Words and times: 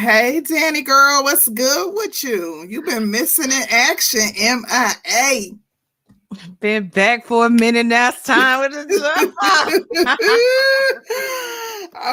Hey, 0.00 0.40
Danny 0.40 0.80
girl, 0.80 1.22
what's 1.24 1.46
good 1.46 1.92
with 1.94 2.24
you? 2.24 2.64
You've 2.66 2.86
been 2.86 3.10
missing 3.10 3.52
in 3.52 3.62
action, 3.68 4.22
MIA. 4.34 5.50
Been 6.60 6.88
back 6.88 7.26
for 7.26 7.44
a 7.44 7.50
minute 7.50 7.84
now. 7.84 8.08
It's 8.08 8.22
time 8.22 8.72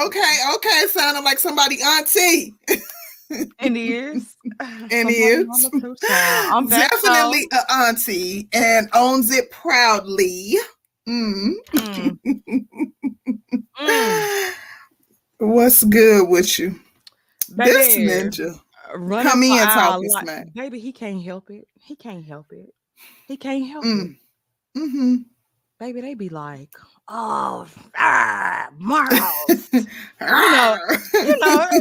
okay, 0.05 0.39
okay. 0.55 0.87
Sounding 0.89 1.23
like 1.23 1.39
somebody 1.39 1.77
auntie. 1.81 2.53
And 3.59 3.77
he 3.77 3.93
is. 3.93 4.35
And 4.59 5.09
he 5.09 5.15
is. 5.15 5.47
I'm 6.51 6.67
Definitely 6.67 7.47
an 7.51 7.63
auntie 7.69 8.49
and 8.51 8.89
owns 8.93 9.31
it 9.31 9.49
proudly. 9.49 10.57
Mm. 11.07 11.53
Mm. 11.73 12.19
Mm. 13.79 14.53
What's 15.37 15.83
good 15.83 16.27
with 16.27 16.57
you? 16.57 16.79
This 17.47 17.95
Baby, 17.95 18.09
ninja. 18.09 18.59
running 18.95 19.31
Come 19.31 19.43
in, 19.43 19.59
our 19.59 19.65
talk 19.65 20.01
this 20.01 20.23
man. 20.23 20.51
Baby, 20.55 20.79
he 20.79 20.91
can't 20.91 21.23
help 21.23 21.49
it. 21.49 21.67
He 21.75 21.95
can't 21.95 22.25
help 22.25 22.51
it. 22.51 22.73
He 23.27 23.37
can't 23.37 23.67
help 23.67 23.85
it. 23.85 23.87
Mm. 23.87 24.17
Mm-hmm. 24.77 25.15
Baby, 25.79 26.01
they 26.01 26.15
be 26.15 26.29
like, 26.29 26.71
oh, 27.07 27.67
ah, 27.97 28.67
Marlos. 28.79 29.73
you 29.73 29.85
know, 30.21 30.77
you 31.13 31.37
know, 31.37 31.67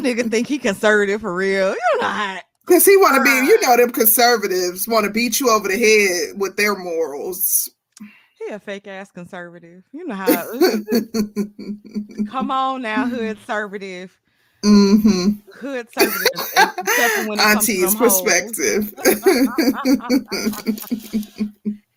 nigga 0.00 0.30
think 0.30 0.46
he 0.46 0.58
conservative 0.58 1.22
for 1.22 1.34
real. 1.34 1.70
You 1.70 1.98
know 2.00 2.08
how 2.08 2.40
Because 2.66 2.84
he 2.84 2.94
want 2.98 3.16
to 3.16 3.24
be, 3.24 3.30
you 3.30 3.58
know, 3.62 3.78
them 3.78 3.90
conservatives 3.90 4.86
want 4.86 5.06
to 5.06 5.10
beat 5.10 5.40
you 5.40 5.50
over 5.50 5.66
the 5.66 5.78
head 5.78 6.38
with 6.38 6.56
their 6.56 6.76
morals. 6.76 7.70
he 8.38 8.52
a 8.52 8.58
fake 8.58 8.86
ass 8.86 9.10
conservative. 9.10 9.82
You 9.92 10.06
know 10.06 10.14
how 10.14 10.26
come 12.30 12.50
on 12.50 12.82
now, 12.82 13.06
hood 13.06 13.38
conservative. 13.38 14.14
Hmm 14.64 15.30
Hood 15.60 15.86
conservative. 15.92 16.30
except 16.78 17.14
for 17.14 17.22
when 17.22 17.40
it 17.40 17.42
comes 17.50 17.68
to 17.68 17.84
Auntie's 17.84 17.94
perspective. 17.96 18.94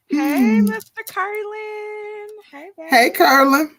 Hey, 0.09 0.59
Mr. 0.69 1.13
Carlin. 1.13 2.29
Hey, 2.51 2.69
baby. 2.77 2.89
hey, 2.89 3.09
Carla. 3.11 3.69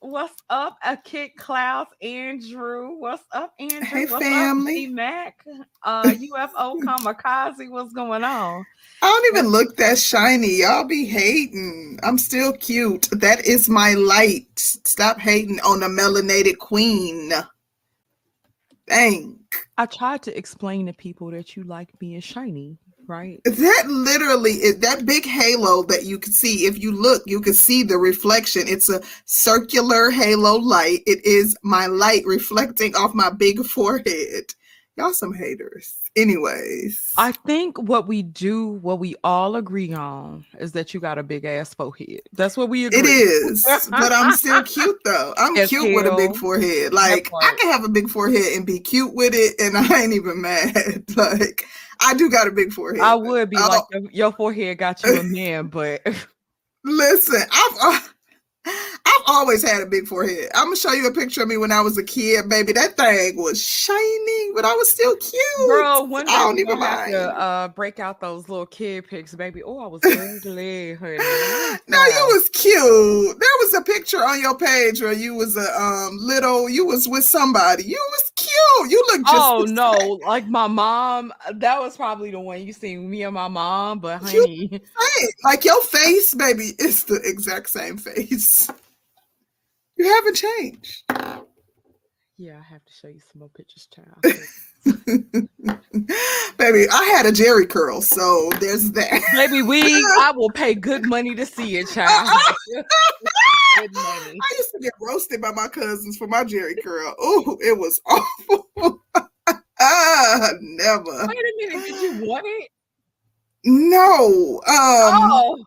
What's 0.00 0.34
up, 0.50 0.76
a 0.84 0.96
Kid 0.96 1.30
Klaus, 1.36 1.88
Andrew? 2.02 2.96
What's 2.98 3.24
up, 3.32 3.52
Andrew? 3.60 3.86
Hey, 3.88 4.06
What's 4.06 4.24
family. 4.24 4.86
up, 4.86 4.92
Mac? 4.94 5.34
Uh, 5.84 6.12
UFO 6.34 6.76
Kamikaze. 6.80 7.70
What's 7.70 7.92
going 7.92 8.24
on? 8.24 8.64
I 9.02 9.06
don't 9.06 9.36
even 9.38 9.50
look 9.50 9.76
that 9.76 9.98
shiny. 9.98 10.60
Y'all 10.60 10.84
be 10.84 11.04
hating. 11.04 11.98
I'm 12.02 12.18
still 12.18 12.52
cute. 12.52 13.08
That 13.12 13.44
is 13.46 13.68
my 13.68 13.94
light. 13.94 14.46
Stop 14.58 15.18
hating 15.18 15.60
on 15.60 15.82
a 15.82 15.88
melanated 15.88 16.58
queen. 16.58 17.32
I 19.78 19.86
tried 19.86 20.22
to 20.22 20.36
explain 20.36 20.86
to 20.86 20.92
people 20.92 21.30
that 21.30 21.56
you 21.56 21.64
like 21.64 21.98
being 21.98 22.20
shiny, 22.20 22.78
right? 23.06 23.40
That 23.44 23.84
literally 23.86 24.52
is 24.52 24.78
that 24.80 25.06
big 25.06 25.24
halo 25.24 25.82
that 25.84 26.04
you 26.04 26.18
can 26.18 26.32
see. 26.32 26.66
If 26.66 26.78
you 26.78 26.92
look, 26.92 27.22
you 27.26 27.40
can 27.40 27.54
see 27.54 27.82
the 27.82 27.98
reflection. 27.98 28.64
It's 28.66 28.88
a 28.88 29.02
circular 29.24 30.10
halo 30.10 30.56
light. 30.56 31.00
It 31.06 31.24
is 31.24 31.56
my 31.62 31.86
light 31.86 32.22
reflecting 32.26 32.94
off 32.94 33.14
my 33.14 33.30
big 33.30 33.64
forehead. 33.64 34.54
Y'all 34.96 35.12
some 35.14 35.34
haters. 35.34 36.01
Anyways. 36.14 37.12
I 37.16 37.32
think 37.32 37.78
what 37.78 38.06
we 38.06 38.22
do, 38.22 38.66
what 38.66 38.98
we 38.98 39.14
all 39.24 39.56
agree 39.56 39.94
on, 39.94 40.44
is 40.58 40.72
that 40.72 40.92
you 40.92 41.00
got 41.00 41.18
a 41.18 41.22
big 41.22 41.44
ass 41.46 41.72
forehead. 41.72 42.20
That's 42.32 42.56
what 42.56 42.68
we 42.68 42.84
agree. 42.84 43.00
It 43.00 43.06
is, 43.06 43.66
but 43.90 44.12
I'm 44.12 44.32
still 44.32 44.62
cute 44.62 44.98
though. 45.04 45.32
I'm 45.38 45.54
cute 45.66 45.94
with 45.94 46.06
a 46.06 46.14
big 46.16 46.36
forehead. 46.36 46.92
Like 46.92 47.30
I 47.32 47.56
can 47.58 47.72
have 47.72 47.84
a 47.84 47.88
big 47.88 48.10
forehead 48.10 48.52
and 48.54 48.66
be 48.66 48.78
cute 48.78 49.14
with 49.14 49.32
it, 49.34 49.54
and 49.58 49.76
I 49.92 50.02
ain't 50.02 50.12
even 50.12 50.40
mad. 50.40 51.04
Like 51.16 51.64
I 52.00 52.14
do 52.14 52.30
got 52.30 52.48
a 52.48 52.50
big 52.50 52.72
forehead. 52.72 53.02
I 53.02 53.14
would 53.14 53.50
be 53.50 53.56
I 53.56 53.66
like 53.66 53.84
your, 53.90 54.10
your 54.10 54.32
forehead 54.32 54.78
got 54.78 55.02
you 55.04 55.20
a 55.20 55.22
man, 55.22 55.68
but 55.68 56.02
Listen, 56.84 57.42
I've 57.50 57.76
uh, 57.80 58.00
I've 58.64 59.22
always 59.26 59.62
had 59.68 59.82
a 59.82 59.86
big 59.86 60.06
forehead. 60.06 60.48
I'm 60.54 60.66
gonna 60.66 60.76
show 60.76 60.92
you 60.92 61.06
a 61.06 61.12
picture 61.12 61.42
of 61.42 61.48
me 61.48 61.56
when 61.56 61.72
I 61.72 61.80
was 61.80 61.98
a 61.98 62.02
kid, 62.04 62.48
baby. 62.48 62.72
That 62.72 62.96
thing 62.96 63.36
was 63.36 63.62
shining, 63.62 64.52
but 64.54 64.64
I 64.64 64.72
was 64.74 64.88
still 64.90 65.16
cute. 65.16 65.42
girl, 65.66 66.06
one 66.06 66.26
day 66.26 66.32
I 66.32 66.38
don't 66.44 66.58
even 66.58 66.78
have 66.78 66.98
mind. 67.00 67.12
to 67.12 67.38
uh, 67.38 67.68
break 67.68 67.98
out 67.98 68.20
those 68.20 68.48
little 68.48 68.66
kid 68.66 69.06
pics, 69.08 69.34
baby. 69.34 69.62
Oh, 69.62 69.80
I 69.80 69.86
was 69.88 70.02
ugly, 70.04 70.94
honey. 70.94 71.18
No, 71.88 72.04
you 72.04 72.26
was 72.32 72.48
cute. 72.50 73.38
There 73.38 73.48
was 73.60 73.74
a 73.74 73.82
picture 73.82 74.18
on 74.24 74.40
your 74.40 74.56
page 74.56 75.00
where 75.02 75.12
you 75.12 75.34
was 75.34 75.56
a 75.56 75.80
um 75.80 76.16
little. 76.20 76.68
You 76.68 76.86
was 76.86 77.08
with 77.08 77.24
somebody. 77.24 77.84
You 77.84 78.04
was 78.12 78.32
cute. 78.36 78.90
You 78.92 79.04
look 79.08 79.26
just. 79.26 79.34
Oh 79.34 79.64
no, 79.68 79.92
same. 79.98 80.18
like 80.26 80.46
my 80.46 80.68
mom. 80.68 81.32
That 81.54 81.80
was 81.80 81.96
probably 81.96 82.30
the 82.30 82.40
one 82.40 82.62
you 82.62 82.72
seen 82.72 83.08
me 83.10 83.24
and 83.24 83.34
my 83.34 83.48
mom, 83.48 83.98
but 83.98 84.22
You- 84.32 84.40
honey, 84.42 84.68
Same. 84.70 84.80
Like 85.44 85.64
your 85.64 85.82
face, 85.82 86.34
baby, 86.34 86.72
it's 86.78 87.04
the 87.04 87.20
exact 87.24 87.68
same 87.70 87.96
face. 87.98 88.51
You 89.96 90.12
haven't 90.14 90.34
changed. 90.36 91.02
yeah, 92.36 92.58
I 92.58 92.62
have 92.62 92.84
to 92.84 92.92
show 92.92 93.08
you 93.08 93.20
some 93.20 93.40
more 93.40 93.50
pictures, 93.50 93.88
child. 93.94 94.18
baby, 96.58 96.88
I 96.90 97.04
had 97.04 97.26
a 97.26 97.30
Jheri 97.32 97.68
curl, 97.68 98.00
so 98.02 98.50
there's 98.60 98.90
that. 98.92 99.22
Baby, 99.34 99.62
we 99.62 99.82
I 100.20 100.32
will 100.34 100.50
pay 100.50 100.74
good 100.74 101.06
money 101.06 101.34
to 101.36 101.46
see 101.46 101.76
it, 101.76 101.88
child. 101.88 102.28
good 103.76 103.92
money. 103.94 104.38
I 104.42 104.54
used 104.58 104.70
to 104.72 104.80
get 104.80 104.92
roasted 105.00 105.40
by 105.40 105.52
my 105.52 105.68
cousins 105.68 106.16
for 106.16 106.26
my 106.26 106.42
Jheri 106.44 106.74
curl. 106.82 107.14
Oh, 107.20 107.56
it 107.60 107.78
was 107.78 108.00
awful. 108.06 109.04
ah, 109.80 110.48
never. 110.60 111.26
Wait 111.28 111.38
a 111.38 111.52
minute, 111.58 111.86
did 111.86 112.00
you 112.02 112.26
want 112.26 112.44
it? 112.46 112.68
No. 113.64 114.60
Um 114.66 115.30
oh, 115.30 115.64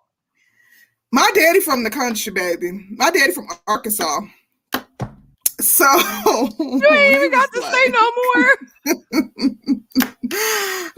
my 1.15 1.31
daddy 1.33 1.61
from 1.61 1.85
the 1.85 1.89
country, 1.89 2.33
baby. 2.33 2.85
My 2.91 3.09
daddy 3.09 3.31
from 3.31 3.47
Arkansas. 3.67 4.19
So 5.61 5.85
you 6.59 6.89
ain't 6.91 7.15
even 7.15 7.31
got 7.39 7.49
to 7.53 7.61
say 7.61 7.87
no 7.89 8.11
more. 8.19 8.51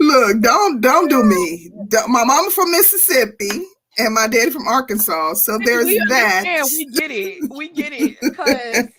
Look, 0.00 0.40
don't 0.40 0.80
don't 0.80 1.08
do 1.08 1.22
me. 1.22 1.70
My 2.08 2.24
mama 2.24 2.50
from 2.50 2.72
Mississippi 2.72 3.64
and 3.98 4.12
my 4.12 4.26
daddy 4.26 4.50
from 4.50 4.66
Arkansas. 4.66 5.34
So 5.34 5.56
there's 5.64 5.86
we 5.86 6.02
that. 6.08 6.64
We 6.72 6.86
get 6.86 7.12
it. 7.12 7.48
We 7.50 7.68
get 7.68 7.92
it. 7.92 8.90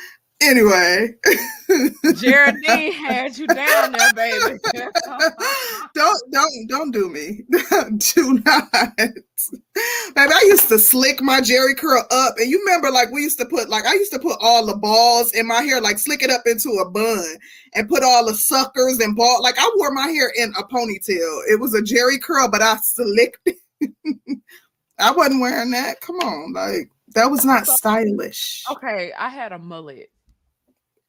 Anyway, 0.42 1.14
Geraldine 2.14 2.92
had 2.92 3.38
you 3.38 3.46
down 3.46 3.92
there, 3.92 4.12
baby. 4.12 4.58
don't 5.94 6.22
don't 6.30 6.68
don't 6.68 6.90
do 6.90 7.08
me. 7.08 7.42
do 7.96 8.38
not. 8.44 8.70
Baby, 8.94 9.22
I 10.16 10.44
used 10.46 10.68
to 10.68 10.78
slick 10.78 11.22
my 11.22 11.40
Jheri 11.40 11.74
curl 11.74 12.04
up, 12.10 12.34
and 12.36 12.50
you 12.50 12.58
remember, 12.66 12.90
like 12.90 13.10
we 13.12 13.22
used 13.22 13.38
to 13.38 13.46
put, 13.46 13.70
like 13.70 13.86
I 13.86 13.94
used 13.94 14.12
to 14.12 14.18
put 14.18 14.36
all 14.42 14.66
the 14.66 14.76
balls 14.76 15.32
in 15.32 15.46
my 15.46 15.62
hair, 15.62 15.80
like 15.80 15.98
slick 15.98 16.22
it 16.22 16.30
up 16.30 16.42
into 16.44 16.68
a 16.82 16.90
bun, 16.90 17.24
and 17.74 17.88
put 17.88 18.02
all 18.02 18.26
the 18.26 18.34
suckers 18.34 19.00
and 19.00 19.16
ball. 19.16 19.42
Like 19.42 19.56
I 19.58 19.72
wore 19.76 19.90
my 19.90 20.08
hair 20.08 20.30
in 20.36 20.52
a 20.58 20.64
ponytail. 20.64 21.40
It 21.50 21.58
was 21.60 21.72
a 21.72 21.82
Jerry 21.82 22.18
curl, 22.18 22.50
but 22.50 22.60
I 22.60 22.76
slicked. 22.82 23.38
it. 23.46 23.56
I 24.98 25.12
wasn't 25.12 25.40
wearing 25.40 25.70
that. 25.70 26.02
Come 26.02 26.16
on, 26.16 26.52
like 26.52 26.90
that 27.14 27.30
was 27.30 27.42
not 27.46 27.66
stylish. 27.66 28.64
okay, 28.70 29.12
I 29.18 29.30
had 29.30 29.52
a 29.52 29.58
mullet. 29.58 30.10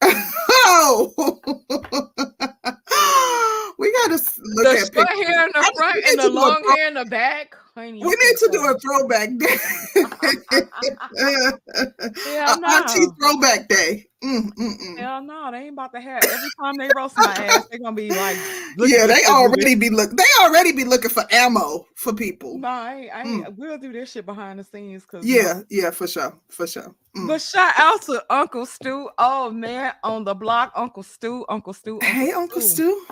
Oh, 0.01 1.13
we 3.79 3.91
gotta 3.93 4.13
look 4.13 4.63
the 4.63 4.69
at 4.71 4.77
short 4.79 4.93
pictures. 5.07 5.27
hair 5.27 5.45
in 5.45 5.51
the 5.53 5.73
front 5.77 5.97
and 6.07 6.17
the 6.19 6.23
to 6.23 6.29
do 6.29 6.33
a 6.33 6.39
long 6.39 6.63
throw- 6.63 6.75
hair 6.75 6.87
in 6.87 6.93
the 6.95 7.05
back. 7.05 7.55
Honey, 7.75 8.01
We 8.03 8.09
need 8.09 8.37
to 8.37 8.49
do 8.51 8.65
a 8.65 8.73
throwback 8.79 9.29
day. 9.37 9.57
Hell 12.25 12.63
A 12.63 12.67
Auntie 12.67 13.05
throwback 13.19 13.67
day. 13.67 14.06
Mm, 14.23 14.51
mm, 14.53 14.79
mm. 14.79 14.97
Hell 14.97 15.21
no, 15.21 15.51
they 15.51 15.59
ain't 15.59 15.73
about 15.73 15.93
to 15.93 16.01
have 16.01 16.23
every 16.23 16.49
time 16.59 16.77
they 16.77 16.89
roast 16.89 17.19
my 17.19 17.35
ass, 17.35 17.65
they're 17.69 17.79
gonna 17.79 17.95
be 17.95 18.09
like, 18.11 18.35
Yeah, 18.79 19.05
they 19.05 19.23
already 19.25 19.75
be 19.75 19.89
look. 19.91 20.09
They 20.11 20.23
already 20.41 20.71
be 20.71 20.85
looking 20.85 21.11
for 21.11 21.23
ammo 21.31 21.85
for 21.93 22.13
people. 22.13 22.57
No, 22.57 22.67
I 22.67 22.95
ain't, 22.95 23.13
I 23.13 23.21
ain't, 23.23 23.57
we'll 23.57 23.77
do 23.77 23.93
this 23.93 24.11
shit 24.11 24.25
behind 24.25 24.59
the 24.59 24.63
scenes 24.63 25.03
because 25.03 25.23
Mm. 25.23 25.29
Yeah, 25.29 25.61
yeah, 25.69 25.91
for 25.91 26.07
sure, 26.07 26.35
for 26.49 26.65
sure. 26.65 26.95
Mm. 27.15 27.27
But 27.27 27.41
shout 27.41 27.73
out 27.77 28.01
to 28.03 28.23
Uncle 28.31 28.65
Stu. 28.65 29.07
Oh 29.19 29.51
man, 29.51 29.93
on 30.03 30.23
the 30.23 30.33
block, 30.33 30.71
Uncle 30.75 31.03
Stu, 31.03 31.45
Uncle 31.47 31.73
Stu. 31.73 31.99
Hey, 32.01 32.31
Uncle 32.31 32.61
Stu. 32.61 33.05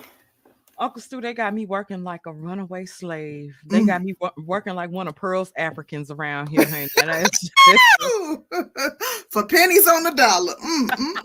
Uncle 0.77 1.01
Stu, 1.01 1.21
they 1.21 1.33
got 1.33 1.53
me 1.53 1.65
working 1.65 2.03
like 2.03 2.21
a 2.25 2.33
runaway 2.33 2.85
slave. 2.85 3.55
They 3.65 3.81
Mm. 3.81 3.87
got 3.87 4.03
me 4.03 4.15
wo- 4.19 4.33
working 4.37 4.75
like 4.75 4.89
one 4.89 5.07
of 5.07 5.15
Pearl's 5.15 5.53
Africans 5.57 6.11
around 6.11 6.47
here. 6.49 6.65
honey. 6.65 6.87
And 7.01 7.09
it's- 7.11 7.49
for 9.31 9.45
pennies 9.45 9.87
on 9.87 10.03
the 10.03 10.11
dollar. 10.11 10.53
Mm, 10.55 10.89
mm, 10.89 11.15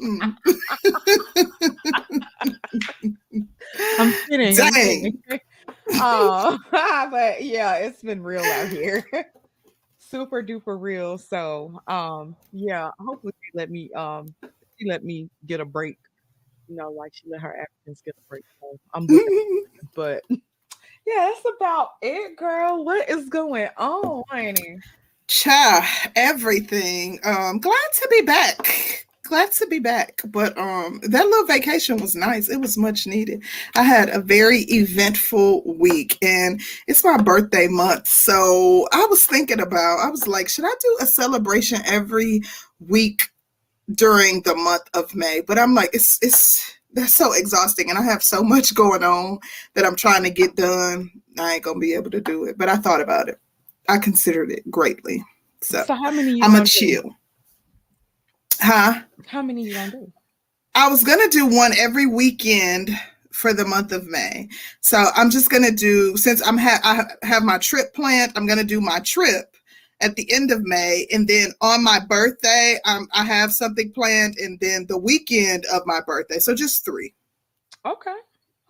mm. 3.32 3.47
I'm 3.99 4.12
kidding. 4.29 4.55
Dang. 4.56 5.23
Oh, 5.94 6.56
but 6.70 7.43
yeah, 7.43 7.75
it's 7.76 8.00
been 8.03 8.23
real 8.23 8.44
out 8.44 8.69
here. 8.69 9.05
super 9.99 10.41
duper 10.43 10.81
real. 10.81 11.19
So 11.19 11.81
um 11.88 12.37
yeah, 12.53 12.91
hopefully 13.00 13.35
let 13.55 13.70
me 13.70 13.91
um 13.94 14.32
she 14.79 14.88
let 14.88 15.03
me 15.05 15.29
get 15.46 15.58
a 15.61 15.64
break. 15.64 15.99
You 16.70 16.76
know, 16.76 16.90
like 16.90 17.12
she 17.12 17.28
let 17.28 17.40
her 17.40 17.52
Africans 17.52 18.00
get 18.05 18.14
a 18.17 18.28
break. 18.28 18.44
So 18.61 18.78
I'm 18.94 19.08
but 19.96 20.22
yeah, 20.31 20.37
that's 21.32 21.44
about 21.56 21.90
it, 22.00 22.37
girl. 22.37 22.84
What 22.84 23.11
is 23.11 23.28
going 23.28 23.69
on, 23.76 24.22
honey? 24.28 24.78
Cha, 25.26 26.11
everything. 26.14 27.19
Um, 27.25 27.58
glad 27.58 27.75
to 27.94 28.08
be 28.08 28.22
back. 28.22 29.06
Glad 29.25 29.50
to 29.52 29.67
be 29.67 29.81
back. 29.81 30.22
But 30.26 30.56
um, 30.56 31.00
that 31.02 31.26
little 31.26 31.46
vacation 31.46 31.99
was 31.99 32.14
nice. 32.14 32.49
It 32.49 32.61
was 32.61 32.78
much 32.78 33.05
needed. 33.05 33.43
I 33.75 33.82
had 33.82 34.08
a 34.08 34.20
very 34.20 34.61
eventful 34.62 35.64
week, 35.75 36.19
and 36.22 36.61
it's 36.87 37.02
my 37.02 37.17
birthday 37.17 37.67
month. 37.67 38.06
So 38.06 38.87
I 38.93 39.06
was 39.11 39.26
thinking 39.26 39.61
about. 39.61 39.99
I 39.99 40.11
was 40.11 40.28
like, 40.28 40.49
should 40.49 40.64
I 40.64 40.75
do 40.81 40.99
a 41.00 41.06
celebration 41.06 41.81
every 41.84 42.43
week 42.78 43.30
during 43.94 44.42
the 44.42 44.54
month 44.54 44.82
of 44.94 45.14
May? 45.14 45.40
But 45.46 45.58
I'm 45.58 45.75
like, 45.75 45.90
it's 45.92 46.19
it's 46.22 46.76
that's 46.92 47.14
so 47.14 47.32
exhausting 47.32 47.88
and 47.88 47.98
I 47.98 48.02
have 48.02 48.22
so 48.22 48.42
much 48.42 48.75
going 48.82 49.02
on 49.04 49.38
that 49.75 49.84
I'm 49.84 49.96
trying 49.96 50.22
to 50.25 50.31
get 50.31 50.56
done. 50.56 51.10
I 51.38 51.54
ain't 51.54 51.64
gonna 51.64 51.78
be 51.78 51.94
able 51.94 52.10
to 52.10 52.20
do 52.20 52.44
it. 52.44 52.58
But 52.58 52.69
I 52.69 52.76
thought 52.76 53.00
about 53.00 53.28
it. 53.28 53.38
I 53.88 53.98
considered 53.98 54.50
it 54.52 54.69
greatly. 54.70 55.25
So, 55.62 55.84
So 55.84 55.94
how 55.94 56.10
many 56.10 56.32
you 56.32 56.42
I'm 56.42 56.52
gonna 56.52 56.64
do? 56.64 56.70
chill. 56.70 57.16
Huh? 58.60 59.02
How 59.26 59.42
many 59.42 59.62
you 59.64 59.75
gonna 59.75 59.90
do? 59.90 60.12
I 60.75 60.88
was 60.88 61.02
gonna 61.04 61.28
do 61.28 61.46
one 61.46 61.72
every 61.76 62.06
weekend 62.06 62.90
for 63.32 63.52
the 63.52 63.64
month 63.64 63.93
of 63.93 64.06
May. 64.06 64.48
So 64.81 65.06
I'm 65.14 65.31
just 65.31 65.50
gonna 65.50 65.70
do 65.70 66.16
since 66.16 66.46
I'm 66.46 66.58
ha- 66.58 66.81
I 66.84 67.26
have 67.26 67.43
my 67.43 67.58
trip 67.58 67.94
planned. 67.94 68.32
I'm 68.36 68.46
gonna 68.46 68.64
do 68.64 68.81
my 68.81 69.00
trip 69.00 69.56
at 70.00 70.17
the 70.17 70.31
end 70.32 70.50
of 70.50 70.62
May, 70.62 71.06
and 71.12 71.29
then 71.29 71.52
on 71.61 71.85
my 71.85 72.00
birthday, 72.00 72.79
um, 72.85 73.08
I 73.12 73.25
have 73.25 73.52
something 73.52 73.93
planned, 73.93 74.38
and 74.38 74.58
then 74.61 74.87
the 74.87 74.99
weekend 74.99 75.67
of 75.73 75.82
my 75.87 76.00
birthday. 76.06 76.38
So 76.38 76.55
just 76.55 76.85
three. 76.85 77.14
Okay. 77.85 78.17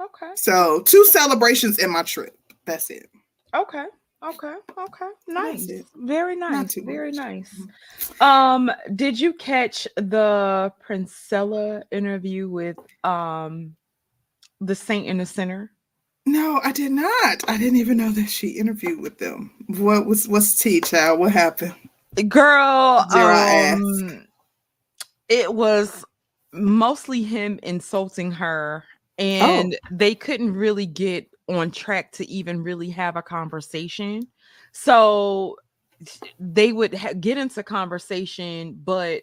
Okay. 0.01 0.33
So 0.35 0.83
two 0.83 1.05
celebrations 1.05 1.79
in 1.79 1.91
my 1.91 2.03
trip. 2.03 2.37
That's 2.65 2.91
it. 2.91 3.09
Okay. 3.55 3.85
Okay. 4.23 4.55
Okay. 4.79 5.09
Nice. 5.29 5.71
Very 5.97 6.37
nice. 6.37 6.75
Very 6.75 7.13
much. 7.13 7.17
nice. 7.17 8.21
Um, 8.21 8.71
did 8.95 9.19
you 9.19 9.33
catch 9.33 9.89
the 9.97 10.73
Princella 10.87 11.83
interview 11.91 12.49
with 12.49 12.77
um 13.03 13.77
the 14.61 14.75
Saint 14.75 15.09
and 15.09 15.21
the 15.21 15.27
Sinner? 15.27 15.73
No, 16.31 16.61
I 16.63 16.71
did 16.71 16.93
not. 16.93 17.45
I 17.49 17.59
didn't 17.59 17.77
even 17.77 17.97
know 17.97 18.13
that 18.13 18.29
she 18.29 18.51
interviewed 18.51 19.01
with 19.01 19.19
them. 19.19 19.51
What 19.67 20.07
was 20.07 20.29
what's 20.29 20.57
tea, 20.57 20.81
child? 20.81 21.19
What 21.19 21.33
happened? 21.33 21.75
Girl, 22.29 23.05
um, 23.13 24.27
it 25.29 25.53
was 25.53 26.05
mostly 26.53 27.25
him 27.25 27.59
insulting 27.65 28.31
her, 28.31 28.85
and 29.19 29.77
they 29.91 30.15
couldn't 30.15 30.55
really 30.55 30.87
get 30.87 31.29
on 31.49 31.73
track 31.73 32.13
to 32.13 32.31
even 32.31 32.63
really 32.63 32.91
have 32.91 33.17
a 33.17 33.23
conversation. 33.23 34.23
So 34.71 35.57
they 36.39 36.73
would 36.73 36.95
ha- 36.95 37.15
get 37.19 37.39
into 37.39 37.65
conversation, 37.65 38.81
but 38.85 39.23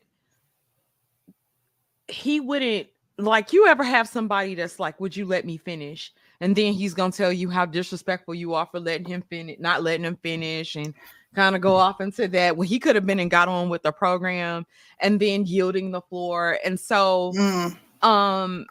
he 2.09 2.41
wouldn't 2.41 2.87
like 3.17 3.53
you 3.53 3.65
ever 3.67 3.83
have 3.85 4.09
somebody 4.09 4.55
that's 4.55 4.77
like, 4.77 4.99
Would 4.99 5.15
you 5.15 5.25
let 5.25 5.45
me 5.45 5.55
finish? 5.55 6.11
And 6.41 6.55
then 6.55 6.73
he's 6.73 6.93
gonna 6.93 7.11
tell 7.11 7.33
you 7.33 7.49
how 7.49 7.65
disrespectful 7.65 8.35
you 8.35 8.53
are 8.53 8.67
for 8.71 8.79
letting 8.79 9.07
him 9.07 9.23
finish, 9.29 9.57
not 9.59 9.83
letting 9.83 10.05
him 10.05 10.17
finish, 10.23 10.75
and 10.75 10.93
kind 11.35 11.55
of 11.55 11.61
go 11.61 11.75
off 11.75 12.01
into 12.01 12.27
that. 12.29 12.57
Well, 12.57 12.67
he 12.67 12.79
could 12.79 12.95
have 12.95 13.05
been 13.05 13.19
and 13.19 13.31
got 13.31 13.47
on 13.47 13.69
with 13.69 13.83
the 13.83 13.91
program 13.91 14.65
and 14.99 15.19
then 15.19 15.45
yielding 15.45 15.91
the 15.91 16.01
floor. 16.01 16.59
And 16.63 16.79
so 16.79 17.37
Mm, 17.37 17.77
um 18.01 18.65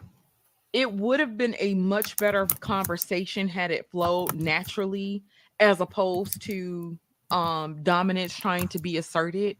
it 0.73 0.91
would 0.93 1.19
have 1.19 1.37
been 1.37 1.55
a 1.59 1.73
much 1.75 2.17
better 2.17 2.47
conversation 2.59 3.47
had 3.47 3.71
it 3.71 3.89
flowed 3.91 4.35
naturally 4.35 5.23
as 5.59 5.81
opposed 5.81 6.41
to 6.43 6.97
um 7.31 7.81
dominance 7.83 8.35
trying 8.35 8.67
to 8.69 8.79
be 8.79 8.97
asserted 8.97 9.57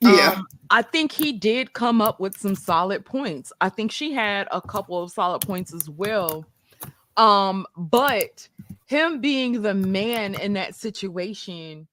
yeah. 0.00 0.34
um, 0.36 0.46
I 0.70 0.82
think 0.82 1.12
he 1.12 1.32
did 1.32 1.72
come 1.72 2.00
up 2.00 2.20
with 2.20 2.36
some 2.38 2.54
solid 2.54 3.04
points. 3.04 3.52
I 3.60 3.68
think 3.68 3.90
she 3.90 4.12
had 4.12 4.48
a 4.52 4.60
couple 4.60 5.02
of 5.02 5.10
solid 5.10 5.42
points 5.42 5.74
as 5.74 5.88
well. 5.90 6.46
Um, 7.18 7.66
but 7.76 8.48
him 8.86 9.20
being 9.20 9.62
the 9.62 9.74
man 9.74 10.36
in 10.36 10.54
that 10.54 10.76
situation 10.76 11.88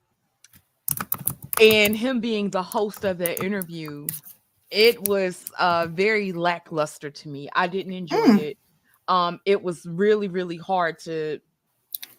and 1.61 1.97
him 1.97 2.21
being 2.21 2.51
the 2.51 2.63
host 2.63 3.05
of 3.05 3.19
the 3.19 3.41
interview, 3.43 4.11
it 4.71 5.01
was 5.01 5.51
uh 5.59 5.87
very 5.87 6.33
lackluster 6.33 7.11
to 7.11 7.29
me. 7.29 7.49
I 7.55 7.67
didn't 7.67 7.93
enjoy 7.93 8.29
Mm. 8.29 8.37
it. 8.37 8.57
Um, 9.07 9.39
it 9.45 9.63
was 9.63 9.85
really, 9.87 10.29
really 10.29 10.57
hard 10.57 10.99
to 11.01 11.39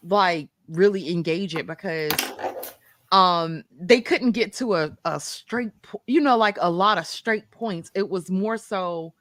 like 0.04 0.50
really 0.68 1.10
engage 1.12 1.56
it 1.56 1.66
because 1.66 2.32
um 3.12 3.64
they 3.80 4.00
couldn't 4.02 4.32
get 4.32 4.52
to 4.54 4.74
a, 4.76 4.96
a 5.06 5.20
straight 5.20 5.72
po- 5.82 6.02
you 6.06 6.20
know 6.20 6.36
like 6.38 6.58
a 6.60 6.70
lot 6.70 6.98
of 6.98 7.06
straight 7.06 7.50
points 7.52 7.90
it 7.94 8.08
was 8.08 8.30
more 8.30 8.58
so 8.58 9.14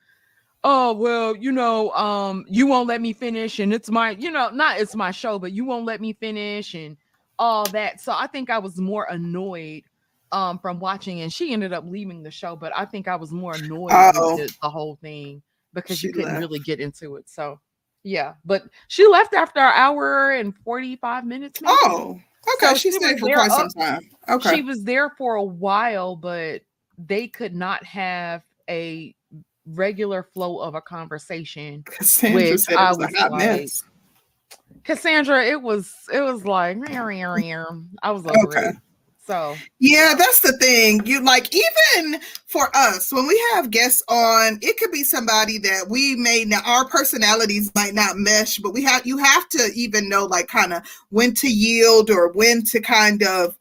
oh 0.68 0.94
well 0.94 1.36
you 1.38 1.52
know 1.52 1.92
um 1.92 2.44
you 2.48 2.66
won't 2.66 2.88
let 2.88 3.00
me 3.00 3.14
finish 3.14 3.60
and 3.60 3.72
it's 3.74 3.90
my 3.92 4.12
you 4.12 4.32
know 4.32 4.50
not 4.50 4.80
it's 4.80 4.96
my 4.96 5.12
show 5.12 5.38
but 5.38 5.52
you 5.52 5.64
won't 5.64 5.86
let 5.86 6.02
me 6.02 6.12
finish 6.14 6.74
and 6.74 6.98
all 7.38 7.66
that 7.66 8.02
so 8.02 8.12
i 8.14 8.26
think 8.28 8.50
i 8.50 8.58
was 8.58 8.78
more 8.80 9.06
annoyed 9.12 9.84
um 10.32 10.58
from 10.58 10.80
watching 10.80 11.22
and 11.22 11.32
she 11.32 11.54
ended 11.54 11.72
up 11.72 11.84
leaving 11.86 12.24
the 12.24 12.32
show 12.32 12.56
but 12.56 12.72
i 12.76 12.84
think 12.84 13.08
i 13.08 13.16
was 13.16 13.32
more 13.32 13.54
annoyed 13.56 13.92
Oh. 13.94 14.36
with 14.38 14.48
the, 14.48 14.58
the 14.64 14.70
whole 14.70 14.96
thing 15.02 15.42
because 15.74 16.00
She 16.00 16.08
you 16.08 16.14
couldn't 16.14 16.30
left. 16.34 16.42
really 16.42 16.60
get 16.60 16.80
into 16.80 17.16
it 17.18 17.30
so 17.30 17.60
yeah 18.04 18.34
but 18.44 18.64
she 18.88 19.06
left 19.08 19.34
after 19.36 19.60
an 19.60 19.74
hour 19.76 20.32
and 20.32 20.56
45 20.64 21.26
minutes 21.26 21.62
maybe. 21.62 21.74
Oh, 21.84 22.20
okay. 22.56 22.68
So 22.70 22.74
she 22.76 22.92
she 22.92 22.92
stayed 22.94 23.20
for 23.20 23.30
quite 23.30 23.52
some 23.52 23.70
time. 23.70 24.00
Okay. 24.30 24.56
she 24.56 24.62
was 24.62 24.84
there 24.84 25.10
for 25.18 25.36
a 25.36 25.44
while, 25.44 26.16
but 26.16 26.62
they 26.98 27.28
could 27.28 27.54
not 27.56 27.84
have 27.84 28.44
a 28.70 29.14
regular 29.66 30.24
flow 30.34 30.60
of 30.60 30.76
a 30.76 30.82
conversation. 30.82 31.84
Cassandra 31.84 32.52
which 32.52 32.70
I 32.70 32.90
was, 32.90 32.98
was 32.98 33.14
like- 33.14 33.32
mess. 33.34 33.84
Cassandra, 34.84 35.44
it 35.44 35.62
was 35.62 35.94
it 36.14 36.22
was 36.22 36.46
like 36.46 36.78
I 36.90 38.12
was 38.12 38.26
over 38.26 38.48
Okay. 38.48 38.68
it. 38.70 38.76
So 39.26 39.56
Yeah, 39.80 40.14
that's 40.16 40.42
the 40.42 40.56
thing. 40.60 41.04
You 41.08 41.22
like 41.22 41.50
even 41.56 42.22
for 42.46 42.70
us 42.76 43.12
when 43.12 43.26
we 43.26 43.44
have 43.56 43.72
guests 43.72 44.04
on, 44.08 44.60
it 44.62 44.78
could 44.78 44.92
be 44.92 45.04
somebody 45.04 45.58
that 45.60 45.90
we 45.90 46.16
may 46.16 46.46
not 46.46 46.68
our 46.68 46.86
personalities 46.88 47.72
might 47.74 47.96
not 47.96 48.18
mesh, 48.18 48.60
but 48.60 48.74
we 48.74 48.84
have 48.84 49.04
you 49.08 49.18
have 49.18 49.50
to 49.50 49.72
even 49.74 50.08
know 50.08 50.26
like 50.26 50.48
kind 50.48 50.74
of 50.74 50.84
when 51.10 51.34
to 51.36 51.48
yield 51.48 52.12
or 52.12 52.32
when 52.34 52.62
to 52.66 52.80
kind 52.80 53.24
of 53.24 53.56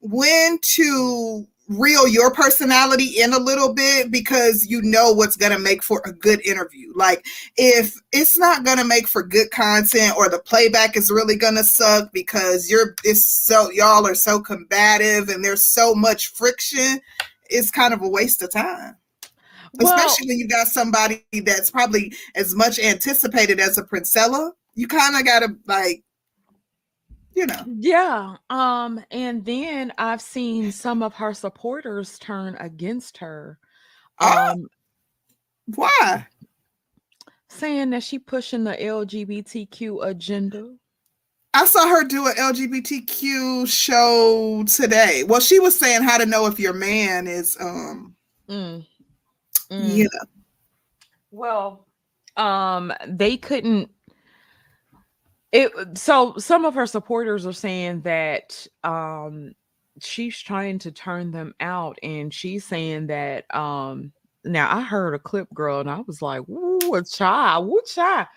when 0.00 0.58
to 0.62 1.44
reel 1.70 2.08
your 2.08 2.32
personality 2.32 3.20
in 3.20 3.32
a 3.32 3.38
little 3.38 3.72
bit 3.72 4.10
because 4.10 4.66
you 4.66 4.82
know 4.82 5.12
what's 5.12 5.36
going 5.36 5.52
to 5.52 5.58
make 5.58 5.84
for 5.84 6.02
a 6.04 6.12
good 6.12 6.44
interview. 6.44 6.92
Like 6.96 7.24
if 7.56 7.94
it's 8.12 8.36
not 8.36 8.64
going 8.64 8.78
to 8.78 8.84
make 8.84 9.06
for 9.06 9.22
good 9.22 9.52
content 9.52 10.14
or 10.16 10.28
the 10.28 10.40
playback 10.40 10.96
is 10.96 11.12
really 11.12 11.36
going 11.36 11.54
to 11.54 11.64
suck 11.64 12.12
because 12.12 12.68
you're 12.68 12.96
it's 13.04 13.24
so 13.24 13.70
y'all 13.70 14.06
are 14.06 14.16
so 14.16 14.40
combative 14.40 15.28
and 15.28 15.44
there's 15.44 15.62
so 15.62 15.94
much 15.94 16.32
friction, 16.32 17.00
it's 17.48 17.70
kind 17.70 17.94
of 17.94 18.02
a 18.02 18.08
waste 18.08 18.42
of 18.42 18.50
time. 18.50 18.96
well, 19.74 19.94
Especially 19.94 20.26
when 20.26 20.38
you 20.38 20.48
got 20.48 20.66
somebody 20.66 21.24
that's 21.44 21.70
probably 21.70 22.12
as 22.34 22.52
much 22.52 22.80
anticipated 22.80 23.60
as 23.60 23.78
a 23.78 23.84
Princella. 23.84 24.50
You 24.74 24.88
kind 24.88 25.16
of 25.16 25.24
got 25.24 25.40
to 25.40 25.56
like 25.66 26.02
you 27.34 27.46
know. 27.46 27.64
yeah. 27.66 28.36
Um, 28.50 29.02
and 29.10 29.44
then 29.44 29.92
I've 29.98 30.20
seen 30.20 30.72
some 30.72 31.02
of 31.02 31.14
her 31.14 31.34
supporters 31.34 32.18
turn 32.18 32.56
against 32.56 33.18
her. 33.18 33.58
Oh. 34.20 34.52
Um, 34.52 34.68
Why? 35.66 36.26
saying 37.48 37.90
that 37.90 38.02
she 38.02 38.18
pushing 38.18 38.64
the 38.64 38.76
LGBTQ 38.76 40.06
agenda. 40.06 40.74
I 41.52 41.66
saw 41.66 41.88
her 41.88 42.04
do 42.04 42.28
an 42.28 42.34
LGBTQ 42.34 43.66
show 43.68 44.62
today. 44.64 45.24
Well, 45.26 45.40
she 45.40 45.58
was 45.58 45.76
saying 45.76 46.04
how 46.04 46.16
to 46.16 46.26
know 46.26 46.46
if 46.46 46.60
your 46.60 46.74
man 46.74 47.26
is 47.26 47.56
um 47.60 48.14
Mm. 48.48 48.84
Mm. 49.70 49.94
you 49.96 50.04
know. 50.04 50.26
Well, 51.30 51.86
um, 52.36 52.92
they 53.06 53.36
couldn't. 53.36 53.90
It 55.52 55.72
so 55.98 56.34
some 56.38 56.64
of 56.64 56.74
her 56.74 56.86
supporters 56.86 57.44
are 57.46 57.52
saying 57.52 58.02
that 58.02 58.66
um 58.84 59.52
she's 60.00 60.38
trying 60.38 60.78
to 60.80 60.92
turn 60.92 61.32
them 61.32 61.54
out, 61.60 61.98
and 62.02 62.32
she's 62.32 62.64
saying 62.64 63.08
that 63.08 63.52
um 63.54 64.12
now 64.44 64.74
I 64.74 64.80
heard 64.82 65.14
a 65.14 65.18
clip, 65.18 65.52
girl, 65.52 65.80
and 65.80 65.90
I 65.90 66.00
was 66.06 66.22
like, 66.22 66.48
"Ooh, 66.48 66.94
a 66.94 67.04
child, 67.04 67.66
woo 67.66 67.80
child." 67.86 68.28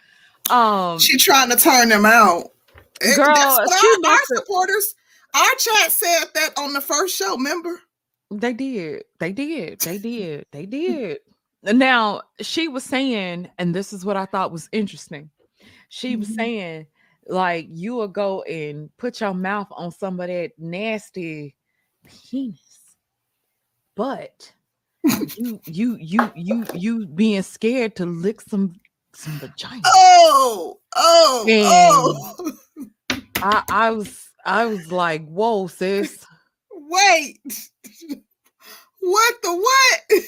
Um, 0.50 1.00
She 1.00 1.18
trying 1.18 1.50
to 1.52 1.56
turn 1.56 1.90
them 1.90 2.06
out. 2.06 2.52
Eh, 3.02 3.16
Girl, 3.16 3.26
our, 3.28 3.68
our 4.08 4.20
supporters 4.26 4.96
our 5.36 5.56
chat 5.58 5.92
said 5.92 6.26
that 6.36 6.50
on 6.58 6.74
the 6.74 6.82
first 6.82 7.16
show, 7.16 7.36
remember? 7.36 7.80
They 8.30 8.54
did. 8.54 9.04
They 9.20 9.32
did. 9.32 9.80
They 9.80 9.98
did. 9.98 10.46
They 10.52 10.66
did. 10.66 11.20
Now, 11.64 12.22
she 12.42 12.68
was 12.68 12.84
saying, 12.84 13.50
and 13.58 13.74
this 13.74 13.94
is 13.94 14.06
what 14.06 14.18
I 14.18 14.26
thought 14.26 14.52
was 14.52 14.70
interesting. 14.72 15.30
She 15.90 16.16
was 16.16 16.30
Mhm. 16.30 16.36
saying, 16.36 16.88
like, 17.28 17.68
you 17.70 17.96
will 17.96 18.08
go 18.08 18.42
and 18.44 18.90
put 18.98 19.22
your 19.22 19.34
mouth 19.34 19.68
on 19.72 19.92
some 19.92 20.20
of 20.20 20.28
that 20.28 20.52
nasty 20.58 21.56
penis, 22.06 22.96
but 23.96 24.54
you, 25.36 25.60
you, 25.66 25.98
you, 26.00 26.32
you, 26.36 26.66
you 26.74 27.06
being 27.08 27.42
scared 27.42 27.96
to 27.98 28.06
lick 28.06 28.42
some 28.42 28.76
some 29.16 29.34
vagina. 29.40 29.82
Oh, 29.86 30.80
oh, 30.96 31.46
oh. 31.48 32.52
I, 33.36 33.64
I 33.70 33.92
was, 33.92 34.30
I 34.46 34.66
was 34.66 34.92
like, 34.92 35.28
whoa, 35.28 35.68
sis. 35.68 36.26
Wait. 36.72 37.40
What 39.06 39.36
the 39.42 39.56
what? 39.56 40.24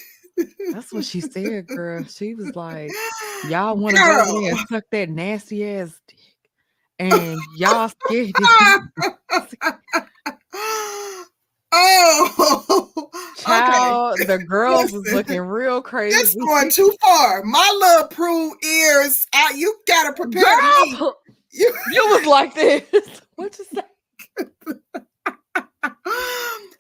That's 0.74 0.92
what 0.92 1.06
she 1.06 1.22
said, 1.22 1.68
girl. 1.68 2.04
She 2.04 2.36
was 2.36 2.54
like, 2.58 2.92
y'all 3.48 3.78
want 3.78 3.96
to 3.96 4.02
go 4.02 4.40
in 4.40 4.50
and 4.50 4.68
suck 4.68 4.84
that 4.92 5.10
nasty 5.10 5.66
ass 5.66 5.98
dick, 6.06 6.20
and 7.00 7.40
y'all 7.56 7.90
scared. 7.90 8.32
oh, 11.72 13.12
Child, 13.38 14.18
the 14.26 14.38
girls 14.40 14.92
was 14.92 15.12
looking 15.14 15.42
real 15.42 15.82
crazy. 15.82 16.18
It's 16.18 16.36
going 16.36 16.70
too 16.72 16.94
far. 17.04 17.44
My 17.44 17.78
little 17.80 18.08
prue 18.08 18.54
ears, 18.64 19.28
I, 19.34 19.54
you 19.56 19.78
gotta 19.88 20.14
prepare 20.14 20.62
me. 20.62 20.98
You, 21.52 21.74
you 21.92 22.08
was 22.10 22.26
like 22.26 22.56
this. 22.56 22.84
What 23.36 23.58
you 23.60 23.66
say? 23.74 23.82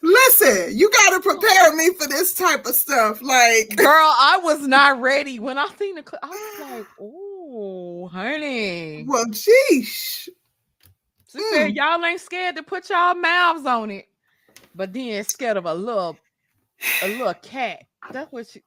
listen, 0.01 0.77
you 0.77 0.89
gotta 0.91 1.19
prepare 1.19 1.75
me 1.75 1.93
for 1.93 2.07
this 2.07 2.33
type 2.33 2.65
of 2.65 2.73
stuff. 2.73 3.21
Like, 3.21 3.75
Girl, 3.75 3.87
I 3.89 4.39
was 4.41 4.67
not 4.67 4.99
ready 4.99 5.39
when 5.39 5.57
I 5.57 5.67
seen 5.77 5.95
the 5.95 6.03
clip. 6.03 6.21
I 6.23 6.27
was 6.27 6.71
like, 6.71 6.87
"Oh, 7.47 8.07
honey." 8.07 9.05
well, 9.07 9.25
sheesh. 9.27 10.27
She 11.27 11.39
said, 11.51 11.71
Mm. 11.71 11.75
"Y'all 11.75 12.05
ain't 12.05 12.21
scared 12.21 12.55
to 12.55 12.63
put 12.63 12.89
y'all 12.89 13.13
mouths 13.15 13.65
on 13.65 13.91
it, 13.91 14.07
but 14.73 14.93
then 14.93 15.23
scared 15.23 15.57
of 15.57 15.65
a 15.65 15.73
little, 15.73 16.17
a 17.03 17.07
little 17.07 17.33
cat." 17.35 17.83
That's 18.11 18.31
what 18.31 18.47
she. 18.47 18.61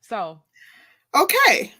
so, 0.00 0.42
Okay. 1.14 1.72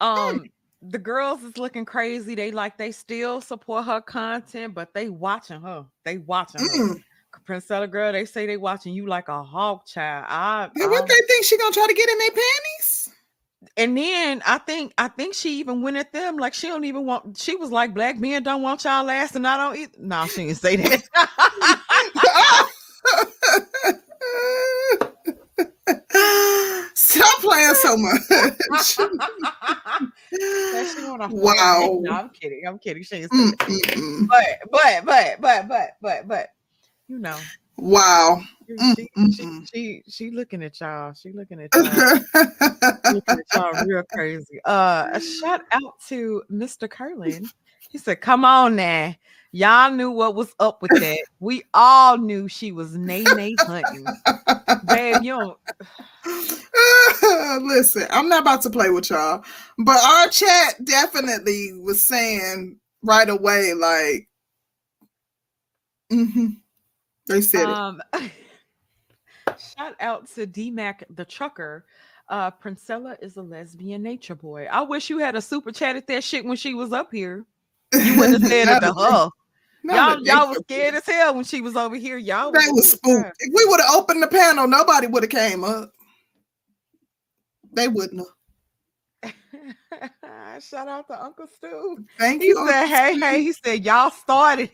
um, 0.00 0.44
the 0.82 0.98
girls 0.98 1.42
is 1.42 1.58
looking 1.58 1.84
crazy. 1.84 2.34
They 2.34 2.50
like 2.50 2.78
they 2.78 2.90
still 2.92 3.40
support 3.40 3.84
her 3.84 4.00
content, 4.00 4.74
but 4.74 4.94
they 4.94 5.10
watching 5.10 5.60
her. 5.60 5.84
They 6.04 6.18
watching 6.18 6.62
her. 6.62 6.68
Mm. 6.68 7.04
Princella 7.46 7.90
girl, 7.90 8.12
they 8.12 8.24
say 8.24 8.46
they 8.46 8.56
watching 8.56 8.94
you 8.94 9.06
like 9.06 9.28
a 9.28 9.42
hawk 9.42 9.86
child. 9.86 10.26
I, 10.28 10.68
what 10.74 11.02
I- 11.02 11.06
they 11.06 11.26
think 11.26 11.44
she 11.44 11.56
gonna 11.58 11.72
try 11.72 11.86
to 11.86 11.94
get 11.94 12.08
in 12.08 12.18
their 12.18 12.30
panties? 12.30 13.08
and 13.76 13.96
then 13.96 14.42
I 14.46 14.56
think 14.58 14.94
I 14.96 15.08
think 15.08 15.34
she 15.34 15.58
even 15.60 15.82
went 15.82 15.98
at 15.98 16.12
them 16.12 16.38
like 16.38 16.54
she 16.54 16.66
don't 16.68 16.84
even 16.84 17.04
want. 17.04 17.36
She 17.36 17.56
was 17.56 17.70
like, 17.70 17.92
"Black 17.92 18.18
men 18.18 18.42
don't 18.42 18.62
want 18.62 18.84
y'all 18.84 19.04
last, 19.04 19.36
and 19.36 19.46
I 19.46 19.56
don't." 19.58 19.76
Eat. 19.78 19.98
No, 20.00 20.26
she 20.26 20.46
didn't 20.46 20.56
say 20.56 20.76
that. 20.76 21.02
Stop 26.94 27.40
playing 27.40 27.74
so 27.74 27.96
much. 27.96 28.98
That 30.72 30.86
she 30.94 31.02
wanna 31.02 31.28
fight. 31.28 31.34
Wow. 31.34 31.98
No, 32.02 32.12
I'm 32.12 32.30
kidding. 32.30 32.62
I'm 32.66 32.78
kidding. 32.78 33.02
She 33.02 33.16
didn't 33.20 33.32
say 33.32 33.38
Mm, 33.38 33.52
mm, 33.56 33.80
mm. 33.80 34.28
But 34.28 34.70
but 34.70 35.04
but 35.04 35.40
but 35.40 35.68
but 35.68 35.90
but 36.00 36.28
but 36.28 36.48
you 37.10 37.18
know, 37.18 37.36
Wow. 37.76 38.40
she, 38.66 38.74
Mm, 38.74 38.94
she, 38.96 39.08
mm, 39.18 39.34
she, 39.34 39.42
mm. 39.42 39.68
she 39.72 40.02
she 40.08 40.30
looking 40.30 40.62
at 40.62 40.78
y'all. 40.80 41.12
She 41.12 41.32
looking 41.32 41.60
at 41.60 41.74
y'all. 41.74 41.84
looking 43.12 43.38
at 43.38 43.44
y'all 43.52 43.72
real 43.86 44.04
crazy. 44.12 44.60
Uh, 44.64 45.08
a 45.12 45.20
shout 45.20 45.62
out 45.72 45.94
to 46.08 46.44
Mr. 46.52 46.88
Curlin. 46.88 47.50
He 47.90 47.98
said, 47.98 48.20
"Come 48.20 48.44
on 48.44 48.76
now, 48.76 49.16
y'all 49.50 49.90
knew 49.90 50.12
what 50.12 50.36
was 50.36 50.54
up 50.60 50.82
with 50.82 50.92
that. 50.92 51.18
We 51.40 51.64
all 51.74 52.16
knew 52.16 52.46
she 52.46 52.70
was 52.70 52.96
nay 52.96 53.24
nay 53.24 53.56
hunting, 53.58 54.06
babe. 54.86 55.24
You 55.24 55.32
don't. 55.32 55.58
Listen, 57.66 58.06
I'm 58.10 58.28
not 58.28 58.42
about 58.42 58.62
to 58.62 58.70
play 58.70 58.90
with 58.90 59.10
y'all, 59.10 59.42
but 59.78 59.96
our 60.00 60.28
chat 60.28 60.84
definitely 60.84 61.72
was 61.82 62.06
saying 62.06 62.78
right 63.02 63.28
away, 63.28 63.74
like, 63.74 64.28
mhm. 66.12 66.58
They 67.30 67.40
said 67.40 67.68
it. 67.68 67.74
Um, 67.74 68.02
shout 69.76 69.94
out 70.00 70.28
to 70.34 70.46
D 70.46 70.70
Mac 70.70 71.04
the 71.10 71.24
trucker. 71.24 71.86
Uh, 72.28 72.50
Princella 72.50 73.16
is 73.22 73.36
a 73.36 73.42
lesbian 73.42 74.02
nature 74.02 74.34
boy. 74.34 74.66
I 74.70 74.82
wish 74.82 75.10
you 75.10 75.18
had 75.18 75.36
a 75.36 75.40
super 75.40 75.72
chat 75.72 75.96
at 75.96 76.06
that 76.08 76.22
shit 76.22 76.44
when 76.44 76.56
she 76.56 76.74
was 76.74 76.92
up 76.92 77.12
here. 77.12 77.44
You 77.92 78.16
wouldn't 78.18 78.42
have 78.42 78.50
said 78.50 78.68
it 78.68 78.80
to 78.80 78.92
her. 78.92 79.28
Y'all, 79.82 80.22
y'all 80.22 80.48
was 80.48 80.58
scared 80.58 80.94
as 80.94 81.06
hell 81.06 81.34
when 81.34 81.44
she 81.44 81.60
was 81.60 81.74
over 81.74 81.96
here. 81.96 82.18
Y'all 82.18 82.52
They 82.52 82.58
was 82.68 82.92
spooked. 82.92 83.36
If 83.40 83.52
we 83.54 83.64
would 83.64 83.80
have 83.80 83.94
opened 83.94 84.22
the 84.22 84.28
panel, 84.28 84.68
nobody 84.68 85.06
would 85.06 85.22
have 85.22 85.30
came 85.30 85.64
up. 85.64 85.92
They 87.72 87.88
wouldn't 87.88 88.20
have. 88.20 89.34
Shout 90.62 90.88
out 90.88 91.06
to 91.08 91.22
Uncle 91.22 91.46
Stu. 91.46 92.04
Thank 92.18 92.42
He 92.42 92.48
you. 92.48 92.64
He 92.64 92.70
said, 92.70 92.86
"Hey, 92.86 93.18
hey." 93.18 93.42
He 93.42 93.52
said, 93.52 93.84
"Y'all 93.84 94.10
started." 94.10 94.70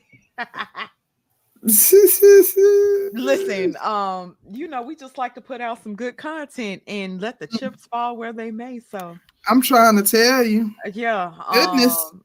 Listen, 3.12 3.76
um, 3.80 4.36
you 4.50 4.68
know, 4.68 4.82
we 4.82 4.94
just 4.94 5.18
like 5.18 5.34
to 5.34 5.40
put 5.40 5.60
out 5.60 5.82
some 5.82 5.94
good 5.94 6.16
content 6.16 6.82
and 6.86 7.20
let 7.20 7.38
the 7.40 7.46
chips 7.46 7.86
fall 7.86 8.16
where 8.16 8.32
they 8.32 8.50
may. 8.50 8.78
So, 8.78 9.18
I'm 9.48 9.60
trying 9.60 9.96
to 9.96 10.02
tell 10.02 10.44
you. 10.44 10.70
uh, 10.86 10.90
yeah. 10.94 11.34
Goodness. 11.52 11.96
um, 12.12 12.22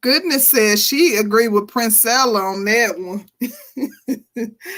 Goodness 0.00 0.46
says 0.46 0.86
she 0.86 1.16
agreed 1.16 1.48
with 1.48 1.66
Princella 1.66 2.54
on 2.54 2.64
that 2.66 2.96
one. 2.96 3.26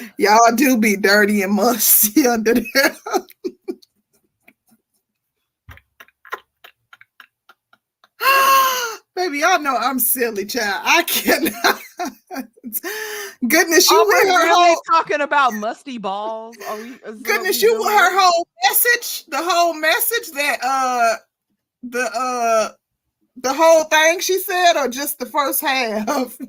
Y'all 0.18 0.56
do 0.56 0.78
be 0.78 0.96
dirty 0.96 1.42
and 1.42 1.52
musty 1.52 2.26
under 2.26 2.54
there. 2.54 2.96
Baby, 9.16 9.38
y'all 9.40 9.60
know 9.60 9.76
I'm 9.76 9.98
silly, 9.98 10.46
child. 10.46 10.82
I 10.84 11.02
cannot. 11.02 11.80
Goodness, 13.48 13.90
you 13.90 14.06
with 14.06 14.28
her 14.28 14.44
really 14.44 14.48
whole 14.48 14.82
talking 14.90 15.20
about 15.20 15.52
musty 15.54 15.98
balls? 15.98 16.56
We? 16.58 16.96
goodness, 17.22 17.60
you 17.60 17.76
with 17.78 17.88
her 17.88 18.18
whole 18.18 18.46
message, 18.68 19.26
the 19.26 19.42
whole 19.42 19.74
message 19.74 20.30
that 20.32 20.58
uh 20.62 21.16
the 21.82 22.10
uh 22.14 22.70
the 23.36 23.52
whole 23.52 23.84
thing 23.84 24.20
she 24.20 24.38
said, 24.38 24.74
or 24.76 24.88
just 24.88 25.18
the 25.18 25.26
first 25.26 25.60
half? 25.60 26.38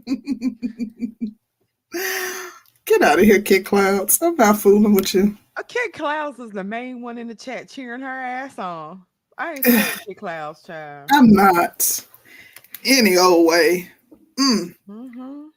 Get 2.85 3.01
out 3.01 3.19
of 3.19 3.25
here, 3.25 3.41
Kid 3.41 3.65
Clouds. 3.65 4.21
I'm 4.21 4.35
not 4.35 4.57
fooling 4.57 4.93
with 4.93 5.13
you. 5.13 5.37
Uh, 5.57 5.63
Kid 5.63 5.93
Clouds 5.93 6.39
is 6.39 6.51
the 6.51 6.63
main 6.63 7.01
one 7.01 7.17
in 7.17 7.27
the 7.27 7.35
chat 7.35 7.69
cheering 7.69 8.01
her 8.01 8.07
ass 8.07 8.59
on. 8.59 9.03
I 9.37 9.53
ain't 9.53 9.65
saying 9.65 9.85
Kid 10.07 10.17
Clouds, 10.17 10.63
child. 10.63 11.09
I'm 11.11 11.31
not 11.31 12.05
any 12.85 13.17
old 13.17 13.47
way. 13.47 13.89
Mm. 14.39 14.75
Mm-hmm. 14.89 15.47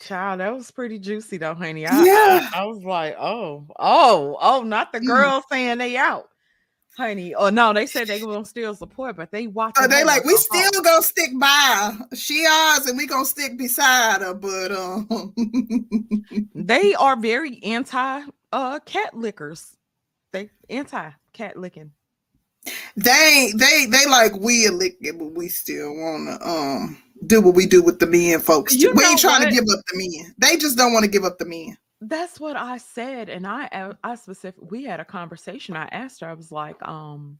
Child, 0.00 0.40
that 0.40 0.54
was 0.54 0.70
pretty 0.70 0.98
juicy 0.98 1.36
though, 1.36 1.54
honey. 1.54 1.86
I, 1.86 2.04
Yeah. 2.04 2.48
I, 2.52 2.60
I 2.60 2.64
was 2.64 2.82
like, 2.82 3.16
oh, 3.18 3.66
oh, 3.78 4.36
oh, 4.40 4.62
not 4.62 4.92
the 4.92 5.00
Mm. 5.00 5.06
girls 5.06 5.44
saying 5.50 5.78
they 5.78 5.96
out, 5.96 6.28
honey. 6.96 7.34
Oh 7.34 7.50
no, 7.50 7.72
they 7.72 7.86
said 7.86 8.08
they 8.08 8.20
gonna 8.20 8.44
still 8.44 8.74
support, 8.74 9.16
but 9.16 9.30
they 9.30 9.46
watch. 9.46 9.74
Uh, 9.78 9.86
they 9.86 10.02
like 10.04 10.24
we 10.24 10.36
still 10.36 10.82
gonna 10.82 11.02
stick 11.02 11.30
by 11.38 11.94
her. 12.00 12.16
She 12.16 12.44
ours, 12.46 12.86
and 12.86 12.96
we 12.98 13.06
gonna 13.06 13.24
stick 13.24 13.56
beside 13.58 14.22
her. 14.22 14.34
But 14.34 14.72
um, 14.72 15.34
They 16.54 16.94
are 16.94 17.16
very 17.16 17.62
anti 17.62 18.22
uh 18.52 18.78
cat 18.80 19.14
lickers. 19.16 19.76
They 20.32 20.50
anti 20.70 21.10
cat 21.32 21.56
licking. 21.56 21.92
They 22.96 23.52
they 23.56 23.86
they 23.86 24.06
like 24.06 24.34
we 24.36 24.66
a 24.66 24.72
lick 24.72 24.96
it, 25.00 25.18
but 25.18 25.32
we 25.32 25.48
still 25.48 25.94
wanna 25.96 26.38
um 26.42 26.96
do 27.26 27.40
what 27.40 27.54
we 27.54 27.66
do 27.66 27.82
with 27.82 27.98
the 27.98 28.06
men 28.06 28.40
folks. 28.40 28.74
You 28.74 28.92
we 28.96 29.04
ain't 29.04 29.20
trying 29.20 29.40
what? 29.40 29.48
to 29.50 29.54
give 29.54 29.64
up 29.64 29.80
the 29.92 29.96
men. 29.98 30.34
They 30.38 30.56
just 30.56 30.76
don't 30.76 30.92
want 30.92 31.04
to 31.04 31.10
give 31.10 31.24
up 31.24 31.38
the 31.38 31.44
men. 31.44 31.76
That's 32.00 32.40
what 32.40 32.56
I 32.56 32.78
said, 32.78 33.28
and 33.28 33.46
I 33.46 33.92
I 34.02 34.14
specific. 34.16 34.70
We 34.70 34.84
had 34.84 35.00
a 35.00 35.04
conversation. 35.04 35.76
I 35.76 35.84
asked 35.92 36.20
her. 36.20 36.28
I 36.28 36.34
was 36.34 36.50
like, 36.50 36.76
um, 36.82 37.38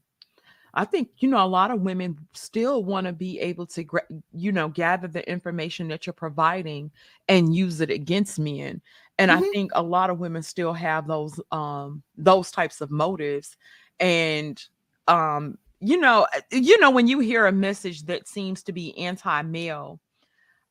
I 0.74 0.84
think 0.84 1.08
you 1.18 1.28
know 1.28 1.44
a 1.44 1.46
lot 1.46 1.72
of 1.72 1.80
women 1.80 2.16
still 2.32 2.84
want 2.84 3.06
to 3.06 3.12
be 3.12 3.40
able 3.40 3.66
to, 3.66 3.84
you 4.32 4.52
know, 4.52 4.68
gather 4.68 5.08
the 5.08 5.28
information 5.28 5.88
that 5.88 6.06
you're 6.06 6.12
providing 6.12 6.90
and 7.28 7.54
use 7.54 7.80
it 7.80 7.90
against 7.90 8.38
men. 8.38 8.80
And 9.18 9.30
I 9.32 9.40
Mhm. 9.40 9.52
think 9.52 9.72
a 9.74 9.82
lot 9.82 10.10
of 10.10 10.18
women 10.20 10.42
still 10.42 10.72
have 10.72 11.06
those 11.06 11.40
um 11.50 12.02
those 12.16 12.52
types 12.52 12.80
of 12.80 12.90
motives, 12.90 13.56
and 13.98 14.64
um, 15.08 15.58
you 15.80 15.98
know, 15.98 16.26
uh, 16.34 16.40
you 16.50 16.78
know 16.80 16.90
when 16.90 17.08
you 17.08 17.18
hear 17.20 17.46
a 17.46 17.52
message 17.52 18.04
that 18.04 18.28
seems 18.28 18.62
to 18.64 18.72
be 18.72 18.96
anti-male, 18.98 20.00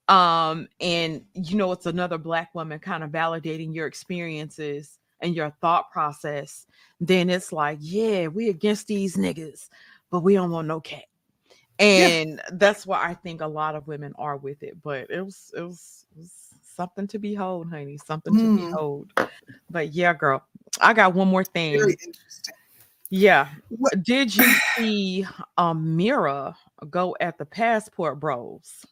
um 0.08 0.68
and 0.82 1.24
you 1.34 1.56
know 1.56 1.72
it's 1.72 1.86
another 1.86 2.18
black 2.18 2.54
woman 2.54 2.80
kind 2.80 3.04
of 3.04 3.12
validating 3.12 3.74
your 3.74 3.88
experiences 3.88 5.00
and 5.22 5.36
your 5.36 5.52
thought 5.62 5.92
process 5.92 6.66
then 7.00 7.30
it's 7.30 7.54
like 7.54 7.78
yeah 7.80 8.28
we 8.28 8.50
against 8.50 8.88
these 8.88 9.16
niggas 9.16 9.70
but 10.10 10.22
we 10.22 10.34
don't 10.34 10.52
want 10.52 10.68
no 10.68 10.82
cat 10.82 11.06
and 11.80 12.32
yeah. 12.32 12.50
that's 12.54 12.86
why 12.86 13.02
i 13.02 13.14
think 13.14 13.42
a 13.42 13.48
lot 13.48 13.76
of 13.76 13.88
women 13.88 14.12
are 14.18 14.38
with 14.38 14.64
it 14.64 14.76
but 14.84 15.10
it 15.10 15.22
was 15.22 15.54
it 15.56 15.62
was, 15.62 16.06
it 16.16 16.20
was 16.20 16.34
something 16.76 17.08
to 17.08 17.20
behold 17.20 17.70
honey 17.70 17.98
something 17.98 18.34
mm. 18.34 18.58
to 18.58 18.66
behold 18.66 19.14
but 19.70 19.94
yeah 19.94 20.14
girl 20.14 20.44
i 20.82 20.94
got 20.94 21.14
one 21.14 21.28
more 21.28 21.44
thing 21.44 21.96
yeah 23.12 23.48
what? 23.70 24.02
did 24.02 24.36
you 24.36 24.52
see 24.76 25.26
Amira 25.60 26.56
go 26.90 27.16
at 27.20 27.38
the 27.38 27.46
passport 27.46 28.20
bros 28.20 28.84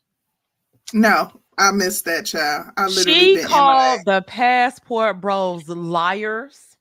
no, 0.93 1.31
I 1.57 1.71
missed 1.71 2.05
that 2.05 2.25
child. 2.25 2.67
I 2.77 2.87
literally 2.87 3.35
she 3.35 3.43
called 3.43 4.01
the 4.05 4.21
passport 4.23 5.21
bros 5.21 5.67
liars. 5.67 6.77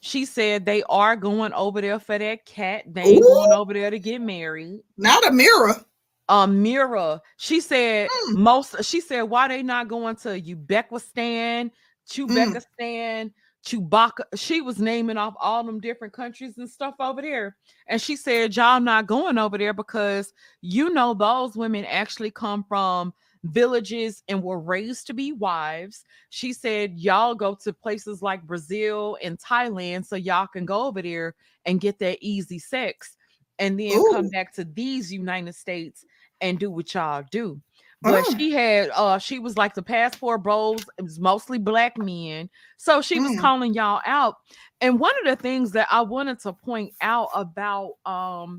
She 0.00 0.24
said 0.24 0.64
they 0.64 0.82
are 0.84 1.14
going 1.14 1.52
over 1.52 1.80
there 1.80 1.98
for 1.98 2.18
that 2.18 2.46
cat. 2.46 2.84
They 2.86 3.02
ain't 3.02 3.22
going 3.22 3.52
over 3.52 3.74
there 3.74 3.90
to 3.90 3.98
get 3.98 4.20
married. 4.20 4.80
Not 4.96 5.22
Amira. 5.24 5.84
Amira. 6.28 7.20
She 7.36 7.60
said 7.60 8.08
mm. 8.08 8.36
most. 8.36 8.82
She 8.84 9.00
said 9.00 9.22
why 9.22 9.48
they 9.48 9.62
not 9.62 9.88
going 9.88 10.16
to 10.16 10.40
Uzbekistan, 10.40 11.70
Chubekistan, 12.08 12.64
mm. 12.80 13.32
Chewbacca. 13.66 14.22
She 14.34 14.60
was 14.60 14.78
naming 14.78 15.16
off 15.16 15.34
all 15.38 15.64
them 15.64 15.80
different 15.80 16.12
countries 16.12 16.56
and 16.58 16.68
stuff 16.68 16.94
over 16.98 17.20
there. 17.20 17.56
And 17.88 18.00
she 18.00 18.16
said, 18.16 18.56
Y'all 18.56 18.80
not 18.80 19.06
going 19.06 19.38
over 19.38 19.58
there 19.58 19.74
because 19.74 20.32
you 20.60 20.90
know 20.90 21.14
those 21.14 21.56
women 21.56 21.84
actually 21.84 22.30
come 22.30 22.64
from 22.68 23.12
villages 23.44 24.22
and 24.28 24.42
were 24.42 24.58
raised 24.58 25.06
to 25.06 25.14
be 25.14 25.32
wives. 25.32 26.04
She 26.30 26.52
said, 26.52 26.98
Y'all 26.98 27.34
go 27.34 27.54
to 27.62 27.72
places 27.72 28.22
like 28.22 28.46
Brazil 28.46 29.18
and 29.22 29.38
Thailand 29.38 30.06
so 30.06 30.16
y'all 30.16 30.46
can 30.46 30.64
go 30.64 30.86
over 30.86 31.02
there 31.02 31.34
and 31.66 31.80
get 31.80 31.98
that 31.98 32.18
easy 32.20 32.58
sex 32.58 33.16
and 33.58 33.78
then 33.78 33.92
Ooh. 33.92 34.10
come 34.12 34.28
back 34.30 34.54
to 34.54 34.64
these 34.64 35.12
United 35.12 35.54
States 35.54 36.04
and 36.40 36.58
do 36.58 36.70
what 36.70 36.92
y'all 36.94 37.24
do. 37.30 37.60
But 38.02 38.24
mm. 38.24 38.38
she 38.38 38.50
had 38.50 38.90
uh 38.94 39.18
she 39.18 39.38
was 39.38 39.56
like 39.58 39.74
the 39.74 39.82
passport 39.82 40.42
bros, 40.42 40.84
it 40.98 41.02
was 41.02 41.20
mostly 41.20 41.58
black 41.58 41.98
men. 41.98 42.48
So 42.76 43.02
she 43.02 43.20
was 43.20 43.32
mm. 43.32 43.40
calling 43.40 43.74
y'all 43.74 44.00
out. 44.06 44.36
And 44.80 44.98
one 44.98 45.14
of 45.22 45.26
the 45.26 45.40
things 45.40 45.72
that 45.72 45.86
I 45.90 46.00
wanted 46.00 46.40
to 46.40 46.52
point 46.52 46.94
out 47.02 47.28
about 47.34 47.92
um 48.06 48.58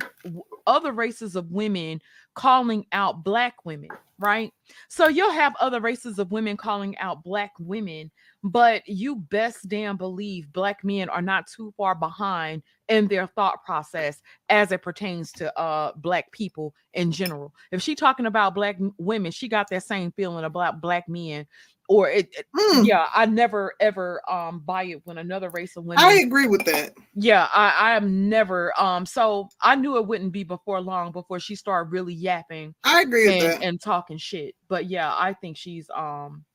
other 0.68 0.92
races 0.92 1.36
of 1.36 1.52
women 1.52 2.02
calling 2.36 2.86
out 2.92 3.24
black 3.24 3.66
women, 3.66 3.90
right? 4.20 4.54
So 4.90 5.08
you'll 5.08 5.32
have 5.32 5.56
other 5.60 5.82
races 5.82 6.20
of 6.20 6.32
women 6.32 6.56
calling 6.56 6.98
out 6.98 7.24
black 7.24 7.52
women, 7.60 8.12
but 8.44 8.88
you 8.88 9.16
best 9.16 9.68
damn 9.68 9.98
believe 9.98 10.52
black 10.52 10.84
men 10.84 11.10
are 11.10 11.22
not 11.22 11.48
too 11.48 11.74
far 11.78 11.96
behind 11.96 12.64
in 12.90 13.08
their 13.08 13.28
thought 13.28 13.64
process 13.64 14.22
as 14.50 14.72
it 14.72 14.82
pertains 14.82 15.32
to 15.32 15.58
uh 15.58 15.92
black 15.96 16.32
people 16.32 16.74
in 16.94 17.12
general. 17.12 17.54
If 17.72 17.82
she 17.82 17.96
talking 17.96 18.26
about 18.26 18.56
black 18.56 18.78
women, 18.98 19.32
she 19.32 19.48
got 19.48 19.70
that 19.70 19.84
same 19.84 20.12
feeling 20.12 20.46
about 20.46 20.82
black 20.82 21.08
men 21.08 21.48
or 21.92 22.10
it, 22.10 22.30
it 22.38 22.46
mm. 22.56 22.86
yeah 22.86 23.08
i 23.14 23.26
never 23.26 23.74
ever 23.82 24.22
um 24.32 24.60
buy 24.60 24.84
it 24.84 25.02
when 25.04 25.18
another 25.18 25.50
race 25.50 25.76
of 25.76 25.84
women 25.84 26.04
i 26.04 26.14
agree 26.14 26.48
with 26.48 26.64
that 26.64 26.94
yeah 27.16 27.50
i 27.54 27.70
i 27.78 27.96
am 27.96 28.30
never 28.30 28.72
um 28.80 29.06
so 29.06 29.50
i 29.62 29.76
knew 29.76 29.98
it 29.98 30.08
wouldn't 30.08 30.32
be 30.32 30.44
before 30.44 30.80
long 30.80 31.12
before 31.12 31.40
she 31.40 31.54
started 31.54 31.92
really 31.92 32.14
yapping 32.14 32.74
i 32.86 33.02
agree 33.02 33.40
and, 33.40 33.64
and 33.64 33.82
talking 33.82 34.18
shit 34.18 34.56
but 34.70 34.86
yeah 34.86 35.14
i 35.18 35.34
think 35.34 35.58
she's 35.58 35.90
um 35.96 36.46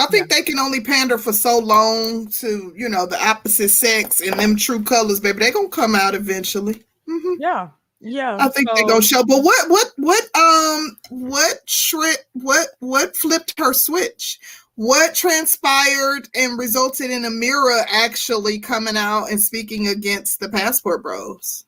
I 0.00 0.06
think 0.06 0.30
yeah. 0.30 0.36
they 0.36 0.42
can 0.42 0.58
only 0.58 0.80
pander 0.80 1.18
for 1.18 1.32
so 1.32 1.58
long 1.58 2.28
to, 2.28 2.72
you 2.76 2.88
know, 2.88 3.06
the 3.06 3.22
opposite 3.24 3.70
sex 3.70 4.20
and 4.20 4.38
them 4.38 4.56
true 4.56 4.82
colors, 4.82 5.20
baby. 5.20 5.40
They're 5.40 5.52
gonna 5.52 5.68
come 5.68 5.94
out 5.94 6.14
eventually. 6.14 6.82
Mm-hmm. 7.08 7.34
Yeah, 7.40 7.68
yeah. 8.00 8.36
I 8.40 8.48
think 8.48 8.68
so, 8.68 8.74
they 8.74 8.82
gonna 8.82 9.02
show. 9.02 9.22
But 9.24 9.42
what, 9.42 9.70
what, 9.70 9.92
what, 9.96 10.36
um, 10.36 10.96
what 11.10 11.60
shred, 11.66 12.18
what, 12.32 12.68
what 12.80 13.16
flipped 13.16 13.58
her 13.58 13.72
switch? 13.72 14.38
what 14.80 15.14
transpired 15.14 16.26
and 16.34 16.58
resulted 16.58 17.10
in 17.10 17.24
Amira 17.24 17.84
actually 17.90 18.58
coming 18.58 18.96
out 18.96 19.26
and 19.26 19.38
speaking 19.38 19.88
against 19.88 20.40
the 20.40 20.48
passport 20.48 21.02
bros? 21.02 21.66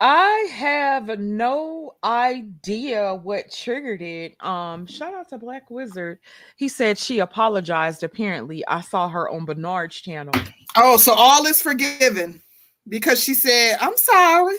I 0.00 0.48
have 0.52 1.18
no 1.18 1.94
idea 2.02 3.14
what 3.14 3.52
triggered 3.52 4.02
it. 4.02 4.36
Um, 4.44 4.86
shout 4.86 5.14
out 5.14 5.28
to 5.30 5.38
Black 5.38 5.70
Wizard. 5.70 6.18
He 6.56 6.68
said 6.68 6.98
she 6.98 7.20
apologized. 7.20 8.02
Apparently, 8.02 8.66
I 8.66 8.80
saw 8.80 9.08
her 9.08 9.30
on 9.30 9.44
Bernard's 9.44 10.00
channel. 10.00 10.34
Oh, 10.76 10.96
so 10.96 11.14
all 11.14 11.46
is 11.46 11.62
forgiven 11.62 12.42
because 12.88 13.22
she 13.22 13.34
said, 13.34 13.78
I'm 13.80 13.96
sorry. 13.96 14.56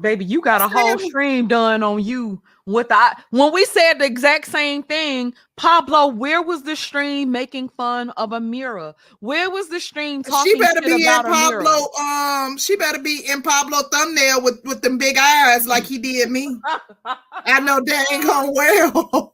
Baby, 0.00 0.24
you 0.24 0.40
got 0.40 0.62
a 0.62 0.68
whole 0.68 0.98
stream 0.98 1.46
done 1.48 1.82
on 1.82 2.02
you 2.02 2.40
with 2.66 2.86
I 2.90 3.14
when 3.30 3.52
we 3.52 3.64
said 3.66 3.94
the 3.94 4.06
exact 4.06 4.46
same 4.46 4.82
thing, 4.82 5.34
Pablo, 5.56 6.08
where 6.08 6.42
was 6.42 6.62
the 6.62 6.76
stream 6.76 7.30
making 7.30 7.68
fun 7.70 8.10
of 8.10 8.30
Amira? 8.30 8.94
Where 9.20 9.50
was 9.50 9.68
the 9.68 9.80
stream 9.80 10.22
talking? 10.22 10.56
About? 10.56 10.68
She 10.68 10.74
better 10.74 10.80
be 10.80 11.06
in 11.06 11.22
Pablo. 11.22 11.88
Um, 12.00 12.56
she 12.56 12.76
better 12.76 13.00
be 13.00 13.22
in 13.28 13.42
Pablo 13.42 13.82
thumbnail 13.92 14.42
with 14.42 14.60
with 14.64 14.82
them 14.82 14.98
big 14.98 15.16
eyes 15.18 15.66
like 15.66 15.84
he 15.84 15.98
did 15.98 16.30
me. 16.30 16.58
I 17.04 17.60
know 17.60 17.80
that 17.84 18.06
ain't 18.12 18.24
going 18.24 18.54
well. 18.54 19.32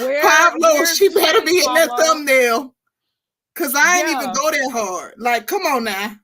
where, 0.00 0.22
Pablo, 0.22 0.84
she 0.84 1.08
better 1.08 1.42
be 1.42 1.58
in 1.58 1.74
that 1.74 1.90
thumbnail. 1.96 2.74
Cause 3.54 3.74
I 3.76 3.98
ain't 3.98 4.08
yeah. 4.08 4.22
even 4.22 4.32
go 4.32 4.50
that 4.50 4.70
hard. 4.72 5.14
Like, 5.18 5.46
come 5.46 5.62
on 5.62 5.84
now. 5.84 6.16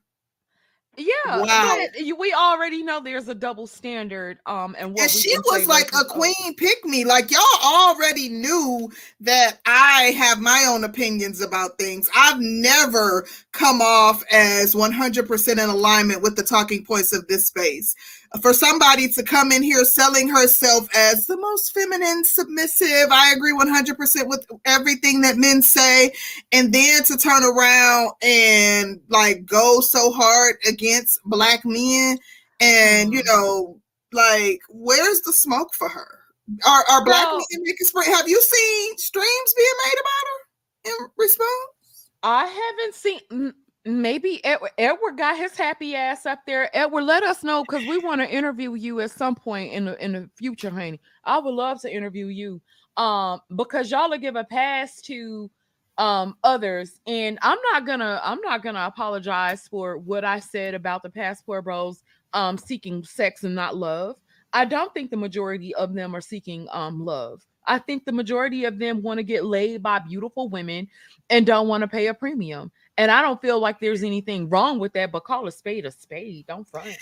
Yeah, 0.99 1.41
wow. 1.41 1.85
we 2.17 2.33
already 2.33 2.83
know 2.83 2.99
there's 2.99 3.29
a 3.29 3.35
double 3.35 3.67
standard. 3.67 4.39
Um, 4.45 4.75
and 4.77 4.93
what 4.93 5.03
and 5.03 5.11
she 5.11 5.37
was 5.37 5.65
like 5.65 5.89
a 5.93 6.03
queen 6.03 6.55
pick 6.57 6.83
me. 6.83 7.05
Like 7.05 7.31
y'all 7.31 7.39
already 7.63 8.27
knew 8.27 8.91
that 9.21 9.59
I 9.65 10.13
have 10.17 10.39
my 10.39 10.65
own 10.67 10.83
opinions 10.83 11.41
about 11.41 11.77
things. 11.77 12.09
I've 12.15 12.39
never 12.39 13.25
come 13.53 13.81
off 13.81 14.23
as 14.31 14.75
100% 14.75 15.51
in 15.51 15.59
alignment 15.59 16.21
with 16.21 16.35
the 16.35 16.43
talking 16.43 16.83
points 16.83 17.13
of 17.13 17.27
this 17.27 17.47
space 17.47 17.95
for 18.41 18.53
somebody 18.53 19.07
to 19.09 19.23
come 19.23 19.51
in 19.51 19.63
here 19.63 19.83
selling 19.83 20.29
herself 20.29 20.87
as 20.95 21.25
the 21.25 21.37
most 21.37 21.73
feminine, 21.73 22.23
submissive, 22.23 23.07
I 23.11 23.33
agree 23.35 23.53
100% 23.53 24.27
with 24.27 24.45
everything 24.65 25.21
that 25.21 25.37
men 25.37 25.61
say, 25.61 26.11
and 26.51 26.71
then 26.73 27.03
to 27.05 27.17
turn 27.17 27.43
around 27.43 28.11
and 28.21 29.01
like 29.09 29.45
go 29.45 29.79
so 29.81 30.11
hard 30.11 30.57
against 30.67 31.19
black 31.25 31.61
men, 31.65 32.17
and 32.59 33.11
you 33.11 33.23
mm-hmm. 33.23 33.27
know, 33.27 33.79
like, 34.11 34.59
where's 34.69 35.21
the 35.21 35.33
smoke 35.33 35.73
for 35.73 35.89
her? 35.89 36.19
Are, 36.67 36.83
are 36.89 37.05
black 37.05 37.25
well, 37.25 37.37
men 37.37 37.61
making 37.63 37.85
spring? 37.85 38.11
Have 38.11 38.27
you 38.27 38.41
seen 38.41 38.97
streams 38.97 39.53
being 39.55 39.67
made 39.85 39.99
about 39.99 40.93
her 40.93 41.01
in 41.01 41.07
response? 41.17 42.09
I 42.21 42.45
haven't 42.45 42.95
seen 42.95 43.53
maybe 43.85 44.43
Edward, 44.43 44.71
Edward 44.77 45.17
got 45.17 45.37
his 45.37 45.55
happy 45.57 45.95
ass 45.95 46.25
up 46.25 46.39
there. 46.45 46.75
Edward, 46.75 47.03
let 47.03 47.23
us 47.23 47.43
know 47.43 47.63
because 47.63 47.85
we 47.87 47.97
want 47.97 48.21
to 48.21 48.29
interview 48.29 48.73
you 48.75 48.99
at 49.01 49.11
some 49.11 49.35
point 49.35 49.73
in 49.73 49.85
the 49.85 50.03
in 50.03 50.13
the 50.13 50.29
future, 50.35 50.69
honey. 50.69 50.99
I 51.23 51.39
would 51.39 51.53
love 51.53 51.81
to 51.81 51.93
interview 51.93 52.27
you. 52.27 52.61
Um, 52.97 53.39
because 53.55 53.89
y'all 53.89 54.09
will 54.09 54.17
give 54.17 54.35
a 54.35 54.43
pass 54.43 55.01
to 55.03 55.49
um 55.97 56.35
others, 56.43 56.99
and 57.07 57.39
I'm 57.41 57.57
not 57.71 57.85
gonna 57.85 58.21
I'm 58.23 58.41
not 58.41 58.63
gonna 58.63 58.85
apologize 58.85 59.67
for 59.67 59.97
what 59.97 60.25
I 60.25 60.39
said 60.39 60.73
about 60.73 61.03
the 61.03 61.09
passport 61.09 61.63
bros 61.63 62.03
um 62.33 62.57
seeking 62.57 63.03
sex 63.03 63.43
and 63.43 63.55
not 63.55 63.77
love. 63.77 64.17
I 64.51 64.65
don't 64.65 64.93
think 64.93 65.11
the 65.11 65.17
majority 65.17 65.75
of 65.75 65.93
them 65.93 66.15
are 66.15 66.21
seeking 66.21 66.67
um 66.71 67.05
love. 67.05 67.45
I 67.67 67.77
think 67.77 68.03
the 68.03 68.11
majority 68.11 68.65
of 68.65 68.79
them 68.79 69.01
want 69.03 69.19
to 69.19 69.23
get 69.23 69.45
laid 69.45 69.83
by 69.83 69.99
beautiful 69.99 70.49
women 70.49 70.87
and 71.29 71.45
don't 71.45 71.67
want 71.67 71.81
to 71.81 71.87
pay 71.87 72.07
a 72.07 72.13
premium. 72.13 72.71
And 72.99 73.09
I 73.09 73.21
don't 73.21 73.41
feel 73.41 73.61
like 73.61 73.79
there's 73.79 74.03
anything 74.03 74.49
wrong 74.49 74.77
with 74.77 74.91
that, 74.91 75.13
but 75.13 75.23
call 75.23 75.47
a 75.47 75.53
spade 75.53 75.85
a 75.85 75.91
spade. 75.91 76.47
Don't 76.47 76.67
front. 76.67 76.97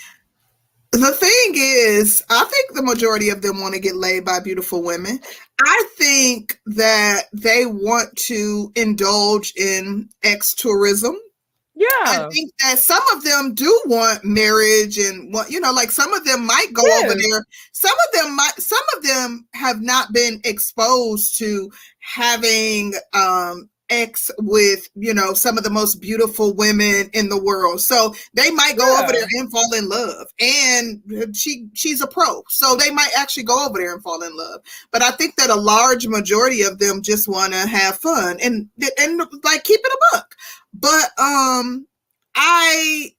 The 0.92 1.10
thing 1.10 1.54
is, 1.56 2.24
I 2.30 2.44
think 2.44 2.72
the 2.72 2.84
majority 2.84 3.30
of 3.30 3.42
them 3.42 3.60
want 3.60 3.74
to 3.74 3.80
get 3.80 3.96
laid 3.96 4.24
by 4.24 4.38
beautiful 4.38 4.80
women. 4.80 5.18
I 5.60 5.88
think 5.96 6.60
that 6.66 7.24
they 7.32 7.66
want 7.66 8.14
to 8.28 8.70
indulge 8.76 9.52
in 9.56 10.08
ex 10.22 10.54
tourism. 10.54 11.16
Yeah. 11.74 11.86
I 12.04 12.28
think 12.32 12.52
that 12.62 12.78
some 12.78 13.02
of 13.12 13.24
them 13.24 13.54
do 13.54 13.82
want 13.86 14.24
marriage 14.24 14.98
and 14.98 15.34
what 15.34 15.50
you 15.50 15.58
know, 15.58 15.72
like 15.72 15.90
some 15.90 16.14
of 16.14 16.24
them 16.24 16.46
might 16.46 16.72
go 16.72 16.82
over 17.02 17.14
there. 17.14 17.44
Some 17.72 17.96
of 18.06 18.20
them 18.20 18.36
might 18.36 18.54
some 18.58 18.84
of 18.96 19.02
them 19.02 19.48
have 19.54 19.82
not 19.82 20.12
been 20.12 20.40
exposed 20.44 21.36
to 21.38 21.72
having 21.98 22.94
um 23.14 23.68
ex 23.90 24.30
with 24.38 24.88
you 24.94 25.14
know 25.14 25.32
some 25.32 25.58
of 25.58 25.64
the 25.64 25.70
most 25.70 25.96
beautiful 25.96 26.54
women 26.54 27.10
in 27.12 27.28
the 27.28 27.42
world. 27.42 27.80
So 27.80 28.14
they 28.34 28.50
might 28.50 28.76
go 28.76 28.86
yeah. 28.86 29.02
over 29.02 29.12
there 29.12 29.26
and 29.30 29.50
fall 29.50 29.74
in 29.74 29.88
love. 29.88 30.26
And 30.40 31.36
she 31.36 31.68
she's 31.74 32.00
a 32.00 32.06
pro. 32.06 32.42
So 32.48 32.76
they 32.76 32.90
might 32.90 33.10
actually 33.16 33.44
go 33.44 33.66
over 33.66 33.78
there 33.78 33.94
and 33.94 34.02
fall 34.02 34.22
in 34.22 34.36
love. 34.36 34.60
But 34.92 35.02
i 35.02 35.10
think 35.12 35.36
that 35.36 35.50
a 35.50 35.54
large 35.54 36.06
majority 36.06 36.62
of 36.62 36.78
them 36.78 37.02
just 37.02 37.28
want 37.28 37.52
to 37.52 37.66
have 37.66 37.98
fun 37.98 38.38
and 38.40 38.68
and 38.98 39.18
like 39.44 39.64
keep 39.64 39.80
it 39.82 39.92
a 39.92 40.16
book 40.16 40.34
but 40.72 41.10
um 41.18 41.86
i 42.34 43.12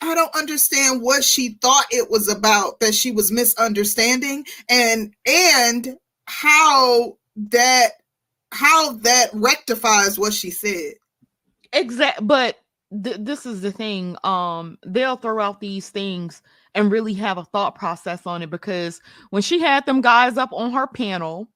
I 0.00 0.14
don't 0.14 0.36
understand 0.36 1.00
what 1.00 1.24
she 1.24 1.56
thought 1.62 1.86
it 1.90 2.10
was 2.10 2.28
about 2.28 2.80
that 2.80 2.94
she 2.94 3.10
was 3.10 3.32
misunderstanding 3.32 4.44
and 4.68 5.14
and 5.26 5.96
how 6.26 7.16
that 7.36 7.92
how 8.54 8.92
that 8.92 9.30
rectifies 9.32 10.18
what 10.18 10.32
she 10.32 10.50
said. 10.50 10.94
Exact 11.72 12.24
but 12.26 12.60
th- 13.02 13.16
this 13.18 13.44
is 13.46 13.60
the 13.60 13.72
thing 13.72 14.16
um 14.22 14.78
they'll 14.86 15.16
throw 15.16 15.40
out 15.40 15.60
these 15.60 15.90
things 15.90 16.40
and 16.76 16.92
really 16.92 17.14
have 17.14 17.36
a 17.36 17.44
thought 17.44 17.74
process 17.74 18.26
on 18.26 18.42
it 18.42 18.50
because 18.50 19.00
when 19.30 19.42
she 19.42 19.60
had 19.60 19.84
them 19.86 20.00
guys 20.00 20.36
up 20.36 20.50
on 20.52 20.72
her 20.72 20.86
panel 20.86 21.48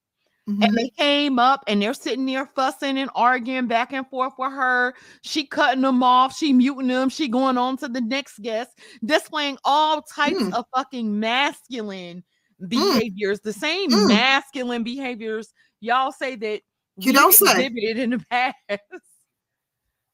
Mm-hmm. 0.48 0.62
And 0.62 0.74
they 0.78 0.88
came 0.96 1.38
up 1.38 1.62
and 1.66 1.82
they're 1.82 1.92
sitting 1.92 2.24
there 2.24 2.46
fussing 2.46 2.96
and 2.96 3.10
arguing 3.14 3.66
back 3.66 3.92
and 3.92 4.08
forth 4.08 4.32
with 4.38 4.50
her. 4.50 4.94
She 5.20 5.44
cutting 5.44 5.82
them 5.82 6.02
off, 6.02 6.34
she 6.34 6.54
muting 6.54 6.86
them, 6.86 7.10
she 7.10 7.28
going 7.28 7.58
on 7.58 7.76
to 7.76 7.88
the 7.88 8.00
next 8.00 8.40
guest, 8.40 8.70
displaying 9.04 9.58
all 9.62 10.00
types 10.00 10.40
mm. 10.40 10.54
of 10.54 10.64
fucking 10.74 11.20
masculine 11.20 12.24
mm. 12.62 12.66
behaviors, 12.70 13.40
mm. 13.40 13.42
the 13.42 13.52
same 13.52 13.90
mm. 13.90 14.08
masculine 14.08 14.84
behaviors 14.84 15.52
y'all 15.80 16.12
say 16.12 16.36
that 16.36 16.60
you 16.98 17.12
don't 17.12 17.32
say 17.32 17.50
exhibited 17.66 17.98
in 17.98 18.10
the 18.10 18.18
past. 18.30 18.56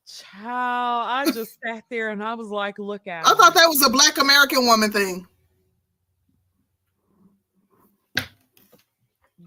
Child, 0.06 1.06
I 1.08 1.30
just 1.32 1.58
sat 1.64 1.84
there 1.90 2.10
and 2.10 2.22
I 2.22 2.34
was 2.34 2.48
like, 2.48 2.78
look 2.78 3.06
at 3.06 3.26
I 3.26 3.34
thought 3.34 3.54
that 3.54 3.66
was 3.66 3.82
a 3.82 3.90
black 3.90 4.18
American 4.18 4.66
woman 4.66 4.92
thing. 4.92 5.26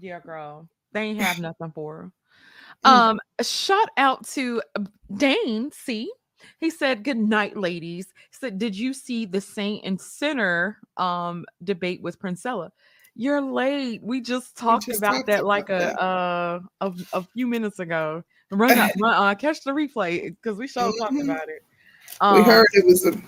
Yeah, 0.00 0.20
girl. 0.20 0.68
They 0.92 1.02
ain't 1.02 1.20
have 1.20 1.38
nothing 1.38 1.72
for 1.72 1.96
her. 1.96 2.12
Mm. 2.84 2.90
Um, 2.90 3.20
shout 3.42 3.88
out 3.96 4.24
to 4.28 4.62
uh, 4.76 4.84
Dane 5.12 5.72
C. 5.72 6.12
He 6.60 6.70
said, 6.70 7.02
Good 7.02 7.16
night, 7.16 7.56
ladies. 7.56 8.06
He 8.30 8.36
said, 8.38 8.56
Did 8.56 8.78
you 8.78 8.94
see 8.94 9.26
the 9.26 9.40
Saint 9.40 9.84
and 9.84 10.00
Sinner 10.00 10.78
um 10.96 11.44
debate 11.64 12.00
with 12.02 12.20
Princella? 12.20 12.70
You're 13.20 13.42
late. 13.42 14.00
We 14.00 14.20
just 14.20 14.56
talked 14.56 14.86
we 14.86 14.92
just 14.92 15.02
about 15.02 15.12
talked 15.14 15.26
that 15.26 15.40
about 15.40 15.46
like 15.48 15.70
a, 15.70 16.00
uh, 16.00 16.60
a 16.80 16.92
a 17.12 17.22
few 17.24 17.48
minutes 17.48 17.80
ago. 17.80 18.22
Run, 18.52 18.78
run 19.00 19.14
uh, 19.14 19.34
catch 19.34 19.64
the 19.64 19.72
replay 19.72 20.36
because 20.40 20.56
we 20.56 20.68
sure 20.68 20.84
mm-hmm. 20.84 20.98
talked 20.98 21.20
about 21.24 21.48
it. 21.48 21.64
Um, 22.20 22.36
we 22.36 22.42
heard 22.44 22.68
it 22.74 22.86
was 22.86 23.04
a, 23.06 23.20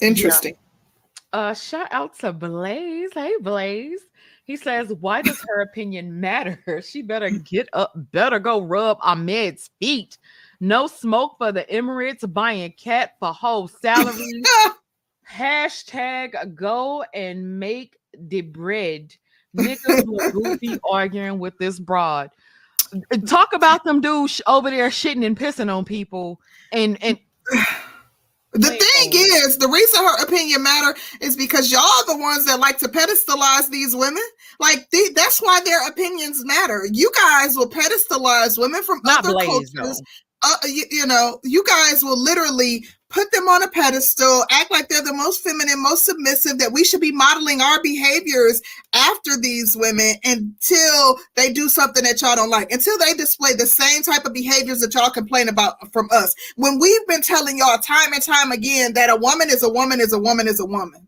interesting. 0.00 0.54
Yeah. 0.54 1.40
Uh, 1.40 1.54
shout 1.54 1.88
out 1.90 2.18
to 2.20 2.32
Blaze. 2.32 3.10
Hey, 3.12 3.34
Blaze. 3.42 4.00
He 4.44 4.56
says, 4.56 4.94
Why 4.94 5.20
does 5.20 5.38
her 5.46 5.60
opinion 5.60 6.18
matter? 6.18 6.58
She 6.82 7.02
better 7.02 7.28
get 7.28 7.68
up, 7.74 7.92
better 8.12 8.38
go 8.38 8.62
rub 8.62 8.96
Ahmed's 9.02 9.68
feet. 9.78 10.16
No 10.58 10.86
smoke 10.86 11.36
for 11.36 11.52
the 11.52 11.64
Emirates 11.64 12.32
buying 12.32 12.72
cat 12.72 13.16
for 13.20 13.34
whole 13.34 13.68
salary. 13.68 14.42
Hashtag 15.30 16.54
go 16.54 17.04
and 17.12 17.60
make 17.60 17.97
the 18.16 18.42
bread. 18.42 19.14
Niggas 19.56 20.06
look 20.06 20.32
goofy 20.32 20.78
arguing 20.88 21.38
with 21.38 21.56
this 21.58 21.78
broad. 21.78 22.30
Talk 23.26 23.52
about 23.52 23.84
them 23.84 24.00
dudes 24.00 24.40
over 24.46 24.70
there 24.70 24.88
shitting 24.88 25.24
and 25.24 25.38
pissing 25.38 25.74
on 25.74 25.84
people 25.84 26.40
and 26.72 27.02
and 27.02 27.18
the 28.52 28.70
Wait, 28.70 28.82
thing 28.82 29.10
oh. 29.14 29.46
is, 29.46 29.58
the 29.58 29.68
reason 29.68 30.02
her 30.02 30.22
opinion 30.22 30.62
matter 30.62 30.98
is 31.20 31.36
because 31.36 31.70
y'all 31.70 31.82
the 32.06 32.16
ones 32.16 32.46
that 32.46 32.58
like 32.58 32.78
to 32.78 32.88
pedestalize 32.88 33.68
these 33.68 33.94
women. 33.94 34.22
Like 34.58 34.88
that's 35.14 35.40
why 35.40 35.60
their 35.64 35.86
opinions 35.86 36.44
matter. 36.44 36.86
You 36.90 37.10
guys 37.14 37.56
will 37.56 37.68
pedestalize 37.68 38.58
women 38.58 38.82
from 38.82 39.00
Not 39.04 39.24
other 39.24 39.32
Blaze, 39.34 39.46
cultures. 39.46 40.02
Uh, 40.42 40.56
you, 40.64 40.84
you 40.90 41.06
know, 41.06 41.40
you 41.42 41.64
guys 41.64 42.04
will 42.04 42.18
literally 42.18 42.84
put 43.10 43.30
them 43.32 43.48
on 43.48 43.62
a 43.62 43.68
pedestal, 43.68 44.44
act 44.50 44.70
like 44.70 44.88
they're 44.88 45.02
the 45.02 45.12
most 45.14 45.42
feminine, 45.42 45.82
most 45.82 46.04
submissive, 46.04 46.58
that 46.58 46.72
we 46.72 46.84
should 46.84 47.00
be 47.00 47.12
modeling 47.12 47.60
our 47.60 47.82
behaviors 47.82 48.60
after 48.94 49.36
these 49.40 49.76
women 49.76 50.14
until 50.24 51.18
they 51.34 51.52
do 51.52 51.68
something 51.68 52.04
that 52.04 52.20
y'all 52.20 52.36
don't 52.36 52.50
like, 52.50 52.70
until 52.70 52.98
they 52.98 53.14
display 53.14 53.54
the 53.54 53.66
same 53.66 54.02
type 54.02 54.24
of 54.24 54.34
behaviors 54.34 54.80
that 54.80 54.94
y'all 54.94 55.10
complain 55.10 55.48
about 55.48 55.74
from 55.92 56.08
us. 56.12 56.34
When 56.56 56.78
we've 56.78 57.06
been 57.06 57.22
telling 57.22 57.58
y'all 57.58 57.78
time 57.78 58.12
and 58.12 58.22
time 58.22 58.52
again 58.52 58.92
that 58.94 59.10
a 59.10 59.16
woman 59.16 59.48
is 59.48 59.62
a 59.62 59.70
woman 59.70 60.00
is 60.00 60.12
a 60.12 60.18
woman 60.18 60.46
is 60.46 60.60
a 60.60 60.66
woman 60.66 61.07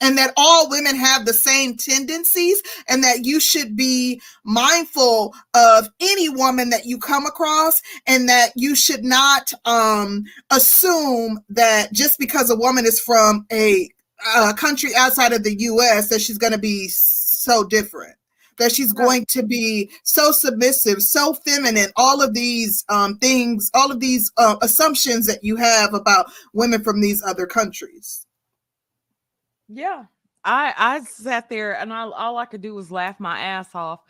and 0.00 0.18
that 0.18 0.32
all 0.36 0.68
women 0.68 0.96
have 0.96 1.24
the 1.24 1.32
same 1.32 1.76
tendencies 1.76 2.62
and 2.88 3.02
that 3.02 3.24
you 3.24 3.40
should 3.40 3.76
be 3.76 4.20
mindful 4.44 5.34
of 5.54 5.88
any 6.00 6.28
woman 6.28 6.70
that 6.70 6.84
you 6.84 6.98
come 6.98 7.26
across 7.26 7.80
and 8.06 8.28
that 8.28 8.50
you 8.56 8.74
should 8.74 9.04
not 9.04 9.52
um, 9.64 10.24
assume 10.50 11.40
that 11.48 11.92
just 11.92 12.18
because 12.18 12.50
a 12.50 12.56
woman 12.56 12.84
is 12.84 13.00
from 13.00 13.46
a, 13.52 13.88
a 14.36 14.54
country 14.54 14.90
outside 14.96 15.32
of 15.32 15.44
the 15.44 15.56
US 15.60 16.08
that 16.08 16.20
she's 16.20 16.38
going 16.38 16.52
to 16.52 16.58
be 16.58 16.88
so 16.88 17.64
different 17.64 18.16
that 18.58 18.72
she's 18.72 18.92
going 18.92 19.26
to 19.30 19.42
be 19.42 19.90
so 20.04 20.30
submissive, 20.30 21.02
so 21.02 21.34
feminine, 21.34 21.90
all 21.96 22.22
of 22.22 22.34
these 22.34 22.84
um, 22.88 23.18
things, 23.18 23.70
all 23.74 23.90
of 23.90 24.00
these 24.00 24.30
uh, 24.36 24.56
assumptions 24.62 25.26
that 25.26 25.42
you 25.42 25.56
have 25.56 25.92
about 25.94 26.30
women 26.52 26.82
from 26.82 27.00
these 27.00 27.22
other 27.22 27.46
countries. 27.46 28.23
Yeah. 29.68 30.04
I 30.44 30.74
I 30.76 31.00
sat 31.04 31.48
there 31.48 31.78
and 31.78 31.92
I 31.92 32.02
all 32.02 32.36
I 32.36 32.44
could 32.44 32.60
do 32.60 32.74
was 32.74 32.90
laugh 32.90 33.18
my 33.18 33.38
ass 33.40 33.74
off. 33.74 34.00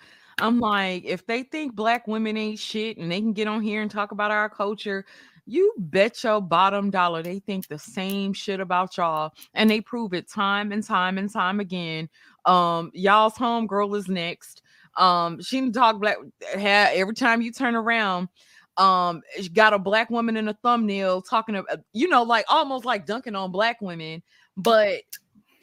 I'm 0.40 0.58
like, 0.58 1.04
if 1.04 1.26
they 1.26 1.44
think 1.44 1.76
black 1.76 2.08
women 2.08 2.36
ain't 2.36 2.58
shit 2.58 2.96
and 2.96 3.10
they 3.10 3.20
can 3.20 3.32
get 3.32 3.46
on 3.46 3.62
here 3.62 3.82
and 3.82 3.90
talk 3.90 4.10
about 4.10 4.32
our 4.32 4.48
culture, 4.48 5.04
you 5.46 5.72
bet 5.78 6.24
your 6.24 6.40
bottom 6.40 6.90
dollar 6.90 7.22
they 7.22 7.38
think 7.38 7.68
the 7.68 7.78
same 7.78 8.32
shit 8.32 8.58
about 8.58 8.96
y'all 8.96 9.32
and 9.54 9.70
they 9.70 9.80
prove 9.80 10.12
it 10.12 10.28
time 10.28 10.72
and 10.72 10.82
time 10.82 11.18
and 11.18 11.32
time 11.32 11.60
again. 11.60 12.08
Um, 12.46 12.90
y'all's 12.94 13.36
home 13.36 13.66
girl 13.66 13.94
is 13.94 14.08
next. 14.08 14.62
Um, 14.96 15.40
she 15.40 15.60
didn't 15.60 15.74
talk 15.74 16.00
black 16.00 16.16
every 16.54 17.14
time 17.14 17.42
you 17.42 17.52
turn 17.52 17.76
around. 17.76 18.28
Um, 18.76 19.22
got 19.52 19.72
a 19.72 19.78
black 19.78 20.10
woman 20.10 20.36
in 20.36 20.48
a 20.48 20.54
thumbnail 20.54 21.22
talking 21.22 21.54
about, 21.54 21.78
you 21.92 22.08
know, 22.08 22.24
like 22.24 22.44
almost 22.48 22.84
like 22.84 23.06
dunking 23.06 23.36
on 23.36 23.52
black 23.52 23.80
women, 23.80 24.20
but 24.56 25.02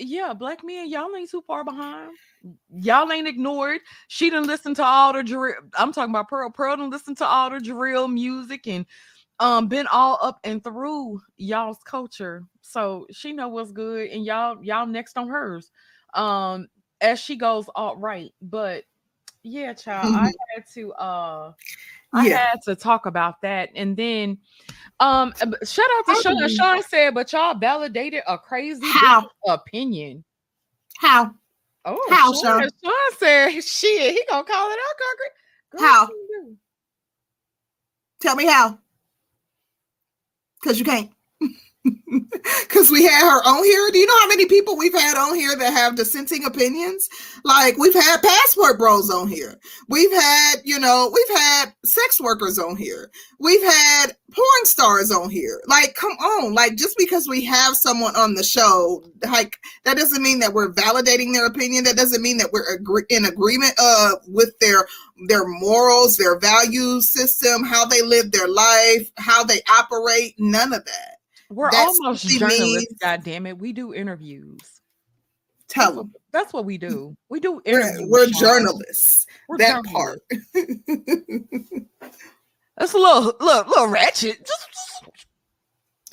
yeah, 0.01 0.33
black 0.33 0.63
men, 0.63 0.89
y'all 0.89 1.15
ain't 1.15 1.29
too 1.29 1.41
far 1.41 1.63
behind. 1.63 2.11
Y'all 2.73 3.11
ain't 3.11 3.27
ignored. 3.27 3.81
She 4.07 4.29
didn't 4.29 4.47
listen 4.47 4.73
to 4.75 4.83
all 4.83 5.13
the 5.13 5.23
drill. 5.23 5.55
I'm 5.75 5.93
talking 5.93 6.11
about 6.11 6.29
Pearl. 6.29 6.49
Pearl 6.49 6.75
didn't 6.75 6.91
listen 6.91 7.15
to 7.15 7.25
all 7.25 7.49
the 7.49 7.59
drill 7.59 8.07
music 8.07 8.67
and 8.67 8.85
um 9.39 9.67
been 9.67 9.87
all 9.87 10.19
up 10.21 10.39
and 10.43 10.63
through 10.63 11.21
y'all's 11.37 11.79
culture. 11.85 12.43
So 12.61 13.07
she 13.11 13.33
know 13.33 13.47
what's 13.47 13.71
good, 13.71 14.09
and 14.09 14.25
y'all 14.25 14.63
y'all 14.63 14.87
next 14.87 15.17
on 15.17 15.27
hers. 15.29 15.71
Um, 16.13 16.67
as 16.99 17.19
she 17.19 17.35
goes 17.35 17.67
all 17.75 17.97
right, 17.97 18.31
but 18.41 18.83
yeah, 19.43 19.73
child, 19.73 20.13
mm-hmm. 20.13 20.25
I 20.25 20.31
had 20.55 20.65
to 20.73 20.93
uh 20.93 21.53
I 22.13 22.27
yeah. 22.27 22.37
had 22.37 22.61
to 22.63 22.75
talk 22.75 23.05
about 23.05 23.41
that. 23.41 23.69
And 23.75 23.95
then 23.95 24.37
um 24.99 25.33
shout 25.63 25.85
out 25.97 26.15
to 26.15 26.21
Sean. 26.21 26.49
Sean 26.49 26.83
said, 26.83 27.13
but 27.13 27.31
y'all 27.31 27.55
validated 27.55 28.23
a 28.27 28.37
crazy 28.37 28.85
How? 28.85 29.29
opinion. 29.47 30.23
How? 30.97 31.33
Oh, 31.85 32.07
How, 32.09 32.33
Sean? 32.33 32.61
Sean 32.83 33.17
said, 33.17 33.61
shit, 33.61 34.13
he 34.13 34.23
gonna 34.29 34.43
call 34.43 34.69
it 34.71 34.79
out, 34.79 34.97
Concrete. 34.99 35.85
How? 35.85 36.09
Tell 38.19 38.35
me 38.35 38.45
how. 38.45 38.77
Because 40.61 40.77
you 40.77 40.85
can't. 40.85 41.09
Because 42.61 42.91
we 42.91 43.03
had 43.03 43.21
her 43.29 43.41
on 43.47 43.63
here. 43.63 43.89
Do 43.91 43.99
you 43.99 44.07
know 44.07 44.19
how 44.19 44.27
many 44.27 44.45
people 44.45 44.77
we've 44.77 44.93
had 44.93 45.17
on 45.17 45.35
here 45.35 45.55
that 45.55 45.73
have 45.73 45.95
dissenting 45.95 46.45
opinions? 46.45 47.09
Like 47.43 47.77
we've 47.77 47.93
had 47.93 48.21
passport 48.21 48.79
bros 48.79 49.09
on 49.09 49.27
here. 49.27 49.59
We've 49.89 50.11
had, 50.11 50.55
you 50.63 50.79
know, 50.79 51.11
we've 51.13 51.37
had 51.37 51.73
sex 51.85 52.19
workers 52.21 52.59
on 52.59 52.77
here. 52.77 53.11
We've 53.39 53.63
had 53.63 54.07
porn 54.33 54.65
stars 54.65 55.11
on 55.11 55.29
here. 55.29 55.61
Like, 55.67 55.95
come 55.95 56.13
on. 56.13 56.53
Like, 56.53 56.75
just 56.75 56.97
because 56.97 57.27
we 57.27 57.43
have 57.45 57.75
someone 57.75 58.15
on 58.15 58.35
the 58.35 58.43
show, 58.43 59.03
like 59.29 59.57
that 59.85 59.97
doesn't 59.97 60.23
mean 60.23 60.39
that 60.39 60.53
we're 60.53 60.73
validating 60.73 61.33
their 61.33 61.45
opinion. 61.47 61.83
That 61.85 61.97
doesn't 61.97 62.21
mean 62.21 62.37
that 62.37 62.51
we're 62.53 62.75
agree- 62.75 63.05
in 63.09 63.25
agreement 63.25 63.73
uh 63.79 64.13
with 64.27 64.57
their 64.59 64.87
their 65.27 65.47
morals, 65.47 66.17
their 66.17 66.39
value 66.39 67.01
system, 67.01 67.63
how 67.63 67.85
they 67.85 68.01
live 68.01 68.31
their 68.31 68.47
life, 68.47 69.11
how 69.17 69.43
they 69.43 69.61
operate. 69.69 70.35
None 70.39 70.73
of 70.73 70.85
that. 70.85 71.10
We're 71.51 71.69
That's 71.69 71.99
almost 71.99 72.25
journalists, 72.27 72.61
means, 72.61 72.99
God 73.01 73.23
damn 73.25 73.45
it. 73.45 73.57
We 73.57 73.73
do 73.73 73.93
interviews. 73.93 74.61
Tell 75.67 75.93
them. 75.95 76.13
That's 76.31 76.53
what 76.53 76.63
we 76.63 76.77
do. 76.77 77.17
We 77.29 77.41
do 77.41 77.61
interviews. 77.65 78.07
We're, 78.09 78.25
we're 78.25 78.27
journalists. 78.27 79.25
We're 79.49 79.57
that 79.57 79.83
part. 79.83 80.19
That's 82.77 82.93
a 82.93 82.97
little, 82.97 83.33
little, 83.41 83.63
little 83.67 83.87
ratchet. 83.87 84.49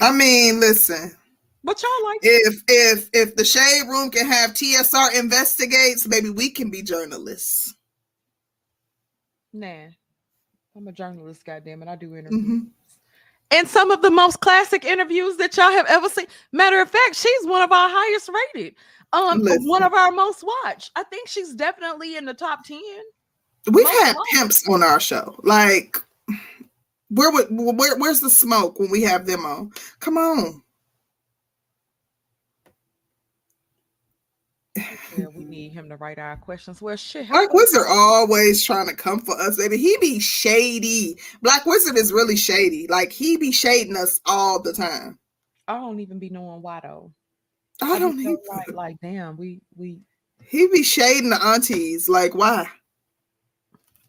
I 0.01 0.11
mean, 0.11 0.59
listen. 0.59 1.17
what 1.63 1.81
y'all 1.83 2.05
like? 2.05 2.19
If 2.23 2.63
if 2.69 3.11
if 3.13 3.37
the 3.37 3.45
shade 3.45 3.89
room 3.89 4.11
can 4.11 4.27
have 4.27 4.55
TSR 4.55 5.19
investigates, 5.19 6.09
maybe 6.09 6.31
we 6.31 6.51
can 6.51 6.69
be 6.69 6.83
journalists. 6.83 7.75
Nah, 9.53 9.87
I'm 10.77 10.89
a 10.89 10.93
journalist. 10.93 11.45
Goddamn 11.45 11.83
it, 11.83 11.89
I 11.89 11.95
do 11.95 12.17
interviews. 12.17 12.45
Mhm. 12.45 12.71
And 13.51 13.67
some 13.67 13.91
of 13.91 14.03
the 14.03 14.11
most 14.11 14.41
classic 14.41 14.85
interviews 14.85 15.37
that 15.39 15.57
y'all 15.57 15.71
have 15.71 15.87
ever 15.87 16.09
seen. 16.09 16.27
Matter 16.53 16.81
of 16.83 16.91
fact, 16.91 17.15
she's 17.17 17.47
one 17.47 17.63
of 17.63 17.73
our 17.73 17.89
highest 17.91 18.29
rated. 18.55 18.75
Um, 19.15 19.41
Listen. 19.41 19.67
one 19.67 19.83
of 19.83 19.95
our 19.95 20.11
most 20.11 20.45
watched. 20.65 20.91
I 20.97 21.03
think 21.05 21.29
she's 21.29 21.55
definitely 21.55 22.17
in 22.17 22.27
the 22.27 22.35
top 22.35 22.65
ten. 22.65 22.79
We've 23.73 23.85
Most 23.85 23.99
had 24.05 24.17
likely. 24.17 24.23
pimps 24.33 24.69
on 24.69 24.83
our 24.83 25.01
show. 25.01 25.39
Like, 25.43 25.97
where 27.09 27.31
would 27.33 27.47
where 27.51 27.97
where's 27.99 28.21
the 28.21 28.29
smoke 28.31 28.79
when 28.79 28.91
we 28.91 29.03
have 29.03 29.27
them 29.27 29.47
on? 29.47 29.73
Come 30.01 30.19
on. 30.19 30.63
Yeah, 35.17 35.27
we 35.35 35.38
need 35.49 35.73
him 35.73 35.89
to 35.89 35.97
write 35.97 36.19
our 36.19 36.37
questions. 36.37 36.81
Well, 36.81 36.97
shit. 36.97 37.29
Black 37.29 37.53
Wizard 37.53 37.87
always 37.89 38.63
trying 38.63 38.89
to 38.89 38.95
come 38.95 39.21
for 39.21 39.41
us, 39.41 39.57
baby. 39.57 39.77
He 39.79 39.97
be 40.01 40.21
shady. 40.21 41.19
Black 41.43 41.67
Wizard 41.67 41.97
is 41.97 42.13
really 42.13 42.37
shady. 42.37 42.87
Like 42.89 43.13
he 43.13 43.37
be 43.37 43.53
shading 43.53 43.97
us 43.97 44.21
all 44.27 44.61
the 44.61 44.73
time. 44.73 45.19
I 45.67 45.75
don't 45.75 46.01
even 46.01 46.19
be 46.19 46.31
knowing 46.31 46.63
why 46.63 46.81
though. 46.83 47.13
I 47.83 47.95
I 47.95 47.99
don't 47.99 48.19
even. 48.21 48.39
like, 48.49 48.73
like, 48.73 48.97
damn, 49.01 49.37
we 49.37 49.61
we 49.77 50.01
He 50.45 50.69
be 50.69 50.83
shading 50.83 51.31
the 51.31 51.43
aunties. 51.45 52.09
Like 52.09 52.35
why? 52.35 52.69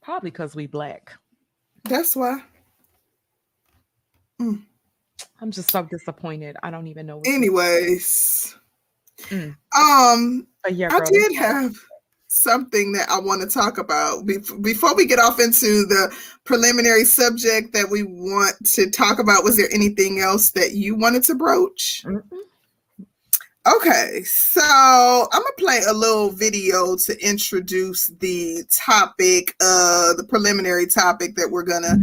probably 0.09 0.31
because 0.31 0.55
we 0.55 0.65
black. 0.65 1.13
That's 1.83 2.15
why. 2.15 2.41
Mm. 4.41 4.63
I'm 5.39 5.51
just 5.51 5.69
so 5.69 5.83
disappointed. 5.83 6.57
I 6.63 6.71
don't 6.71 6.87
even 6.87 7.05
know. 7.05 7.21
Anyways, 7.25 8.55
Mm. 9.29 9.55
um, 9.77 10.47
yeah, 10.69 10.89
I 10.91 10.99
did 11.09 11.35
have 11.35 11.75
something 12.27 12.91
that 12.93 13.09
I 13.09 13.19
want 13.19 13.41
to 13.41 13.47
talk 13.47 13.77
about 13.77 14.25
Bef- 14.25 14.61
before 14.61 14.95
we 14.95 15.05
get 15.05 15.19
off 15.19 15.39
into 15.39 15.85
the 15.85 16.15
preliminary 16.43 17.03
subject 17.03 17.73
that 17.73 17.89
we 17.89 18.03
want 18.03 18.55
to 18.73 18.89
talk 18.89 19.19
about. 19.19 19.43
Was 19.43 19.57
there 19.57 19.69
anything 19.73 20.19
else 20.19 20.51
that 20.51 20.73
you 20.73 20.95
wanted 20.95 21.23
to 21.23 21.35
broach? 21.35 22.03
Mm-mm. 22.05 22.23
Okay, 23.67 24.23
so 24.23 24.61
I'm 24.63 25.41
gonna 25.41 25.49
play 25.57 25.81
a 25.87 25.93
little 25.93 26.29
video 26.31 26.95
to 26.95 27.27
introduce 27.27 28.07
the 28.19 28.63
topic, 28.71 29.53
uh, 29.59 30.13
the 30.13 30.23
preliminary 30.23 30.87
topic 30.87 31.35
that 31.35 31.49
we're 31.51 31.63
gonna 31.63 31.97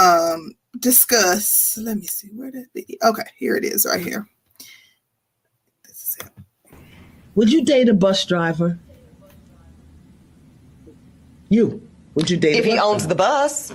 um 0.00 0.52
discuss. 0.80 1.76
Let 1.80 1.98
me 1.98 2.06
see 2.06 2.28
where 2.28 2.50
that 2.50 2.66
video. 2.74 2.96
Okay, 3.04 3.22
here 3.36 3.54
it 3.56 3.64
is, 3.64 3.84
right 3.86 4.00
here. 4.00 4.26
This 5.84 6.02
is 6.02 6.16
it. 6.20 6.44
Would 7.34 7.52
you 7.52 7.64
date 7.64 7.88
a 7.88 7.94
bus 7.94 8.24
driver? 8.24 8.78
You. 11.48 11.82
Would 12.14 12.30
you 12.30 12.36
date 12.36 12.56
If 12.56 12.64
he 12.64 12.78
owns 12.78 13.06
the 13.06 13.14
bus, 13.14 13.72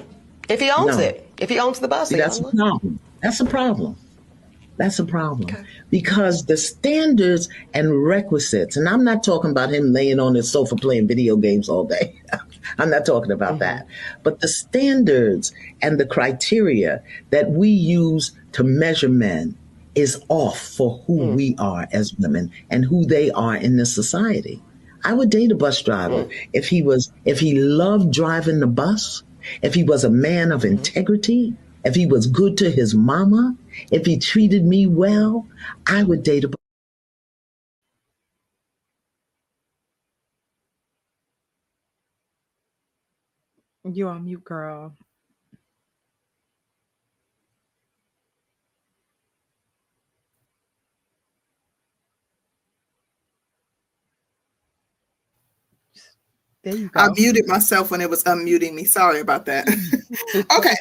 if 0.48 0.60
he 0.60 0.72
owns 0.72 0.98
No. 0.98 1.04
it, 1.04 1.30
if 1.38 1.50
he 1.50 1.60
owns 1.60 1.80
the 1.80 1.88
bus, 1.88 2.10
See, 2.10 2.16
that's 2.16 2.40
a 2.40 2.44
problem. 2.44 3.00
That's 3.22 3.40
a 3.40 3.46
problem. 3.46 3.96
That's 4.78 4.98
a 4.98 5.04
problem. 5.04 5.50
Because 5.90 6.46
the 6.46 6.56
standards 6.56 7.50
and 7.74 8.02
requisites, 8.02 8.78
and 8.78 8.88
I'm 8.88 9.04
not 9.04 9.26
talking 9.26 9.52
about 9.52 9.74
him 9.74 9.92
laying 9.92 10.22
on 10.22 10.36
his 10.36 10.50
sofa 10.50 10.78
playing 10.78 11.08
video 11.08 11.36
games 11.36 11.68
all 11.68 11.84
day. 11.84 12.16
I'm 12.78 12.90
not 12.90 13.06
talking 13.06 13.32
about 13.32 13.54
mm-hmm. 13.54 13.60
that. 13.60 13.88
But 14.24 14.40
the 14.40 14.48
standards 14.48 15.54
and 15.82 16.00
the 16.00 16.06
criteria 16.06 17.04
that 17.30 17.52
we 17.52 17.68
use 17.68 18.32
to 18.54 18.64
measure 18.64 19.10
men 19.10 19.58
is 19.96 20.24
off 20.30 20.60
for 20.60 21.02
who 21.06 21.20
mm. 21.20 21.36
we 21.36 21.56
are 21.60 21.88
as 21.92 22.14
women 22.16 22.52
and 22.70 22.86
who 22.86 23.06
they 23.06 23.32
are 23.32 23.56
in 23.56 23.78
this 23.78 23.94
society. 23.94 24.62
I 25.04 25.14
would 25.14 25.30
date 25.30 25.52
a 25.52 25.56
bus 25.56 25.82
driver 25.82 26.26
mm. 26.26 26.34
if 26.54 26.68
he 26.68 26.82
was 26.82 27.12
if 27.26 27.40
he 27.40 27.60
loved 27.60 28.12
driving 28.12 28.60
the 28.60 28.68
bus, 28.68 29.24
if 29.62 29.74
he 29.74 29.84
was 29.84 30.04
a 30.04 30.10
man 30.10 30.52
of 30.52 30.62
mm. 30.62 30.72
integrity, 30.72 31.56
if 31.84 31.96
he 31.96 32.06
was 32.06 32.28
good 32.28 32.58
to 32.58 32.70
his 32.70 32.94
mama, 32.94 33.56
if 33.92 34.06
he 34.06 34.18
treated 34.18 34.66
me 34.66 34.86
well, 34.88 35.48
I 35.88 36.04
would 36.04 36.24
date 36.24 36.44
a 36.44 36.50
bus 36.50 36.60
You 43.92 44.08
on 44.08 44.26
mute, 44.26 44.44
girl. 44.44 44.94
There 56.70 56.80
you 56.80 56.90
go. 56.90 57.00
I 57.00 57.10
muted 57.16 57.48
myself 57.48 57.90
when 57.90 58.02
it 58.02 58.10
was 58.10 58.24
unmuting 58.26 58.76
me. 58.76 58.86
Sorry 58.86 59.20
about 59.20 59.46
that. 59.46 59.68
okay. 60.58 60.76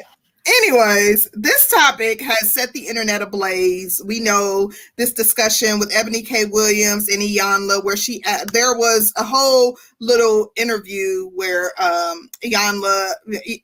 Anyways, 0.46 1.29
this 1.35 1.68
topic 1.68 2.22
has 2.22 2.55
set 2.55 2.72
the 2.72 2.87
internet 2.87 3.20
ablaze. 3.20 4.01
We 4.05 4.18
know 4.18 4.72
this 4.96 5.12
discussion 5.12 5.79
with 5.79 5.92
Eboni 5.92 6.27
K. 6.27 6.46
Williams 6.46 7.09
and 7.09 7.20
Iyanla, 7.20 7.85
where 7.85 7.98
she 7.98 8.22
uh, 8.27 8.46
there 8.53 8.74
was 8.74 9.12
a 9.16 9.24
whole 9.24 9.79
little 10.01 10.53
interview 10.57 11.29
where 11.35 11.72
um, 11.79 12.31
Iyanla, 12.42 13.12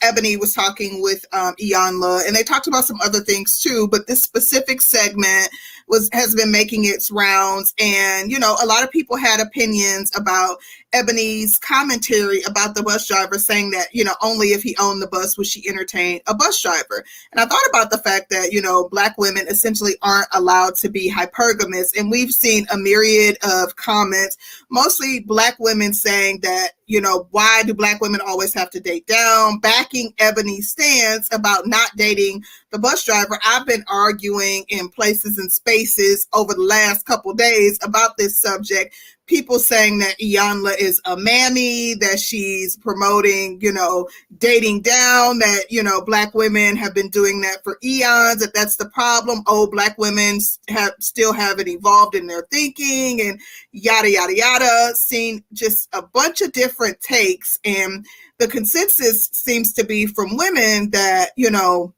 Eboni 0.03 0.39
was 0.39 0.53
talking 0.53 1.01
with 1.01 1.25
um, 1.33 1.55
Iyanla, 1.57 2.27
and 2.27 2.37
they 2.37 2.43
talked 2.43 2.67
about 2.67 2.85
some 2.85 3.01
other 3.03 3.21
things 3.21 3.61
too. 3.61 3.89
But 3.89 4.07
this 4.07 4.23
specific 4.23 4.83
segment 4.83 5.49
was 5.89 6.11
has 6.13 6.35
been 6.35 6.51
making 6.51 6.85
its 6.85 7.11
rounds, 7.11 7.73
and 7.79 8.31
you 8.31 8.39
know, 8.39 8.57
a 8.63 8.67
lot 8.67 8.83
of 8.83 8.91
people 8.91 9.17
had 9.17 9.41
opinions 9.41 10.15
about 10.15 10.59
Eboni's 10.95 11.59
commentary 11.59 12.43
about 12.43 12.75
the 12.75 12.83
bus 12.83 13.07
driver 13.07 13.39
saying 13.39 13.73
that, 13.73 13.89
you 13.93 14.05
know, 14.05 14.15
only 14.23 14.49
if 14.49 14.63
he 14.63 14.77
owned 14.79 15.03
the 15.03 15.09
bus 15.09 15.37
would 15.37 15.47
she 15.47 15.69
entertain 15.69 16.21
a 16.27 16.35
bus 16.35 16.61
driver. 16.63 17.05
And 17.33 17.41
I 17.41 17.47
thought 17.47 17.67
about 17.69 17.91
the 17.91 17.99
fact 17.99 18.31
that, 18.31 18.53
you 18.53 18.63
know, 18.63 18.89
Black 18.89 19.19
women 19.19 19.49
essentially 19.49 19.97
aren't 20.03 20.29
allowed 20.33 20.77
to 20.77 20.89
be 20.89 21.11
hypergamous. 21.11 21.99
And 21.99 22.11
we've 22.11 22.33
seen 22.33 22.67
a 22.73 22.79
myriad 22.79 23.37
of 23.43 23.75
comments, 23.77 24.37
mostly 24.71 25.21
Black 25.21 25.57
women 25.59 25.93
saying 25.93 26.41
that, 26.41 26.71
you 26.87 27.01
know, 27.01 27.27
why 27.31 27.63
do 27.65 27.75
Black 27.75 28.01
women 28.01 28.21
always 28.25 28.53
have 28.55 28.71
to 28.71 28.81
date 28.81 29.07
down? 29.07 29.59
Backing 29.59 30.13
Eboni's 30.19 30.69
stance 30.69 31.29
about 31.33 31.67
not 31.67 31.91
dating 31.97 32.45
the 32.71 32.79
bus 32.79 33.05
driver. 33.05 33.39
I've 33.45 33.67
been 33.67 33.85
arguing 33.89 34.65
in 34.69 34.89
places 34.91 35.39
and 35.39 35.51
spaces 35.51 36.29
over 36.35 36.55
the 36.55 36.63
last 36.63 37.07
couple 37.07 37.33
days 37.33 37.79
about 37.83 38.17
this 38.19 38.39
subject 38.39 38.95
people 39.27 39.59
saying 39.59 39.99
that 39.99 40.19
Iyanla 40.21 40.77
is 40.79 41.01
a 41.05 41.17
mammy, 41.17 41.95
that 41.95 42.19
she's 42.21 42.77
promoting, 42.77 43.59
you 43.61 43.73
know, 43.73 44.09
dating 44.39 44.83
down, 44.83 45.39
that, 45.39 45.65
you 45.71 45.83
know, 45.83 46.03
black 46.03 46.35
women 46.35 46.77
have 46.77 46.95
been 46.95 47.09
doing 47.09 47.41
that 47.41 47.65
for 47.65 47.79
eons, 47.83 48.41
that 48.41 48.53
that's 48.55 48.77
the 48.77 48.89
problem. 48.91 49.43
Old 49.47 49.71
black 49.71 49.97
women 49.99 50.41
have 50.69 50.93
still 51.01 51.33
haven't 51.33 51.69
evolved 51.69 52.15
in 52.15 52.27
their 52.27 52.47
thinking 52.51 53.21
and 53.21 53.41
yada, 53.73 54.11
yada, 54.11 54.37
yada. 54.37 54.95
Seen 54.95 55.43
just 55.53 55.89
a 55.93 56.03
bunch 56.03 56.41
of 56.41 56.53
different 56.53 57.01
takes. 57.01 57.59
And 57.65 58.05
the 58.39 58.49
consensus 58.49 59.29
seems 59.33 59.73
to 59.75 59.85
be 59.85 60.07
from 60.07 60.37
women 60.37 60.91
that, 60.91 61.31
you 61.37 61.51
know, 61.51 61.95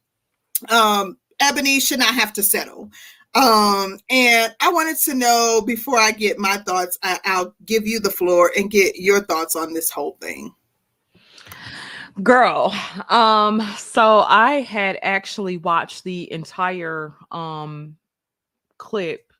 um, 0.68 1.18
Eboni 1.40 1.82
should 1.82 1.98
not 1.98 2.14
have 2.14 2.32
to 2.34 2.42
settle. 2.42 2.90
Um, 3.36 3.98
and 4.08 4.54
I 4.60 4.72
wanted 4.72 4.96
to 5.04 5.14
know 5.14 5.62
before 5.66 5.98
I 5.98 6.10
get 6.10 6.38
my 6.38 6.56
thoughts, 6.56 6.98
I, 7.02 7.18
I'll 7.26 7.54
give 7.66 7.86
you 7.86 8.00
the 8.00 8.08
floor 8.10 8.50
and 8.56 8.70
get 8.70 8.96
your 8.96 9.22
thoughts 9.24 9.54
on 9.54 9.74
this 9.74 9.90
whole 9.90 10.16
thing. 10.22 10.54
girl 12.22 12.74
um 13.10 13.60
so 13.76 14.20
i 14.26 14.62
had 14.62 14.98
actually 15.02 15.58
watched 15.58 16.02
the 16.02 16.32
entire 16.32 17.12
um 17.30 17.94
clip 18.78 19.34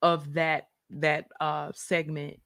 of 0.00 0.32
that 0.34 0.68
that 0.90 1.26
uh 1.40 1.72
segment 1.74 2.38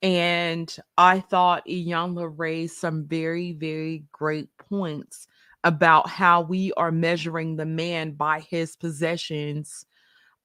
and 0.00 0.78
i 0.96 1.20
thought 1.20 1.66
Iyanla 1.66 2.32
raised 2.38 2.78
some 2.78 3.04
very 3.04 3.52
very 3.52 4.04
great 4.12 4.48
points 4.56 5.28
about 5.62 6.08
how 6.08 6.40
we 6.40 6.72
are 6.78 6.92
measuring 6.92 7.56
the 7.56 7.66
man 7.66 8.12
by 8.12 8.40
his 8.40 8.76
possessions 8.76 9.84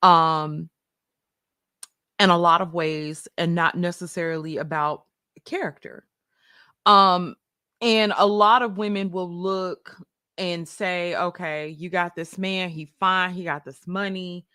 um 0.04 0.70
in 2.20 2.30
a 2.30 2.38
lot 2.38 2.62
of 2.62 2.74
ways 2.74 3.28
and 3.38 3.56
not 3.56 3.76
necessarily 3.76 4.58
about 4.58 5.06
character 5.46 6.06
um 6.86 7.36
and 7.82 8.14
a 8.18 8.26
lot 8.26 8.62
of 8.62 8.78
women 8.78 9.12
will 9.12 9.30
look 9.30 9.98
and 10.38 10.68
say, 10.68 11.16
okay, 11.16 11.70
you 11.70 11.90
got 11.90 12.16
this 12.16 12.38
man, 12.38 12.70
he 12.70 12.92
fine, 13.00 13.34
he 13.34 13.44
got 13.44 13.66
this 13.66 13.86
money. 13.86 14.46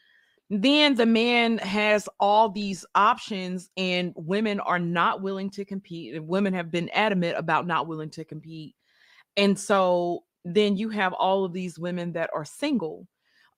Then 0.50 0.94
the 0.94 1.06
man 1.06 1.58
has 1.58 2.08
all 2.18 2.48
these 2.48 2.86
options, 2.94 3.68
and 3.76 4.14
women 4.16 4.60
are 4.60 4.78
not 4.78 5.20
willing 5.20 5.50
to 5.50 5.64
compete. 5.64 6.14
And 6.14 6.26
women 6.26 6.54
have 6.54 6.70
been 6.70 6.88
adamant 6.90 7.36
about 7.36 7.66
not 7.66 7.86
willing 7.86 8.10
to 8.10 8.24
compete. 8.24 8.74
And 9.36 9.58
so 9.58 10.24
then 10.44 10.76
you 10.76 10.88
have 10.88 11.12
all 11.12 11.44
of 11.44 11.52
these 11.52 11.78
women 11.78 12.12
that 12.12 12.30
are 12.34 12.46
single. 12.46 13.06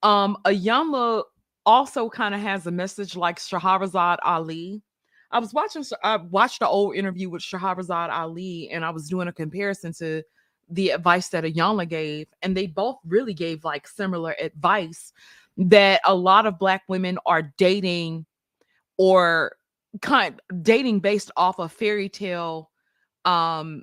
Um, 0.03 0.37
Iyanla 0.45 1.23
also 1.67 2.09
kind 2.09 2.35
of 2.35 2.41
has 2.41 2.67
a 2.67 2.71
message 2.71 3.17
like 3.17 3.39
Shahrazad 3.39 4.19
Ali. 4.23 4.83
I 5.31 5.39
was 5.39 5.55
watching, 5.55 5.85
I 6.03 6.17
watched 6.17 6.61
the 6.61 6.69
old 6.69 6.97
interview 6.97 7.31
with 7.31 7.43
Shahrazad 7.43 8.11
Ali, 8.11 8.69
and 8.71 8.85
I 8.85 8.91
was 8.91 9.09
doing 9.09 9.29
a 9.29 9.33
comparison 9.33 9.93
to 9.95 10.23
the 10.69 10.91
advice 10.91 11.29
that 11.29 11.45
Iyanla 11.45 11.89
gave, 11.89 12.29
and 12.43 12.57
they 12.57 12.67
both 12.67 12.99
really 13.05 13.35
gave 13.35 13.65
like 13.65 13.87
similar 13.87 14.35
advice 14.41 15.13
that 15.57 16.01
a 16.05 16.15
lot 16.15 16.47
of 16.47 16.59
black 16.59 16.83
women 16.89 17.19
are 17.27 17.53
dating 17.59 18.25
or 18.97 19.57
kind 20.01 20.41
dating 20.63 21.01
based 21.01 21.31
off 21.37 21.59
of 21.59 21.73
fairy 21.73 22.09
tale 22.09 22.71
um 23.25 23.83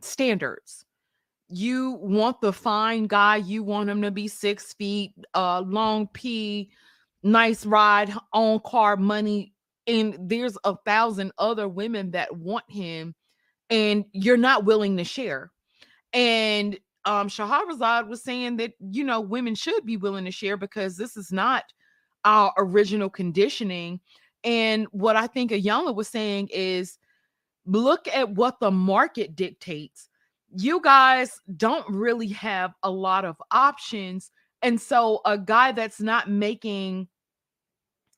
standards 0.00 0.84
you 1.48 1.92
want 2.02 2.40
the 2.40 2.52
fine 2.52 3.06
guy 3.06 3.36
you 3.36 3.62
want 3.62 3.88
him 3.88 4.02
to 4.02 4.10
be 4.10 4.28
six 4.28 4.74
feet 4.74 5.12
uh 5.34 5.60
long 5.60 6.06
p 6.08 6.70
nice 7.30 7.66
ride 7.66 8.12
on 8.32 8.60
car 8.64 8.96
money 8.96 9.52
and 9.86 10.16
there's 10.20 10.56
a 10.64 10.76
thousand 10.84 11.32
other 11.38 11.68
women 11.68 12.10
that 12.12 12.36
want 12.36 12.64
him 12.68 13.14
and 13.70 14.04
you're 14.12 14.36
not 14.36 14.64
willing 14.64 14.96
to 14.96 15.04
share 15.04 15.50
and 16.12 16.78
um 17.04 17.28
Shahrazad 17.28 18.08
was 18.08 18.22
saying 18.22 18.56
that 18.58 18.72
you 18.80 19.04
know 19.04 19.20
women 19.20 19.54
should 19.54 19.84
be 19.84 19.96
willing 19.96 20.24
to 20.24 20.30
share 20.30 20.56
because 20.56 20.96
this 20.96 21.16
is 21.16 21.32
not 21.32 21.64
our 22.24 22.52
original 22.58 23.10
conditioning 23.10 24.00
and 24.44 24.86
what 24.92 25.16
I 25.16 25.26
think 25.26 25.50
Iyanla 25.50 25.94
was 25.94 26.08
saying 26.08 26.48
is 26.52 26.98
look 27.66 28.08
at 28.08 28.30
what 28.30 28.60
the 28.60 28.70
market 28.70 29.36
dictates. 29.36 30.08
You 30.56 30.80
guys 30.80 31.40
don't 31.56 31.88
really 31.88 32.28
have 32.28 32.72
a 32.82 32.90
lot 32.90 33.24
of 33.24 33.36
options. 33.50 34.30
And 34.62 34.80
so 34.80 35.20
a 35.24 35.36
guy 35.36 35.72
that's 35.72 36.00
not 36.00 36.30
making 36.30 37.08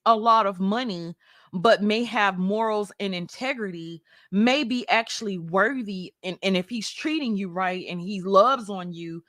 a 0.06 0.16
lot 0.16 0.46
of 0.46 0.60
money 0.60 1.14
but 1.52 1.82
may 1.82 2.04
have 2.04 2.38
morals 2.38 2.92
and 3.00 3.14
integrity 3.14 4.02
may 4.30 4.62
be 4.62 4.88
actually 4.88 5.38
worthy 5.38 6.12
and, 6.22 6.38
and 6.42 6.56
if 6.56 6.68
he's 6.68 6.88
treating 6.90 7.36
you 7.36 7.48
right 7.48 7.86
and 7.88 8.00
he 8.00 8.20
loves 8.22 8.70
on 8.70 8.92
you 8.92 9.22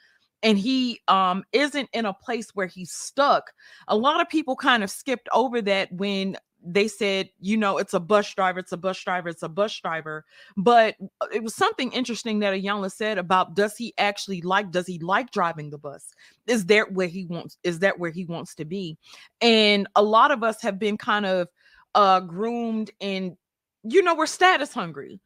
and 0.44 0.58
he 0.58 1.00
um 1.08 1.44
isn't 1.52 1.90
in 1.94 2.06
a 2.06 2.14
place 2.14 2.50
where 2.54 2.68
he's 2.68 2.92
stuck 2.92 3.52
a 3.88 3.96
lot 3.96 4.22
of 4.22 4.30
people 4.30 4.56
kind 4.56 4.84
of 4.84 4.90
skipped 4.90 5.30
over 5.34 5.62
that 5.62 5.92
when 5.94 6.36
they 6.64 6.88
said, 6.88 7.30
you 7.40 7.58
know, 7.58 7.78
it's 7.78 7.94
a 7.94 8.00
bus 8.00 8.34
driver, 8.34 8.60
it's 8.60 8.72
a 8.72 8.78
bus 8.78 9.02
driver, 9.04 9.30
it's 9.30 9.44
a 9.44 9.50
bus 9.50 9.80
driver. 9.80 10.26
But 10.58 10.96
uh, 11.22 11.28
it 11.34 11.44
was 11.44 11.56
something 11.56 11.92
interesting 11.92 12.40
that 12.40 12.54
Iyanla 12.54 12.92
said 12.92 13.18
about 13.18 13.56
does 13.56 13.78
he 13.78 13.94
actually 13.98 14.42
like, 14.42 14.72
does 14.72 14.88
he 14.88 15.00
like 15.00 15.32
driving 15.32 15.70
the 15.70 15.78
bus? 15.78 16.14
Is 16.48 16.66
that 16.68 16.94
where 16.94 17.08
he 17.08 17.26
wants, 17.26 17.58
is 17.64 17.80
that 17.80 18.00
where 18.00 18.12
he 18.12 18.26
wants 18.26 18.56
to 18.56 18.66
be? 18.66 18.98
And 19.42 19.88
a 19.96 20.04
lot 20.04 20.32
of 20.32 20.44
us 20.44 20.62
have 20.62 20.80
been 20.80 20.98
kind 20.98 21.26
of 21.26 21.48
uh 21.94 22.22
groomed 22.22 22.92
and 23.02 23.36
you 23.84 24.02
know, 24.04 24.14
we're 24.14 24.28
status 24.28 24.74
hungry 24.74 25.20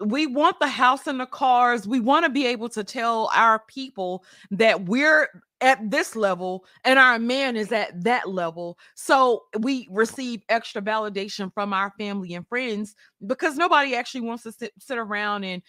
we 0.00 0.26
want 0.26 0.58
the 0.58 0.68
house 0.68 1.06
and 1.06 1.20
the 1.20 1.26
cars. 1.26 1.86
We 1.86 2.00
want 2.00 2.24
to 2.24 2.30
be 2.30 2.46
able 2.46 2.68
to 2.70 2.84
tell 2.84 3.30
our 3.34 3.60
people 3.60 4.24
that 4.50 4.86
we're 4.86 5.28
at 5.64 5.90
this 5.90 6.14
level 6.14 6.66
and 6.84 6.98
our 6.98 7.18
man 7.18 7.56
is 7.56 7.72
at 7.72 8.04
that 8.04 8.28
level. 8.28 8.78
So 8.94 9.44
we 9.60 9.88
receive 9.90 10.42
extra 10.50 10.82
validation 10.82 11.52
from 11.54 11.72
our 11.72 11.90
family 11.98 12.34
and 12.34 12.46
friends 12.46 12.94
because 13.26 13.56
nobody 13.56 13.94
actually 13.94 14.20
wants 14.20 14.42
to 14.42 14.52
sit, 14.52 14.74
sit 14.78 14.98
around 14.98 15.44
and 15.44 15.62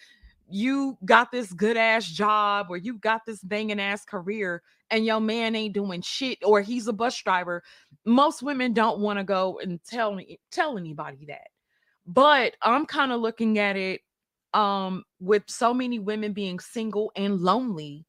you 0.49 0.97
got 1.05 1.31
this 1.31 1.53
good 1.53 1.77
ass 1.77 2.05
job 2.05 2.67
or 2.69 2.75
you 2.75 2.97
got 2.97 3.21
this 3.25 3.41
banging 3.41 3.79
ass 3.79 4.03
career 4.03 4.61
and 4.91 5.05
your 5.05 5.21
man 5.21 5.55
ain't 5.55 5.73
doing 5.73 6.01
shit 6.01 6.39
or 6.43 6.59
he's 6.59 6.89
a 6.89 6.93
bus 6.93 7.17
driver. 7.23 7.63
Most 8.05 8.43
women 8.43 8.73
don't 8.73 8.99
want 8.99 9.17
to 9.17 9.23
go 9.23 9.59
and 9.59 9.79
tell 9.85 10.19
tell 10.51 10.77
anybody 10.77 11.25
that. 11.29 11.47
But 12.05 12.55
I'm 12.61 12.85
kind 12.85 13.13
of 13.13 13.21
looking 13.21 13.59
at 13.59 13.77
it 13.77 14.01
um 14.53 15.05
with 15.21 15.43
so 15.47 15.73
many 15.73 15.99
women 15.99 16.33
being 16.33 16.59
single 16.59 17.13
and 17.15 17.39
lonely 17.39 18.05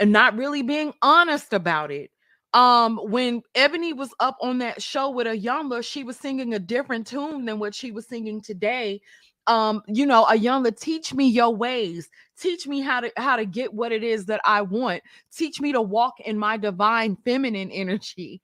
and 0.00 0.12
not 0.12 0.36
really 0.36 0.62
being 0.62 0.92
honest 1.02 1.52
about 1.52 1.90
it. 1.90 2.10
Um 2.54 2.98
when 2.98 3.42
eboni 3.54 3.96
was 3.96 4.10
up 4.20 4.36
on 4.40 4.58
that 4.58 4.82
show 4.82 5.10
with 5.10 5.26
Iyanla, 5.26 5.84
she 5.84 6.04
was 6.04 6.16
singing 6.16 6.54
a 6.54 6.58
different 6.58 7.06
tune 7.06 7.44
than 7.44 7.58
what 7.58 7.74
she 7.74 7.92
was 7.92 8.06
singing 8.06 8.40
today. 8.40 9.00
Um 9.46 9.82
you 9.86 10.06
know 10.06 10.24
Iyanla, 10.24 10.78
teach 10.78 11.12
me 11.14 11.26
your 11.28 11.54
ways. 11.54 12.08
Teach 12.38 12.66
me 12.66 12.80
how 12.80 13.00
to 13.00 13.12
how 13.16 13.36
to 13.36 13.46
get 13.46 13.72
what 13.72 13.92
it 13.92 14.02
is 14.02 14.26
that 14.26 14.40
i 14.44 14.62
want. 14.62 15.02
Teach 15.34 15.60
me 15.60 15.72
to 15.72 15.82
walk 15.82 16.20
in 16.20 16.38
my 16.38 16.56
divine 16.56 17.16
feminine 17.24 17.70
energy. 17.70 18.40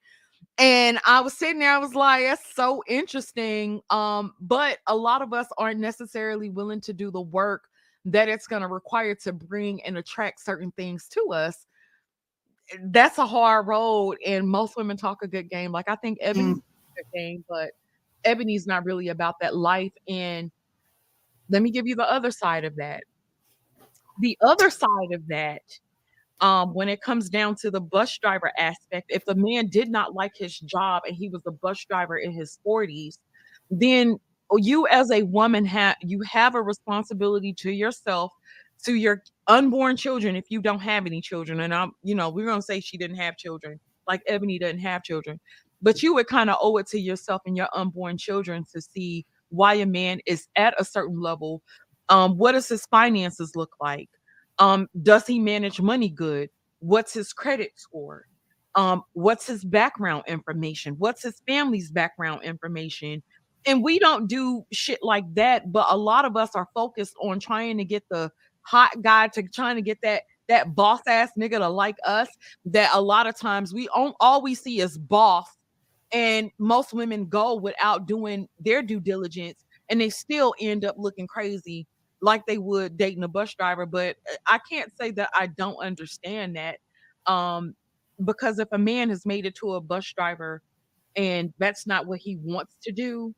And 0.57 0.99
I 1.05 1.21
was 1.21 1.33
sitting 1.33 1.59
there, 1.59 1.71
I 1.71 1.79
was 1.79 1.95
like, 1.95 2.23
that's 2.25 2.53
so 2.55 2.83
interesting. 2.87 3.81
Um, 3.89 4.33
but 4.39 4.77
a 4.87 4.95
lot 4.95 5.21
of 5.21 5.33
us 5.33 5.47
aren't 5.57 5.79
necessarily 5.79 6.49
willing 6.49 6.81
to 6.81 6.93
do 6.93 7.09
the 7.09 7.21
work 7.21 7.63
that 8.05 8.29
it's 8.29 8.47
going 8.47 8.61
to 8.61 8.67
require 8.67 9.15
to 9.15 9.33
bring 9.33 9.81
and 9.83 9.97
attract 9.97 10.41
certain 10.41 10.71
things 10.71 11.07
to 11.09 11.21
us. 11.31 11.65
Eh, 12.71 12.77
that's 12.85 13.17
a 13.17 13.25
hard 13.25 13.67
road, 13.67 14.17
and 14.25 14.47
most 14.47 14.77
women 14.77 14.97
talk 14.97 15.23
a 15.23 15.27
good 15.27 15.49
game. 15.49 15.71
Like 15.71 15.89
I 15.89 15.95
think 15.95 16.19
Eboni's 16.21 16.59
mm. 16.59 16.61
a 16.61 16.95
good 16.95 17.05
game, 17.13 17.45
but 17.49 17.71
Eboni's 18.25 18.67
not 18.67 18.85
really 18.85 19.09
about 19.09 19.35
that 19.41 19.55
life. 19.55 19.93
And 20.07 20.51
let 21.49 21.61
me 21.61 21.71
give 21.71 21.87
you 21.87 21.95
the 21.95 22.09
other 22.09 22.31
side 22.31 22.65
of 22.65 22.75
that. 22.77 23.03
The 24.19 24.37
other 24.41 24.69
side 24.69 25.11
of 25.13 25.27
that 25.27 25.61
um, 26.43 26.73
when 26.73 26.89
it 26.89 27.01
comes 27.01 27.29
down 27.29 27.55
to 27.55 27.71
the 27.71 27.79
bus 27.79 28.17
driver 28.17 28.51
aspect, 28.57 29.05
if 29.09 29.23
the 29.25 29.35
man 29.35 29.67
did 29.67 29.89
not 29.89 30.13
like 30.13 30.33
his 30.35 30.59
job 30.59 31.03
and 31.07 31.15
he 31.15 31.29
was 31.29 31.41
a 31.45 31.51
bus 31.51 31.83
driver 31.85 32.17
in 32.17 32.33
his 32.33 32.59
40s, 32.67 33.17
then 33.71 34.19
you 34.59 34.87
as 34.87 35.11
a 35.11 35.23
woman 35.23 35.65
have 35.65 35.95
you 36.01 36.21
have 36.21 36.55
a 36.55 36.61
responsibility 36.61 37.53
to 37.59 37.71
yourself, 37.71 38.31
to 38.85 38.95
your 38.95 39.23
unborn 39.47 39.97
children 39.97 40.35
if 40.35 40.45
you 40.49 40.61
don't 40.61 40.79
have 40.79 41.05
any 41.05 41.21
children. 41.21 41.61
And 41.61 41.73
I'm, 41.73 41.91
you 42.03 42.15
know, 42.15 42.29
we're 42.29 42.45
gonna 42.45 42.61
say 42.61 42.79
she 42.79 42.97
didn't 42.97 43.17
have 43.17 43.37
children, 43.37 43.79
like 44.07 44.21
Eboni 44.29 44.59
doesn't 44.59 44.79
have 44.79 45.03
children, 45.03 45.39
but 45.81 46.03
you 46.03 46.13
would 46.15 46.27
kind 46.27 46.49
of 46.49 46.57
owe 46.61 46.77
it 46.77 46.87
to 46.87 46.99
yourself 46.99 47.41
and 47.45 47.57
your 47.57 47.69
unborn 47.73 48.17
children 48.17 48.65
to 48.73 48.81
see 48.81 49.25
why 49.49 49.75
a 49.75 49.85
man 49.85 50.19
is 50.25 50.47
at 50.55 50.73
a 50.79 50.85
certain 50.85 51.19
level. 51.21 51.61
Um, 52.09 52.37
what 52.37 52.53
does 52.53 52.67
his 52.67 52.85
finances 52.87 53.55
look 53.55 53.75
like? 53.79 54.09
Um, 54.59 54.87
does 55.01 55.25
he 55.25 55.39
manage 55.39 55.79
money 55.81 56.09
good? 56.09 56.49
What's 56.79 57.13
his 57.13 57.33
credit 57.33 57.71
score? 57.75 58.25
Um, 58.75 59.03
what's 59.13 59.45
his 59.47 59.63
background 59.63 60.23
information? 60.27 60.95
What's 60.97 61.23
his 61.23 61.41
family's 61.47 61.91
background 61.91 62.43
information? 62.43 63.21
And 63.65 63.83
we 63.83 63.99
don't 63.99 64.27
do 64.27 64.65
shit 64.71 64.99
like 65.01 65.25
that, 65.35 65.71
but 65.71 65.87
a 65.89 65.97
lot 65.97 66.25
of 66.25 66.35
us 66.35 66.51
are 66.55 66.67
focused 66.73 67.15
on 67.21 67.39
trying 67.39 67.77
to 67.77 67.85
get 67.85 68.03
the 68.09 68.31
hot 68.61 69.01
guy 69.01 69.27
to 69.29 69.43
trying 69.43 69.75
to 69.75 69.81
get 69.81 69.99
that 70.03 70.23
that 70.49 70.75
boss 70.75 71.01
ass 71.07 71.31
nigga 71.39 71.59
to 71.59 71.69
like 71.69 71.95
us. 72.05 72.27
That 72.65 72.91
a 72.93 73.01
lot 73.01 73.27
of 73.27 73.37
times 73.37 73.73
we 73.73 73.87
on, 73.89 74.13
all 74.19 74.41
we 74.41 74.55
see 74.55 74.81
is 74.81 74.97
boss, 74.97 75.47
and 76.11 76.51
most 76.57 76.93
women 76.93 77.25
go 77.25 77.55
without 77.55 78.05
doing 78.07 78.47
their 78.59 78.81
due 78.81 78.99
diligence, 78.99 79.63
and 79.89 79.99
they 79.99 80.09
still 80.09 80.53
end 80.59 80.83
up 80.85 80.95
looking 80.97 81.27
crazy 81.27 81.87
like 82.21 82.45
they 82.45 82.57
would 82.57 82.97
dating 82.97 83.23
a 83.23 83.27
bus 83.27 83.53
driver. 83.53 83.85
But 83.85 84.15
uh, 84.31 84.35
I 84.47 84.59
can't 84.69 84.91
say 84.97 85.11
that 85.11 85.29
I 85.33 85.47
don't 85.47 85.77
understand 85.77 86.55
that. 86.55 86.79
Um, 87.27 87.75
because 88.23 88.59
if 88.59 88.67
a 88.71 88.77
man 88.77 89.09
has 89.09 89.25
made 89.25 89.45
it 89.45 89.55
to 89.55 89.73
a 89.73 89.81
bus 89.81 90.11
driver 90.13 90.61
and 91.15 91.53
that's 91.57 91.85
not 91.85 92.05
what 92.05 92.19
he 92.19 92.37
wants 92.37 92.75
to 92.83 92.91
do, 92.91 93.33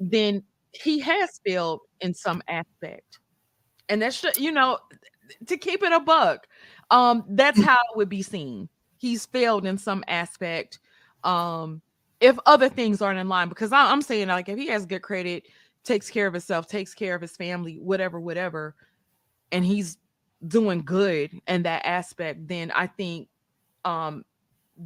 then 0.00 0.42
he 0.72 0.98
has 1.00 1.40
failed 1.46 1.80
in 2.00 2.14
some 2.14 2.42
aspect. 2.48 3.18
And 3.88 4.00
that's 4.00 4.24
you 4.38 4.52
know, 4.52 4.78
to 5.46 5.56
keep 5.56 5.82
it 5.82 5.92
a 5.92 6.00
buck, 6.00 6.46
um, 6.90 7.24
that's 7.28 7.58
mm. 7.58 7.64
how 7.64 7.76
it 7.76 7.96
would 7.96 8.08
be 8.08 8.22
seen. 8.22 8.68
He's 8.98 9.26
failed 9.26 9.66
in 9.66 9.78
some 9.78 10.02
aspect. 10.08 10.78
Um, 11.24 11.82
if 12.20 12.38
other 12.46 12.68
things 12.68 13.00
aren't 13.00 13.18
in 13.18 13.28
line, 13.28 13.48
because 13.48 13.72
I, 13.72 13.90
I'm 13.90 14.02
saying 14.02 14.28
like 14.28 14.48
if 14.48 14.58
he 14.58 14.66
has 14.68 14.86
good 14.86 15.02
credit, 15.02 15.46
takes 15.84 16.10
care 16.10 16.26
of 16.26 16.34
himself, 16.34 16.66
takes 16.66 16.94
care 16.94 17.14
of 17.14 17.22
his 17.22 17.36
family, 17.36 17.78
whatever, 17.80 18.20
whatever, 18.20 18.74
and 19.52 19.64
he's 19.64 19.98
doing 20.46 20.82
good 20.82 21.30
in 21.48 21.62
that 21.64 21.84
aspect, 21.84 22.46
then 22.48 22.70
I 22.70 22.86
think 22.86 23.28
um 23.84 24.24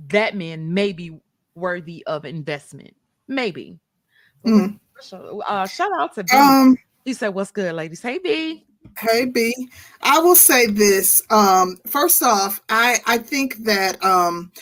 that 0.09 0.37
man 0.37 0.75
may 0.75 0.93
be 0.93 1.19
worthy 1.55 2.05
of 2.07 2.25
investment. 2.25 2.95
Maybe. 3.29 3.79
Mm. 4.45 4.79
Uh, 5.13 5.67
shout 5.67 5.91
out 5.99 6.15
to 6.15 6.25
B. 6.25 6.37
Um, 6.37 6.77
he 7.05 7.13
said, 7.13 7.29
What's 7.29 7.51
good, 7.51 7.75
ladies? 7.75 8.03
Hey 8.03 8.19
B. 8.19 8.65
Hey 8.99 9.27
B. 9.27 9.69
I 10.03 10.19
will 10.21 10.37
say 10.37 10.67
this. 10.67 11.23
Um, 11.31 11.77
first 11.87 12.23
off, 12.23 12.61
I 12.69 12.99
I 13.07 13.19
think 13.19 13.65
that 13.65 14.03
um 14.05 14.53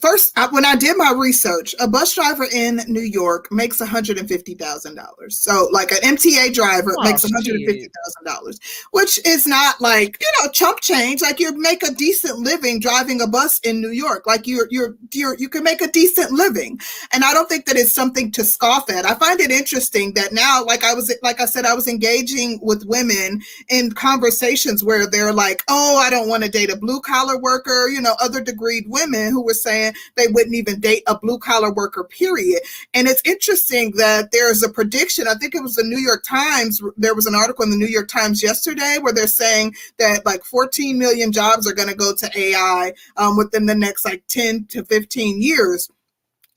first 0.00 0.36
when 0.50 0.64
i 0.64 0.74
did 0.74 0.96
my 0.96 1.12
research 1.12 1.74
a 1.80 1.88
bus 1.88 2.14
driver 2.14 2.46
in 2.52 2.80
new 2.86 3.00
york 3.00 3.48
makes 3.50 3.78
$150000 3.78 5.32
so 5.32 5.68
like 5.72 5.92
an 5.92 6.16
mta 6.16 6.52
driver 6.52 6.92
Oh, 6.98 7.04
makes 7.04 7.24
$150000 7.24 8.58
which 8.90 9.24
is 9.26 9.46
not 9.46 9.80
like 9.80 10.18
you 10.20 10.26
know 10.38 10.50
chump 10.50 10.80
change. 10.80 11.22
Like 11.22 11.40
you 11.40 11.56
make 11.58 11.82
a 11.82 11.92
decent 11.92 12.38
living 12.38 12.80
driving 12.80 13.20
a 13.20 13.26
bus 13.26 13.58
in 13.60 13.80
new 13.80 13.90
york. 13.90 14.26
Like 14.26 14.46
you're 14.46 14.68
you're 14.70 14.96
you're 15.12 15.36
you 15.38 15.48
can 15.48 15.62
make 15.62 15.80
a 15.80 15.90
decent 15.90 16.30
living. 16.32 16.78
And 17.12 17.24
i 17.24 17.32
don't 17.32 17.48
think 17.48 17.66
that 17.66 17.76
it's 17.76 17.92
something 17.92 18.30
to 18.32 18.44
scoff 18.44 18.90
at. 18.90 19.04
I 19.04 19.14
find 19.14 19.40
it 19.40 19.50
interesting 19.50 20.14
that 20.14 20.32
now 20.32 20.64
like 20.64 20.84
i 20.84 20.94
was 20.94 21.14
like 21.22 21.40
i 21.40 21.46
said 21.46 21.64
i 21.64 21.74
was 21.74 21.88
engaging 21.88 22.58
with 22.62 22.84
women 22.86 23.40
in 23.68 23.92
conversations 23.92 24.84
where 24.84 25.06
they're 25.06 25.32
like, 25.32 25.62
oh, 25.68 25.96
I 25.96 26.10
don't 26.10 26.28
want 26.28 26.44
to 26.44 26.50
date 26.50 26.70
a 26.70 26.76
blue 26.76 27.00
collar 27.00 27.38
worker, 27.38 27.88
you 27.88 28.00
know, 28.00 28.14
other 28.20 28.42
degreed 28.42 28.86
women 28.86 29.01
who 29.10 29.42
were 29.42 29.54
saying 29.54 29.94
they 30.16 30.26
wouldn't 30.28 30.54
even 30.54 30.80
date 30.80 31.02
a 31.06 31.18
blue 31.18 31.38
collar 31.38 31.72
worker, 31.72 32.04
period. 32.04 32.60
And 32.94 33.08
it's 33.08 33.22
interesting 33.24 33.92
that 33.96 34.30
there's 34.32 34.62
a 34.62 34.68
prediction. 34.68 35.26
I 35.28 35.34
think 35.34 35.54
it 35.54 35.62
was 35.62 35.74
the 35.74 35.84
New 35.84 35.98
York 35.98 36.24
Times. 36.28 36.80
There 36.96 37.14
was 37.14 37.26
an 37.26 37.34
article 37.34 37.64
in 37.64 37.70
the 37.70 37.76
New 37.76 37.86
York 37.86 38.08
Times 38.08 38.42
yesterday 38.42 38.98
where 39.00 39.12
they're 39.12 39.26
saying 39.26 39.74
that 39.98 40.24
like 40.24 40.44
14 40.44 40.98
million 40.98 41.32
jobs 41.32 41.66
are 41.66 41.74
going 41.74 41.88
to 41.88 41.94
go 41.94 42.14
to 42.14 42.38
AI 42.38 42.92
um, 43.16 43.36
within 43.36 43.66
the 43.66 43.74
next 43.74 44.04
like 44.04 44.24
10 44.28 44.66
to 44.66 44.84
15 44.84 45.42
years. 45.42 45.90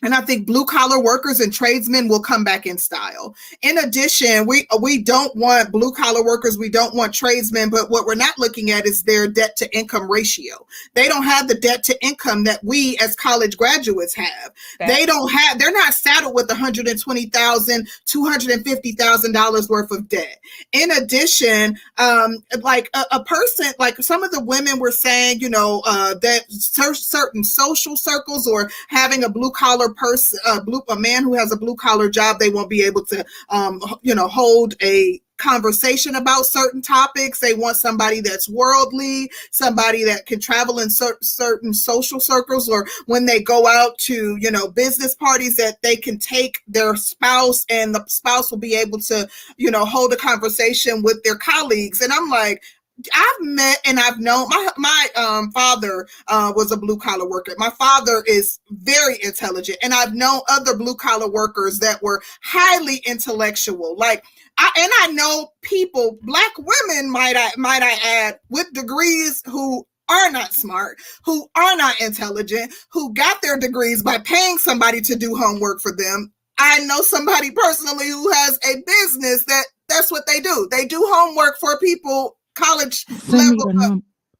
And 0.06 0.14
I 0.14 0.22
think 0.22 0.46
blue 0.46 0.66
collar 0.66 1.02
workers 1.02 1.40
and 1.40 1.52
tradesmen 1.52 2.08
will 2.08 2.20
come 2.20 2.44
back 2.44 2.68
in 2.68 2.78
style. 2.78 3.36
In 3.64 3.80
addition, 3.80 4.46
we 4.46 4.68
we 4.80 5.02
don't 5.02 5.36
want 5.36 5.72
blue 5.72 5.92
collar 5.92 6.24
workers, 6.24 6.60
we 6.60 6.70
don't 6.70 6.94
want 6.94 7.12
tradesmen, 7.12 7.72
but 7.72 7.90
what 7.90 8.06
we're 8.06 8.14
not 8.14 8.38
looking 8.38 8.70
at 8.70 8.86
is 8.86 9.02
their 9.02 9.28
debt 9.28 9.56
to 9.58 9.76
income 9.76 10.10
ratio. 10.10 10.68
They 10.94 11.08
don't 11.08 11.24
have 11.24 11.48
the 11.48 11.56
debt 11.56 11.84
to 11.86 12.06
income 12.06 12.44
that 12.44 12.64
we 12.64 12.96
as 12.98 13.16
college 13.16 13.58
graduates 13.58 14.14
have. 14.14 14.52
They 14.78 15.08
don't 15.08 15.32
have 15.32 15.58
they're 15.58 15.72
not 15.72 15.96
saddled 15.96 16.36
with 16.36 16.50
120,000, 16.50 17.88
250,000 18.06 19.32
dollars 19.32 19.70
worth 19.70 19.90
of 19.90 20.08
debt. 20.08 20.38
In 20.72 20.92
addition, 20.92 21.80
um 21.98 22.44
like 22.62 22.92
a, 22.94 23.06
a 23.12 23.24
person 23.24 23.74
like 23.80 23.98
some 24.04 24.22
of 24.22 24.30
the 24.30 24.44
women 24.44 24.78
were 24.78 24.92
saying, 24.92 25.40
you 25.40 25.50
know, 25.50 25.82
uh 25.88 26.14
that 26.22 26.44
cer- 26.52 26.94
certain 26.94 27.44
social 27.44 27.98
circles 27.98 28.48
or 28.48 28.70
having 28.90 29.24
a 29.24 29.30
blue 29.30 29.50
collar 29.50 29.95
person 29.96 30.40
a 30.48 30.62
blue 30.62 30.82
a 30.90 30.96
man 30.96 31.24
who 31.24 31.34
has 31.34 31.52
a 31.52 31.58
blue 31.58 31.76
collar 31.76 32.10
job 32.10 32.40
they 32.40 32.50
won't 32.50 32.70
be 32.70 32.84
able 32.84 33.06
to 33.06 33.26
um 33.50 33.82
you 34.02 34.14
know 34.14 34.28
hold 34.28 34.76
a 34.82 35.20
conversation 35.38 36.16
about 36.16 36.46
certain 36.46 36.82
topics. 36.82 37.40
They 37.40 37.54
want 37.54 37.78
somebody 37.78 38.22
that's 38.22 38.48
worldly 38.50 39.30
somebody 39.52 40.04
that 40.06 40.26
can 40.26 40.40
travel 40.40 40.80
in 40.80 40.90
cer- 40.90 41.18
certain 41.22 41.74
social 41.74 42.20
circles 42.20 42.70
or 42.70 42.88
when 43.06 43.26
they 43.26 43.42
go 43.42 43.68
out 43.68 43.98
to 44.00 44.38
you 44.40 44.52
know 44.52 44.68
business 44.68 45.16
parties 45.16 45.58
that 45.58 45.82
they 45.82 45.96
can 45.96 46.18
take 46.20 46.62
their 46.68 46.96
spouse 46.96 47.66
and 47.70 47.94
the 47.94 48.04
spouse 48.08 48.52
will 48.52 48.58
be 48.58 48.76
able 48.76 49.00
to 49.00 49.28
you 49.58 49.70
know 49.70 49.86
hold 49.86 50.14
a 50.14 50.18
conversation 50.18 51.04
with 51.04 51.22
their 51.24 51.36
colleagues. 51.36 52.02
And 52.02 52.14
i'm 52.14 52.30
like 52.30 52.64
I've 53.14 53.42
met 53.42 53.78
and 53.86 54.00
I've 54.00 54.20
known 54.20 54.48
my 54.50 54.70
my 54.78 55.08
um, 55.16 55.52
father 55.52 56.08
uh, 56.28 56.54
was 56.56 56.72
a 56.72 56.78
blue 56.78 56.98
collar 56.98 57.28
worker. 57.28 57.54
My 57.58 57.70
father 57.72 58.24
is 58.28 58.60
very 58.70 59.18
intelligent, 59.22 59.78
and 59.82 59.94
I've 59.94 60.14
known 60.14 60.42
other 60.50 60.78
blue 60.78 60.96
collar 60.96 61.30
workers 61.30 61.80
that 61.80 62.02
were 62.02 62.22
highly 62.44 63.02
intellectual. 63.06 63.96
Like, 63.98 64.24
I, 64.58 64.70
and 64.78 64.92
I 65.02 65.14
know 65.14 65.50
people, 65.62 66.18
black 66.22 66.52
women, 66.58 67.12
might 67.12 67.36
I 67.38 67.52
might 67.58 67.84
I 67.84 67.98
add, 68.28 68.40
with 68.50 68.72
degrees 68.74 69.42
who 69.46 69.86
are 70.10 70.32
not 70.32 70.54
smart, 70.54 70.98
who 71.24 71.48
are 71.56 71.76
not 71.76 72.00
intelligent, 72.00 72.74
who 72.92 73.14
got 73.14 73.42
their 73.42 73.58
degrees 73.58 74.04
by 74.04 74.20
paying 74.20 74.58
somebody 74.58 75.02
to 75.02 75.16
do 75.16 75.36
homework 75.36 75.82
for 75.82 75.92
them. 75.96 76.32
I 76.58 76.80
know 76.86 77.02
somebody 77.02 77.52
personally 77.52 78.10
who 78.10 78.32
has 78.32 78.60
a 78.64 78.82
business 78.86 79.46
that 79.46 79.66
that's 79.90 80.12
what 80.12 80.26
they 80.26 80.40
do. 80.40 80.68
They 80.72 80.86
do 80.86 81.04
homework 81.06 81.58
for 81.60 81.78
people 81.80 82.38
college 82.56 83.06
Send 83.06 83.60
level. 83.60 83.82
uh, 83.82 83.98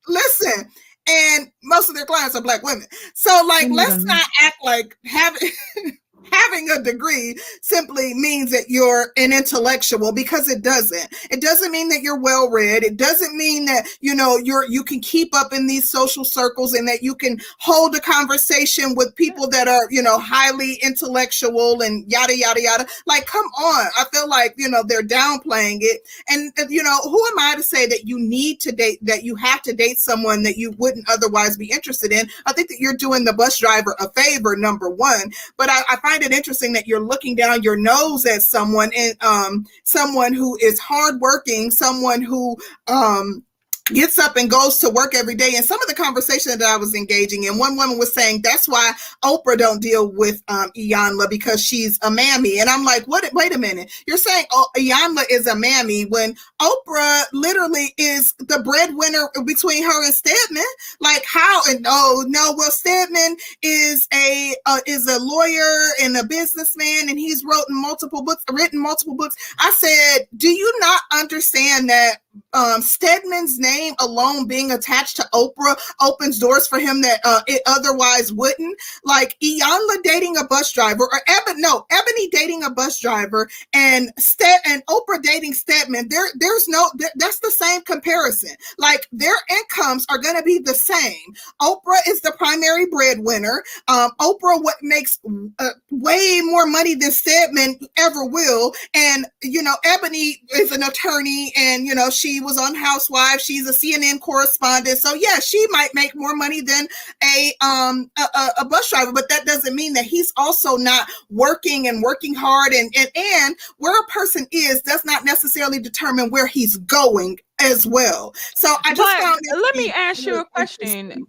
listen, 0.08 0.70
and 1.08 1.52
most 1.64 1.90
of 1.90 1.96
their 1.96 2.06
clients 2.06 2.36
are 2.36 2.42
black 2.42 2.64
women. 2.64 2.88
So, 3.14 3.46
like, 3.48 3.64
Send 3.64 3.76
let's 3.76 4.04
not 4.04 4.26
act 4.42 4.58
like 4.64 4.98
having 5.06 5.52
having 6.32 6.70
a 6.70 6.82
degree 6.82 7.38
simply 7.62 8.14
means 8.14 8.52
that 8.52 8.66
you're 8.70 9.12
an 9.18 9.34
intellectual 9.34 10.12
because 10.12 10.50
it 10.50 10.62
doesn't. 10.62 11.08
It 11.32 11.42
doesn't 11.42 11.72
mean 11.72 11.90
that 11.90 12.02
you're 12.02 12.20
well 12.20 12.50
read. 12.50 12.84
It 12.84 12.98
doesn't 12.98 13.36
mean 13.36 13.66
that 13.66 13.88
you 14.02 14.16
know 14.16 14.38
you're 14.38 14.66
you 14.70 14.84
can 14.84 15.00
keep 15.00 15.36
up 15.36 15.54
in 15.54 15.68
these 15.68 15.90
social 15.90 16.26
circles 16.26 16.74
and 16.74 16.88
that 16.88 17.02
you 17.02 17.16
can 17.16 17.40
hold 17.60 17.96
a 17.96 18.00
conversation 18.00 18.96
with 18.96 19.16
people 19.16 19.48
that 19.50 19.68
are 19.68 19.88
you 19.90 20.02
know 20.02 20.20
highly 20.20 20.76
intellectual 20.84 21.82
and 21.82 22.10
yada 22.12 22.38
yada 22.38 22.62
yada. 22.62 22.86
Like, 23.06 23.26
come 23.26 23.46
on! 23.58 23.88
I 23.98 24.06
feel 24.14 24.30
like 24.30 24.56
you 24.58 24.70
know 24.70 24.84
they're 24.84 25.04
downplaying 25.04 25.80
it 25.82 26.02
and 26.30 26.52
you 26.70 26.84
know 26.84 27.00
who 27.04 27.26
am 27.28 27.40
i 27.40 27.56
to 27.56 27.64
say 27.64 27.86
that 27.86 28.06
you 28.06 28.20
need 28.20 28.60
to 28.60 28.72
date 28.72 29.00
that 29.02 29.24
you 29.24 29.36
have 29.36 29.62
to 29.62 29.74
date 29.74 30.00
someone 30.00 30.44
that 30.44 30.58
you 30.58 30.72
wouldn't 30.78 31.08
otherwise 31.10 31.58
be 31.58 31.72
interested 31.72 32.12
in 32.12 32.28
i 32.46 32.54
think 32.54 32.70
that 32.70 32.80
you're 32.80 32.96
doing 32.96 33.26
the 33.26 33.34
bus 33.34 33.58
driver 33.58 33.96
a 34.00 34.10
favor 34.12 34.56
number 34.56 34.90
one 34.90 35.32
but 35.58 35.70
i, 35.70 35.82
I 35.90 35.96
find 35.98 36.15
it 36.24 36.32
interesting 36.32 36.74
that 36.74 36.88
you're 36.88 37.00
looking 37.00 37.36
down 37.36 37.64
your 37.64 37.78
nose 37.78 38.26
at 38.26 38.42
someone 38.42 38.92
and 38.96 39.22
um 39.24 39.66
someone 39.84 40.34
who 40.34 40.58
is 40.62 40.80
hardworking 40.80 41.72
someone 41.72 42.22
who 42.22 42.56
um 42.88 43.44
gets 43.86 44.18
up 44.18 44.36
and 44.36 44.50
goes 44.50 44.80
to 44.80 44.90
work 44.90 45.14
every 45.14 45.36
day. 45.36 45.54
And 45.56 45.64
some 45.64 45.82
of 45.82 45.88
the 45.88 45.94
conversation 45.94 46.58
that 46.58 46.68
i 46.68 46.78
was 46.78 46.96
engaging 46.96 47.44
in 47.44 47.58
one 47.58 47.78
woman 47.78 48.00
was 48.00 48.14
saying 48.14 48.42
that's 48.42 48.68
why 48.68 48.92
oprah 49.24 49.58
don't 49.58 49.82
deal 49.82 50.12
with 50.12 50.42
um 50.48 50.72
iyanla 50.76 51.30
because 51.30 51.64
she's 51.64 52.00
a 52.02 52.10
mammy. 52.10 52.60
And 52.60 52.70
i'm 52.70 52.84
like 52.84 53.06
what 53.06 53.30
wait 53.34 53.54
a 53.54 53.60
minute. 53.60 53.92
You're 54.08 54.18
saying 54.18 54.46
oh, 54.52 54.68
iyanla 54.76 55.24
is 55.30 55.48
a 55.48 55.56
mammy 55.56 56.04
when 56.06 56.36
oprah 56.62 57.24
literally 57.34 57.94
is 57.98 58.34
the 58.40 58.62
breadwinner 58.64 59.30
between 59.46 59.84
her 59.84 60.06
and 60.06 60.14
stedman? 60.14 60.64
Like 61.00 61.24
how 61.26 61.62
and 61.70 61.86
oh 61.88 62.26
no 62.28 62.56
well 62.58 62.72
stedman 62.72 63.38
is 63.62 64.08
a 64.14 64.56
uh, 64.66 64.80
is 64.88 65.08
a 65.08 65.20
lawyer 65.20 65.92
and 66.02 66.18
a 66.18 66.24
businessman 66.24 67.10
and 67.10 67.20
he's 67.20 67.44
written 67.44 67.82
multiple 67.82 68.24
books 68.24 68.44
written 68.52 68.82
multiple 68.82 69.16
books. 69.16 69.36
I 69.60 69.72
said 69.72 70.28
do 70.38 70.50
you 70.50 70.74
not 70.80 71.02
understand 71.12 71.90
that 71.90 72.18
um, 72.54 72.82
Stedman's 72.82 73.60
name 73.60 73.75
alone 74.00 74.48
being 74.48 74.72
attached 74.72 75.16
to 75.18 75.28
Oprah 75.34 75.78
opens 76.02 76.40
doors 76.40 76.68
for 76.68 76.80
him 76.80 77.02
that 77.02 77.20
uh, 77.24 77.42
it 77.48 77.62
otherwise 77.66 78.32
wouldn't. 78.32 78.78
Like 79.04 79.38
Iyanla 79.44 80.04
dating 80.04 80.38
a 80.38 80.44
bus 80.46 80.72
driver, 80.72 81.04
or 81.04 81.22
Eboni, 81.28 81.56
no, 81.58 81.86
Eboni 81.92 82.30
dating 82.32 82.64
a 82.64 82.70
bus 82.70 83.00
driver, 83.00 83.50
and 83.74 84.12
Sted 84.18 84.60
and 84.66 84.86
Oprah 84.88 85.22
dating 85.22 85.54
Stedman. 85.54 86.10
There, 86.10 86.28
there's 86.36 86.68
no, 86.68 86.90
th- 86.98 87.12
that's 87.16 87.40
the 87.40 87.52
same 87.52 87.82
comparison. 87.84 88.56
Like 88.78 89.08
their 89.12 89.36
incomes 89.50 90.06
are 90.10 90.18
going 90.18 90.38
to 90.38 90.44
be 90.44 90.60
the 90.60 90.74
same. 90.74 91.34
Oprah 91.62 92.02
is 92.08 92.22
the 92.22 92.34
primary 92.38 92.86
breadwinner. 92.88 93.64
Um, 93.88 94.12
Oprah 94.20 94.62
what 94.62 94.76
makes 94.82 95.20
uh, 95.60 95.70
way 95.92 96.42
more 96.44 96.66
money 96.66 96.96
than 96.96 97.12
Stedman 97.12 97.80
ever 97.98 98.26
will, 98.26 98.74
and 98.94 99.26
you 99.44 99.62
know, 99.62 99.76
Eboni 99.86 100.40
is 100.56 100.72
an 100.72 100.84
attorney, 100.84 101.54
and 101.58 101.86
you 101.86 101.96
know, 101.96 102.10
she 102.10 102.40
was 102.40 102.58
on 102.58 102.76
Housewives. 102.76 103.44
She's 103.44 103.65
a 103.68 103.72
CNN 103.72 104.20
correspondent, 104.22 104.98
so 105.00 105.14
yeah, 105.14 105.40
she 105.40 105.66
might 105.70 105.90
make 105.94 106.16
more 106.16 106.36
money 106.36 106.62
than 106.62 106.88
a 107.24 107.54
um 107.62 108.10
a, 108.18 108.50
a, 108.60 108.66
bus 108.66 108.90
driver, 108.90 109.12
but 109.14 109.30
that 109.30 109.46
doesn't 109.46 109.76
mean 109.76 109.94
that 109.94 110.06
he's 110.06 110.32
also 110.38 110.76
not 110.78 111.08
working 111.30 111.88
and 111.88 112.04
working 112.04 112.34
hard, 112.34 112.74
and 112.74 112.94
and 112.98 113.10
and 113.16 113.56
where 113.78 114.00
a 114.00 114.08
person 114.08 114.48
is 114.52 114.82
does 114.82 115.04
not 115.06 115.26
necessarily 115.26 115.80
determine 115.80 116.30
where 116.30 116.48
he's 116.48 116.78
going 116.78 117.40
as 117.60 117.88
well. 117.88 118.34
So 118.56 118.74
I 118.84 118.94
just 118.94 118.98
But 118.98 119.22
found 119.22 119.42
let 119.62 119.76
me 119.76 119.92
ask 119.92 120.26
you 120.26 120.40
a 120.40 120.46
question. 120.46 121.26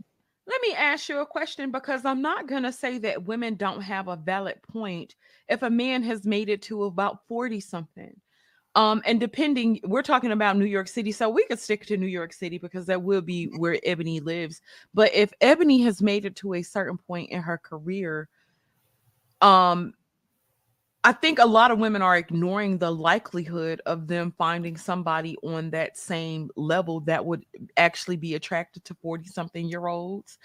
Let 0.48 0.60
me 0.62 0.74
ask 0.74 1.08
you 1.08 1.18
a 1.18 1.26
question 1.26 1.72
because 1.72 2.04
I'm 2.04 2.22
not 2.22 2.46
going 2.46 2.62
to 2.62 2.72
say 2.72 2.98
that 2.98 3.24
women 3.24 3.56
don't 3.56 3.80
have 3.80 4.06
a 4.06 4.14
valid 4.14 4.62
point 4.62 5.16
if 5.48 5.62
a 5.62 5.70
man 5.70 6.04
has 6.04 6.24
made 6.24 6.48
it 6.48 6.62
to 6.62 6.84
about 6.84 7.26
40 7.26 7.58
something. 7.58 8.20
Um, 8.76 9.00
and 9.06 9.18
depending, 9.18 9.80
we're 9.84 10.02
talking 10.02 10.32
about 10.32 10.58
New 10.58 10.66
York 10.66 10.86
City, 10.86 11.10
so 11.10 11.30
we 11.30 11.46
could 11.46 11.58
stick 11.58 11.86
to 11.86 11.96
New 11.96 12.06
York 12.06 12.34
City 12.34 12.58
because 12.58 12.84
that 12.86 13.02
will 13.02 13.22
be 13.22 13.46
where 13.56 13.78
Eboni 13.86 14.22
lives. 14.22 14.60
But 14.92 15.14
if 15.14 15.32
Eboni 15.40 15.82
has 15.84 16.02
made 16.02 16.26
it 16.26 16.36
to 16.36 16.54
a 16.54 16.62
certain 16.62 16.98
point 16.98 17.30
in 17.30 17.40
her 17.40 17.56
career, 17.56 18.28
um, 19.40 19.94
I 21.04 21.12
think 21.12 21.38
a 21.38 21.46
lot 21.46 21.70
of 21.70 21.78
women 21.78 22.02
are 22.02 22.18
ignoring 22.18 22.76
the 22.76 22.90
likelihood 22.90 23.80
of 23.86 24.08
them 24.08 24.34
finding 24.36 24.76
somebody 24.76 25.38
on 25.42 25.70
that 25.70 25.96
same 25.96 26.50
level 26.54 27.00
that 27.00 27.24
would 27.24 27.46
actually 27.78 28.16
be 28.16 28.34
attracted 28.34 28.84
to 28.84 28.94
40 29.00 29.26
something 29.28 29.66
year 29.66 29.86
olds. 29.86 30.36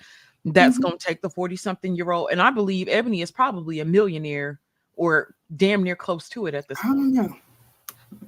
That's 0.46 0.78
Mhm. 0.78 0.84
going 0.84 0.98
to 1.00 1.06
take 1.06 1.22
the 1.22 1.30
40 1.30 1.58
something 1.58 1.96
year 1.96 2.12
old. 2.12 2.30
And 2.32 2.42
I 2.42 2.50
believe 2.50 2.88
Eboni 2.88 3.24
is 3.24 3.32
probably 3.32 3.82
a 3.82 3.86
millionaire 3.86 4.62
or 4.96 5.36
damn 5.58 5.84
near 5.84 5.98
close 5.98 6.30
to 6.30 6.46
it 6.46 6.54
at 6.54 6.70
this 6.70 6.80
I 6.82 6.88
don't 6.88 7.12
know. 7.12 7.36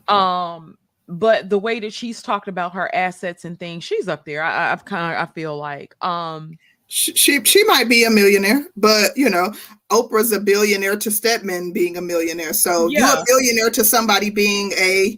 Um 0.08 0.78
but 1.08 1.50
the 1.50 1.60
way 1.60 1.80
that 1.80 1.94
she's 1.94 2.22
talked 2.22 2.48
about 2.48 2.74
her 2.74 2.94
assets 2.96 3.46
and 3.46 3.60
things 3.60 3.84
she's 3.84 4.08
up 4.08 4.26
there 4.26 4.42
i 4.44 4.72
i've 4.72 4.86
kind 4.86 5.14
of 5.16 5.20
i 5.22 5.32
feel 5.34 5.58
like 5.58 5.96
um 6.04 6.52
She, 6.88 7.14
she 7.16 7.44
she 7.44 7.64
might 7.64 7.90
be 7.90 8.04
a 8.04 8.10
millionaire, 8.10 8.68
but 8.76 9.18
you 9.18 9.28
know, 9.30 9.52
Oprah's 9.90 10.32
a 10.32 10.40
billionaire 10.40 10.96
to 10.98 11.10
Stedman 11.10 11.72
being 11.74 11.98
a 11.98 12.02
millionaire. 12.02 12.54
So 12.54 12.88
Yeah. 12.90 13.00
you're 13.00 13.18
a 13.22 13.24
billionaire 13.26 13.72
to 13.72 13.84
somebody 13.84 14.30
being 14.30 14.72
a 14.74 15.18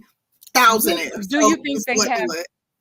thousandaire. 0.53 1.11
Do 1.27 1.41
So 1.41 1.49
you 1.49 1.55
think 1.65 1.85
they 1.85 2.09
have- 2.09 2.29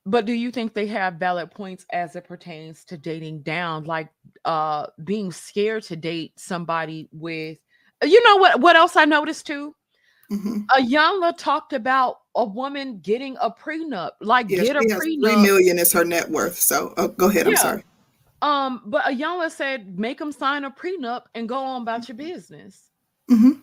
But 0.05 0.25
do 0.25 0.31
you 0.33 0.49
think 0.51 0.73
they 0.73 0.87
have 0.87 1.15
valid 1.15 1.51
points 1.51 1.85
as 1.91 2.15
it 2.15 2.23
pertains 2.25 2.85
to 2.85 2.95
dating 2.97 3.41
down, 3.41 3.83
like 3.83 4.07
uh 4.45 4.87
being 5.03 5.31
scared 5.31 5.83
to 5.89 5.95
date 5.97 6.31
somebody 6.37 7.09
with 7.11 7.57
you 8.03 8.23
know 8.23 8.37
what 8.37 8.61
what 8.61 8.75
else 8.77 8.95
I 8.95 9.03
noticed 9.05 9.45
too? 9.47 9.75
Mhm. 10.31 10.65
Iyanla 10.67 11.37
talked 11.37 11.73
about 11.73 12.21
a 12.35 12.43
woman 12.43 12.99
getting 12.99 13.37
a 13.39 13.51
prenup, 13.51 14.11
like 14.21 14.49
Yeah, 14.49 14.63
get 14.63 14.75
a 14.75 14.79
has 14.79 14.93
three 14.93 15.17
prenup. 15.17 15.43
million 15.43 15.77
is 15.79 15.93
her 15.93 16.03
net 16.03 16.29
worth. 16.29 16.59
So 16.59 16.93
oh, 16.97 17.09
go 17.09 17.29
ahead. 17.29 17.47
I'm 17.47 17.55
sorry. 17.57 17.83
Um, 18.41 18.81
but 18.85 19.03
Iyanla 19.05 19.51
said 19.51 19.97
make 19.97 20.17
them 20.19 20.31
sign 20.31 20.65
a 20.65 20.71
prenup 20.71 21.23
and 21.35 21.47
go 21.47 21.55
on 21.57 21.81
about 21.83 22.07
your 22.09 22.17
business. 22.17 22.89
Mhm. 23.29 23.61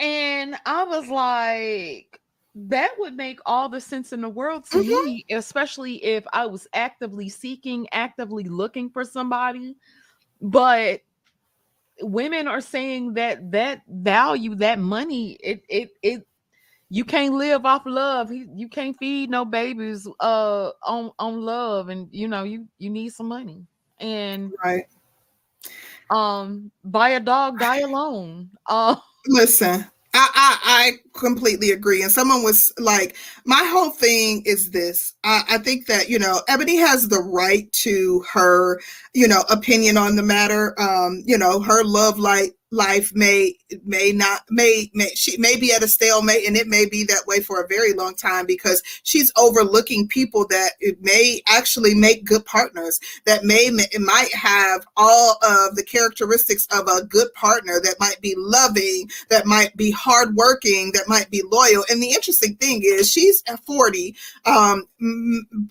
And 0.00 0.56
I 0.64 0.84
was 0.84 1.08
like, 1.08 2.20
that 2.54 2.92
would 2.98 3.14
make 3.16 3.40
all 3.46 3.68
the 3.68 3.80
sense 3.80 4.12
in 4.12 4.20
the 4.20 4.28
world 4.28 4.64
to 4.70 4.78
Mhm. 4.78 5.04
me, 5.04 5.24
especially 5.30 6.02
if 6.04 6.24
I 6.32 6.46
was 6.46 6.66
actively 6.72 7.28
seeking, 7.28 7.88
actively 7.92 8.44
looking 8.44 8.90
for 8.90 9.04
somebody. 9.04 9.76
But 10.40 11.02
women 12.02 12.48
are 12.48 12.60
saying 12.60 13.14
that 13.14 13.50
that 13.52 13.82
value, 13.88 14.54
that 14.56 14.78
money, 14.78 15.32
it 15.42 15.62
it 15.68 15.90
it 16.02 16.26
you 16.90 17.04
can't 17.04 17.34
live 17.34 17.66
off 17.66 17.82
love. 17.86 18.32
You 18.32 18.68
can't 18.68 18.96
feed 18.98 19.30
no 19.30 19.44
babies 19.44 20.08
uh 20.20 20.70
on 20.82 21.12
on 21.18 21.42
love, 21.42 21.88
and 21.88 22.08
you 22.10 22.28
know 22.28 22.44
you 22.44 22.68
you 22.78 22.90
need 22.90 23.10
some 23.12 23.28
money. 23.28 23.66
And 24.00 24.52
Right. 24.64 24.84
um, 26.10 26.70
buy 26.84 27.10
a 27.10 27.20
dog, 27.20 27.58
die 27.58 27.80
alone. 27.80 28.50
Uh, 28.66 28.96
Listen, 29.26 29.84
I, 30.14 30.28
I 30.34 30.58
I 30.64 31.18
completely 31.18 31.70
agree. 31.70 32.02
And 32.02 32.10
someone 32.10 32.42
was 32.42 32.72
like, 32.78 33.16
my 33.44 33.62
whole 33.70 33.90
thing 33.90 34.42
is 34.46 34.70
this. 34.70 35.14
I, 35.24 35.42
I 35.50 35.58
think 35.58 35.86
that 35.86 36.08
you 36.08 36.18
know, 36.18 36.40
Eboni 36.48 36.78
has 36.78 37.08
the 37.08 37.20
right 37.20 37.70
to 37.84 38.24
her, 38.32 38.80
you 39.14 39.28
know, 39.28 39.44
opinion 39.50 39.96
on 39.96 40.16
the 40.16 40.22
matter. 40.22 40.78
Um, 40.80 41.22
you 41.26 41.36
know, 41.38 41.60
her 41.60 41.84
love 41.84 42.18
life 42.18 42.50
life 42.70 43.12
may 43.14 43.54
may 43.84 44.12
not 44.12 44.42
may 44.50 44.90
may 44.94 45.08
she 45.14 45.36
may 45.38 45.56
be 45.56 45.72
at 45.72 45.82
a 45.82 45.88
stalemate 45.88 46.46
and 46.46 46.56
it 46.56 46.66
may 46.66 46.86
be 46.86 47.04
that 47.04 47.24
way 47.26 47.40
for 47.40 47.62
a 47.62 47.68
very 47.68 47.92
long 47.94 48.14
time 48.14 48.44
because 48.46 48.82
she's 49.04 49.32
overlooking 49.36 50.06
people 50.08 50.46
that 50.48 50.72
may 51.00 51.40
actually 51.48 51.94
make 51.94 52.24
good 52.24 52.44
partners 52.44 53.00
that 53.24 53.44
may 53.44 53.68
it 53.68 54.00
might 54.00 54.32
have 54.34 54.84
all 54.96 55.38
of 55.42 55.76
the 55.76 55.84
characteristics 55.84 56.66
of 56.70 56.86
a 56.88 57.04
good 57.04 57.32
partner 57.34 57.80
that 57.82 57.96
might 58.00 58.20
be 58.20 58.34
loving 58.36 59.08
that 59.30 59.46
might 59.46 59.76
be 59.76 59.90
hardworking 59.90 60.92
that 60.92 61.08
might 61.08 61.30
be 61.30 61.42
loyal. 61.50 61.84
And 61.90 62.02
the 62.02 62.10
interesting 62.10 62.56
thing 62.56 62.82
is 62.84 63.10
she's 63.10 63.42
at 63.46 63.64
40 63.64 64.14
um 64.44 64.84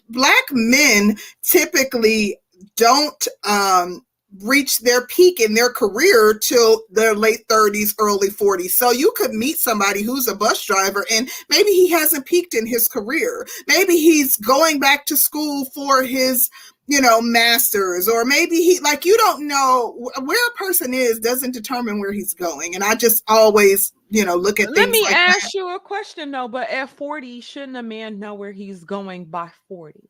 black 0.09 0.45
men 0.51 1.17
typically 1.43 2.37
don't 2.75 3.27
um 3.43 4.03
reach 4.41 4.79
their 4.79 5.05
peak 5.07 5.39
in 5.39 5.53
their 5.53 5.69
career 5.69 6.37
till 6.37 6.83
their 6.91 7.15
late 7.15 7.47
30s 7.47 7.95
early 7.99 8.29
40s 8.29 8.71
so 8.71 8.91
you 8.91 9.11
could 9.15 9.31
meet 9.31 9.57
somebody 9.57 10.03
who's 10.03 10.27
a 10.27 10.35
bus 10.35 10.63
driver 10.65 11.05
and 11.09 11.29
maybe 11.49 11.69
he 11.71 11.89
hasn't 11.89 12.25
peaked 12.25 12.53
in 12.53 12.67
his 12.67 12.87
career 12.87 13.47
maybe 13.67 13.93
he's 13.93 14.35
going 14.37 14.79
back 14.79 15.05
to 15.05 15.15
school 15.15 15.65
for 15.73 16.03
his 16.03 16.49
you 16.87 16.99
know 16.99 17.21
masters 17.21 18.07
or 18.07 18.25
maybe 18.25 18.57
he 18.57 18.79
like 18.81 19.05
you 19.05 19.17
don't 19.17 19.47
know 19.47 19.97
where 20.21 20.47
a 20.49 20.57
person 20.57 20.93
is 20.93 21.19
doesn't 21.19 21.53
determine 21.53 21.99
where 21.99 22.11
he's 22.11 22.33
going 22.33 22.75
and 22.75 22.83
i 22.83 22.95
just 22.95 23.23
always 23.27 23.93
you 24.09 24.23
know 24.23 24.35
look 24.35 24.59
at 24.59 24.67
let 24.69 24.75
things 24.75 24.91
me 24.91 25.01
like 25.03 25.11
that. 25.11 25.35
ask 25.37 25.53
you 25.53 25.75
a 25.75 25.79
question 25.79 26.31
though. 26.31 26.47
But 26.47 26.69
at 26.69 26.89
forty, 26.89 27.41
shouldn't 27.41 27.77
a 27.77 27.83
man 27.83 28.19
know 28.19 28.33
where 28.33 28.51
he's 28.51 28.83
going 28.83 29.25
by 29.25 29.51
forty? 29.67 30.09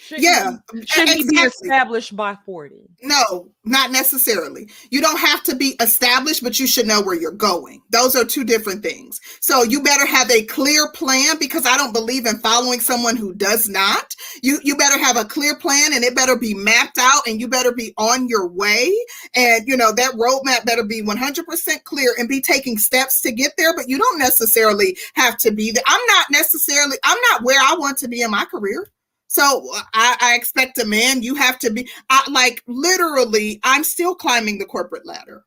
Shouldn't 0.00 0.24
Yeah, 0.24 0.50
he, 0.72 0.78
um, 0.78 0.86
shouldn't 0.86 1.16
he 1.16 1.24
be 1.24 1.36
established 1.36 2.14
by 2.16 2.36
forty? 2.44 2.90
No, 3.02 3.50
not 3.64 3.90
necessarily. 3.90 4.68
You 4.90 5.00
don't 5.00 5.18
have 5.18 5.42
to 5.44 5.54
be 5.54 5.76
established, 5.80 6.42
but 6.42 6.58
you 6.58 6.66
should 6.66 6.86
know 6.86 7.00
where 7.00 7.14
you're 7.14 7.30
going. 7.30 7.80
Those 7.90 8.16
are 8.16 8.24
two 8.24 8.44
different 8.44 8.82
things. 8.82 9.20
So 9.40 9.62
you 9.62 9.82
better 9.82 10.04
have 10.04 10.30
a 10.30 10.42
clear 10.44 10.90
plan 10.92 11.38
because 11.38 11.64
I 11.64 11.76
don't 11.76 11.92
believe 11.92 12.26
in 12.26 12.38
following 12.38 12.80
someone 12.80 13.16
who 13.16 13.34
does 13.34 13.68
not. 13.68 14.14
You 14.42 14.58
you 14.62 14.76
better 14.76 14.98
have 14.98 15.16
a 15.16 15.24
clear 15.24 15.56
plan 15.56 15.92
and 15.94 16.04
it 16.04 16.16
better 16.16 16.36
be 16.36 16.54
mapped 16.54 16.98
out 16.98 17.26
and 17.26 17.40
you 17.40 17.48
better 17.48 17.72
be 17.72 17.94
on 17.96 18.28
your 18.28 18.48
way. 18.48 18.92
And 19.34 19.66
you 19.66 19.76
know 19.76 19.92
that 19.92 20.14
roadmap 20.14 20.66
better 20.66 20.84
be 20.84 21.02
100% 21.02 21.84
clear 21.84 22.14
and 22.18 22.28
be 22.28 22.40
taking 22.40 22.78
steps 22.78 23.20
to 23.22 23.32
get 23.32 23.52
there, 23.56 23.74
but 23.74 23.88
you 23.88 23.98
don't 23.98 24.18
necessarily 24.18 24.98
have 25.14 25.38
to 25.38 25.52
be 25.52 25.70
there. 25.70 25.84
I'm 25.86 26.06
not 26.08 26.26
necessarily 26.30 26.98
I'm 27.04 27.18
not 27.30 27.42
where 27.42 27.60
I 27.60 27.76
want 27.78 27.96
to 27.98 28.08
be 28.08 28.22
in 28.22 28.30
my 28.30 28.44
career. 28.44 28.90
So 29.34 29.68
I, 29.94 30.16
I 30.20 30.34
expect 30.36 30.78
a 30.78 30.84
man. 30.84 31.24
You 31.24 31.34
have 31.34 31.58
to 31.58 31.70
be 31.70 31.88
I, 32.08 32.22
like 32.30 32.62
literally. 32.68 33.58
I'm 33.64 33.82
still 33.82 34.14
climbing 34.14 34.58
the 34.58 34.64
corporate 34.64 35.04
ladder, 35.04 35.44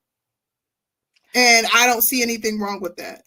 and 1.34 1.66
I 1.74 1.88
don't 1.88 2.02
see 2.02 2.22
anything 2.22 2.60
wrong 2.60 2.82
with 2.82 2.98
that. 2.98 3.24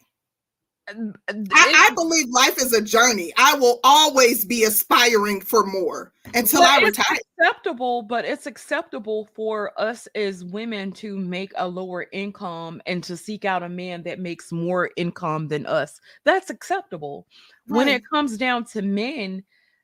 Uh, 0.87 1.33
I, 1.51 1.89
I 1.89 1.93
believe 1.95 2.27
life 2.29 2.59
is 2.59 2.73
a 2.73 2.81
journey. 2.81 3.33
I 3.37 3.55
will 3.55 3.79
always 3.83 4.45
be 4.45 4.63
aspiring 4.65 5.41
for 5.41 5.65
more 5.65 6.13
until 6.35 6.61
I 6.61 6.77
retire. 6.77 7.17
acceptable, 7.39 8.03
but 8.03 8.23
it's 8.23 8.45
acceptable 8.45 9.29
for 9.33 9.71
us 9.81 10.07
as 10.13 10.45
women 10.45 10.91
to 10.93 11.17
make 11.17 11.53
a 11.57 11.67
lower 11.67 12.05
income 12.11 12.83
and 12.85 13.03
to 13.05 13.17
seek 13.17 13.45
out 13.45 13.63
a 13.63 13.69
man 13.69 14.03
that 14.03 14.19
makes 14.19 14.51
more 14.51 14.91
income 14.95 15.47
than 15.47 15.65
us. 15.65 15.99
That's 16.23 16.51
acceptable. 16.51 17.25
When 17.67 17.87
it 17.87 18.03
comes 18.13 18.37
down 18.37 18.65
to 18.65 18.83
men, 18.83 18.91
me- 19.37 19.41
it- 19.41 19.43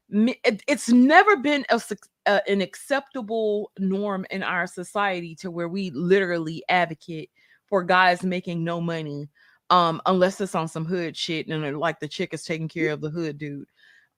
it's 0.09 0.89
never 0.89 1.37
been 1.37 1.65
a, 1.69 1.81
uh, 2.25 2.39
an 2.47 2.61
acceptable 2.61 3.71
norm 3.77 4.25
in 4.29 4.41
our 4.43 4.67
society 4.67 5.35
to 5.35 5.51
where 5.51 5.67
we 5.67 5.89
literally 5.91 6.63
advocate 6.69 7.29
for 7.65 7.83
guys 7.83 8.23
making 8.23 8.63
no 8.63 8.79
money 8.79 9.27
um 9.69 10.01
unless 10.05 10.39
it's 10.39 10.55
on 10.55 10.67
some 10.67 10.85
hood 10.85 11.15
shit 11.15 11.47
and 11.47 11.77
like 11.77 11.99
the 11.99 12.07
chick 12.07 12.33
is 12.33 12.43
taking 12.43 12.69
care 12.69 12.91
of 12.91 13.01
the 13.01 13.09
hood 13.09 13.37
dude. 13.37 13.67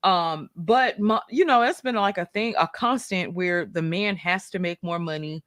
Um 0.04 0.50
but 0.56 1.00
my, 1.00 1.20
you 1.30 1.44
know 1.44 1.64
it's 1.64 1.82
been 1.82 1.96
like 1.96 2.20
a 2.20 2.26
thing 2.26 2.54
a 2.60 2.68
constant 2.68 3.34
where 3.34 3.66
the 3.66 3.82
man 3.82 4.16
has 4.18 4.50
to 4.52 4.60
make 4.60 4.82
more 4.84 5.00
money 5.00 5.44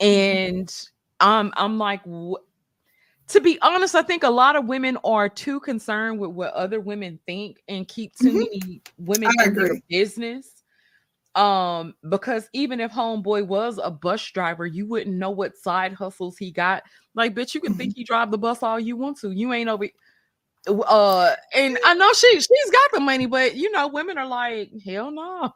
and 0.00 0.74
um 1.20 1.52
i'm 1.56 1.78
like 1.78 2.02
wh- 2.04 2.40
to 3.32 3.40
be 3.40 3.58
honest 3.62 3.94
i 3.94 4.02
think 4.02 4.22
a 4.22 4.30
lot 4.30 4.56
of 4.56 4.66
women 4.66 4.96
are 5.04 5.28
too 5.28 5.58
concerned 5.60 6.18
with 6.18 6.30
what 6.30 6.52
other 6.52 6.80
women 6.80 7.18
think 7.26 7.62
and 7.68 7.88
keep 7.88 8.14
too 8.14 8.32
Mhm. 8.32 8.38
many 8.38 8.82
women 8.98 9.30
I 9.40 9.44
in 9.44 9.54
their 9.54 9.80
business 9.88 10.62
um 11.34 11.94
because 12.10 12.48
even 12.52 12.78
if 12.78 12.92
homeboy 12.92 13.46
was 13.46 13.80
a 13.82 13.90
bus 13.90 14.22
driver 14.32 14.66
you 14.66 14.86
wouldn't 14.86 15.16
know 15.16 15.30
what 15.30 15.56
side 15.56 15.94
hustles 15.94 16.36
he 16.36 16.50
got 16.50 16.82
like 17.14 17.34
bitch 17.34 17.54
you 17.54 17.60
can 17.60 17.72
Mm-hmm. 17.72 17.78
think 17.78 17.94
he 17.96 18.04
drive 18.04 18.30
the 18.30 18.36
bus 18.36 18.62
all 18.62 18.78
you 18.78 18.96
want 18.96 19.16
to 19.18 19.30
you 19.30 19.50
ain't 19.52 19.70
over 19.70 19.86
uh 20.68 21.34
and 21.54 21.78
i 21.86 21.94
know 21.94 22.12
she 22.12 22.34
she's 22.34 22.70
got 22.70 22.90
the 22.92 23.00
money 23.00 23.24
but 23.26 23.56
you 23.56 23.70
know 23.72 23.88
women 23.88 24.18
are 24.18 24.26
like 24.26 24.70
hell 24.84 25.10
no 25.10 25.50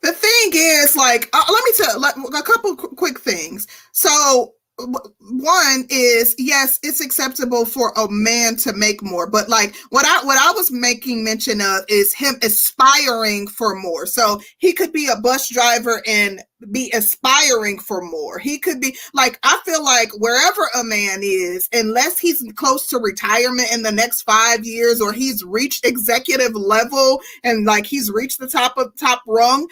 The 0.00 0.12
thing 0.12 0.50
is, 0.54 0.96
like, 0.96 1.28
uh, 1.32 1.44
let 1.50 1.64
me 1.64 1.70
tell 1.76 2.00
like, 2.00 2.14
a 2.16 2.42
couple 2.42 2.76
qu- 2.76 2.94
quick 2.94 3.18
things. 3.18 3.66
So, 3.92 4.54
one 4.78 5.86
is 5.90 6.34
yes, 6.38 6.78
it's 6.82 7.00
acceptable 7.00 7.64
for 7.64 7.92
a 7.96 8.08
man 8.08 8.56
to 8.56 8.72
make 8.72 9.02
more, 9.02 9.28
but 9.28 9.48
like 9.48 9.74
what 9.90 10.06
I 10.06 10.24
what 10.24 10.38
I 10.38 10.52
was 10.52 10.70
making 10.70 11.24
mention 11.24 11.60
of 11.60 11.80
is 11.88 12.14
him 12.14 12.36
aspiring 12.42 13.48
for 13.48 13.74
more. 13.74 14.06
So 14.06 14.40
he 14.58 14.72
could 14.72 14.92
be 14.92 15.08
a 15.08 15.20
bus 15.20 15.48
driver 15.48 16.02
and 16.06 16.42
be 16.70 16.92
aspiring 16.94 17.78
for 17.80 18.02
more. 18.02 18.38
He 18.38 18.58
could 18.58 18.80
be 18.80 18.96
like 19.14 19.38
I 19.42 19.58
feel 19.64 19.82
like 19.82 20.10
wherever 20.18 20.68
a 20.78 20.84
man 20.84 21.20
is, 21.22 21.68
unless 21.72 22.18
he's 22.18 22.44
close 22.54 22.86
to 22.88 22.98
retirement 22.98 23.72
in 23.72 23.82
the 23.82 23.92
next 23.92 24.22
five 24.22 24.64
years 24.64 25.00
or 25.00 25.12
he's 25.12 25.42
reached 25.42 25.84
executive 25.84 26.54
level 26.54 27.20
and 27.42 27.64
like 27.64 27.86
he's 27.86 28.10
reached 28.10 28.38
the 28.38 28.48
top 28.48 28.76
of 28.78 28.94
top 28.96 29.22
rung 29.26 29.66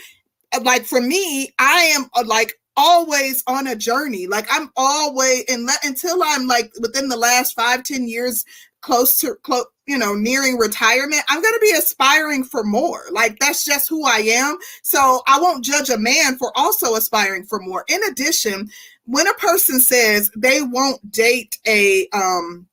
like 0.63 0.85
for 0.85 1.01
me 1.01 1.53
i 1.59 1.83
am 1.95 2.09
uh, 2.15 2.25
like 2.25 2.55
always 2.77 3.43
on 3.47 3.67
a 3.67 3.77
journey. 3.77 4.27
Like 4.27 4.47
i'm 4.51 4.71
always 4.77 5.45
and 5.49 5.69
until 5.85 6.23
i'm 6.25 6.47
like 6.47 6.73
within 6.81 7.09
the 7.09 7.17
last 7.17 7.55
five 7.55 7.83
ten 7.83 8.09
years 8.09 8.45
close 8.83 9.19
to 9.19 9.35
close 9.43 9.67
you 9.87 9.99
know 9.99 10.15
nearing 10.15 10.59
retirement 10.59 11.23
i'm 11.29 11.41
to 11.55 11.61
be 11.61 11.73
aspiring 11.73 12.45
for 12.45 12.65
more. 12.65 13.05
Like 13.11 13.39
that's 13.39 13.65
just 13.65 13.89
who 13.89 14.05
i 14.07 14.19
am. 14.19 14.59
So 14.83 15.23
i 15.27 15.41
won't 15.41 15.65
judge 15.65 15.91
a 15.91 15.99
man 15.99 16.37
for 16.39 16.53
also 16.57 16.95
aspiring 16.95 17.45
for 17.47 17.59
more. 17.61 17.85
In 17.89 18.03
addition 18.05 18.71
when 19.05 19.27
a 19.27 19.35
person 19.35 19.81
says 19.81 20.31
they 20.37 20.61
won't 20.63 21.11
date 21.11 21.59
a 21.67 22.09
um 22.13 22.67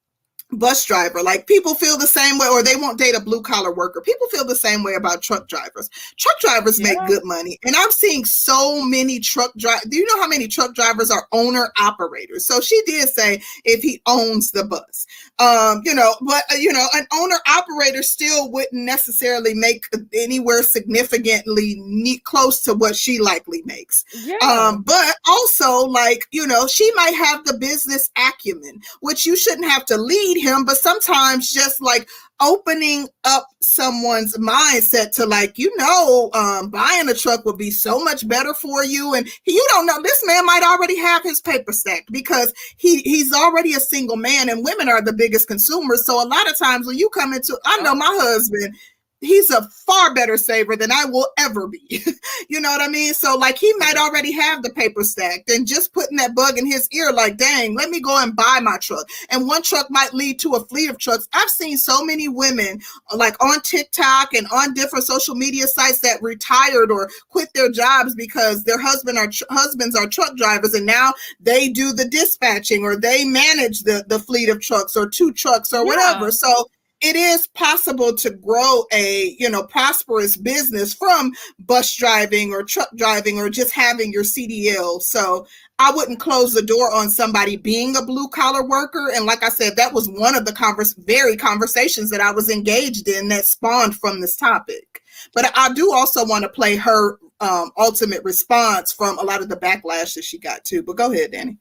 bus 0.57 0.85
driver. 0.85 1.21
Like 1.21 1.47
people 1.47 1.75
feel 1.75 1.97
the 1.97 2.07
same 2.07 2.37
way, 2.37 2.47
or 2.47 2.63
they 2.63 2.75
won't 2.75 2.97
date 2.97 3.15
a 3.15 3.21
blue 3.21 3.41
collar 3.41 3.73
worker. 3.73 4.01
People 4.01 4.27
feel 4.27 4.45
the 4.45 4.55
same 4.55 4.83
way 4.83 4.93
about 4.95 5.21
truck 5.21 5.47
drivers. 5.47 5.89
Truck 6.17 6.39
drivers 6.39 6.79
yeah. 6.79 6.93
make 6.93 7.07
good 7.07 7.23
money, 7.25 7.59
and 7.65 7.75
I'm 7.75 7.91
seeing 7.91 8.25
so 8.25 8.83
many 8.83 9.19
truck 9.19 9.53
drive. 9.57 9.81
Do 9.89 9.97
you 9.97 10.05
know 10.05 10.21
how 10.21 10.27
many 10.27 10.47
truck 10.47 10.75
drivers 10.75 11.11
are 11.11 11.27
owner 11.31 11.71
operators? 11.79 12.45
So 12.45 12.61
she 12.61 12.81
did 12.85 13.09
say 13.09 13.41
if 13.65 13.81
he 13.81 14.01
owns 14.05 14.51
the 14.51 14.65
bus, 14.65 15.05
um, 15.39 15.81
you 15.83 15.93
know, 15.93 16.15
but 16.21 16.43
uh, 16.51 16.55
you 16.55 16.71
know, 16.71 16.85
an 16.93 17.07
owner 17.13 17.37
operator 17.47 18.03
still 18.03 18.51
wouldn't 18.51 18.85
necessarily 18.85 19.53
make 19.53 19.85
anywhere 20.13 20.63
significantly 20.63 22.21
close 22.23 22.61
to 22.63 22.73
what 22.73 22.95
she 22.95 23.19
likely 23.19 23.61
makes. 23.65 24.05
Yeah. 24.13 24.37
Um, 24.43 24.83
but 24.83 25.15
also, 25.27 25.87
like 25.87 26.27
you 26.31 26.45
know, 26.45 26.67
she 26.67 26.89
might 26.95 27.15
have 27.15 27.45
the 27.45 27.57
business 27.57 28.09
acumen, 28.17 28.81
which 29.01 29.25
you 29.25 29.35
shouldn't 29.35 29.69
have 29.69 29.85
to 29.85 29.97
lead 29.97 30.41
him, 30.43 30.65
but 30.65 30.77
sometimes 30.77 31.51
just 31.51 31.81
like 31.81 32.07
opening 32.41 33.07
up 33.23 33.47
someone's 33.61 34.37
mindset 34.37 35.11
to 35.11 35.25
like 35.25 35.57
you 35.57 35.71
know 35.77 36.29
um, 36.33 36.69
buying 36.69 37.07
a 37.07 37.13
truck 37.13 37.45
would 37.45 37.57
be 37.57 37.71
so 37.71 38.03
much 38.03 38.27
better 38.27 38.53
for 38.53 38.83
you. 38.83 39.13
And 39.13 39.27
you 39.45 39.65
don't 39.69 39.85
know 39.85 40.01
this 40.01 40.23
man 40.25 40.45
might 40.45 40.63
already 40.63 40.97
have 40.97 41.23
his 41.23 41.41
paper 41.41 41.71
stacked 41.71 42.11
because 42.11 42.53
he 42.77 43.01
he's 43.01 43.33
already 43.33 43.73
a 43.73 43.79
single 43.79 44.17
man 44.17 44.49
and 44.49 44.63
women 44.63 44.89
are 44.89 45.01
the 45.01 45.13
biggest 45.13 45.47
consumers. 45.47 46.05
So 46.05 46.15
a 46.21 46.27
lot 46.27 46.49
of 46.49 46.57
times 46.57 46.85
when 46.85 46.97
you 46.97 47.09
come 47.09 47.33
into 47.33 47.57
i 47.65 47.79
know 47.81 47.95
my 47.95 48.17
husband 48.21 48.75
he's 49.23 49.49
a 49.49 49.63
far 49.69 50.13
better 50.13 50.37
saver 50.37 50.75
than 50.75 50.91
I 50.91 51.05
will 51.05 51.27
ever 51.37 51.67
be. 51.67 52.03
you 52.49 52.59
know 52.59 52.69
what 52.69 52.81
I 52.81 52.87
mean? 52.87 53.13
So 53.13 53.35
like 53.35 53.57
he 53.57 53.73
might 53.77 53.95
already 53.95 54.31
have 54.31 54.63
the 54.63 54.69
paper 54.69 55.03
stacked 55.03 55.49
and 55.49 55.67
just 55.67 55.93
putting 55.93 56.17
that 56.17 56.35
bug 56.35 56.57
in 56.57 56.65
his 56.65 56.87
ear, 56.91 57.11
like, 57.11 57.37
dang, 57.37 57.75
let 57.75 57.89
me 57.89 57.99
go 57.99 58.21
and 58.21 58.35
buy 58.35 58.59
my 58.61 58.77
truck. 58.77 59.07
And 59.29 59.47
one 59.47 59.63
truck 59.63 59.87
might 59.89 60.13
lead 60.13 60.39
to 60.39 60.53
a 60.53 60.65
fleet 60.65 60.89
of 60.89 60.97
trucks. 60.97 61.27
I've 61.33 61.49
seen 61.49 61.77
so 61.77 62.03
many 62.03 62.27
women 62.27 62.81
like 63.15 63.41
on 63.43 63.61
TikTok 63.61 64.33
and 64.33 64.47
on 64.47 64.73
different 64.73 65.05
social 65.05 65.35
media 65.35 65.67
sites 65.67 65.99
that 65.99 66.21
retired 66.21 66.91
or 66.91 67.09
quit 67.29 67.49
their 67.53 67.71
jobs 67.71 68.15
because 68.15 68.63
their 68.63 68.79
husband 68.79 69.17
are 69.17 69.27
tr- 69.27 69.43
husbands 69.49 69.95
are 69.95 70.07
truck 70.07 70.35
drivers 70.35 70.73
and 70.73 70.85
now 70.85 71.13
they 71.39 71.69
do 71.69 71.93
the 71.93 72.05
dispatching 72.05 72.83
or 72.83 72.95
they 72.95 73.23
manage 73.23 73.83
the, 73.83 74.03
the 74.07 74.19
fleet 74.19 74.49
of 74.49 74.61
trucks 74.61 74.95
or 74.95 75.07
two 75.07 75.31
trucks 75.31 75.73
or 75.73 75.77
yeah. 75.77 75.83
whatever. 75.83 76.31
So 76.31 76.69
it 77.03 77.17
is 77.17 77.47
possible 77.47 78.15
to 78.15 78.29
grow 78.31 78.85
a 78.93 79.35
you 79.37 79.49
know 79.49 79.63
prosperous 79.63 80.37
business 80.37 80.93
from 80.93 81.33
bus 81.59 81.95
driving 81.95 82.53
or 82.53 82.63
truck 82.63 82.89
driving 82.95 83.37
or 83.37 83.49
just 83.49 83.73
having 83.73 84.11
your 84.13 84.23
CDL. 84.23 85.01
So 85.01 85.45
I 85.79 85.91
wouldn't 85.91 86.19
close 86.19 86.53
the 86.53 86.61
door 86.61 86.93
on 86.93 87.09
somebody 87.09 87.57
being 87.57 87.95
a 87.97 88.05
blue 88.05 88.29
collar 88.29 88.65
worker. 88.65 89.11
And 89.13 89.25
like 89.25 89.43
I 89.43 89.49
said, 89.49 89.75
that 89.75 89.93
was 89.93 90.09
one 90.09 90.35
of 90.35 90.45
the 90.45 90.53
converse 90.53 90.93
very 90.93 91.35
conversations 91.35 92.09
that 92.09 92.21
I 92.21 92.31
was 92.31 92.49
engaged 92.49 93.07
in 93.09 93.27
that 93.27 93.45
spawned 93.45 93.95
from 93.95 94.21
this 94.21 94.37
topic. 94.37 95.01
But 95.33 95.51
I 95.55 95.73
do 95.73 95.91
also 95.93 96.25
want 96.25 96.43
to 96.43 96.49
play 96.49 96.77
her 96.77 97.17
um, 97.41 97.71
ultimate 97.77 98.23
response 98.23 98.93
from 98.93 99.17
a 99.19 99.23
lot 99.23 99.41
of 99.41 99.49
the 99.49 99.57
backlash 99.57 100.15
that 100.15 100.23
she 100.23 100.39
got 100.39 100.63
too. 100.63 100.83
But 100.83 100.95
go 100.95 101.11
ahead, 101.11 101.31
Danny. 101.31 101.57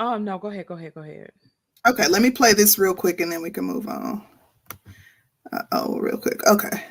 Oh 0.00 0.18
no, 0.18 0.38
go 0.38 0.48
ahead, 0.48 0.66
go 0.66 0.74
ahead, 0.74 0.94
go 0.94 1.02
ahead. 1.02 1.30
Okay, 1.86 2.08
let 2.08 2.20
me 2.20 2.30
play 2.30 2.52
this 2.52 2.78
real 2.78 2.94
quick 2.94 3.20
and 3.20 3.30
then 3.30 3.42
we 3.42 3.50
can 3.50 3.64
move 3.64 3.86
on. 3.86 4.24
Uh, 5.52 5.62
oh, 5.72 5.98
real 5.98 6.18
quick. 6.18 6.46
Okay. 6.46 6.84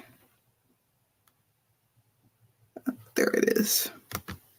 There 3.15 3.30
it 3.30 3.57
is. 3.57 3.89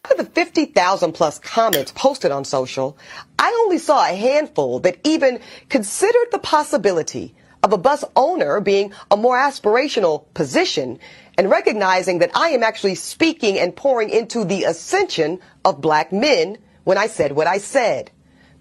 Out 0.04 0.18
of 0.18 0.26
the 0.26 0.32
50,000 0.32 1.12
plus 1.12 1.38
comments 1.38 1.92
posted 1.92 2.30
on 2.30 2.44
social, 2.44 2.98
I 3.38 3.50
only 3.64 3.78
saw 3.78 4.04
a 4.04 4.14
handful 4.14 4.80
that 4.80 4.98
even 5.04 5.40
considered 5.68 6.28
the 6.32 6.38
possibility 6.38 7.34
of 7.62 7.72
a 7.72 7.78
bus 7.78 8.04
owner 8.16 8.60
being 8.60 8.92
a 9.10 9.16
more 9.16 9.36
aspirational 9.36 10.24
position 10.34 10.98
and 11.36 11.50
recognizing 11.50 12.18
that 12.18 12.32
I 12.34 12.50
am 12.50 12.62
actually 12.62 12.94
speaking 12.96 13.58
and 13.58 13.74
pouring 13.76 14.10
into 14.10 14.44
the 14.44 14.64
ascension 14.64 15.40
of 15.64 15.80
black 15.80 16.12
men 16.12 16.58
when 16.84 16.98
I 16.98 17.06
said 17.06 17.32
what 17.32 17.46
I 17.46 17.58
said. 17.58 18.10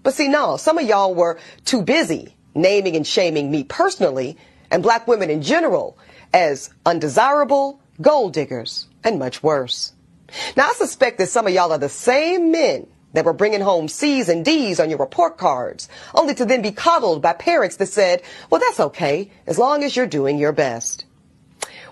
But 0.02 0.14
see, 0.14 0.28
no, 0.28 0.56
some 0.56 0.78
of 0.78 0.86
y'all 0.86 1.14
were 1.14 1.38
too 1.64 1.82
busy 1.82 2.36
naming 2.54 2.96
and 2.96 3.06
shaming 3.06 3.50
me 3.50 3.64
personally 3.64 4.36
and 4.70 4.82
black 4.82 5.06
women 5.06 5.30
in 5.30 5.42
general 5.42 5.98
as 6.32 6.70
undesirable, 6.86 7.80
gold 8.00 8.32
diggers, 8.32 8.86
and 9.04 9.18
much 9.18 9.42
worse. 9.42 9.92
Now, 10.56 10.68
I 10.68 10.72
suspect 10.74 11.18
that 11.18 11.28
some 11.28 11.46
of 11.46 11.52
y'all 11.52 11.72
are 11.72 11.78
the 11.78 11.88
same 11.88 12.52
men 12.52 12.86
that 13.12 13.24
were 13.24 13.32
bringing 13.32 13.60
home 13.60 13.88
C's 13.88 14.28
and 14.28 14.44
D's 14.44 14.78
on 14.78 14.88
your 14.88 14.98
report 14.98 15.36
cards, 15.36 15.88
only 16.14 16.34
to 16.34 16.44
then 16.44 16.62
be 16.62 16.70
coddled 16.70 17.22
by 17.22 17.32
parents 17.32 17.76
that 17.76 17.86
said, 17.86 18.22
well, 18.48 18.60
that's 18.60 18.80
okay, 18.80 19.30
as 19.46 19.58
long 19.58 19.82
as 19.82 19.96
you're 19.96 20.06
doing 20.06 20.38
your 20.38 20.52
best. 20.52 21.04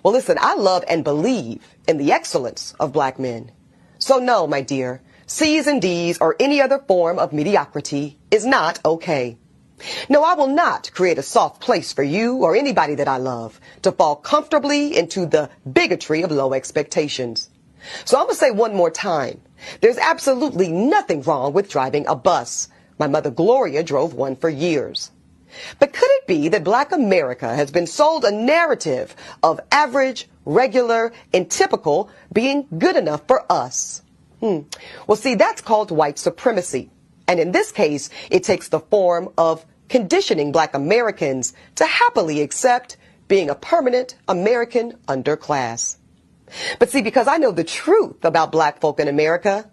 Well, 0.02 0.12
listen, 0.12 0.38
I 0.40 0.54
love 0.54 0.84
and 0.88 1.02
believe 1.02 1.66
in 1.88 1.96
the 1.96 2.12
excellence 2.12 2.74
of 2.78 2.92
black 2.92 3.18
men. 3.18 3.50
So 3.98 4.18
no, 4.18 4.46
my 4.46 4.60
dear, 4.60 5.02
C's 5.26 5.66
and 5.66 5.82
D's 5.82 6.18
or 6.18 6.36
any 6.38 6.60
other 6.60 6.78
form 6.78 7.18
of 7.18 7.32
mediocrity 7.32 8.16
is 8.30 8.46
not 8.46 8.78
okay. 8.84 9.36
No, 10.08 10.24
I 10.24 10.34
will 10.34 10.48
not 10.48 10.90
create 10.92 11.18
a 11.18 11.22
soft 11.22 11.60
place 11.60 11.92
for 11.92 12.02
you 12.02 12.36
or 12.36 12.56
anybody 12.56 12.96
that 12.96 13.08
I 13.08 13.18
love 13.18 13.60
to 13.82 13.92
fall 13.92 14.16
comfortably 14.16 14.96
into 14.96 15.26
the 15.26 15.50
bigotry 15.70 16.22
of 16.22 16.30
low 16.30 16.52
expectations. 16.52 17.48
So 18.04 18.16
I'm 18.16 18.24
going 18.24 18.34
to 18.34 18.38
say 18.38 18.50
one 18.50 18.74
more 18.74 18.90
time. 18.90 19.40
There's 19.80 19.98
absolutely 19.98 20.68
nothing 20.68 21.22
wrong 21.22 21.52
with 21.52 21.70
driving 21.70 22.06
a 22.06 22.16
bus. 22.16 22.68
My 22.98 23.06
mother 23.06 23.30
Gloria 23.30 23.82
drove 23.82 24.14
one 24.14 24.36
for 24.36 24.48
years. 24.48 25.10
But 25.78 25.92
could 25.92 26.10
it 26.10 26.26
be 26.26 26.48
that 26.48 26.64
black 26.64 26.92
America 26.92 27.54
has 27.54 27.70
been 27.70 27.86
sold 27.86 28.24
a 28.24 28.30
narrative 28.30 29.16
of 29.42 29.60
average, 29.72 30.28
regular, 30.44 31.12
and 31.32 31.50
typical 31.50 32.10
being 32.32 32.66
good 32.76 32.96
enough 32.96 33.26
for 33.26 33.50
us? 33.50 34.02
Hmm. 34.40 34.60
Well, 35.06 35.16
see, 35.16 35.34
that's 35.34 35.62
called 35.62 35.90
white 35.90 36.18
supremacy. 36.18 36.90
And 37.28 37.38
in 37.38 37.52
this 37.52 37.70
case, 37.70 38.08
it 38.30 38.42
takes 38.42 38.68
the 38.68 38.80
form 38.80 39.28
of 39.36 39.64
conditioning 39.88 40.50
black 40.50 40.74
Americans 40.74 41.52
to 41.76 41.84
happily 41.84 42.40
accept 42.40 42.96
being 43.28 43.50
a 43.50 43.54
permanent 43.54 44.16
American 44.26 44.92
underclass. 45.06 45.98
But 46.78 46.88
see, 46.88 47.02
because 47.02 47.28
I 47.28 47.36
know 47.36 47.52
the 47.52 47.64
truth 47.64 48.24
about 48.24 48.50
black 48.50 48.80
folk 48.80 48.98
in 48.98 49.08
America, 49.08 49.70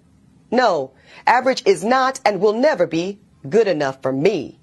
no, 0.52 0.92
average 1.26 1.64
is 1.66 1.84
not 1.84 2.20
and 2.26 2.42
will 2.42 2.54
never 2.54 2.86
be 2.86 3.20
good 3.50 3.68
enough 3.68 4.02
for 4.02 4.12
me. 4.12 4.60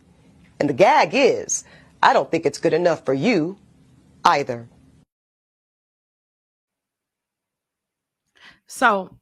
And 0.60 0.68
the 0.68 0.74
gag 0.74 1.10
is, 1.14 1.64
I 2.02 2.12
don't 2.12 2.30
think 2.30 2.44
it's 2.44 2.58
good 2.58 2.74
enough 2.74 3.04
for 3.04 3.14
you 3.14 3.58
either. 4.24 4.68
So, 8.66 9.16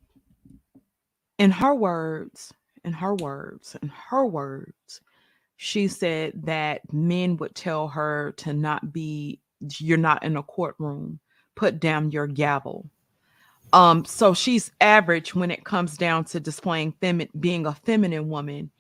in 1.39 1.53
her 1.53 1.75
words, 1.75 2.53
in 2.85 2.93
her 2.93 3.15
words, 3.15 3.77
in 3.83 3.89
her 3.89 4.25
words, 4.25 5.01
she 5.57 5.89
said 5.89 6.33
that 6.45 6.81
men 6.93 7.37
would 7.37 7.55
tell 7.55 7.89
her 7.89 8.33
to 8.39 8.53
not 8.53 8.93
be, 8.93 9.41
you're 9.79 9.99
not 9.99 10.23
in 10.23 10.37
a 10.37 10.43
courtroom, 10.43 11.21
put 11.55 11.81
down 11.81 12.11
your 12.11 12.27
gavel. 12.27 12.89
Um, 13.73 14.05
so 14.05 14.35
she's 14.35 14.73
average 14.81 15.35
when 15.35 15.51
it 15.51 15.65
comes 15.65 15.97
down 15.97 16.25
to 16.27 16.41
displaying 16.41 16.95
femi- 17.01 17.29
being 17.39 17.67
a 17.67 17.75
feminine 17.75 18.29
woman 18.29 18.71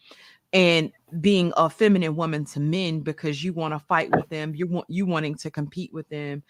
and 0.53 0.91
being 1.21 1.53
a 1.57 1.71
feminine 1.71 2.17
woman 2.17 2.45
to 2.45 2.61
men 2.61 3.01
because 3.01 3.45
you 3.45 3.53
want 3.53 3.73
to 3.73 3.79
fight 3.79 4.11
with 4.11 4.29
them, 4.31 4.55
you 4.55 4.67
want 4.67 4.87
you 4.89 5.07
wanting 5.07 5.37
to 5.37 5.51
compete 5.51 5.93
with 5.93 6.09
them. 6.09 6.43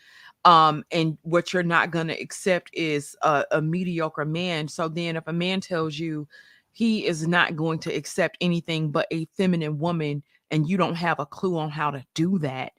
Um, 0.44 0.84
and 0.90 1.18
what 1.22 1.52
you're 1.52 1.62
not 1.62 1.90
gonna 1.90 2.14
accept 2.14 2.70
is 2.72 3.14
a, 3.22 3.44
a 3.50 3.60
mediocre 3.60 4.24
man. 4.24 4.68
So 4.68 4.88
then 4.88 5.16
if 5.16 5.24
a 5.26 5.32
man 5.32 5.60
tells 5.60 5.98
you 5.98 6.26
he 6.72 7.06
is 7.06 7.26
not 7.26 7.56
going 7.56 7.78
to 7.78 7.94
accept 7.94 8.36
anything 8.40 8.90
but 8.90 9.06
a 9.12 9.26
feminine 9.36 9.78
woman 9.78 10.22
and 10.50 10.68
you 10.68 10.76
don't 10.76 10.94
have 10.94 11.20
a 11.20 11.26
clue 11.26 11.58
on 11.58 11.70
how 11.70 11.90
to 11.90 12.04
do 12.14 12.38
that 12.38 12.72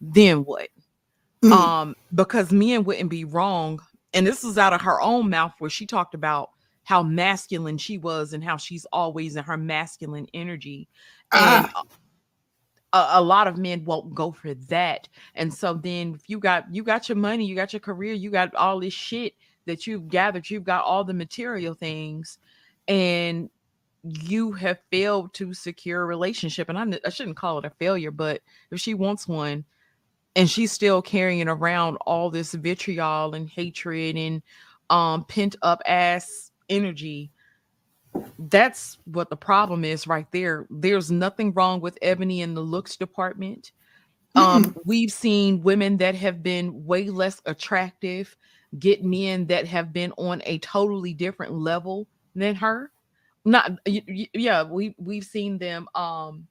then 0.00 0.44
what 0.44 0.68
mm. 1.42 1.52
um 1.52 1.94
because 2.14 2.52
men 2.52 2.84
wouldn't 2.84 3.10
be 3.10 3.24
wrong 3.24 3.80
and 4.12 4.26
this 4.26 4.44
is 4.44 4.58
out 4.58 4.72
of 4.72 4.80
her 4.80 5.00
own 5.00 5.30
mouth 5.30 5.52
where 5.58 5.70
she 5.70 5.86
talked 5.86 6.14
about 6.14 6.50
how 6.84 7.02
masculine 7.02 7.78
she 7.78 7.98
was 7.98 8.32
and 8.32 8.42
how 8.42 8.56
she's 8.56 8.86
always 8.92 9.36
in 9.36 9.44
her 9.44 9.56
masculine 9.56 10.26
energy 10.34 10.88
and 11.32 11.68
ah. 11.74 11.82
a, 12.92 13.20
a, 13.20 13.22
lot 13.22 13.46
of 13.46 13.56
men 13.56 13.84
won't 13.84 14.14
go 14.14 14.32
for 14.32 14.54
that 14.54 15.08
and 15.34 15.52
so 15.52 15.74
then 15.74 16.14
if 16.14 16.28
you 16.28 16.38
got 16.38 16.64
you 16.74 16.82
got 16.82 17.08
your 17.08 17.16
money 17.16 17.44
you 17.44 17.54
got 17.54 17.72
your 17.72 17.80
career 17.80 18.12
you 18.12 18.30
got 18.30 18.54
all 18.54 18.80
this 18.80 18.94
shit 18.94 19.34
that 19.66 19.86
you've 19.86 20.08
gathered 20.08 20.48
you've 20.48 20.64
got 20.64 20.84
all 20.84 21.04
the 21.04 21.14
material 21.14 21.74
things 21.74 22.38
and 22.90 23.48
you 24.02 24.52
have 24.52 24.78
failed 24.90 25.32
to 25.34 25.54
secure 25.54 26.02
a 26.02 26.06
relationship 26.06 26.68
and 26.68 26.78
I'm, 26.78 26.94
i 27.06 27.10
shouldn't 27.10 27.36
call 27.36 27.58
it 27.58 27.64
a 27.64 27.70
failure 27.70 28.10
but 28.10 28.42
if 28.70 28.80
she 28.80 28.94
wants 28.94 29.28
one 29.28 29.64
and 30.36 30.50
she's 30.50 30.72
still 30.72 31.00
carrying 31.00 31.48
around 31.48 31.96
all 32.06 32.30
this 32.30 32.52
vitriol 32.52 33.34
and 33.34 33.48
hatred 33.48 34.16
and 34.16 34.42
um 34.90 35.24
pent 35.24 35.56
up 35.62 35.80
ass 35.86 36.50
energy 36.68 37.30
that's 38.38 38.98
what 39.04 39.30
the 39.30 39.36
problem 39.36 39.84
is 39.84 40.06
right 40.06 40.26
there. 40.32 40.66
There's 40.70 41.10
nothing 41.10 41.52
wrong 41.52 41.80
with 41.80 41.98
Eboni 42.02 42.40
in 42.40 42.54
the 42.54 42.60
looks 42.60 42.96
department. 42.96 43.72
Um, 44.34 44.76
we've 44.84 45.12
seen 45.12 45.62
women 45.62 45.96
that 45.98 46.14
have 46.14 46.42
been 46.42 46.84
way 46.84 47.08
less 47.08 47.40
attractive 47.46 48.36
get 48.78 49.04
men 49.04 49.46
that 49.46 49.66
have 49.66 49.92
been 49.92 50.12
on 50.12 50.42
a 50.46 50.58
totally 50.58 51.12
different 51.12 51.52
level 51.52 52.06
than 52.34 52.54
her. 52.56 52.90
Not 53.44 53.72
yeah, 53.86 54.62
we 54.62 54.94
we've 54.98 55.24
seen 55.24 55.58
them 55.58 55.88
um 55.94 56.46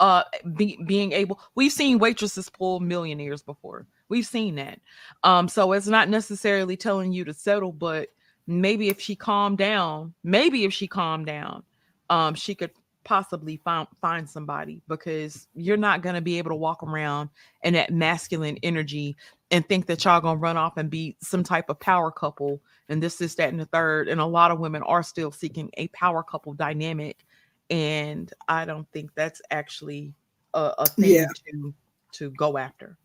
uh 0.00 0.24
be, 0.56 0.78
being 0.86 1.12
able 1.12 1.40
we've 1.54 1.72
seen 1.72 1.98
waitresses 1.98 2.48
pull 2.48 2.80
millionaires 2.80 3.42
before. 3.42 3.86
We've 4.08 4.26
seen 4.26 4.54
that. 4.56 4.80
Um 5.22 5.48
so 5.48 5.72
it's 5.72 5.86
not 5.86 6.08
necessarily 6.08 6.76
telling 6.76 7.12
you 7.12 7.24
to 7.24 7.34
settle 7.34 7.72
but 7.72 8.08
maybe 8.46 8.88
if 8.88 9.00
she 9.00 9.16
calmed 9.16 9.58
down, 9.58 10.14
maybe 10.22 10.64
if 10.64 10.72
she 10.72 10.86
calmed 10.88 11.26
down, 11.26 11.62
um 12.08 12.34
she 12.34 12.54
could 12.54 12.70
possibly 13.04 13.58
find 13.58 13.86
find 14.00 14.28
somebody 14.28 14.80
because 14.88 15.46
you're 15.54 15.76
not 15.76 16.02
going 16.02 16.14
to 16.14 16.20
be 16.20 16.38
able 16.38 16.50
to 16.50 16.56
walk 16.56 16.82
around 16.82 17.28
in 17.62 17.74
that 17.74 17.92
masculine 17.92 18.58
energy 18.62 19.16
and 19.54 19.66
think 19.68 19.86
that 19.86 20.04
y'all 20.04 20.20
gonna 20.20 20.36
run 20.38 20.56
off 20.56 20.76
and 20.76 20.90
be 20.90 21.16
some 21.20 21.44
type 21.44 21.68
of 21.70 21.78
power 21.78 22.10
couple 22.10 22.60
and 22.88 23.00
this 23.00 23.20
is 23.20 23.36
that 23.36 23.50
and 23.50 23.60
the 23.60 23.66
third 23.66 24.08
and 24.08 24.20
a 24.20 24.26
lot 24.26 24.50
of 24.50 24.58
women 24.58 24.82
are 24.82 25.02
still 25.02 25.30
seeking 25.30 25.70
a 25.74 25.86
power 25.88 26.24
couple 26.24 26.52
dynamic 26.54 27.24
and 27.70 28.32
i 28.48 28.64
don't 28.64 28.90
think 28.92 29.10
that's 29.14 29.40
actually 29.52 30.12
a, 30.54 30.72
a 30.78 30.86
thing 30.86 31.10
Yeah. 31.12 31.26
to 31.52 31.72
to 32.12 32.30
go 32.32 32.58
after 32.58 32.98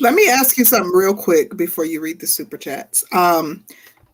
Let 0.00 0.12
me 0.12 0.28
ask 0.28 0.58
you 0.58 0.66
something 0.66 0.92
real 0.92 1.14
quick 1.14 1.56
before 1.56 1.86
you 1.86 2.00
read 2.02 2.20
the 2.20 2.26
super 2.26 2.58
chats. 2.58 3.02
Um, 3.12 3.64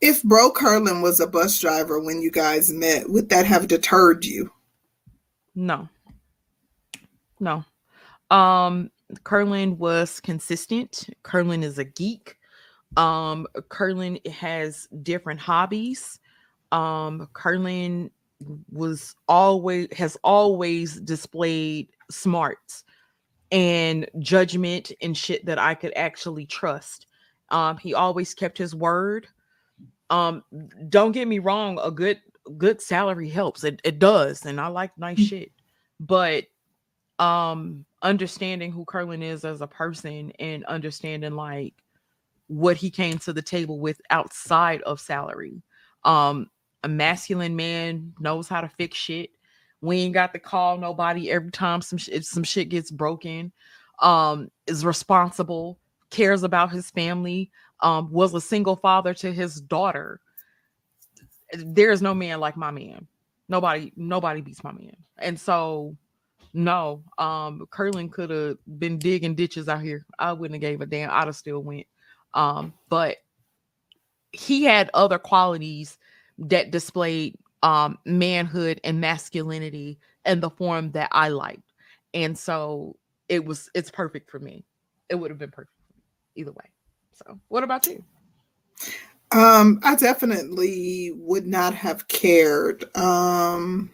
if 0.00 0.22
Bro 0.22 0.52
Curlin 0.52 1.02
was 1.02 1.18
a 1.20 1.26
bus 1.26 1.58
driver 1.58 1.98
when 1.98 2.20
you 2.22 2.30
guys 2.30 2.72
met, 2.72 3.08
would 3.08 3.28
that 3.30 3.46
have 3.46 3.66
deterred 3.66 4.24
you? 4.24 4.52
no 5.54 5.88
no 7.40 7.64
um 8.30 8.90
curlin 9.24 9.78
was 9.78 10.20
consistent. 10.20 11.08
Curlin 11.22 11.62
is 11.62 11.78
a 11.78 11.84
geek. 11.84 12.36
Um 12.96 13.46
curlin 13.68 14.18
has 14.30 14.88
different 15.02 15.40
hobbies. 15.40 16.18
Um 16.70 17.28
curlin 17.32 18.10
was 18.70 19.14
always 19.28 19.88
has 19.92 20.16
always 20.24 21.00
displayed 21.00 21.88
smarts 22.10 22.84
and 23.50 24.08
judgment 24.18 24.90
and 25.00 25.16
shit 25.16 25.44
that 25.46 25.58
i 25.58 25.74
could 25.74 25.92
actually 25.96 26.46
trust. 26.46 27.06
Um 27.50 27.76
he 27.78 27.94
always 27.94 28.34
kept 28.34 28.58
his 28.58 28.74
word. 28.74 29.26
Um 30.10 30.42
don't 30.88 31.12
get 31.12 31.28
me 31.28 31.38
wrong 31.38 31.78
a 31.82 31.90
good 31.90 32.20
good 32.58 32.80
salary 32.82 33.28
helps. 33.28 33.64
It, 33.64 33.80
it 33.84 33.98
does 33.98 34.44
and 34.44 34.60
i 34.60 34.66
like 34.66 34.96
nice 34.98 35.20
shit. 35.20 35.52
But 36.00 36.44
um 37.18 37.84
understanding 38.02 38.72
who 38.72 38.84
Curlin 38.84 39.22
is 39.22 39.44
as 39.44 39.60
a 39.60 39.66
person 39.66 40.32
and 40.38 40.64
understanding 40.64 41.34
like 41.34 41.74
what 42.48 42.76
he 42.76 42.90
came 42.90 43.18
to 43.18 43.32
the 43.32 43.42
table 43.42 43.78
with 43.78 44.00
outside 44.10 44.82
of 44.82 45.00
salary. 45.00 45.62
Um 46.04 46.50
a 46.84 46.88
masculine 46.88 47.54
man 47.54 48.12
knows 48.18 48.48
how 48.48 48.60
to 48.60 48.68
fix 48.68 48.98
shit. 48.98 49.30
We 49.80 49.98
ain't 49.98 50.14
got 50.14 50.32
to 50.32 50.40
call 50.40 50.78
nobody 50.78 51.30
every 51.30 51.52
time 51.52 51.80
some 51.80 51.98
sh- 51.98 52.10
some 52.22 52.44
shit 52.44 52.68
gets 52.68 52.90
broken. 52.90 53.52
Um 54.00 54.50
is 54.66 54.84
responsible, 54.84 55.78
cares 56.10 56.42
about 56.42 56.72
his 56.72 56.90
family, 56.90 57.50
um 57.80 58.10
was 58.10 58.34
a 58.34 58.40
single 58.40 58.76
father 58.76 59.14
to 59.14 59.32
his 59.32 59.60
daughter. 59.60 60.20
There 61.54 61.92
is 61.92 62.02
no 62.02 62.14
man 62.14 62.40
like 62.40 62.56
my 62.56 62.70
man. 62.70 63.06
Nobody 63.48 63.92
nobody 63.96 64.40
beats 64.40 64.64
my 64.64 64.72
man. 64.72 64.96
And 65.18 65.38
so 65.38 65.96
no, 66.54 67.02
um, 67.18 67.66
Curlin 67.70 68.10
could 68.10 68.30
have 68.30 68.58
been 68.78 68.98
digging 68.98 69.34
ditches 69.34 69.68
out 69.68 69.82
here. 69.82 70.04
I 70.18 70.32
wouldn't 70.32 70.62
have 70.62 70.70
gave 70.70 70.80
a 70.80 70.86
damn. 70.86 71.10
I'd 71.10 71.26
have 71.26 71.36
still 71.36 71.60
went. 71.60 71.86
Um, 72.34 72.74
but 72.88 73.18
he 74.32 74.64
had 74.64 74.90
other 74.94 75.18
qualities 75.18 75.98
that 76.38 76.70
displayed 76.70 77.36
um 77.62 77.96
manhood 78.04 78.80
and 78.82 79.00
masculinity 79.00 79.98
in 80.26 80.40
the 80.40 80.50
form 80.50 80.90
that 80.92 81.08
I 81.12 81.28
liked. 81.28 81.72
And 82.14 82.36
so 82.36 82.96
it 83.28 83.44
was 83.44 83.70
it's 83.74 83.90
perfect 83.90 84.30
for 84.30 84.38
me. 84.38 84.64
It 85.08 85.14
would 85.14 85.30
have 85.30 85.38
been 85.38 85.50
perfect 85.50 85.76
either 86.34 86.52
way. 86.52 86.70
So 87.12 87.38
what 87.48 87.62
about 87.62 87.86
you? 87.86 88.04
Um, 89.30 89.80
I 89.82 89.94
definitely 89.94 91.12
would 91.14 91.46
not 91.46 91.74
have 91.74 92.08
cared. 92.08 92.84
Um, 92.96 93.90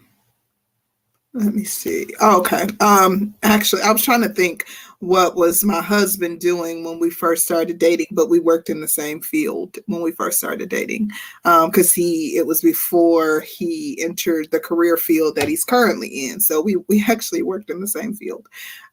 let 1.34 1.54
me 1.54 1.64
see. 1.64 2.06
Oh, 2.20 2.40
okay. 2.40 2.66
Um, 2.80 3.34
actually, 3.42 3.82
I 3.82 3.92
was 3.92 4.02
trying 4.02 4.22
to 4.22 4.28
think 4.30 4.64
what 5.00 5.36
was 5.36 5.62
my 5.62 5.80
husband 5.80 6.40
doing 6.40 6.84
when 6.84 6.98
we 6.98 7.10
first 7.10 7.44
started 7.44 7.78
dating, 7.78 8.08
but 8.10 8.30
we 8.30 8.40
worked 8.40 8.70
in 8.70 8.80
the 8.80 8.88
same 8.88 9.20
field 9.20 9.78
when 9.86 10.00
we 10.00 10.10
first 10.10 10.38
started 10.38 10.68
dating. 10.68 11.10
Um, 11.44 11.70
because 11.70 11.92
he 11.92 12.36
it 12.36 12.46
was 12.46 12.62
before 12.62 13.40
he 13.40 14.00
entered 14.02 14.50
the 14.50 14.58
career 14.58 14.96
field 14.96 15.36
that 15.36 15.48
he's 15.48 15.64
currently 15.64 16.08
in. 16.08 16.40
So 16.40 16.60
we 16.60 16.76
we 16.88 17.04
actually 17.08 17.42
worked 17.42 17.70
in 17.70 17.80
the 17.80 17.88
same 17.88 18.14
field. 18.14 18.48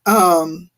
Um, 0.06 0.70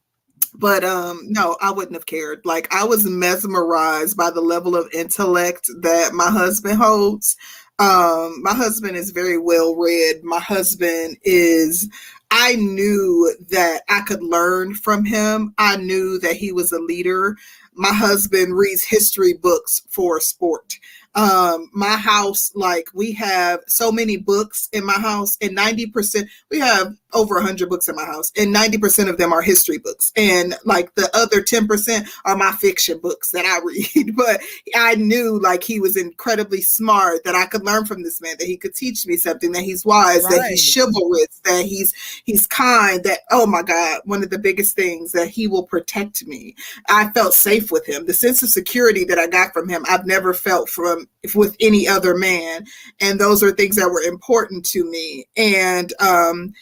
but 0.54 0.84
um 0.84 1.20
no 1.24 1.58
i 1.62 1.70
wouldn't 1.70 1.94
have 1.94 2.06
cared 2.06 2.40
like 2.46 2.74
i 2.74 2.84
was 2.84 3.06
mesmerized 3.06 4.16
by 4.16 4.32
the 4.32 4.42
level 4.42 4.76
of 4.76 4.90
intellect 4.94 5.70
that 5.82 6.14
my 6.14 6.30
husband 6.32 6.78
holds 6.78 7.36
um 7.80 8.42
my 8.42 8.54
husband 8.54 8.98
is 8.98 9.12
very 9.12 9.38
well 9.38 9.76
read. 9.76 10.24
My 10.24 10.40
husband 10.40 11.18
is 11.24 11.90
i 12.32 12.56
knew 12.56 13.34
that 13.50 13.82
i 13.90 14.02
could 14.02 14.24
learn 14.24 14.74
from 14.74 15.06
him. 15.06 15.54
I 15.58 15.78
knew 15.78 16.20
that 16.20 16.36
he 16.36 16.52
was 16.52 16.72
a 16.72 16.80
leader. 16.80 17.38
My 17.74 17.94
husband 17.94 18.58
reads 18.58 18.84
history 18.84 19.34
books 19.34 19.84
for 19.90 20.20
sport 20.20 20.80
um 21.18 21.70
my 21.74 21.96
house 21.98 22.52
like 22.54 22.88
we 22.94 23.12
have 23.12 23.60
so 23.68 23.92
many 23.92 24.18
books 24.18 24.70
in 24.72 24.86
my 24.86 24.94
house 24.94 25.36
and 25.42 25.58
90% 25.58 26.28
we 26.52 26.60
have 26.60 26.96
over 27.14 27.36
100 27.36 27.70
books 27.70 27.88
in 27.88 27.96
my 27.96 28.06
house 28.06 28.32
and 28.38 28.54
90% 28.54 29.10
of 29.10 29.18
them 29.18 29.34
are 29.34 29.42
history 29.42 29.78
books. 29.78 30.12
And 30.16 30.56
like 30.66 30.94
the 30.96 31.10
other 31.16 31.42
10% 31.42 32.10
are 32.26 32.36
my 32.36 32.52
fiction 32.54 33.00
books 33.00 33.32
that 33.32 33.46
i 33.46 33.60
read. 33.64 34.16
But 34.16 34.42
i 34.76 34.96
knew 34.96 35.40
like 35.40 35.64
he 35.64 35.80
was 35.80 35.98
incredibly 35.98 36.62
smart 36.62 37.24
that 37.24 37.36
i 37.36 37.46
could 37.46 37.66
learn 37.66 37.86
from 37.86 38.04
this 38.04 38.22
man 38.22 38.36
that 38.40 38.48
he 38.48 38.58
could 38.58 38.76
teach 38.76 39.06
me 39.06 39.18
something 39.18 39.52
that 39.54 39.64
he's 39.64 39.86
wise 39.86 40.24
that 40.24 40.48
he's 40.50 40.74
chivalrous 40.74 41.40
that 41.44 41.66
he's 41.66 41.94
he's 42.26 42.48
kind 42.48 43.04
that 43.04 43.20
oh 43.32 43.46
my 43.46 43.62
god 43.62 44.02
one 44.06 44.24
of 44.24 44.30
the 44.30 44.40
biggest 44.40 44.76
things 44.76 45.12
that 45.12 45.30
he 45.30 45.48
will 45.48 45.64
protect 45.64 46.26
me. 46.28 46.56
I 46.90 47.10
felt 47.12 47.34
safe 47.34 47.72
with 47.72 47.86
him. 47.86 48.06
The 48.06 48.14
sense 48.14 48.44
of 48.44 48.50
security 48.50 49.04
that 49.06 49.20
i 49.20 49.28
got 49.28 49.54
from 49.54 49.70
him 49.70 49.86
i've 49.90 50.06
never 50.06 50.34
felt 50.34 50.70
from 50.70 51.07
with 51.36 51.56
any 51.60 51.88
other 51.88 52.16
man 52.16 52.66
and 53.02 53.20
those 53.20 53.44
are 53.44 53.52
things 53.52 53.76
that 53.76 53.90
were 53.90 54.02
important 54.02 54.66
to 54.66 54.90
me. 54.90 55.26
And 55.36 55.94
um 56.00 56.54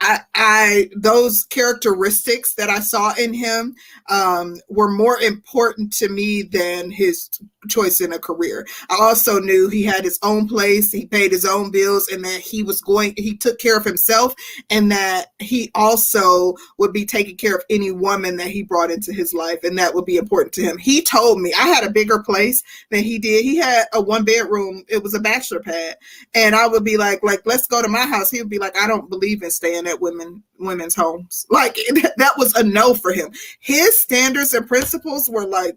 I, 0.00 0.20
I 0.34 0.90
those 0.96 1.44
characteristics 1.44 2.54
that 2.54 2.70
I 2.70 2.80
saw 2.80 3.14
in 3.14 3.34
him 3.34 3.74
um, 4.08 4.56
were 4.68 4.90
more 4.90 5.18
important 5.20 5.92
to 5.94 6.08
me 6.08 6.42
than 6.42 6.90
his 6.90 7.28
choice 7.68 8.00
in 8.00 8.12
a 8.12 8.18
career. 8.18 8.66
I 8.90 8.96
also 9.00 9.40
knew 9.40 9.68
he 9.68 9.82
had 9.82 10.04
his 10.04 10.18
own 10.22 10.46
place, 10.48 10.92
he 10.92 11.06
paid 11.06 11.32
his 11.32 11.44
own 11.44 11.70
bills, 11.70 12.08
and 12.08 12.24
that 12.24 12.40
he 12.40 12.62
was 12.62 12.80
going. 12.80 13.14
He 13.16 13.36
took 13.36 13.58
care 13.58 13.76
of 13.76 13.84
himself, 13.84 14.34
and 14.70 14.90
that 14.92 15.32
he 15.38 15.70
also 15.74 16.54
would 16.78 16.92
be 16.92 17.04
taking 17.04 17.36
care 17.36 17.56
of 17.56 17.64
any 17.70 17.90
woman 17.90 18.36
that 18.36 18.48
he 18.48 18.62
brought 18.62 18.90
into 18.90 19.12
his 19.12 19.34
life, 19.34 19.64
and 19.64 19.76
that 19.78 19.94
would 19.94 20.04
be 20.04 20.16
important 20.16 20.52
to 20.54 20.62
him. 20.62 20.78
He 20.78 21.02
told 21.02 21.40
me 21.40 21.52
I 21.54 21.68
had 21.68 21.84
a 21.84 21.90
bigger 21.90 22.20
place 22.20 22.62
than 22.90 23.02
he 23.02 23.18
did. 23.18 23.44
He 23.44 23.56
had 23.56 23.86
a 23.92 24.00
one 24.00 24.24
bedroom. 24.24 24.84
It 24.88 25.02
was 25.02 25.14
a 25.14 25.20
bachelor 25.20 25.60
pad, 25.60 25.96
and 26.34 26.54
I 26.54 26.66
would 26.68 26.84
be 26.84 26.96
like, 26.96 27.22
like 27.22 27.42
let's 27.44 27.66
go 27.66 27.82
to 27.82 27.88
my 27.88 28.06
house. 28.06 28.30
He 28.30 28.40
would 28.40 28.50
be 28.50 28.58
like, 28.58 28.76
I 28.76 28.86
don't 28.86 29.10
believe 29.10 29.42
in 29.42 29.50
staying 29.50 29.86
at 29.86 30.00
women 30.00 30.42
women's 30.58 30.94
homes. 30.94 31.46
Like 31.50 31.74
that 32.16 32.34
was 32.36 32.54
a 32.54 32.62
no 32.62 32.94
for 32.94 33.12
him. 33.12 33.32
His 33.60 33.96
standards 33.96 34.54
and 34.54 34.66
principles 34.66 35.28
were 35.28 35.46
like 35.46 35.76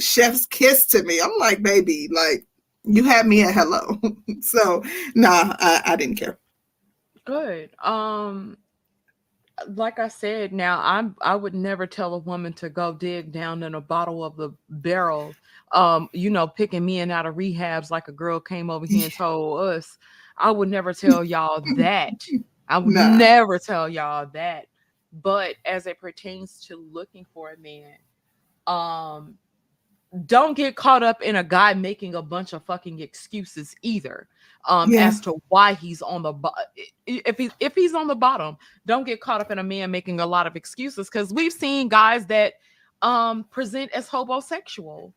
chef's 0.00 0.46
kiss 0.46 0.86
to 0.86 1.02
me. 1.02 1.20
I'm 1.20 1.32
like, 1.38 1.62
baby, 1.62 2.08
like 2.12 2.46
you 2.84 3.04
had 3.04 3.26
me 3.26 3.42
at 3.42 3.54
hello. 3.54 4.00
so 4.40 4.82
nah, 5.14 5.56
I, 5.58 5.82
I 5.86 5.96
didn't 5.96 6.16
care. 6.16 6.38
Good. 7.24 7.70
Um 7.82 8.58
like 9.68 9.98
I 9.98 10.08
said, 10.08 10.52
now 10.52 10.80
I'm 10.82 11.16
I 11.22 11.34
would 11.34 11.54
never 11.54 11.86
tell 11.86 12.14
a 12.14 12.18
woman 12.18 12.52
to 12.54 12.68
go 12.68 12.92
dig 12.92 13.32
down 13.32 13.62
in 13.62 13.74
a 13.74 13.80
bottle 13.80 14.24
of 14.24 14.36
the 14.36 14.50
barrel. 14.68 15.34
Um, 15.72 16.08
you 16.12 16.30
know, 16.30 16.46
picking 16.46 16.86
men 16.86 17.10
out 17.10 17.26
of 17.26 17.36
rehabs 17.36 17.90
like 17.90 18.08
a 18.08 18.12
girl 18.12 18.38
came 18.38 18.70
over 18.70 18.86
here 18.86 19.04
and 19.04 19.12
told 19.16 19.60
us. 19.60 19.98
I 20.36 20.50
would 20.50 20.68
never 20.68 20.92
tell 20.92 21.24
y'all 21.24 21.62
that. 21.76 22.12
I 22.68 22.78
would 22.78 22.94
Nah. 22.94 23.16
never 23.16 23.58
tell 23.58 23.88
y'all 23.88 24.26
that. 24.34 24.66
But 25.22 25.54
as 25.64 25.86
it 25.86 25.98
pertains 25.98 26.60
to 26.66 26.76
looking 26.76 27.24
for 27.32 27.52
a 27.52 27.56
man, 27.58 27.96
um, 28.66 29.38
don't 30.24 30.56
get 30.56 30.76
caught 30.76 31.02
up 31.02 31.20
in 31.20 31.36
a 31.36 31.44
guy 31.44 31.74
making 31.74 32.14
a 32.14 32.22
bunch 32.22 32.52
of 32.52 32.64
fucking 32.64 33.00
excuses 33.00 33.74
either 33.82 34.28
um 34.66 34.90
Yeah. 34.92 35.08
as 35.08 35.20
to 35.22 35.40
why 35.48 35.74
he's 35.74 36.00
on 36.00 36.22
the 36.22 36.32
bo- 36.32 36.54
if 37.06 37.36
he 37.36 37.50
if 37.60 37.74
he's 37.74 37.94
on 37.94 38.06
the 38.06 38.14
bottom 38.14 38.56
don't 38.86 39.04
get 39.04 39.20
caught 39.20 39.40
up 39.40 39.50
in 39.50 39.58
a 39.58 39.62
man 39.62 39.90
making 39.90 40.20
a 40.20 40.26
lot 40.26 40.46
of 40.46 40.56
excuses 40.56 41.08
because 41.10 41.32
we've 41.32 41.52
seen 41.52 41.88
guys 41.88 42.24
that 42.26 42.54
um 43.02 43.44
present 43.50 43.90
as 43.92 44.08
homosexual 44.08 45.12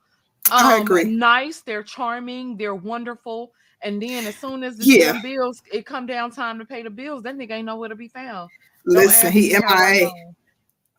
um, 0.52 0.66
I 0.66 0.78
agree. 0.80 1.04
nice 1.06 1.62
they're 1.62 1.84
charming 1.84 2.58
they're 2.58 2.76
wonderful 2.76 3.54
and 3.82 4.02
then 4.02 4.28
as 4.28 4.36
soon 4.36 4.64
as 4.64 4.76
the 4.78 4.86
Yeah. 4.86 5.22
bills 5.22 5.62
it 5.72 5.86
come 5.86 6.06
down 6.06 6.32
time 6.32 6.60
to 6.60 6.66
pay 6.66 6.84
the 6.84 6.90
bills 6.90 7.24
that 7.24 7.36
nigga 7.38 7.52
ain't 7.52 7.66
nowhere 7.66 7.90
to 7.90 7.96
be 7.96 8.08
found 8.10 8.50
Listen, 8.86 9.32
he 9.32 9.50
MIA. 9.58 10.10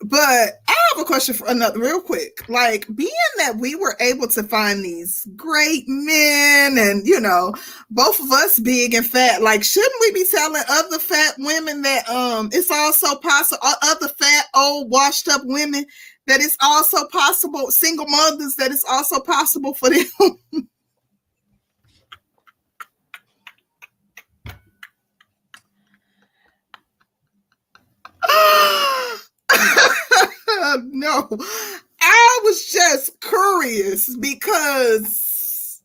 But 0.03 0.62
I 0.66 0.74
have 0.94 1.03
a 1.03 1.05
question 1.05 1.34
for 1.34 1.46
another 1.48 1.78
real 1.78 2.01
quick. 2.01 2.48
Like 2.48 2.86
being 2.94 3.11
that 3.36 3.57
we 3.57 3.74
were 3.74 3.96
able 4.01 4.28
to 4.28 4.42
find 4.42 4.82
these 4.82 5.26
great 5.36 5.84
men 5.86 6.78
and 6.78 7.07
you 7.07 7.20
know, 7.20 7.55
both 7.90 8.18
of 8.18 8.32
us 8.32 8.59
big 8.59 8.94
and 8.94 9.07
fat, 9.07 9.42
like 9.42 9.62
shouldn't 9.62 9.92
we 10.01 10.12
be 10.12 10.24
telling 10.30 10.62
other 10.70 10.98
fat 10.98 11.34
women 11.38 11.82
that 11.82 12.09
um 12.09 12.48
it's 12.53 12.70
also 12.70 13.14
possible 13.16 13.61
other 13.82 14.09
fat 14.09 14.46
old 14.55 14.90
washed 14.90 15.28
up 15.28 15.42
women 15.44 15.84
that 16.26 16.40
it's 16.40 16.57
also 16.62 17.07
possible 17.09 17.70
single 17.70 18.07
mothers 18.09 18.55
that 18.57 18.70
it's 18.70 18.84
also 18.88 19.20
possible 19.20 19.74
for 19.74 19.90
them 19.90 20.07
no, 30.92 31.28
I 32.00 32.40
was 32.44 32.66
just 32.72 33.20
curious 33.20 34.16
because 34.16 35.82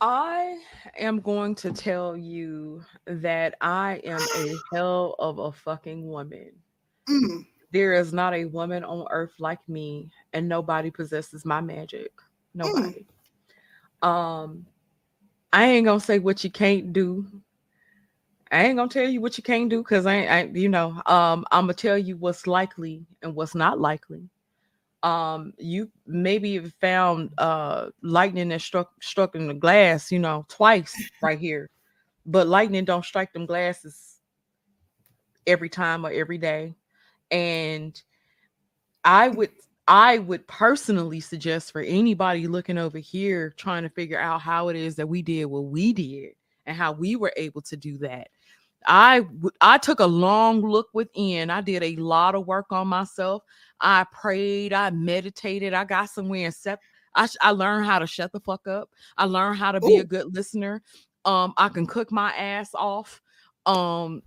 I 0.00 0.58
am 0.98 1.20
going 1.20 1.54
to 1.56 1.72
tell 1.72 2.16
you 2.16 2.84
that 3.06 3.54
I 3.60 4.00
am 4.04 4.20
a 4.34 4.62
hell 4.72 5.14
of 5.18 5.38
a 5.38 5.52
fucking 5.52 6.06
woman. 6.06 6.52
mm, 7.08 7.46
There 7.72 7.94
is 7.94 8.12
not 8.12 8.34
a 8.34 8.44
woman 8.44 8.84
on 8.84 9.06
earth 9.10 9.32
like 9.38 9.66
me, 9.68 10.10
and 10.32 10.48
nobody 10.48 10.90
possesses 10.90 11.44
my 11.44 11.60
magic. 11.60 12.12
Nobody. 12.54 13.06
Um, 14.02 14.66
I 15.52 15.64
ain't 15.66 15.86
gonna 15.86 16.00
say 16.00 16.18
what 16.18 16.44
you 16.44 16.50
can't 16.50 16.92
do. 16.92 17.26
I 18.50 18.64
ain't 18.64 18.76
gonna 18.76 18.88
tell 18.88 19.08
you 19.08 19.20
what 19.20 19.36
you 19.36 19.42
can't 19.42 19.68
do 19.68 19.82
because 19.82 20.06
I, 20.06 20.24
I, 20.24 20.42
you 20.44 20.68
know, 20.68 21.02
um, 21.06 21.44
I'm 21.50 21.64
gonna 21.64 21.74
tell 21.74 21.98
you 21.98 22.16
what's 22.16 22.46
likely 22.46 23.04
and 23.22 23.34
what's 23.34 23.54
not 23.54 23.80
likely. 23.80 24.28
Um, 25.02 25.52
you 25.58 25.90
maybe 26.06 26.58
found 26.80 27.30
uh 27.38 27.90
lightning 28.02 28.48
that 28.50 28.60
struck 28.60 28.92
struck 29.02 29.34
in 29.34 29.48
the 29.48 29.54
glass, 29.54 30.12
you 30.12 30.18
know, 30.18 30.46
twice 30.48 30.94
right 31.22 31.38
here, 31.38 31.70
but 32.24 32.46
lightning 32.46 32.84
don't 32.84 33.04
strike 33.04 33.32
them 33.32 33.46
glasses 33.46 34.20
every 35.46 35.68
time 35.68 36.06
or 36.06 36.10
every 36.10 36.38
day. 36.38 36.74
And 37.30 38.00
I 39.04 39.28
would 39.28 39.50
I 39.88 40.18
would 40.18 40.46
personally 40.48 41.20
suggest 41.20 41.72
for 41.72 41.80
anybody 41.80 42.46
looking 42.48 42.78
over 42.78 42.98
here 42.98 43.54
trying 43.56 43.84
to 43.84 43.90
figure 43.90 44.18
out 44.20 44.40
how 44.40 44.68
it 44.68 44.76
is 44.76 44.96
that 44.96 45.08
we 45.08 45.22
did 45.22 45.46
what 45.46 45.64
we 45.64 45.92
did 45.92 46.34
and 46.64 46.76
how 46.76 46.92
we 46.92 47.16
were 47.16 47.32
able 47.36 47.62
to 47.62 47.76
do 47.76 47.98
that. 47.98 48.28
I 48.86 49.22
I 49.60 49.78
took 49.78 50.00
a 50.00 50.06
long 50.06 50.62
look 50.62 50.88
within. 50.92 51.50
I 51.50 51.60
did 51.60 51.82
a 51.82 51.96
lot 51.96 52.34
of 52.34 52.46
work 52.46 52.66
on 52.70 52.88
myself. 52.88 53.42
I 53.80 54.04
prayed, 54.12 54.72
I 54.72 54.90
meditated, 54.90 55.74
I 55.74 55.84
got 55.84 56.10
somewhere 56.10 56.46
and 56.46 56.54
set 56.54 56.78
I, 57.14 57.28
I 57.40 57.50
learned 57.50 57.86
how 57.86 57.98
to 57.98 58.06
shut 58.06 58.30
the 58.32 58.40
fuck 58.40 58.66
up. 58.66 58.90
I 59.16 59.24
learned 59.24 59.58
how 59.58 59.72
to 59.72 59.80
be 59.80 59.96
a 59.98 60.04
good 60.04 60.34
listener. 60.34 60.82
Um, 61.24 61.54
I 61.56 61.68
can 61.70 61.86
cook 61.86 62.12
my 62.12 62.30
ass 62.36 62.70
off. 62.74 63.20
Um, 63.64 64.22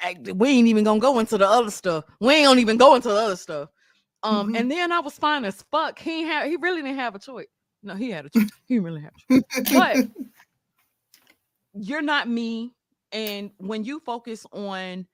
I- 0.00 0.16
we 0.34 0.48
ain't 0.48 0.68
even 0.68 0.84
gonna 0.84 1.00
go 1.00 1.18
into 1.18 1.36
the 1.38 1.46
other 1.48 1.70
stuff. 1.70 2.04
We 2.20 2.34
ain't 2.34 2.46
gonna 2.46 2.60
even 2.60 2.78
go 2.78 2.94
into 2.94 3.08
the 3.08 3.14
other 3.16 3.36
stuff. 3.36 3.68
Um, 4.22 4.48
Mhm. 4.48 4.58
and 4.58 4.70
then 4.70 4.90
I 4.90 5.00
was 5.00 5.18
fine 5.18 5.44
as 5.44 5.62
fuck. 5.70 5.98
He 5.98 6.20
ain't 6.20 6.28
have 6.28 6.46
he 6.46 6.56
really 6.56 6.80
didn't 6.82 6.96
have 6.96 7.14
a 7.14 7.18
choice. 7.18 7.46
No, 7.82 7.94
he 7.94 8.10
had 8.10 8.24
a 8.26 8.30
choice. 8.30 8.50
he 8.66 8.78
really 8.78 9.02
had 9.02 9.12
a 9.12 9.64
choice. 9.64 9.72
But 9.72 9.96
you're 11.74 12.02
not 12.02 12.28
me. 12.28 12.72
And 13.14 13.52
when 13.58 13.84
you 13.84 14.00
focus 14.00 14.44
on 14.52 15.06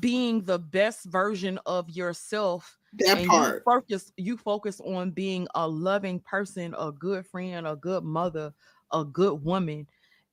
being 0.00 0.44
the 0.44 0.58
best 0.58 1.04
version 1.06 1.58
of 1.64 1.88
yourself, 1.88 2.78
that 2.94 3.18
and 3.18 3.26
part. 3.26 3.54
you 3.54 3.60
focus 3.64 4.12
you 4.16 4.36
focus 4.36 4.80
on 4.80 5.10
being 5.12 5.48
a 5.54 5.66
loving 5.66 6.20
person 6.20 6.74
a 6.78 6.92
good 6.92 7.26
friend 7.26 7.66
a 7.66 7.74
good 7.74 8.04
mother 8.04 8.52
a 8.92 9.04
good 9.04 9.42
woman 9.42 9.86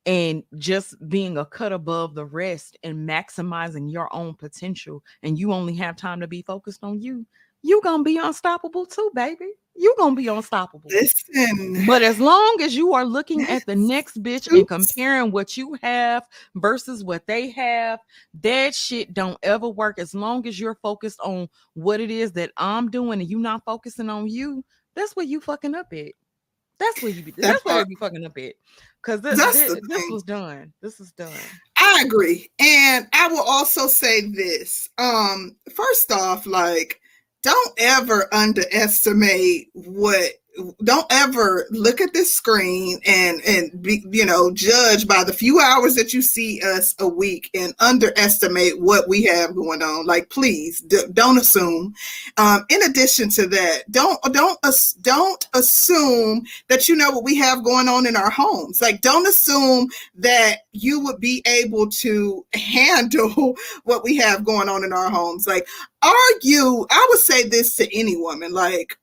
and 0.05 0.43
just 0.57 0.95
being 1.09 1.37
a 1.37 1.45
cut 1.45 1.71
above 1.71 2.15
the 2.15 2.25
rest 2.25 2.77
and 2.83 3.07
maximizing 3.07 3.91
your 3.91 4.13
own 4.13 4.33
potential 4.33 5.01
and 5.23 5.39
you 5.39 5.53
only 5.53 5.73
have 5.75 5.95
time 5.95 6.19
to 6.19 6.27
be 6.27 6.41
focused 6.41 6.83
on 6.83 6.99
you 6.99 7.25
you 7.61 7.81
gonna 7.83 8.03
be 8.03 8.17
unstoppable 8.17 8.85
too 8.85 9.11
baby 9.13 9.49
you 9.75 9.95
gonna 9.97 10.15
be 10.15 10.27
unstoppable 10.27 10.89
Listen, 10.89 11.85
but 11.85 12.01
as 12.01 12.19
long 12.19 12.57
as 12.61 12.75
you 12.75 12.93
are 12.93 13.05
looking 13.05 13.43
at 13.43 13.65
the 13.65 13.75
next 13.75 14.21
bitch 14.21 14.51
and 14.51 14.67
comparing 14.67 15.31
what 15.31 15.55
you 15.55 15.77
have 15.81 16.23
versus 16.55 17.03
what 17.03 17.25
they 17.27 17.49
have, 17.51 17.99
that 18.41 18.75
shit 18.75 19.13
don't 19.13 19.37
ever 19.41 19.69
work. 19.69 19.97
As 19.97 20.13
long 20.13 20.45
as 20.47 20.59
you're 20.59 20.75
focused 20.75 21.19
on 21.21 21.47
what 21.75 22.01
it 22.01 22.11
is 22.11 22.33
that 22.33 22.51
I'm 22.57 22.91
doing 22.91 23.21
and 23.21 23.29
you 23.29 23.39
not 23.39 23.63
focusing 23.63 24.09
on 24.09 24.27
you, 24.27 24.65
that's 24.95 25.15
where 25.15 25.25
you 25.25 25.39
fucking 25.39 25.75
up 25.75 25.93
at. 25.93 26.11
That's 26.79 27.01
where 27.01 27.11
you 27.11 27.23
be. 27.23 27.31
That 27.31 27.41
That's 27.41 27.65
where 27.65 27.79
you 27.79 27.85
be 27.85 27.95
fucking 27.95 28.25
up 28.25 28.37
at. 28.37 28.55
Cause 29.01 29.21
this, 29.21 29.37
That's 29.37 29.57
this, 29.57 29.79
this 29.87 30.03
was 30.09 30.23
done. 30.23 30.73
This 30.81 30.99
is 30.99 31.13
done. 31.13 31.31
I 31.77 32.03
agree. 32.05 32.49
And 32.59 33.07
I 33.13 33.29
will 33.29 33.43
also 33.43 33.87
say 33.87 34.29
this. 34.29 34.89
Um, 34.97 35.55
first 35.73 36.11
off, 36.11 36.45
like, 36.45 36.99
don't 37.43 37.73
ever 37.77 38.33
underestimate 38.33 39.69
what 39.73 40.31
don't 40.83 41.05
ever 41.09 41.65
look 41.71 42.01
at 42.01 42.13
this 42.13 42.33
screen 42.33 42.99
and 43.05 43.41
and 43.45 43.81
be, 43.81 44.03
you 44.11 44.25
know 44.25 44.51
judge 44.53 45.07
by 45.07 45.23
the 45.23 45.33
few 45.33 45.59
hours 45.59 45.95
that 45.95 46.13
you 46.13 46.21
see 46.21 46.61
us 46.61 46.95
a 46.99 47.07
week 47.07 47.49
and 47.53 47.73
underestimate 47.79 48.79
what 48.79 49.07
we 49.07 49.23
have 49.23 49.55
going 49.55 49.81
on. 49.81 50.05
Like 50.05 50.29
please 50.29 50.81
d- 50.81 51.03
don't 51.13 51.37
assume. 51.37 51.93
Um 52.37 52.65
in 52.69 52.81
addition 52.83 53.29
to 53.31 53.47
that 53.47 53.83
don't 53.91 54.21
don't 54.31 54.59
don't 55.01 55.47
assume 55.53 56.45
that 56.67 56.87
you 56.87 56.95
know 56.95 57.11
what 57.11 57.23
we 57.23 57.35
have 57.37 57.63
going 57.63 57.87
on 57.87 58.05
in 58.05 58.15
our 58.15 58.29
homes. 58.29 58.81
Like 58.81 59.01
don't 59.01 59.27
assume 59.27 59.89
that 60.15 60.59
you 60.71 60.99
would 61.01 61.19
be 61.19 61.41
able 61.45 61.89
to 61.89 62.45
handle 62.53 63.55
what 63.83 64.03
we 64.03 64.17
have 64.17 64.43
going 64.43 64.69
on 64.69 64.83
in 64.83 64.93
our 64.93 65.09
homes. 65.09 65.47
Like, 65.47 65.67
are 66.01 66.13
you, 66.41 66.85
I 66.89 67.07
would 67.09 67.19
say 67.19 67.47
this 67.47 67.75
to 67.77 67.97
any 67.97 68.15
woman, 68.15 68.53
like, 68.53 68.97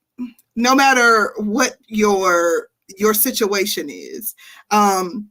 no 0.57 0.75
matter 0.75 1.33
what 1.37 1.77
your 1.87 2.67
your 2.97 3.13
situation 3.13 3.89
is, 3.89 4.33
um, 4.71 5.29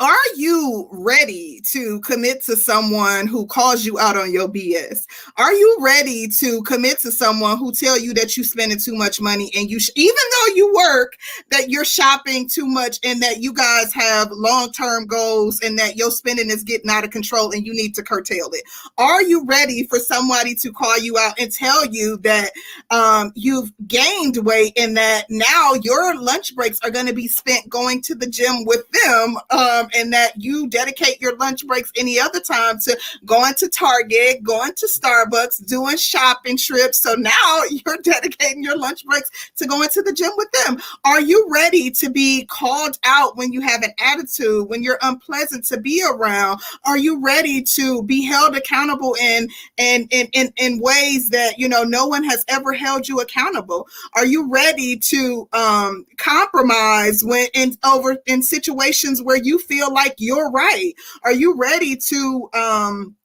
are 0.00 0.16
you 0.34 0.88
ready 0.90 1.60
to 1.62 2.00
commit 2.00 2.42
to 2.44 2.56
someone 2.56 3.26
who 3.26 3.46
calls 3.46 3.84
you 3.84 3.98
out 3.98 4.16
on 4.16 4.32
your 4.32 4.48
BS? 4.48 5.04
Are 5.36 5.52
you 5.52 5.76
ready 5.78 6.26
to 6.38 6.62
commit 6.62 7.00
to 7.00 7.12
someone 7.12 7.58
who 7.58 7.70
tell 7.70 7.98
you 7.98 8.14
that 8.14 8.34
you're 8.34 8.44
spending 8.44 8.78
too 8.78 8.94
much 8.94 9.20
money 9.20 9.52
and 9.54 9.68
you, 9.68 9.78
sh- 9.78 9.90
even 9.96 10.16
though 10.16 10.54
you 10.54 10.72
work, 10.72 11.18
that 11.50 11.68
you're 11.68 11.84
shopping 11.84 12.48
too 12.48 12.64
much 12.64 12.98
and 13.04 13.20
that 13.20 13.42
you 13.42 13.52
guys 13.52 13.92
have 13.92 14.30
long-term 14.30 15.06
goals 15.06 15.60
and 15.60 15.78
that 15.78 15.96
your 15.96 16.10
spending 16.10 16.48
is 16.48 16.64
getting 16.64 16.88
out 16.88 17.04
of 17.04 17.10
control 17.10 17.52
and 17.52 17.66
you 17.66 17.74
need 17.74 17.94
to 17.94 18.02
curtail 18.02 18.48
it? 18.54 18.64
Are 18.96 19.22
you 19.22 19.44
ready 19.44 19.86
for 19.86 19.98
somebody 19.98 20.54
to 20.56 20.72
call 20.72 20.98
you 20.98 21.18
out 21.18 21.38
and 21.38 21.52
tell 21.52 21.84
you 21.84 22.16
that 22.18 22.52
um, 22.90 23.32
you've 23.34 23.70
gained 23.86 24.38
weight 24.38 24.72
and 24.78 24.96
that 24.96 25.26
now 25.28 25.74
your 25.82 26.18
lunch 26.18 26.56
breaks 26.56 26.78
are 26.82 26.90
going 26.90 27.06
to 27.06 27.12
be 27.12 27.28
spent 27.28 27.68
going 27.68 28.00
to 28.00 28.14
the 28.14 28.26
gym 28.26 28.64
with 28.64 28.90
them 28.92 29.36
um, 29.50 29.89
and 29.94 30.12
that 30.12 30.32
you 30.36 30.68
dedicate 30.68 31.20
your 31.20 31.36
lunch 31.36 31.66
breaks 31.66 31.92
any 31.96 32.18
other 32.18 32.40
time 32.40 32.78
to 32.80 32.98
going 33.24 33.54
to 33.54 33.68
Target, 33.68 34.42
going 34.42 34.72
to 34.74 34.86
Starbucks, 34.86 35.66
doing 35.66 35.96
shopping 35.96 36.56
trips. 36.56 36.98
So 36.98 37.14
now 37.14 37.62
you're 37.70 37.98
dedicating 38.02 38.62
your 38.62 38.76
lunch 38.76 39.04
breaks 39.04 39.30
to 39.56 39.66
going 39.66 39.88
to 39.90 40.02
the 40.02 40.12
gym 40.12 40.32
with 40.36 40.50
them. 40.64 40.80
Are 41.04 41.20
you 41.20 41.46
ready 41.50 41.90
to 41.92 42.10
be 42.10 42.44
called 42.46 42.98
out 43.04 43.36
when 43.36 43.52
you 43.52 43.60
have 43.60 43.82
an 43.82 43.92
attitude, 44.00 44.68
when 44.68 44.82
you're 44.82 44.98
unpleasant 45.02 45.64
to 45.66 45.80
be 45.80 46.02
around? 46.08 46.60
Are 46.84 46.98
you 46.98 47.20
ready 47.22 47.62
to 47.62 48.02
be 48.02 48.24
held 48.24 48.56
accountable 48.56 49.16
in 49.20 49.48
in 49.76 50.08
in 50.10 50.28
in, 50.32 50.52
in 50.56 50.80
ways 50.80 51.30
that 51.30 51.58
you 51.58 51.68
know 51.68 51.82
no 51.82 52.06
one 52.06 52.24
has 52.24 52.44
ever 52.48 52.72
held 52.72 53.08
you 53.08 53.20
accountable? 53.20 53.88
Are 54.14 54.26
you 54.26 54.50
ready 54.50 54.96
to 54.96 55.48
um, 55.52 56.06
compromise 56.16 57.24
when 57.24 57.46
in 57.54 57.76
over 57.84 58.18
in 58.26 58.42
situations 58.42 59.22
where 59.22 59.36
you 59.36 59.58
feel 59.58 59.79
like 59.88 60.14
you're 60.18 60.50
right? 60.50 60.92
Are 61.22 61.32
you 61.32 61.56
ready 61.56 61.96
to 61.96 62.50
um, 62.52 63.16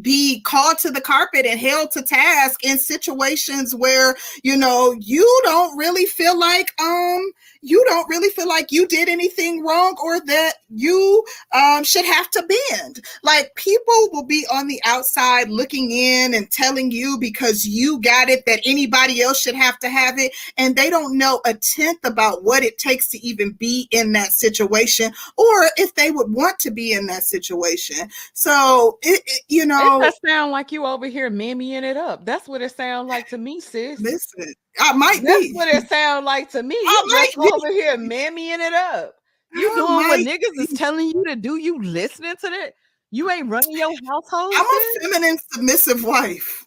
be 0.00 0.40
called 0.42 0.78
to 0.78 0.90
the 0.90 1.00
carpet 1.00 1.46
and 1.46 1.58
held 1.58 1.90
to 1.92 2.02
task 2.02 2.64
in 2.64 2.78
situations 2.78 3.74
where 3.74 4.16
you 4.42 4.56
know 4.56 4.94
you 4.98 5.40
don't 5.44 5.76
really 5.76 6.06
feel 6.06 6.38
like 6.38 6.72
um 6.80 7.32
you 7.66 7.84
don't 7.86 8.08
really 8.08 8.30
feel 8.30 8.46
like 8.46 8.70
you 8.70 8.86
did 8.86 9.08
anything 9.08 9.64
wrong 9.64 9.96
or 10.00 10.20
that 10.20 10.52
you 10.68 11.24
um, 11.52 11.82
should 11.82 12.04
have 12.04 12.30
to 12.30 12.48
bend. 12.70 13.04
Like 13.24 13.52
people 13.56 14.08
will 14.12 14.24
be 14.24 14.46
on 14.52 14.68
the 14.68 14.80
outside 14.84 15.48
looking 15.48 15.90
in 15.90 16.32
and 16.32 16.48
telling 16.50 16.92
you 16.92 17.18
because 17.18 17.66
you 17.66 18.00
got 18.00 18.28
it 18.28 18.46
that 18.46 18.60
anybody 18.64 19.20
else 19.20 19.40
should 19.40 19.56
have 19.56 19.80
to 19.80 19.88
have 19.88 20.16
it. 20.16 20.32
And 20.56 20.76
they 20.76 20.88
don't 20.90 21.18
know 21.18 21.40
a 21.44 21.54
tenth 21.54 22.04
about 22.04 22.44
what 22.44 22.62
it 22.62 22.78
takes 22.78 23.08
to 23.08 23.18
even 23.26 23.50
be 23.50 23.88
in 23.90 24.12
that 24.12 24.30
situation 24.30 25.12
or 25.36 25.66
if 25.76 25.92
they 25.96 26.12
would 26.12 26.32
want 26.32 26.60
to 26.60 26.70
be 26.70 26.92
in 26.92 27.06
that 27.06 27.24
situation. 27.24 28.08
So, 28.32 28.98
it, 29.02 29.22
it, 29.26 29.42
you 29.48 29.66
know, 29.66 30.02
it 30.02 30.14
sound 30.24 30.52
like 30.52 30.70
you 30.70 30.86
over 30.86 31.06
here 31.06 31.30
mammying 31.30 31.82
it 31.82 31.96
up. 31.96 32.24
That's 32.24 32.46
what 32.46 32.62
it 32.62 32.76
sounds 32.76 33.08
like 33.08 33.28
to 33.30 33.38
me, 33.38 33.60
sis. 33.60 34.00
Listen, 34.00 34.54
I 34.78 34.92
might 34.92 35.22
That's 35.22 35.40
be. 35.40 35.52
what 35.52 35.68
it 35.68 35.88
sounds 35.88 36.24
like 36.24 36.50
to 36.50 36.62
me. 36.62 36.74
I 36.76 37.04
you 37.06 37.12
just 37.12 37.38
over 37.38 37.72
here 37.72 37.96
mammying 37.96 38.58
it 38.58 38.72
up. 38.72 39.14
You 39.54 39.74
doing 39.74 39.94
what 39.94 40.20
niggas 40.20 40.62
is 40.70 40.78
telling 40.78 41.08
you 41.08 41.24
to 41.26 41.36
do. 41.36 41.56
You 41.56 41.80
listening 41.82 42.34
to 42.40 42.50
that? 42.50 42.74
You 43.10 43.30
ain't 43.30 43.48
running 43.48 43.76
your 43.76 43.92
household. 44.06 44.54
I'm 44.54 44.66
a 44.66 45.00
feminine, 45.00 45.38
submissive 45.52 46.04
wife. 46.04 46.64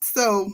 So, 0.00 0.50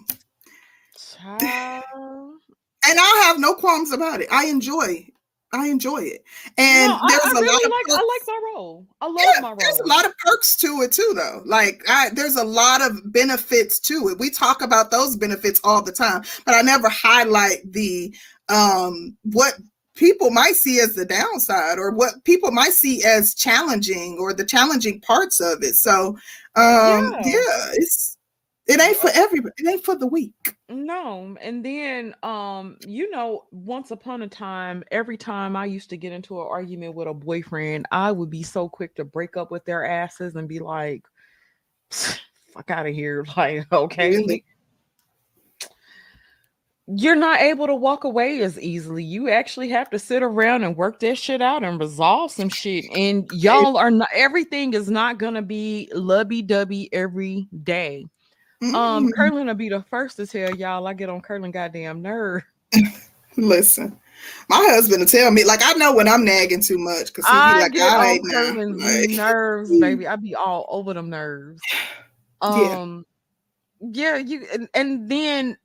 Child. 0.99 1.43
and 1.43 2.99
I 2.99 3.23
have 3.27 3.39
no 3.39 3.55
qualms 3.55 3.93
about 3.93 4.21
it. 4.21 4.29
I 4.33 4.47
enjoy 4.47 5.07
I 5.53 5.69
enjoy 5.69 5.99
it. 5.99 6.25
And 6.59 6.89
no, 6.89 6.99
there's 7.09 7.21
I, 7.25 7.29
I 7.29 7.39
a 7.39 7.43
really 7.43 7.47
lot 7.47 7.71
like, 7.71 7.87
perks. 7.87 7.99
I 7.99 8.07
like 8.07 8.23
my 8.27 8.51
role. 8.55 8.87
I 9.01 9.07
love 9.07 9.17
yeah, 9.19 9.41
my 9.41 9.49
role. 9.49 9.57
There's 9.59 9.81
a 9.81 9.87
lot 9.87 10.07
of 10.07 10.17
perks 10.19 10.57
to 10.57 10.83
it 10.83 10.93
too, 10.93 11.13
though. 11.17 11.43
Like 11.45 11.83
I, 11.89 12.11
there's 12.11 12.37
a 12.37 12.45
lot 12.45 12.83
of 12.83 13.13
benefits 13.13 13.81
to 13.81 14.09
it. 14.09 14.19
We 14.19 14.31
talk 14.31 14.63
about 14.63 14.91
those 14.91 15.17
benefits 15.17 15.61
all 15.65 15.83
the 15.83 15.93
time, 15.93 16.23
but 16.47 16.55
I 16.55 16.63
never 16.63 16.89
highlight 16.89 17.73
the 17.73 18.15
um 18.49 19.17
what 19.25 19.55
people 19.97 20.31
might 20.31 20.55
see 20.55 20.81
as 20.81 20.95
the 20.95 21.05
downside 21.05 21.79
or 21.79 21.91
what 21.91 22.25
people 22.25 22.51
might 22.51 22.73
see 22.73 23.05
as 23.05 23.35
challenging 23.35 24.17
or 24.19 24.33
the 24.33 24.45
challenging 24.45 25.01
parts 25.01 25.41
of 25.41 25.63
it. 25.63 25.75
So 25.75 26.17
um 26.57 27.13
yeah, 27.13 27.21
yeah 27.25 27.71
it's 27.75 28.10
it 28.71 28.81
ain't 28.81 28.97
for 28.97 29.11
everybody. 29.13 29.53
It 29.59 29.69
ain't 29.69 29.85
for 29.85 29.97
the 29.97 30.07
weak. 30.07 30.55
No, 30.69 31.37
and 31.41 31.65
then 31.65 32.15
um, 32.23 32.77
you 32.87 33.11
know, 33.11 33.47
once 33.51 33.91
upon 33.91 34.23
a 34.23 34.29
time, 34.29 34.85
every 34.93 35.17
time 35.17 35.57
I 35.57 35.65
used 35.65 35.91
to 35.91 35.97
get 35.97 36.13
into 36.13 36.41
an 36.41 36.47
argument 36.49 36.95
with 36.95 37.09
a 37.09 37.15
boyfriend, 37.15 37.87
I 37.91 38.13
would 38.13 38.31
be 38.31 38.45
so 38.45 38.69
quick 38.69 38.95
to 38.95 39.05
break 39.05 39.37
up 39.37 39.51
with 39.51 39.65
their 39.65 39.85
asses 39.85 40.37
and 40.37 40.49
be 40.49 40.61
like, 40.61 41.05
"Fuck 41.91 42.71
out 42.71 42.87
of 42.87 42.95
here!" 42.95 43.27
Like, 43.37 43.67
okay. 43.73 44.17
Really? 44.17 44.45
You're 46.93 47.17
not 47.17 47.41
able 47.41 47.67
to 47.69 47.75
walk 47.75 48.05
away 48.05 48.41
as 48.43 48.59
easily. 48.59 49.05
You 49.05 49.29
actually 49.29 49.69
have 49.69 49.91
to 49.91 49.99
sit 49.99 50.25
around 50.25 50.65
and 50.65 50.77
work 50.77 50.99
that 51.01 51.19
shit 51.19 51.41
out 51.41 51.63
and 51.63 51.79
resolve 51.79 52.33
some 52.33 52.49
shit. 52.49 52.85
And 52.95 53.31
y'all 53.33 53.77
are 53.77 53.91
not. 53.91 54.09
Everything 54.15 54.75
is 54.75 54.89
not 54.89 55.19
gonna 55.19 55.43
be 55.43 55.91
lovey 55.93 56.43
dovey 56.43 56.89
every 56.93 57.49
day 57.65 58.07
um, 58.63 58.75
mm-hmm. 58.75 59.09
Curlin 59.11 59.47
will 59.47 59.55
be 59.55 59.69
the 59.69 59.83
first 59.83 60.17
to 60.17 60.27
tell 60.27 60.55
y'all 60.55 60.87
I 60.87 60.93
get 60.95 61.09
on 61.09 61.21
Curlin 61.21 61.51
goddamn 61.51 62.03
nerve. 62.03 62.43
Listen, 63.37 63.99
my 64.49 64.67
husband 64.71 65.01
will 65.01 65.07
tell 65.07 65.31
me 65.31 65.45
like 65.45 65.61
I 65.63 65.73
know 65.75 65.95
when 65.95 66.09
I'm 66.09 66.25
nagging 66.25 66.61
too 66.61 66.79
much 66.79 67.07
because 67.07 67.27
he 67.27 67.33
I 67.33 67.55
be 67.55 67.61
like, 67.61 67.73
get 67.73 67.93
on 67.93 68.31
Curlin's 68.31 68.83
like, 69.09 69.11
nerves, 69.11 69.79
baby. 69.79 70.07
I 70.07 70.17
be 70.17 70.35
all 70.35 70.67
over 70.69 70.93
them 70.93 71.09
nerves. 71.09 71.61
Um, 72.43 73.07
yeah, 73.81 74.17
yeah 74.17 74.19
you 74.19 74.47
and, 74.53 74.69
and 74.75 75.09
then 75.11 75.57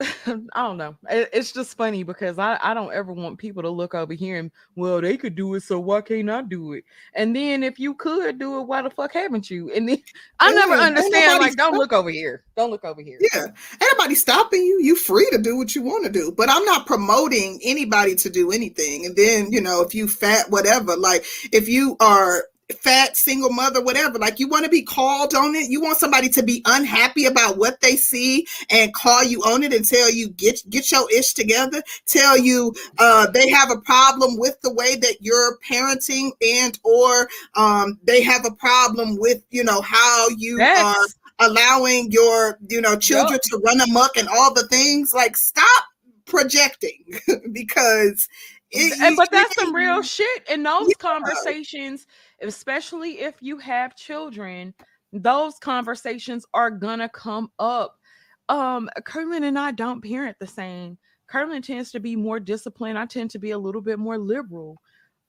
I 0.26 0.62
don't 0.62 0.76
know. 0.76 0.96
It's 1.10 1.50
just 1.50 1.76
funny 1.76 2.04
because 2.04 2.38
I, 2.38 2.56
I 2.62 2.72
don't 2.72 2.92
ever 2.92 3.12
want 3.12 3.38
people 3.38 3.62
to 3.62 3.68
look 3.68 3.94
over 3.94 4.14
here 4.14 4.38
and 4.38 4.52
well 4.76 5.00
they 5.00 5.16
could 5.16 5.34
do 5.34 5.54
it, 5.54 5.64
so 5.64 5.80
why 5.80 6.02
can't 6.02 6.30
I 6.30 6.42
do 6.42 6.74
it? 6.74 6.84
And 7.14 7.34
then 7.34 7.64
if 7.64 7.80
you 7.80 7.94
could 7.94 8.38
do 8.38 8.60
it, 8.60 8.62
why 8.62 8.82
the 8.82 8.90
fuck 8.90 9.12
haven't 9.12 9.50
you? 9.50 9.72
And 9.72 9.88
then 9.88 10.00
I 10.40 10.50
yeah, 10.50 10.54
never 10.54 10.74
understand. 10.74 11.40
Like, 11.40 11.56
don't 11.56 11.76
look 11.76 11.92
over 11.92 12.10
here. 12.10 12.44
Don't 12.56 12.70
look 12.70 12.84
over 12.84 13.02
here. 13.02 13.18
Yeah, 13.20 13.46
anybody 13.80 14.14
stopping 14.14 14.62
you? 14.62 14.78
You 14.80 14.94
free 14.94 15.28
to 15.32 15.38
do 15.38 15.56
what 15.56 15.74
you 15.74 15.82
want 15.82 16.04
to 16.04 16.12
do. 16.12 16.30
But 16.30 16.48
I'm 16.48 16.64
not 16.64 16.86
promoting 16.86 17.58
anybody 17.64 18.14
to 18.16 18.30
do 18.30 18.52
anything. 18.52 19.04
And 19.04 19.16
then 19.16 19.50
you 19.50 19.60
know 19.60 19.82
if 19.82 19.94
you 19.94 20.06
fat 20.06 20.48
whatever, 20.50 20.96
like 20.96 21.24
if 21.52 21.68
you 21.68 21.96
are 21.98 22.44
fat 22.76 23.16
single 23.16 23.50
mother 23.50 23.82
whatever. 23.82 24.18
Like 24.18 24.38
you 24.38 24.48
want 24.48 24.64
to 24.64 24.70
be 24.70 24.82
called 24.82 25.34
on 25.34 25.54
it. 25.54 25.70
You 25.70 25.80
want 25.80 25.98
somebody 25.98 26.28
to 26.30 26.42
be 26.42 26.62
unhappy 26.66 27.24
about 27.24 27.56
what 27.56 27.80
they 27.80 27.96
see 27.96 28.46
and 28.70 28.92
call 28.92 29.24
you 29.24 29.40
on 29.42 29.62
it 29.62 29.72
and 29.72 29.84
tell 29.84 30.10
you 30.10 30.28
get 30.30 30.60
get 30.68 30.90
your 30.92 31.10
ish 31.10 31.32
together. 31.32 31.82
Tell 32.06 32.38
you 32.38 32.74
uh, 32.98 33.28
they 33.30 33.48
have 33.48 33.70
a 33.70 33.80
problem 33.80 34.38
with 34.38 34.60
the 34.62 34.72
way 34.72 34.96
that 34.96 35.16
you're 35.20 35.58
parenting 35.68 36.30
and 36.42 36.78
or 36.84 37.28
um, 37.54 37.98
they 38.04 38.22
have 38.22 38.44
a 38.44 38.52
problem 38.52 39.16
with 39.18 39.42
you 39.50 39.64
know 39.64 39.80
how 39.80 40.28
you 40.36 40.60
are 40.60 41.06
allowing 41.40 42.10
your 42.10 42.58
you 42.68 42.80
know 42.80 42.96
children 42.96 43.34
yep. 43.34 43.42
to 43.42 43.62
run 43.64 43.80
amok 43.80 44.16
and 44.16 44.28
all 44.28 44.52
the 44.52 44.66
things. 44.68 45.14
Like 45.14 45.36
stop 45.36 45.84
projecting 46.26 47.18
because 47.52 48.28
it, 48.70 49.16
but 49.16 49.30
that's 49.30 49.54
some 49.54 49.74
real 49.74 50.02
shit 50.02 50.46
in 50.50 50.62
those 50.62 50.88
yeah. 50.88 50.94
conversations 50.98 52.06
especially 52.42 53.20
if 53.20 53.34
you 53.40 53.58
have 53.58 53.96
children, 53.96 54.74
those 55.12 55.58
conversations 55.58 56.44
are 56.54 56.70
gonna 56.70 57.08
come 57.08 57.50
up. 57.58 57.98
Um, 58.48 58.88
Curlin 59.04 59.44
and 59.44 59.58
I 59.58 59.72
don't 59.72 60.02
parent 60.02 60.36
the 60.38 60.46
same. 60.46 60.98
Kerlin 61.30 61.62
tends 61.62 61.92
to 61.92 62.00
be 62.00 62.16
more 62.16 62.40
disciplined. 62.40 62.98
I 62.98 63.06
tend 63.06 63.30
to 63.32 63.38
be 63.38 63.50
a 63.50 63.58
little 63.58 63.82
bit 63.82 63.98
more 63.98 64.18
liberal. 64.18 64.80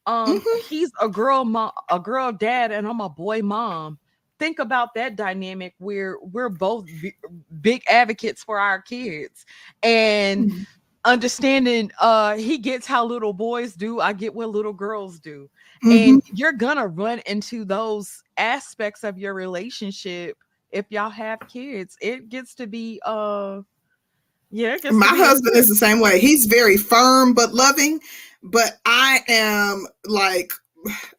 Um, 0.05 0.39
mm-hmm. 0.39 0.67
he's 0.69 0.91
a 1.01 1.09
girl 1.09 1.43
mom, 1.43 1.71
a 1.89 1.99
girl 1.99 2.31
dad, 2.31 2.71
and 2.71 2.87
I'm 2.87 3.01
a 3.01 3.09
boy 3.09 3.41
mom. 3.41 3.99
Think 4.39 4.59
about 4.59 4.93
that 4.93 5.17
dynamic 5.17 5.75
where 5.79 6.17
we're 6.21 6.49
both 6.49 6.85
b- 6.85 7.15
big 7.61 7.83
advocates 7.89 8.41
for 8.43 8.57
our 8.57 8.81
kids, 8.81 9.45
and 9.83 10.51
mm-hmm 10.51 10.63
understanding 11.05 11.89
uh 11.99 12.35
he 12.35 12.57
gets 12.57 12.85
how 12.85 13.05
little 13.05 13.31
boys 13.31 13.73
do 13.73 14.01
i 14.01 14.11
get 14.11 14.33
what 14.33 14.49
little 14.49 14.73
girls 14.73 15.19
do 15.19 15.49
mm-hmm. 15.83 15.91
and 15.91 16.23
you're 16.33 16.53
gonna 16.53 16.87
run 16.87 17.21
into 17.25 17.65
those 17.65 18.23
aspects 18.37 19.03
of 19.03 19.17
your 19.17 19.33
relationship 19.33 20.37
if 20.71 20.85
y'all 20.89 21.09
have 21.09 21.39
kids 21.47 21.97
it 22.01 22.29
gets 22.29 22.53
to 22.53 22.67
be 22.67 22.99
uh 23.05 23.61
yeah 24.51 24.77
my 24.91 25.07
husband 25.07 25.55
is 25.55 25.67
the 25.67 25.75
same 25.75 25.99
way 25.99 26.19
he's 26.19 26.45
very 26.45 26.77
firm 26.77 27.33
but 27.33 27.53
loving 27.53 27.99
but 28.43 28.79
i 28.85 29.19
am 29.27 29.85
like 30.05 30.51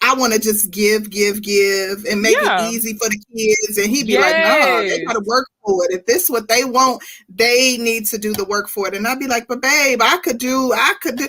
I 0.03 0.15
want 0.15 0.33
to 0.33 0.39
just 0.39 0.71
give, 0.71 1.11
give, 1.11 1.43
give, 1.43 2.05
and 2.07 2.23
make 2.23 2.37
yeah. 2.41 2.67
it 2.67 2.73
easy 2.73 2.95
for 2.95 3.09
the 3.09 3.23
kids. 3.35 3.79
And 3.79 3.91
he'd 3.91 4.07
be 4.07 4.15
yes. 4.15 4.23
like, 4.23 4.63
"No, 4.63 4.89
they 4.89 5.05
got 5.05 5.13
to 5.13 5.25
work 5.27 5.49
for 5.65 5.85
it. 5.85 5.93
If 5.93 6.07
this 6.07 6.25
is 6.25 6.31
what 6.31 6.49
they 6.49 6.65
want, 6.65 7.03
they 7.29 7.77
need 7.77 8.07
to 8.07 8.19
do 8.19 8.33
the 8.33 8.45
work 8.45 8.69
for 8.69 8.89
it." 8.89 8.95
And 8.95 9.07
I'd 9.07 9.19
be 9.19 9.27
like, 9.27 9.49
"But 9.49 9.61
babe, 9.61 10.01
I 10.03 10.17
could 10.19 10.39
do, 10.39 10.73
I 10.73 10.95
could 11.01 11.17
do." 11.17 11.29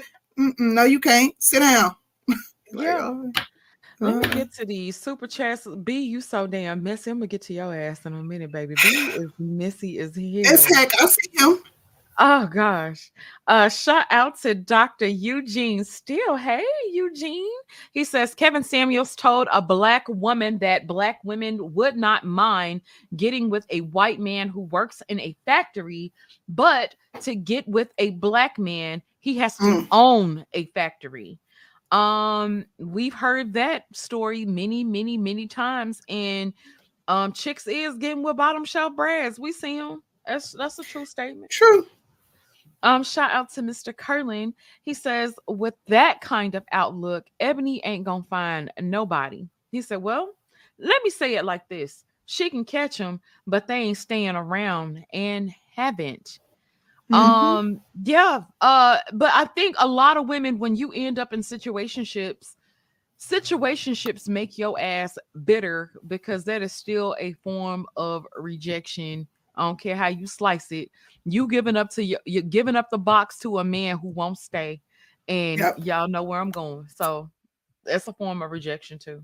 no, 0.57 0.83
you 0.83 0.99
can't. 0.99 1.33
Sit 1.39 1.59
down. 1.59 1.95
Yeah. 2.73 3.09
Like, 3.99 4.15
Let 4.15 4.29
me 4.29 4.35
get 4.35 4.53
to 4.55 4.65
these 4.65 4.97
super 4.97 5.27
chats. 5.27 5.67
B, 5.83 5.99
you 5.99 6.21
so 6.21 6.47
damn 6.47 6.81
messy. 6.81 7.11
I'm 7.11 7.19
gonna 7.19 7.27
get 7.27 7.43
to 7.43 7.53
your 7.53 7.73
ass 7.73 8.03
in 8.05 8.13
a 8.13 8.23
minute, 8.23 8.51
baby. 8.51 8.73
B 8.81 8.89
is 8.89 9.31
messy 9.37 9.99
as 9.99 10.15
hell. 10.15 10.23
It's 10.25 10.75
heck. 10.75 10.89
I 10.99 11.05
see 11.05 11.29
him. 11.33 11.61
Oh 12.17 12.47
gosh. 12.47 13.11
Uh 13.47 13.69
shout 13.69 14.05
out 14.09 14.39
to 14.41 14.55
Dr. 14.55 15.07
Eugene 15.07 15.83
Steele. 15.83 16.35
Hey 16.35 16.65
Eugene. 16.91 17.45
He 17.91 18.03
says 18.03 18.33
Kevin 18.33 18.63
Samuels 18.63 19.15
told 19.15 19.47
a 19.51 19.61
black 19.61 20.07
woman 20.07 20.57
that 20.59 20.87
black 20.87 21.19
women 21.23 21.73
would 21.73 21.95
not 21.95 22.23
mind 22.23 22.81
getting 23.15 23.49
with 23.49 23.65
a 23.69 23.81
white 23.81 24.19
man 24.19 24.49
who 24.49 24.61
works 24.61 25.03
in 25.09 25.19
a 25.19 25.35
factory, 25.45 26.11
but 26.49 26.95
to 27.21 27.35
get 27.35 27.67
with 27.67 27.89
a 27.97 28.11
black 28.11 28.57
man, 28.57 29.01
he 29.19 29.37
has 29.37 29.57
to 29.57 29.63
mm. 29.63 29.87
own 29.91 30.45
a 30.53 30.65
factory. 30.67 31.39
Um 31.91 32.65
we've 32.77 33.13
heard 33.13 33.53
that 33.53 33.85
story 33.93 34.45
many 34.45 34.83
many 34.83 35.17
many 35.17 35.47
times 35.47 36.01
and 36.07 36.53
um 37.07 37.33
chicks 37.33 37.67
is 37.67 37.97
getting 37.97 38.23
with 38.23 38.37
bottom 38.37 38.65
shelf 38.65 38.95
brads. 38.95 39.39
We 39.39 39.51
see 39.51 39.77
them. 39.77 40.03
That's 40.25 40.51
that's 40.53 40.79
a 40.79 40.83
true 40.83 41.05
statement. 41.05 41.51
True. 41.51 41.85
Um, 42.83 43.03
shout 43.03 43.31
out 43.31 43.51
to 43.53 43.61
Mr. 43.61 43.95
Curlin. 43.95 44.53
He 44.81 44.93
says, 44.93 45.35
with 45.47 45.75
that 45.87 46.19
kind 46.21 46.55
of 46.55 46.63
outlook, 46.71 47.25
Eboni 47.39 47.79
ain't 47.83 48.05
gonna 48.05 48.25
find 48.29 48.71
nobody. 48.81 49.47
He 49.71 49.81
said, 49.81 50.01
Well, 50.01 50.33
let 50.79 51.03
me 51.03 51.09
say 51.09 51.35
it 51.35 51.45
like 51.45 51.67
this: 51.69 52.03
she 52.25 52.49
can 52.49 52.65
catch 52.65 52.97
them, 52.97 53.21
but 53.45 53.67
they 53.67 53.75
ain't 53.75 53.97
staying 53.97 54.35
around 54.35 55.05
and 55.13 55.53
haven't. 55.75 56.39
Mm-hmm. 57.11 57.45
Um, 57.45 57.81
yeah, 58.03 58.41
uh, 58.61 58.97
but 59.13 59.31
I 59.33 59.45
think 59.45 59.75
a 59.79 59.87
lot 59.87 60.17
of 60.17 60.27
women, 60.27 60.59
when 60.59 60.75
you 60.75 60.91
end 60.93 61.19
up 61.19 61.33
in 61.33 61.41
situationships, 61.41 62.55
situationships 63.19 64.27
make 64.27 64.57
your 64.57 64.79
ass 64.79 65.17
bitter 65.45 65.91
because 66.07 66.43
that 66.45 66.61
is 66.61 66.73
still 66.73 67.15
a 67.19 67.33
form 67.33 67.85
of 67.97 68.25
rejection. 68.37 69.27
I 69.55 69.63
don't 69.67 69.79
care 69.79 69.95
how 69.95 70.07
you 70.07 70.25
slice 70.27 70.71
it. 70.71 70.89
You 71.25 71.47
giving 71.47 71.75
up 71.75 71.89
to 71.91 72.03
you, 72.03 72.17
you're 72.25 72.41
giving 72.43 72.75
up 72.75 72.89
the 72.89 72.97
box 72.97 73.37
to 73.39 73.59
a 73.59 73.63
man 73.63 73.97
who 73.97 74.09
won't 74.09 74.37
stay, 74.37 74.81
and 75.27 75.59
Yep. 75.59 75.75
y'all 75.83 76.07
know 76.07 76.23
where 76.23 76.39
I'm 76.39 76.51
going. 76.51 76.87
So 76.95 77.29
that's 77.83 78.07
a 78.07 78.13
form 78.13 78.41
of 78.41 78.51
rejection 78.51 78.97
too. 78.97 79.23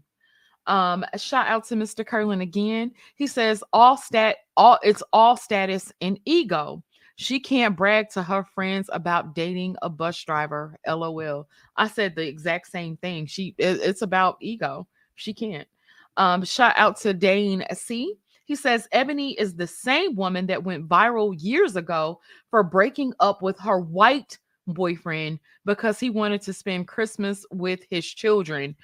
Um, 0.68 1.06
a 1.14 1.18
shout 1.18 1.48
out 1.48 1.66
to 1.70 1.76
Mr. 1.76 2.06
Curlin 2.06 2.42
again. 2.42 2.92
He 3.16 3.26
says 3.26 3.64
all 3.72 3.96
stat, 3.98 4.36
all 4.58 4.78
it's 4.84 5.02
all 5.14 5.38
status 5.38 5.94
and 6.02 6.20
ego. 6.26 6.84
She 7.18 7.40
can't 7.40 7.76
brag 7.76 8.10
to 8.12 8.22
her 8.24 8.44
friends 8.44 8.90
about 8.94 9.34
dating 9.36 9.76
a 9.82 9.90
bus 9.90 10.24
driver. 10.24 10.78
LOL. 10.88 11.48
I 11.76 11.88
said 11.88 12.16
the 12.16 12.28
exact 12.28 12.68
same 12.68 12.96
thing. 12.98 13.26
She 13.26 13.56
it- 13.58 13.82
it's 13.82 14.04
about 14.04 14.38
ego. 14.40 14.88
She 15.16 15.34
can't. 15.34 15.68
Um, 16.16 16.46
shout 16.46 16.74
out 16.78 16.98
to 17.02 17.14
Dane 17.14 17.66
C. 17.74 18.16
He 18.46 18.56
says 18.56 18.88
Eboni 18.94 19.36
is 19.38 19.56
the 19.56 19.68
same 19.68 20.16
woman 20.16 20.46
that 20.48 20.64
went 20.64 20.88
viral 20.88 21.36
years 21.38 21.76
ago 21.76 22.22
for 22.50 22.64
breaking 22.64 23.14
up 23.20 23.42
with 23.42 23.60
her 23.60 23.80
white 23.80 24.38
boyfriend 24.68 25.40
because 25.66 26.00
he 26.00 26.10
wanted 26.12 26.42
to 26.44 26.54
spend 26.54 26.88
Christmas 26.88 27.46
with 27.52 27.82
his 27.90 28.06
children. 28.06 28.76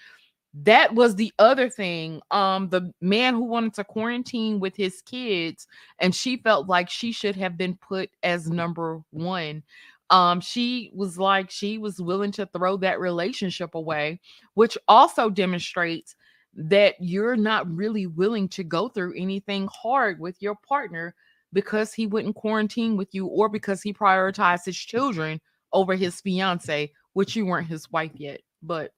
That 0.54 0.94
was 0.94 1.16
the 1.16 1.34
other 1.40 1.70
thing. 1.70 2.22
Um, 2.30 2.70
the 2.70 2.94
man 3.02 3.34
who 3.34 3.44
wanted 3.44 3.74
to 3.76 3.84
quarantine 3.84 4.60
with 4.60 4.76
his 4.76 5.02
kids, 5.02 5.68
and 6.00 6.14
she 6.14 6.38
felt 6.38 6.68
like 6.68 6.90
she 6.90 7.12
should 7.12 7.36
have 7.36 7.58
been 7.58 7.76
put 7.76 8.12
as 8.22 8.50
number 8.50 9.02
one. 9.10 9.64
Um, 10.12 10.42
she 10.42 10.92
was 10.94 11.18
like 11.18 11.50
she 11.50 11.80
was 11.80 12.00
willing 12.00 12.32
to 12.34 12.46
throw 12.46 12.78
that 12.78 13.00
relationship 13.00 13.74
away, 13.74 14.20
which 14.54 14.78
also 14.88 15.30
demonstrates 15.30 16.16
that 16.56 16.96
you're 17.00 17.36
not 17.36 17.68
really 17.74 18.06
willing 18.06 18.48
to 18.50 18.64
go 18.64 18.88
through 18.90 19.16
anything 19.18 19.68
hard 19.74 20.20
with 20.20 20.40
your 20.40 20.56
partner 20.68 21.16
because 21.52 21.94
he 21.94 22.06
wouldn't 22.06 22.36
quarantine 22.36 22.96
with 22.96 23.10
you 23.12 23.26
or 23.26 23.50
because 23.50 23.82
he 23.82 23.92
prioritized 23.92 24.66
his 24.66 24.78
children 24.78 25.42
over 25.72 25.96
his 25.96 26.22
fiance, 26.22 26.92
which 27.14 27.36
you 27.36 27.46
weren't 27.48 27.68
his 27.68 27.92
wife 27.92 28.12
yet. 28.14 28.42
But 28.62 28.92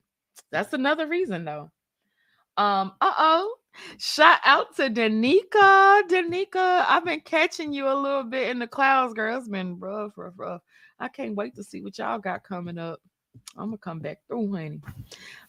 that's 0.52 0.74
another 0.74 1.08
reason 1.08 1.46
though. 1.46 1.72
Um, 2.58 2.94
uh-oh. 3.02 3.58
Shout 3.98 4.40
out 4.46 4.76
to 4.78 4.90
Danica. 4.90 6.02
Danica, 6.08 6.86
I've 6.88 7.04
been 7.04 7.20
catching 7.22 7.74
you 7.74 7.88
a 7.88 7.94
little 7.94 8.24
bit 8.24 8.50
in 8.50 8.60
the 8.60 8.68
clouds, 8.68 9.14
girl. 9.14 9.38
It's 9.38 9.50
been 9.50 9.78
rough, 9.80 10.14
rough, 10.18 10.34
rough. 10.38 10.62
I 11.00 11.10
can't 11.10 11.36
wait 11.36 11.56
to 11.56 11.64
see 11.64 11.82
what 11.82 11.98
y'all 11.98 12.20
got 12.20 12.44
coming 12.44 12.78
up. 12.78 13.02
I'm 13.58 13.66
gonna 13.66 13.78
come 13.78 14.00
back 14.00 14.20
through, 14.28 14.54
honey. 14.54 14.80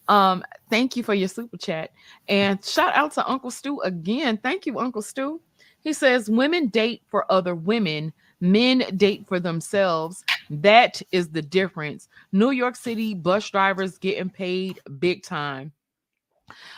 Um, 0.08 0.42
thank 0.70 0.96
you 0.96 1.04
for 1.04 1.14
your 1.14 1.28
super 1.28 1.56
chat. 1.56 1.90
And 2.28 2.64
shout 2.64 2.94
out 2.94 3.12
to 3.12 3.28
Uncle 3.28 3.50
Stu 3.50 3.80
again. 3.82 4.38
Thank 4.42 4.66
you, 4.66 4.78
Uncle 4.78 5.02
Stu. 5.02 5.40
He 5.80 5.92
says 5.92 6.28
women 6.28 6.66
date 6.68 7.02
for 7.08 7.30
other 7.30 7.54
women, 7.54 8.12
men 8.40 8.84
date 8.96 9.26
for 9.28 9.38
themselves. 9.38 10.24
That 10.50 11.02
is 11.12 11.28
the 11.30 11.42
difference. 11.42 12.08
New 12.32 12.50
York 12.50 12.76
City 12.76 13.14
bus 13.14 13.48
drivers 13.50 13.98
getting 13.98 14.30
paid 14.30 14.80
big 14.98 15.22
time. 15.22 15.72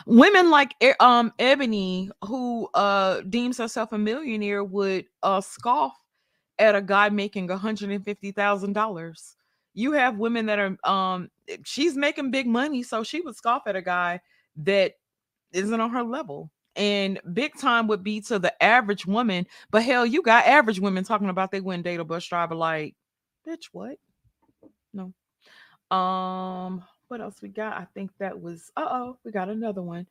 Women 0.05 0.49
like 0.49 0.75
um 0.99 1.31
Eboni, 1.39 2.09
who 2.25 2.67
uh 2.73 3.21
deems 3.21 3.57
herself 3.57 3.91
a 3.91 3.97
millionaire, 3.97 4.63
would 4.63 5.05
uh 5.21 5.41
scoff 5.41 5.93
at 6.57 6.75
a 6.75 6.81
guy 6.81 7.09
making 7.09 7.47
$150,000. 7.47 9.35
You 9.75 9.91
have 9.93 10.17
women 10.17 10.45
that 10.47 10.59
are 10.59 10.77
um 10.89 11.29
she's 11.63 11.95
making 11.95 12.31
big 12.31 12.47
money, 12.47 12.81
so 12.83 13.03
she 13.03 13.21
would 13.21 13.35
scoff 13.35 13.63
at 13.67 13.75
a 13.75 13.81
guy 13.81 14.19
that 14.57 14.93
isn't 15.51 15.79
on 15.79 15.91
her 15.91 16.03
level. 16.03 16.51
And 16.75 17.19
big 17.33 17.55
time 17.59 17.87
would 17.87 18.03
be 18.03 18.21
to 18.21 18.39
the 18.39 18.63
average 18.63 19.05
woman, 19.05 19.45
but 19.69 19.83
hell, 19.83 20.05
you 20.05 20.21
got 20.21 20.45
average 20.45 20.79
women 20.79 21.03
talking 21.03 21.29
about 21.29 21.51
they 21.51 21.61
wouldn't 21.61 21.83
date 21.83 21.99
a 21.99 22.05
bus 22.05 22.25
driver. 22.25 22.55
Like, 22.55 22.95
bitch, 23.49 23.69
what? 23.71 23.97
No. 24.93 25.13
Um, 25.95 26.83
what 27.07 27.21
else 27.21 27.41
we 27.41 27.49
got? 27.49 27.73
I 27.73 27.87
think 27.95 28.11
that 28.19 28.39
was 28.39 28.71
uh 28.77 28.85
oh, 28.87 29.17
we 29.25 29.31
got 29.31 29.49
another 29.49 29.81
one. 29.81 30.05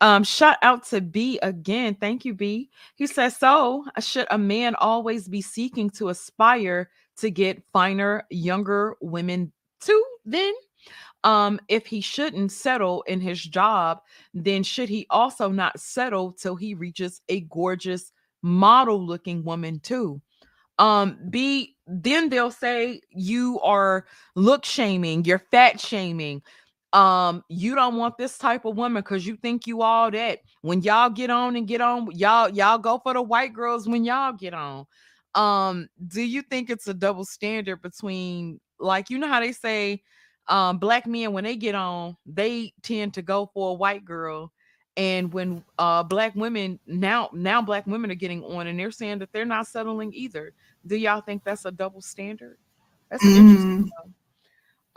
Um, 0.00 0.22
shout 0.24 0.58
out 0.62 0.84
to 0.88 1.00
B 1.00 1.38
again. 1.42 1.94
Thank 1.94 2.24
you, 2.24 2.34
B. 2.34 2.70
He 2.94 3.06
says, 3.06 3.36
So 3.36 3.86
should 4.00 4.26
a 4.30 4.38
man 4.38 4.74
always 4.76 5.28
be 5.28 5.40
seeking 5.40 5.88
to 5.90 6.10
aspire 6.10 6.90
to 7.18 7.30
get 7.30 7.62
finer, 7.72 8.24
younger 8.30 8.96
women 9.00 9.52
too? 9.80 10.04
Then, 10.26 10.52
um, 11.24 11.58
if 11.68 11.86
he 11.86 12.02
shouldn't 12.02 12.52
settle 12.52 13.02
in 13.02 13.20
his 13.20 13.42
job, 13.42 14.02
then 14.34 14.62
should 14.62 14.90
he 14.90 15.06
also 15.08 15.48
not 15.48 15.80
settle 15.80 16.32
till 16.32 16.56
he 16.56 16.74
reaches 16.74 17.22
a 17.30 17.40
gorgeous 17.42 18.12
model 18.42 19.04
looking 19.04 19.42
woman 19.42 19.80
too? 19.80 20.20
Um, 20.78 21.18
be 21.30 21.76
then 21.86 22.28
they'll 22.28 22.50
say 22.50 23.00
you 23.10 23.60
are 23.60 24.06
look 24.34 24.64
shaming, 24.64 25.24
you're 25.24 25.42
fat 25.50 25.80
shaming. 25.80 26.42
Um, 26.92 27.42
you 27.48 27.74
don't 27.74 27.96
want 27.96 28.18
this 28.18 28.36
type 28.36 28.64
of 28.66 28.76
woman 28.76 29.02
because 29.02 29.26
you 29.26 29.36
think 29.36 29.66
you 29.66 29.82
all 29.82 30.10
that. 30.10 30.40
When 30.60 30.82
y'all 30.82 31.08
get 31.10 31.30
on 31.30 31.56
and 31.56 31.66
get 31.66 31.80
on, 31.80 32.08
y'all 32.12 32.48
y'all 32.50 32.78
go 32.78 32.98
for 32.98 33.14
the 33.14 33.22
white 33.22 33.54
girls 33.54 33.88
when 33.88 34.04
y'all 34.04 34.32
get 34.32 34.54
on. 34.54 34.86
Um, 35.34 35.88
do 36.08 36.22
you 36.22 36.42
think 36.42 36.68
it's 36.70 36.86
a 36.88 36.94
double 36.94 37.24
standard 37.24 37.80
between 37.82 38.60
like 38.78 39.08
you 39.10 39.18
know 39.18 39.28
how 39.28 39.40
they 39.40 39.52
say 39.52 40.02
um 40.48 40.78
black 40.78 41.06
men 41.06 41.32
when 41.32 41.44
they 41.44 41.56
get 41.56 41.74
on, 41.74 42.16
they 42.26 42.72
tend 42.82 43.14
to 43.14 43.22
go 43.22 43.50
for 43.54 43.70
a 43.70 43.74
white 43.74 44.04
girl. 44.04 44.52
And 44.96 45.32
when 45.32 45.64
uh 45.78 46.02
black 46.02 46.34
women 46.34 46.78
now 46.86 47.30
now 47.32 47.62
black 47.62 47.86
women 47.86 48.10
are 48.10 48.14
getting 48.14 48.44
on 48.44 48.66
and 48.66 48.78
they're 48.78 48.90
saying 48.90 49.20
that 49.20 49.32
they're 49.32 49.46
not 49.46 49.66
settling 49.66 50.12
either. 50.12 50.52
Do 50.86 50.96
y'all 50.96 51.22
think 51.22 51.44
that's 51.44 51.64
a 51.64 51.70
double 51.70 52.02
standard? 52.02 52.58
That's 53.10 53.24
interesting. 53.24 53.90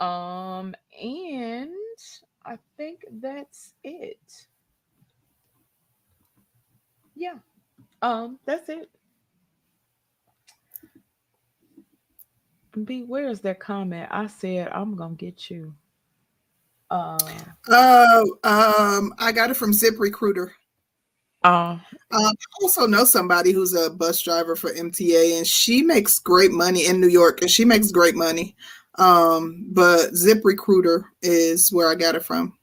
though. 0.00 0.06
Um, 0.06 0.74
and 1.02 1.70
I 2.44 2.58
think 2.76 3.04
that's 3.10 3.74
it. 3.82 4.46
Yeah. 7.14 7.36
Um, 8.02 8.38
that's 8.44 8.68
it. 8.68 8.90
B, 12.84 13.02
where 13.02 13.28
is 13.28 13.40
that 13.40 13.58
comment? 13.58 14.08
I 14.10 14.26
said 14.26 14.68
I'm 14.68 14.94
gonna 14.94 15.14
get 15.14 15.50
you. 15.50 15.74
Uh, 16.90 17.18
Uh, 17.68 18.22
um, 18.44 19.12
I 19.18 19.32
got 19.32 19.50
it 19.50 19.56
from 19.56 19.72
ZipRecruiter. 19.72 20.50
uh 21.42 21.48
Um, 21.48 21.80
I 22.12 22.32
also 22.62 22.86
know 22.86 23.04
somebody 23.04 23.52
who's 23.52 23.74
a 23.74 23.90
bus 23.90 24.20
driver 24.22 24.54
for 24.56 24.72
MTA, 24.72 25.36
and 25.38 25.46
she 25.46 25.82
makes 25.82 26.18
great 26.18 26.52
money 26.52 26.86
in 26.86 27.00
New 27.00 27.08
York, 27.08 27.42
and 27.42 27.50
she 27.50 27.64
makes 27.64 27.90
great 27.90 28.14
money. 28.14 28.54
Um, 28.98 29.66
but 29.72 30.12
ZipRecruiter 30.12 31.04
is 31.22 31.70
where 31.72 31.88
I 31.88 31.94
got 31.96 32.14
it 32.14 32.24
from. 32.24 32.56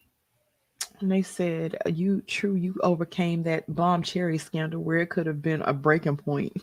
and 1.01 1.11
they 1.11 1.21
said 1.21 1.75
uh, 1.85 1.89
you 1.89 2.21
true 2.27 2.55
you 2.55 2.75
overcame 2.81 3.43
that 3.43 3.65
bomb 3.75 4.01
cherry 4.03 4.37
scandal 4.37 4.81
where 4.83 4.97
it 4.99 5.09
could 5.09 5.27
have 5.27 5.41
been 5.41 5.61
a 5.63 5.73
breaking 5.73 6.17
point. 6.17 6.53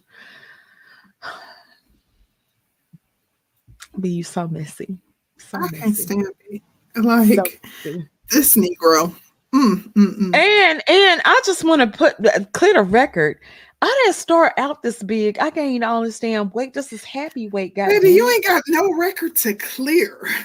Be 4.00 4.08
you 4.10 4.24
so 4.24 4.48
messy. 4.48 4.98
So 5.38 5.58
I 5.58 5.68
can't 5.68 5.80
messy. 5.80 6.02
stand 6.02 6.26
it. 6.48 6.62
Like 6.96 7.60
So 7.82 7.92
this 8.30 8.56
Negro. 8.56 9.14
Mm, 9.54 9.92
mm, 9.94 10.18
mm. 10.18 10.36
And 10.36 10.82
and 10.88 11.22
I 11.24 11.42
just 11.44 11.64
want 11.64 11.80
to 11.80 11.98
put 11.98 12.16
clear 12.52 12.74
the 12.74 12.82
record. 12.82 13.38
I 13.82 14.02
didn't 14.04 14.16
start 14.16 14.52
out 14.58 14.82
this 14.82 15.02
big. 15.02 15.38
I 15.38 15.50
gained 15.50 15.84
all 15.84 16.02
this 16.02 16.20
damn 16.20 16.50
weight. 16.50 16.74
This 16.74 16.92
is 16.92 17.02
happy 17.02 17.48
weight, 17.48 17.74
guys. 17.74 17.88
Baby, 17.88 18.10
you 18.10 18.28
ain't 18.28 18.44
got 18.44 18.62
no 18.68 18.92
record 18.94 19.36
to 19.36 19.54
clear. 19.54 20.28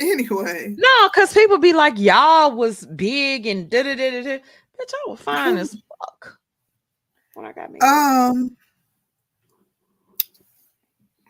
Anyway, 0.00 0.76
no, 0.78 1.08
because 1.12 1.34
people 1.34 1.58
be 1.58 1.72
like, 1.72 1.98
y'all 1.98 2.52
was 2.54 2.86
big 2.86 3.48
and 3.48 3.68
da 3.68 3.82
da 3.82 3.96
da 3.96 4.10
da. 4.10 4.22
da. 4.22 4.36
Bitch, 4.38 4.94
I 4.94 5.10
was 5.10 5.20
fine 5.20 5.58
as 5.58 5.72
fuck 5.72 6.38
when 7.34 7.44
I 7.44 7.52
got 7.52 7.72
me. 7.72 7.80
um, 7.80 8.56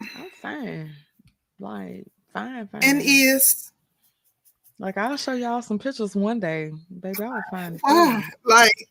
I'm 0.01 0.31
fine, 0.43 0.91
like 1.59 2.05
fine, 2.35 2.69
fine. 2.69 2.85
and 2.85 3.01
is 3.03 3.73
like 4.79 4.97
I'll 4.97 5.17
show 5.17 5.33
y'all 5.33 5.63
some 5.63 5.79
pictures 5.79 6.15
one 6.15 6.41
day, 6.41 6.73
baby. 7.01 7.23
I'll 7.23 7.43
find 7.51 7.75
as 7.77 7.81
ah, 7.85 8.23
like 8.45 8.89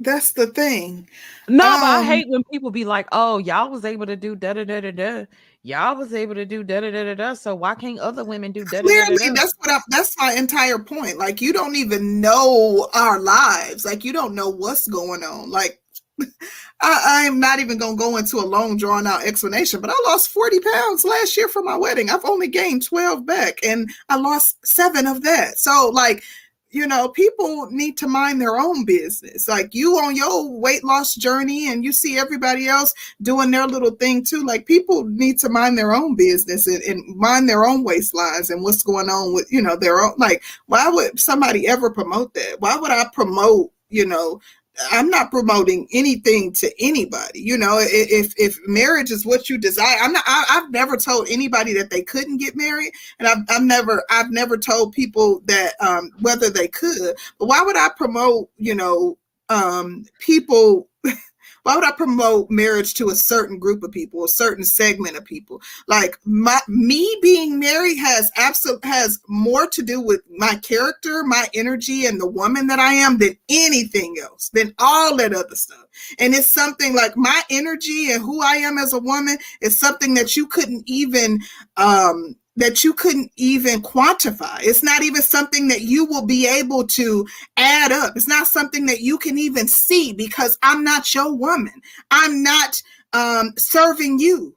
that's 0.00 0.32
the 0.32 0.46
thing. 0.48 1.08
No, 1.48 1.78
but 1.78 1.84
I 1.84 2.00
Um, 2.00 2.06
hate 2.06 2.28
when 2.28 2.42
people 2.44 2.70
be 2.70 2.84
like, 2.84 3.06
"Oh, 3.12 3.38
y'all 3.38 3.70
was 3.70 3.84
able 3.84 4.06
to 4.06 4.16
do 4.16 4.34
da 4.34 4.54
da 4.54 4.64
da 4.64 4.80
da 4.80 4.90
da. 4.90 5.24
Y'all 5.62 5.96
was 5.96 6.14
able 6.14 6.34
to 6.34 6.46
do 6.46 6.64
da 6.64 6.80
da 6.80 6.90
da 6.90 7.04
da 7.04 7.14
da. 7.14 7.34
So 7.34 7.54
why 7.54 7.74
can't 7.74 7.98
other 7.98 8.24
women 8.24 8.52
do 8.52 8.64
da 8.64 8.80
da 8.82 8.92
da 8.92 9.04
Clearly, 9.08 9.16
da?" 9.16 9.34
that's 9.34 9.54
what 9.58 9.70
I, 9.70 9.78
that's 9.88 10.16
my 10.18 10.32
entire 10.34 10.78
point. 10.78 11.18
Like 11.18 11.40
you 11.42 11.52
don't 11.52 11.76
even 11.76 12.20
know 12.20 12.88
our 12.94 13.20
lives. 13.20 13.84
Like 13.84 14.04
you 14.04 14.12
don't 14.12 14.34
know 14.34 14.48
what's 14.48 14.88
going 14.88 15.22
on. 15.22 15.50
Like 15.50 15.79
I, 16.82 17.26
I'm 17.26 17.38
not 17.38 17.58
even 17.58 17.78
gonna 17.78 17.96
go 17.96 18.16
into 18.16 18.38
a 18.38 18.46
long 18.46 18.76
drawn 18.76 19.06
out 19.06 19.24
explanation, 19.24 19.80
but 19.80 19.90
I 19.90 20.10
lost 20.10 20.30
40 20.30 20.60
pounds 20.60 21.04
last 21.04 21.36
year 21.36 21.48
for 21.48 21.62
my 21.62 21.76
wedding. 21.76 22.10
I've 22.10 22.24
only 22.24 22.48
gained 22.48 22.84
12 22.84 23.26
back, 23.26 23.58
and 23.64 23.90
I 24.08 24.16
lost 24.16 24.64
seven 24.66 25.06
of 25.06 25.22
that. 25.22 25.58
So 25.58 25.90
like 25.92 26.22
you 26.72 26.86
know, 26.86 27.08
people 27.08 27.68
need 27.70 27.96
to 27.98 28.06
mind 28.06 28.40
their 28.40 28.56
own 28.56 28.84
business. 28.84 29.48
Like 29.48 29.74
you 29.74 29.96
on 29.96 30.14
your 30.14 30.48
weight 30.48 30.84
loss 30.84 31.16
journey 31.16 31.68
and 31.70 31.84
you 31.84 31.92
see 31.92 32.16
everybody 32.16 32.68
else 32.68 32.94
doing 33.20 33.50
their 33.50 33.66
little 33.66 33.90
thing 33.90 34.24
too. 34.24 34.44
Like 34.44 34.66
people 34.66 35.04
need 35.04 35.38
to 35.40 35.48
mind 35.48 35.76
their 35.76 35.92
own 35.92 36.14
business 36.14 36.68
and, 36.68 36.82
and 36.84 37.16
mind 37.16 37.48
their 37.48 37.64
own 37.64 37.84
waistlines 37.84 38.50
and 38.50 38.62
what's 38.62 38.84
going 38.84 39.08
on 39.08 39.34
with, 39.34 39.50
you 39.50 39.60
know, 39.60 39.76
their 39.76 40.00
own 40.00 40.14
like 40.16 40.42
why 40.66 40.88
would 40.88 41.18
somebody 41.18 41.66
ever 41.66 41.90
promote 41.90 42.34
that? 42.34 42.60
Why 42.60 42.76
would 42.76 42.92
I 42.92 43.06
promote, 43.12 43.72
you 43.88 44.06
know, 44.06 44.40
I'm 44.90 45.08
not 45.08 45.30
promoting 45.30 45.88
anything 45.92 46.52
to 46.54 46.72
anybody. 46.78 47.40
You 47.40 47.56
know, 47.56 47.78
if 47.80 48.34
if 48.36 48.58
marriage 48.66 49.10
is 49.10 49.26
what 49.26 49.48
you 49.48 49.58
desire, 49.58 49.96
I'm 50.00 50.12
not. 50.12 50.24
I, 50.26 50.44
have 50.48 50.70
never 50.70 50.96
told 50.96 51.28
anybody 51.28 51.72
that 51.74 51.90
they 51.90 52.02
couldn't 52.02 52.38
get 52.38 52.56
married, 52.56 52.92
and 53.18 53.28
I've, 53.28 53.38
I've 53.48 53.62
never 53.62 54.04
I've 54.10 54.30
never 54.30 54.56
told 54.56 54.92
people 54.92 55.40
that 55.46 55.74
um, 55.80 56.10
whether 56.20 56.50
they 56.50 56.68
could. 56.68 57.14
But 57.38 57.46
why 57.46 57.62
would 57.62 57.76
I 57.76 57.88
promote? 57.96 58.50
You 58.56 58.74
know, 58.74 59.18
um, 59.48 60.04
people 60.18 60.89
why 61.62 61.74
would 61.74 61.84
I 61.84 61.92
promote 61.92 62.50
marriage 62.50 62.94
to 62.94 63.08
a 63.10 63.14
certain 63.14 63.58
group 63.58 63.82
of 63.82 63.90
people, 63.90 64.24
a 64.24 64.28
certain 64.28 64.64
segment 64.64 65.16
of 65.16 65.24
people? 65.24 65.60
Like 65.86 66.18
my 66.24 66.60
me 66.68 67.18
being 67.22 67.58
married 67.58 67.98
has 67.98 68.30
absolute 68.36 68.84
has 68.84 69.20
more 69.28 69.66
to 69.68 69.82
do 69.82 70.00
with 70.00 70.22
my 70.30 70.54
character, 70.56 71.22
my 71.24 71.48
energy, 71.54 72.06
and 72.06 72.20
the 72.20 72.26
woman 72.26 72.66
that 72.68 72.78
I 72.78 72.94
am 72.94 73.18
than 73.18 73.36
anything 73.48 74.16
else, 74.22 74.50
than 74.50 74.74
all 74.78 75.16
that 75.16 75.34
other 75.34 75.56
stuff. 75.56 75.84
And 76.18 76.34
it's 76.34 76.50
something 76.50 76.94
like 76.94 77.16
my 77.16 77.42
energy 77.50 78.12
and 78.12 78.22
who 78.22 78.42
I 78.42 78.56
am 78.56 78.78
as 78.78 78.92
a 78.92 78.98
woman 78.98 79.38
is 79.60 79.78
something 79.78 80.14
that 80.14 80.36
you 80.36 80.46
couldn't 80.46 80.84
even 80.86 81.40
um 81.76 82.36
that 82.60 82.84
you 82.84 82.92
couldn't 82.92 83.32
even 83.36 83.82
quantify. 83.82 84.58
It's 84.60 84.82
not 84.82 85.02
even 85.02 85.22
something 85.22 85.68
that 85.68 85.80
you 85.80 86.04
will 86.04 86.26
be 86.26 86.46
able 86.46 86.86
to 86.88 87.26
add 87.56 87.90
up. 87.90 88.12
It's 88.16 88.28
not 88.28 88.46
something 88.46 88.86
that 88.86 89.00
you 89.00 89.18
can 89.18 89.38
even 89.38 89.66
see 89.66 90.12
because 90.12 90.58
I'm 90.62 90.84
not 90.84 91.12
your 91.14 91.34
woman. 91.34 91.72
I'm 92.10 92.42
not 92.42 92.82
um, 93.12 93.54
serving 93.56 94.20
you. 94.20 94.54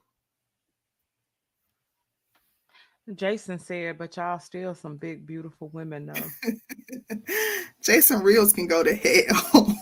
Jason 3.14 3.58
said, 3.58 3.98
but 3.98 4.16
y'all 4.16 4.38
still 4.38 4.74
some 4.74 4.96
big, 4.96 5.26
beautiful 5.26 5.68
women, 5.72 6.06
though. 6.06 7.16
Jason 7.82 8.20
Reels 8.20 8.52
can 8.52 8.66
go 8.66 8.82
to 8.82 8.94
hell 8.94 9.74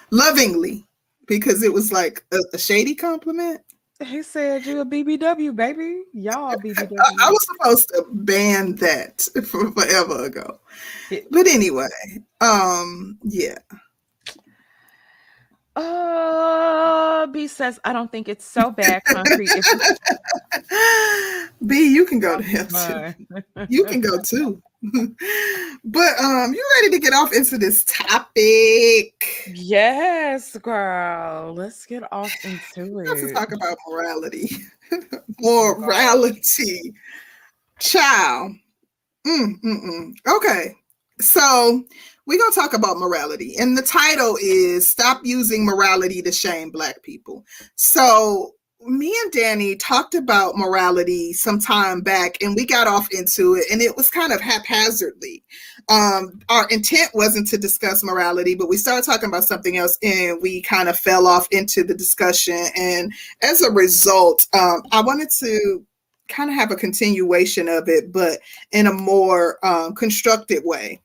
lovingly 0.10 0.84
because 1.26 1.62
it 1.62 1.72
was 1.72 1.92
like 1.92 2.24
a, 2.32 2.38
a 2.52 2.58
shady 2.58 2.94
compliment. 2.96 3.60
He 4.04 4.22
said 4.22 4.66
you 4.66 4.80
a 4.80 4.84
BBW, 4.84 5.56
baby. 5.56 6.02
Y'all 6.12 6.56
BBW. 6.56 6.96
I, 7.00 7.28
I 7.28 7.30
was 7.30 7.46
supposed 7.46 7.88
to 7.88 8.04
ban 8.10 8.74
that 8.76 9.22
from 9.48 9.72
forever 9.74 10.26
ago. 10.26 10.60
But 11.30 11.46
anyway, 11.46 11.88
um, 12.40 13.18
yeah. 13.22 13.58
Uh, 15.76 17.26
B 17.26 17.46
says, 17.46 17.78
I 17.84 17.92
don't 17.92 18.10
think 18.10 18.28
it's 18.28 18.44
so 18.44 18.70
bad. 18.70 19.04
Concrete. 19.04 19.50
B, 21.66 21.92
you 21.92 22.06
can 22.06 22.18
go 22.18 22.38
to 22.38 22.42
hell 22.42 22.66
too. 22.66 23.14
You 23.68 23.84
can 23.84 24.00
go 24.00 24.20
too. 24.20 24.62
but 25.84 26.20
um, 26.20 26.54
you 26.54 26.64
ready 26.76 26.90
to 26.90 26.98
get 26.98 27.12
off 27.12 27.34
into 27.34 27.58
this 27.58 27.84
topic? 27.84 29.50
Yes, 29.54 30.56
girl. 30.56 31.54
Let's 31.54 31.84
get 31.84 32.10
off 32.10 32.32
into 32.44 33.00
it. 33.00 33.08
Let's 33.08 33.32
talk 33.32 33.52
about 33.52 33.76
morality. 33.88 34.50
morality, 35.40 36.94
child. 37.78 38.52
Mm, 39.26 39.60
mm, 39.62 39.84
mm. 39.84 40.12
Okay, 40.36 40.74
so 41.20 41.84
we're 42.26 42.38
going 42.38 42.50
to 42.50 42.60
talk 42.60 42.74
about 42.74 42.98
morality. 42.98 43.56
And 43.58 43.78
the 43.78 43.82
title 43.82 44.36
is 44.42 44.88
Stop 44.90 45.20
Using 45.24 45.64
Morality 45.64 46.20
to 46.22 46.32
Shame 46.32 46.70
Black 46.70 47.02
People. 47.02 47.44
So, 47.76 48.52
me 48.80 49.16
and 49.24 49.32
Danny 49.32 49.74
talked 49.74 50.14
about 50.14 50.56
morality 50.56 51.32
some 51.32 51.58
time 51.58 52.02
back 52.02 52.40
and 52.42 52.54
we 52.54 52.64
got 52.64 52.86
off 52.86 53.08
into 53.10 53.54
it 53.54 53.64
and 53.72 53.80
it 53.80 53.96
was 53.96 54.10
kind 54.10 54.32
of 54.32 54.40
haphazardly. 54.40 55.42
Um, 55.88 56.40
our 56.50 56.68
intent 56.68 57.10
wasn't 57.14 57.48
to 57.48 57.58
discuss 57.58 58.04
morality, 58.04 58.54
but 58.54 58.68
we 58.68 58.76
started 58.76 59.04
talking 59.04 59.28
about 59.30 59.44
something 59.44 59.76
else 59.76 59.98
and 60.02 60.40
we 60.42 60.60
kind 60.62 60.88
of 60.88 60.98
fell 60.98 61.26
off 61.26 61.48
into 61.50 61.82
the 61.84 61.94
discussion. 61.94 62.66
And 62.76 63.12
as 63.42 63.62
a 63.62 63.72
result, 63.72 64.46
um, 64.52 64.82
I 64.92 65.00
wanted 65.00 65.30
to 65.40 65.84
kind 66.28 66.50
of 66.50 66.56
have 66.56 66.70
a 66.70 66.76
continuation 66.76 67.68
of 67.68 67.88
it, 67.88 68.12
but 68.12 68.40
in 68.72 68.86
a 68.86 68.92
more 68.92 69.58
um, 69.64 69.94
constructive 69.94 70.62
way. 70.64 71.00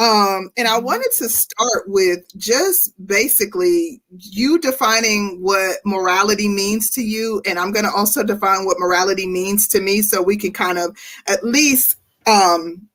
Um, 0.00 0.50
and 0.56 0.66
I 0.66 0.72
mm-hmm. 0.76 0.86
wanted 0.86 1.10
to 1.18 1.28
start 1.28 1.84
with 1.86 2.20
just 2.36 2.92
basically 3.06 4.02
you 4.18 4.58
defining 4.58 5.38
what 5.40 5.76
morality 5.84 6.48
means 6.48 6.90
to 6.90 7.02
you. 7.02 7.40
And 7.46 7.58
I'm 7.58 7.70
going 7.70 7.84
to 7.84 7.92
also 7.92 8.24
define 8.24 8.64
what 8.64 8.80
morality 8.80 9.26
means 9.26 9.68
to 9.68 9.80
me 9.80 10.02
so 10.02 10.20
we 10.20 10.36
can 10.36 10.52
kind 10.52 10.78
of 10.78 10.96
at 11.28 11.44
least 11.44 11.96
um, 12.26 12.88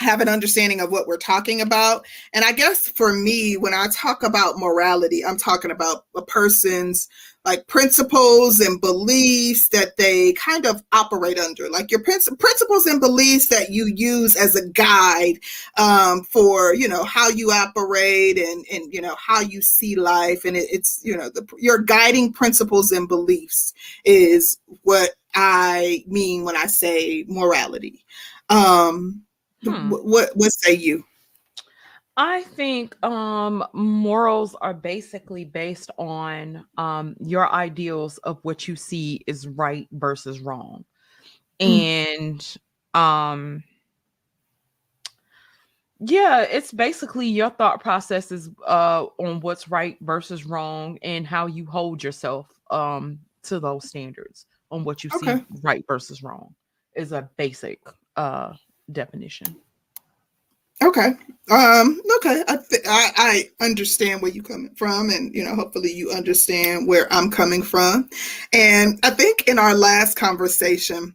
have 0.00 0.20
an 0.20 0.28
understanding 0.28 0.80
of 0.80 0.90
what 0.90 1.06
we're 1.06 1.16
talking 1.16 1.60
about. 1.60 2.04
And 2.34 2.44
I 2.44 2.52
guess 2.52 2.88
for 2.88 3.14
me, 3.14 3.56
when 3.56 3.72
I 3.72 3.86
talk 3.92 4.22
about 4.22 4.58
morality, 4.58 5.24
I'm 5.24 5.38
talking 5.38 5.70
about 5.70 6.04
a 6.14 6.22
person's 6.22 7.08
like 7.44 7.66
principles 7.66 8.60
and 8.60 8.80
beliefs 8.80 9.68
that 9.70 9.96
they 9.96 10.32
kind 10.34 10.64
of 10.64 10.82
operate 10.92 11.38
under, 11.38 11.68
like 11.68 11.90
your 11.90 12.02
prin- 12.02 12.36
principles 12.38 12.86
and 12.86 13.00
beliefs 13.00 13.48
that 13.48 13.70
you 13.70 13.92
use 13.96 14.36
as 14.36 14.54
a 14.54 14.68
guide 14.68 15.38
um, 15.76 16.22
for 16.22 16.74
you 16.74 16.86
know 16.86 17.04
how 17.04 17.28
you 17.28 17.50
operate 17.50 18.38
and 18.38 18.64
and 18.72 18.92
you 18.92 19.00
know 19.00 19.16
how 19.18 19.40
you 19.40 19.60
see 19.60 19.96
life, 19.96 20.44
and 20.44 20.56
it, 20.56 20.68
it's 20.70 21.00
you 21.02 21.16
know 21.16 21.28
the, 21.30 21.46
your 21.58 21.78
guiding 21.78 22.32
principles 22.32 22.92
and 22.92 23.08
beliefs 23.08 23.74
is 24.04 24.58
what 24.82 25.10
I 25.34 26.04
mean 26.06 26.44
when 26.44 26.56
I 26.56 26.66
say 26.66 27.24
morality. 27.26 28.04
Um, 28.48 29.22
hmm. 29.64 29.90
what 29.90 30.30
what 30.36 30.52
say 30.52 30.74
you? 30.74 31.04
I 32.16 32.42
think 32.42 33.02
um, 33.04 33.64
morals 33.72 34.54
are 34.60 34.74
basically 34.74 35.44
based 35.44 35.90
on 35.98 36.64
um, 36.76 37.16
your 37.20 37.50
ideals 37.50 38.18
of 38.18 38.38
what 38.42 38.68
you 38.68 38.76
see 38.76 39.22
is 39.26 39.46
right 39.48 39.88
versus 39.92 40.40
wrong. 40.40 40.84
Mm. 41.58 42.16
And 42.18 42.56
um, 42.94 43.64
yeah, 46.00 46.42
it's 46.42 46.72
basically 46.72 47.28
your 47.28 47.50
thought 47.50 47.80
processes 47.80 48.50
uh, 48.66 49.06
on 49.18 49.40
what's 49.40 49.68
right 49.68 49.96
versus 50.02 50.44
wrong 50.44 50.98
and 51.02 51.26
how 51.26 51.46
you 51.46 51.64
hold 51.64 52.02
yourself 52.02 52.46
um, 52.70 53.20
to 53.44 53.58
those 53.58 53.88
standards 53.88 54.46
on 54.70 54.84
what 54.84 55.02
you 55.02 55.10
okay. 55.14 55.36
see 55.38 55.44
right 55.62 55.84
versus 55.86 56.22
wrong 56.22 56.54
is 56.94 57.12
a 57.12 57.28
basic 57.36 57.80
uh, 58.16 58.52
definition. 58.90 59.56
Okay. 60.82 61.12
Um, 61.50 62.00
okay. 62.16 62.42
I, 62.48 62.56
th- 62.56 62.82
I, 62.86 63.10
I 63.16 63.64
understand 63.64 64.22
where 64.22 64.30
you're 64.30 64.44
coming 64.44 64.74
from, 64.76 65.10
and 65.10 65.34
you 65.34 65.44
know, 65.44 65.54
hopefully, 65.54 65.92
you 65.92 66.10
understand 66.10 66.88
where 66.88 67.12
I'm 67.12 67.30
coming 67.30 67.62
from. 67.62 68.08
And 68.52 68.98
I 69.02 69.10
think 69.10 69.48
in 69.48 69.58
our 69.58 69.74
last 69.74 70.16
conversation, 70.16 71.14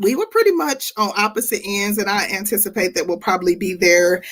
we 0.00 0.14
were 0.14 0.26
pretty 0.26 0.52
much 0.52 0.92
on 0.96 1.10
opposite 1.16 1.62
ends, 1.64 1.98
and 1.98 2.10
I 2.10 2.28
anticipate 2.28 2.94
that 2.94 3.06
we'll 3.06 3.18
probably 3.18 3.56
be 3.56 3.74
there 3.74 4.22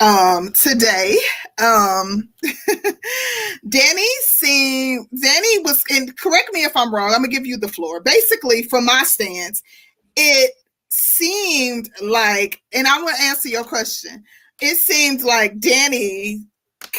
um, 0.00 0.52
today. 0.52 1.18
Um, 1.62 2.30
Danny 3.68 4.06
seemed 4.22 5.08
Danny 5.20 5.58
was, 5.60 5.82
and 5.90 6.16
correct 6.16 6.50
me 6.52 6.64
if 6.64 6.76
I'm 6.76 6.94
wrong. 6.94 7.12
I'm 7.12 7.22
gonna 7.22 7.28
give 7.28 7.46
you 7.46 7.58
the 7.58 7.68
floor. 7.68 8.00
Basically, 8.00 8.62
from 8.62 8.86
my 8.86 9.02
stance, 9.04 9.62
it 10.16 10.52
seemed 10.90 11.90
like, 12.02 12.62
and 12.72 12.86
I 12.86 13.00
want 13.02 13.16
to 13.16 13.22
answer 13.22 13.48
your 13.48 13.64
question. 13.64 14.24
It 14.60 14.76
seemed 14.76 15.22
like 15.22 15.58
Danny 15.58 16.44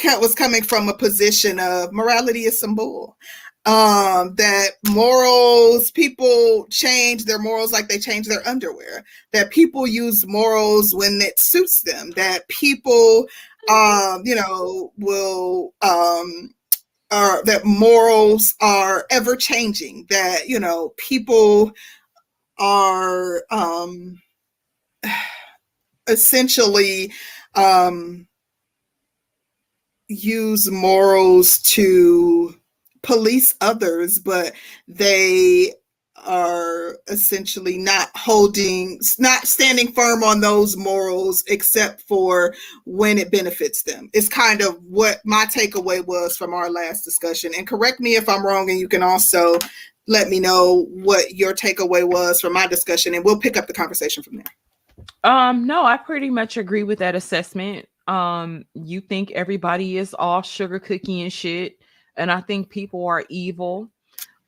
was 0.04 0.34
coming 0.34 0.62
from 0.62 0.88
a 0.88 0.96
position 0.96 1.60
of 1.60 1.92
morality 1.92 2.44
is 2.44 2.58
some 2.58 2.74
bull. 2.74 3.16
Um, 3.64 4.34
that 4.36 4.70
morals, 4.88 5.92
people 5.92 6.66
change 6.70 7.24
their 7.24 7.38
morals 7.38 7.72
like 7.72 7.88
they 7.88 7.98
change 7.98 8.26
their 8.26 8.46
underwear. 8.48 9.04
That 9.32 9.50
people 9.50 9.86
use 9.86 10.26
morals 10.26 10.92
when 10.94 11.20
it 11.22 11.38
suits 11.38 11.82
them. 11.82 12.10
That 12.16 12.48
people, 12.48 13.28
um, 13.70 14.22
you 14.24 14.34
know, 14.34 14.92
will 14.98 15.74
um, 15.82 16.52
are 17.12 17.44
that 17.44 17.64
morals 17.64 18.54
are 18.60 19.06
ever 19.10 19.36
changing. 19.36 20.06
That 20.10 20.48
you 20.48 20.58
know, 20.58 20.92
people 20.96 21.72
are 22.62 23.42
um, 23.50 24.22
essentially 26.08 27.12
um, 27.56 28.28
use 30.06 30.70
morals 30.70 31.58
to 31.62 32.54
police 33.02 33.56
others, 33.60 34.20
but 34.20 34.52
they 34.86 35.72
are 36.24 36.98
essentially 37.08 37.78
not 37.78 38.10
holding, 38.14 38.98
not 39.18 39.46
standing 39.46 39.92
firm 39.92 40.22
on 40.22 40.40
those 40.40 40.76
morals 40.76 41.42
except 41.48 42.02
for 42.02 42.54
when 42.84 43.18
it 43.18 43.30
benefits 43.30 43.82
them. 43.82 44.08
It's 44.12 44.28
kind 44.28 44.62
of 44.62 44.82
what 44.84 45.20
my 45.24 45.46
takeaway 45.46 46.04
was 46.04 46.36
from 46.36 46.54
our 46.54 46.70
last 46.70 47.02
discussion. 47.02 47.52
And 47.56 47.66
correct 47.66 48.00
me 48.00 48.14
if 48.16 48.28
I'm 48.28 48.44
wrong, 48.44 48.70
and 48.70 48.78
you 48.78 48.88
can 48.88 49.02
also 49.02 49.58
let 50.06 50.28
me 50.28 50.40
know 50.40 50.86
what 50.90 51.34
your 51.34 51.54
takeaway 51.54 52.04
was 52.04 52.40
from 52.40 52.52
my 52.52 52.66
discussion, 52.66 53.14
and 53.14 53.24
we'll 53.24 53.38
pick 53.38 53.56
up 53.56 53.66
the 53.66 53.72
conversation 53.72 54.22
from 54.22 54.36
there. 54.36 54.46
Um, 55.24 55.66
no, 55.66 55.84
I 55.84 55.96
pretty 55.96 56.30
much 56.30 56.56
agree 56.56 56.82
with 56.82 56.98
that 57.00 57.14
assessment. 57.14 57.88
Um, 58.08 58.64
you 58.74 59.00
think 59.00 59.30
everybody 59.30 59.96
is 59.98 60.14
all 60.14 60.42
sugar 60.42 60.78
cookie 60.78 61.22
and 61.22 61.32
shit, 61.32 61.78
and 62.16 62.30
I 62.30 62.40
think 62.40 62.68
people 62.68 63.06
are 63.06 63.24
evil. 63.28 63.88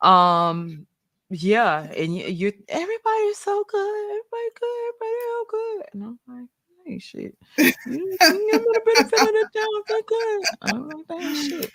Um, 0.00 0.86
yeah, 1.34 1.82
and 1.82 2.16
you, 2.16 2.24
you 2.26 2.52
everybody's 2.68 3.38
so 3.38 3.64
good, 3.68 4.04
everybody 4.10 4.50
good, 4.60 4.88
everybody 4.88 5.20
all 5.32 5.44
good, 5.48 5.82
and 5.92 6.02
I'm 6.04 6.18
like, 6.28 6.48
hey, 6.84 6.98
shit, 6.98 7.36
you, 7.58 8.16
a 8.22 9.00
of 9.00 10.06
good. 10.06 10.44
I'm 10.62 11.04
like, 11.08 11.36
shit. 11.36 11.72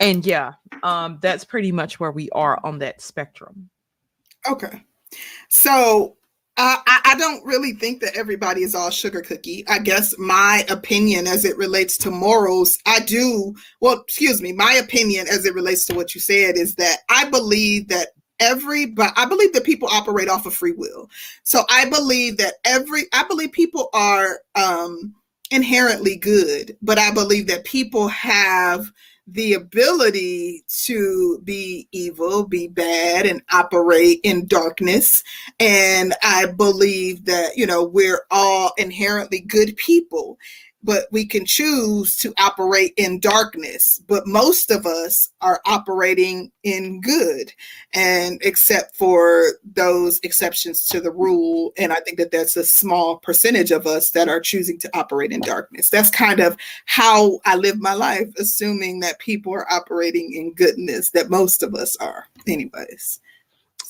And 0.00 0.26
yeah, 0.26 0.54
um, 0.82 1.18
that's 1.22 1.44
pretty 1.44 1.70
much 1.70 2.00
where 2.00 2.10
we 2.10 2.28
are 2.30 2.58
on 2.64 2.80
that 2.80 3.00
spectrum. 3.00 3.70
Okay. 4.48 4.82
So 5.48 6.16
uh, 6.56 6.78
I, 6.86 7.00
I 7.04 7.14
don't 7.18 7.44
really 7.46 7.72
think 7.72 8.00
that 8.00 8.16
everybody 8.16 8.62
is 8.62 8.74
all 8.74 8.90
sugar 8.90 9.20
cookie. 9.20 9.64
I 9.68 9.78
guess 9.78 10.14
my 10.18 10.64
opinion 10.68 11.26
as 11.26 11.44
it 11.44 11.56
relates 11.56 11.96
to 11.98 12.10
morals, 12.10 12.78
I 12.84 13.00
do, 13.00 13.54
well, 13.80 14.00
excuse 14.00 14.42
me, 14.42 14.52
my 14.52 14.72
opinion 14.72 15.28
as 15.28 15.46
it 15.46 15.54
relates 15.54 15.84
to 15.86 15.94
what 15.94 16.14
you 16.14 16.20
said 16.20 16.56
is 16.56 16.74
that 16.76 16.98
I 17.08 17.30
believe 17.30 17.88
that 17.88 18.08
every 18.42 18.86
but 18.86 19.12
i 19.16 19.24
believe 19.24 19.52
that 19.52 19.64
people 19.64 19.88
operate 19.88 20.28
off 20.28 20.44
of 20.46 20.54
free 20.54 20.72
will 20.72 21.08
so 21.44 21.62
i 21.70 21.88
believe 21.88 22.36
that 22.36 22.54
every 22.64 23.04
i 23.12 23.24
believe 23.24 23.52
people 23.52 23.88
are 23.94 24.40
um 24.56 25.14
inherently 25.50 26.16
good 26.16 26.76
but 26.82 26.98
i 26.98 27.10
believe 27.10 27.46
that 27.46 27.64
people 27.64 28.08
have 28.08 28.92
the 29.28 29.54
ability 29.54 30.64
to 30.68 31.40
be 31.44 31.88
evil, 31.92 32.44
be 32.44 32.68
bad, 32.68 33.24
and 33.24 33.40
operate 33.52 34.20
in 34.24 34.46
darkness. 34.46 35.22
And 35.60 36.12
I 36.22 36.46
believe 36.46 37.24
that, 37.26 37.56
you 37.56 37.66
know, 37.66 37.84
we're 37.84 38.22
all 38.30 38.72
inherently 38.78 39.40
good 39.40 39.76
people 39.76 40.38
but 40.82 41.06
we 41.10 41.26
can 41.26 41.44
choose 41.44 42.16
to 42.16 42.34
operate 42.38 42.92
in 42.96 43.20
darkness. 43.20 44.00
But 44.06 44.26
most 44.26 44.70
of 44.70 44.86
us 44.86 45.30
are 45.40 45.60
operating 45.66 46.50
in 46.62 47.00
good, 47.00 47.52
and 47.94 48.40
except 48.42 48.96
for 48.96 49.52
those 49.64 50.18
exceptions 50.22 50.84
to 50.86 51.00
the 51.00 51.10
rule. 51.10 51.72
And 51.76 51.92
I 51.92 52.00
think 52.00 52.18
that 52.18 52.30
that's 52.30 52.56
a 52.56 52.64
small 52.64 53.18
percentage 53.18 53.70
of 53.70 53.86
us 53.86 54.10
that 54.10 54.28
are 54.28 54.40
choosing 54.40 54.78
to 54.80 54.90
operate 54.96 55.32
in 55.32 55.40
darkness. 55.40 55.88
That's 55.88 56.10
kind 56.10 56.40
of 56.40 56.56
how 56.86 57.40
I 57.44 57.56
live 57.56 57.80
my 57.80 57.94
life, 57.94 58.28
assuming 58.38 59.00
that 59.00 59.18
people 59.18 59.52
are 59.54 59.70
operating 59.72 60.32
in 60.34 60.54
goodness, 60.54 61.10
that 61.10 61.30
most 61.30 61.62
of 61.62 61.74
us 61.74 61.96
are, 61.96 62.28
anyways. 62.46 63.20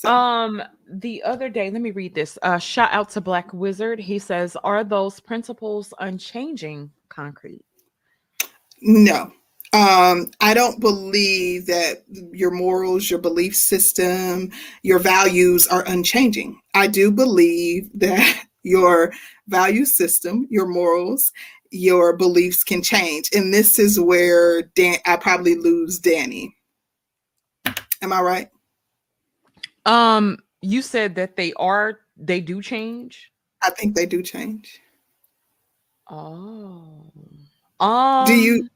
Um, 0.05 0.63
the 0.89 1.23
other 1.23 1.49
day, 1.49 1.71
let 1.71 1.81
me 1.81 1.91
read 1.93 2.15
this. 2.15 2.39
Uh, 2.43 2.59
shout 2.59 2.91
out 2.93 3.11
to 3.11 3.21
Black 3.21 3.53
Wizard. 3.53 4.01
He 4.01 4.19
says, 4.19 4.57
"Are 4.65 4.85
those 4.85 5.21
principles 5.21 5.95
unchanging, 6.01 6.91
concrete?" 7.09 7.65
No, 8.83 9.33
um, 9.73 10.31
I 10.41 10.55
don't 10.55 10.81
believe 10.81 11.67
that 11.67 12.05
your 12.33 12.51
morals, 12.51 13.11
your 13.11 13.21
belief 13.21 13.57
system, 13.57 14.51
your 14.83 14.99
values 14.99 15.69
are 15.69 15.85
unchanging. 15.87 16.61
I 16.75 16.89
do 16.89 17.11
believe 17.11 17.91
that 18.01 18.45
your 18.65 19.13
value 19.49 19.85
system, 19.85 20.47
your 20.51 20.67
morals, 20.67 21.33
your 21.71 22.17
beliefs 22.17 22.65
can 22.65 22.83
change, 22.83 23.31
and 23.35 23.55
this 23.55 23.79
is 23.79 24.01
where 24.01 24.63
Dan- 24.75 24.99
I 25.07 25.17
probably 25.17 25.57
lose 25.57 25.99
Danny. 25.99 26.57
Am 28.03 28.13
I 28.13 28.21
right? 28.21 28.49
Um, 29.87 30.39
you 30.61 30.83
said 30.83 31.17
that 31.17 31.37
they 31.37 31.53
are 31.55 32.01
they 32.17 32.41
do 32.41 32.63
change. 32.63 33.31
I 33.63 33.71
think 33.71 33.95
they 33.95 34.07
do 34.07 34.23
change. 34.23 34.81
Oh. 36.11 37.11
Um, 37.81 38.27
do 38.27 38.35
you 38.35 38.69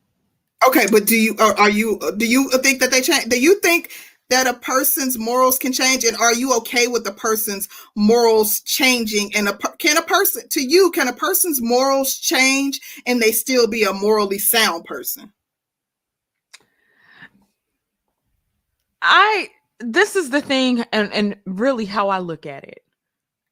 okay 0.66 0.86
but 0.90 1.06
do 1.06 1.16
you 1.16 1.36
are, 1.38 1.56
are 1.58 1.70
you 1.70 2.00
do 2.16 2.26
you 2.26 2.50
think 2.58 2.80
that 2.80 2.90
they 2.90 3.00
change 3.00 3.26
do 3.26 3.38
you 3.38 3.60
think 3.60 3.92
that 4.28 4.48
a 4.48 4.54
person's 4.54 5.16
morals 5.16 5.58
can 5.58 5.72
change 5.72 6.04
and 6.04 6.16
are 6.16 6.34
you 6.34 6.56
okay 6.56 6.88
with 6.88 7.04
the 7.04 7.12
person's 7.12 7.68
morals 7.94 8.60
changing 8.60 9.32
and 9.36 9.48
a 9.48 9.56
can 9.78 9.96
a 9.96 10.02
person 10.02 10.48
to 10.48 10.60
you 10.60 10.90
can 10.90 11.08
a 11.08 11.12
person's 11.12 11.62
morals 11.62 12.16
change 12.18 12.80
and 13.06 13.20
they 13.20 13.30
still 13.30 13.68
be 13.68 13.84
a 13.84 13.92
morally 13.92 14.38
sound 14.38 14.84
person 14.84 15.32
i 19.02 19.48
this 19.80 20.16
is 20.16 20.30
the 20.30 20.40
thing 20.40 20.84
and 20.92 21.12
and 21.12 21.36
really 21.46 21.84
how 21.84 22.08
I 22.08 22.18
look 22.18 22.46
at 22.46 22.64
it. 22.64 22.82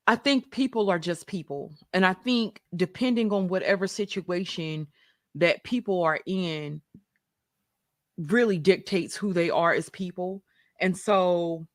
I 0.06 0.16
think 0.16 0.51
people 0.51 0.90
are 0.90 0.98
just 0.98 1.26
people. 1.26 1.72
And 1.92 2.05
I 2.05 2.12
think 2.12 2.60
depending 2.76 3.32
on 3.32 3.48
whatever 3.48 3.86
situation 3.86 4.86
that 5.36 5.64
people 5.64 6.02
are 6.02 6.20
in 6.26 6.82
really 8.18 8.59
dictates 8.59 9.16
who 9.16 9.32
they 9.32 9.51
are 9.51 9.72
as 9.72 9.88
people. 9.88 10.42
And 10.80 10.96
so 10.96 11.66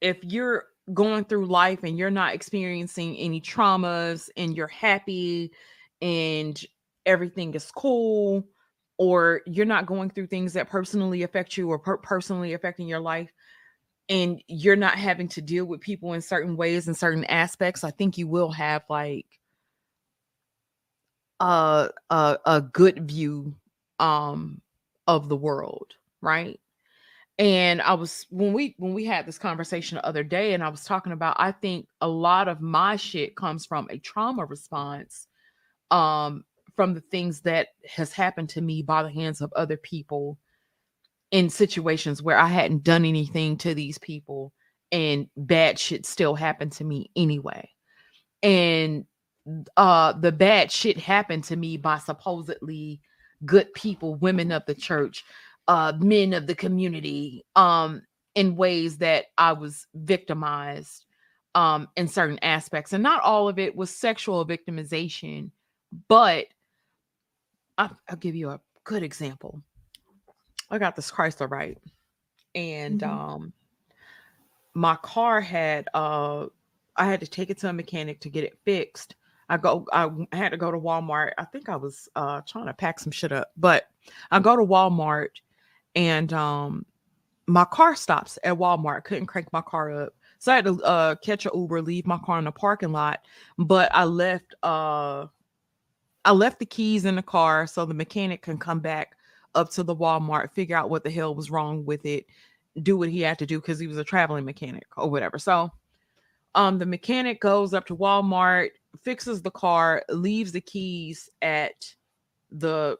if 0.00 0.18
you're 0.22 0.64
going 0.92 1.24
through 1.24 1.46
life 1.46 1.80
and 1.84 1.98
you're 1.98 2.10
not 2.10 2.34
experiencing 2.34 3.16
any 3.16 3.40
traumas 3.40 4.28
and 4.36 4.56
you're 4.56 4.66
happy 4.66 5.52
and 6.02 6.60
everything 7.06 7.54
is 7.54 7.70
cool 7.70 8.46
or 8.98 9.42
you're 9.46 9.66
not 9.66 9.86
going 9.86 10.10
through 10.10 10.26
things 10.26 10.52
that 10.52 10.68
personally 10.68 11.22
affect 11.22 11.56
you 11.56 11.68
or 11.70 11.78
per- 11.78 11.98
personally 11.98 12.52
affecting 12.52 12.88
your 12.88 13.00
life 13.00 13.30
and 14.08 14.42
you're 14.46 14.76
not 14.76 14.98
having 14.98 15.28
to 15.28 15.42
deal 15.42 15.64
with 15.64 15.80
people 15.80 16.12
in 16.12 16.22
certain 16.22 16.56
ways 16.56 16.86
and 16.86 16.96
certain 16.96 17.24
aspects, 17.24 17.84
I 17.84 17.90
think 17.90 18.18
you 18.18 18.28
will 18.28 18.52
have 18.52 18.82
like 18.88 19.26
a 21.40 21.90
a, 22.10 22.38
a 22.46 22.60
good 22.60 23.08
view 23.08 23.56
um 23.98 24.60
of 25.06 25.28
the 25.28 25.36
world, 25.36 25.94
right? 26.20 26.60
And 27.38 27.82
I 27.82 27.94
was 27.94 28.26
when 28.30 28.52
we 28.52 28.74
when 28.78 28.94
we 28.94 29.04
had 29.04 29.26
this 29.26 29.38
conversation 29.38 29.96
the 29.96 30.06
other 30.06 30.24
day, 30.24 30.54
and 30.54 30.62
I 30.64 30.68
was 30.70 30.84
talking 30.84 31.12
about 31.12 31.36
I 31.38 31.52
think 31.52 31.88
a 32.00 32.08
lot 32.08 32.48
of 32.48 32.60
my 32.60 32.96
shit 32.96 33.36
comes 33.36 33.66
from 33.66 33.88
a 33.90 33.98
trauma 33.98 34.44
response 34.44 35.26
um 35.90 36.44
from 36.76 36.94
the 36.94 37.00
things 37.00 37.40
that 37.42 37.68
has 37.88 38.12
happened 38.12 38.50
to 38.50 38.60
me 38.60 38.82
by 38.82 39.02
the 39.02 39.10
hands 39.10 39.40
of 39.40 39.52
other 39.54 39.76
people 39.76 40.38
in 41.30 41.50
situations 41.50 42.22
where 42.22 42.38
I 42.38 42.46
hadn't 42.46 42.84
done 42.84 43.04
anything 43.04 43.58
to 43.58 43.74
these 43.74 43.98
people 43.98 44.52
and 44.92 45.28
bad 45.36 45.78
shit 45.78 46.06
still 46.06 46.34
happened 46.34 46.72
to 46.72 46.84
me 46.84 47.10
anyway. 47.16 47.68
And 48.42 49.06
uh 49.76 50.12
the 50.12 50.32
bad 50.32 50.70
shit 50.72 50.98
happened 50.98 51.44
to 51.44 51.56
me 51.56 51.76
by 51.76 51.98
supposedly 51.98 53.00
good 53.44 53.72
people, 53.74 54.16
women 54.16 54.52
of 54.52 54.64
the 54.66 54.74
church, 54.74 55.24
uh 55.68 55.92
men 55.98 56.32
of 56.32 56.46
the 56.46 56.54
community, 56.54 57.44
um 57.56 58.02
in 58.34 58.56
ways 58.56 58.98
that 58.98 59.26
I 59.38 59.52
was 59.52 59.86
victimized 59.94 61.04
um 61.54 61.88
in 61.96 62.06
certain 62.06 62.38
aspects. 62.42 62.92
And 62.92 63.02
not 63.02 63.22
all 63.22 63.48
of 63.48 63.58
it 63.58 63.74
was 63.74 63.90
sexual 63.90 64.46
victimization, 64.46 65.50
but 66.08 66.46
I'll, 67.78 67.96
I'll 68.08 68.16
give 68.16 68.34
you 68.36 68.50
a 68.50 68.60
good 68.84 69.02
example 69.02 69.62
I 70.70 70.78
got 70.78 70.96
this 70.96 71.10
Chrysler 71.10 71.50
right, 71.50 71.78
and 72.54 73.00
mm-hmm. 73.00 73.18
um, 73.18 73.52
my 74.74 74.96
car 74.96 75.40
had 75.40 75.88
uh, 75.94 76.46
I 76.96 77.06
had 77.06 77.20
to 77.20 77.26
take 77.26 77.50
it 77.50 77.58
to 77.58 77.68
a 77.68 77.72
mechanic 77.72 78.20
to 78.20 78.30
get 78.30 78.44
it 78.44 78.58
fixed. 78.64 79.14
I 79.48 79.56
go, 79.58 79.86
I 79.92 80.10
had 80.32 80.50
to 80.50 80.56
go 80.56 80.72
to 80.72 80.78
Walmart. 80.78 81.32
I 81.38 81.44
think 81.44 81.68
I 81.68 81.76
was 81.76 82.08
uh 82.16 82.40
trying 82.42 82.66
to 82.66 82.74
pack 82.74 82.98
some 82.98 83.12
shit 83.12 83.32
up, 83.32 83.52
but 83.56 83.88
I 84.30 84.40
go 84.40 84.56
to 84.56 84.62
Walmart, 84.62 85.30
and 85.94 86.32
um, 86.32 86.84
my 87.46 87.64
car 87.64 87.94
stops 87.94 88.38
at 88.42 88.56
Walmart. 88.56 89.04
Couldn't 89.04 89.26
crank 89.26 89.52
my 89.52 89.62
car 89.62 89.92
up, 89.92 90.14
so 90.38 90.52
I 90.52 90.56
had 90.56 90.64
to 90.64 90.82
uh 90.82 91.14
catch 91.16 91.46
an 91.46 91.52
Uber, 91.54 91.80
leave 91.80 92.06
my 92.06 92.18
car 92.18 92.38
in 92.38 92.44
the 92.44 92.52
parking 92.52 92.92
lot. 92.92 93.20
But 93.56 93.90
I 93.94 94.04
left 94.04 94.54
uh, 94.64 95.26
I 96.24 96.32
left 96.32 96.58
the 96.58 96.66
keys 96.66 97.04
in 97.04 97.14
the 97.14 97.22
car 97.22 97.68
so 97.68 97.86
the 97.86 97.94
mechanic 97.94 98.42
can 98.42 98.58
come 98.58 98.80
back 98.80 99.16
up 99.56 99.70
to 99.72 99.82
the 99.82 99.96
Walmart, 99.96 100.52
figure 100.52 100.76
out 100.76 100.90
what 100.90 101.02
the 101.02 101.10
hell 101.10 101.34
was 101.34 101.50
wrong 101.50 101.84
with 101.84 102.06
it, 102.06 102.26
do 102.82 102.96
what 102.96 103.08
he 103.08 103.20
had 103.20 103.38
to 103.40 103.46
do 103.46 103.60
because 103.60 103.78
he 103.78 103.88
was 103.88 103.98
a 103.98 104.04
traveling 104.04 104.44
mechanic 104.44 104.86
or 104.96 105.10
whatever. 105.10 105.38
So 105.38 105.72
um 106.54 106.78
the 106.78 106.86
mechanic 106.86 107.40
goes 107.40 107.74
up 107.74 107.86
to 107.86 107.96
Walmart, 107.96 108.70
fixes 109.02 109.42
the 109.42 109.50
car, 109.50 110.04
leaves 110.10 110.52
the 110.52 110.60
keys 110.60 111.28
at 111.42 111.74
the 112.50 112.98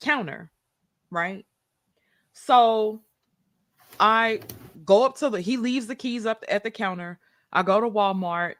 counter, 0.00 0.50
right? 1.10 1.44
So 2.32 3.02
I 3.98 4.40
go 4.84 5.04
up 5.04 5.16
to 5.18 5.30
the 5.30 5.40
he 5.40 5.56
leaves 5.56 5.86
the 5.86 5.94
keys 5.94 6.26
up 6.26 6.44
at 6.48 6.62
the 6.62 6.70
counter. 6.70 7.18
I 7.52 7.62
go 7.62 7.80
to 7.80 7.90
Walmart. 7.90 8.54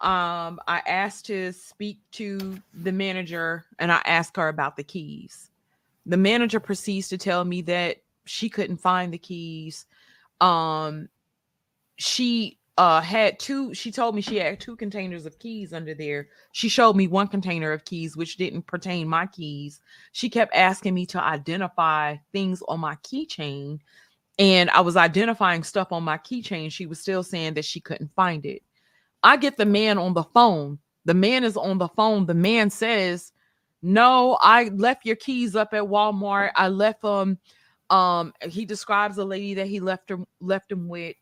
Um, 0.00 0.60
I 0.68 0.82
asked 0.86 1.26
to 1.26 1.52
speak 1.52 2.00
to 2.12 2.58
the 2.74 2.92
manager 2.92 3.64
and 3.78 3.90
I 3.90 4.02
asked 4.04 4.36
her 4.36 4.48
about 4.48 4.76
the 4.76 4.84
keys. 4.84 5.50
The 6.06 6.16
manager 6.16 6.60
proceeds 6.60 7.08
to 7.08 7.18
tell 7.18 7.44
me 7.44 7.62
that 7.62 7.98
she 8.24 8.48
couldn't 8.48 8.78
find 8.78 9.12
the 9.12 9.18
keys. 9.18 9.86
Um, 10.40 11.08
she 11.96 12.58
uh 12.78 13.00
had 13.00 13.38
two 13.38 13.72
she 13.72 13.90
told 13.90 14.14
me 14.14 14.20
she 14.20 14.36
had 14.36 14.60
two 14.60 14.76
containers 14.76 15.24
of 15.24 15.38
keys 15.38 15.72
under 15.72 15.94
there. 15.94 16.28
She 16.52 16.68
showed 16.68 16.94
me 16.94 17.08
one 17.08 17.28
container 17.28 17.72
of 17.72 17.84
keys 17.84 18.16
which 18.16 18.36
didn't 18.36 18.66
pertain 18.66 19.08
my 19.08 19.26
keys. 19.26 19.80
She 20.12 20.28
kept 20.28 20.54
asking 20.54 20.94
me 20.94 21.06
to 21.06 21.22
identify 21.22 22.16
things 22.32 22.62
on 22.68 22.80
my 22.80 22.96
keychain 22.96 23.80
and 24.38 24.68
i 24.70 24.80
was 24.82 24.96
identifying 24.96 25.62
stuff 25.62 25.92
on 25.92 26.02
my 26.02 26.18
keychain. 26.18 26.70
She 26.70 26.86
was 26.86 27.00
still 27.00 27.22
saying 27.22 27.54
that 27.54 27.64
she 27.64 27.80
couldn't 27.80 28.14
find 28.14 28.44
it. 28.44 28.62
I 29.22 29.38
get 29.38 29.56
the 29.56 29.66
man 29.66 29.96
on 29.96 30.12
the 30.12 30.24
phone. 30.24 30.78
The 31.06 31.14
man 31.14 31.44
is 31.44 31.56
on 31.56 31.78
the 31.78 31.88
phone. 31.88 32.26
The 32.26 32.34
man 32.34 32.68
says 32.68 33.32
no 33.82 34.38
i 34.40 34.64
left 34.74 35.04
your 35.04 35.16
keys 35.16 35.54
up 35.54 35.74
at 35.74 35.82
walmart. 35.82 36.50
I 36.56 36.68
left 36.68 37.02
them 37.02 37.38
um 37.90 38.32
he 38.48 38.64
describes 38.64 39.18
a 39.18 39.24
lady 39.24 39.54
that 39.54 39.66
he 39.66 39.80
left 39.80 40.10
him 40.10 40.26
left 40.40 40.72
him 40.72 40.88
with. 40.88 41.16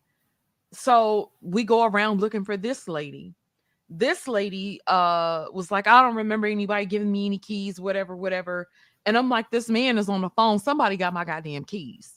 So 0.72 1.32
we 1.40 1.64
go 1.64 1.84
around 1.84 2.20
looking 2.20 2.44
for 2.44 2.56
this 2.56 2.88
lady. 2.88 3.34
This 3.90 4.26
lady 4.26 4.80
uh 4.86 5.46
was 5.52 5.70
like 5.70 5.86
i 5.86 6.00
don't 6.02 6.16
remember 6.16 6.46
anybody 6.46 6.86
giving 6.86 7.12
me 7.12 7.26
any 7.26 7.38
keys 7.38 7.80
whatever 7.80 8.16
whatever. 8.16 8.68
And 9.06 9.18
i'm 9.18 9.28
like 9.28 9.50
this 9.50 9.68
man 9.68 9.98
is 9.98 10.08
on 10.08 10.22
the 10.22 10.30
phone. 10.30 10.58
Somebody 10.58 10.96
got 10.96 11.12
my 11.12 11.24
goddamn 11.24 11.64
keys 11.64 12.13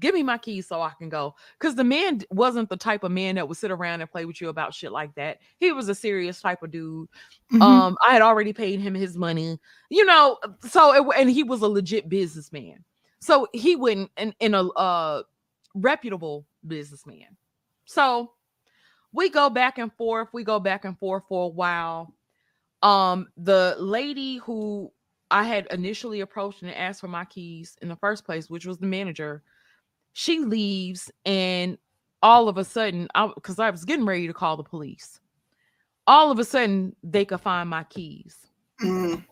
give 0.00 0.14
me 0.14 0.22
my 0.22 0.38
keys 0.38 0.66
so 0.66 0.80
i 0.80 0.92
can 0.98 1.08
go 1.08 1.34
because 1.58 1.74
the 1.74 1.84
man 1.84 2.20
wasn't 2.30 2.68
the 2.68 2.76
type 2.76 3.04
of 3.04 3.10
man 3.10 3.34
that 3.34 3.48
would 3.48 3.56
sit 3.56 3.70
around 3.70 4.00
and 4.00 4.10
play 4.10 4.24
with 4.24 4.40
you 4.40 4.48
about 4.48 4.74
shit 4.74 4.92
like 4.92 5.14
that 5.14 5.38
he 5.58 5.72
was 5.72 5.88
a 5.88 5.94
serious 5.94 6.40
type 6.40 6.62
of 6.62 6.70
dude 6.70 7.08
mm-hmm. 7.52 7.62
um 7.62 7.96
i 8.06 8.12
had 8.12 8.22
already 8.22 8.52
paid 8.52 8.80
him 8.80 8.94
his 8.94 9.16
money 9.16 9.58
you 9.90 10.04
know 10.04 10.38
so 10.66 10.92
it, 10.94 11.18
and 11.18 11.30
he 11.30 11.42
was 11.42 11.62
a 11.62 11.68
legit 11.68 12.08
businessman 12.08 12.84
so 13.20 13.48
he 13.52 13.76
wouldn't 13.76 14.10
in, 14.16 14.34
in 14.40 14.54
a 14.54 14.68
uh 14.70 15.22
reputable 15.74 16.46
businessman 16.66 17.36
so 17.84 18.32
we 19.12 19.30
go 19.30 19.50
back 19.50 19.78
and 19.78 19.92
forth. 19.94 20.28
We 20.32 20.44
go 20.44 20.60
back 20.60 20.84
and 20.84 20.98
forth 20.98 21.24
for 21.28 21.44
a 21.44 21.48
while. 21.48 22.14
Um, 22.82 23.26
the 23.36 23.76
lady 23.78 24.36
who 24.36 24.92
I 25.30 25.44
had 25.44 25.66
initially 25.70 26.20
approached 26.20 26.62
and 26.62 26.74
asked 26.74 27.00
for 27.00 27.08
my 27.08 27.24
keys 27.24 27.76
in 27.82 27.88
the 27.88 27.96
first 27.96 28.24
place, 28.24 28.48
which 28.48 28.66
was 28.66 28.78
the 28.78 28.86
manager, 28.86 29.42
she 30.18 30.40
leaves, 30.40 31.12
and 31.24 31.78
all 32.24 32.48
of 32.48 32.58
a 32.58 32.64
sudden, 32.64 33.06
I 33.14 33.30
because 33.32 33.60
I 33.60 33.70
was 33.70 33.84
getting 33.84 34.04
ready 34.04 34.26
to 34.26 34.32
call 34.32 34.56
the 34.56 34.64
police. 34.64 35.20
All 36.08 36.32
of 36.32 36.40
a 36.40 36.44
sudden, 36.44 36.96
they 37.04 37.24
could 37.24 37.40
find 37.40 37.68
my 37.68 37.84
keys. 37.84 38.36
Mm. 38.82 39.24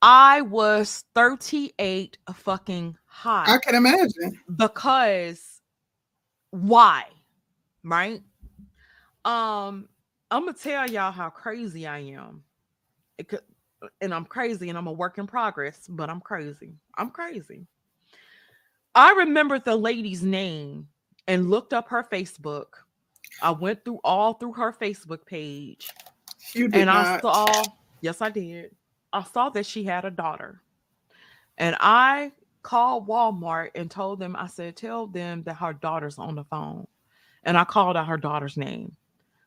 I 0.00 0.40
was 0.40 1.04
38 1.14 2.16
fucking 2.32 2.96
high. 3.04 3.44
I 3.46 3.58
can 3.58 3.74
imagine. 3.74 4.40
Because 4.56 5.60
why 6.52 7.04
right 7.84 8.22
um 9.24 9.88
i'm 10.32 10.44
gonna 10.44 10.52
tell 10.52 10.90
y'all 10.90 11.12
how 11.12 11.30
crazy 11.30 11.86
i 11.86 12.00
am 12.00 12.42
could, 13.28 13.40
and 14.00 14.12
i'm 14.12 14.24
crazy 14.24 14.68
and 14.68 14.76
i'm 14.76 14.88
a 14.88 14.92
work 14.92 15.16
in 15.18 15.28
progress 15.28 15.86
but 15.88 16.10
i'm 16.10 16.20
crazy 16.20 16.74
i'm 16.98 17.08
crazy 17.08 17.68
i 18.94 19.12
remembered 19.12 19.64
the 19.64 19.76
lady's 19.76 20.22
name 20.22 20.86
and 21.28 21.50
looked 21.50 21.72
up 21.72 21.88
her 21.88 22.06
facebook 22.10 22.66
i 23.42 23.50
went 23.50 23.84
through 23.84 24.00
all 24.04 24.34
through 24.34 24.52
her 24.52 24.72
facebook 24.72 25.24
page 25.26 25.88
and 26.54 26.86
not. 26.86 27.18
i 27.18 27.20
saw 27.20 27.64
yes 28.00 28.20
i 28.20 28.30
did 28.30 28.70
i 29.12 29.22
saw 29.22 29.48
that 29.48 29.66
she 29.66 29.84
had 29.84 30.04
a 30.04 30.10
daughter 30.10 30.60
and 31.58 31.76
i 31.80 32.32
called 32.62 33.08
Walmart 33.08 33.70
and 33.74 33.90
told 33.90 34.18
them, 34.18 34.36
I 34.36 34.46
said, 34.46 34.76
tell 34.76 35.06
them 35.06 35.42
that 35.44 35.54
her 35.54 35.72
daughter's 35.72 36.18
on 36.18 36.34
the 36.34 36.44
phone. 36.44 36.86
And 37.44 37.56
I 37.56 37.64
called 37.64 37.96
out 37.96 38.06
her 38.08 38.18
daughter's 38.18 38.56
name. 38.56 38.96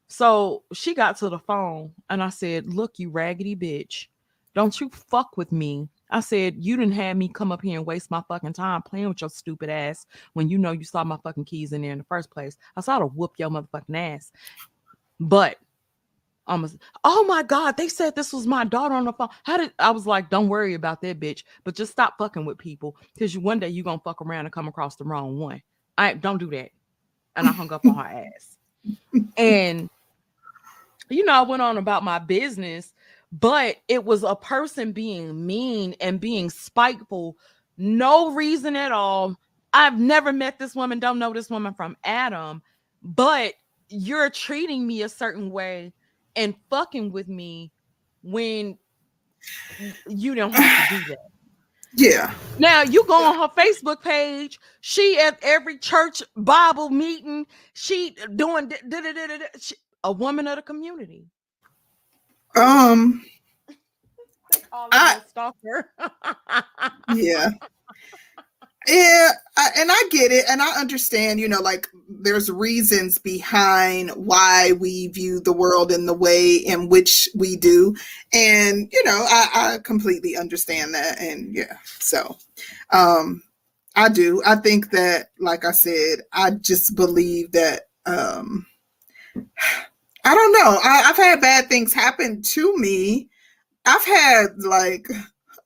So 0.08 0.64
she 0.74 0.94
got 0.94 1.18
to 1.18 1.30
the 1.30 1.40
phone 1.40 1.94
and 2.10 2.22
I 2.22 2.30
said, 2.30 2.74
Look, 2.74 3.00
you 3.00 3.10
raggedy 3.10 3.56
bitch, 3.56 4.08
don't 4.54 4.80
you 4.80 4.90
fuck 4.90 5.38
with 5.38 5.52
me. 5.52 5.90
I 6.14 6.20
said, 6.20 6.56
You 6.60 6.78
didn't 6.78 6.94
have 6.94 7.18
me 7.18 7.28
come 7.28 7.52
up 7.52 7.64
here 7.64 7.80
and 7.80 7.88
waste 7.88 8.12
my 8.12 8.22
fucking 8.28 8.54
time 8.54 8.84
playing 8.84 9.10
with 9.10 9.20
your 9.20 9.32
stupid 9.32 9.70
ass 9.70 10.06
when 10.34 10.48
you 10.48 10.60
know 10.60 10.72
you 10.72 10.84
saw 10.84 11.04
my 11.04 11.18
fucking 11.18 11.46
keys 11.46 11.74
in 11.74 11.82
there 11.82 11.92
in 11.92 11.98
the 11.98 12.04
first 12.04 12.30
place. 12.30 12.56
I 12.78 12.82
saw 12.82 13.00
to 13.00 13.08
whoop 13.08 13.34
your 13.38 13.50
motherfucking 13.50 13.98
ass. 13.98 14.32
But 15.20 15.58
almost 16.46 16.76
oh 17.06 17.24
my 17.24 17.42
god 17.42 17.78
they 17.78 17.88
said 17.88 18.16
this 18.16 18.34
was 18.34 18.46
my 18.46 18.66
daughter 18.66 18.94
on 18.94 19.06
the 19.06 19.14
phone 19.14 19.30
how 19.44 19.56
did 19.56 19.72
i 19.80 19.90
was 19.90 20.06
like 20.06 20.30
don't 20.30 20.50
worry 20.50 20.74
about 20.74 21.02
that 21.02 21.18
bitch 21.18 21.44
but 21.64 21.74
just 21.74 21.94
stop 21.94 22.16
fucking 22.18 22.44
with 22.44 22.58
people 22.58 22.98
because 23.14 23.34
you 23.34 23.40
one 23.40 23.60
day 23.60 23.70
you 23.70 23.82
gonna 23.82 24.02
fuck 24.04 24.22
around 24.22 24.46
and 24.46 24.52
come 24.52 24.68
across 24.68 24.98
the 24.98 25.06
wrong 25.06 25.40
one 25.40 25.62
i 25.98 26.14
don't 26.14 26.40
do 26.40 26.50
that 26.50 26.70
and 27.38 27.48
i 27.48 27.52
hung 27.54 27.72
up 27.72 27.86
on 27.86 27.96
her 27.96 28.04
ass 28.36 28.58
and 29.38 29.90
you 31.08 31.24
know 31.24 31.32
i 31.32 31.42
went 31.42 31.62
on 31.62 31.78
about 31.78 32.04
my 32.04 32.20
business 32.20 32.94
but 33.40 33.78
it 33.88 34.06
was 34.06 34.24
a 34.24 34.36
person 34.36 34.92
being 34.92 35.46
mean 35.46 35.96
and 36.00 36.20
being 36.20 36.50
spiteful 36.50 37.36
no 37.78 38.32
reason 38.34 38.76
at 38.76 38.92
all 38.92 39.36
i've 39.74 40.00
never 40.00 40.32
met 40.32 40.60
this 40.60 40.76
woman 40.76 41.00
don't 41.00 41.20
know 41.20 41.34
this 41.34 41.50
woman 41.50 41.74
from 41.74 41.98
adam 42.04 42.62
but 43.02 43.54
you're 43.90 44.30
treating 44.30 44.88
me 44.88 45.02
a 45.02 45.10
certain 45.10 45.50
way 45.52 45.92
and 46.36 46.56
fucking 46.70 47.12
with 47.12 47.28
me 47.28 47.72
when 48.24 48.78
you 50.08 50.36
don't 50.36 50.54
have 50.54 50.90
to 50.90 50.98
do 50.98 51.10
that. 51.10 51.20
Yeah. 51.96 52.34
Now 52.58 52.82
you 52.82 53.06
go 53.06 53.24
on 53.24 53.36
her 53.38 53.50
Facebook 53.50 54.02
page. 54.02 54.60
She 54.82 55.20
at 55.20 55.38
every 55.44 55.78
church 55.78 56.24
Bible 56.36 56.90
meeting. 56.90 57.46
She 57.74 58.16
doing 58.36 58.74
she, 59.60 59.76
a 60.04 60.12
woman 60.12 60.48
of 60.48 60.56
the 60.56 60.64
community. 60.64 61.28
Um. 62.56 63.24
I, 64.92 65.22
stalker. 65.28 65.92
yeah 67.14 67.50
yeah 68.88 69.30
I, 69.58 69.70
and 69.78 69.90
i 69.92 70.04
get 70.10 70.32
it 70.32 70.46
and 70.50 70.62
i 70.62 70.80
understand 70.80 71.40
you 71.40 71.48
know 71.48 71.62
like 71.62 71.88
there's 72.10 72.52
reasons 72.52 73.18
behind 73.18 74.12
why 74.12 74.74
we 74.74 75.08
view 75.08 75.40
the 75.40 75.54
world 75.54 75.92
in 75.92 76.06
the 76.06 76.14
way 76.14 76.56
in 76.56 76.90
which 76.90 77.30
we 77.36 77.56
do 77.56 77.96
and 78.34 78.90
you 78.92 79.04
know 79.06 79.26
i, 79.30 79.76
I 79.76 79.78
completely 79.84 80.36
understand 80.36 80.94
that 80.96 81.20
and 81.20 81.56
yeah 81.56 81.78
so 82.00 82.38
um 82.92 83.42
i 83.96 84.10
do 84.10 84.42
i 84.46 84.56
think 84.56 84.92
that 84.92 85.30
like 85.40 85.64
i 85.66 85.72
said 85.72 86.20
i 86.34 86.52
just 86.52 86.96
believe 86.96 87.54
that 87.54 87.84
um 88.06 88.66
i 90.24 90.36
don't 90.36 90.52
know 90.54 90.80
I, 90.84 91.04
i've 91.10 91.18
had 91.18 91.42
bad 91.42 91.68
things 91.68 91.94
happen 91.94 92.42
to 92.42 92.78
me 92.78 93.30
i've 93.86 94.06
had 94.06 94.48
like 94.60 95.08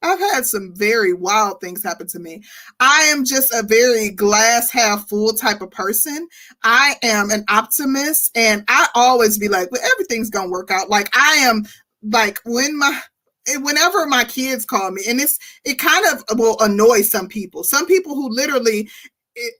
I've 0.03 0.19
had 0.19 0.45
some 0.45 0.73
very 0.75 1.13
wild 1.13 1.59
things 1.59 1.83
happen 1.83 2.07
to 2.07 2.19
me. 2.19 2.43
I 2.79 3.01
am 3.11 3.25
just 3.25 3.51
a 3.51 3.63
very 3.63 4.09
glass 4.11 4.71
half 4.71 5.09
full 5.09 5.33
type 5.33 5.61
of 5.61 5.71
person. 5.71 6.27
I 6.63 6.95
am 7.03 7.31
an 7.31 7.43
optimist 7.49 8.31
and 8.37 8.63
I 8.67 8.87
always 8.93 9.37
be 9.37 9.47
like, 9.47 9.71
well, 9.71 9.81
everything's 9.93 10.29
gonna 10.29 10.51
work 10.51 10.71
out. 10.71 10.89
Like 10.89 11.09
I 11.13 11.37
am 11.37 11.65
like 12.03 12.39
when 12.45 12.77
my 12.77 13.01
whenever 13.55 14.05
my 14.05 14.23
kids 14.23 14.65
call 14.65 14.91
me, 14.91 15.01
and 15.07 15.19
it's 15.19 15.39
it 15.65 15.79
kind 15.79 16.05
of 16.05 16.23
will 16.37 16.57
annoy 16.59 17.01
some 17.01 17.27
people. 17.27 17.63
Some 17.63 17.85
people 17.85 18.13
who 18.15 18.29
literally 18.29 18.89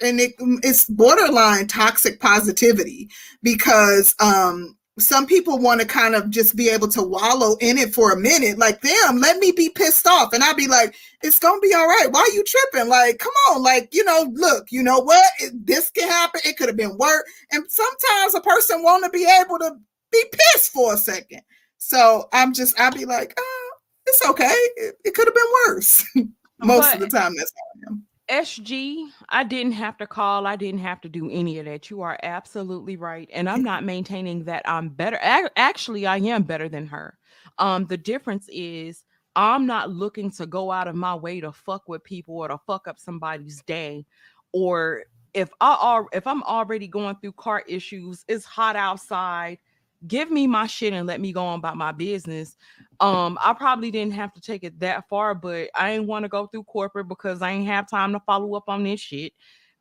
and 0.02 0.19
it, 0.19 0.34
it's 0.64 0.86
borderline 0.86 1.68
toxic 1.68 2.19
positivity 2.19 3.10
because 3.44 4.15
um 4.19 4.77
some 4.99 5.28
people 5.28 5.60
want 5.60 5.80
to 5.80 5.88
kind 5.88 6.15
of 6.15 6.30
just 6.30 6.56
be 6.56 6.69
able 6.69 6.88
to 6.88 7.02
wallow 7.02 7.56
in 7.61 7.78
it 7.78 7.94
for 7.94 8.11
a 8.11 8.18
minute 8.18 8.57
like 8.57 8.82
them 8.82 9.19
let 9.19 9.38
me 9.38 9.52
be 9.52 9.69
pissed 9.69 10.07
off. 10.07 10.34
And 10.34 10.44
i'd 10.44 10.57
be 10.57 10.68
like 10.68 10.95
it's 11.22 11.40
gonna 11.40 11.60
be 11.60 11.74
all 11.74 11.88
right 11.88 12.07
why 12.11 12.22
are 12.22 12.36
you 12.36 12.44
tripping? 12.44 12.90
Like 12.90 13.19
come 13.19 13.34
on. 13.49 13.64
Like 13.64 13.90
you 13.94 14.03
know 14.03 14.28
look 14.34 14.72
you 14.72 14.84
know 14.84 14.99
what? 14.99 15.26
This 15.53 15.90
can 15.91 16.07
happen. 16.07 16.41
It 16.45 16.57
could 16.57 16.68
have 16.68 16.78
been 16.78 16.98
worse. 16.98 17.24
And 17.52 17.64
sometimes 17.69 18.36
a 18.36 18.41
person 18.41 18.84
want 18.84 19.03
to 19.03 19.10
be 19.10 19.28
able 19.41 19.60
to 19.60 19.76
be 20.11 20.24
pissed 20.32 20.72
for 20.72 20.94
a 20.94 20.98
second. 20.98 21.41
So 21.78 22.28
i'm 22.34 22.53
just 22.53 22.80
i'd 22.80 22.95
be 22.95 23.06
like 23.06 23.34
oh 23.38 23.72
it's 24.07 24.26
okay. 24.30 24.45
It, 24.45 24.95
it 25.03 25.14
could 25.14 25.28
have 25.28 25.36
been 25.36 25.52
worse. 25.68 26.06
Most 26.64 26.91
but, 26.91 26.95
of 26.95 26.99
the 27.02 27.18
time 27.18 27.36
that's 27.36 27.53
how 27.56 27.90
i 27.90 27.91
am 27.91 28.07
SG, 28.30 29.06
I 29.30 29.44
didn't 29.44 29.74
have 29.74 29.98
to 29.98 30.08
call. 30.08 30.48
I 30.48 30.56
didn't 30.56 30.82
have 30.82 31.02
to 31.02 31.10
do 31.10 31.30
any 31.32 31.60
of 31.60 31.66
that. 31.66 31.90
You 31.90 32.02
are 32.02 32.20
absolutely 32.24 32.98
right. 32.98 33.30
And 33.34 33.49
I'm 33.49 33.64
not 33.64 33.84
maintaining 33.84 34.45
that 34.45 34.64
I'm 34.66 34.90
better. 34.90 35.18
Actually, 35.22 36.06
I 36.06 36.18
am 36.18 36.44
better 36.44 36.70
than 36.70 36.88
her. 36.88 37.18
Um, 37.58 37.86
the 37.86 37.98
difference 37.98 38.49
is 38.52 39.06
I'm 39.36 39.66
not 39.66 39.91
looking 39.91 40.32
to 40.32 40.45
go 40.45 40.72
out 40.72 40.88
of 40.88 40.95
my 40.95 41.16
way 41.16 41.40
to 41.41 41.52
fuck 41.52 41.88
with 41.88 42.04
people 42.04 42.36
or 42.38 42.49
to 42.49 42.58
fuck 42.68 42.88
up 42.88 42.99
somebody's 42.99 43.62
day 43.64 44.06
or 44.52 45.04
if 45.34 45.49
I 45.62 45.78
are 45.80 46.08
if 46.14 46.26
I'm 46.26 46.41
already 46.44 46.88
going 46.88 47.16
through 47.18 47.34
car 47.34 47.64
issues, 47.68 48.26
it's 48.28 48.45
hot 48.45 48.76
outside. 48.76 49.60
Give 50.08 50.32
me 50.32 50.48
my 50.48 50.68
shit 50.68 50.94
and 50.94 51.08
let 51.08 51.20
me 51.20 51.32
go 51.32 51.44
on 51.44 51.60
about 51.60 51.78
my 51.78 51.92
business. 51.92 52.56
Um, 53.00 53.38
I 53.44 53.54
probably 53.54 53.92
didn't 53.92 54.14
have 54.14 54.34
to 54.34 54.42
take 54.42 54.64
it 54.64 54.80
that 54.80 55.08
far, 55.10 55.36
but 55.36 55.70
I 55.76 55.92
ain't 55.92 56.08
want 56.08 56.24
to 56.24 56.30
go 56.30 56.48
through 56.48 56.64
corporate 56.64 57.08
because 57.08 57.42
I 57.42 57.52
ain't 57.52 57.68
have 57.68 57.90
time 57.90 58.14
to 58.14 58.20
follow 58.22 58.56
up 58.56 58.66
on 58.68 58.84
this 58.84 59.00
shit. 59.00 59.34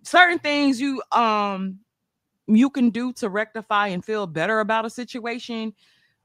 Certain 0.02 0.38
things 0.38 0.80
you 0.80 1.02
um 1.12 1.78
you 2.46 2.70
can 2.70 2.90
do 2.90 3.12
to 3.14 3.28
rectify 3.28 3.88
and 3.88 4.04
feel 4.04 4.26
better 4.26 4.60
about 4.60 4.84
a 4.84 4.90
situation. 4.90 5.74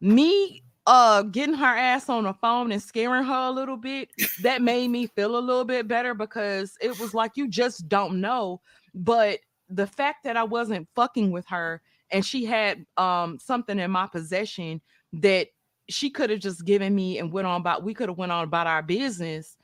Me 0.01 0.63
uh 0.87 1.21
getting 1.23 1.55
her 1.55 1.65
ass 1.65 2.09
on 2.09 2.23
the 2.23 2.33
phone 2.33 2.71
and 2.71 2.81
scaring 2.81 3.23
her 3.23 3.47
a 3.47 3.51
little 3.51 3.77
bit 3.77 4.09
that 4.41 4.61
made 4.61 4.89
me 4.89 5.05
feel 5.07 5.37
a 5.37 5.39
little 5.39 5.65
bit 5.65 5.87
better 5.87 6.13
because 6.13 6.75
it 6.81 6.97
was 6.99 7.13
like 7.13 7.33
you 7.35 7.47
just 7.47 7.87
don't 7.87 8.19
know 8.19 8.59
but 8.95 9.39
the 9.69 9.85
fact 9.85 10.23
that 10.23 10.35
i 10.35 10.43
wasn't 10.43 10.87
fucking 10.95 11.29
with 11.29 11.45
her 11.45 11.81
and 12.11 12.25
she 12.25 12.45
had 12.45 12.85
um 12.97 13.37
something 13.39 13.79
in 13.79 13.91
my 13.91 14.07
possession 14.07 14.81
that 15.13 15.47
she 15.89 16.09
could 16.09 16.29
have 16.29 16.39
just 16.39 16.65
given 16.65 16.95
me 16.95 17.19
and 17.19 17.31
went 17.31 17.47
on 17.47 17.59
about 17.59 17.83
we 17.83 17.93
could 17.93 18.09
have 18.09 18.17
went 18.17 18.31
on 18.31 18.43
about 18.43 18.67
our 18.67 18.81
business 18.81 19.57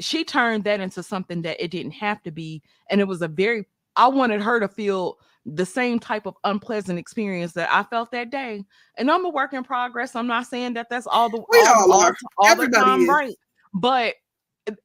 she 0.00 0.24
turned 0.24 0.64
that 0.64 0.80
into 0.80 1.02
something 1.02 1.42
that 1.42 1.62
it 1.62 1.70
didn't 1.70 1.92
have 1.92 2.22
to 2.22 2.30
be 2.30 2.62
and 2.90 3.00
it 3.00 3.08
was 3.08 3.22
a 3.22 3.28
very 3.28 3.66
i 3.96 4.06
wanted 4.06 4.40
her 4.40 4.58
to 4.60 4.68
feel 4.68 5.18
the 5.46 5.66
same 5.66 5.98
type 5.98 6.26
of 6.26 6.36
unpleasant 6.44 6.98
experience 6.98 7.52
that 7.52 7.68
I 7.70 7.82
felt 7.82 8.10
that 8.12 8.30
day. 8.30 8.64
And 8.96 9.10
I'm 9.10 9.24
a 9.24 9.28
work 9.28 9.52
in 9.52 9.62
progress. 9.62 10.16
I'm 10.16 10.26
not 10.26 10.46
saying 10.46 10.74
that 10.74 10.88
that's 10.88 11.06
all 11.06 11.28
the 11.28 11.44
We 11.50 11.58
all, 11.58 11.92
all 11.92 12.10
all, 12.38 12.56
the 12.56 12.68
time 12.68 13.02
is. 13.02 13.08
right. 13.08 13.34
But 13.74 14.14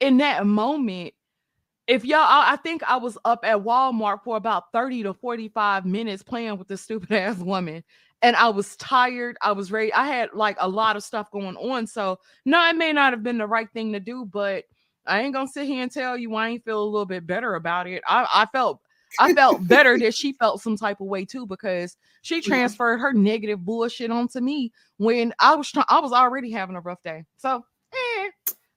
in 0.02 0.18
that 0.18 0.46
moment, 0.46 1.14
if 1.90 2.06
y'all, 2.06 2.20
I, 2.20 2.54
I 2.54 2.56
think 2.58 2.84
I 2.84 2.98
was 2.98 3.18
up 3.26 3.40
at 3.44 3.58
Walmart 3.58 4.24
for 4.24 4.38
about 4.38 4.72
30 4.72 5.04
to 5.04 5.14
45 5.16 5.88
minutes 5.88 6.22
playing 6.22 6.60
with 6.60 6.68
this 6.68 6.82
stupid 6.82 7.12
ass 7.16 7.40
woman. 7.40 7.84
And 8.22 8.36
I 8.36 8.50
was 8.50 8.76
tired. 8.76 9.38
I 9.42 9.54
was 9.54 9.72
ready. 9.72 9.92
I 9.92 10.06
had 10.06 10.30
like 10.34 10.58
a 10.60 10.68
lot 10.68 10.96
of 10.96 11.04
stuff 11.04 11.32
going 11.32 11.56
on. 11.58 11.88
So, 11.88 12.20
no, 12.46 12.64
it 12.70 12.76
may 12.76 12.94
not 12.94 13.14
have 13.14 13.24
been 13.24 13.40
the 13.40 13.48
right 13.48 13.70
thing 13.74 13.94
to 13.94 14.00
do, 14.00 14.26
but 14.26 14.66
I 15.08 15.22
ain't 15.22 15.34
gonna 15.34 15.48
sit 15.48 15.66
here 15.66 15.82
and 15.82 15.92
tell 15.92 16.16
you 16.16 16.36
I 16.36 16.50
ain't 16.50 16.64
feel 16.64 16.84
a 16.84 16.86
little 16.86 17.08
bit 17.08 17.26
better 17.26 17.56
about 17.56 17.88
it. 17.88 18.04
I, 18.08 18.28
I 18.32 18.46
felt 18.52 18.82
I 19.20 19.34
felt 19.34 19.68
better 19.68 19.98
that 19.98 20.14
she 20.14 20.34
felt 20.40 20.62
some 20.62 20.78
type 20.78 21.02
of 21.02 21.08
way 21.08 21.26
too 21.26 21.48
because 21.48 21.98
she 22.22 22.42
transferred 22.42 23.00
her 23.00 23.14
negative 23.14 23.66
bullshit 23.66 24.12
onto 24.12 24.42
me 24.42 24.72
when 24.98 25.34
I 25.40 25.56
was 25.56 25.72
trying. 25.72 25.86
I 25.90 26.02
was 26.02 26.12
already 26.12 26.52
having 26.52 26.76
a 26.76 26.82
rough 26.82 27.02
day. 27.02 27.24
So, 27.38 27.64
eh, 27.94 28.30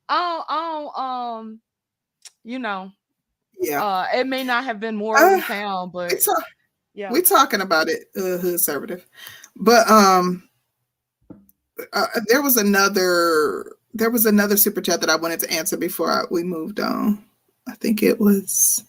I 0.09 0.35
don't, 0.39 0.45
I 0.49 0.73
don't, 0.73 0.99
um, 0.99 1.61
you 2.45 2.59
know, 2.59 2.93
Yeah. 3.61 3.83
uh, 3.85 4.07
it 4.15 4.27
may 4.27 4.43
not 4.45 4.65
have 4.65 4.81
been 4.81 4.97
morally 4.97 5.41
Uh, 5.41 5.47
sound, 5.47 5.93
but 5.93 6.13
a, 6.13 6.43
yeah, 6.95 7.11
we're 7.13 7.23
talking 7.23 7.61
about 7.61 7.89
it, 7.89 8.09
uh, 8.17 8.39
conservative. 8.41 9.07
But 9.57 9.89
um, 9.91 10.49
uh, 11.93 12.07
there 12.29 12.43
was 12.43 12.57
another 12.57 13.77
there 13.95 14.11
was 14.11 14.27
another 14.27 14.57
super 14.57 14.81
chat 14.81 15.01
that 15.01 15.11
I 15.11 15.17
wanted 15.17 15.41
to 15.41 15.51
answer 15.53 15.77
before 15.77 16.11
I, 16.11 16.25
we 16.31 16.43
moved 16.43 16.81
on. 16.81 17.25
I 17.69 17.75
think 17.77 18.03
it 18.03 18.19
was 18.19 18.85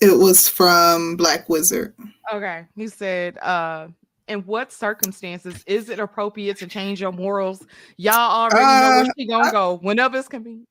it 0.00 0.18
was 0.18 0.48
from 0.48 1.16
Black 1.16 1.48
Wizard. 1.48 1.94
okay. 2.32 2.66
He 2.76 2.88
said, 2.88 3.38
uh. 3.38 3.88
In 4.28 4.42
what 4.46 4.70
circumstances 4.70 5.64
is 5.66 5.88
it 5.88 5.98
appropriate 5.98 6.56
to 6.58 6.68
change 6.68 7.00
your 7.00 7.10
morals? 7.10 7.66
Y'all 7.96 8.14
already 8.30 8.64
know 8.80 8.90
where 8.92 9.00
Uh, 9.00 9.08
she 9.18 9.26
gonna 9.26 9.50
go 9.50 9.78
whenever 9.82 10.18
it's 10.18 10.28
convenient. 10.28 10.68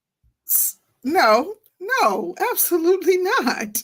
No, 1.03 1.55
no, 1.79 2.35
absolutely 2.51 3.17
not. 3.17 3.81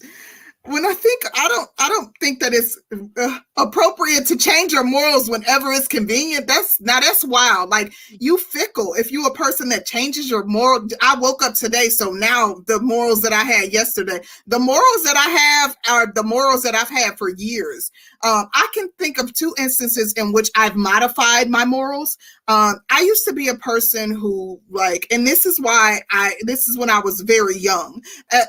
When 0.67 0.83
I 0.83 0.93
think 0.93 1.21
I 1.35 1.47
don't, 1.47 1.69
I 1.77 1.89
don't 1.89 2.17
think 2.19 2.39
that 2.39 2.51
it's 2.51 2.75
uh, 3.17 3.39
appropriate 3.55 4.25
to 4.25 4.35
change 4.35 4.73
your 4.73 4.83
morals 4.83 5.29
whenever 5.29 5.71
it's 5.71 5.87
convenient. 5.87 6.47
That's 6.47 6.81
now 6.81 6.99
that's 6.99 7.23
wild. 7.23 7.69
Like 7.69 7.93
you 8.09 8.39
fickle. 8.39 8.95
If 8.95 9.11
you 9.11 9.27
a 9.27 9.33
person 9.35 9.69
that 9.69 9.85
changes 9.85 10.27
your 10.27 10.43
moral, 10.45 10.87
I 11.03 11.19
woke 11.19 11.43
up 11.43 11.53
today, 11.53 11.89
so 11.89 12.11
now 12.13 12.63
the 12.65 12.81
morals 12.81 13.21
that 13.21 13.31
I 13.31 13.43
had 13.43 13.73
yesterday, 13.73 14.21
the 14.47 14.57
morals 14.57 15.03
that 15.03 15.15
I 15.15 15.29
have 15.29 15.77
are 15.87 16.11
the 16.11 16.23
morals 16.23 16.63
that 16.63 16.73
I've 16.73 16.89
had 16.89 17.15
for 17.19 17.29
years. 17.29 17.91
Um, 18.25 18.49
I 18.55 18.67
can 18.73 18.89
think 18.97 19.19
of 19.19 19.33
two 19.33 19.53
instances 19.59 20.11
in 20.13 20.33
which 20.33 20.49
I've 20.55 20.75
modified 20.75 21.47
my 21.47 21.63
morals. 21.63 22.17
Um, 22.47 22.81
I 22.89 23.01
used 23.01 23.23
to 23.25 23.33
be 23.33 23.49
a 23.49 23.55
person 23.55 24.15
who 24.15 24.59
like, 24.69 25.05
and 25.11 25.27
this 25.27 25.45
is 25.45 25.61
why 25.61 25.99
I, 26.09 26.33
this 26.41 26.67
is 26.67 26.75
when 26.75 26.89
I 26.89 26.99
was 26.99 27.21
very 27.21 27.55
young. 27.55 28.01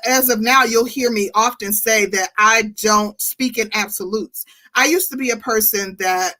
As 0.07 0.31
of 0.31 0.40
now, 0.40 0.65
you'll 0.65 0.86
hear 0.86 1.11
me 1.11 1.31
often 1.35 1.74
say 1.74 2.07
that 2.07 2.31
I 2.39 2.73
don't 2.82 3.20
speak 3.20 3.59
in 3.59 3.69
absolutes. 3.74 4.47
I 4.74 4.86
used 4.86 5.11
to 5.11 5.16
be 5.19 5.28
a 5.28 5.36
person 5.36 5.97
that 5.98 6.36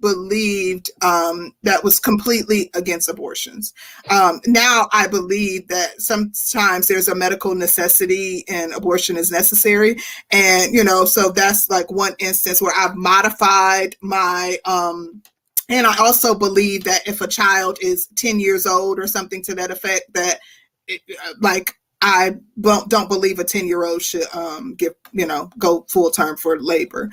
believed 0.00 0.90
um, 1.02 1.52
that 1.62 1.82
was 1.82 1.98
completely 1.98 2.70
against 2.74 3.08
abortions. 3.08 3.72
Um, 4.10 4.40
now 4.46 4.88
I 4.92 5.06
believe 5.06 5.68
that 5.68 6.00
sometimes 6.00 6.88
there's 6.88 7.08
a 7.08 7.14
medical 7.14 7.54
necessity 7.54 8.44
and 8.48 8.72
abortion 8.72 9.16
is 9.16 9.30
necessary. 9.30 9.96
And, 10.30 10.72
you 10.72 10.84
know, 10.84 11.04
so 11.04 11.30
that's 11.30 11.70
like 11.70 11.90
one 11.90 12.14
instance 12.18 12.60
where 12.60 12.74
I've 12.76 12.96
modified 12.96 13.96
my, 14.00 14.58
um, 14.64 15.22
and 15.68 15.86
I 15.86 15.96
also 15.98 16.34
believe 16.34 16.84
that 16.84 17.06
if 17.08 17.20
a 17.20 17.26
child 17.26 17.78
is 17.80 18.08
10 18.16 18.38
years 18.38 18.66
old 18.66 18.98
or 18.98 19.06
something 19.06 19.42
to 19.44 19.54
that 19.56 19.70
effect, 19.70 20.12
that 20.14 20.38
it, 20.86 21.00
uh, 21.24 21.32
like 21.40 21.74
I 22.02 22.36
don't, 22.60 23.08
believe 23.08 23.38
a 23.38 23.44
10 23.44 23.66
year 23.66 23.84
old 23.84 24.02
should 24.02 24.26
um, 24.34 24.74
give, 24.74 24.94
you 25.12 25.26
know, 25.26 25.50
go 25.58 25.86
full 25.88 26.10
term 26.10 26.36
for 26.36 26.60
labor. 26.60 27.10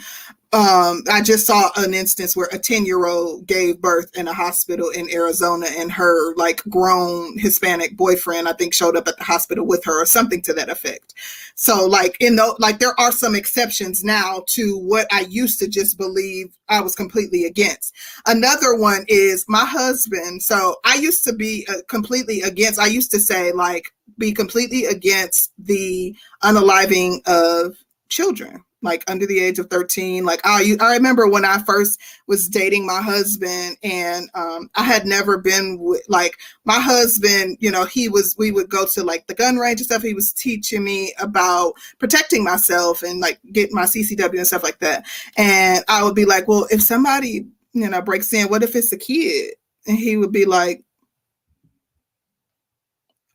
Um, 0.53 1.01
I 1.11 1.23
just 1.23 1.47
saw 1.47 1.71
an 1.77 1.95
instance 1.95 2.35
where 2.35 2.47
a 2.51 2.59
10 2.59 2.85
year 2.85 3.07
old 3.07 3.47
gave 3.47 3.81
birth 3.81 4.15
in 4.15 4.27
a 4.27 4.33
hospital 4.33 4.89
in 4.89 5.11
Arizona 5.11 5.65
and 5.75 5.91
her 5.91 6.35
like 6.35 6.61
grown 6.69 7.39
Hispanic 7.39 7.97
boyfriend, 7.97 8.47
I 8.47 8.53
think, 8.53 8.75
showed 8.75 8.95
up 8.95 9.07
at 9.07 9.17
the 9.17 9.23
hospital 9.23 9.65
with 9.65 9.83
her 9.85 10.03
or 10.03 10.05
something 10.05 10.43
to 10.43 10.53
that 10.53 10.69
effect. 10.69 11.15
So 11.55 11.87
like 11.87 12.17
in 12.19 12.35
the 12.35 12.55
like 12.59 12.77
there 12.77 12.93
are 12.99 13.11
some 13.11 13.33
exceptions 13.33 14.03
now 14.03 14.43
to 14.49 14.77
what 14.77 15.07
I 15.11 15.21
used 15.21 15.57
to 15.57 15.67
just 15.67 15.97
believe 15.97 16.55
I 16.69 16.81
was 16.81 16.93
completely 16.93 17.45
against. 17.45 17.95
Another 18.27 18.75
one 18.75 19.05
is 19.07 19.45
my 19.47 19.65
husband. 19.65 20.43
So 20.43 20.75
I 20.85 20.97
used 20.97 21.23
to 21.23 21.33
be 21.33 21.65
uh, 21.67 21.81
completely 21.87 22.41
against. 22.43 22.79
I 22.79 22.87
used 22.87 23.09
to 23.09 23.19
say 23.19 23.51
like 23.53 23.85
be 24.19 24.31
completely 24.31 24.85
against 24.85 25.51
the 25.57 26.15
unaliving 26.43 27.27
of 27.27 27.75
children 28.09 28.63
like 28.83 29.03
under 29.09 29.25
the 29.25 29.39
age 29.39 29.59
of 29.59 29.69
13 29.69 30.25
like 30.25 30.41
i 30.43 30.75
i 30.79 30.93
remember 30.93 31.27
when 31.27 31.45
i 31.45 31.57
first 31.63 31.99
was 32.27 32.47
dating 32.47 32.85
my 32.85 33.01
husband 33.01 33.77
and 33.83 34.29
um 34.35 34.69
i 34.75 34.83
had 34.83 35.05
never 35.05 35.37
been 35.37 35.77
with 35.79 36.03
like 36.07 36.37
my 36.65 36.79
husband 36.79 37.57
you 37.59 37.71
know 37.71 37.85
he 37.85 38.09
was 38.09 38.35
we 38.37 38.51
would 38.51 38.69
go 38.69 38.85
to 38.85 39.03
like 39.03 39.27
the 39.27 39.33
gun 39.33 39.57
range 39.57 39.79
and 39.79 39.85
stuff. 39.85 40.01
He 40.01 40.13
was 40.13 40.33
teaching 40.33 40.83
me 40.83 41.13
about 41.19 41.73
protecting 41.99 42.43
myself 42.43 43.03
and 43.03 43.19
like 43.19 43.39
getting 43.51 43.75
my 43.75 43.83
ccw 43.83 44.37
and 44.37 44.47
stuff 44.47 44.63
like 44.63 44.79
that. 44.79 45.05
And 45.37 45.83
i 45.87 46.03
would 46.03 46.15
be 46.15 46.25
like 46.25 46.47
well 46.47 46.67
if 46.71 46.81
somebody 46.81 47.47
you 47.73 47.89
know 47.89 48.01
breaks 48.01 48.33
in 48.33 48.49
what 48.49 48.63
if 48.63 48.75
it's 48.75 48.91
a 48.91 48.97
kid? 48.97 49.55
And 49.87 49.97
he 49.97 50.17
would 50.17 50.31
be 50.31 50.45
like 50.45 50.83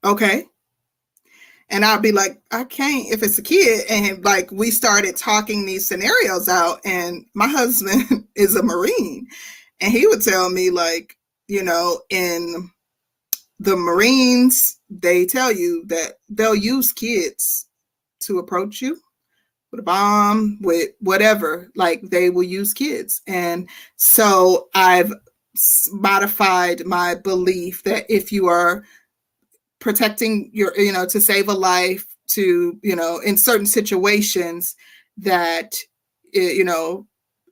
okay 0.04 0.46
and 1.70 1.84
I'd 1.84 2.02
be 2.02 2.12
like, 2.12 2.40
I 2.50 2.64
can't 2.64 3.12
if 3.12 3.22
it's 3.22 3.38
a 3.38 3.42
kid. 3.42 3.84
And 3.90 4.24
like 4.24 4.50
we 4.50 4.70
started 4.70 5.16
talking 5.16 5.66
these 5.66 5.86
scenarios 5.86 6.48
out, 6.48 6.80
and 6.84 7.26
my 7.34 7.48
husband 7.48 8.26
is 8.34 8.56
a 8.56 8.62
Marine, 8.62 9.26
and 9.80 9.92
he 9.92 10.06
would 10.06 10.22
tell 10.22 10.50
me, 10.50 10.70
like, 10.70 11.16
you 11.46 11.62
know, 11.62 12.00
in 12.10 12.70
the 13.60 13.76
Marines, 13.76 14.78
they 14.88 15.26
tell 15.26 15.52
you 15.52 15.84
that 15.86 16.14
they'll 16.28 16.54
use 16.54 16.92
kids 16.92 17.66
to 18.20 18.38
approach 18.38 18.80
you 18.80 18.98
with 19.70 19.80
a 19.80 19.82
bomb, 19.82 20.58
with 20.62 20.90
whatever, 21.00 21.70
like 21.74 22.00
they 22.02 22.30
will 22.30 22.42
use 22.42 22.72
kids. 22.72 23.20
And 23.26 23.68
so 23.96 24.68
I've 24.74 25.12
modified 25.92 26.86
my 26.86 27.14
belief 27.16 27.82
that 27.82 28.06
if 28.08 28.32
you 28.32 28.46
are 28.46 28.84
protecting 29.80 30.50
your 30.52 30.78
you 30.78 30.92
know 30.92 31.06
to 31.06 31.20
save 31.20 31.48
a 31.48 31.55
life 31.55 32.06
to 32.28 32.78
you 32.82 32.96
know 32.96 33.18
in 33.18 33.36
certain 33.36 33.66
situations 33.66 34.74
that 35.16 35.74
it, 36.32 36.56
you 36.56 36.64
know 36.64 37.06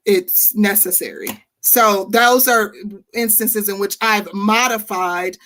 it's 0.05 0.55
necessary. 0.55 1.29
So 1.61 2.09
those 2.13 2.47
are 2.47 2.73
instances 3.13 3.69
in 3.69 3.79
which 3.79 3.97
i've 4.01 4.33
modified 4.33 5.37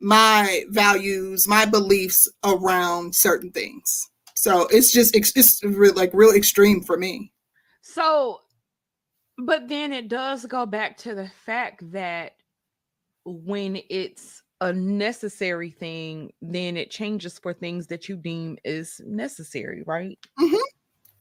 my 0.00 0.64
values 0.70 1.46
my 1.46 1.64
beliefs 1.64 2.28
around 2.44 3.14
certain 3.14 3.50
things. 3.50 4.08
So 4.34 4.68
it's 4.70 4.92
just 4.92 5.16
it's 5.16 5.62
real, 5.64 5.94
like 5.94 6.10
real 6.14 6.32
extreme 6.32 6.80
for 6.80 6.96
me. 6.96 7.32
So, 7.82 8.40
but 9.36 9.68
then 9.68 9.92
it 9.92 10.08
does 10.08 10.46
go 10.46 10.64
back 10.64 10.96
to 10.98 11.14
the 11.14 11.28
fact 11.44 11.90
that 11.90 12.34
when 13.24 13.80
it's 13.90 14.42
a 14.60 14.72
necessary 14.72 15.70
thing, 15.70 16.32
then 16.42 16.76
it 16.76 16.90
changes 16.90 17.38
for 17.38 17.52
things 17.52 17.86
that 17.88 18.08
you 18.08 18.16
deem 18.16 18.58
is 18.64 19.00
necessary, 19.06 19.82
right? 19.84 20.18
Mhm. 20.38 20.58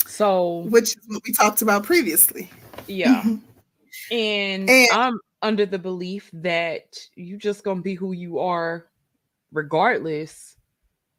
So 0.08 0.60
which 0.70 0.96
is 0.98 1.04
what 1.08 1.22
we 1.26 1.34
talked 1.34 1.62
about 1.62 1.84
previously. 1.84 2.50
yeah. 2.88 3.22
Mhm. 3.24 3.42
And, 4.12 4.70
And- 4.70 4.90
I'm 4.92 5.20
under 5.42 5.66
the 5.66 5.78
belief 5.80 6.30
that 6.34 6.98
you 7.16 7.38
just 7.38 7.64
gonna 7.64 7.82
be 7.82 7.94
who 7.94 8.12
you 8.14 8.40
are 8.40 8.88
regardless. 9.52 10.56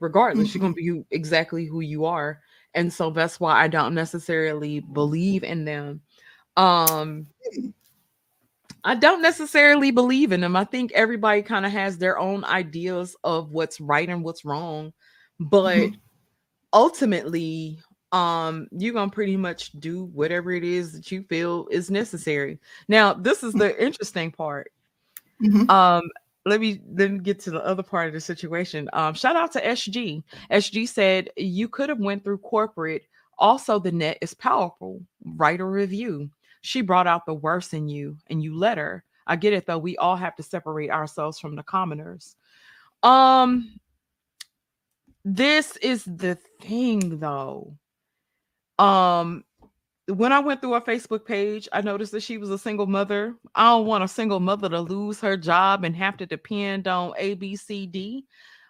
Regardless, 0.01 0.55
you're 0.55 0.61
gonna 0.63 0.75
be 0.75 0.87
who, 0.87 1.05
exactly 1.11 1.67
who 1.67 1.81
you 1.81 2.05
are. 2.05 2.41
And 2.75 2.93
so 2.93 3.11
that's 3.11 3.41
why 3.41 3.61
I 3.63 3.69
don't 3.69 3.95
necessarily 3.95 4.81
believe 4.81 5.43
in 5.45 5.65
them. 5.65 6.01
Um 6.57 7.27
I 8.89 8.95
don't 8.95 9.21
necessarily 9.23 9.91
believe 9.91 10.33
in 10.33 10.41
them. 10.41 10.57
I 10.57 10.65
think 10.65 10.93
everybody 10.93 11.43
kind 11.43 11.67
of 11.67 11.73
has 11.73 11.99
their 11.99 12.19
own 12.19 12.43
ideas 12.45 13.15
of 13.23 13.51
what's 13.53 13.81
right 13.81 14.09
and 14.09 14.25
what's 14.25 14.47
wrong. 14.47 14.95
But 15.39 15.93
Mhm. 15.93 16.01
ultimately, 16.73 17.81
um, 18.13 18.69
you're 18.73 18.95
gonna 18.95 19.11
pretty 19.11 19.37
much 19.37 19.73
do 19.81 20.05
whatever 20.07 20.53
it 20.53 20.65
is 20.65 20.93
that 20.95 21.13
you 21.13 21.23
feel 21.25 21.69
is 21.71 21.91
necessary. 21.91 22.59
Now, 22.89 23.13
this 23.13 23.43
is 23.43 23.55
the 23.55 23.79
interesting 23.85 24.33
part. 24.33 24.73
Mhm. 25.43 25.71
Um, 25.71 26.03
let 26.47 26.61
me 26.61 26.81
then 26.87 27.19
get 27.19 27.41
to 27.41 27.51
the 27.51 27.65
other 27.65 27.83
part 27.83 28.09
of 28.09 28.15
the 28.15 28.21
situation. 28.21 28.89
Um, 28.95 29.15
shout 29.15 29.37
out 29.37 29.53
to 29.53 29.67
SG. 29.67 30.23
SG 30.51 30.87
said 30.87 31.31
you 31.37 31.69
could 31.69 31.91
have 31.91 32.01
went 32.01 32.25
through 32.25 32.39
corporate. 32.39 33.05
Also, 33.39 33.79
the 33.79 33.93
net 33.93 34.19
is 34.23 34.35
powerful. 34.35 35.03
Write 35.25 35.61
a 35.61 35.65
review. 35.67 36.31
She 36.61 36.81
brought 36.81 37.07
out 37.07 37.27
the 37.27 37.35
worst 37.35 37.75
in 37.75 37.89
you, 37.89 38.17
and 38.29 38.43
you 38.43 38.57
let 38.57 38.79
her. 38.79 39.05
I 39.27 39.37
get 39.37 39.53
it 39.53 39.67
though. 39.67 39.79
We 39.79 39.97
all 39.99 40.17
have 40.17 40.37
to 40.37 40.43
separate 40.43 40.91
ourselves 40.91 41.39
from 41.39 41.55
the 41.55 41.63
commoners. 41.63 42.37
Um, 43.03 43.79
this 45.25 45.77
is 45.77 46.05
the 46.05 46.37
thing 46.61 47.19
though. 47.19 47.77
Um, 48.79 49.45
when 50.07 50.33
I 50.33 50.39
went 50.39 50.63
through 50.63 50.73
her 50.73 50.81
Facebook 50.81 51.27
page, 51.27 51.69
I 51.73 51.83
noticed 51.83 52.13
that 52.13 52.23
she 52.23 52.39
was 52.39 52.51
a 52.51 52.59
single 52.59 52.87
mother. 52.87 53.35
I 53.55 53.65
don't 53.67 53.87
want 53.87 54.05
a 54.05 54.09
single 54.09 54.41
mother 54.41 54.69
to 54.71 54.81
lose 54.81 55.21
her 55.21 55.37
job 55.37 55.85
and 55.85 55.95
have 55.95 56.17
to 56.17 56.27
depend 56.27 56.89
on 56.89 57.13
A, 57.19 57.35
B, 57.35 57.57
C, 57.57 57.87
D. 57.87 58.25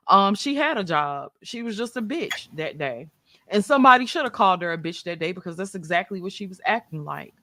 Um, 0.08 0.34
she 0.34 0.56
had 0.56 0.78
a 0.78 0.84
job. 0.84 1.30
She 1.44 1.62
was 1.62 1.76
just 1.76 1.96
a 1.96 2.02
bitch 2.02 2.48
that 2.56 2.78
day. 2.78 3.08
And 3.48 3.64
somebody 3.64 4.04
should 4.04 4.24
have 4.24 4.32
called 4.32 4.62
her 4.62 4.72
a 4.72 4.78
bitch 4.78 5.04
that 5.04 5.20
day 5.20 5.32
because 5.32 5.56
that's 5.56 5.76
exactly 5.76 6.20
what 6.20 6.32
she 6.32 6.46
was 6.46 6.60
acting 6.64 7.04
like. 7.04 7.34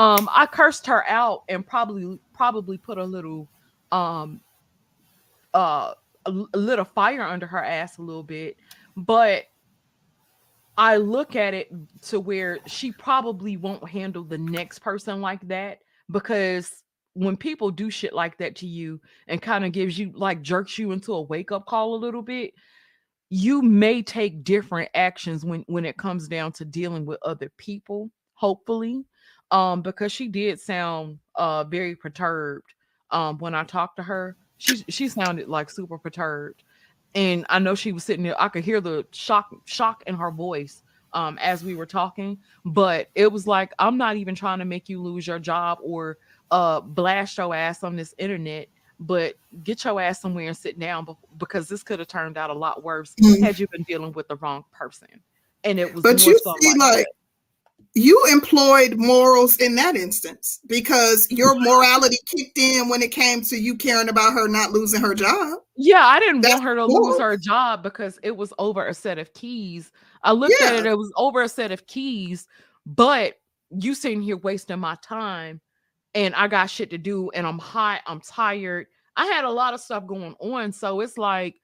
Um, 0.00 0.30
I 0.32 0.46
cursed 0.46 0.86
her 0.86 1.06
out 1.06 1.44
and 1.50 1.66
probably 1.66 2.18
probably 2.32 2.78
put 2.78 2.96
a 2.96 3.04
little 3.04 3.50
um 3.92 4.40
uh 5.52 5.92
a, 6.24 6.32
a 6.54 6.58
little 6.58 6.86
fire 6.86 7.22
under 7.22 7.46
her 7.46 7.62
ass 7.62 7.98
a 7.98 8.02
little 8.02 8.22
bit, 8.22 8.56
but 8.96 9.44
I 10.78 10.96
look 10.96 11.36
at 11.36 11.52
it 11.52 11.70
to 12.04 12.18
where 12.18 12.60
she 12.66 12.92
probably 12.92 13.58
won't 13.58 13.86
handle 13.86 14.24
the 14.24 14.38
next 14.38 14.78
person 14.78 15.20
like 15.20 15.46
that 15.48 15.80
because 16.10 16.82
when 17.12 17.36
people 17.36 17.70
do 17.70 17.90
shit 17.90 18.14
like 18.14 18.38
that 18.38 18.56
to 18.56 18.66
you 18.66 19.02
and 19.28 19.42
kind 19.42 19.66
of 19.66 19.72
gives 19.72 19.98
you 19.98 20.12
like 20.14 20.40
jerks 20.40 20.78
you 20.78 20.92
into 20.92 21.12
a 21.12 21.20
wake 21.20 21.52
up 21.52 21.66
call 21.66 21.94
a 21.94 21.96
little 21.96 22.22
bit, 22.22 22.54
you 23.28 23.60
may 23.60 24.00
take 24.00 24.44
different 24.44 24.88
actions 24.94 25.44
when 25.44 25.62
when 25.68 25.84
it 25.84 25.98
comes 25.98 26.26
down 26.26 26.52
to 26.52 26.64
dealing 26.64 27.04
with 27.04 27.18
other 27.22 27.52
people, 27.58 28.10
hopefully. 28.32 29.04
Um 29.50 29.82
because 29.82 30.12
she 30.12 30.28
did 30.28 30.60
sound 30.60 31.18
uh 31.34 31.64
very 31.64 31.94
perturbed 31.96 32.72
um 33.10 33.38
when 33.38 33.54
I 33.54 33.64
talked 33.64 33.96
to 33.96 34.02
her. 34.02 34.36
She 34.58 34.84
she 34.88 35.08
sounded 35.08 35.48
like 35.48 35.70
super 35.70 35.98
perturbed 35.98 36.62
and 37.14 37.44
I 37.48 37.58
know 37.58 37.74
she 37.74 37.92
was 37.92 38.04
sitting 38.04 38.22
there. 38.24 38.40
I 38.40 38.48
could 38.48 38.64
hear 38.64 38.80
the 38.80 39.06
shock 39.12 39.50
shock 39.64 40.02
in 40.06 40.14
her 40.14 40.30
voice 40.30 40.82
um, 41.12 41.38
as 41.38 41.64
we 41.64 41.74
were 41.74 41.86
talking. 41.86 42.38
But 42.64 43.10
it 43.14 43.30
was 43.32 43.46
like 43.46 43.72
I'm 43.78 43.96
not 43.96 44.16
even 44.16 44.34
trying 44.34 44.60
to 44.60 44.64
make 44.64 44.88
you 44.88 45.02
lose 45.02 45.26
your 45.26 45.38
job 45.38 45.78
or 45.82 46.18
uh, 46.50 46.80
blast 46.80 47.36
your 47.38 47.54
ass 47.54 47.82
on 47.82 47.96
this 47.96 48.14
internet. 48.18 48.68
But 49.00 49.36
get 49.64 49.82
your 49.84 50.00
ass 50.00 50.20
somewhere 50.20 50.46
and 50.48 50.56
sit 50.56 50.78
down 50.78 51.06
because 51.38 51.68
this 51.68 51.82
could 51.82 51.98
have 52.00 52.08
turned 52.08 52.36
out 52.36 52.50
a 52.50 52.54
lot 52.54 52.82
worse 52.84 53.14
Mhm. 53.20 53.42
had 53.42 53.58
you 53.58 53.66
been 53.68 53.82
dealing 53.84 54.12
with 54.12 54.28
the 54.28 54.36
wrong 54.36 54.64
person. 54.72 55.08
And 55.64 55.80
it 55.80 55.92
was 55.92 56.02
But 56.04 56.20
more 56.20 56.30
you 56.32 56.38
so 56.38 56.54
see, 56.60 56.68
like, 56.68 56.78
that. 56.98 57.06
You 57.94 58.22
employed 58.30 58.94
morals 58.96 59.56
in 59.56 59.74
that 59.74 59.96
instance 59.96 60.60
because 60.66 61.26
your 61.30 61.54
morality 61.58 62.18
kicked 62.26 62.58
in 62.58 62.88
when 62.88 63.02
it 63.02 63.10
came 63.10 63.42
to 63.42 63.56
you 63.56 63.74
caring 63.76 64.08
about 64.08 64.32
her 64.32 64.46
not 64.46 64.70
losing 64.70 65.00
her 65.00 65.14
job. 65.14 65.58
Yeah, 65.76 66.06
I 66.06 66.20
didn't 66.20 66.42
That's 66.42 66.54
want 66.54 66.64
her 66.64 66.74
to 66.76 66.86
cool. 66.86 67.10
lose 67.10 67.20
her 67.20 67.36
job 67.36 67.82
because 67.82 68.18
it 68.22 68.36
was 68.36 68.52
over 68.58 68.86
a 68.86 68.94
set 68.94 69.18
of 69.18 69.32
keys. 69.34 69.90
I 70.22 70.32
looked 70.32 70.60
at 70.62 70.74
it, 70.74 70.86
it 70.86 70.96
was 70.96 71.12
over 71.16 71.42
a 71.42 71.48
set 71.48 71.72
of 71.72 71.86
keys, 71.86 72.46
but 72.86 73.34
you 73.70 73.94
sitting 73.94 74.22
here 74.22 74.36
wasting 74.36 74.78
my 74.78 74.96
time 75.02 75.60
and 76.14 76.34
I 76.34 76.48
got 76.48 76.70
shit 76.70 76.90
to 76.90 76.98
do 76.98 77.30
and 77.30 77.46
I'm 77.46 77.58
hot, 77.58 78.02
I'm 78.06 78.20
tired. 78.20 78.86
I 79.16 79.26
had 79.26 79.44
a 79.44 79.50
lot 79.50 79.74
of 79.74 79.80
stuff 79.80 80.06
going 80.06 80.34
on. 80.40 80.72
So 80.72 81.00
it's 81.00 81.18
like, 81.18 81.56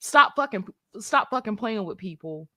stop 0.00 0.34
fucking 0.36 0.66
stop 0.98 1.30
fucking 1.30 1.56
playing 1.56 1.84
with 1.84 1.98
people. 1.98 2.48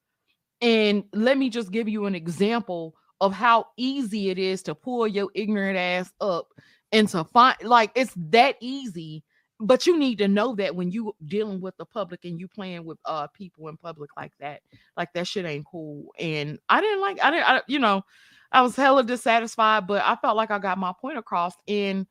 And 0.62 1.04
let 1.14 1.38
me 1.38 1.50
just 1.50 1.72
give 1.72 1.88
you 1.88 2.06
an 2.06 2.16
example 2.16 2.96
of 3.24 3.32
how 3.32 3.68
easy 3.78 4.30
it 4.30 4.38
is 4.38 4.62
to 4.62 4.76
pull 4.76 5.08
your 5.08 5.30
ignorant 5.34 5.78
ass 5.78 6.12
up 6.20 6.50
and 6.92 7.08
to 7.08 7.24
find 7.24 7.56
like 7.64 7.90
it's 7.96 8.14
that 8.18 8.58
easy 8.60 9.24
but 9.62 9.88
you 9.88 9.98
need 9.98 10.18
to 10.18 10.28
know 10.28 10.56
that 10.56 10.76
when 10.76 10.92
you 10.92 11.16
dealing 11.26 11.62
with 11.62 11.76
the 11.78 11.86
public 11.86 12.26
and 12.26 12.38
you 12.38 12.50
playing 12.50 12.84
with 12.84 12.98
uh 13.06 13.26
people 13.28 13.70
in 13.70 13.78
public 13.78 14.10
like 14.18 14.34
that 14.42 14.60
like 14.98 15.08
that 15.14 15.26
shit 15.26 15.46
ain't 15.46 15.66
cool. 15.66 16.12
And 16.20 16.60
i 16.68 16.82
didn't 16.82 17.00
like 17.00 17.24
i 17.24 17.32
didn't 17.32 17.48
I, 17.48 17.62
you 17.66 17.80
know 17.80 18.04
i 18.52 18.62
was 18.62 18.76
hella 18.76 19.06
dissatisfied 19.06 19.88
but 19.88 20.04
i 20.04 20.18
felt 20.18 20.36
like 20.36 20.52
i 20.52 20.60
got 20.60 20.78
my 20.78 20.92
point 21.00 21.18
across. 21.18 21.54
And 21.66 22.06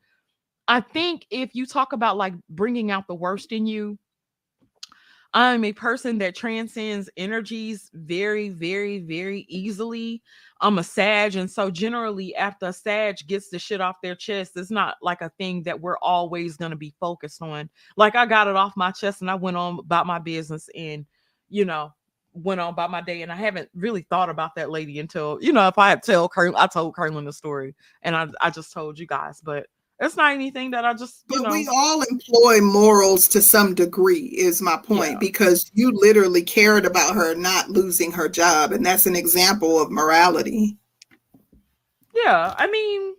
i 0.67 0.81
think 0.81 1.27
if 1.29 1.53
you 1.53 1.67
talk 1.67 1.93
about 1.93 2.17
like 2.17 2.33
bringing 2.49 2.89
out 2.89 3.05
the 3.05 3.13
worst 3.13 3.51
in 3.51 3.67
you 3.67 3.99
i'm 5.33 5.63
a 5.63 5.73
person 5.73 6.17
that 6.17 6.35
transcends 6.35 7.09
energies 7.17 7.89
very 7.93 8.49
very 8.49 8.99
very 8.99 9.45
easily 9.49 10.21
I'm 10.63 10.79
a 10.79 10.83
Sag, 10.83 11.35
and 11.35 11.51
so 11.51 11.69
generally, 11.69 12.33
after 12.35 12.67
a 12.67 12.73
Sag 12.73 13.17
gets 13.27 13.49
the 13.49 13.59
shit 13.59 13.81
off 13.81 13.97
their 14.01 14.15
chest, 14.15 14.53
it's 14.55 14.71
not 14.71 14.95
like 15.01 15.21
a 15.21 15.29
thing 15.37 15.61
that 15.63 15.81
we're 15.81 15.97
always 15.97 16.55
gonna 16.55 16.77
be 16.77 16.95
focused 17.01 17.41
on. 17.41 17.69
Like 17.97 18.15
I 18.15 18.25
got 18.25 18.47
it 18.47 18.55
off 18.55 18.71
my 18.77 18.91
chest, 18.91 19.19
and 19.19 19.29
I 19.29 19.35
went 19.35 19.57
on 19.57 19.79
about 19.79 20.07
my 20.07 20.19
business, 20.19 20.69
and 20.73 21.05
you 21.49 21.65
know, 21.65 21.91
went 22.31 22.61
on 22.61 22.69
about 22.69 22.91
my 22.91 23.01
day. 23.01 23.23
And 23.23 23.31
I 23.31 23.35
haven't 23.35 23.69
really 23.75 24.03
thought 24.09 24.29
about 24.29 24.55
that 24.55 24.71
lady 24.71 24.99
until 24.99 25.37
you 25.41 25.51
know, 25.51 25.67
if 25.67 25.77
I 25.77 25.89
had 25.89 26.01
tell 26.01 26.29
Curl, 26.29 26.55
I 26.55 26.67
told 26.67 26.95
Curlin 26.95 27.25
the 27.25 27.33
story, 27.33 27.75
and 28.01 28.15
I 28.15 28.27
I 28.39 28.49
just 28.49 28.71
told 28.71 28.97
you 28.97 29.05
guys, 29.05 29.41
but 29.41 29.67
it's 30.05 30.17
not 30.17 30.33
anything 30.33 30.71
that 30.71 30.85
I 30.85 30.93
just 30.93 31.23
you 31.29 31.37
But 31.41 31.49
know. 31.49 31.51
we 31.55 31.67
all 31.67 32.01
employ 32.03 32.61
morals 32.61 33.27
to 33.29 33.41
some 33.41 33.73
degree, 33.75 34.25
is 34.37 34.61
my 34.61 34.77
point, 34.77 35.13
Yeah. 35.13 35.17
because 35.19 35.71
you 35.73 35.91
literally 35.93 36.43
cared 36.43 36.85
about 36.85 37.15
her 37.15 37.35
not 37.35 37.69
losing 37.69 38.11
her 38.11 38.27
job. 38.29 38.71
And 38.71 38.85
that's 38.85 39.05
an 39.05 39.15
example 39.15 39.81
of 39.81 39.91
morality. 39.91 40.77
yeah, 42.15 42.53
I 42.57 42.67
mean, 42.67 43.15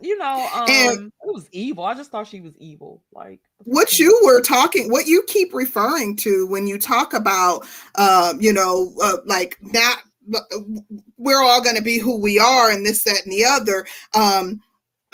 you 0.00 0.16
know, 0.18 0.48
um, 0.54 0.66
And- 0.68 1.12
it 1.26 1.34
was 1.34 1.48
evil. 1.52 1.84
I 1.84 1.94
just 1.94 2.10
thought 2.10 2.26
she 2.26 2.40
was 2.40 2.54
evil. 2.58 3.02
Like 3.12 3.40
what 3.64 3.98
you 3.98 4.18
were 4.24 4.40
talking 4.40 4.90
what 4.90 5.06
you 5.06 5.22
keep 5.26 5.52
referring 5.52 6.16
to 6.16 6.46
when 6.46 6.66
you 6.68 6.78
talk 6.78 7.12
about 7.12 7.66
um 7.96 8.40
you 8.40 8.52
know 8.52 8.94
uh, 9.02 9.16
like 9.26 9.58
that 9.72 10.00
we're 11.16 11.42
all 11.42 11.60
going 11.60 11.74
to 11.74 11.82
be 11.82 11.98
who 11.98 12.16
we 12.20 12.38
are 12.38 12.70
and 12.70 12.86
this 12.86 13.02
that 13.02 13.24
and 13.24 13.32
the 13.32 13.44
other 13.44 13.84
um 14.14 14.60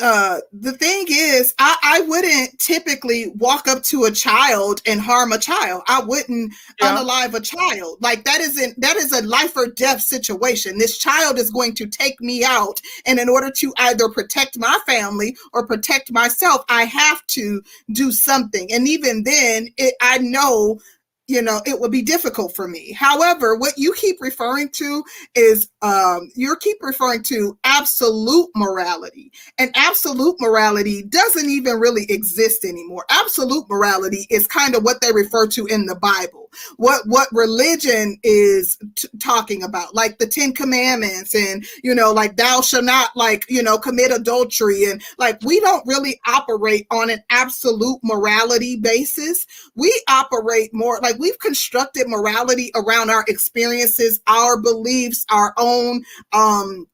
uh 0.02 0.40
the 0.52 0.72
thing 0.72 1.04
is 1.08 1.54
i 1.58 1.76
i 1.84 2.00
wouldn't 2.02 2.58
typically 2.58 3.28
walk 3.36 3.68
up 3.68 3.82
to 3.84 4.04
a 4.04 4.10
child 4.10 4.80
and 4.86 5.00
harm 5.00 5.32
a 5.32 5.38
child. 5.38 5.82
I 5.86 6.02
wouldn't 6.02 6.52
Yeah. 6.80 6.96
unalive 6.96 7.34
a 7.34 7.40
child. 7.40 7.98
Like 8.00 8.24
that 8.24 8.40
isn't 8.40 8.80
that 8.80 8.96
is 8.96 9.12
a 9.12 9.22
life 9.22 9.56
or 9.56 9.66
death 9.68 10.00
situation. 10.00 10.78
This 10.78 10.98
child 10.98 11.38
is 11.38 11.50
going 11.50 11.74
to 11.76 11.86
take 11.86 12.20
me 12.20 12.44
out 12.44 12.80
and 13.06 13.18
in 13.20 13.28
order 13.28 13.50
to 13.58 13.72
either 13.78 14.08
protect 14.08 14.58
my 14.58 14.78
family 14.86 15.36
or 15.52 15.66
protect 15.66 16.10
myself 16.12 16.64
i 16.68 16.84
have 16.84 17.24
to 17.28 17.62
do 17.92 18.10
something. 18.10 18.72
And 18.72 18.88
even 18.88 19.22
then 19.22 19.68
it, 19.76 19.94
i 20.00 20.18
know 20.18 20.80
you 21.26 21.40
know 21.40 21.60
it 21.66 21.80
would 21.80 21.90
be 21.90 22.02
difficult 22.02 22.54
for 22.54 22.68
me. 22.68 22.92
However 22.92 23.56
what 23.56 23.74
you 23.76 23.94
keep 23.94 24.20
referring 24.20 24.68
to 24.70 25.04
is 25.34 25.68
um 25.82 26.30
you 26.34 26.56
keep 26.60 26.78
referring 26.80 27.22
to 27.24 27.58
absolute 27.64 28.50
morality. 28.54 29.32
And 29.58 29.70
absolute 29.74 30.36
morality 30.40 31.02
doesn't 31.02 31.48
even 31.48 31.78
really 31.78 32.06
exist 32.08 32.64
anymore. 32.64 33.04
Absolute 33.10 33.68
morality 33.68 34.26
is 34.30 34.46
kind 34.46 34.74
of 34.74 34.82
what 34.82 35.00
they 35.00 35.12
refer 35.12 35.46
to 35.48 35.66
in 35.66 35.86
the 35.86 35.94
bible. 35.94 36.50
What 36.76 37.02
what 37.06 37.28
religion 37.32 38.18
is 38.22 38.78
t- 38.96 39.08
talking 39.20 39.62
about 39.62 39.94
like 39.94 40.18
the 40.18 40.26
10 40.26 40.52
commandments 40.52 41.34
and 41.34 41.64
you 41.82 41.94
know 41.94 42.12
like 42.12 42.36
thou 42.36 42.60
shall 42.60 42.82
not 42.82 43.10
like 43.16 43.44
you 43.48 43.62
know 43.62 43.78
commit 43.78 44.12
adultery 44.12 44.84
and 44.84 45.02
like 45.18 45.38
we 45.42 45.60
don't 45.60 45.86
really 45.86 46.20
operate 46.26 46.86
on 46.90 47.10
an 47.10 47.22
absolute 47.30 47.98
morality 48.02 48.76
basis. 48.76 49.46
We 49.74 49.92
operate 50.08 50.70
more 50.72 51.00
like 51.00 51.13
we've 51.18 51.38
constructed 51.38 52.08
morality 52.08 52.70
around 52.74 53.10
our 53.10 53.24
experiences 53.28 54.20
our 54.26 54.60
beliefs 54.60 55.24
our 55.30 55.52
own 55.56 56.02
um 56.32 56.86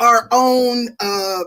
our 0.00 0.28
own 0.30 0.88
uh 1.00 1.42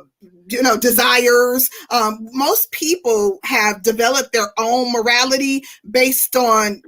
you 0.52 0.62
know 0.62 0.78
desires. 0.78 1.70
Um, 1.90 2.28
most 2.34 2.72
people 2.72 3.40
have 3.44 3.84
developed 3.84 4.34
their 4.34 4.52
own 4.58 4.92
morality 4.92 5.64
based 5.90 6.36
on 6.36 6.82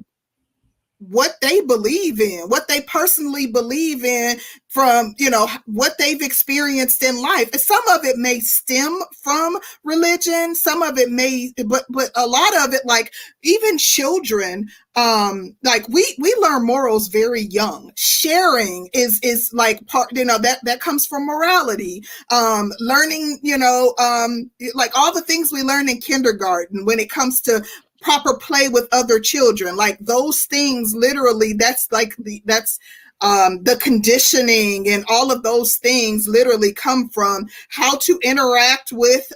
what 1.09 1.35
they 1.41 1.61
believe 1.61 2.19
in, 2.19 2.49
what 2.49 2.67
they 2.67 2.81
personally 2.81 3.47
believe 3.47 4.03
in 4.03 4.37
from, 4.67 5.13
you 5.17 5.29
know, 5.29 5.47
what 5.65 5.97
they've 5.97 6.21
experienced 6.21 7.03
in 7.03 7.21
life. 7.21 7.53
Some 7.55 7.87
of 7.89 8.03
it 8.05 8.17
may 8.17 8.39
stem 8.39 8.99
from 9.21 9.57
religion, 9.83 10.55
some 10.55 10.81
of 10.81 10.97
it 10.97 11.11
may 11.11 11.51
but 11.65 11.85
but 11.89 12.09
a 12.15 12.27
lot 12.27 12.55
of 12.65 12.73
it 12.73 12.81
like 12.85 13.13
even 13.43 13.77
children 13.77 14.67
um 14.95 15.55
like 15.63 15.87
we 15.89 16.15
we 16.19 16.33
learn 16.39 16.65
morals 16.65 17.07
very 17.07 17.41
young 17.41 17.91
sharing 17.95 18.87
is 18.93 19.19
is 19.23 19.49
like 19.53 19.85
part 19.87 20.07
you 20.15 20.23
know 20.23 20.37
that 20.37 20.59
that 20.63 20.79
comes 20.79 21.07
from 21.07 21.25
morality 21.25 22.03
um 22.31 22.71
learning 22.79 23.39
you 23.41 23.57
know 23.57 23.95
um 23.97 24.51
like 24.75 24.91
all 24.95 25.11
the 25.11 25.21
things 25.21 25.51
we 25.51 25.63
learn 25.63 25.89
in 25.89 25.99
kindergarten 25.99 26.85
when 26.85 26.99
it 26.99 27.09
comes 27.09 27.41
to 27.41 27.63
proper 28.03 28.37
play 28.37 28.69
with 28.69 28.87
other 28.91 29.19
children. 29.19 29.75
Like 29.75 29.97
those 29.99 30.43
things 30.45 30.93
literally 30.95 31.53
that's 31.53 31.91
like 31.91 32.15
the 32.17 32.43
that's 32.45 32.77
um, 33.23 33.63
the 33.63 33.77
conditioning 33.77 34.89
and 34.89 35.05
all 35.09 35.31
of 35.31 35.43
those 35.43 35.77
things 35.77 36.27
literally 36.27 36.73
come 36.73 37.09
from 37.09 37.47
how 37.69 37.97
to 37.97 38.19
interact 38.21 38.91
with 38.91 39.31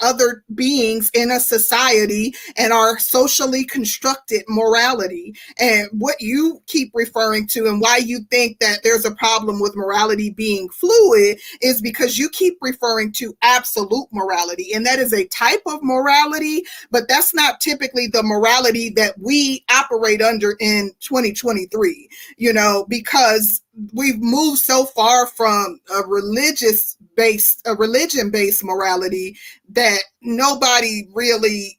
other 0.00 0.44
beings 0.54 1.10
in 1.14 1.30
a 1.30 1.40
society 1.40 2.34
and 2.56 2.72
our 2.72 2.98
socially 2.98 3.64
constructed 3.64 4.44
morality. 4.48 5.34
And 5.58 5.88
what 5.92 6.16
you 6.20 6.62
keep 6.66 6.90
referring 6.94 7.46
to 7.48 7.66
and 7.66 7.80
why 7.80 7.98
you 7.98 8.20
think 8.30 8.60
that 8.60 8.82
there's 8.82 9.04
a 9.04 9.14
problem 9.14 9.60
with 9.60 9.76
morality 9.76 10.30
being 10.30 10.68
fluid 10.70 11.38
is 11.60 11.80
because 11.80 12.18
you 12.18 12.30
keep 12.30 12.56
referring 12.60 13.12
to 13.12 13.36
absolute 13.42 14.08
morality. 14.12 14.72
And 14.72 14.86
that 14.86 14.98
is 14.98 15.12
a 15.12 15.26
type 15.26 15.62
of 15.66 15.82
morality, 15.82 16.62
but 16.90 17.08
that's 17.08 17.34
not 17.34 17.60
typically 17.60 18.06
the 18.06 18.22
morality 18.22 18.90
that 18.90 19.18
we 19.18 19.64
operate 19.70 20.22
under 20.22 20.56
in 20.60 20.92
2023, 21.00 22.08
you 22.36 22.52
know, 22.52 22.86
because 23.18 23.62
we've 23.92 24.20
moved 24.20 24.58
so 24.58 24.84
far 24.84 25.26
from 25.26 25.80
a 25.94 26.06
religious 26.06 26.96
based 27.16 27.62
a 27.66 27.74
religion 27.74 28.30
based 28.30 28.64
morality 28.64 29.36
that 29.68 29.98
nobody 30.22 31.08
really 31.12 31.78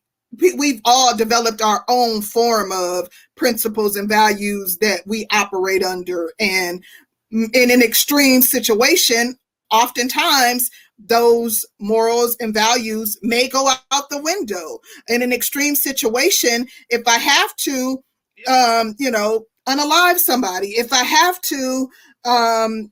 we've 0.58 0.82
all 0.86 1.16
developed 1.18 1.62
our 1.62 1.84
own 1.88 2.22
form 2.22 2.72
of 2.72 3.10
principles 3.36 3.96
and 3.96 4.08
values 4.08 4.78
that 4.78 5.02
we 5.08 5.26
operate 5.32 5.84
under. 5.84 6.32
And 6.40 6.84
in 7.32 7.72
an 7.72 7.82
extreme 7.82 8.42
situation 8.42 9.38
oftentimes 9.72 10.70
those 10.98 11.66
morals 11.80 12.36
and 12.40 12.54
values 12.54 13.18
may 13.22 13.48
go 13.48 13.72
out 13.92 14.10
the 14.10 14.22
window. 14.22 14.80
In 15.08 15.22
an 15.22 15.32
extreme 15.32 15.76
situation 15.76 16.68
if 16.90 17.08
i 17.08 17.18
have 17.18 17.56
to 17.58 18.04
um 18.48 18.96
you 19.00 19.12
know 19.12 19.46
unalive 19.70 20.18
somebody, 20.18 20.70
if 20.70 20.92
I 20.92 21.04
have 21.04 21.42
to, 21.42 21.90
um, 22.26 22.92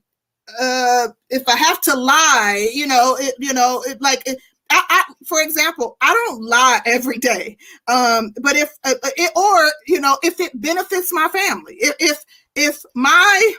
uh, 0.60 1.08
if 1.30 1.46
I 1.48 1.56
have 1.56 1.80
to 1.82 1.94
lie, 1.94 2.70
you 2.72 2.86
know, 2.86 3.16
it, 3.20 3.34
you 3.38 3.52
know, 3.52 3.82
it, 3.86 4.00
like, 4.00 4.22
it, 4.26 4.38
I, 4.70 4.84
I, 4.88 5.14
for 5.26 5.40
example, 5.42 5.96
I 6.00 6.12
don't 6.12 6.42
lie 6.42 6.80
every 6.86 7.18
day. 7.18 7.56
Um, 7.86 8.32
but 8.42 8.56
if, 8.56 8.70
uh, 8.84 8.94
uh, 9.02 9.10
it, 9.16 9.32
or, 9.34 9.70
you 9.86 10.00
know, 10.00 10.18
if 10.22 10.40
it 10.40 10.60
benefits 10.60 11.12
my 11.12 11.28
family, 11.28 11.76
if, 11.78 11.96
if, 11.98 12.24
if 12.54 12.82
my 12.94 13.52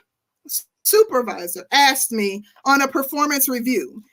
supervisor 0.84 1.66
asked 1.72 2.12
me 2.12 2.44
on 2.66 2.82
a 2.82 2.88
performance 2.88 3.50
review, 3.50 4.04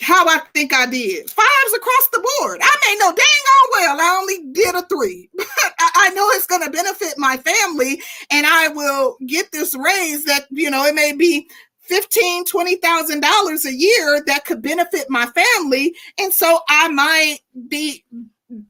how 0.00 0.26
I 0.26 0.40
think 0.54 0.72
I 0.72 0.86
did. 0.86 1.30
Fives 1.30 1.74
across 1.76 2.08
the 2.12 2.26
board. 2.40 2.60
I 2.62 2.76
may 2.86 2.96
know 2.98 3.14
dang 3.14 3.16
on 3.16 3.68
well 3.72 4.00
I 4.00 4.18
only 4.20 4.52
did 4.52 4.74
a 4.74 4.82
three, 4.82 5.28
but 5.36 5.46
I, 5.78 5.90
I 5.94 6.10
know 6.10 6.28
it's 6.30 6.46
going 6.46 6.64
to 6.64 6.70
benefit 6.70 7.14
my 7.18 7.36
family, 7.36 8.02
and 8.30 8.46
I 8.46 8.68
will 8.68 9.16
get 9.26 9.52
this 9.52 9.74
raise 9.74 10.24
that 10.24 10.46
you 10.50 10.70
know 10.70 10.84
it 10.86 10.94
may 10.94 11.12
be 11.12 11.48
fifteen, 11.78 12.44
twenty 12.44 12.76
thousand 12.76 13.20
dollars 13.20 13.66
a 13.66 13.74
year 13.74 14.22
that 14.26 14.44
could 14.44 14.62
benefit 14.62 15.10
my 15.10 15.26
family, 15.26 15.94
and 16.18 16.32
so 16.32 16.60
I 16.68 16.88
might 16.88 17.38
be 17.68 18.04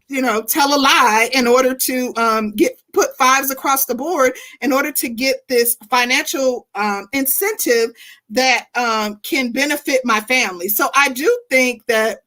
you 0.09 0.20
know 0.20 0.43
tell 0.43 0.74
a 0.74 0.78
lie 0.78 1.31
in 1.32 1.47
order 1.47 1.74
to 1.74 2.12
um, 2.16 2.52
get 2.52 2.81
put 2.93 3.16
fives 3.16 3.51
across 3.51 3.86
the 3.86 3.94
board 3.94 4.32
in 4.61 4.73
order 4.73 4.93
to 4.93 5.09
get 5.09 5.47
this 5.48 5.77
financial 5.89 6.66
um, 6.74 7.09
incentive 7.12 7.90
that 8.28 8.66
um, 8.74 9.16
can 9.23 9.52
benefit 9.52 10.01
my 10.05 10.20
family. 10.20 10.69
So 10.69 10.90
i 10.94 11.09
do 11.09 11.39
think 11.48 11.86
that 11.86 12.20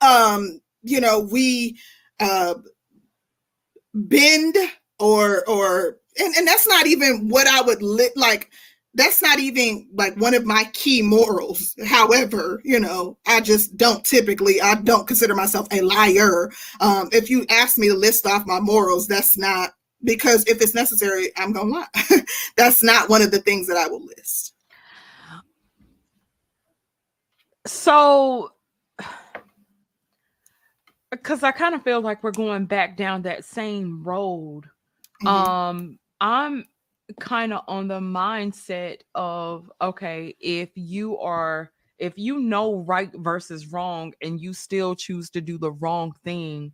um, 0.00 0.60
you 0.82 1.00
know 1.00 1.20
we 1.20 1.76
uh, 2.20 2.54
bend 3.94 4.56
or 4.98 5.48
or 5.48 5.98
and, 6.18 6.34
and 6.36 6.46
that's 6.46 6.66
not 6.66 6.86
even 6.86 7.28
what 7.28 7.46
i 7.46 7.60
would 7.60 7.82
li- 7.82 8.10
like 8.16 8.50
that's 8.98 9.22
not 9.22 9.38
even 9.38 9.88
like 9.94 10.16
one 10.16 10.34
of 10.34 10.44
my 10.44 10.64
key 10.72 11.02
morals. 11.02 11.76
However, 11.86 12.60
you 12.64 12.80
know, 12.80 13.16
I 13.28 13.40
just 13.40 13.76
don't 13.76 14.04
typically, 14.04 14.60
I 14.60 14.74
don't 14.74 15.06
consider 15.06 15.36
myself 15.36 15.68
a 15.70 15.82
liar. 15.82 16.50
Um, 16.80 17.08
if 17.12 17.30
you 17.30 17.46
ask 17.48 17.78
me 17.78 17.88
to 17.88 17.94
list 17.94 18.26
off 18.26 18.44
my 18.44 18.58
morals, 18.58 19.06
that's 19.06 19.38
not 19.38 19.70
because 20.02 20.44
if 20.48 20.60
it's 20.60 20.74
necessary, 20.74 21.30
I'm 21.36 21.52
gonna 21.52 21.70
lie. 21.70 21.86
that's 22.56 22.82
not 22.82 23.08
one 23.08 23.22
of 23.22 23.30
the 23.30 23.38
things 23.38 23.68
that 23.68 23.76
I 23.76 23.86
will 23.86 24.04
list. 24.04 24.52
So, 27.66 28.50
because 31.12 31.44
I 31.44 31.52
kind 31.52 31.76
of 31.76 31.84
feel 31.84 32.00
like 32.00 32.24
we're 32.24 32.32
going 32.32 32.66
back 32.66 32.96
down 32.96 33.22
that 33.22 33.44
same 33.44 34.02
road. 34.02 34.64
Mm-hmm. 35.22 35.28
Um, 35.28 35.98
I'm 36.20 36.64
kind 37.20 37.52
of 37.52 37.62
on 37.68 37.88
the 37.88 38.00
mindset 38.00 39.00
of 39.14 39.70
okay, 39.80 40.36
if 40.40 40.70
you 40.74 41.18
are 41.18 41.72
if 41.98 42.12
you 42.16 42.38
know 42.38 42.76
right 42.76 43.10
versus 43.14 43.66
wrong 43.72 44.12
and 44.22 44.40
you 44.40 44.52
still 44.52 44.94
choose 44.94 45.30
to 45.30 45.40
do 45.40 45.58
the 45.58 45.72
wrong 45.72 46.12
thing, 46.24 46.72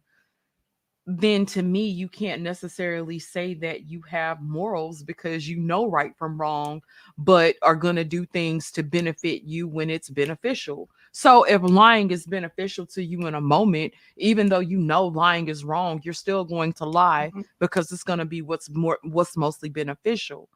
then 1.06 1.44
to 1.46 1.62
me, 1.62 1.86
you 1.86 2.08
can't 2.08 2.42
necessarily 2.42 3.18
say 3.18 3.54
that 3.54 3.88
you 3.88 4.00
have 4.02 4.40
morals 4.40 5.02
because 5.02 5.48
you 5.48 5.58
know 5.58 5.88
right 5.88 6.16
from 6.16 6.40
wrong, 6.40 6.82
but 7.18 7.56
are 7.62 7.76
going 7.76 7.96
to 7.96 8.04
do 8.04 8.24
things 8.26 8.70
to 8.72 8.82
benefit 8.82 9.42
you 9.42 9.68
when 9.68 9.90
it's 9.90 10.08
beneficial. 10.08 10.88
So 11.16 11.44
if 11.44 11.62
lying 11.62 12.10
is 12.10 12.26
beneficial 12.26 12.86
to 12.86 13.02
you 13.02 13.28
in 13.28 13.36
a 13.36 13.40
moment, 13.40 13.94
even 14.16 14.48
though 14.48 14.58
you 14.58 14.78
know 14.78 15.06
lying 15.06 15.46
is 15.46 15.64
wrong, 15.64 16.00
you're 16.02 16.12
still 16.12 16.44
going 16.44 16.72
to 16.74 16.84
lie 16.84 17.28
mm-hmm. 17.28 17.42
because 17.60 17.92
it's 17.92 18.02
going 18.02 18.18
to 18.18 18.24
be 18.24 18.42
what's 18.42 18.68
more 18.68 18.98
what's 19.04 19.36
mostly 19.36 19.68
beneficial. 19.68 20.48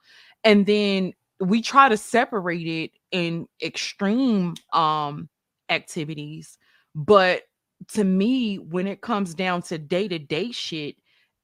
And 0.43 0.67
then 0.67 1.13
we 1.39 1.63
try 1.63 1.89
to 1.89 1.97
separate 1.97 2.67
it 2.67 2.91
in 3.13 3.47
extreme 3.63 4.57
um 4.73 5.29
activities, 5.69 6.59
but 6.93 7.45
to 7.93 8.03
me 8.03 8.57
when 8.59 8.89
it 8.89 9.01
comes 9.01 9.35
down 9.35 9.63
to 9.63 9.79
day-to-day 9.79 10.51
shit 10.51 10.97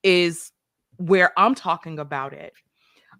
is 0.02 0.50
where 0.96 1.32
I'm 1.38 1.54
talking 1.54 2.00
about 2.00 2.32
it. 2.32 2.52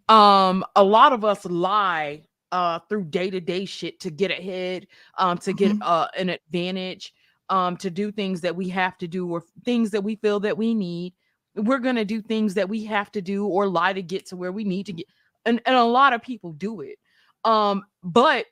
Um 0.09 0.65
a 0.75 0.83
lot 0.83 1.13
of 1.13 1.25
us 1.25 1.45
lie 1.45 2.25
uh 2.55 2.79
through 2.89 3.05
day-to-day 3.05 3.65
shit 3.65 3.99
to 3.99 4.11
get 4.11 4.31
ahead 4.31 4.87
um 5.19 5.37
to 5.37 5.53
get 5.53 5.73
mm-hmm. 5.73 5.83
uh 5.83 6.07
an 6.17 6.29
advantage 6.29 7.13
um 7.49 7.77
to 7.77 7.91
do 7.91 8.13
things 8.13 8.41
that 8.41 8.55
we 8.55 8.69
have 8.69 8.97
to 8.97 9.09
do 9.09 9.27
or 9.27 9.43
things 9.65 9.91
that 9.91 10.03
we 10.03 10.15
feel 10.15 10.39
that 10.39 10.57
we 10.57 10.73
need 10.73 11.13
we're 11.57 11.79
going 11.79 11.97
to 11.97 12.05
do 12.05 12.21
things 12.21 12.55
that 12.55 12.69
we 12.69 12.85
have 12.85 13.13
to 13.13 13.21
do 13.21 13.47
or 13.47 13.69
lie 13.69 13.93
to 13.93 14.03
get 14.03 14.27
to 14.27 14.37
where 14.37 14.53
we 14.53 14.65
need 14.65 14.87
to 14.87 14.93
get 14.93 15.07
and, 15.45 15.61
and 15.67 15.77
a 15.77 15.85
lot 15.85 16.13
of 16.13 16.23
people 16.23 16.53
do 16.53 16.81
it 16.81 16.97
um 17.45 17.83
but 18.05 18.47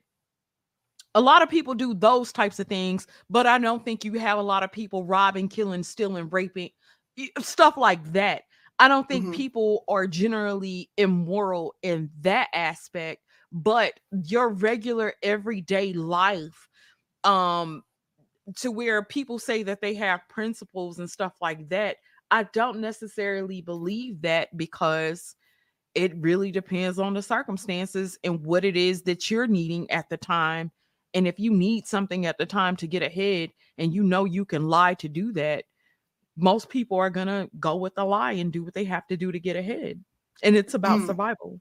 a 1.14 1.20
lot 1.20 1.42
of 1.42 1.48
people 1.48 1.74
do 1.74 1.94
those 1.94 2.32
types 2.32 2.58
of 2.58 2.66
things 2.66 3.06
but 3.30 3.46
i 3.46 3.56
don't 3.56 3.84
think 3.84 4.04
you 4.04 4.14
have 4.14 4.38
a 4.38 4.42
lot 4.42 4.64
of 4.64 4.72
people 4.72 5.04
robbing 5.04 5.48
killing 5.48 5.82
stealing 5.84 6.28
raping 6.28 6.70
stuff 7.40 7.76
like 7.76 8.02
that 8.12 8.42
I 8.78 8.88
don't 8.88 9.06
think 9.06 9.26
Mhm. 9.26 9.34
people 9.34 9.84
are 9.86 10.08
generally 10.08 10.90
immoral 10.96 11.76
in 11.82 12.10
that 12.22 12.48
aspect, 12.52 13.22
but 13.52 14.00
your 14.24 14.48
regular 14.50 15.14
everyday 15.22 15.92
life, 15.92 16.68
um, 17.24 17.82
to 18.56 18.70
where 18.70 19.04
people 19.04 19.38
say 19.38 19.62
that 19.62 19.80
they 19.80 19.94
have 19.94 20.20
principles 20.28 20.98
and 20.98 21.10
stuff 21.10 21.34
like 21.40 21.68
that, 21.68 21.98
I 22.30 22.44
don't 22.44 22.80
necessarily 22.80 23.60
believe 23.60 24.22
that 24.22 24.56
because 24.56 25.36
it 25.94 26.14
really 26.16 26.50
depends 26.50 26.98
on 26.98 27.14
the 27.14 27.22
circumstances 27.22 28.18
and 28.24 28.44
what 28.44 28.64
it 28.64 28.76
is 28.76 29.02
that 29.02 29.30
you're 29.30 29.46
needing 29.46 29.90
at 29.90 30.08
the 30.08 30.16
time. 30.16 30.72
And 31.14 31.28
if 31.28 31.38
you 31.38 31.52
need 31.52 31.86
something 31.86 32.26
at 32.26 32.38
the 32.38 32.46
time 32.46 32.76
to 32.76 32.86
get 32.86 33.02
ahead 33.02 33.50
and 33.78 33.94
you 33.94 34.02
know 34.02 34.24
you 34.24 34.44
can 34.46 34.68
lie 34.68 34.94
to 34.94 35.08
do 35.08 35.32
that, 35.34 35.64
most 36.36 36.68
people 36.70 36.98
are 36.98 37.10
going 37.10 37.26
to 37.26 37.50
go 37.60 37.76
with 37.76 37.94
the 37.94 38.04
lie 38.04 38.32
and 38.32 38.52
do 38.52 38.64
what 38.64 38.74
they 38.74 38.84
have 38.84 39.06
to 39.08 39.16
do 39.16 39.32
to 39.32 39.40
get 39.40 39.56
ahead. 39.56 40.02
And 40.42 40.56
it's 40.56 40.74
about 40.74 41.00
Mm. 41.00 41.06
survival. 41.06 41.60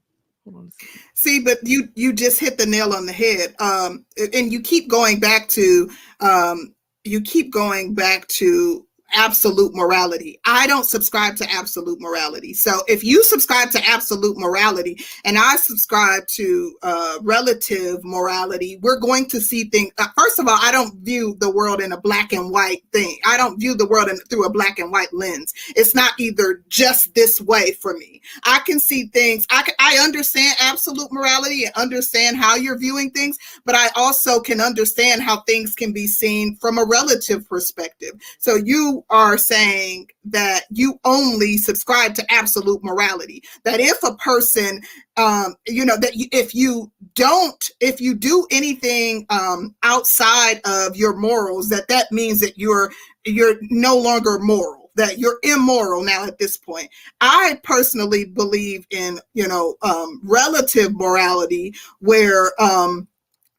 See, 1.14 1.40
but 1.40 1.58
you 1.62 1.88
you 1.94 2.12
just 2.12 2.40
hit 2.40 2.58
the 2.58 2.66
nail 2.66 2.92
on 2.92 3.06
the 3.06 3.12
head. 3.12 3.54
Um, 3.60 4.04
and 4.34 4.52
you 4.52 4.60
keep 4.60 4.88
going 4.88 5.20
back 5.20 5.48
to 5.48 5.90
um, 6.20 6.74
you 7.04 7.20
keep 7.20 7.52
going 7.52 7.94
back 7.94 8.26
to 8.28 8.86
absolute 9.12 9.74
morality. 9.74 10.38
I 10.44 10.66
don't 10.66 10.84
subscribe 10.84 11.36
to 11.36 11.50
absolute 11.50 12.00
morality. 12.00 12.54
So 12.54 12.82
if 12.88 13.04
you 13.04 13.22
subscribe 13.24 13.70
to 13.72 13.84
absolute 13.86 14.36
morality 14.38 15.04
and 15.24 15.38
I 15.38 15.56
subscribe 15.56 16.26
to 16.28 16.76
uh, 16.82 17.18
relative 17.22 18.02
morality, 18.04 18.78
we're 18.82 18.98
going 19.00 19.26
to 19.26 19.40
see 19.40 19.64
things. 19.64 19.92
Uh, 19.98 20.08
first 20.16 20.38
of 20.38 20.48
all, 20.48 20.58
I 20.60 20.72
don't 20.72 20.96
view 21.00 21.36
the 21.40 21.50
world 21.50 21.80
in 21.80 21.92
a 21.92 22.00
black 22.00 22.32
and 22.32 22.50
white 22.50 22.82
thing. 22.92 23.18
I 23.24 23.36
don't 23.36 23.58
view 23.58 23.74
the 23.74 23.86
world 23.86 24.08
in, 24.08 24.16
through 24.30 24.46
a 24.46 24.52
black 24.52 24.78
and 24.78 24.90
white 24.90 25.12
lens. 25.12 25.52
It's 25.76 25.94
not 25.94 26.12
either 26.18 26.62
just 26.68 27.14
this 27.14 27.40
way 27.40 27.72
for 27.72 27.94
me. 27.94 28.20
I 28.44 28.60
can 28.60 28.80
see 28.80 29.06
things. 29.06 29.46
I 29.50 29.62
can, 29.62 29.74
I 29.78 29.98
understand 29.98 30.56
absolute 30.60 31.12
morality 31.12 31.64
and 31.64 31.74
understand 31.74 32.36
how 32.36 32.56
you're 32.56 32.78
viewing 32.78 33.10
things, 33.10 33.38
but 33.64 33.74
I 33.74 33.88
also 33.96 34.40
can 34.40 34.60
understand 34.60 35.22
how 35.22 35.40
things 35.42 35.74
can 35.74 35.92
be 35.92 36.06
seen 36.06 36.56
from 36.56 36.78
a 36.78 36.84
relative 36.84 37.48
perspective. 37.48 38.12
So 38.38 38.56
you 38.56 39.01
are 39.10 39.38
saying 39.38 40.08
that 40.24 40.62
you 40.70 40.98
only 41.04 41.56
subscribe 41.56 42.14
to 42.14 42.32
absolute 42.32 42.82
morality. 42.82 43.42
That 43.64 43.80
if 43.80 44.02
a 44.02 44.14
person, 44.16 44.82
um, 45.16 45.54
you 45.66 45.84
know, 45.84 45.96
that 45.98 46.12
if 46.14 46.54
you 46.54 46.90
don't, 47.14 47.70
if 47.80 48.00
you 48.00 48.14
do 48.14 48.46
anything 48.50 49.26
um, 49.30 49.74
outside 49.82 50.60
of 50.64 50.96
your 50.96 51.16
morals, 51.16 51.68
that 51.68 51.88
that 51.88 52.12
means 52.12 52.40
that 52.40 52.58
you're 52.58 52.92
you're 53.24 53.56
no 53.62 53.96
longer 53.96 54.38
moral 54.38 54.82
that 54.94 55.18
you're 55.18 55.38
immoral 55.42 56.02
now 56.02 56.24
at 56.24 56.38
this 56.38 56.56
point 56.56 56.88
i 57.20 57.58
personally 57.62 58.24
believe 58.24 58.86
in 58.90 59.18
you 59.32 59.46
know 59.46 59.76
um, 59.82 60.20
relative 60.24 60.92
morality 60.94 61.72
where 62.00 62.52
um, 62.60 63.08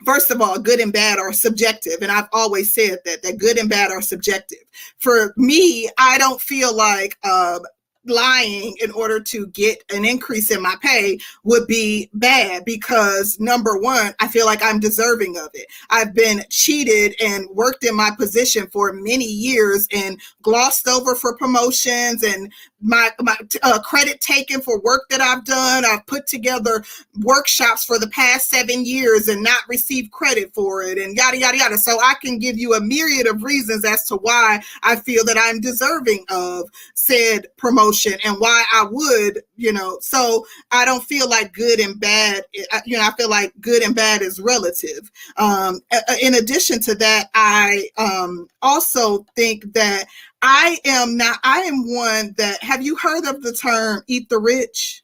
first 0.05 0.31
of 0.31 0.41
all 0.41 0.59
good 0.59 0.79
and 0.79 0.93
bad 0.93 1.19
are 1.19 1.33
subjective. 1.33 1.97
And 2.01 2.11
i've 2.11 2.29
always 2.33 2.73
said 2.73 2.99
that 3.05 3.23
that 3.23 3.37
good 3.37 3.57
and 3.57 3.69
bad 3.69 3.91
are 3.91 4.01
subjective. 4.01 4.59
For 4.99 5.33
me 5.37 5.89
i 5.97 6.17
don't 6.17 6.41
feel 6.41 6.75
like 6.75 7.17
uh, 7.23 7.59
lying 8.05 8.75
in 8.81 8.91
order 8.91 9.19
to 9.19 9.47
get 9.47 9.83
an 9.93 10.03
increase 10.05 10.51
in 10.51 10.61
my 10.61 10.75
pay 10.81 11.17
would 11.43 11.67
be 11.67 12.09
bad 12.13 12.65
because 12.65 13.39
number 13.39 13.77
one 13.77 14.13
i 14.19 14.27
feel 14.27 14.45
like 14.45 14.61
i'm 14.61 14.79
deserving 14.79 15.37
of 15.37 15.49
it. 15.53 15.67
I've 15.89 16.13
been 16.13 16.43
cheated 16.49 17.15
and 17.21 17.47
worked 17.49 17.83
in 17.85 17.95
my 17.95 18.11
position 18.17 18.67
for 18.67 18.91
many 18.93 19.25
years 19.25 19.87
and 19.93 20.19
glossed 20.41 20.87
over 20.87 21.15
for 21.15 21.37
promotions 21.37 22.23
and 22.23 22.51
my 22.81 23.11
my 23.19 23.37
uh, 23.61 23.79
credit 23.79 24.19
taken 24.19 24.59
for 24.61 24.81
work 24.81 25.03
that 25.09 25.21
i've 25.21 25.45
done. 25.45 25.85
I've 25.85 26.05
put 26.05 26.27
together 26.27 26.83
workshops 27.21 27.85
for 27.85 27.97
the 27.97 28.09
past 28.09 28.49
seven 28.49 28.85
years 28.85 29.27
and 29.29 29.41
not 29.41 29.61
received 29.69 30.11
credit 30.11 30.53
for 30.53 30.83
it 30.83 30.97
and 30.97 31.15
yada 31.15 31.37
yada 31.37 31.57
yada. 31.57 31.77
So 31.77 31.99
i 32.01 32.15
can 32.21 32.39
give 32.39 32.57
you 32.57 32.73
a 32.73 32.81
myriad 32.81 33.27
of 33.27 33.43
reasons 33.43 33.85
as 33.85 34.05
to 34.07 34.15
why 34.17 34.61
i 34.83 34.95
feel 34.97 35.23
that 35.25 35.37
i'm 35.39 35.61
deserving 35.61 36.25
of 36.29 36.69
said 36.93 37.47
promotion 37.57 37.92
and 38.23 38.37
why 38.39 38.63
I 38.73 38.85
would, 38.89 39.41
you 39.55 39.71
know, 39.71 39.97
so 40.01 40.45
I 40.71 40.85
don't 40.85 41.03
feel 41.03 41.29
like 41.29 41.53
good 41.53 41.79
and 41.79 41.99
bad, 41.99 42.43
you 42.85 42.97
know, 42.97 43.03
I 43.03 43.11
feel 43.17 43.29
like 43.29 43.53
good 43.61 43.83
and 43.83 43.95
bad 43.95 44.21
is 44.21 44.39
relative. 44.39 45.11
Um, 45.37 45.81
in 46.21 46.35
addition 46.35 46.79
to 46.81 46.95
that, 46.95 47.29
I 47.33 47.89
um, 47.97 48.47
also 48.61 49.25
think 49.35 49.73
that 49.73 50.05
I 50.41 50.77
am 50.85 51.17
not, 51.17 51.39
I 51.43 51.59
am 51.61 51.93
one 51.93 52.33
that, 52.37 52.61
have 52.63 52.81
you 52.81 52.95
heard 52.95 53.25
of 53.25 53.41
the 53.41 53.53
term 53.53 54.03
eat 54.07 54.29
the 54.29 54.39
rich? 54.39 55.03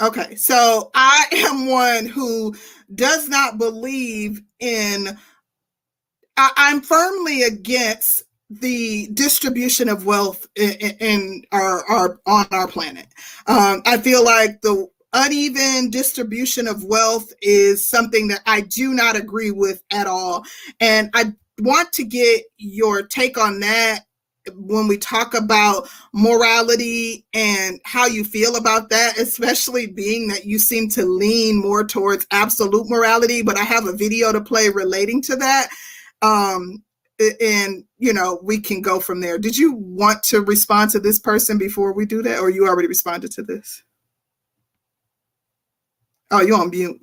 Okay, 0.00 0.36
so 0.36 0.90
I 0.94 1.26
am 1.32 1.66
one 1.66 2.06
who 2.06 2.54
does 2.94 3.28
not 3.28 3.58
believe 3.58 4.42
in, 4.60 5.18
I'm 6.36 6.82
firmly 6.82 7.42
against 7.44 8.25
the 8.50 9.08
distribution 9.14 9.88
of 9.88 10.06
wealth 10.06 10.46
in, 10.54 10.72
in 11.00 11.42
our, 11.52 11.84
our 11.90 12.20
on 12.26 12.46
our 12.52 12.68
planet. 12.68 13.06
Um, 13.46 13.82
I 13.86 13.98
feel 13.98 14.24
like 14.24 14.60
the 14.62 14.86
uneven 15.12 15.90
distribution 15.90 16.68
of 16.68 16.84
wealth 16.84 17.32
is 17.42 17.88
something 17.88 18.28
that 18.28 18.42
I 18.46 18.60
do 18.60 18.92
not 18.92 19.16
agree 19.16 19.50
with 19.50 19.82
at 19.90 20.06
all, 20.06 20.44
and 20.80 21.10
I 21.14 21.32
want 21.58 21.92
to 21.94 22.04
get 22.04 22.44
your 22.58 23.02
take 23.02 23.38
on 23.38 23.60
that 23.60 24.00
when 24.54 24.86
we 24.86 24.96
talk 24.96 25.34
about 25.34 25.88
morality 26.12 27.24
and 27.34 27.80
how 27.84 28.06
you 28.06 28.24
feel 28.24 28.56
about 28.56 28.90
that, 28.90 29.18
especially 29.18 29.86
being 29.86 30.28
that 30.28 30.44
you 30.44 30.58
seem 30.58 30.88
to 30.90 31.04
lean 31.04 31.60
more 31.60 31.84
towards 31.84 32.26
absolute 32.30 32.88
morality. 32.88 33.42
But 33.42 33.58
I 33.58 33.64
have 33.64 33.86
a 33.86 33.96
video 33.96 34.32
to 34.32 34.40
play 34.40 34.68
relating 34.68 35.20
to 35.22 35.36
that. 35.36 35.68
Um, 36.22 36.84
and 37.18 37.84
you 37.98 38.12
know 38.12 38.40
we 38.42 38.60
can 38.60 38.82
go 38.82 39.00
from 39.00 39.20
there. 39.20 39.38
Did 39.38 39.56
you 39.56 39.72
want 39.72 40.22
to 40.24 40.40
respond 40.40 40.90
to 40.90 41.00
this 41.00 41.18
person 41.18 41.58
before 41.58 41.92
we 41.92 42.06
do 42.06 42.22
that 42.22 42.40
or 42.40 42.50
you 42.50 42.66
already 42.66 42.88
responded 42.88 43.30
to 43.32 43.42
this? 43.42 43.82
Oh 46.30 46.40
you 46.40 46.54
on 46.54 46.70
mute. 46.70 47.00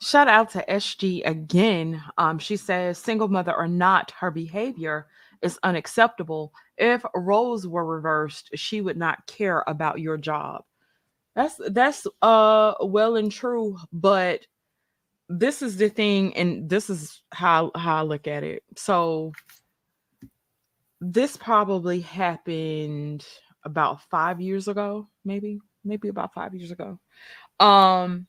Shout 0.00 0.28
out 0.28 0.50
to 0.50 0.64
sg 0.68 1.26
again. 1.26 2.02
Um 2.18 2.38
she 2.38 2.56
says 2.56 2.98
single 2.98 3.28
mother 3.28 3.54
or 3.54 3.68
not 3.68 4.12
her 4.18 4.30
behavior 4.30 5.06
is 5.42 5.58
unacceptable. 5.62 6.52
If 6.76 7.04
roles 7.14 7.66
were 7.66 7.84
reversed 7.84 8.50
she 8.54 8.80
would 8.80 8.96
not 8.96 9.26
care 9.26 9.62
about 9.66 10.00
your 10.00 10.16
job. 10.16 10.64
That's 11.36 11.60
that's 11.70 12.06
uh 12.22 12.74
well 12.80 13.16
and 13.16 13.30
true 13.30 13.78
but 13.92 14.46
this 15.28 15.62
is 15.62 15.76
the 15.76 15.88
thing 15.88 16.34
and 16.36 16.68
this 16.68 16.88
is 16.88 17.22
how 17.32 17.70
how 17.74 17.96
i 17.96 18.02
look 18.02 18.26
at 18.26 18.44
it. 18.44 18.62
So 18.76 19.32
this 21.00 21.36
probably 21.36 22.00
happened 22.00 23.26
about 23.64 24.02
five 24.10 24.40
years 24.40 24.68
ago 24.68 25.08
maybe 25.24 25.58
maybe 25.84 26.08
about 26.08 26.34
five 26.34 26.54
years 26.54 26.70
ago. 26.70 26.98
Um 27.60 28.26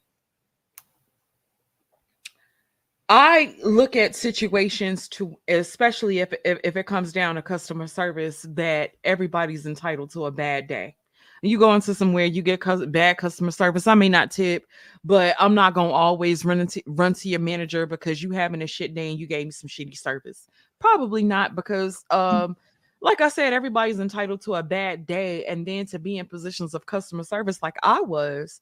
i 3.12 3.56
look 3.64 3.96
at 3.96 4.16
situations 4.16 5.08
to 5.08 5.36
especially 5.48 6.20
if, 6.20 6.32
if 6.46 6.60
if 6.64 6.76
it 6.78 6.86
comes 6.86 7.12
down 7.12 7.36
to 7.36 7.42
customer 7.42 7.88
service 7.88 8.46
that 8.50 8.92
everybody's 9.04 9.66
entitled 9.66 10.12
to 10.12 10.26
a 10.26 10.32
bad 10.32 10.68
day 10.68 10.96
you 11.42 11.58
go 11.58 11.74
into 11.74 11.94
somewhere 11.94 12.26
you 12.26 12.42
get 12.42 12.62
bad 12.92 13.18
customer 13.18 13.52
service 13.52 13.88
i 13.88 13.94
may 13.94 14.10
not 14.10 14.32
tip 14.32 14.66
but 15.04 15.36
i'm 15.40 15.56
not 15.56 15.74
going 15.74 15.90
to 15.90 15.94
always 15.94 16.44
run 16.44 16.60
into 16.60 16.82
run 16.88 17.14
to 17.14 17.30
your 17.30 17.40
manager 17.40 17.86
because 17.86 18.22
you 18.22 18.32
having 18.32 18.62
a 18.62 18.68
shit 18.68 18.94
day 18.94 19.10
and 19.12 19.20
you 19.20 19.28
gave 19.28 19.46
me 19.46 19.52
some 19.52 19.70
shitty 19.70 19.98
service. 19.98 20.48
Probably 20.80 21.24
not 21.24 21.56
because 21.56 22.04
um 22.12 22.58
like 23.02 23.22
i 23.22 23.30
said 23.30 23.54
everybody's 23.54 24.00
entitled 24.00 24.42
to 24.42 24.56
a 24.56 24.64
bad 24.64 25.06
day 25.06 25.46
and 25.46 25.66
then 25.66 25.86
to 25.86 26.00
be 26.00 26.18
in 26.18 26.26
positions 26.26 26.74
of 26.74 26.86
customer 26.86 27.24
service 27.24 27.62
like 27.64 27.76
i 27.84 28.02
was 28.02 28.62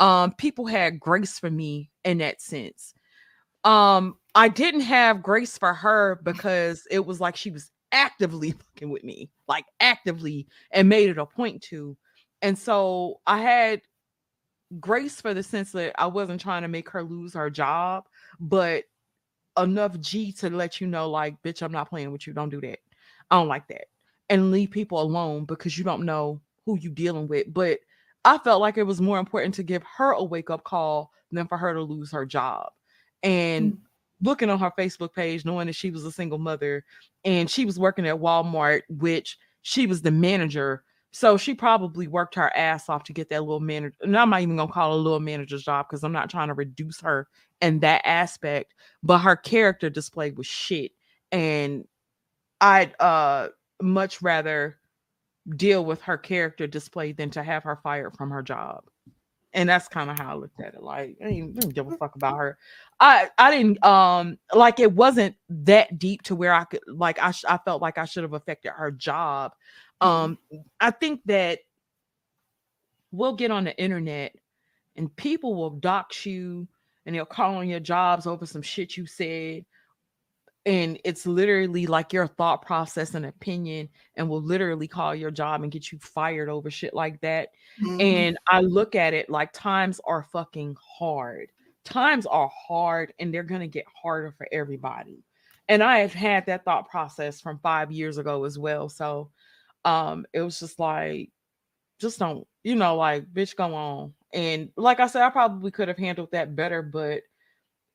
um 0.00 0.32
people 0.34 0.66
had 0.66 1.00
grace 1.00 1.38
for 1.38 1.50
me 1.50 1.90
in 2.04 2.18
that 2.18 2.40
sense. 2.40 2.94
Um 3.64 4.16
i 4.34 4.48
didn't 4.48 4.82
have 4.82 5.22
grace 5.22 5.56
for 5.56 5.72
her 5.72 6.20
because 6.22 6.86
it 6.90 7.04
was 7.04 7.20
like 7.20 7.36
she 7.36 7.50
was 7.50 7.70
actively 7.92 8.50
fucking 8.74 8.90
with 8.90 9.04
me 9.04 9.30
like 9.48 9.64
actively 9.80 10.46
and 10.70 10.88
made 10.88 11.08
it 11.08 11.18
a 11.18 11.24
point 11.24 11.62
to 11.62 11.96
and 12.42 12.58
so 12.58 13.20
I 13.26 13.38
had 13.38 13.82
grace 14.80 15.20
for 15.20 15.34
the 15.34 15.42
sense 15.42 15.72
that 15.72 15.94
I 16.00 16.06
wasn't 16.06 16.40
trying 16.40 16.62
to 16.62 16.68
make 16.68 16.90
her 16.90 17.02
lose 17.02 17.34
her 17.34 17.50
job, 17.50 18.04
but 18.38 18.84
enough 19.58 19.98
G 20.00 20.32
to 20.32 20.50
let 20.50 20.80
you 20.80 20.86
know, 20.86 21.10
like, 21.10 21.40
bitch, 21.42 21.62
I'm 21.62 21.72
not 21.72 21.88
playing 21.88 22.12
with 22.12 22.26
you. 22.26 22.32
Don't 22.32 22.50
do 22.50 22.60
that. 22.60 22.78
I 23.30 23.36
don't 23.36 23.48
like 23.48 23.66
that. 23.68 23.86
And 24.28 24.50
leave 24.50 24.70
people 24.70 25.00
alone 25.00 25.44
because 25.44 25.76
you 25.76 25.84
don't 25.84 26.04
know 26.04 26.40
who 26.66 26.78
you 26.78 26.90
dealing 26.90 27.28
with. 27.28 27.52
But 27.52 27.80
I 28.24 28.38
felt 28.38 28.60
like 28.60 28.76
it 28.76 28.82
was 28.82 29.00
more 29.00 29.18
important 29.18 29.54
to 29.54 29.62
give 29.62 29.82
her 29.96 30.12
a 30.12 30.22
wake 30.22 30.50
up 30.50 30.64
call 30.64 31.10
than 31.32 31.46
for 31.46 31.56
her 31.58 31.74
to 31.74 31.82
lose 31.82 32.12
her 32.12 32.26
job. 32.26 32.70
And 33.22 33.72
mm-hmm. 33.72 34.28
looking 34.28 34.50
on 34.50 34.58
her 34.58 34.72
Facebook 34.78 35.14
page, 35.14 35.44
knowing 35.44 35.66
that 35.66 35.76
she 35.76 35.90
was 35.90 36.04
a 36.04 36.12
single 36.12 36.38
mother 36.38 36.84
and 37.24 37.50
she 37.50 37.64
was 37.64 37.78
working 37.78 38.06
at 38.06 38.16
Walmart, 38.16 38.82
which 38.88 39.38
she 39.62 39.86
was 39.86 40.02
the 40.02 40.10
manager. 40.10 40.84
So 41.10 41.36
she 41.36 41.54
probably 41.54 42.06
worked 42.06 42.34
her 42.34 42.54
ass 42.56 42.88
off 42.88 43.04
to 43.04 43.12
get 43.12 43.30
that 43.30 43.40
little 43.42 43.60
manager. 43.60 43.94
And 44.02 44.16
I'm 44.16 44.30
not 44.30 44.42
even 44.42 44.56
gonna 44.56 44.72
call 44.72 44.92
it 44.92 45.00
a 45.00 45.02
little 45.02 45.20
manager's 45.20 45.64
job 45.64 45.86
because 45.88 46.04
I'm 46.04 46.12
not 46.12 46.30
trying 46.30 46.48
to 46.48 46.54
reduce 46.54 47.00
her 47.00 47.28
in 47.60 47.80
that 47.80 48.02
aspect, 48.04 48.74
but 49.02 49.18
her 49.18 49.36
character 49.36 49.90
display 49.90 50.30
was 50.32 50.46
shit. 50.46 50.92
And 51.32 51.86
I'd 52.60 52.94
uh 53.00 53.48
much 53.82 54.22
rather 54.22 54.78
deal 55.56 55.84
with 55.84 56.02
her 56.02 56.18
character 56.18 56.66
display 56.66 57.12
than 57.12 57.30
to 57.30 57.42
have 57.42 57.64
her 57.64 57.76
fired 57.82 58.16
from 58.16 58.30
her 58.30 58.42
job. 58.42 58.84
And 59.54 59.68
that's 59.68 59.88
kind 59.88 60.10
of 60.10 60.18
how 60.18 60.32
I 60.32 60.34
looked 60.34 60.60
at 60.60 60.74
it. 60.74 60.82
Like, 60.82 61.16
I 61.24 61.28
didn't, 61.30 61.56
I 61.56 61.60
didn't 61.60 61.74
give 61.74 61.88
a 61.88 61.96
fuck 61.96 62.16
about 62.16 62.36
her. 62.36 62.58
I 63.00 63.30
I 63.38 63.50
didn't 63.50 63.82
um 63.84 64.38
like 64.54 64.78
it 64.78 64.92
wasn't 64.92 65.36
that 65.48 65.98
deep 65.98 66.22
to 66.24 66.36
where 66.36 66.52
I 66.52 66.64
could 66.64 66.80
like 66.86 67.18
I 67.20 67.32
I 67.48 67.58
felt 67.64 67.80
like 67.80 67.96
I 67.96 68.04
should 68.04 68.24
have 68.24 68.34
affected 68.34 68.72
her 68.72 68.90
job. 68.90 69.52
Um, 70.00 70.38
I 70.80 70.90
think 70.90 71.20
that 71.26 71.60
we'll 73.10 73.34
get 73.36 73.50
on 73.50 73.64
the 73.64 73.76
internet 73.82 74.34
and 74.96 75.14
people 75.16 75.54
will 75.54 75.70
dox 75.70 76.26
you 76.26 76.68
and 77.06 77.14
they'll 77.14 77.24
call 77.24 77.56
on 77.56 77.68
your 77.68 77.80
jobs 77.80 78.26
over 78.26 78.44
some 78.46 78.62
shit 78.62 78.96
you 78.96 79.06
said. 79.06 79.64
And 80.66 81.00
it's 81.04 81.24
literally 81.26 81.86
like 81.86 82.12
your 82.12 82.26
thought 82.26 82.60
process 82.66 83.14
and 83.14 83.24
opinion 83.24 83.88
and 84.16 84.28
will 84.28 84.42
literally 84.42 84.86
call 84.86 85.14
your 85.14 85.30
job 85.30 85.62
and 85.62 85.72
get 85.72 85.90
you 85.90 85.98
fired 85.98 86.50
over 86.50 86.70
shit 86.70 86.92
like 86.92 87.20
that. 87.22 87.50
Mhm. 87.80 88.02
and 88.02 88.38
i 88.48 88.60
look 88.60 88.94
at 88.96 89.14
it 89.14 89.30
like 89.30 89.52
times 89.52 90.00
are 90.04 90.24
fucking 90.24 90.76
hard. 90.80 91.50
Times 91.84 92.26
are 92.26 92.50
hard 92.68 93.14
and 93.18 93.32
they're 93.32 93.42
going 93.44 93.60
to 93.62 93.66
get 93.68 93.86
harder 94.02 94.32
for 94.32 94.46
everybody. 94.52 95.22
And 95.68 95.82
i 95.82 95.98
have 96.00 96.12
had 96.12 96.44
that 96.46 96.64
thought 96.64 96.88
process 96.90 97.40
from 97.40 97.58
five 97.60 97.90
years 97.92 98.18
ago 98.18 98.44
as 98.44 98.58
well. 98.58 98.88
So 98.90 99.30
um 99.88 100.26
it 100.32 100.40
was 100.40 100.58
just 100.58 100.78
like 100.78 101.30
just 101.98 102.18
don't 102.18 102.46
you 102.64 102.74
know 102.74 102.96
like 102.96 103.24
bitch 103.32 103.56
go 103.56 103.74
on 103.74 104.12
and 104.32 104.70
like 104.76 105.00
i 105.00 105.06
said 105.06 105.22
i 105.22 105.30
probably 105.30 105.70
could 105.70 105.88
have 105.88 105.98
handled 105.98 106.30
that 106.32 106.54
better 106.54 106.82
but 106.82 107.22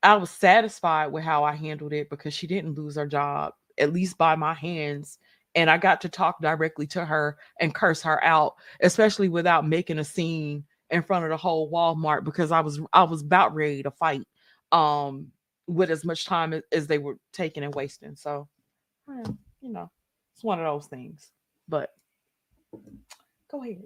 I 0.04 0.16
was 0.16 0.30
satisfied 0.30 1.08
with 1.08 1.24
how 1.24 1.46
I 1.46 1.56
handled 1.56 1.94
it 1.94 2.10
because 2.10 2.34
she 2.34 2.46
didn't 2.46 2.76
lose 2.76 2.98
her 2.98 3.08
job, 3.08 3.54
at 3.78 3.94
least 3.94 4.18
by 4.18 4.36
my 4.36 4.54
hands. 4.54 5.18
And 5.56 5.70
I 5.70 5.78
got 5.78 6.02
to 6.02 6.10
talk 6.10 6.42
directly 6.42 6.86
to 6.88 7.06
her 7.06 7.38
and 7.62 7.74
curse 7.74 8.02
her 8.02 8.22
out, 8.24 8.56
especially 8.82 9.30
without 9.30 9.66
making 9.68 10.00
a 10.00 10.04
scene 10.04 10.66
in 10.90 11.04
front 11.04 11.24
of 11.24 11.30
the 11.32 11.38
whole 11.38 11.72
Walmart 11.72 12.26
because 12.26 12.52
I 12.52 12.60
was 12.60 12.82
I 12.92 13.04
was 13.04 13.22
about 13.22 13.56
ready 13.56 13.82
to 13.84 13.92
fight 13.92 14.28
um 14.72 15.28
with 15.68 15.90
as 15.90 16.04
much 16.04 16.26
time 16.26 16.54
as, 16.54 16.64
as 16.74 16.88
they 16.88 16.98
were 16.98 17.18
taking 17.32 17.64
and 17.64 17.74
wasting. 17.74 18.16
So 18.16 18.50
you 19.62 19.72
know, 19.72 19.90
it's 20.36 20.44
one 20.44 20.60
of 20.60 20.66
those 20.66 20.88
things. 20.88 21.32
But 21.68 21.92
go 23.52 23.64
ahead. 23.64 23.84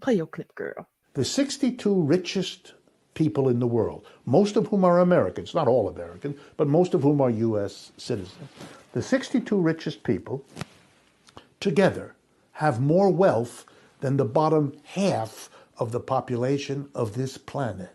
Play 0.00 0.14
your 0.14 0.26
clip, 0.26 0.54
girl. 0.54 0.88
The 1.14 1.24
62 1.24 2.02
richest 2.02 2.74
people 3.14 3.48
in 3.48 3.60
the 3.60 3.66
world, 3.66 4.06
most 4.26 4.56
of 4.56 4.66
whom 4.68 4.84
are 4.84 4.98
Americans, 4.98 5.54
not 5.54 5.68
all 5.68 5.88
American, 5.88 6.36
but 6.56 6.66
most 6.66 6.94
of 6.94 7.02
whom 7.02 7.20
are 7.20 7.30
U.S. 7.30 7.92
citizens. 7.96 8.50
The 8.92 9.02
62 9.02 9.56
richest 9.56 10.02
people 10.02 10.44
together 11.60 12.14
have 12.52 12.80
more 12.80 13.10
wealth 13.10 13.64
than 14.00 14.16
the 14.16 14.24
bottom 14.24 14.72
half 14.84 15.48
of 15.78 15.92
the 15.92 16.00
population 16.00 16.88
of 16.94 17.14
this 17.14 17.38
planet, 17.38 17.90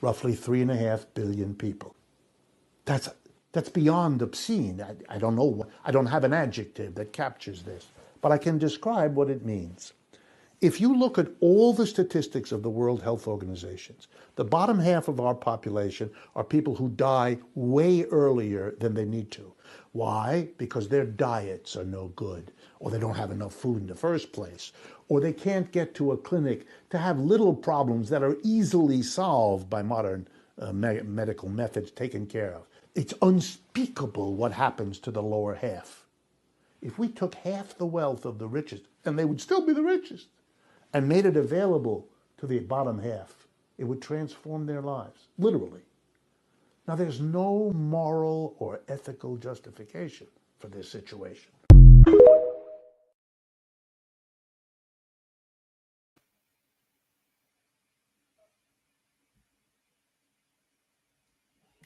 roughly 0.00 0.34
three 0.34 0.60
and 0.60 0.70
a 0.70 0.76
half 0.76 1.06
billion 1.14 1.54
people. 1.54 1.94
That's 2.84 3.08
that's 3.52 3.68
beyond 3.68 4.22
obscene. 4.22 4.80
I, 4.80 5.14
I 5.14 5.18
don't 5.18 5.36
know. 5.36 5.66
I 5.84 5.90
don't 5.90 6.06
have 6.06 6.24
an 6.24 6.32
adjective 6.32 6.94
that 6.94 7.12
captures 7.12 7.62
this, 7.64 7.88
but 8.22 8.32
I 8.32 8.38
can 8.38 8.56
describe 8.56 9.14
what 9.14 9.28
it 9.28 9.44
means. 9.44 9.92
If 10.62 10.80
you 10.80 10.96
look 10.96 11.18
at 11.18 11.32
all 11.40 11.72
the 11.72 11.88
statistics 11.88 12.52
of 12.52 12.62
the 12.62 12.70
World 12.70 13.02
Health 13.02 13.26
Organizations, 13.26 14.06
the 14.36 14.44
bottom 14.44 14.78
half 14.78 15.08
of 15.08 15.18
our 15.18 15.34
population 15.34 16.08
are 16.36 16.44
people 16.44 16.76
who 16.76 16.88
die 16.90 17.38
way 17.56 18.04
earlier 18.04 18.76
than 18.78 18.94
they 18.94 19.04
need 19.04 19.32
to. 19.32 19.52
Why? 19.90 20.50
Because 20.58 20.88
their 20.88 21.04
diets 21.04 21.74
are 21.76 21.84
no 21.84 22.12
good, 22.14 22.52
or 22.78 22.92
they 22.92 23.00
don't 23.00 23.16
have 23.16 23.32
enough 23.32 23.52
food 23.54 23.80
in 23.80 23.88
the 23.88 23.96
first 23.96 24.32
place, 24.32 24.70
or 25.08 25.20
they 25.20 25.32
can't 25.32 25.72
get 25.72 25.96
to 25.96 26.12
a 26.12 26.16
clinic 26.16 26.66
to 26.90 26.98
have 26.98 27.18
little 27.18 27.54
problems 27.54 28.08
that 28.10 28.22
are 28.22 28.36
easily 28.44 29.02
solved 29.02 29.68
by 29.68 29.82
modern 29.82 30.28
uh, 30.60 30.72
me- 30.72 31.02
medical 31.02 31.48
methods 31.48 31.90
taken 31.90 32.24
care 32.24 32.54
of. 32.54 32.68
It's 32.94 33.14
unspeakable 33.20 34.36
what 34.36 34.52
happens 34.52 35.00
to 35.00 35.10
the 35.10 35.22
lower 35.22 35.56
half. 35.56 36.01
If 36.82 36.98
we 36.98 37.08
took 37.08 37.36
half 37.36 37.78
the 37.78 37.86
wealth 37.86 38.24
of 38.24 38.38
the 38.38 38.48
richest, 38.48 38.82
and 39.04 39.16
they 39.16 39.24
would 39.24 39.40
still 39.40 39.64
be 39.64 39.72
the 39.72 39.84
richest, 39.84 40.26
and 40.92 41.08
made 41.08 41.24
it 41.24 41.36
available 41.36 42.08
to 42.38 42.46
the 42.46 42.58
bottom 42.58 42.98
half, 42.98 43.46
it 43.78 43.84
would 43.84 44.02
transform 44.02 44.66
their 44.66 44.82
lives, 44.82 45.28
literally. 45.38 45.82
Now, 46.88 46.96
there's 46.96 47.20
no 47.20 47.72
moral 47.72 48.56
or 48.58 48.80
ethical 48.88 49.36
justification 49.36 50.26
for 50.58 50.66
this 50.66 50.90
situation. 50.90 51.52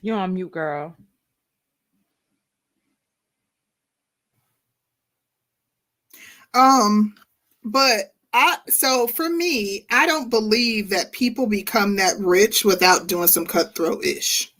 You're 0.01 0.17
on 0.17 0.33
mute, 0.33 0.51
girl. 0.51 0.95
Um, 6.57 7.15
but 7.63 8.13
I 8.33 8.57
so 8.67 9.07
for 9.07 9.29
me, 9.29 9.85
I 9.91 10.05
don't 10.05 10.29
believe 10.29 10.89
that 10.89 11.11
people 11.11 11.47
become 11.47 11.95
that 11.97 12.17
rich 12.19 12.65
without 12.65 13.07
doing 13.07 13.27
some 13.27 13.45
cutthroat 13.45 14.03
ish. 14.03 14.51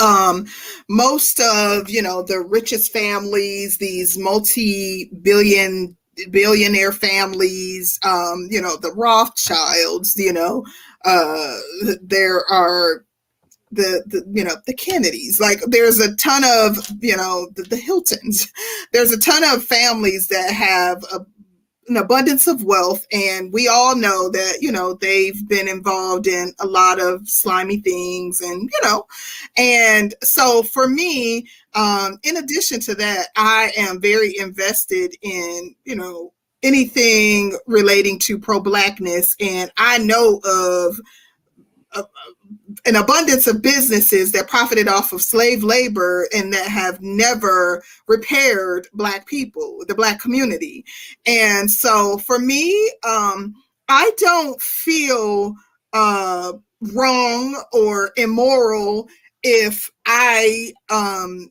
Um, 0.00 0.46
most 0.88 1.40
of 1.40 1.88
you 1.88 2.02
know 2.02 2.22
the 2.22 2.40
richest 2.40 2.92
families, 2.92 3.78
these 3.78 4.18
multi-billion 4.18 5.96
billionaire 6.30 6.92
families, 6.92 7.98
um, 8.04 8.46
you 8.50 8.60
know, 8.60 8.76
the 8.76 8.92
Rothschilds, 8.92 10.14
you 10.16 10.32
know, 10.32 10.64
uh 11.04 11.58
there 12.02 12.44
are 12.50 13.04
the, 13.74 14.02
the 14.06 14.24
you 14.32 14.44
know 14.44 14.56
the 14.66 14.74
kennedys. 14.74 15.40
Like 15.40 15.60
there's 15.66 16.00
a 16.00 16.14
ton 16.16 16.42
of 16.44 16.78
you 17.00 17.16
know 17.16 17.48
the, 17.54 17.62
the 17.62 17.76
hiltons. 17.76 18.50
There's 18.92 19.10
a 19.10 19.18
ton 19.18 19.42
of 19.44 19.64
families 19.64 20.28
that 20.28 20.52
have 20.52 21.02
a, 21.12 21.26
an 21.88 21.96
abundance 21.96 22.46
of 22.46 22.62
wealth 22.62 23.04
and 23.12 23.52
we 23.52 23.66
all 23.68 23.96
know 23.96 24.30
that 24.30 24.58
you 24.60 24.70
know 24.70 24.94
they've 24.94 25.46
been 25.48 25.68
involved 25.68 26.26
in 26.26 26.54
a 26.60 26.66
lot 26.66 27.00
of 27.00 27.28
slimy 27.28 27.80
things 27.80 28.40
and 28.40 28.70
you 28.72 28.88
know. 28.88 29.06
And 29.56 30.14
so 30.22 30.62
for 30.62 30.88
me 30.88 31.48
um 31.74 32.18
in 32.22 32.36
addition 32.36 32.80
to 32.80 32.94
that 32.94 33.28
i 33.36 33.72
am 33.76 34.00
very 34.00 34.36
invested 34.38 35.14
in 35.22 35.74
you 35.84 35.96
know 35.96 36.32
anything 36.62 37.56
relating 37.66 38.18
to 38.18 38.38
pro-blackness 38.38 39.34
and 39.40 39.70
i 39.76 39.98
know 39.98 40.40
of 40.44 40.98
uh, 41.94 42.02
an 42.86 42.96
abundance 42.96 43.46
of 43.46 43.62
businesses 43.62 44.32
that 44.32 44.48
profited 44.48 44.88
off 44.88 45.12
of 45.12 45.22
slave 45.22 45.64
labor 45.64 46.28
and 46.34 46.52
that 46.52 46.68
have 46.68 47.00
never 47.00 47.82
repaired 48.08 48.86
black 48.92 49.26
people 49.26 49.84
the 49.88 49.94
black 49.94 50.20
community. 50.20 50.84
And 51.26 51.70
so 51.70 52.18
for 52.18 52.38
me 52.38 52.92
um 53.06 53.54
i 53.88 54.10
don't 54.18 54.60
feel 54.60 55.54
uh 55.92 56.52
wrong 56.92 57.62
or 57.72 58.10
immoral 58.16 59.08
if 59.42 59.90
i 60.06 60.72
um 60.90 61.50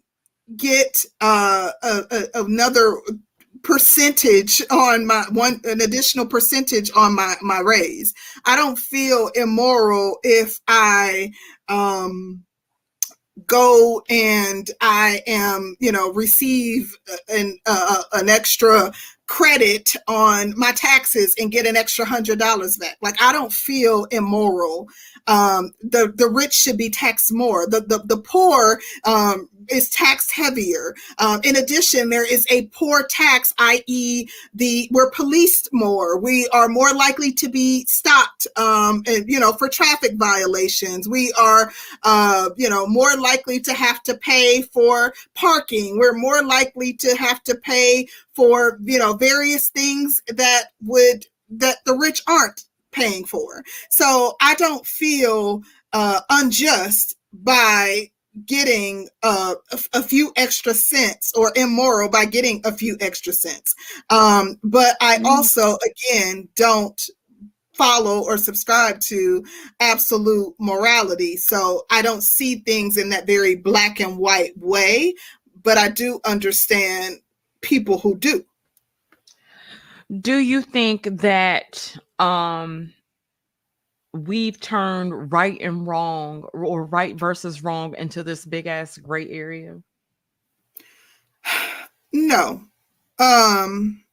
get 0.57 1.05
uh 1.21 1.71
a, 1.81 2.03
a, 2.11 2.43
another 2.43 2.97
percentage 3.63 4.61
on 4.71 5.05
my 5.05 5.25
one 5.31 5.61
an 5.65 5.81
additional 5.81 6.25
percentage 6.25 6.91
on 6.95 7.15
my 7.15 7.35
my 7.41 7.59
raise. 7.59 8.13
I 8.45 8.55
don't 8.55 8.77
feel 8.77 9.29
immoral 9.35 10.19
if 10.23 10.59
i 10.67 11.31
um 11.69 12.43
go 13.47 14.03
and 14.09 14.69
i 14.81 15.21
am 15.25 15.75
you 15.79 15.91
know 15.91 16.11
receive 16.13 16.95
an 17.29 17.57
uh, 17.65 18.03
an 18.13 18.29
extra 18.29 18.91
credit 19.33 19.95
on 20.07 20.53
my 20.55 20.71
taxes 20.73 21.33
and 21.39 21.51
get 21.51 21.65
an 21.65 21.75
extra 21.75 22.05
hundred 22.05 22.37
dollars 22.37 22.77
back 22.77 22.97
like 23.01 23.19
i 23.19 23.33
don't 23.33 23.51
feel 23.51 24.05
immoral 24.11 24.87
um 25.25 25.71
the 25.81 26.13
the 26.15 26.29
rich 26.29 26.53
should 26.53 26.77
be 26.77 26.87
taxed 26.87 27.33
more 27.33 27.65
the 27.65 27.81
the, 27.81 27.97
the 28.05 28.17
poor 28.17 28.79
um 29.05 29.49
is 29.69 29.89
taxed 29.89 30.31
heavier. 30.31 30.95
Um, 31.19 31.41
in 31.43 31.55
addition, 31.55 32.09
there 32.09 32.29
is 32.29 32.45
a 32.49 32.67
poor 32.67 33.03
tax, 33.03 33.53
i.e., 33.57 34.27
the 34.53 34.89
we're 34.91 35.11
policed 35.11 35.69
more. 35.71 36.17
We 36.17 36.47
are 36.53 36.67
more 36.67 36.93
likely 36.93 37.31
to 37.33 37.49
be 37.49 37.85
stopped, 37.85 38.47
um, 38.57 39.03
and, 39.07 39.27
you 39.27 39.39
know, 39.39 39.53
for 39.53 39.69
traffic 39.69 40.13
violations. 40.15 41.07
We 41.07 41.33
are, 41.39 41.71
uh, 42.03 42.49
you 42.57 42.69
know, 42.69 42.87
more 42.87 43.15
likely 43.17 43.59
to 43.61 43.73
have 43.73 44.01
to 44.03 44.15
pay 44.15 44.61
for 44.61 45.13
parking. 45.35 45.97
We're 45.97 46.17
more 46.17 46.43
likely 46.43 46.93
to 46.93 47.15
have 47.17 47.43
to 47.43 47.55
pay 47.55 48.07
for 48.35 48.79
you 48.81 48.99
know 48.99 49.13
various 49.13 49.69
things 49.69 50.21
that 50.27 50.65
would 50.81 51.25
that 51.49 51.77
the 51.85 51.93
rich 51.93 52.21
aren't 52.27 52.63
paying 52.91 53.25
for. 53.25 53.63
So 53.89 54.35
I 54.41 54.55
don't 54.55 54.85
feel 54.85 55.61
uh, 55.91 56.21
unjust 56.29 57.15
by 57.31 58.11
getting 58.45 59.09
uh, 59.21 59.55
a, 59.71 59.79
a, 59.93 60.01
few 60.03 60.31
extra 60.35 60.73
cents 60.73 61.31
or 61.35 61.51
immoral 61.55 62.09
by 62.09 62.25
getting 62.25 62.61
a 62.65 62.71
few 62.71 62.97
extra 62.99 63.31
cents. 63.31 63.75
Um, 64.09 64.59
but 64.63 64.95
I 65.01 65.17
mm-hmm. 65.17 65.27
also, 65.27 65.77
again, 65.85 66.49
don't 66.55 66.99
follow 67.75 68.23
or 68.23 68.37
subscribe 68.37 68.99
to 69.01 69.43
absolute 69.79 70.53
morality. 70.59 71.37
So 71.37 71.85
I 71.91 72.01
don't 72.01 72.23
see 72.23 72.55
things 72.55 72.97
in 72.97 73.09
that 73.09 73.27
very 73.27 73.55
black 73.55 73.99
and 73.99 74.17
white 74.17 74.57
way, 74.57 75.13
but 75.61 75.77
I 75.77 75.89
do 75.89 76.19
understand 76.25 77.19
people 77.63 77.97
who 77.97 78.15
do. 78.15 78.45
Do 80.21 80.37
you 80.37 80.61
think 80.61 81.07
that 81.21 81.97
um 82.19 82.93
we've 84.13 84.59
turned 84.59 85.31
right 85.31 85.59
and 85.59 85.87
wrong 85.87 86.43
or 86.53 86.83
right 86.83 87.15
versus 87.15 87.63
wrong 87.63 87.95
into 87.97 88.21
this 88.21 88.45
big 88.45 88.67
ass 88.67 88.97
gray 88.97 89.27
area? 89.29 89.81
No. 92.15 92.61
Um 93.17 94.03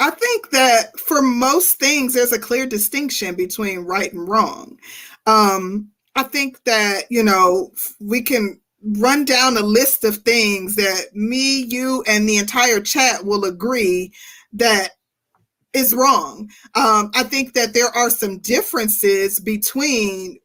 I 0.00 0.10
think 0.10 0.50
that 0.50 0.98
for 0.98 1.20
most 1.22 1.78
things, 1.78 2.14
there's 2.14 2.32
a 2.32 2.38
clear 2.38 2.66
distinction 2.66 3.34
between 3.34 3.80
right 3.80 4.12
and 4.12 4.26
wrong. 4.26 4.78
Um, 5.26 5.92
I 6.16 6.24
think 6.24 6.64
that, 6.64 7.02
you 7.08 7.22
know, 7.22 7.70
we 8.00 8.22
can 8.22 8.60
run 8.84 9.24
down 9.24 9.56
a 9.56 9.62
list 9.62 10.04
of 10.04 10.18
things 10.18 10.76
that 10.76 11.14
me, 11.14 11.64
you, 11.64 12.02
and 12.06 12.28
the 12.28 12.36
entire 12.36 12.80
chat 12.80 13.24
will 13.24 13.44
agree 13.44 14.12
that 14.52 14.90
is 15.72 15.94
wrong. 15.94 16.50
Um, 16.74 17.10
I 17.14 17.22
think 17.22 17.54
that 17.54 17.74
there 17.74 17.88
are 17.88 18.10
some 18.10 18.38
differences 18.38 19.40
between 19.40 20.38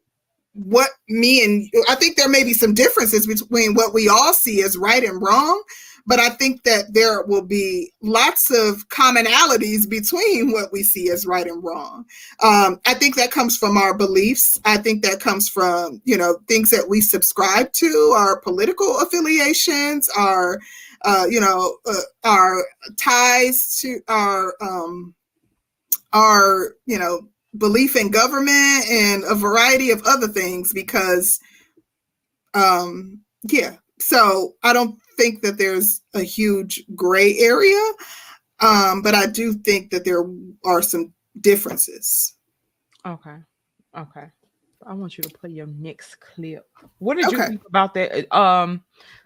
what 0.53 0.89
me 1.07 1.43
and 1.43 1.69
I 1.87 1.95
think 1.95 2.17
there 2.17 2.29
may 2.29 2.43
be 2.43 2.53
some 2.53 2.73
differences 2.73 3.27
between 3.27 3.75
what 3.75 3.93
we 3.93 4.09
all 4.09 4.33
see 4.33 4.63
as 4.63 4.77
right 4.77 5.03
and 5.03 5.21
wrong, 5.21 5.61
but 6.07 6.19
I 6.19 6.29
think 6.29 6.63
that 6.63 6.93
there 6.93 7.21
will 7.23 7.43
be 7.43 7.91
lots 8.01 8.49
of 8.49 8.87
commonalities 8.87 9.87
between 9.87 10.51
what 10.51 10.71
we 10.71 10.81
see 10.81 11.09
as 11.09 11.25
right 11.25 11.45
and 11.45 11.61
wrong. 11.61 12.05
Um, 12.41 12.79
I 12.87 12.93
think 12.93 13.17
that 13.17 13.29
comes 13.29 13.57
from 13.57 13.77
our 13.77 13.93
beliefs. 13.93 14.59
I 14.63 14.77
think 14.77 15.03
that 15.03 15.19
comes 15.19 15.49
from 15.49 16.01
you 16.05 16.17
know 16.17 16.39
things 16.47 16.71
that 16.71 16.87
we 16.89 17.01
subscribe 17.01 17.73
to, 17.73 18.13
our 18.17 18.39
political 18.39 18.99
affiliations, 18.99 20.09
our 20.17 20.59
uh, 21.03 21.25
you 21.29 21.41
know 21.41 21.77
uh, 21.85 22.01
our 22.23 22.63
ties 22.97 23.77
to 23.81 23.99
our 24.07 24.55
um, 24.61 25.13
our 26.13 26.75
you 26.85 26.97
know 26.97 27.27
belief 27.57 27.95
in 27.95 28.11
government 28.11 28.89
and 28.89 29.23
a 29.25 29.35
variety 29.35 29.91
of 29.91 30.03
other 30.05 30.27
things 30.27 30.73
because 30.73 31.39
um 32.53 33.19
yeah 33.49 33.75
so 33.99 34.53
i 34.63 34.73
don't 34.73 34.99
think 35.17 35.41
that 35.41 35.57
there's 35.57 36.01
a 36.13 36.21
huge 36.21 36.83
gray 36.95 37.37
area, 37.39 37.91
um, 38.59 39.01
but 39.01 39.15
I 39.15 39.25
do 39.25 39.53
think 39.53 39.91
that 39.91 40.05
there 40.05 40.23
are 40.65 40.81
some 40.81 41.13
differences. 41.41 42.35
Okay. 43.05 43.37
Okay. 43.97 44.25
I 44.85 44.93
want 44.93 45.17
you 45.17 45.23
to 45.23 45.29
play 45.29 45.49
your 45.49 45.67
next 45.67 46.19
clip. 46.19 46.65
What 46.99 47.17
did 47.17 47.25
okay. 47.27 47.35
you 47.35 47.45
think 47.47 47.65
about 47.67 47.93
that? 47.95 48.33
Um, 48.35 48.83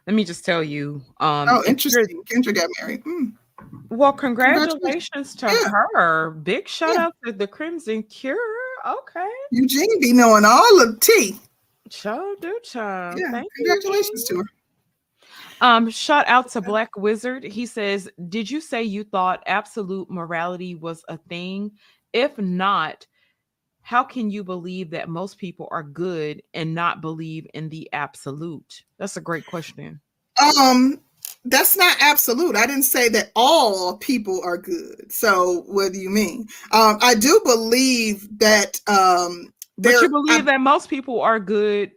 let 0.07 0.15
me 0.15 0.23
just 0.23 0.45
tell 0.45 0.63
you. 0.63 1.01
Um, 1.19 1.47
oh, 1.49 1.63
interesting. 1.67 2.23
Kendra 2.23 2.55
got 2.55 2.69
married. 2.79 3.03
Mm. 3.03 3.33
Well, 3.89 4.13
congratulations, 4.13 4.73
congratulations. 4.73 5.35
to 5.35 5.45
yeah. 5.47 5.69
her. 5.93 6.31
Big 6.31 6.67
shout 6.67 6.95
yeah. 6.95 7.05
out 7.05 7.15
to 7.25 7.31
the 7.31 7.47
Crimson 7.47 8.03
Cure. 8.03 8.37
Okay. 8.85 9.29
Eugene 9.51 9.99
be 9.99 10.13
knowing 10.13 10.45
all 10.45 10.81
of 10.81 10.99
tea. 10.99 11.39
Show 11.89 12.35
do 12.39 12.57
child. 12.63 13.19
Yeah. 13.19 13.31
Thank 13.31 13.47
congratulations 13.57 14.25
you, 14.29 14.37
to 14.37 14.43
her. 14.43 14.49
Um, 15.61 15.91
shout 15.91 16.27
out 16.27 16.49
to 16.49 16.61
Black 16.61 16.89
Wizard. 16.97 17.43
He 17.43 17.67
says, 17.67 18.09
Did 18.29 18.49
you 18.49 18.59
say 18.59 18.83
you 18.83 19.03
thought 19.03 19.43
absolute 19.45 20.09
morality 20.09 20.73
was 20.75 21.03
a 21.07 21.17
thing? 21.17 21.71
If 22.13 22.37
not, 22.39 23.05
how 23.81 24.03
can 24.03 24.31
you 24.31 24.43
believe 24.43 24.89
that 24.89 25.07
most 25.07 25.37
people 25.37 25.67
are 25.71 25.83
good 25.83 26.41
and 26.53 26.73
not 26.73 26.99
believe 26.99 27.47
in 27.53 27.69
the 27.69 27.87
absolute? 27.93 28.83
That's 28.97 29.17
a 29.17 29.21
great 29.21 29.45
question. 29.45 30.01
Um, 30.41 30.99
that's 31.45 31.77
not 31.77 31.97
absolute. 31.99 32.55
I 32.55 32.65
didn't 32.65 32.83
say 32.83 33.09
that 33.09 33.31
all 33.35 33.97
people 33.97 34.41
are 34.43 34.57
good. 34.57 35.11
So 35.11 35.63
what 35.67 35.93
do 35.93 35.99
you 35.99 36.09
mean? 36.09 36.47
Um, 36.71 36.97
I 37.01 37.15
do 37.15 37.41
believe 37.43 38.27
that 38.39 38.79
um 38.87 39.53
But 39.77 40.01
you 40.01 40.09
believe 40.09 40.47
I, 40.47 40.51
that 40.51 40.61
most 40.61 40.89
people 40.89 41.21
are 41.21 41.39
good. 41.39 41.91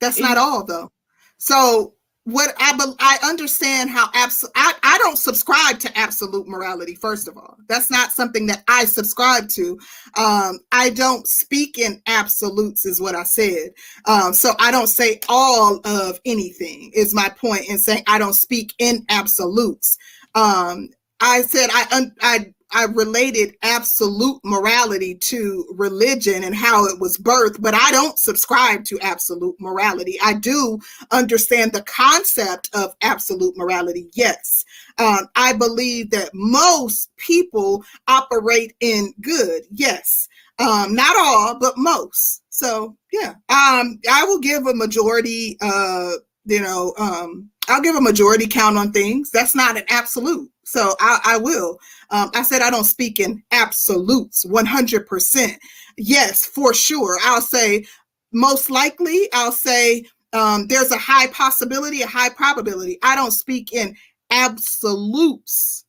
That's 0.00 0.18
not 0.18 0.38
all 0.38 0.64
though. 0.64 0.90
So 1.38 1.94
what 2.24 2.54
I 2.58 2.72
be, 2.76 2.84
I 3.00 3.18
understand 3.24 3.90
how 3.90 4.08
absolute 4.14 4.52
I, 4.54 4.74
I 4.82 4.98
don't 4.98 5.18
subscribe 5.18 5.80
to 5.80 5.98
absolute 5.98 6.46
morality 6.46 6.94
first 6.94 7.26
of 7.26 7.36
all. 7.36 7.56
That's 7.68 7.90
not 7.90 8.12
something 8.12 8.46
that 8.46 8.62
I 8.68 8.84
subscribe 8.84 9.48
to. 9.50 9.78
Um 10.16 10.60
I 10.70 10.90
don't 10.90 11.26
speak 11.26 11.78
in 11.78 12.00
absolutes 12.06 12.86
is 12.86 13.00
what 13.00 13.16
I 13.16 13.24
said. 13.24 13.70
Um 14.06 14.34
so 14.34 14.52
I 14.60 14.70
don't 14.70 14.86
say 14.86 15.18
all 15.28 15.80
of 15.84 16.20
anything 16.24 16.92
is 16.94 17.14
my 17.14 17.28
point 17.28 17.68
in 17.68 17.78
saying 17.78 18.04
I 18.06 18.18
don't 18.18 18.34
speak 18.34 18.72
in 18.78 19.04
absolutes. 19.08 19.98
Um 20.36 20.90
I 21.20 21.42
said 21.42 21.70
I 21.72 22.06
I 22.20 22.54
I 22.72 22.84
related 22.84 23.56
absolute 23.62 24.40
morality 24.44 25.14
to 25.14 25.66
religion 25.76 26.44
and 26.44 26.54
how 26.54 26.86
it 26.86 26.98
was 27.00 27.18
birthed, 27.18 27.60
but 27.60 27.74
I 27.74 27.90
don't 27.90 28.18
subscribe 28.18 28.84
to 28.86 28.98
absolute 29.00 29.56
morality. 29.60 30.18
I 30.22 30.34
do 30.34 30.78
understand 31.10 31.72
the 31.72 31.82
concept 31.82 32.70
of 32.74 32.94
absolute 33.02 33.56
morality, 33.56 34.08
yes. 34.14 34.64
Um, 34.98 35.28
I 35.36 35.52
believe 35.52 36.10
that 36.10 36.30
most 36.34 37.10
people 37.16 37.84
operate 38.08 38.74
in 38.80 39.14
good, 39.20 39.62
yes. 39.70 40.28
Um, 40.58 40.94
not 40.94 41.16
all, 41.16 41.58
but 41.58 41.76
most. 41.76 42.42
So, 42.50 42.96
yeah, 43.12 43.30
um, 43.48 43.98
I 44.10 44.24
will 44.24 44.38
give 44.38 44.66
a 44.66 44.74
majority, 44.74 45.56
uh, 45.60 46.12
you 46.44 46.60
know, 46.60 46.94
um, 46.98 47.50
I'll 47.72 47.80
give 47.80 47.96
a 47.96 48.00
majority 48.02 48.46
count 48.46 48.76
on 48.76 48.92
things. 48.92 49.30
That's 49.30 49.54
not 49.54 49.78
an 49.78 49.84
absolute. 49.88 50.50
So 50.64 50.94
I, 51.00 51.20
I 51.24 51.36
will. 51.38 51.78
Um, 52.10 52.30
I 52.34 52.42
said 52.42 52.60
I 52.60 52.68
don't 52.68 52.84
speak 52.84 53.18
in 53.18 53.42
absolutes 53.50 54.44
100%. 54.44 55.56
Yes, 55.96 56.44
for 56.44 56.74
sure. 56.74 57.18
I'll 57.22 57.40
say 57.40 57.86
most 58.30 58.70
likely, 58.70 59.26
I'll 59.32 59.52
say 59.52 60.04
um, 60.34 60.66
there's 60.66 60.90
a 60.90 60.98
high 60.98 61.28
possibility, 61.28 62.02
a 62.02 62.06
high 62.06 62.28
probability. 62.28 62.98
I 63.02 63.16
don't 63.16 63.30
speak 63.30 63.72
in 63.72 63.96
absolutes. 64.30 65.86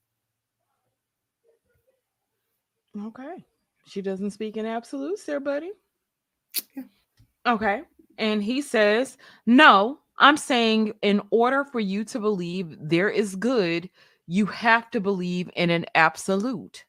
Okay. 2.97 3.43
She 3.87 4.01
doesn't 4.01 4.31
speak 4.31 4.55
in 4.55 4.65
absolutes 4.65 5.25
there, 5.25 5.41
buddy. 5.41 5.71
Yeah. 6.75 6.83
Okay. 7.45 7.81
And 8.17 8.41
he 8.41 8.61
says, 8.61 9.17
no, 9.45 9.99
I'm 10.17 10.37
saying 10.37 10.93
in 11.01 11.21
order 11.31 11.65
for 11.65 11.79
you 11.79 12.03
to 12.05 12.19
believe 12.19 12.75
there 12.79 13.09
is 13.09 13.35
good, 13.35 13.89
you 14.27 14.45
have 14.45 14.89
to 14.91 14.99
believe 14.99 15.49
in 15.55 15.69
an 15.69 15.85
absolute. 15.95 16.85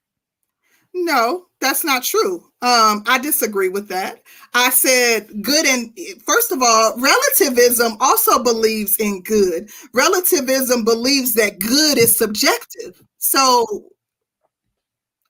No, 0.96 1.46
that's 1.60 1.82
not 1.82 2.04
true. 2.04 2.36
Um, 2.62 3.02
I 3.08 3.18
disagree 3.20 3.68
with 3.68 3.88
that. 3.88 4.22
I 4.54 4.70
said 4.70 5.28
good 5.42 5.66
and 5.66 5.92
first 6.24 6.52
of 6.52 6.62
all, 6.62 6.94
relativism 7.00 7.96
also 8.00 8.42
believes 8.44 8.96
in 8.96 9.22
good. 9.22 9.70
Relativism 9.92 10.84
believes 10.84 11.34
that 11.34 11.58
good 11.58 11.98
is 11.98 12.16
subjective. 12.16 13.02
So 13.18 13.90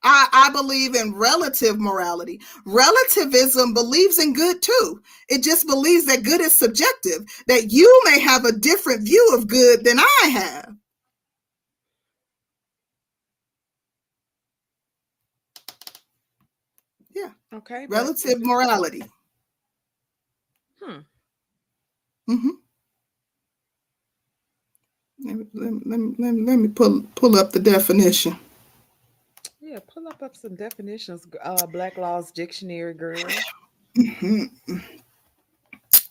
I, 0.04 0.28
I 0.32 0.50
believe 0.52 0.94
in 0.94 1.14
relative 1.16 1.80
morality. 1.80 2.40
Relativism 2.66 3.74
believes 3.74 4.18
in 4.20 4.34
good 4.34 4.62
too. 4.62 5.02
It 5.28 5.42
just 5.42 5.66
believes 5.66 6.06
that 6.06 6.24
good 6.24 6.40
is 6.42 6.54
subjective, 6.54 7.24
that 7.48 7.72
you 7.72 8.02
may 8.06 8.20
have 8.20 8.44
a 8.44 8.52
different 8.52 9.04
view 9.04 9.34
of 9.34 9.48
good 9.48 9.84
than 9.84 9.98
I 10.00 10.28
have. 10.32 10.74
Yeah. 17.14 17.30
Okay. 17.54 17.86
Relative 17.88 18.40
morality. 18.40 19.04
Hmm. 20.82 21.00
Mm-hmm. 22.30 22.50
Let 25.24 25.36
me, 25.36 25.46
let, 25.54 25.72
me, 25.72 25.82
let, 25.86 26.34
me, 26.34 26.42
let 26.44 26.56
me 26.58 26.68
pull 26.68 27.02
pull 27.16 27.36
up 27.36 27.52
the 27.52 27.60
definition. 27.60 28.38
Yeah, 29.74 29.80
pull 29.92 30.06
up, 30.06 30.22
up 30.22 30.36
some 30.36 30.54
definitions, 30.54 31.26
uh, 31.42 31.66
Black's 31.66 31.98
Law 31.98 32.22
Dictionary, 32.32 32.94
girl. 32.94 33.18
Mm-hmm. 33.98 34.76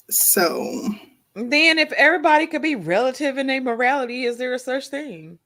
So 0.09 0.89
then, 1.33 1.79
if 1.79 1.93
everybody 1.93 2.45
could 2.45 2.61
be 2.61 2.75
relative 2.75 3.37
in 3.37 3.47
their 3.47 3.61
morality, 3.61 4.25
is 4.25 4.35
there 4.35 4.53
a 4.53 4.59
such 4.59 4.89
thing? 4.89 5.39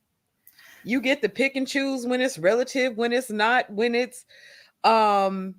you 0.84 0.99
get 0.99 1.22
to 1.22 1.30
pick 1.30 1.56
and 1.56 1.68
choose 1.68 2.07
when 2.07 2.19
it's 2.19 2.39
relative, 2.39 2.98
when 2.98 3.14
it's 3.14 3.30
not, 3.30 3.69
when 3.69 3.94
it's 3.94 4.26
um 4.84 5.53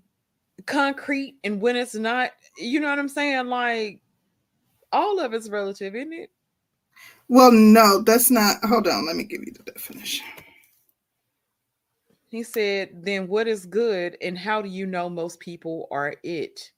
concrete 0.66 1.36
and 1.44 1.60
when 1.60 1.76
it's 1.76 1.94
not. 1.94 2.32
You 2.56 2.80
know 2.80 2.88
what 2.88 2.98
I'm 2.98 3.08
saying? 3.08 3.46
Like 3.46 4.00
all 4.90 5.20
of 5.20 5.32
it's 5.32 5.48
relative, 5.48 5.94
isn't 5.94 6.12
it? 6.12 6.30
Well, 7.28 7.52
no, 7.52 8.02
that's 8.02 8.32
not. 8.32 8.56
Hold 8.64 8.88
on, 8.88 9.06
let 9.06 9.14
me 9.14 9.22
give 9.22 9.42
you 9.46 9.52
the 9.52 9.70
definition. 9.70 10.26
He 12.30 12.42
said, 12.42 12.90
then 12.92 13.26
what 13.26 13.48
is 13.48 13.64
good 13.64 14.16
and 14.20 14.36
how 14.36 14.60
do 14.60 14.68
you 14.68 14.86
know 14.86 15.08
most 15.08 15.40
people 15.40 15.88
are 15.90 16.14
it? 16.22 16.72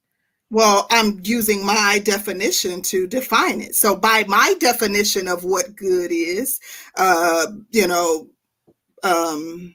Well, 0.49 0.85
I'm 0.91 1.19
using 1.23 1.65
my 1.65 2.01
definition 2.03 2.81
to 2.83 3.07
define 3.07 3.61
it. 3.61 3.75
So, 3.75 3.95
by 3.95 4.25
my 4.27 4.53
definition 4.59 5.29
of 5.29 5.45
what 5.45 5.77
good 5.77 6.11
is, 6.11 6.59
uh, 6.97 7.47
you 7.71 7.87
know, 7.87 8.27
um, 9.01 9.73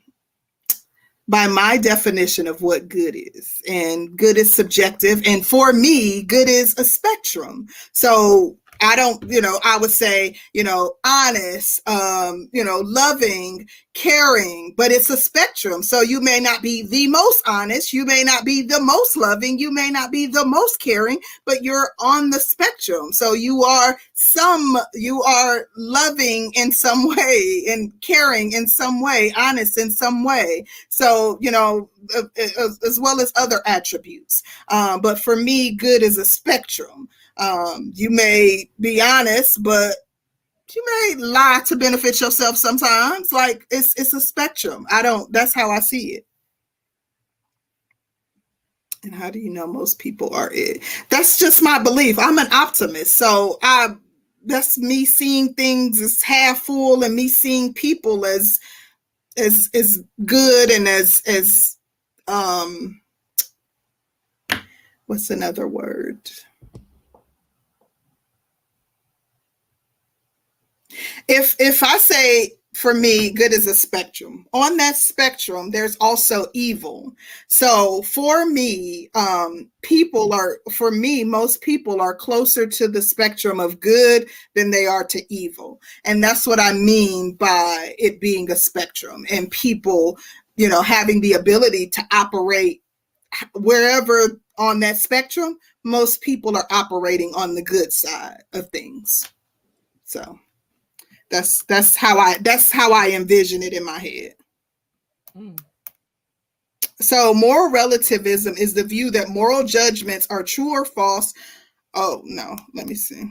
by 1.29 1.47
my 1.47 1.79
definition 1.79 2.47
of 2.47 2.61
what 2.61 2.89
good 2.89 3.17
is, 3.17 3.61
and 3.67 4.17
good 4.19 4.37
is 4.37 4.53
subjective, 4.53 5.23
and 5.27 5.47
for 5.47 5.73
me, 5.73 6.23
good 6.23 6.49
is 6.49 6.79
a 6.79 6.85
spectrum. 6.85 7.67
So, 7.93 8.59
I 8.81 8.97
don't, 8.97 9.23
you 9.31 9.41
know, 9.41 9.61
I 9.65 9.79
would 9.79 9.91
say, 9.91 10.37
you 10.53 10.65
know, 10.65 10.95
honest, 11.05 11.87
um, 11.89 12.49
you 12.53 12.65
know, 12.65 12.81
loving, 12.85 13.69
caring, 13.95 14.75
but 14.77 14.91
it's 14.91 15.11
a 15.11 15.17
spectrum. 15.17 15.83
So 15.83 16.03
you 16.03 16.21
may 16.21 16.41
not 16.41 16.63
be 16.63 16.83
the 16.83 17.07
most 17.09 17.43
honest, 17.47 17.93
you 17.93 18.05
may 18.05 18.23
not 18.23 18.45
be 18.45 18.63
the 18.63 18.81
most 18.81 19.17
loving, 19.17 19.59
you 19.59 19.73
may 19.73 19.91
not 19.91 20.11
be 20.11 20.27
the 20.27 20.45
most 20.45 20.81
caring, 20.81 21.19
but 21.45 21.65
you're 21.65 21.91
on 21.99 22.31
the 22.31 22.41
spectrum. 22.41 23.13
So 23.13 23.33
you 23.33 23.63
are 23.65 23.99
some, 24.15 24.79
you 24.95 25.23
are 25.23 25.69
loving 25.77 26.53
in 26.55 26.73
some 26.73 27.09
way 27.17 27.65
and 27.69 27.93
caring 28.03 28.53
in 28.53 28.69
some 28.69 29.01
way, 29.01 29.33
honest 29.37 29.79
in 29.79 29.91
some 29.91 30.25
way. 30.25 30.65
So, 30.89 31.39
you 31.41 31.51
know, 31.51 31.89
as 32.57 33.01
well 33.01 33.21
as 33.21 33.33
other 33.37 33.61
attributes. 33.67 34.43
Um, 34.69 35.01
but 35.01 35.19
for 35.19 35.37
me, 35.37 35.75
good 35.75 36.03
is 36.03 36.19
a 36.19 36.25
spectrum. 36.25 37.09
Um, 37.39 37.93
you 37.95 38.11
may 38.11 38.71
be 38.81 39.01
honest, 39.01 39.63
but 39.63 39.97
you 40.75 40.85
may 40.85 41.23
lie 41.23 41.61
to 41.67 41.77
benefit 41.77 42.21
yourself 42.21 42.57
sometimes. 42.57 43.33
Like 43.33 43.67
it's 43.71 43.95
it's 43.97 44.15
a 44.15 44.21
spectrum. 44.21 44.87
I 44.91 45.03
don't. 45.03 45.31
That's 45.33 45.55
how 45.55 45.71
I 45.71 45.81
see 45.81 46.15
it. 46.15 46.27
And 49.05 49.15
how 49.15 49.31
do 49.31 49.39
you 49.39 49.51
know 49.51 49.67
most 49.67 49.99
people 49.99 50.35
are 50.35 50.51
it? 50.53 50.83
That's 51.11 51.39
just 51.39 51.63
my 51.63 51.79
belief. 51.79 52.19
I'm 52.19 52.39
an 52.39 52.53
optimist, 52.53 53.13
so 53.13 53.59
I 53.63 53.95
that's 54.45 54.79
me 54.79 55.05
seeing 55.05 55.55
things 55.55 56.01
as 56.01 56.23
half 56.23 56.63
full 56.63 57.03
and 57.03 57.15
me 57.15 57.29
seeing 57.29 57.75
people 57.75 58.25
as 58.25 58.61
as 59.37 59.69
as 59.75 60.03
good 60.25 60.71
and 60.71 60.89
as 60.89 61.23
as 61.27 61.77
um 62.29 63.01
what's 65.07 65.31
another 65.31 65.69
word 65.69 66.19
if 71.29 71.57
if 71.59 71.83
I 71.83 71.99
say 71.99 72.53
for 72.77 72.93
me, 72.93 73.31
good 73.31 73.55
is 73.55 73.67
a 73.67 73.75
spectrum. 73.75 74.47
On 74.53 74.77
that 74.77 74.97
spectrum, 74.97 75.71
there's 75.71 75.97
also 75.97 76.47
evil. 76.53 77.15
So 77.49 78.03
for 78.03 78.45
me, 78.45 79.09
um, 79.15 79.71
people 79.81 80.35
are, 80.35 80.59
for 80.71 80.91
me, 80.91 81.25
most 81.25 81.63
people 81.63 82.03
are 82.03 82.15
closer 82.15 82.67
to 82.67 82.87
the 82.87 83.01
spectrum 83.01 83.61
of 83.61 83.81
good 83.81 84.29
than 84.55 84.71
they 84.71 84.85
are 84.85 85.05
to 85.05 85.35
evil. 85.35 85.81
And 86.05 86.23
that's 86.23 86.47
what 86.47 86.61
I 86.61 86.75
mean 86.75 87.33
by 87.33 87.95
it 87.99 88.21
being 88.21 88.51
a 88.51 88.57
spectrum 88.57 89.25
and 89.31 89.51
people, 89.51 90.19
you 90.57 90.69
know, 90.69 90.83
having 90.83 91.23
the 91.23 91.33
ability 91.33 91.89
to 91.89 92.03
operate 92.13 92.83
wherever 93.55 94.39
on 94.59 94.81
that 94.81 94.99
spectrum, 94.99 95.59
most 95.83 96.21
people 96.21 96.57
are 96.59 96.67
operating 96.71 97.33
on 97.35 97.55
the 97.55 97.63
good 97.63 97.91
side 97.91 98.43
of 98.53 98.69
things. 98.69 99.33
So. 100.05 100.39
That's 101.31 101.65
that's 101.65 101.97
how 101.97 102.19
I 102.19 102.39
that's 102.39 102.71
how 102.71 102.93
I 102.93 103.11
envision 103.11 103.63
it 103.63 103.73
in 103.73 103.85
my 103.85 103.99
head. 103.99 104.35
Mm. 105.37 105.59
So 107.01 107.35
moral 107.35 107.71
relativism 107.71 108.57
is 108.57 108.73
the 108.75 108.85
view 108.85 109.11
that 109.11 109.29
moral 109.29 109.65
judgments 109.65 110.27
are 110.31 110.43
true 110.43 110.71
or 110.71 110.85
false. 110.85 111.35
Oh 111.95 112.23
no, 112.25 112.57
let 112.75 112.87
me 112.87 112.95
see. 112.95 113.25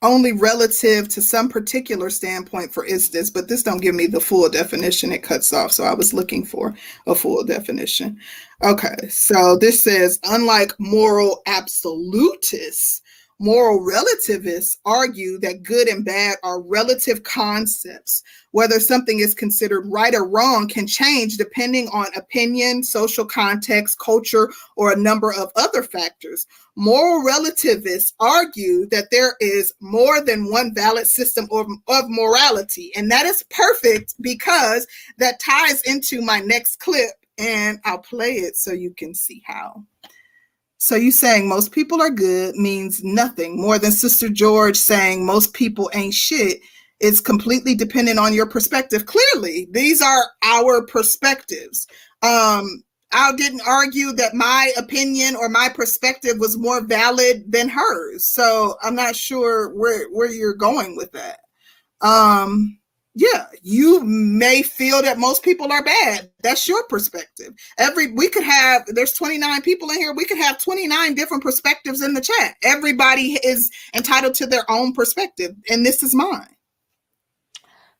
Only 0.00 0.32
relative 0.32 1.08
to 1.08 1.20
some 1.20 1.48
particular 1.48 2.08
standpoint, 2.08 2.72
for 2.72 2.86
instance, 2.86 3.30
but 3.30 3.48
this 3.48 3.64
don't 3.64 3.82
give 3.82 3.96
me 3.96 4.06
the 4.06 4.20
full 4.20 4.48
definition. 4.48 5.10
It 5.10 5.24
cuts 5.24 5.52
off, 5.52 5.72
so 5.72 5.82
I 5.82 5.92
was 5.92 6.14
looking 6.14 6.44
for 6.44 6.72
a 7.08 7.16
full 7.16 7.42
definition. 7.42 8.16
Okay, 8.62 9.08
so 9.08 9.56
this 9.56 9.82
says, 9.82 10.20
unlike 10.22 10.72
moral 10.78 11.42
absolutists, 11.46 13.02
Moral 13.40 13.80
relativists 13.80 14.78
argue 14.84 15.38
that 15.38 15.62
good 15.62 15.86
and 15.86 16.04
bad 16.04 16.38
are 16.42 16.60
relative 16.60 17.22
concepts. 17.22 18.24
Whether 18.50 18.80
something 18.80 19.20
is 19.20 19.32
considered 19.32 19.86
right 19.86 20.12
or 20.12 20.28
wrong 20.28 20.66
can 20.66 20.88
change 20.88 21.36
depending 21.36 21.88
on 21.88 22.06
opinion, 22.16 22.82
social 22.82 23.24
context, 23.24 24.00
culture, 24.00 24.50
or 24.76 24.90
a 24.90 24.96
number 24.96 25.32
of 25.32 25.52
other 25.54 25.84
factors. 25.84 26.46
Moral 26.74 27.22
relativists 27.22 28.12
argue 28.18 28.86
that 28.86 29.10
there 29.12 29.36
is 29.40 29.72
more 29.80 30.20
than 30.20 30.50
one 30.50 30.74
valid 30.74 31.06
system 31.06 31.46
of, 31.52 31.68
of 31.86 32.04
morality. 32.08 32.90
And 32.96 33.08
that 33.12 33.24
is 33.24 33.44
perfect 33.50 34.14
because 34.20 34.84
that 35.18 35.38
ties 35.38 35.82
into 35.82 36.22
my 36.22 36.40
next 36.40 36.80
clip. 36.80 37.12
And 37.38 37.78
I'll 37.84 37.98
play 37.98 38.32
it 38.32 38.56
so 38.56 38.72
you 38.72 38.92
can 38.94 39.14
see 39.14 39.44
how. 39.46 39.84
So 40.78 40.94
you 40.94 41.10
saying 41.10 41.48
most 41.48 41.72
people 41.72 42.00
are 42.00 42.10
good 42.10 42.54
means 42.54 43.02
nothing 43.02 43.60
more 43.60 43.78
than 43.78 43.90
Sister 43.90 44.28
George 44.28 44.76
saying 44.76 45.26
most 45.26 45.52
people 45.52 45.90
ain't 45.92 46.14
shit. 46.14 46.60
It's 47.00 47.20
completely 47.20 47.74
dependent 47.74 48.18
on 48.18 48.32
your 48.32 48.48
perspective. 48.48 49.06
Clearly, 49.06 49.68
these 49.72 50.00
are 50.00 50.24
our 50.44 50.84
perspectives. 50.86 51.86
Um, 52.22 52.82
I 53.12 53.32
didn't 53.36 53.62
argue 53.66 54.12
that 54.12 54.34
my 54.34 54.72
opinion 54.76 55.34
or 55.34 55.48
my 55.48 55.68
perspective 55.68 56.36
was 56.38 56.58
more 56.58 56.84
valid 56.84 57.50
than 57.50 57.68
hers. 57.68 58.26
So 58.26 58.76
I'm 58.82 58.94
not 58.94 59.16
sure 59.16 59.74
where 59.74 60.08
where 60.10 60.30
you're 60.30 60.54
going 60.54 60.96
with 60.96 61.10
that. 61.12 61.40
Um, 62.00 62.78
yeah, 63.18 63.46
you 63.62 64.04
may 64.04 64.62
feel 64.62 65.02
that 65.02 65.18
most 65.18 65.42
people 65.42 65.72
are 65.72 65.82
bad. 65.82 66.30
That's 66.44 66.68
your 66.68 66.84
perspective. 66.84 67.52
Every 67.76 68.12
we 68.12 68.28
could 68.28 68.44
have 68.44 68.84
there's 68.86 69.12
29 69.14 69.60
people 69.62 69.90
in 69.90 69.96
here. 69.96 70.14
We 70.14 70.24
could 70.24 70.38
have 70.38 70.62
29 70.62 71.14
different 71.14 71.42
perspectives 71.42 72.00
in 72.00 72.14
the 72.14 72.20
chat. 72.20 72.54
Everybody 72.62 73.36
is 73.42 73.72
entitled 73.92 74.34
to 74.34 74.46
their 74.46 74.70
own 74.70 74.92
perspective, 74.92 75.56
and 75.68 75.84
this 75.84 76.04
is 76.04 76.14
mine. 76.14 76.54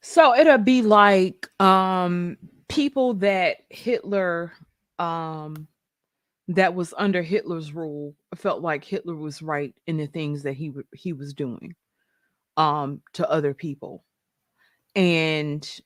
So 0.03 0.37
it'll 0.37 0.59
be 0.59 0.83
like 0.83 1.49
um 1.61 2.37
people 2.69 3.15
that 3.15 3.57
Hitler 3.71 4.53
um 5.01 5.67
that 6.47 6.77
was 6.77 6.95
under 6.97 7.23
Hitler's 7.23 7.73
rule 7.73 8.15
felt 8.37 8.63
like 8.63 8.85
Hitler 8.85 9.17
was 9.17 9.43
right 9.43 9.75
in 9.89 9.97
the 9.97 10.07
things 10.07 10.45
that 10.45 10.55
he 10.55 10.71
he 10.95 11.13
was 11.13 11.35
doing 11.35 11.75
um 12.57 13.03
to 13.15 13.29
other 13.29 13.53
people 13.53 14.05
and 14.95 15.81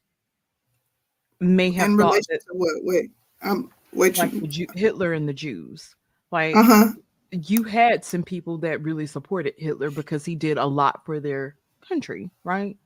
may 1.40 1.70
have 1.72 1.90
in 1.90 1.98
thought 1.98 2.20
that, 2.28 2.40
what? 2.52 2.72
Wait, 2.82 3.10
um, 3.42 3.70
wait, 3.92 4.18
like 4.18 4.32
you, 4.32 4.40
the 4.40 4.46
Jew, 4.46 4.66
Hitler 4.74 5.12
and 5.12 5.28
the 5.28 5.32
Jews. 5.32 5.94
Like 6.30 6.56
uh 6.56 6.62
huh. 6.62 6.88
you 7.30 7.64
had 7.64 8.04
some 8.04 8.22
people 8.22 8.58
that 8.58 8.82
really 8.82 9.06
supported 9.06 9.54
Hitler 9.58 9.90
because 9.90 10.24
he 10.24 10.34
did 10.34 10.56
a 10.56 10.64
lot 10.64 11.04
for 11.04 11.20
their 11.20 11.56
country, 11.86 12.30
right? 12.44 12.76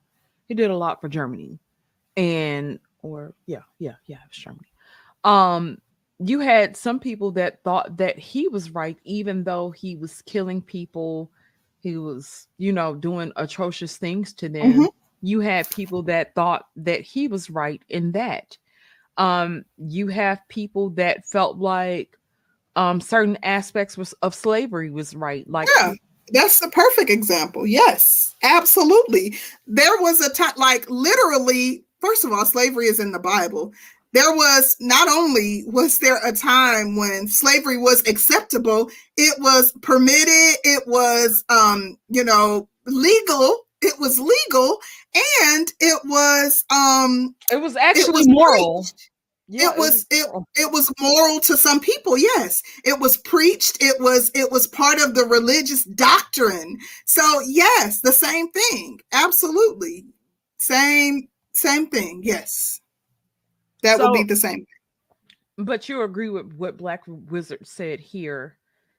He 0.48 0.54
did 0.54 0.70
a 0.70 0.76
lot 0.76 1.00
for 1.00 1.08
Germany, 1.08 1.58
and 2.16 2.78
or 3.02 3.34
yeah, 3.46 3.62
yeah, 3.78 3.94
yeah, 4.06 4.16
it 4.16 4.28
was 4.28 4.38
Germany. 4.38 4.68
Um, 5.24 5.78
you 6.18 6.40
had 6.40 6.76
some 6.76 6.98
people 6.98 7.32
that 7.32 7.62
thought 7.62 7.98
that 7.98 8.18
he 8.18 8.48
was 8.48 8.70
right, 8.70 8.98
even 9.04 9.44
though 9.44 9.70
he 9.70 9.96
was 9.96 10.22
killing 10.22 10.62
people, 10.62 11.30
he 11.80 11.98
was, 11.98 12.46
you 12.58 12.72
know, 12.72 12.94
doing 12.94 13.32
atrocious 13.36 13.96
things 13.96 14.32
to 14.34 14.48
them. 14.48 14.72
Mm-hmm 14.72 14.86
you 15.22 15.40
had 15.40 15.68
people 15.70 16.02
that 16.04 16.34
thought 16.34 16.66
that 16.76 17.00
he 17.00 17.28
was 17.28 17.50
right 17.50 17.82
in 17.88 18.12
that. 18.12 18.56
Um, 19.16 19.64
you 19.78 20.08
have 20.08 20.46
people 20.48 20.90
that 20.90 21.26
felt 21.26 21.56
like 21.58 22.18
um, 22.76 23.00
certain 23.00 23.38
aspects 23.42 23.96
was, 23.96 24.12
of 24.22 24.34
slavery 24.34 24.90
was 24.90 25.14
right. 25.14 25.48
Like, 25.48 25.68
yeah, 25.76 25.94
that's 26.28 26.60
the 26.60 26.68
perfect 26.68 27.10
example. 27.10 27.66
Yes, 27.66 28.34
absolutely. 28.42 29.36
There 29.66 30.00
was 30.00 30.20
a 30.20 30.32
time, 30.32 30.54
like 30.56 30.88
literally. 30.88 31.82
First 32.00 32.26
of 32.26 32.32
all, 32.32 32.44
slavery 32.44 32.86
is 32.86 33.00
in 33.00 33.12
the 33.12 33.18
Bible. 33.18 33.72
There 34.12 34.32
was 34.32 34.76
not 34.80 35.08
only 35.08 35.64
was 35.66 35.98
there 35.98 36.20
a 36.24 36.32
time 36.32 36.96
when 36.96 37.26
slavery 37.26 37.78
was 37.78 38.06
acceptable, 38.06 38.90
it 39.16 39.34
was 39.40 39.72
permitted. 39.80 40.58
It 40.62 40.84
was, 40.86 41.42
um, 41.48 41.98
you 42.08 42.22
know, 42.22 42.68
legal 42.86 43.65
it 43.82 43.98
was 43.98 44.18
legal 44.18 44.78
and 45.42 45.72
it 45.80 46.00
was 46.04 46.64
um 46.70 47.34
It 47.50 47.56
was 47.56 47.76
actually 47.76 48.12
was 48.12 48.28
moral. 48.28 48.82
preached. 48.82 49.10
Yeah, 49.48 49.70
it 49.70 49.78
was 49.78 50.06
it, 50.10 50.28
it 50.56 50.72
was 50.72 50.92
moral 50.98 51.38
to 51.40 51.56
some 51.56 51.78
people 51.78 52.18
yes. 52.18 52.60
It 52.84 52.98
was 52.98 53.16
preached. 53.18 53.78
It 53.80 54.00
was 54.00 54.30
it 54.34 54.50
was 54.50 54.66
part 54.66 54.98
of 55.00 55.14
the 55.14 55.24
religious 55.24 55.84
doctrine. 55.84 56.78
So 57.04 57.40
yes 57.46 58.00
the 58.00 58.12
same 58.12 58.50
thing. 58.50 58.98
Absolutely. 59.12 60.06
Same 60.58 61.28
same 61.52 61.86
thing 61.88 62.22
yes. 62.24 62.80
That 63.82 64.00
would 64.00 64.14
be 64.14 64.24
the 64.24 64.36
same. 64.36 64.66
But 65.58 65.88
you 65.88 66.02
agree 66.02 66.28
with 66.28 66.52
what 66.54 66.76
Black 66.76 67.04
Wizard 67.06 67.66
said 67.66 68.00
here 68.00 68.58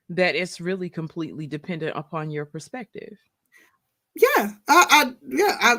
that 0.10 0.36
it's 0.36 0.62
really 0.62 0.90
completely 0.90 1.46
dependent 1.46 1.98
upon 1.98 2.30
your 2.30 2.46
perspective. 2.46 3.18
Yeah 4.20 4.52
i, 4.68 4.86
I 4.90 5.14
yeah 5.28 5.58
i 5.62 5.76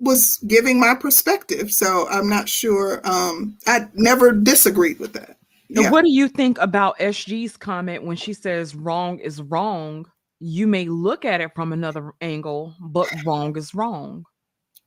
was 0.00 0.38
giving 0.46 0.80
my 0.80 0.94
perspective 0.94 1.70
so 1.70 2.08
i'm 2.08 2.28
not 2.28 2.48
sure 2.48 3.00
um 3.04 3.58
i 3.66 3.86
never 3.94 4.32
disagreed 4.32 4.98
with 4.98 5.12
that 5.12 5.36
And 5.74 5.84
yeah 5.84 5.90
what 5.90 6.04
do 6.04 6.10
you 6.10 6.28
think 6.28 6.58
about 6.58 6.98
SG's 6.98 7.56
comment 7.56 8.04
when 8.04 8.16
she 8.16 8.32
says 8.32 8.74
wrong 8.74 9.18
is 9.20 9.40
wrong? 9.40 10.06
You 10.40 10.66
may 10.66 10.86
look 10.86 11.24
at 11.24 11.40
it 11.40 11.52
from 11.54 11.72
another 11.72 12.12
angle, 12.20 12.74
but 12.80 13.08
wrong 13.24 13.56
is 13.56 13.74
wrong. 13.74 14.24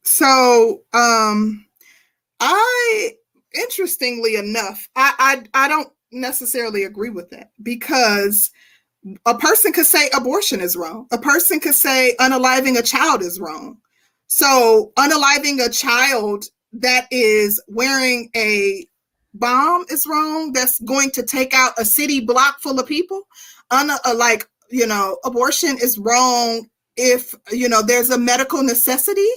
So, 0.03 0.81
um, 0.93 1.65
I 2.39 3.11
interestingly 3.53 4.35
enough, 4.35 4.89
I, 4.95 5.45
I 5.53 5.65
I 5.65 5.68
don't 5.68 5.89
necessarily 6.11 6.84
agree 6.84 7.11
with 7.11 7.30
that 7.30 7.51
because 7.61 8.51
a 9.25 9.38
person 9.38 9.73
could 9.73 9.85
say 9.85 10.09
abortion 10.15 10.61
is 10.61 10.75
wrong. 10.75 11.07
A 11.11 11.17
person 11.17 11.59
could 11.59 11.75
say 11.75 12.15
unaliving 12.19 12.77
a 12.77 12.84
child 12.84 13.21
is 13.21 13.39
wrong. 13.39 13.77
So, 14.27 14.91
unaliving 14.97 15.63
a 15.63 15.69
child 15.69 16.45
that 16.73 17.07
is 17.11 17.61
wearing 17.67 18.30
a 18.35 18.85
bomb 19.34 19.85
is 19.89 20.07
wrong. 20.07 20.53
That's 20.53 20.80
going 20.81 21.11
to 21.11 21.23
take 21.23 21.53
out 21.53 21.73
a 21.77 21.85
city 21.85 22.19
block 22.19 22.59
full 22.61 22.80
of 22.80 22.88
people. 22.88 23.23
Un- 23.71 23.91
uh, 23.91 24.15
like 24.15 24.47
you 24.69 24.88
know, 24.88 25.17
abortion 25.23 25.77
is 25.81 25.99
wrong 25.99 26.67
if 26.95 27.34
you 27.51 27.67
know 27.67 27.81
there's 27.81 28.11
a 28.11 28.17
medical 28.17 28.61
necessity 28.61 29.27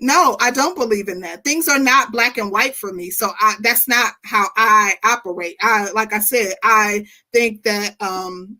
no 0.00 0.36
i 0.40 0.50
don't 0.50 0.76
believe 0.76 1.08
in 1.08 1.20
that 1.20 1.44
things 1.44 1.68
are 1.68 1.78
not 1.78 2.10
black 2.10 2.38
and 2.38 2.50
white 2.50 2.74
for 2.74 2.92
me 2.92 3.08
so 3.08 3.30
i 3.40 3.54
that's 3.60 3.86
not 3.86 4.14
how 4.24 4.46
i 4.56 4.94
operate 5.04 5.56
i 5.60 5.88
like 5.92 6.12
i 6.12 6.18
said 6.18 6.54
i 6.64 7.06
think 7.32 7.62
that 7.62 7.94
um 8.00 8.58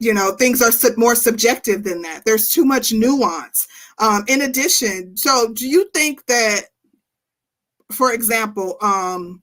you 0.00 0.14
know 0.14 0.32
things 0.32 0.62
are 0.62 0.72
sub- 0.72 0.98
more 0.98 1.14
subjective 1.14 1.84
than 1.84 2.02
that. 2.02 2.24
There's 2.24 2.48
too 2.50 2.64
much 2.64 2.92
nuance. 2.92 3.66
Um 3.98 4.24
in 4.28 4.42
addition 4.42 5.16
so 5.16 5.52
do 5.52 5.68
you 5.68 5.90
think 5.94 6.26
that 6.26 6.62
for 7.92 8.12
example 8.12 8.76
um 8.82 9.42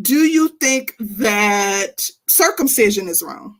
do 0.00 0.16
you 0.26 0.48
think 0.60 0.94
that 1.00 2.00
circumcision 2.28 3.08
is 3.08 3.22
wrong? 3.22 3.58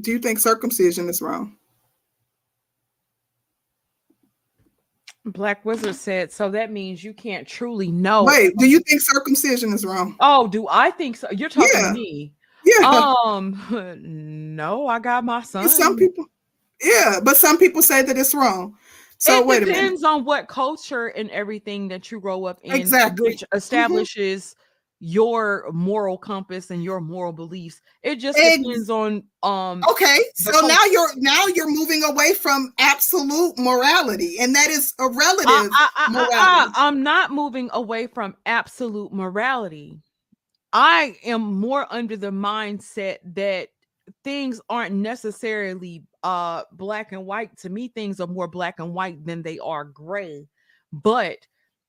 Do 0.00 0.12
you 0.12 0.18
think 0.18 0.38
circumcision 0.38 1.08
is 1.08 1.22
wrong 1.22 1.56
Black 5.26 5.64
Wizard 5.64 5.94
said, 5.94 6.30
so 6.32 6.50
that 6.50 6.70
means 6.70 7.02
you 7.02 7.14
can't 7.14 7.48
truly 7.48 7.90
know. 7.90 8.24
wait 8.24 8.56
do 8.58 8.66
you 8.68 8.78
think 8.80 9.00
circumcision 9.00 9.72
is 9.72 9.84
wrong 9.84 10.16
Oh, 10.20 10.46
do 10.46 10.66
I 10.70 10.90
think 10.90 11.16
so? 11.16 11.28
You're 11.30 11.48
talking 11.48 11.70
Yeah. 11.74 11.88
to 11.88 11.94
me. 11.94 12.32
yeah 12.64 13.12
Um, 13.24 13.58
no, 14.54 14.86
I 14.86 14.98
got 14.98 15.24
my 15.24 15.42
son. 15.42 15.68
some 15.68 15.96
people 15.96 16.26
yeah 16.82 17.20
but 17.22 17.36
some 17.36 17.56
people 17.58 17.80
say 17.82 18.02
that 18.02 18.18
it's 18.18 18.34
wrong 18.34 18.76
so 19.18 19.40
it 19.40 19.46
wait 19.46 19.62
a 19.62 19.66
minute 19.66 19.74
depends 19.74 20.04
on 20.04 20.24
what 20.24 20.48
culture 20.48 21.06
and 21.06 21.30
everything 21.30 21.88
that 21.88 22.10
you 22.10 22.20
grow 22.20 22.44
up 22.44 22.60
in, 22.62 22.74
Exactly. 22.80 23.30
which 23.30 23.44
establishes 23.54 24.56
your 25.06 25.70
moral 25.70 26.16
compass 26.16 26.70
and 26.70 26.82
your 26.82 26.98
moral 26.98 27.32
beliefs. 27.32 27.82
It 28.02 28.16
just 28.16 28.38
Ex- 28.38 28.56
depends 28.56 28.88
on 28.88 29.22
um 29.42 29.84
okay 29.90 30.20
so 30.34 30.50
the 30.50 30.66
now 30.66 30.82
you're 30.90 31.10
now 31.16 31.46
you're 31.46 31.70
moving 31.70 32.02
away 32.02 32.32
from 32.32 32.72
absolute 32.78 33.52
morality 33.58 34.38
and 34.40 34.54
that 34.54 34.70
is 34.70 34.94
a 34.98 35.06
relative 35.06 35.46
I, 35.46 35.68
I, 35.74 35.88
I, 35.96 36.06
I, 36.06 36.10
morality. 36.10 36.72
I'm 36.76 37.02
not 37.02 37.30
moving 37.32 37.68
away 37.74 38.06
from 38.06 38.34
absolute 38.46 39.12
morality. 39.12 39.98
I 40.72 41.16
am 41.22 41.42
more 41.42 41.86
under 41.92 42.16
the 42.16 42.30
mindset 42.30 43.18
that 43.34 43.68
things 44.22 44.58
aren't 44.70 44.94
necessarily 44.94 46.02
uh 46.22 46.62
black 46.72 47.12
and 47.12 47.26
white. 47.26 47.54
To 47.58 47.68
me, 47.68 47.88
things 47.88 48.20
are 48.20 48.26
more 48.26 48.48
black 48.48 48.80
and 48.80 48.94
white 48.94 49.24
than 49.26 49.42
they 49.42 49.58
are 49.58 49.84
gray. 49.84 50.48
But 50.94 51.38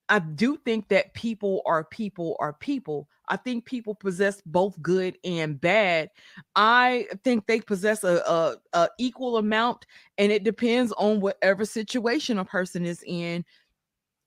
I 0.08 0.20
do 0.20 0.56
think 0.56 0.88
that 0.88 1.14
people 1.14 1.62
are 1.66 1.84
people 1.84 2.36
are 2.38 2.52
people. 2.52 3.08
I 3.28 3.36
think 3.36 3.64
people 3.64 3.94
possess 3.94 4.40
both 4.46 4.80
good 4.80 5.18
and 5.24 5.60
bad. 5.60 6.10
I 6.54 7.06
think 7.24 7.46
they 7.46 7.60
possess 7.60 8.04
a, 8.04 8.18
a, 8.18 8.56
a 8.72 8.88
equal 8.98 9.36
amount, 9.36 9.86
and 10.16 10.30
it 10.30 10.44
depends 10.44 10.92
on 10.92 11.20
whatever 11.20 11.64
situation 11.64 12.38
a 12.38 12.44
person 12.44 12.86
is 12.86 13.02
in. 13.04 13.44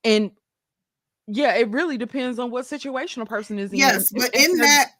And 0.03 0.31
yeah, 1.27 1.55
it 1.55 1.69
really 1.69 1.97
depends 1.97 2.39
on 2.39 2.51
what 2.51 2.65
situation 2.65 3.21
a 3.21 3.25
person 3.25 3.59
is 3.59 3.71
in. 3.71 3.79
yes 3.79 4.11
but 4.11 4.33
in 4.35 4.57
that 4.57 4.91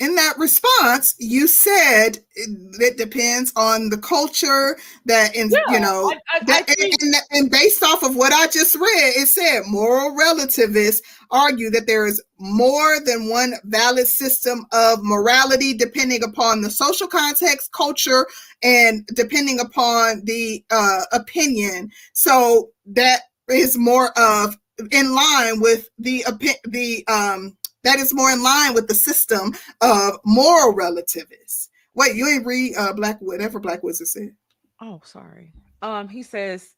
in 0.00 0.14
that 0.16 0.34
response 0.38 1.14
you 1.18 1.46
said 1.46 2.18
it, 2.34 2.96
depends 2.98 3.52
on 3.56 3.90
the 3.90 3.98
culture 3.98 4.76
that 5.06 5.34
in 5.36 5.50
you 5.70 5.78
know 5.80 6.10
I- 6.10 6.14
I- 6.14 6.38
I 6.40 6.44
that, 6.46 6.68
and- 6.68 6.76
think- 6.78 7.02
and, 7.02 7.14
and 7.30 7.50
based 7.50 7.82
off 7.82 8.02
of 8.02 8.16
what 8.16 8.32
I 8.32 8.46
just 8.48 8.74
read, 8.74 9.12
it 9.16 9.28
said 9.28 9.62
moral 9.66 10.10
relativists 10.14 11.00
argue 11.30 11.70
that 11.70 11.86
there 11.86 12.06
is 12.06 12.22
more 12.38 12.98
than 13.00 13.28
one 13.28 13.54
valid 13.64 14.06
system 14.08 14.66
of 14.72 14.98
morality 15.02 15.74
depending 15.74 16.22
upon 16.24 16.60
the 16.60 16.70
social 16.70 17.06
context, 17.06 17.72
culture, 17.72 18.26
and 18.62 19.06
depending 19.14 19.60
upon 19.60 20.22
the 20.24 20.64
uh, 20.70 21.02
opinion. 21.12 21.90
So 22.12 22.70
that 22.86 23.22
is 23.48 23.78
more 23.78 24.10
of 24.18 24.56
in 24.90 25.14
line 25.14 25.60
with 25.60 25.88
the 25.98 26.24
the 26.68 27.06
um 27.06 27.56
that 27.84 27.98
is 27.98 28.14
more 28.14 28.30
in 28.30 28.42
line 28.42 28.74
with 28.74 28.88
the 28.88 28.94
system 28.94 29.54
of 29.80 30.18
moral 30.24 30.74
relativists. 30.74 31.70
Wait, 31.94 32.16
you 32.16 32.28
ain't 32.28 32.46
read 32.46 32.74
uh, 32.76 32.92
Black 32.92 33.18
whatever 33.20 33.60
Black 33.60 33.82
Wizard 33.82 34.08
said. 34.08 34.34
Oh, 34.80 35.00
sorry. 35.04 35.52
Um, 35.82 36.08
he 36.08 36.22
says, 36.22 36.74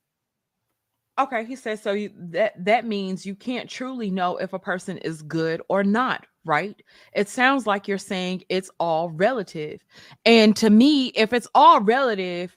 okay, 1.19 1.45
he 1.45 1.57
says, 1.57 1.83
so 1.83 1.93
you, 1.93 2.11
that 2.17 2.53
that 2.65 2.85
means 2.85 3.25
you 3.25 3.35
can't 3.35 3.71
truly 3.71 4.11
know 4.11 4.37
if 4.37 4.53
a 4.53 4.59
person 4.59 4.99
is 4.99 5.23
good 5.23 5.63
or 5.69 5.83
not, 5.83 6.27
right? 6.45 6.81
It 7.15 7.29
sounds 7.29 7.67
like 7.67 7.89
you're 7.89 7.99
saying 7.99 8.45
it's 8.49 8.71
all 8.79 9.11
relative. 9.11 9.81
And 10.25 10.55
to 10.57 10.71
me, 10.71 11.07
if 11.09 11.33
it's 11.33 11.49
all 11.55 11.81
relative, 11.81 12.57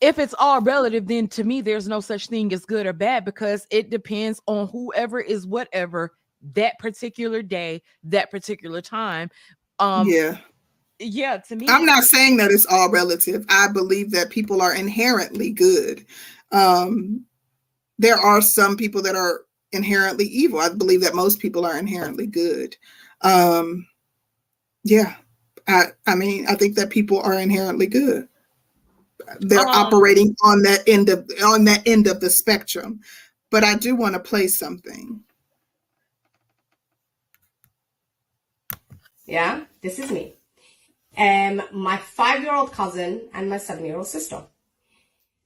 if 0.00 0.18
it's 0.18 0.34
all 0.38 0.60
relative, 0.60 1.06
then 1.06 1.26
to 1.28 1.44
me, 1.44 1.60
there's 1.60 1.88
no 1.88 2.00
such 2.00 2.26
thing 2.26 2.52
as 2.52 2.64
good 2.64 2.86
or 2.86 2.92
bad 2.92 3.24
because 3.24 3.66
it 3.70 3.90
depends 3.90 4.40
on 4.46 4.68
whoever 4.68 5.20
is 5.20 5.46
whatever 5.46 6.17
that 6.54 6.78
particular 6.78 7.42
day, 7.42 7.82
that 8.04 8.30
particular 8.30 8.80
time. 8.80 9.30
Um, 9.78 10.08
yeah. 10.08 10.38
yeah, 10.98 11.36
to 11.38 11.56
me, 11.56 11.66
I'm 11.68 11.84
not 11.84 12.04
saying 12.04 12.36
that 12.38 12.50
it's 12.50 12.66
all 12.66 12.90
relative. 12.90 13.44
I 13.48 13.68
believe 13.68 14.10
that 14.12 14.30
people 14.30 14.62
are 14.62 14.74
inherently 14.74 15.50
good. 15.50 16.04
Um, 16.52 17.24
there 17.98 18.16
are 18.16 18.40
some 18.40 18.76
people 18.76 19.02
that 19.02 19.16
are 19.16 19.42
inherently 19.72 20.26
evil. 20.26 20.60
I 20.60 20.70
believe 20.70 21.02
that 21.02 21.14
most 21.14 21.40
people 21.40 21.66
are 21.66 21.78
inherently 21.78 22.26
good. 22.26 22.76
Um, 23.20 23.86
yeah, 24.84 25.16
I, 25.66 25.86
I 26.06 26.14
mean, 26.14 26.46
I 26.48 26.54
think 26.54 26.76
that 26.76 26.90
people 26.90 27.20
are 27.20 27.34
inherently 27.34 27.86
good. 27.86 28.28
They're 29.40 29.60
Um, 29.60 29.68
operating 29.68 30.34
on 30.42 30.62
that 30.62 30.88
end 30.88 31.08
of 31.08 31.28
on 31.44 31.64
that 31.64 31.86
end 31.86 32.06
of 32.06 32.20
the 32.20 32.30
spectrum. 32.30 33.00
But 33.50 33.64
I 33.64 33.74
do 33.76 33.94
want 33.94 34.14
to 34.14 34.20
play 34.20 34.46
something. 34.46 35.20
Yeah, 39.28 39.64
this 39.82 39.98
is 39.98 40.10
me. 40.10 40.36
Um, 41.14 41.60
my 41.70 41.98
five-year-old 41.98 42.72
cousin 42.72 43.28
and 43.34 43.50
my 43.50 43.58
seven-year-old 43.58 44.06
sister. 44.06 44.44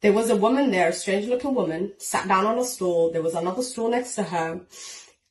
There 0.02 0.12
was 0.12 0.30
a 0.30 0.36
woman 0.36 0.70
there, 0.70 0.90
a 0.90 0.92
strange-looking 0.92 1.52
woman, 1.52 1.92
sat 1.98 2.28
down 2.28 2.46
on 2.46 2.60
a 2.60 2.64
stool. 2.64 3.10
There 3.10 3.22
was 3.22 3.34
another 3.34 3.62
stool 3.62 3.90
next 3.90 4.14
to 4.14 4.22
her, 4.22 4.60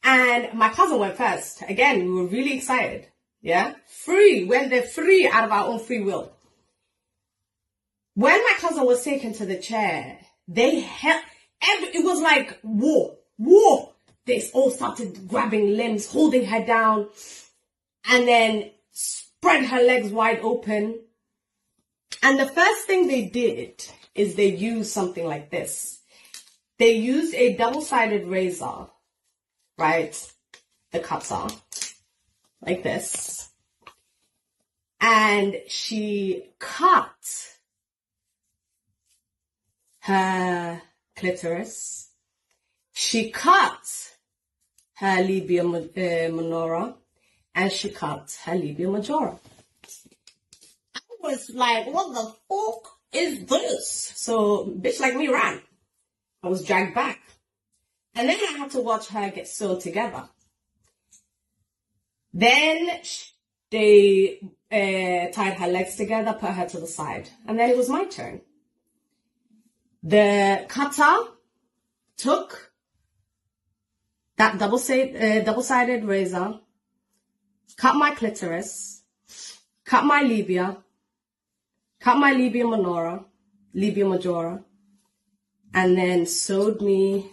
and 0.03 0.53
my 0.53 0.67
cousin 0.67 0.99
went 0.99 1.15
first. 1.15 1.61
Again, 1.61 1.99
we 2.03 2.11
were 2.11 2.27
really 2.27 2.57
excited. 2.57 3.07
Yeah, 3.41 3.75
free. 3.87 4.43
When 4.43 4.69
they're 4.69 4.83
free 4.83 5.29
out 5.31 5.45
of 5.45 5.51
our 5.51 5.67
own 5.67 5.79
free 5.79 6.01
will. 6.01 6.33
When 8.15 8.37
my 8.43 8.55
cousin 8.57 8.85
was 8.85 9.01
taken 9.01 9.31
to 9.35 9.45
the 9.45 9.59
chair, 9.59 10.19
they 10.49 10.81
held. 10.81 11.23
It 11.61 12.03
was 12.03 12.21
like 12.21 12.59
war, 12.63 13.15
war. 13.37 13.93
They 14.25 14.43
all 14.53 14.71
started 14.71 15.29
grabbing 15.29 15.77
limbs, 15.77 16.05
holding 16.05 16.45
her 16.45 16.65
down 16.65 17.07
and 18.05 18.27
then 18.27 18.71
spread 18.91 19.65
her 19.65 19.81
legs 19.81 20.11
wide 20.11 20.39
open. 20.41 20.99
And 22.23 22.39
the 22.39 22.47
first 22.47 22.85
thing 22.85 23.07
they 23.07 23.25
did 23.25 23.85
is 24.13 24.35
they 24.35 24.47
used 24.47 24.91
something 24.91 25.25
like 25.25 25.49
this. 25.49 25.99
They 26.77 26.93
used 26.93 27.33
a 27.35 27.55
double-sided 27.55 28.27
razor, 28.27 28.87
right? 29.77 30.31
The 30.91 30.99
cutter, 30.99 31.47
like 32.61 32.83
this. 32.83 33.49
And 34.99 35.55
she 35.67 36.49
cut 36.59 37.51
her 40.01 40.81
clitoris. 41.15 42.09
She 42.93 43.31
cut 43.31 44.11
her 44.95 45.21
labia 45.21 45.63
uh, 45.63 46.31
minora 46.31 46.95
and 47.53 47.71
she 47.71 47.89
cut 47.89 48.37
her 48.45 48.55
labia 48.55 48.89
majora. 48.89 49.37
I 50.95 50.99
was 51.21 51.49
like, 51.51 51.87
what 51.87 52.13
the 52.13 52.33
fuck 52.49 52.91
is 53.13 53.45
this? 53.45 54.13
So, 54.15 54.65
bitch 54.65 54.99
like 54.99 55.15
me 55.15 55.27
ran. 55.27 55.61
I 56.43 56.47
was 56.47 56.63
dragged 56.63 56.95
back. 56.95 57.19
And 58.15 58.27
then 58.27 58.37
I 58.37 58.57
had 58.57 58.71
to 58.71 58.81
watch 58.81 59.07
her 59.09 59.29
get 59.29 59.47
sewed 59.47 59.81
together. 59.81 60.27
Then 62.33 63.01
they 63.69 64.39
uh, 64.71 65.31
tied 65.33 65.53
her 65.53 65.67
legs 65.67 65.95
together, 65.95 66.33
put 66.33 66.51
her 66.51 66.67
to 66.67 66.79
the 66.79 66.87
side. 66.87 67.29
And 67.47 67.59
then 67.59 67.69
it 67.69 67.77
was 67.77 67.89
my 67.89 68.05
turn. 68.05 68.41
The 70.03 70.65
cutter 70.67 71.29
took 72.17 72.71
that 74.37 74.57
double 74.57 74.79
uh, 74.79 75.41
double-sided 75.41 76.03
razor, 76.03 76.59
cut 77.77 77.95
my 77.95 78.11
clitoris, 78.11 79.03
cut 79.85 80.05
my 80.05 80.21
labia, 80.21 80.77
cut 81.99 82.17
my 82.17 82.31
labia 82.31 82.67
minora, 82.67 83.25
labia 83.73 84.05
majora, 84.05 84.63
and 85.73 85.97
then 85.97 86.25
sewed 86.25 86.81
me 86.81 87.29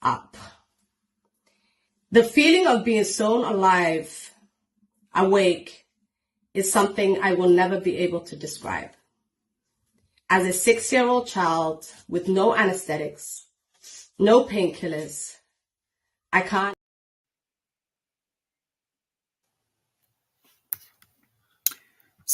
up. 0.00 0.36
The 2.10 2.24
feeling 2.24 2.66
of 2.66 2.84
being 2.84 3.04
sewn 3.04 3.44
alive, 3.44 4.34
awake, 5.14 5.86
is 6.52 6.70
something 6.70 7.18
I 7.22 7.32
will 7.32 7.48
never 7.48 7.80
be 7.80 7.96
able 7.98 8.20
to 8.20 8.36
describe. 8.36 8.90
As 10.28 10.46
a 10.46 10.52
six 10.52 10.92
year 10.92 11.06
old 11.06 11.26
child 11.26 11.86
with 12.08 12.28
no 12.28 12.54
anesthetics, 12.54 13.46
no 14.18 14.44
painkillers, 14.44 15.36
I 16.32 16.42
can't. 16.42 16.74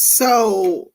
So, 0.01 0.93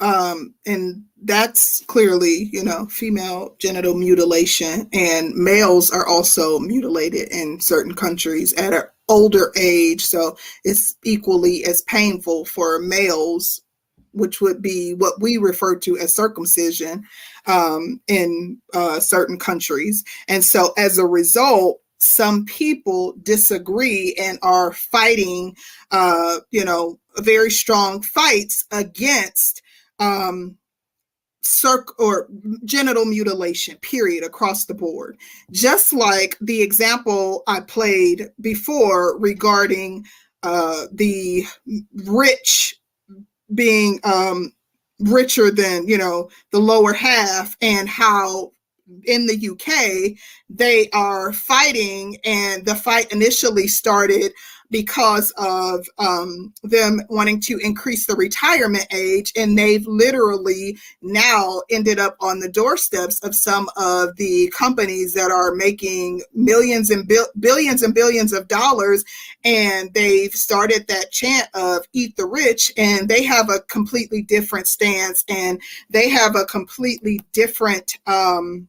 um, 0.00 0.54
and 0.64 1.04
that's 1.22 1.84
clearly, 1.88 2.48
you 2.54 2.64
know, 2.64 2.86
female 2.86 3.54
genital 3.58 3.94
mutilation, 3.94 4.88
and 4.94 5.34
males 5.34 5.90
are 5.90 6.06
also 6.06 6.58
mutilated 6.58 7.28
in 7.30 7.60
certain 7.60 7.94
countries 7.94 8.54
at 8.54 8.72
an 8.72 8.84
older 9.10 9.52
age. 9.58 10.06
So 10.06 10.38
it's 10.64 10.96
equally 11.04 11.66
as 11.66 11.82
painful 11.82 12.46
for 12.46 12.78
males, 12.78 13.60
which 14.12 14.40
would 14.40 14.62
be 14.62 14.94
what 14.94 15.20
we 15.20 15.36
refer 15.36 15.76
to 15.80 15.98
as 15.98 16.16
circumcision 16.16 17.04
um, 17.44 18.00
in 18.08 18.58
uh, 18.72 19.00
certain 19.00 19.38
countries. 19.38 20.02
And 20.28 20.42
so 20.42 20.72
as 20.78 20.96
a 20.96 21.04
result, 21.04 21.82
some 21.98 22.44
people 22.44 23.14
disagree 23.22 24.14
and 24.18 24.38
are 24.42 24.72
fighting, 24.72 25.56
uh, 25.90 26.38
you 26.50 26.64
know, 26.64 26.98
very 27.18 27.50
strong 27.50 28.02
fights 28.02 28.64
against 28.70 29.62
um, 29.98 30.56
circ 31.42 31.98
or 31.98 32.28
genital 32.64 33.04
mutilation, 33.04 33.76
period, 33.78 34.24
across 34.24 34.66
the 34.66 34.74
board. 34.74 35.16
Just 35.50 35.92
like 35.92 36.36
the 36.40 36.62
example 36.62 37.42
I 37.46 37.60
played 37.60 38.28
before 38.40 39.18
regarding 39.18 40.06
uh, 40.42 40.86
the 40.92 41.44
rich 42.04 42.76
being 43.54 44.00
um, 44.04 44.52
richer 45.00 45.50
than, 45.50 45.88
you 45.88 45.98
know, 45.98 46.28
the 46.52 46.58
lower 46.58 46.92
half 46.92 47.56
and 47.60 47.88
how 47.88 48.52
in 49.04 49.26
the 49.26 49.50
UK, 49.50 50.16
they 50.48 50.88
are 50.90 51.32
fighting, 51.32 52.16
and 52.24 52.64
the 52.64 52.74
fight 52.74 53.12
initially 53.12 53.68
started 53.68 54.32
because 54.70 55.32
of 55.38 55.86
um, 55.98 56.52
them 56.62 57.00
wanting 57.08 57.40
to 57.40 57.58
increase 57.58 58.06
the 58.06 58.16
retirement 58.16 58.86
age. 58.92 59.32
And 59.36 59.56
they've 59.56 59.86
literally 59.86 60.78
now 61.02 61.62
ended 61.70 61.98
up 61.98 62.16
on 62.20 62.40
the 62.40 62.48
doorsteps 62.48 63.20
of 63.20 63.34
some 63.34 63.68
of 63.76 64.16
the 64.16 64.52
companies 64.56 65.14
that 65.14 65.30
are 65.30 65.54
making 65.54 66.22
millions 66.34 66.90
and 66.90 67.06
bil- 67.06 67.28
billions 67.38 67.82
and 67.82 67.94
billions 67.94 68.32
of 68.32 68.48
dollars. 68.48 69.04
And 69.44 69.92
they've 69.94 70.32
started 70.32 70.88
that 70.88 71.12
chant 71.12 71.48
of 71.54 71.86
eat 71.92 72.16
the 72.16 72.26
rich, 72.26 72.72
and 72.76 73.08
they 73.08 73.22
have 73.22 73.48
a 73.50 73.60
completely 73.60 74.22
different 74.22 74.66
stance 74.66 75.24
and 75.28 75.60
they 75.90 76.08
have 76.08 76.34
a 76.34 76.44
completely 76.44 77.20
different. 77.32 77.98
Um, 78.06 78.68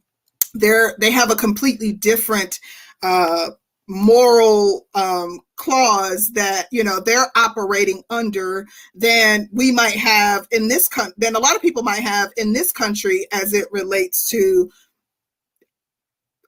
they're 0.58 0.94
they 0.98 1.10
have 1.10 1.30
a 1.30 1.36
completely 1.36 1.92
different 1.92 2.60
uh, 3.02 3.48
moral 3.88 4.86
um, 4.94 5.40
clause 5.56 6.30
that 6.32 6.66
you 6.70 6.84
know 6.84 7.00
they're 7.00 7.30
operating 7.36 8.02
under 8.10 8.66
than 8.94 9.48
we 9.52 9.72
might 9.72 9.96
have 9.96 10.46
in 10.50 10.68
this 10.68 10.88
country 10.88 11.14
than 11.16 11.34
a 11.34 11.40
lot 11.40 11.56
of 11.56 11.62
people 11.62 11.82
might 11.82 12.02
have 12.02 12.30
in 12.36 12.52
this 12.52 12.72
country 12.72 13.26
as 13.32 13.52
it 13.52 13.66
relates 13.72 14.28
to 14.28 14.70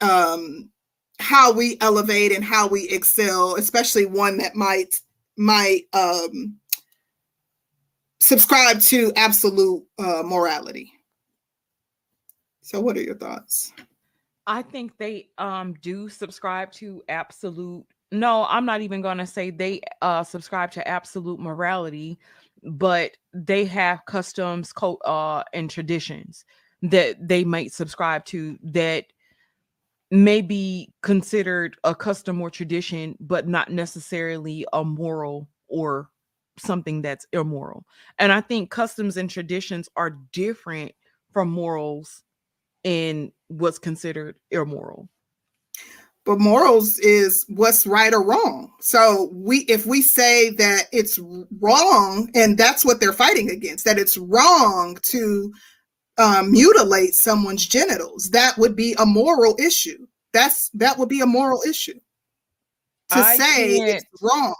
um, 0.00 0.70
how 1.18 1.52
we 1.52 1.76
elevate 1.80 2.32
and 2.32 2.44
how 2.44 2.66
we 2.66 2.88
excel, 2.88 3.56
especially 3.56 4.06
one 4.06 4.38
that 4.38 4.54
might 4.54 5.00
might 5.36 5.84
um, 5.92 6.56
subscribe 8.20 8.80
to 8.80 9.12
absolute 9.16 9.84
uh, 9.98 10.22
morality. 10.24 10.92
So, 12.62 12.80
what 12.80 12.96
are 12.96 13.02
your 13.02 13.16
thoughts? 13.16 13.72
I 14.50 14.62
think 14.62 14.98
they 14.98 15.28
um 15.38 15.74
do 15.80 16.08
subscribe 16.08 16.72
to 16.72 17.02
absolute 17.08 17.86
no, 18.12 18.44
I'm 18.48 18.66
not 18.66 18.80
even 18.80 19.00
going 19.00 19.18
to 19.18 19.26
say 19.26 19.50
they 19.50 19.80
uh 20.02 20.24
subscribe 20.24 20.72
to 20.72 20.86
absolute 20.88 21.38
morality, 21.38 22.18
but 22.64 23.12
they 23.32 23.64
have 23.66 24.04
customs 24.06 24.72
code 24.72 24.98
uh 25.04 25.44
and 25.54 25.70
traditions 25.70 26.44
that 26.82 27.16
they 27.28 27.44
might 27.44 27.72
subscribe 27.72 28.24
to 28.24 28.58
that 28.64 29.04
may 30.10 30.40
be 30.40 30.92
considered 31.02 31.76
a 31.84 31.94
custom 31.94 32.40
or 32.40 32.50
tradition 32.50 33.16
but 33.20 33.46
not 33.46 33.70
necessarily 33.70 34.66
a 34.72 34.82
moral 34.82 35.48
or 35.68 36.10
something 36.58 37.02
that's 37.02 37.24
immoral. 37.32 37.84
And 38.18 38.32
I 38.32 38.40
think 38.40 38.70
customs 38.72 39.16
and 39.16 39.30
traditions 39.30 39.88
are 39.94 40.18
different 40.32 40.90
from 41.32 41.48
morals 41.48 42.24
and 42.84 43.32
what's 43.48 43.78
considered 43.78 44.36
immoral. 44.50 45.08
But 46.26 46.38
morals 46.38 46.98
is 46.98 47.46
what's 47.48 47.86
right 47.86 48.12
or 48.12 48.22
wrong. 48.22 48.72
So 48.80 49.30
we 49.32 49.60
if 49.60 49.86
we 49.86 50.02
say 50.02 50.50
that 50.50 50.84
it's 50.92 51.18
wrong 51.60 52.30
and 52.34 52.58
that's 52.58 52.84
what 52.84 53.00
they're 53.00 53.12
fighting 53.12 53.50
against, 53.50 53.84
that 53.86 53.98
it's 53.98 54.18
wrong 54.18 54.98
to 55.04 55.52
um, 56.18 56.52
mutilate 56.52 57.14
someone's 57.14 57.66
genitals, 57.66 58.30
that 58.30 58.58
would 58.58 58.76
be 58.76 58.94
a 58.98 59.06
moral 59.06 59.56
issue. 59.58 60.06
That's 60.32 60.68
that 60.74 60.98
would 60.98 61.08
be 61.08 61.20
a 61.20 61.26
moral 61.26 61.62
issue. 61.66 61.98
To 63.10 63.18
I 63.18 63.36
say 63.36 63.76
it's 63.76 64.04
wrong. 64.22 64.54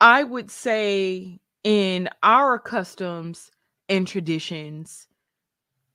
I 0.00 0.22
would 0.22 0.50
say 0.50 1.40
in 1.64 2.08
our 2.22 2.58
customs 2.58 3.50
and 3.88 4.06
traditions, 4.06 5.08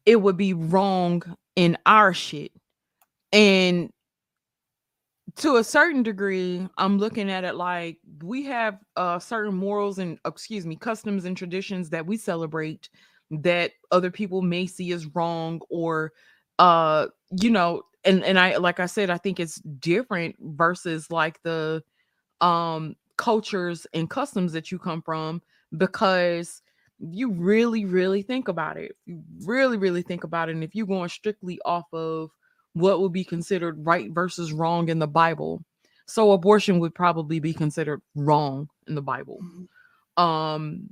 it 0.05 0.17
would 0.17 0.35
be 0.35 0.53
wrong 0.53 1.23
in 1.55 1.77
our 1.85 2.13
shit. 2.13 2.51
And 3.31 3.91
to 5.37 5.55
a 5.55 5.63
certain 5.63 6.03
degree, 6.03 6.67
I'm 6.77 6.97
looking 6.97 7.31
at 7.31 7.43
it 7.43 7.55
like 7.55 7.97
we 8.21 8.43
have 8.45 8.79
uh 8.95 9.19
certain 9.19 9.55
morals 9.55 9.99
and 9.99 10.19
excuse 10.25 10.65
me, 10.65 10.75
customs 10.75 11.25
and 11.25 11.35
traditions 11.35 11.89
that 11.91 12.05
we 12.05 12.17
celebrate 12.17 12.89
that 13.31 13.71
other 13.91 14.11
people 14.11 14.41
may 14.41 14.67
see 14.67 14.91
as 14.91 15.07
wrong 15.15 15.61
or 15.69 16.13
uh 16.59 17.07
you 17.39 17.49
know 17.49 17.81
and 18.03 18.23
and 18.23 18.37
I 18.39 18.57
like 18.57 18.79
I 18.79 18.85
said 18.85 19.09
I 19.09 19.17
think 19.17 19.39
it's 19.39 19.55
different 19.79 20.35
versus 20.39 21.09
like 21.09 21.41
the 21.43 21.83
um 22.41 22.95
cultures 23.17 23.87
and 23.93 24.09
customs 24.09 24.53
that 24.53 24.71
you 24.71 24.79
come 24.79 25.01
from 25.01 25.41
because 25.77 26.62
you 27.11 27.31
really 27.31 27.85
really 27.85 28.21
think 28.21 28.47
about 28.47 28.77
it 28.77 28.95
you 29.05 29.21
really 29.45 29.77
really 29.77 30.01
think 30.01 30.23
about 30.23 30.49
it 30.49 30.53
and 30.53 30.63
if 30.63 30.73
you're 30.73 30.87
going 30.87 31.09
strictly 31.09 31.59
off 31.65 31.85
of 31.93 32.29
what 32.73 33.01
would 33.01 33.11
be 33.11 33.23
considered 33.23 33.85
right 33.85 34.11
versus 34.11 34.53
wrong 34.53 34.87
in 34.89 34.99
the 34.99 35.07
bible 35.07 35.63
so 36.05 36.31
abortion 36.31 36.79
would 36.79 36.93
probably 36.93 37.39
be 37.39 37.53
considered 37.53 38.01
wrong 38.15 38.67
in 38.87 38.95
the 38.95 39.01
bible. 39.01 39.39
Um 40.17 40.89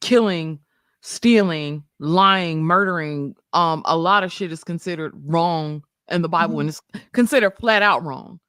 killing 0.00 0.58
stealing 1.02 1.84
lying 1.98 2.62
murdering 2.64 3.34
um 3.52 3.82
a 3.84 3.96
lot 3.96 4.24
of 4.24 4.32
shit 4.32 4.50
is 4.50 4.64
considered 4.64 5.12
wrong 5.24 5.82
in 6.08 6.22
the 6.22 6.28
bible 6.28 6.56
Mhm. 6.56 6.60
and 6.60 6.68
it's 6.70 6.82
considered 7.12 7.50
flat 7.58 7.82
out 7.82 8.02
wrong. 8.04 8.40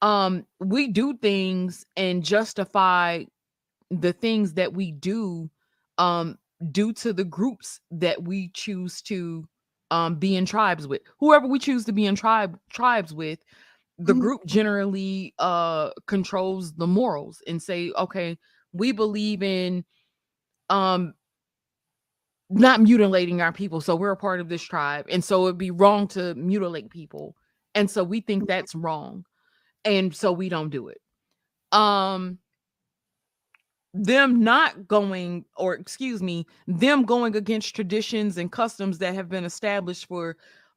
Um 0.00 0.46
we 0.60 0.88
do 0.88 1.16
things 1.18 1.84
and 1.96 2.22
justify 2.24 3.24
the 3.90 4.12
things 4.12 4.54
that 4.54 4.72
we 4.74 4.92
do 4.92 5.50
um 5.98 6.38
due 6.72 6.92
to 6.92 7.12
the 7.12 7.24
groups 7.24 7.80
that 7.90 8.22
we 8.24 8.50
choose 8.54 9.02
to 9.02 9.46
um 9.90 10.16
be 10.16 10.36
in 10.36 10.46
tribes 10.46 10.86
with. 10.86 11.02
Whoever 11.20 11.46
we 11.46 11.58
choose 11.58 11.84
to 11.86 11.92
be 11.92 12.06
in 12.06 12.16
tribe 12.16 12.58
tribes 12.70 13.14
with 13.14 13.40
the 13.98 14.14
Mhm. 14.14 14.20
group 14.20 14.46
generally 14.46 15.34
uh 15.38 15.90
controls 16.06 16.74
the 16.74 16.86
morals 16.86 17.42
and 17.46 17.62
say 17.62 17.92
okay 17.98 18.38
we 18.72 18.92
believe 18.92 19.42
in 19.42 19.84
um 20.70 21.14
not 22.52 22.80
mutilating 22.80 23.40
our 23.40 23.52
people 23.52 23.80
so 23.80 23.94
we're 23.94 24.10
a 24.10 24.16
part 24.16 24.40
of 24.40 24.48
this 24.48 24.62
tribe 24.62 25.06
and 25.08 25.22
so 25.22 25.44
it'd 25.44 25.56
be 25.58 25.70
wrong 25.70 26.08
to 26.08 26.34
mutilate 26.34 26.90
people. 26.90 27.36
And 27.76 27.88
so 27.88 28.02
we 28.02 28.20
think 28.20 28.48
that's 28.48 28.74
wrong 28.74 29.24
and 29.84 30.14
so 30.14 30.32
we 30.32 30.48
don't 30.48 30.70
do 30.70 30.88
it. 30.88 30.98
Um 31.72 32.38
them 33.92 34.42
not 34.42 34.86
going 34.86 35.44
or 35.56 35.74
excuse 35.74 36.22
me 36.22 36.46
them 36.68 37.04
going 37.04 37.34
against 37.34 37.74
traditions 37.74 38.38
and 38.38 38.52
customs 38.52 38.98
that 38.98 39.14
have 39.14 39.28
been 39.28 39.44
established 39.44 40.06
for 40.06 40.36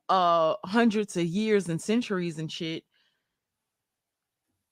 uh 0.10 0.56
hundreds 0.66 1.16
of 1.16 1.26
years 1.26 1.70
and 1.70 1.82
centuries 1.82 2.40
and 2.40 2.52
shit. 2.52 2.84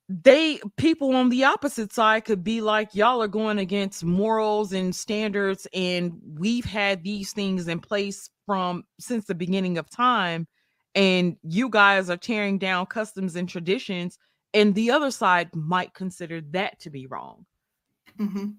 They 0.09 0.59
people 0.75 1.15
on 1.15 1.29
the 1.29 1.45
opposite 1.45 1.93
side 1.93 2.25
could 2.25 2.43
be 2.43 2.61
like 2.61 2.95
y'all 2.95 3.21
are 3.21 3.27
going 3.29 3.59
against 3.59 4.03
morals 4.03 4.73
and 4.73 4.93
standards 4.93 5.67
and 5.73 6.13
we've 6.37 6.65
had 6.65 7.03
these 7.03 7.31
things 7.31 7.67
in 7.67 7.79
place 7.79 8.29
from 8.45 8.83
since 8.99 9.25
the 9.25 9.35
beginning 9.35 9.77
of 9.77 9.89
time 9.89 10.47
and 10.95 11.37
you 11.43 11.69
guys 11.69 12.09
are 12.09 12.17
tearing 12.17 12.57
down 12.57 12.87
customs 12.87 13.35
and 13.37 13.47
traditions 13.47 14.17
and 14.53 14.75
the 14.75 14.91
other 14.91 15.11
side 15.11 15.55
might 15.55 15.93
consider 15.93 16.41
that 16.41 16.77
to 16.81 16.89
be 16.89 17.07
wrong 17.07 17.45
Mhm. 18.21 18.55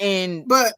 and 0.00 0.48
But 0.48 0.74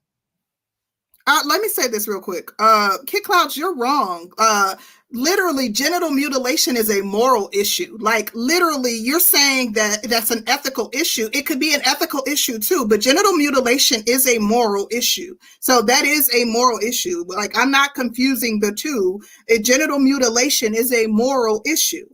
uh, 1.27 1.43
let 1.47 1.61
me 1.63 1.69
say 1.69 1.89
this 1.89 2.09
real 2.09 2.21
quick. 2.21 2.51
Uh, 2.59 2.99
Kid 3.07 3.25
Clouds, 3.25 3.57
you're 3.57 3.77
wrong. 3.77 4.33
Uh, 4.39 4.75
literally, 5.13 5.69
genital 5.71 6.11
mutilation 6.11 6.77
is 6.77 6.91
a 6.91 7.03
moral 7.03 7.51
issue. 7.53 7.97
Like, 8.01 8.33
literally, 8.35 8.97
you're 8.97 9.21
saying 9.21 9.75
that 9.75 10.05
that's 10.05 10.33
an 10.33 10.45
ethical 10.49 10.91
issue. 10.93 11.31
It 11.33 11.47
could 11.47 11.61
be 11.61 11.75
an 11.75 11.83
ethical 11.85 12.25
issue 12.27 12.59
too, 12.59 12.87
but 12.89 13.01
genital 13.01 13.35
mutilation 13.35 14.03
is 14.07 14.27
a 14.29 14.39
moral 14.39 14.89
issue. 14.93 15.37
So 15.61 15.83
that 15.83 16.05
is 16.05 16.35
a 16.35 16.45
moral 16.47 16.81
issue. 16.81 17.25
Like, 17.29 17.57
I'm 17.57 17.71
not 17.71 17.95
confusing 17.95 18.61
the 18.61 18.73
two. 18.73 19.21
A 19.49 19.59
genital 19.61 20.01
mutilation 20.01 20.75
is 20.75 20.93
a 20.93 21.07
moral 21.07 21.63
issue. 21.67 22.07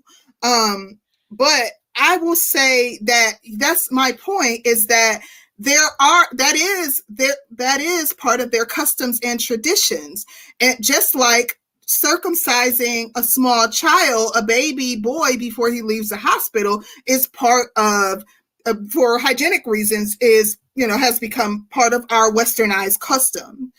Um, 0.43 0.99
but 1.31 1.73
I 1.97 2.19
will 2.19 2.37
say 2.37 2.99
that 3.05 3.35
that's 3.59 3.91
my 3.91 4.13
point 4.13 4.67
is 4.67 4.89
that 4.89 5.23
there 5.59 5.89
are 6.01 6.27
that 6.33 6.55
is 6.55 7.03
there 7.09 7.35
that 7.53 7.81
is 7.81 8.13
part 8.13 8.41
of 8.41 8.51
their 8.51 8.67
customs 8.67 9.19
and 9.23 9.41
traditions. 9.41 10.27
And 10.61 10.77
just 10.83 11.15
like 11.15 11.59
circumcising 11.87 13.11
a 13.15 13.23
small 13.23 13.69
child 13.69 14.33
a 14.35 14.43
baby 14.43 14.97
boy 14.97 15.37
before 15.39 15.71
he 15.71 15.83
leaves 15.83 16.09
the 16.09 16.17
hospital 16.17 16.83
is 17.07 17.29
part 17.29 17.69
of 17.77 18.25
uh, 18.67 18.75
for 18.91 19.19
hygienic 19.19 19.63
reasons 19.67 20.17
is 20.21 20.59
you 20.75 20.87
know 20.87 20.99
has 20.99 21.19
become 21.21 21.67
part 21.71 21.93
of 21.93 22.05
our 22.11 22.33
westernized 22.33 23.01
custom. 23.01 23.73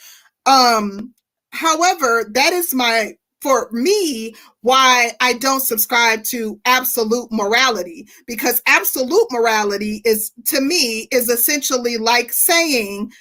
Um 0.45 1.13
however 1.51 2.25
that 2.31 2.53
is 2.53 2.73
my 2.73 3.13
for 3.41 3.69
me 3.71 4.33
why 4.61 5.11
I 5.21 5.33
don't 5.33 5.61
subscribe 5.61 6.23
to 6.25 6.59
absolute 6.65 7.31
morality 7.31 8.07
because 8.25 8.61
absolute 8.67 9.27
morality 9.31 10.01
is 10.05 10.31
to 10.45 10.61
me 10.61 11.07
is 11.11 11.29
essentially 11.29 11.97
like 11.97 12.33
saying 12.33 13.11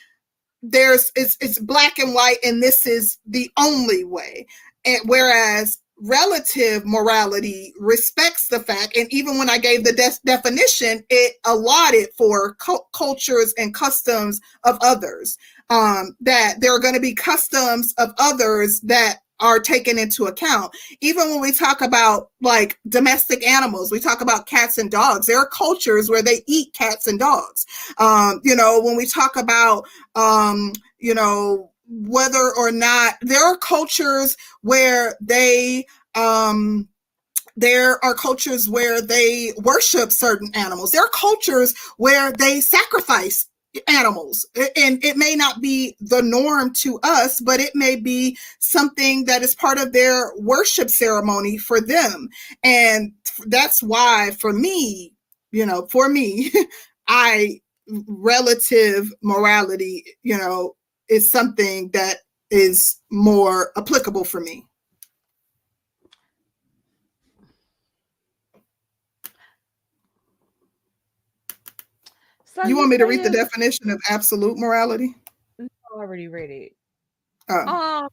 there's 0.63 1.13
it's 1.17 1.37
it's 1.41 1.59
black 1.59 1.99
and 1.99 2.15
white 2.15 2.39
and 2.45 2.63
this 2.63 2.87
is 2.87 3.19
the 3.27 3.51
only 3.59 4.05
way. 4.05 4.47
And 4.85 5.01
whereas 5.07 5.79
relative 5.99 6.85
morality 6.85 7.73
respects 7.81 8.49
the 8.49 8.61
fact 8.61 8.95
and 8.97 9.11
even 9.11 9.39
when 9.39 9.49
i 9.49 9.57
gave 9.57 9.83
the 9.83 9.93
de- 9.95 10.11
definition 10.27 11.03
it 11.09 11.37
allotted 11.47 12.09
for 12.19 12.55
cu- 12.57 12.79
cultures 12.95 13.55
and 13.57 13.73
customs 13.73 14.39
of 14.65 14.77
others 14.83 15.39
um 15.71 16.15
that 16.21 16.57
there 16.61 16.75
are 16.75 16.81
going 16.81 16.93
to 16.93 17.01
be 17.01 17.15
customs 17.15 17.95
of 17.97 18.11
others 18.19 18.81
that 18.83 19.21
are 19.41 19.59
taken 19.59 19.99
into 19.99 20.25
account. 20.25 20.75
Even 21.01 21.31
when 21.31 21.41
we 21.41 21.53
talk 21.53 21.81
about 21.81 22.31
like 22.41 22.79
domestic 22.89 23.47
animals 23.47 23.93
we 23.93 24.01
talk 24.01 24.21
about 24.21 24.47
cats 24.47 24.79
and 24.79 24.91
dogs. 24.91 25.27
There 25.27 25.39
are 25.39 25.49
cultures 25.49 26.09
where 26.09 26.23
they 26.23 26.43
eat 26.47 26.73
cats 26.73 27.07
and 27.07 27.19
dogs. 27.19 27.67
Um 27.99 28.41
you 28.45 28.57
know 28.57 28.81
when 28.81 28.97
we 28.97 29.07
talk 29.07 29.37
about 29.37 29.85
um 30.15 30.73
you 30.99 31.15
know 31.15 31.71
whether 31.89 32.53
or 32.57 32.73
not 32.73 33.15
there 33.21 33.45
are 33.45 33.57
cultures 33.57 34.37
where 34.63 35.17
they 35.21 35.87
um 36.15 36.89
there 37.57 38.05
are 38.05 38.15
cultures 38.15 38.69
where 38.69 39.01
they 39.01 39.53
worship 39.63 40.13
certain 40.13 40.51
animals. 40.55 40.93
There 40.93 41.03
are 41.03 41.11
cultures 41.15 41.75
where 41.97 42.31
they 42.33 42.61
sacrifice 42.61 43.47
animals. 43.89 44.47
And 44.77 45.05
it 45.05 45.17
may 45.17 45.35
not 45.35 45.61
be 45.61 45.97
the 46.01 46.23
norm 46.23 46.73
to 46.75 46.99
us 47.03 47.41
but 47.41 47.61
it 47.61 47.73
may 47.75 47.97
be 47.97 48.37
something 48.59 49.25
that 49.25 49.43
is 49.43 49.55
part 49.55 49.79
of 49.79 49.93
their 49.93 50.33
worship 50.37 50.91
ceremony 50.91 51.59
for 51.59 51.81
them. 51.81 52.29
And 52.63 53.13
that's 53.47 53.83
why 53.83 54.31
for 54.39 54.53
me 54.53 55.13
you 55.57 55.65
know 55.65 55.87
for 55.91 56.09
me 56.09 56.53
i 57.09 57.61
relative 58.09 59.13
morality 59.23 60.05
you 60.23 60.37
know 60.37 60.75
is 61.09 61.31
something 61.31 61.91
that 61.91 62.19
is 62.51 63.01
more 63.11 63.73
applicable 63.77 64.25
for 64.25 64.41
me 64.41 64.66
so 72.57 72.67
you 72.67 72.77
want 72.77 72.89
me 72.89 72.97
to 72.97 73.05
read 73.05 73.23
the 73.23 73.31
definition 73.31 73.91
of 73.91 74.01
absolute 74.11 74.57
morality 74.57 75.15
I 75.61 75.67
already 75.95 76.29
read 76.29 76.51
it 76.51 76.73
Oh. 77.49 78.03
Um, 78.05 78.09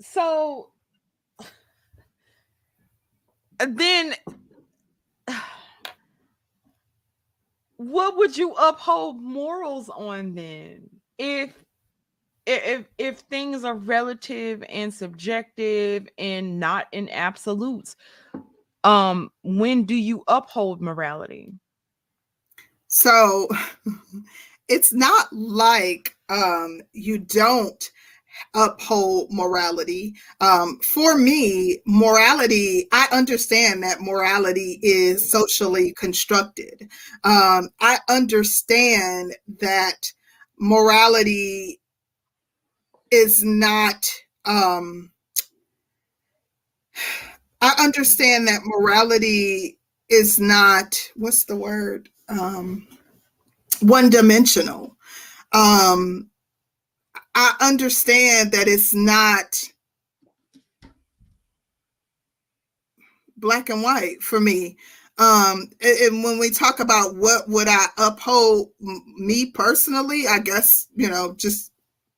so 0.00 0.70
then 3.58 4.14
what 7.76 8.16
would 8.16 8.36
you 8.36 8.52
uphold 8.52 9.22
morals 9.22 9.88
on 9.88 10.34
then? 10.34 10.90
If 11.18 11.52
if 12.46 12.86
if 12.98 13.18
things 13.20 13.64
are 13.64 13.74
relative 13.74 14.64
and 14.68 14.92
subjective 14.92 16.08
and 16.18 16.58
not 16.58 16.86
in 16.92 17.08
absolutes, 17.10 17.94
um, 18.84 19.30
when 19.42 19.84
do 19.84 19.94
you 19.94 20.24
uphold 20.26 20.80
morality? 20.80 21.52
So 22.88 23.48
it's 24.68 24.92
not 24.92 25.32
like 25.32 26.16
um, 26.28 26.80
you 26.92 27.18
don't 27.18 27.82
uphold 28.54 29.28
morality. 29.30 30.14
Um, 30.40 30.78
for 30.80 31.16
me, 31.16 31.80
morality, 31.86 32.88
I 32.92 33.08
understand 33.12 33.82
that 33.82 34.00
morality 34.00 34.78
is 34.82 35.30
socially 35.30 35.92
constructed. 35.98 36.88
Um, 37.24 37.70
I 37.80 37.98
understand 38.08 39.36
that 39.60 40.12
morality 40.58 41.80
is 43.10 43.44
not. 43.44 44.06
Um, 44.44 45.12
I 47.62 47.74
understand 47.80 48.48
that 48.48 48.60
morality 48.64 49.78
is 50.08 50.40
not. 50.40 50.96
What's 51.16 51.44
the 51.46 51.56
word? 51.56 52.08
Um, 52.28 52.86
one 53.80 54.10
dimensional. 54.10 54.96
Um, 55.52 56.30
I 57.34 57.54
understand 57.60 58.52
that 58.52 58.68
it's 58.68 58.92
not 58.92 59.62
black 63.36 63.70
and 63.70 63.82
white 63.82 64.22
for 64.22 64.40
me. 64.40 64.76
Um, 65.18 65.70
and, 65.80 66.22
when 66.22 66.38
we 66.38 66.50
talk 66.50 66.78
about 66.78 67.16
what 67.16 67.48
would 67.48 67.66
I 67.68 67.86
uphold 67.98 68.70
me 68.80 69.46
personally, 69.50 70.26
I 70.28 70.38
guess, 70.38 70.86
you 70.94 71.08
know, 71.08 71.34
just 71.34 71.72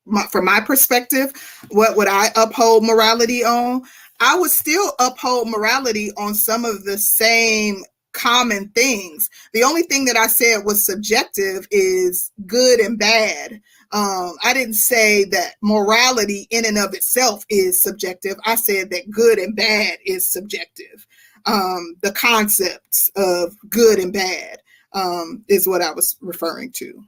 my, 0.05 0.23
from 0.27 0.45
my 0.45 0.59
perspective, 0.59 1.33
what 1.69 1.95
would 1.97 2.07
I 2.07 2.29
uphold 2.35 2.83
morality 2.83 3.43
on? 3.43 3.81
I 4.19 4.37
would 4.37 4.51
still 4.51 4.93
uphold 4.99 5.49
morality 5.49 6.11
on 6.15 6.35
some 6.35 6.63
of 6.63 6.83
the 6.83 6.97
same 6.97 7.83
common 8.13 8.69
things. 8.69 9.29
The 9.53 9.63
only 9.63 9.83
thing 9.83 10.05
that 10.05 10.17
I 10.17 10.27
said 10.27 10.65
was 10.65 10.85
subjective 10.85 11.67
is 11.71 12.31
good 12.45 12.79
and 12.79 12.97
bad. 12.97 13.61
Um, 13.93 14.35
I 14.43 14.53
didn't 14.53 14.75
say 14.75 15.25
that 15.25 15.55
morality 15.61 16.47
in 16.49 16.65
and 16.65 16.77
of 16.77 16.93
itself 16.93 17.43
is 17.49 17.81
subjective. 17.81 18.35
I 18.45 18.55
said 18.55 18.89
that 18.91 19.09
good 19.09 19.37
and 19.37 19.55
bad 19.55 19.97
is 20.05 20.27
subjective. 20.27 21.05
Um, 21.45 21.95
the 22.01 22.11
concepts 22.11 23.11
of 23.15 23.55
good 23.69 23.99
and 23.99 24.13
bad 24.13 24.59
um, 24.93 25.43
is 25.47 25.67
what 25.67 25.81
I 25.81 25.91
was 25.91 26.15
referring 26.21 26.71
to. 26.73 27.03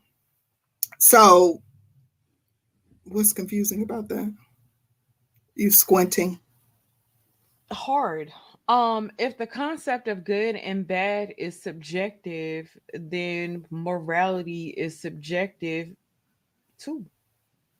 So, 1.00 1.62
what's 3.06 3.34
confusing 3.34 3.84
about 3.84 4.10
that? 4.10 4.34
You 5.56 5.70
squinting. 5.70 6.40
Hard. 7.72 8.32
Um, 8.69 9.11
if 9.18 9.38
the 9.38 9.48
concept 9.48 10.07
of 10.07 10.23
good 10.23 10.56
and 10.56 10.88
bad 10.88 11.34
is 11.38 11.61
subjective, 11.61 12.69
then 12.94 13.65
morality 13.69 14.69
is 14.69 14.98
subjective 14.98 15.90
too, 16.77 17.06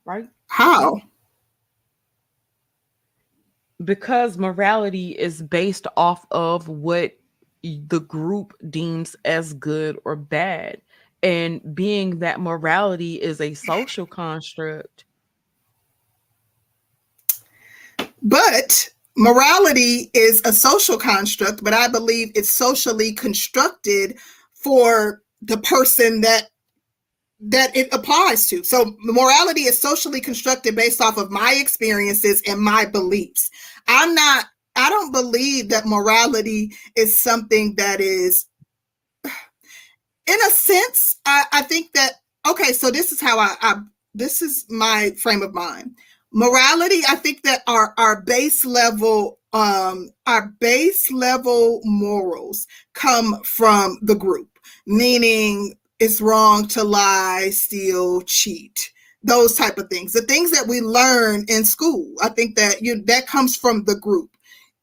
right? 0.03 0.30
How? 0.47 1.01
Because 3.84 4.38
morality 4.38 5.11
is 5.11 5.41
based 5.41 5.88
off 5.95 6.26
of 6.31 6.68
what 6.68 7.18
the 7.64 8.01
group 8.01 8.53
deems 8.69 9.15
as 9.23 9.53
good 9.53 9.97
or 10.03 10.15
bad. 10.18 10.81
And 11.22 11.73
being 11.73 12.19
that 12.19 12.41
morality 12.41 13.22
is 13.22 13.39
a 13.39 13.53
social 13.53 14.05
construct. 14.05 15.05
But 18.22 18.89
morality 19.15 20.10
is 20.14 20.41
a 20.45 20.53
social 20.53 20.98
construct, 20.98 21.64
but 21.64 21.73
I 21.73 21.88
believe 21.88 22.31
it's 22.35 22.49
socially 22.49 23.14
constructed 23.14 24.18
for 24.53 25.22
the 25.41 25.57
person 25.57 26.22
that 26.22 26.49
that 27.45 27.76
it 27.76 27.94
applies 27.94 28.48
to. 28.48 28.64
So 28.64 28.95
morality 28.99 29.61
is 29.64 29.80
socially 29.80 30.22
constructed 30.22 30.76
based 30.77 31.02
off 31.02 31.18
of 31.18 31.30
my 31.30 31.57
experiences 31.60 32.41
and 32.48 32.61
my 32.61 32.85
beliefs. 32.85 33.49
I'm 33.88 34.15
not 34.15 34.45
I 34.76 34.90
don't 34.90 35.11
believe 35.11 35.69
that 35.69 35.85
morality 35.85 36.72
is 36.95 37.22
something 37.22 37.76
that 37.76 37.99
is 37.99 38.45
in 39.26 40.38
a 40.48 40.49
sense 40.52 41.18
I, 41.26 41.44
I 41.52 41.61
think 41.64 41.91
that 41.94 42.14
okay, 42.48 42.72
so 42.73 42.90
this 42.90 43.11
is 43.11 43.19
how 43.19 43.38
I, 43.38 43.56
I 43.61 43.76
this 44.14 44.41
is 44.41 44.65
my 44.69 45.11
frame 45.18 45.41
of 45.41 45.53
mind 45.53 45.98
morality 46.34 47.01
i 47.10 47.15
think 47.15 47.43
that 47.43 47.61
our 47.68 47.93
our 47.97 48.22
base 48.22 48.65
level 48.65 49.39
um 49.53 50.10
our 50.26 50.47
base 50.60 51.11
level 51.11 51.81
morals 51.84 52.68
come 52.93 53.41
from 53.43 53.97
the 54.01 54.15
group 54.15 54.49
meaning 54.88 55.76
it's 55.99 56.19
wrong 56.19 56.68
to 56.68 56.84
lie 56.84 57.49
steal 57.51 58.22
cheat 58.22 58.91
those 59.23 59.55
type 59.55 59.77
of 59.77 59.89
things. 59.89 60.11
The 60.11 60.22
things 60.22 60.51
that 60.51 60.68
we 60.68 60.81
learn 60.81 61.45
in 61.47 61.64
school 61.65 62.14
i 62.22 62.30
think 62.30 62.55
that 62.55 62.81
you 62.81 63.01
that 63.03 63.27
comes 63.27 63.55
from 63.55 63.85
the 63.85 63.95
group. 63.95 64.30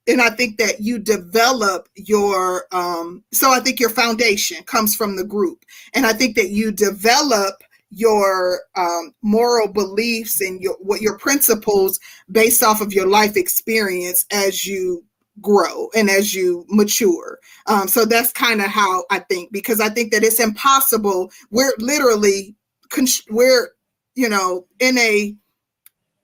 And 0.06 0.20
i 0.22 0.31
think 0.31 0.59
that 0.59 0.81
you 0.81 0.98
develop 0.98 1.89
your 1.94 2.64
um 2.72 3.22
so 3.32 3.51
i 3.51 3.60
think 3.60 3.78
your 3.78 3.90
foundation 3.90 4.62
comes 4.64 4.97
from 4.97 5.16
the 5.16 5.24
group. 5.24 5.64
And 5.94 6.06
i 6.06 6.12
think 6.12 6.36
that 6.36 6.51
you 6.51 6.72
develop 6.72 7.62
your 7.91 8.61
um, 8.77 9.15
moral 9.23 9.69
beliefs 9.69 10.41
and 10.41 10.61
your 10.61 10.77
what 10.81 11.01
your 11.01 11.19
principles 11.19 11.99
based 12.31 12.62
off 12.62 12.81
of 12.81 12.93
your 12.93 13.09
life 13.09 13.37
experience 13.37 14.25
as 14.33 14.67
you 14.67 15.05
grow 15.41 15.89
and 15.95 16.11
as 16.11 16.35
you 16.35 16.65
mature. 16.69 17.39
Um, 17.67 17.89
so 17.89 18.05
that's 18.05 18.33
kind 18.33 18.61
of 18.61 18.69
how 18.69 19.05
I 19.11 19.21
think 19.21 19.53
because 19.53 19.81
I 19.81 19.89
think 19.89 20.12
that 20.12 20.23
it's 20.23 20.41
impossible. 20.41 21.31
We're 21.51 21.73
literally 21.79 22.55
we're 23.31 23.71
you 24.15 24.29
know 24.29 24.67
in 24.79 24.99
a 24.99 25.35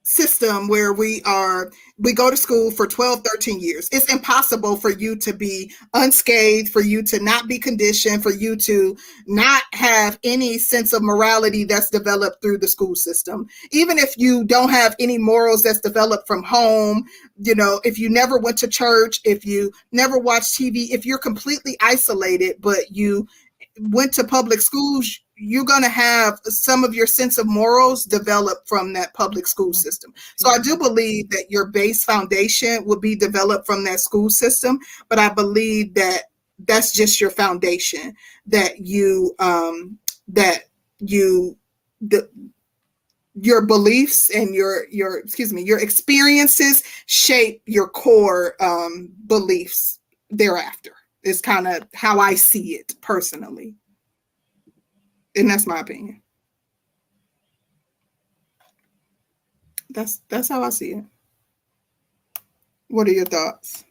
system 0.06 0.68
where 0.68 0.92
we 0.92 1.20
are 1.22 1.70
we 1.98 2.12
go 2.12 2.30
to 2.30 2.36
school 2.36 2.70
for 2.70 2.86
12 2.86 3.22
13 3.22 3.60
years. 3.60 3.88
It's 3.90 4.12
impossible 4.12 4.76
for 4.76 4.90
you 4.90 5.16
to 5.16 5.32
be 5.32 5.72
unscathed 5.94 6.68
for 6.68 6.80
you 6.80 7.02
to 7.04 7.22
not 7.22 7.48
be 7.48 7.58
conditioned 7.58 8.22
for 8.22 8.32
you 8.32 8.56
to 8.56 8.96
not 9.26 9.62
have 9.72 10.18
any 10.22 10.58
sense 10.58 10.92
of 10.92 11.02
morality 11.02 11.64
that's 11.64 11.90
developed 11.90 12.40
through 12.40 12.58
the 12.58 12.68
school 12.68 12.94
system. 12.94 13.46
Even 13.72 13.98
if 13.98 14.14
you 14.16 14.44
don't 14.44 14.70
have 14.70 14.94
any 15.00 15.18
morals 15.18 15.62
that's 15.62 15.80
developed 15.80 16.26
from 16.26 16.42
home 16.42 17.04
you 17.38 17.54
know 17.54 17.80
if 17.84 17.98
you 17.98 18.08
never 18.08 18.38
went 18.38 18.56
to 18.58 18.68
church 18.68 19.20
if 19.24 19.44
you 19.44 19.70
never 19.92 20.18
watched 20.18 20.54
tv 20.54 20.88
if 20.90 21.04
you're 21.04 21.18
completely 21.18 21.76
isolated 21.80 22.56
but 22.60 22.90
you 22.90 23.26
went 23.90 24.12
to 24.12 24.24
public 24.24 24.60
schools 24.60 25.20
you're 25.36 25.64
going 25.64 25.82
to 25.82 25.88
have 25.88 26.40
some 26.44 26.82
of 26.82 26.94
your 26.94 27.06
sense 27.06 27.38
of 27.38 27.46
morals 27.46 28.04
develop 28.04 28.66
from 28.66 28.92
that 28.94 29.12
public 29.14 29.46
school 29.46 29.66
mm-hmm. 29.66 29.74
system. 29.74 30.14
So 30.36 30.48
I 30.48 30.58
do 30.58 30.76
believe 30.76 31.30
that 31.30 31.50
your 31.50 31.66
base 31.66 32.04
foundation 32.04 32.84
will 32.84 32.98
be 32.98 33.14
developed 33.14 33.66
from 33.66 33.84
that 33.84 34.00
school 34.00 34.30
system, 34.30 34.78
but 35.08 35.18
I 35.18 35.28
believe 35.28 35.94
that 35.94 36.22
that's 36.60 36.92
just 36.92 37.20
your 37.20 37.30
foundation 37.30 38.14
that 38.46 38.78
you 38.78 39.34
um 39.38 39.98
that 40.28 40.64
you 41.00 41.56
the 42.00 42.28
your 43.34 43.66
beliefs 43.66 44.30
and 44.30 44.54
your 44.54 44.86
your 44.90 45.18
excuse 45.18 45.52
me 45.52 45.62
your 45.62 45.78
experiences 45.78 46.82
shape 47.04 47.60
your 47.66 47.88
core 47.88 48.54
um 48.60 49.10
beliefs 49.26 50.00
thereafter 50.30 50.92
is 51.22 51.42
kind 51.42 51.68
of 51.68 51.82
how 51.94 52.18
i 52.18 52.34
see 52.34 52.74
it 52.74 52.94
personally 53.02 53.74
and 55.36 55.50
that's 55.50 55.66
my 55.66 55.80
opinion. 55.80 56.22
That's 59.90 60.20
that's 60.28 60.48
how 60.48 60.62
I 60.62 60.70
see 60.70 60.92
it. 60.92 61.04
What 62.88 63.08
are 63.08 63.12
your 63.12 63.26
thoughts? 63.26 63.84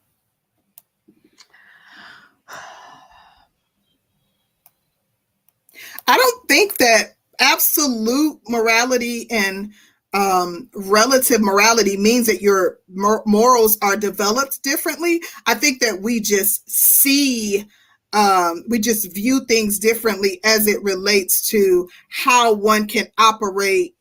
I 6.07 6.17
don't 6.17 6.48
think 6.48 6.77
that 6.77 7.15
absolute 7.40 8.40
morality 8.48 9.30
and 9.32 9.72
um, 10.14 10.69
relative 10.75 11.41
morality 11.41 11.98
means 11.98 12.27
that 12.27 12.41
your 12.41 12.80
mor- 12.88 13.24
morals 13.25 13.77
are 13.82 13.98
developed 13.98 14.64
differently. 14.64 15.22
I 15.45 15.56
think 15.56 15.82
that 15.82 16.01
we 16.01 16.22
just 16.22 16.69
see 16.69 17.65
um, 18.16 18.64
we 18.69 18.80
just 18.80 19.14
view 19.14 19.45
things 19.45 19.77
differently 19.77 20.40
as 20.45 20.68
it 20.68 20.82
relates 20.82 21.45
to 21.48 21.90
how 22.10 22.53
one 22.53 22.88
can 22.88 23.08
operate 23.18 23.94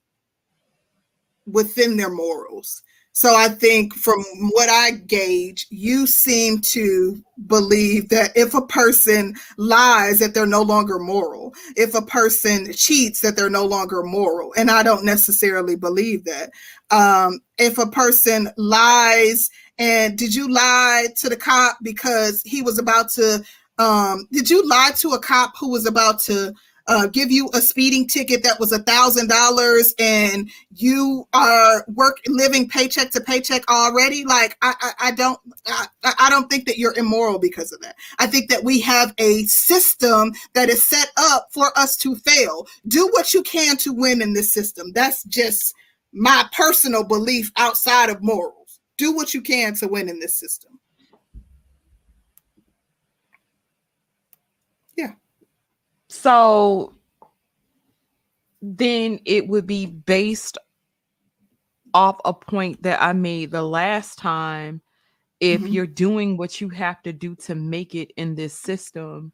within 1.46 1.96
their 1.96 2.10
morals. 2.10 2.82
So 3.16 3.34
I 3.36 3.48
think 3.48 3.94
from 3.94 4.24
what 4.38 4.68
I 4.68 4.92
gauge, 4.92 5.66
you 5.70 6.06
seem 6.06 6.60
to 6.72 7.22
believe 7.46 8.08
that 8.08 8.36
if 8.36 8.54
a 8.54 8.66
person 8.66 9.34
lies, 9.56 10.20
that 10.20 10.34
they're 10.34 10.46
no 10.46 10.62
longer 10.62 10.98
moral. 10.98 11.52
If 11.76 11.94
a 11.94 12.02
person 12.02 12.72
cheats, 12.72 13.20
that 13.20 13.36
they're 13.36 13.50
no 13.50 13.66
longer 13.66 14.02
moral. 14.02 14.52
And 14.56 14.70
I 14.70 14.82
don't 14.82 15.04
necessarily 15.04 15.76
believe 15.76 16.24
that. 16.24 16.50
Um, 16.90 17.40
if 17.58 17.78
a 17.78 17.86
person 17.86 18.50
lies, 18.56 19.48
and 19.78 20.16
did 20.18 20.34
you 20.34 20.48
lie 20.48 21.06
to 21.16 21.28
the 21.28 21.36
cop 21.36 21.78
because 21.82 22.42
he 22.44 22.62
was 22.62 22.78
about 22.78 23.10
to 23.10 23.44
um, 23.78 24.26
did 24.30 24.50
you 24.50 24.66
lie 24.68 24.92
to 24.96 25.10
a 25.10 25.18
cop 25.18 25.54
who 25.58 25.70
was 25.70 25.86
about 25.86 26.20
to 26.20 26.54
uh, 26.86 27.06
give 27.06 27.30
you 27.30 27.48
a 27.54 27.60
speeding 27.60 28.06
ticket 28.06 28.42
that 28.42 28.60
was 28.60 28.70
a 28.70 28.82
thousand 28.82 29.28
dollars 29.28 29.94
and 29.98 30.50
you 30.70 31.26
are 31.32 31.84
work 31.88 32.18
living 32.26 32.68
paycheck 32.68 33.10
to 33.10 33.20
paycheck 33.20 33.68
already? 33.70 34.24
Like 34.24 34.56
i 34.62 34.74
i, 34.80 35.08
I 35.08 35.10
don't 35.12 35.40
I, 35.66 35.86
I 36.18 36.30
don't 36.30 36.50
think 36.50 36.66
that 36.66 36.78
you're 36.78 36.96
immoral 36.96 37.38
because 37.38 37.72
of 37.72 37.80
that. 37.80 37.96
I 38.18 38.26
think 38.26 38.50
that 38.50 38.64
we 38.64 38.80
have 38.82 39.14
a 39.18 39.44
system 39.44 40.32
that 40.52 40.68
is 40.68 40.84
set 40.84 41.10
up 41.16 41.48
for 41.52 41.76
us 41.76 41.96
to 41.98 42.16
fail. 42.16 42.66
Do 42.86 43.08
what 43.12 43.32
you 43.32 43.42
can 43.42 43.76
to 43.78 43.92
win 43.92 44.20
in 44.20 44.34
this 44.34 44.52
system. 44.52 44.92
That's 44.92 45.24
just 45.24 45.74
my 46.12 46.44
personal 46.52 47.02
belief 47.02 47.50
outside 47.56 48.10
of 48.10 48.22
morals. 48.22 48.78
Do 48.98 49.12
what 49.12 49.34
you 49.34 49.40
can 49.40 49.74
to 49.76 49.88
win 49.88 50.08
in 50.08 50.20
this 50.20 50.38
system 50.38 50.78
So 56.24 56.94
then 58.62 59.20
it 59.26 59.46
would 59.46 59.66
be 59.66 59.84
based 59.84 60.56
off 61.92 62.16
a 62.24 62.32
point 62.32 62.82
that 62.82 63.02
I 63.02 63.12
made 63.12 63.50
the 63.50 63.62
last 63.62 64.18
time. 64.18 64.80
If 65.38 65.60
mm-hmm. 65.60 65.70
you're 65.70 65.86
doing 65.86 66.38
what 66.38 66.62
you 66.62 66.70
have 66.70 67.02
to 67.02 67.12
do 67.12 67.34
to 67.42 67.54
make 67.54 67.94
it 67.94 68.10
in 68.16 68.36
this 68.36 68.54
system, 68.54 69.32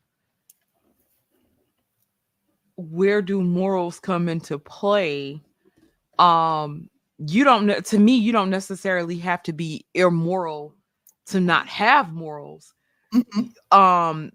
where 2.75 3.23
do 3.23 3.41
morals 3.41 4.01
come 4.01 4.29
into 4.29 4.59
play? 4.59 5.41
Um, 6.19 6.91
you 7.19 7.45
don't 7.45 7.67
know 7.67 7.79
to 7.79 7.99
me, 8.01 8.17
you 8.17 8.33
don't 8.33 8.51
necessarily 8.51 9.19
have 9.19 9.45
to 9.45 9.53
be 9.53 9.87
immoral 9.95 10.75
to 11.27 11.39
not 11.39 11.69
have 11.69 12.13
morals. 12.13 12.75
Mm-hmm. 13.15 13.79
Um, 13.79 14.33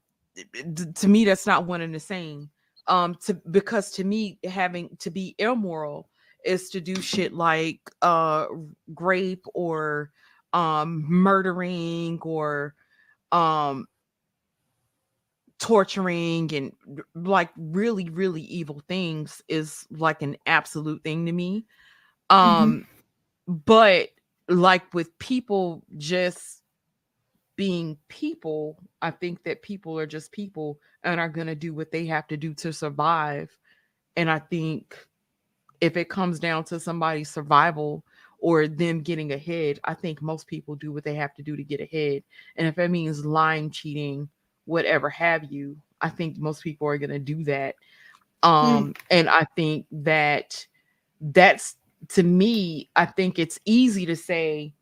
to 0.96 1.08
me 1.08 1.26
that's 1.26 1.48
not 1.48 1.66
one 1.66 1.82
and 1.82 1.94
the 1.94 2.00
same. 2.00 2.50
Um 2.88 3.16
to 3.26 3.34
because 3.52 3.92
to 3.92 4.04
me 4.04 4.40
having 4.44 4.96
to 5.00 5.10
be 5.10 5.36
immoral 5.40 6.10
is 6.44 6.70
to 6.70 6.82
do 6.82 7.02
shit 7.02 7.34
like 7.34 7.80
uh 8.02 8.46
rape 9.00 9.46
or 9.54 10.12
um 10.54 11.06
murdering 11.08 12.20
or 12.22 12.76
um 13.32 13.88
torturing 15.58 16.54
and 16.54 16.74
like 17.16 17.50
really 17.58 18.10
really 18.10 18.42
evil 18.42 18.82
things 18.88 19.42
is 19.48 19.88
like 19.90 20.22
an 20.22 20.38
absolute 20.46 21.04
thing 21.04 21.26
to 21.26 21.32
me. 21.32 21.66
Um 22.30 22.86
but 23.48 24.10
like 24.48 24.94
with 24.94 25.18
people 25.18 25.84
just 25.98 26.62
being 27.56 27.98
people 28.08 28.78
i 29.02 29.10
think 29.10 29.44
that 29.44 29.62
people 29.62 29.98
are 29.98 30.06
just 30.08 30.32
people 30.32 30.80
and 31.04 31.20
are 31.20 31.30
going 31.30 31.48
to 31.48 31.56
do 31.56 31.74
what 31.74 31.92
they 31.92 32.06
have 32.06 32.28
to 32.28 32.38
do 32.38 32.54
to 32.54 32.74
survive. 32.74 33.56
And 34.16 34.30
i 34.30 34.40
think 34.40 34.98
if 35.82 35.98
it 35.98 36.10
comes 36.10 36.40
down 36.40 36.64
to 36.66 36.80
somebody's 36.80 37.30
survival 37.30 38.04
or 38.40 38.68
them 38.68 39.02
getting 39.02 39.32
ahead 39.34 39.80
i 39.84 39.94
think 39.94 40.22
most 40.22 40.48
people 40.48 40.76
do 40.76 40.92
what 40.92 41.04
they 41.04 41.16
have 41.16 41.34
to 41.36 41.44
do 41.44 41.56
to 41.56 41.64
get 41.64 41.82
ahead. 41.82 42.24
And 42.56 42.68
if 42.68 42.78
it 42.78 42.90
means 42.90 43.26
lying 43.26 43.70
cheating 43.70 44.30
whatever 44.66 45.10
have 45.10 45.46
you 45.46 45.78
i 46.02 46.10
think 46.10 46.38
most 46.38 46.64
people 46.64 46.88
are 46.88 46.98
going 46.98 47.10
to 47.10 47.20
do 47.20 47.44
that. 47.46 47.76
Um 48.44 48.94
and 49.10 49.30
i 49.30 49.46
think 49.56 49.86
that 49.92 50.66
that's 51.22 51.78
to 52.10 52.24
me 52.24 52.90
i 52.96 53.06
think 53.06 53.40
it's 53.40 53.60
easy 53.66 54.06
to 54.06 54.16
say 54.16 54.74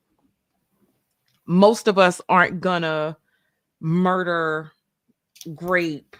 most 1.45 1.87
of 1.87 1.97
us 1.97 2.21
aren't 2.29 2.61
gonna 2.61 3.17
murder 3.81 4.71
grape 5.55 6.15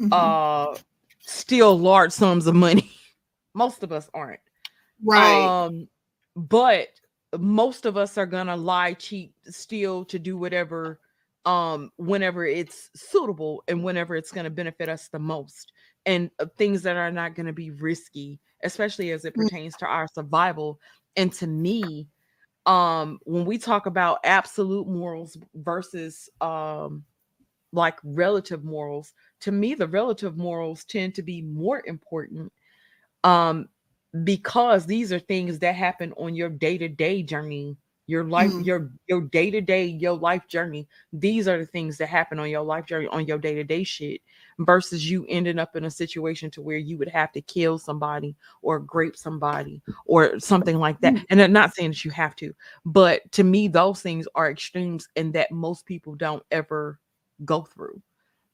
Mhm. 0.00 0.12
uh 0.12 0.76
steal 1.20 1.78
large 1.78 2.12
sums 2.12 2.46
of 2.46 2.54
money 2.54 2.90
most 3.54 3.82
of 3.82 3.92
us 3.92 4.10
aren't 4.12 4.40
right. 5.02 5.46
um 5.46 5.88
but 6.36 6.88
most 7.38 7.86
of 7.86 7.96
us 7.96 8.18
are 8.18 8.26
gonna 8.26 8.56
lie 8.56 8.92
cheat 8.94 9.32
steal 9.44 10.04
to 10.04 10.18
do 10.18 10.36
whatever 10.36 11.00
um 11.46 11.90
whenever 11.96 12.44
it's 12.44 12.90
suitable 12.94 13.62
and 13.68 13.82
whenever 13.82 14.16
it's 14.16 14.32
gonna 14.32 14.50
benefit 14.50 14.88
us 14.88 15.08
the 15.08 15.18
most 15.18 15.72
and 16.06 16.30
uh, 16.40 16.46
things 16.58 16.82
that 16.82 16.96
are 16.96 17.10
not 17.12 17.34
gonna 17.34 17.52
be 17.52 17.70
risky 17.70 18.38
especially 18.64 19.12
as 19.12 19.24
it 19.24 19.34
Mm. 19.34 19.44
pertains 19.44 19.76
to 19.76 19.86
our 19.86 20.08
survival 20.14 20.78
and 21.16 21.32
to 21.32 21.46
me 21.46 22.08
um 22.66 23.18
when 23.24 23.44
we 23.44 23.58
talk 23.58 23.86
about 23.86 24.18
absolute 24.24 24.88
morals 24.88 25.36
versus 25.54 26.28
um 26.40 27.04
like 27.72 27.98
relative 28.04 28.64
morals 28.64 29.12
to 29.40 29.52
me 29.52 29.74
the 29.74 29.88
relative 29.88 30.36
morals 30.36 30.84
tend 30.84 31.14
to 31.14 31.22
be 31.22 31.42
more 31.42 31.82
important 31.86 32.50
um 33.24 33.68
because 34.22 34.86
these 34.86 35.12
are 35.12 35.18
things 35.18 35.58
that 35.58 35.74
happen 35.74 36.12
on 36.16 36.34
your 36.34 36.48
day-to-day 36.48 37.22
journey 37.22 37.76
your 38.06 38.24
life 38.24 38.50
Mhm. 38.50 38.64
your 38.64 38.90
your 39.08 39.22
day-to-day 39.22 39.86
your 39.86 40.16
life 40.16 40.46
journey. 40.46 40.86
These 41.12 41.48
are 41.48 41.58
the 41.58 41.66
things 41.66 41.96
that 41.98 42.08
happen 42.08 42.38
on 42.38 42.50
your 42.50 42.62
life 42.62 42.86
journey 42.86 43.06
on 43.08 43.26
your 43.26 43.38
day-to-day 43.38 43.84
shit 43.84 44.20
versus 44.58 45.10
you 45.10 45.24
ending 45.28 45.58
up 45.58 45.74
in 45.74 45.84
a 45.84 45.90
situation 45.90 46.50
to 46.52 46.62
where 46.62 46.76
you 46.76 46.98
would 46.98 47.08
have 47.08 47.32
to 47.32 47.40
kill 47.40 47.78
somebody 47.78 48.36
or 48.62 48.78
grape 48.78 49.16
somebody 49.16 49.80
or 50.06 50.38
something 50.38 50.78
like 50.78 51.00
that. 51.00 51.24
And 51.30 51.40
i'm 51.40 51.52
not 51.52 51.74
saying 51.74 51.90
that 51.90 52.04
you 52.04 52.10
have 52.10 52.36
to 52.36 52.54
but 52.84 53.30
to 53.32 53.42
me 53.42 53.68
those 53.68 54.02
things 54.02 54.28
are 54.34 54.50
extremes 54.50 55.08
and 55.16 55.32
that 55.32 55.50
most 55.50 55.86
people 55.86 56.14
don't 56.14 56.42
ever 56.50 57.00
go 57.44 57.62
through. 57.62 58.00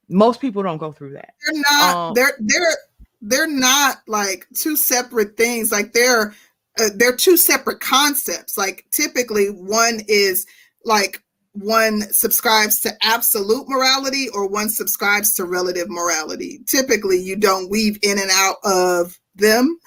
Most 0.09 0.41
people 0.41 0.63
don't 0.63 0.79
go 0.79 0.91
through 0.93 1.13
that. 1.15 1.35
They're 1.45 1.63
not 1.71 1.97
Um, 1.97 2.15
they're 2.15 2.37
they're 2.41 2.77
they're 3.23 3.47
not 3.47 3.99
like 4.07 4.47
two 4.55 4.77
separate 4.77 5.37
things. 5.37 5.71
Like 5.71 5.93
they're 5.93 6.35
uh, 6.81 6.89
they're 6.97 7.17
two 7.17 7.37
separate 7.37 7.81
concepts. 7.81 8.57
Like 8.57 8.85
typically 8.91 9.49
one 9.49 10.01
is 10.09 10.47
like 10.85 11.23
one 11.53 12.03
subscribes 12.13 12.81
to 12.81 12.93
absolute 13.03 13.69
morality 13.69 14.29
or 14.31 14.49
one 14.49 14.69
subscribes 14.69 15.35
to 15.35 15.45
relative 15.45 15.91
morality. 15.91 16.61
Typically 16.67 17.19
you 17.19 17.37
don't 17.37 17.71
weave 17.71 17.99
in 18.03 18.19
and 18.19 18.31
out 18.33 18.57
of 18.65 19.19
them. 19.35 19.79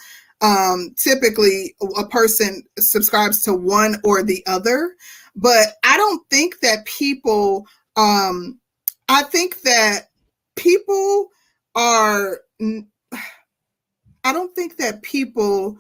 Um 0.42 0.94
typically 0.98 1.76
a 1.98 2.06
person 2.06 2.64
subscribes 2.78 3.42
to 3.44 3.54
one 3.54 3.96
or 4.04 4.24
the 4.24 4.44
other. 4.46 4.96
But 5.36 5.70
i 5.84 5.98
don't 5.98 6.22
think 6.30 6.60
that 6.60 6.86
people 6.86 7.66
um 7.96 8.60
i 9.10 9.24
think 9.24 9.62
that 9.62 10.10
people 10.56 11.30
are 11.76 12.40
I 14.26 14.32
don't 14.32 14.56
think 14.56 14.78
that 14.78 15.02
people 15.02 15.78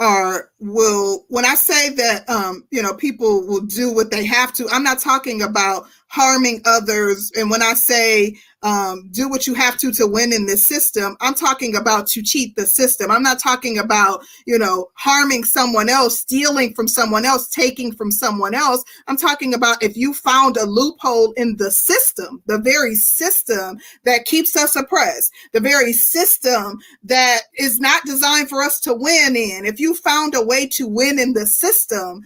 are 0.00 0.50
will 0.58 1.24
when 1.28 1.44
i 1.44 1.54
say 1.54 1.90
that 1.90 2.28
um 2.28 2.66
you 2.70 2.82
know 2.82 2.94
people 2.94 3.46
will 3.46 3.60
do 3.60 3.92
what 3.92 4.10
they 4.10 4.24
have 4.24 4.52
to 4.52 4.68
i'm 4.70 4.82
not 4.82 4.98
talking 4.98 5.42
about 5.42 5.86
harming 6.14 6.62
others. 6.64 7.32
And 7.36 7.50
when 7.50 7.62
i 7.62 7.74
say 7.74 8.36
um 8.62 9.08
do 9.10 9.28
what 9.28 9.46
you 9.46 9.54
have 9.54 9.76
to 9.78 9.92
to 9.92 10.06
win 10.06 10.32
in 10.32 10.46
this 10.46 10.64
system 10.64 11.16
i'm 11.20 11.34
talking 11.34 11.76
about 11.76 12.06
to 12.06 12.22
cheat 12.22 12.54
the 12.56 12.66
system. 12.66 13.10
I'm 13.10 13.22
not 13.22 13.38
talking 13.38 13.78
about 13.78 14.24
you 14.46 14.58
know 14.58 14.88
harming 14.94 15.44
someone 15.44 15.88
else 15.88 16.20
stealing 16.20 16.72
from 16.74 16.88
someone 16.88 17.24
else 17.24 17.48
taking 17.48 17.92
from 17.92 18.10
someone 18.10 18.54
else. 18.54 18.84
I'm 19.08 19.16
talking 19.16 19.54
about 19.54 19.82
if 19.82 19.96
you 19.96 20.14
found 20.14 20.56
a 20.56 20.64
loophole 20.64 21.32
in 21.32 21.56
the 21.56 21.70
system 21.70 22.42
the 22.46 22.58
very 22.58 22.94
system 22.94 23.78
that 24.04 24.24
keeps 24.24 24.56
us 24.56 24.76
oppressed 24.76 25.32
the 25.52 25.60
very 25.60 25.92
system 25.92 26.78
that 27.02 27.42
is 27.58 27.80
not 27.80 28.04
designed 28.04 28.48
for 28.48 28.62
us 28.62 28.80
to 28.80 28.94
win 28.94 29.36
in. 29.36 29.66
If 29.66 29.80
you 29.80 29.94
found 29.94 30.34
a 30.34 30.42
way 30.42 30.66
to 30.68 30.86
win 30.86 31.18
in 31.18 31.34
the 31.34 31.46
system, 31.46 32.22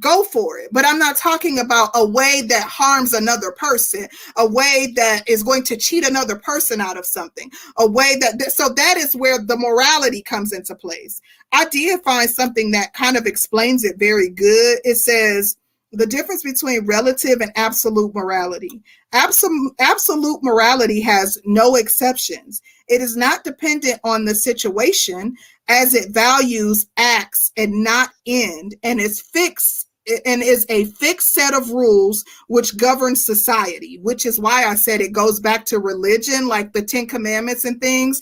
go 0.00 0.24
for 0.24 0.58
it. 0.58 0.68
But 0.72 0.84
I'm 0.84 0.98
not 0.98 1.16
talking 1.16 1.58
about 1.58 1.90
a 1.94 2.04
way 2.06 2.42
that 2.48 2.64
harms 2.64 3.14
another 3.14 3.52
person, 3.52 4.08
a 4.36 4.46
way 4.46 4.92
that 4.96 5.28
is 5.28 5.42
going 5.42 5.62
to 5.64 5.76
cheat 5.76 6.06
another 6.06 6.36
person 6.36 6.80
out 6.80 6.98
of 6.98 7.06
something, 7.06 7.50
a 7.78 7.86
way 7.86 8.16
that, 8.20 8.52
so 8.52 8.68
that 8.70 8.96
is 8.96 9.14
where 9.14 9.38
the 9.38 9.56
morality 9.56 10.22
comes 10.22 10.52
into 10.52 10.74
place. 10.74 11.20
I 11.52 11.66
did 11.66 12.02
find 12.02 12.28
something 12.28 12.72
that 12.72 12.94
kind 12.94 13.16
of 13.16 13.26
explains 13.26 13.84
it 13.84 13.98
very 13.98 14.28
good. 14.28 14.78
It 14.84 14.96
says, 14.96 15.56
the 15.96 16.06
difference 16.06 16.42
between 16.42 16.86
relative 16.86 17.40
and 17.40 17.52
absolute 17.56 18.14
morality. 18.14 18.82
Absolute, 19.12 19.72
absolute 19.78 20.42
morality 20.42 21.00
has 21.00 21.38
no 21.44 21.76
exceptions. 21.76 22.60
It 22.88 23.00
is 23.00 23.16
not 23.16 23.44
dependent 23.44 24.00
on 24.04 24.24
the 24.24 24.34
situation 24.34 25.36
as 25.68 25.94
it 25.94 26.10
values 26.10 26.86
acts 26.96 27.50
and 27.56 27.82
not 27.82 28.10
end 28.26 28.76
and 28.82 29.00
is 29.00 29.20
fixed 29.20 29.85
and 30.24 30.42
is 30.42 30.66
a 30.68 30.84
fixed 30.86 31.32
set 31.32 31.54
of 31.54 31.70
rules 31.70 32.24
which 32.48 32.76
govern 32.76 33.16
society 33.16 33.98
which 34.02 34.24
is 34.24 34.38
why 34.40 34.64
i 34.64 34.74
said 34.74 35.00
it 35.00 35.12
goes 35.12 35.40
back 35.40 35.64
to 35.64 35.78
religion 35.78 36.48
like 36.48 36.72
the 36.72 36.82
10 36.82 37.06
commandments 37.06 37.64
and 37.64 37.80
things 37.80 38.20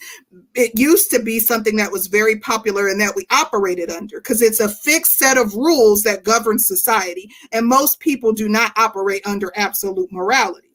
it 0.55 0.79
used 0.79 1.11
to 1.11 1.21
be 1.21 1.39
something 1.39 1.77
that 1.77 1.93
was 1.93 2.07
very 2.07 2.39
popular 2.39 2.89
and 2.89 3.01
that 3.01 3.15
we 3.17 3.27
operated 3.31 3.91
under 3.91 4.21
because 4.21 4.43
it's 4.43 4.61
a 4.61 4.69
fixed 4.69 5.19
set 5.19 5.37
of 5.37 5.55
rules 5.55 6.03
that 6.03 6.25
govern 6.25 6.59
society 6.59 7.31
and 7.53 7.67
most 7.67 8.01
people 8.01 8.33
do 8.33 8.49
not 8.49 8.73
operate 8.77 9.27
under 9.27 9.53
absolute 9.57 10.11
morality 10.11 10.69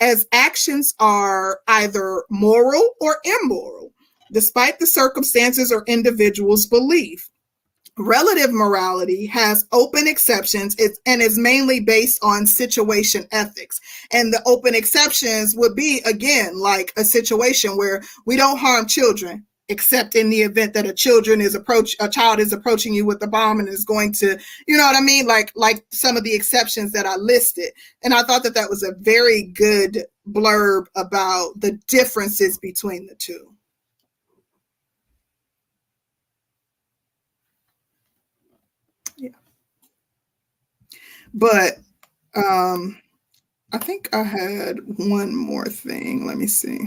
as 0.00 0.26
actions 0.32 0.94
are 0.98 1.60
either 1.68 2.24
moral 2.28 2.90
or 3.00 3.18
immoral 3.24 3.92
despite 4.32 4.78
the 4.78 4.86
circumstances 4.86 5.70
or 5.70 5.84
individual's 5.86 6.66
belief. 6.66 7.30
Relative 7.98 8.52
morality 8.52 9.26
has 9.26 9.66
open 9.72 10.08
exceptions. 10.08 10.76
And 11.06 11.20
is 11.20 11.38
mainly 11.38 11.80
based 11.80 12.18
on 12.22 12.46
situation 12.46 13.26
ethics. 13.32 13.80
And 14.12 14.32
the 14.32 14.42
open 14.46 14.74
exceptions 14.74 15.54
would 15.56 15.76
be, 15.76 16.00
again, 16.06 16.58
like 16.58 16.92
a 16.96 17.04
situation 17.04 17.76
where 17.76 18.02
we 18.24 18.36
don't 18.36 18.58
harm 18.58 18.86
children, 18.86 19.46
except 19.68 20.14
in 20.14 20.30
the 20.30 20.42
event 20.42 20.74
that 20.74 20.86
a 20.86 20.92
children 20.92 21.40
is 21.40 21.54
approach 21.54 21.94
a 22.00 22.08
child 22.08 22.40
is 22.40 22.52
approaching 22.52 22.92
you 22.92 23.04
with 23.06 23.22
a 23.22 23.26
bomb 23.26 23.60
and 23.60 23.68
is 23.68 23.84
going 23.84 24.12
to 24.12 24.38
you 24.66 24.76
know 24.76 24.84
what 24.84 24.96
i 24.96 25.00
mean? 25.00 25.26
Like 25.26 25.52
like 25.54 25.84
some 25.92 26.16
of 26.16 26.24
the 26.24 26.34
exceptions 26.34 26.92
that 26.92 27.06
i 27.06 27.16
listed. 27.16 27.70
And 28.02 28.12
i 28.12 28.22
thought 28.22 28.42
that 28.42 28.54
that 28.54 28.70
was 28.70 28.82
a 28.82 28.94
very 28.98 29.44
good 29.44 30.04
blurb 30.30 30.86
about 30.96 31.52
the 31.60 31.72
differences 31.88 32.58
between 32.58 33.06
the 33.06 33.14
two 33.14 33.54
but 41.34 41.78
um 42.34 43.00
i 43.72 43.78
think 43.78 44.08
i 44.14 44.22
had 44.22 44.78
one 44.96 45.34
more 45.34 45.66
thing 45.66 46.26
let 46.26 46.36
me 46.36 46.46
see 46.46 46.80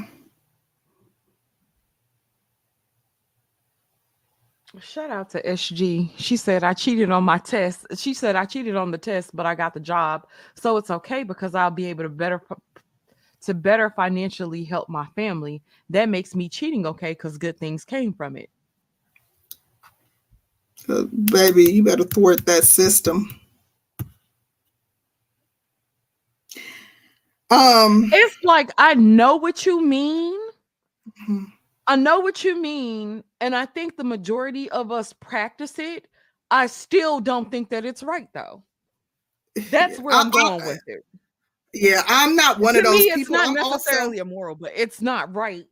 Shout 4.81 5.09
out 5.09 5.29
to 5.29 5.41
SG. 5.41 6.11
She 6.17 6.35
said 6.35 6.63
I 6.63 6.73
cheated 6.73 7.09
on 7.11 7.23
my 7.23 7.37
test. 7.37 7.85
She 7.97 8.13
said 8.13 8.35
I 8.35 8.45
cheated 8.45 8.75
on 8.75 8.91
the 8.91 8.97
test, 8.97 9.35
but 9.35 9.45
I 9.45 9.55
got 9.55 9.73
the 9.73 9.79
job, 9.79 10.27
so 10.55 10.77
it's 10.77 10.91
okay 10.91 11.23
because 11.23 11.55
I'll 11.55 11.71
be 11.71 11.85
able 11.85 12.03
to 12.03 12.09
better 12.09 12.41
to 13.43 13.53
better 13.53 13.89
financially 13.89 14.63
help 14.63 14.89
my 14.89 15.05
family. 15.15 15.61
That 15.89 16.09
makes 16.09 16.35
me 16.35 16.49
cheating 16.49 16.85
okay 16.87 17.11
because 17.11 17.37
good 17.37 17.57
things 17.57 17.85
came 17.85 18.11
from 18.13 18.35
it. 18.35 18.49
Uh, 20.89 21.03
baby, 21.03 21.63
you 21.71 21.83
better 21.83 22.03
thwart 22.03 22.45
that 22.45 22.63
system. 22.63 23.39
Um, 27.51 28.09
It's 28.13 28.35
like 28.43 28.71
I 28.77 28.93
know 28.95 29.35
what 29.35 29.65
you 29.65 29.81
mean. 29.83 30.39
Mhm. 31.27 31.45
I 31.87 31.95
know 31.95 32.19
what 32.19 32.43
you 32.43 32.59
mean. 32.59 33.23
And 33.39 33.55
I 33.55 33.65
think 33.65 33.95
the 33.95 34.03
majority 34.03 34.69
of 34.71 34.91
us 34.91 35.13
practice 35.13 35.77
it. 35.77 36.07
I 36.49 36.67
still 36.67 37.19
don't 37.19 37.51
think 37.51 37.69
that 37.69 37.85
it's 37.85 38.01
right 38.03 38.27
though. 38.33 38.63
That's 39.69 39.99
where 39.99 40.15
I- 40.15 40.21
I'm 40.21 40.31
going 40.31 40.61
I- 40.61 40.67
with 40.67 40.81
it. 40.87 41.05
yeah, 41.73 42.03
I'm 42.07 42.35
not 42.35 42.59
one 42.59 42.73
to 42.73 42.79
of 42.79 42.85
those 42.85 42.99
me, 42.99 43.05
it's 43.07 43.15
people. 43.17 43.35
not 43.35 43.47
I'm 43.49 43.57
also, 43.63 43.75
necessarily 43.77 44.17
immoral, 44.17 44.55
but 44.55 44.71
it's 44.75 45.01
not 45.01 45.33
right 45.35 45.65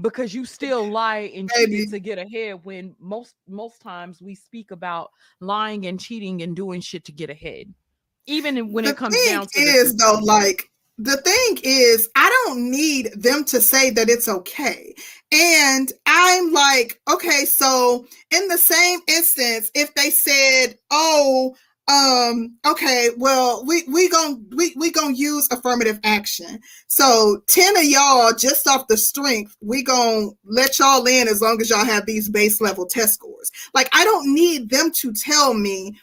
because 0.00 0.32
you 0.32 0.44
still 0.44 0.88
lie 0.88 1.30
and 1.34 1.50
cheat 1.50 1.90
to 1.90 1.98
get 1.98 2.18
ahead. 2.18 2.60
When 2.64 2.94
most 2.98 3.34
most 3.46 3.82
times 3.82 4.22
we 4.22 4.34
speak 4.34 4.70
about 4.70 5.10
lying 5.40 5.86
and 5.86 6.00
cheating 6.00 6.40
and 6.42 6.56
doing 6.56 6.80
shit 6.80 7.04
to 7.06 7.12
get 7.12 7.28
ahead, 7.28 7.72
even 8.26 8.72
when 8.72 8.84
the 8.84 8.90
it 8.92 8.96
comes 8.96 9.16
down 9.26 9.46
to 9.46 9.60
is 9.60 9.94
though, 9.96 10.18
like 10.22 10.70
the 10.98 11.16
thing 11.18 11.58
is, 11.62 12.08
I 12.16 12.28
don't 12.44 12.70
need 12.70 13.12
them 13.14 13.44
to 13.44 13.60
say 13.60 13.90
that 13.90 14.08
it's 14.10 14.28
okay. 14.28 14.94
And 15.30 15.92
I'm 16.06 16.52
like, 16.52 17.00
okay, 17.10 17.44
so 17.44 18.06
in 18.30 18.48
the 18.48 18.58
same 18.58 19.00
instance, 19.06 19.70
if 19.74 19.94
they 19.94 20.10
said, 20.10 20.78
oh, 20.90 21.54
um, 21.86 22.54
okay, 22.66 23.10
well, 23.16 23.64
we 23.64 23.84
we 23.88 24.10
gon' 24.10 24.44
we 24.54 24.74
we 24.76 24.90
gonna 24.90 25.14
use 25.14 25.48
affirmative 25.50 25.98
action. 26.04 26.60
So 26.88 27.42
ten 27.46 27.76
of 27.78 27.84
y'all, 27.84 28.32
just 28.34 28.68
off 28.68 28.88
the 28.88 28.96
strength, 28.98 29.56
we 29.62 29.82
gonna 29.82 30.26
let 30.44 30.78
y'all 30.78 31.06
in 31.06 31.28
as 31.28 31.40
long 31.40 31.58
as 31.62 31.70
y'all 31.70 31.86
have 31.86 32.04
these 32.04 32.28
base 32.28 32.60
level 32.60 32.86
test 32.86 33.14
scores. 33.14 33.50
Like, 33.72 33.88
I 33.94 34.04
don't 34.04 34.34
need 34.34 34.68
them 34.68 34.90
to 34.96 35.12
tell 35.14 35.54
me 35.54 35.98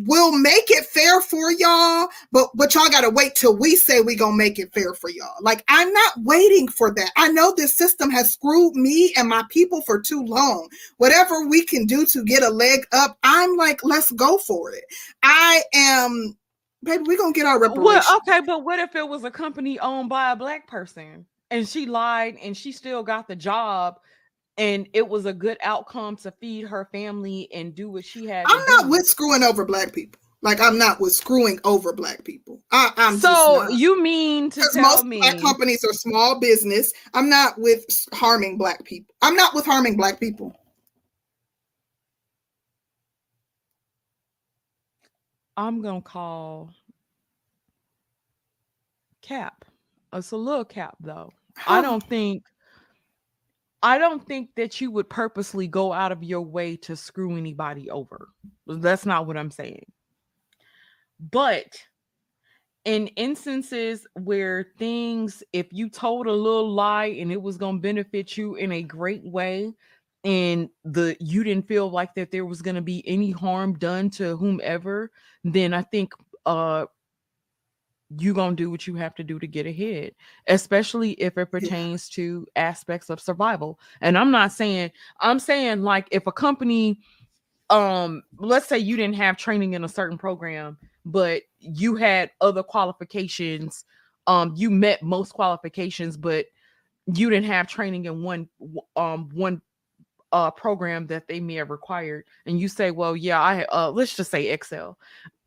we'll 0.00 0.36
make 0.38 0.70
it 0.70 0.84
fair 0.86 1.20
for 1.20 1.52
y'all, 1.52 2.08
but 2.32 2.50
but 2.54 2.74
y'all 2.74 2.88
gotta 2.88 3.10
wait 3.10 3.34
till 3.34 3.56
we 3.56 3.76
say 3.76 4.00
we 4.00 4.16
gonna 4.16 4.36
make 4.36 4.58
it 4.58 4.72
fair 4.72 4.94
for 4.94 5.10
y'all. 5.10 5.36
Like 5.40 5.64
I'm 5.68 5.92
not 5.92 6.14
waiting 6.18 6.68
for 6.68 6.92
that. 6.94 7.10
I 7.16 7.28
know 7.28 7.54
this 7.56 7.74
system 7.74 8.10
has 8.10 8.32
screwed 8.32 8.74
me 8.74 9.12
and 9.16 9.28
my 9.28 9.44
people 9.50 9.82
for 9.82 10.00
too 10.00 10.22
long. 10.24 10.68
Whatever 10.96 11.46
we 11.46 11.64
can 11.64 11.86
do 11.86 12.04
to 12.06 12.24
get 12.24 12.42
a 12.42 12.50
leg 12.50 12.86
up, 12.92 13.18
I'm 13.22 13.56
like, 13.56 13.84
let's 13.84 14.10
go 14.12 14.38
for 14.38 14.72
it. 14.72 14.84
I 15.22 15.62
am, 15.74 16.36
baby. 16.82 17.04
We 17.06 17.16
gonna 17.16 17.32
get 17.32 17.46
our 17.46 17.60
reparations. 17.60 18.06
Well, 18.08 18.20
okay, 18.28 18.40
but 18.44 18.64
what 18.64 18.78
if 18.78 18.96
it 18.96 19.08
was 19.08 19.24
a 19.24 19.30
company 19.30 19.78
owned 19.78 20.08
by 20.08 20.32
a 20.32 20.36
black 20.36 20.66
person 20.66 21.26
and 21.50 21.68
she 21.68 21.86
lied 21.86 22.36
and 22.42 22.56
she 22.56 22.72
still 22.72 23.02
got 23.02 23.28
the 23.28 23.36
job 23.36 23.98
and 24.56 24.88
it 24.92 25.06
was 25.06 25.26
a 25.26 25.32
good 25.32 25.58
outcome 25.62 26.16
to 26.16 26.30
feed 26.30 26.66
her 26.66 26.88
family 26.92 27.48
and 27.52 27.74
do 27.74 27.90
what 27.90 28.04
she 28.04 28.26
had 28.26 28.46
I'm 28.48 28.64
not 28.66 28.84
do? 28.84 28.90
with 28.90 29.06
screwing 29.06 29.42
over 29.42 29.64
black 29.64 29.92
people. 29.92 30.20
Like 30.42 30.60
I'm 30.60 30.76
not 30.76 31.00
with 31.00 31.14
screwing 31.14 31.58
over 31.64 31.94
black 31.94 32.22
people. 32.24 32.60
I, 32.70 32.92
I'm 32.98 33.18
just 33.18 33.22
so 33.22 33.68
you 33.70 34.00
mean 34.02 34.50
to 34.50 34.62
tell 34.74 34.82
most 34.82 35.04
me 35.04 35.18
black 35.18 35.40
companies 35.40 35.82
are 35.84 35.94
small 35.94 36.38
business. 36.38 36.92
I'm 37.14 37.30
not 37.30 37.58
with 37.58 37.84
harming 38.12 38.58
black 38.58 38.84
people. 38.84 39.14
I'm 39.22 39.36
not 39.36 39.54
with 39.54 39.64
harming 39.64 39.96
black 39.96 40.20
people. 40.20 40.54
I'm 45.56 45.80
gonna 45.80 46.02
call 46.02 46.70
cap. 49.22 49.64
It's 50.12 50.32
a 50.32 50.36
little 50.36 50.64
cap 50.64 50.96
though. 51.00 51.32
I 51.66 51.80
don't 51.80 52.06
think 52.06 52.42
I 53.84 53.98
don't 53.98 54.26
think 54.26 54.48
that 54.56 54.80
you 54.80 54.90
would 54.92 55.10
purposely 55.10 55.68
go 55.68 55.92
out 55.92 56.10
of 56.10 56.24
your 56.24 56.40
way 56.40 56.74
to 56.78 56.96
screw 56.96 57.36
anybody 57.36 57.90
over. 57.90 58.30
That's 58.66 59.04
not 59.04 59.26
what 59.26 59.36
I'm 59.36 59.50
saying. 59.50 59.84
But 61.20 61.66
in 62.86 63.08
instances 63.08 64.06
where 64.14 64.68
things, 64.78 65.42
if 65.52 65.66
you 65.70 65.90
told 65.90 66.26
a 66.26 66.32
little 66.32 66.70
lie 66.70 67.16
and 67.18 67.30
it 67.30 67.40
was 67.40 67.58
going 67.58 67.76
to 67.76 67.82
benefit 67.82 68.38
you 68.38 68.54
in 68.54 68.72
a 68.72 68.82
great 68.82 69.22
way, 69.22 69.74
and 70.24 70.70
the 70.86 71.14
you 71.20 71.44
didn't 71.44 71.68
feel 71.68 71.90
like 71.90 72.14
that 72.14 72.30
there 72.30 72.46
was 72.46 72.62
going 72.62 72.76
to 72.76 72.80
be 72.80 73.06
any 73.06 73.32
harm 73.32 73.74
done 73.74 74.08
to 74.08 74.34
whomever, 74.38 75.10
then 75.44 75.74
I 75.74 75.82
think 75.82 76.14
uh 76.46 76.86
you 78.18 78.34
gonna 78.34 78.56
do 78.56 78.70
what 78.70 78.86
you 78.86 78.94
have 78.96 79.14
to 79.16 79.24
do 79.24 79.38
to 79.38 79.46
get 79.46 79.66
ahead, 79.66 80.12
especially 80.46 81.12
if 81.12 81.36
it 81.38 81.46
pertains 81.46 82.08
to 82.10 82.46
aspects 82.56 83.10
of 83.10 83.20
survival. 83.20 83.78
And 84.00 84.16
I'm 84.16 84.30
not 84.30 84.52
saying 84.52 84.92
I'm 85.20 85.38
saying 85.38 85.82
like 85.82 86.08
if 86.10 86.26
a 86.26 86.32
company, 86.32 87.00
um, 87.70 88.22
let's 88.38 88.66
say 88.66 88.78
you 88.78 88.96
didn't 88.96 89.16
have 89.16 89.36
training 89.36 89.74
in 89.74 89.84
a 89.84 89.88
certain 89.88 90.18
program, 90.18 90.78
but 91.04 91.42
you 91.58 91.96
had 91.96 92.30
other 92.40 92.62
qualifications, 92.62 93.84
um, 94.26 94.52
you 94.56 94.70
met 94.70 95.02
most 95.02 95.32
qualifications, 95.32 96.16
but 96.16 96.46
you 97.06 97.30
didn't 97.30 97.46
have 97.46 97.66
training 97.66 98.04
in 98.06 98.22
one 98.22 98.48
um 98.96 99.28
one 99.32 99.60
uh 100.32 100.50
program 100.50 101.06
that 101.06 101.28
they 101.28 101.38
may 101.38 101.54
have 101.54 101.70
required 101.70 102.24
and 102.46 102.58
you 102.58 102.66
say 102.66 102.90
well 102.90 103.16
yeah 103.16 103.40
i 103.40 103.64
uh 103.64 103.90
let's 103.90 104.16
just 104.16 104.30
say 104.30 104.48
excel 104.48 104.98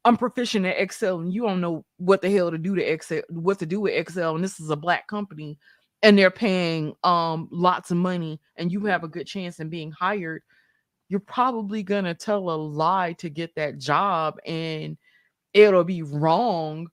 i'm 0.07 0.17
proficient 0.17 0.65
at 0.65 0.79
excel 0.79 1.19
and 1.19 1.33
you 1.33 1.41
don't 1.41 1.61
know 1.61 1.83
what 1.97 2.21
the 2.21 2.29
hell 2.29 2.49
to 2.49 2.57
do 2.57 2.75
to 2.75 2.81
excel 2.81 3.21
what 3.29 3.59
to 3.59 3.65
do 3.65 3.81
with 3.81 3.93
excel 3.93 4.35
and 4.35 4.43
this 4.43 4.59
is 4.59 4.69
a 4.69 4.75
black 4.75 5.07
company 5.07 5.57
and 6.01 6.17
they're 6.17 6.31
paying 6.31 6.93
um 7.03 7.47
lots 7.51 7.91
of 7.91 7.97
money 7.97 8.39
and 8.55 8.71
you 8.71 8.85
have 8.85 9.03
a 9.03 9.07
good 9.07 9.27
chance 9.27 9.59
in 9.59 9.69
being 9.69 9.91
hired 9.91 10.41
you're 11.09 11.19
probably 11.19 11.83
gonna 11.83 12.13
tell 12.13 12.49
a 12.49 12.55
lie 12.55 13.13
to 13.13 13.29
get 13.29 13.53
that 13.55 13.77
job 13.77 14.35
and 14.45 14.97
it'll 15.53 15.83
be 15.83 16.03
wrong 16.03 16.87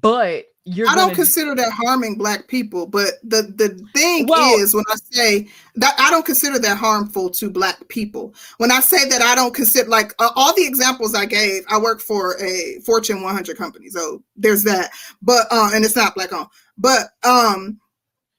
but 0.00 0.46
you're 0.64 0.88
I 0.88 0.94
don't 0.94 1.14
consider 1.14 1.54
that 1.54 1.72
harming 1.72 2.16
black 2.16 2.46
people, 2.46 2.86
but 2.86 3.14
the 3.22 3.42
the 3.42 3.70
thing 3.94 4.26
Well- 4.26 4.58
is 4.60 4.74
when 4.74 4.84
I 4.90 4.96
say 5.10 5.48
that 5.76 5.94
I 5.98 6.10
don't 6.10 6.26
consider 6.26 6.58
that 6.58 6.76
harmful 6.76 7.30
to 7.30 7.50
black 7.50 7.88
people. 7.88 8.34
When 8.58 8.70
I 8.70 8.80
say 8.80 9.08
that 9.08 9.22
I 9.22 9.34
don't 9.34 9.54
consider 9.54 9.88
like 9.88 10.14
uh, 10.18 10.30
all 10.36 10.54
the 10.54 10.66
examples 10.66 11.14
I 11.14 11.24
gave, 11.24 11.64
I 11.68 11.78
work 11.78 12.00
for 12.00 12.40
a 12.42 12.78
Fortune 12.84 13.22
100 13.22 13.56
company, 13.56 13.88
so 13.88 14.22
there's 14.36 14.62
that. 14.64 14.90
But 15.22 15.46
uh, 15.50 15.70
and 15.72 15.84
it's 15.84 15.96
not 15.96 16.14
black 16.14 16.32
owned. 16.32 16.48
But 16.76 17.08
um, 17.24 17.80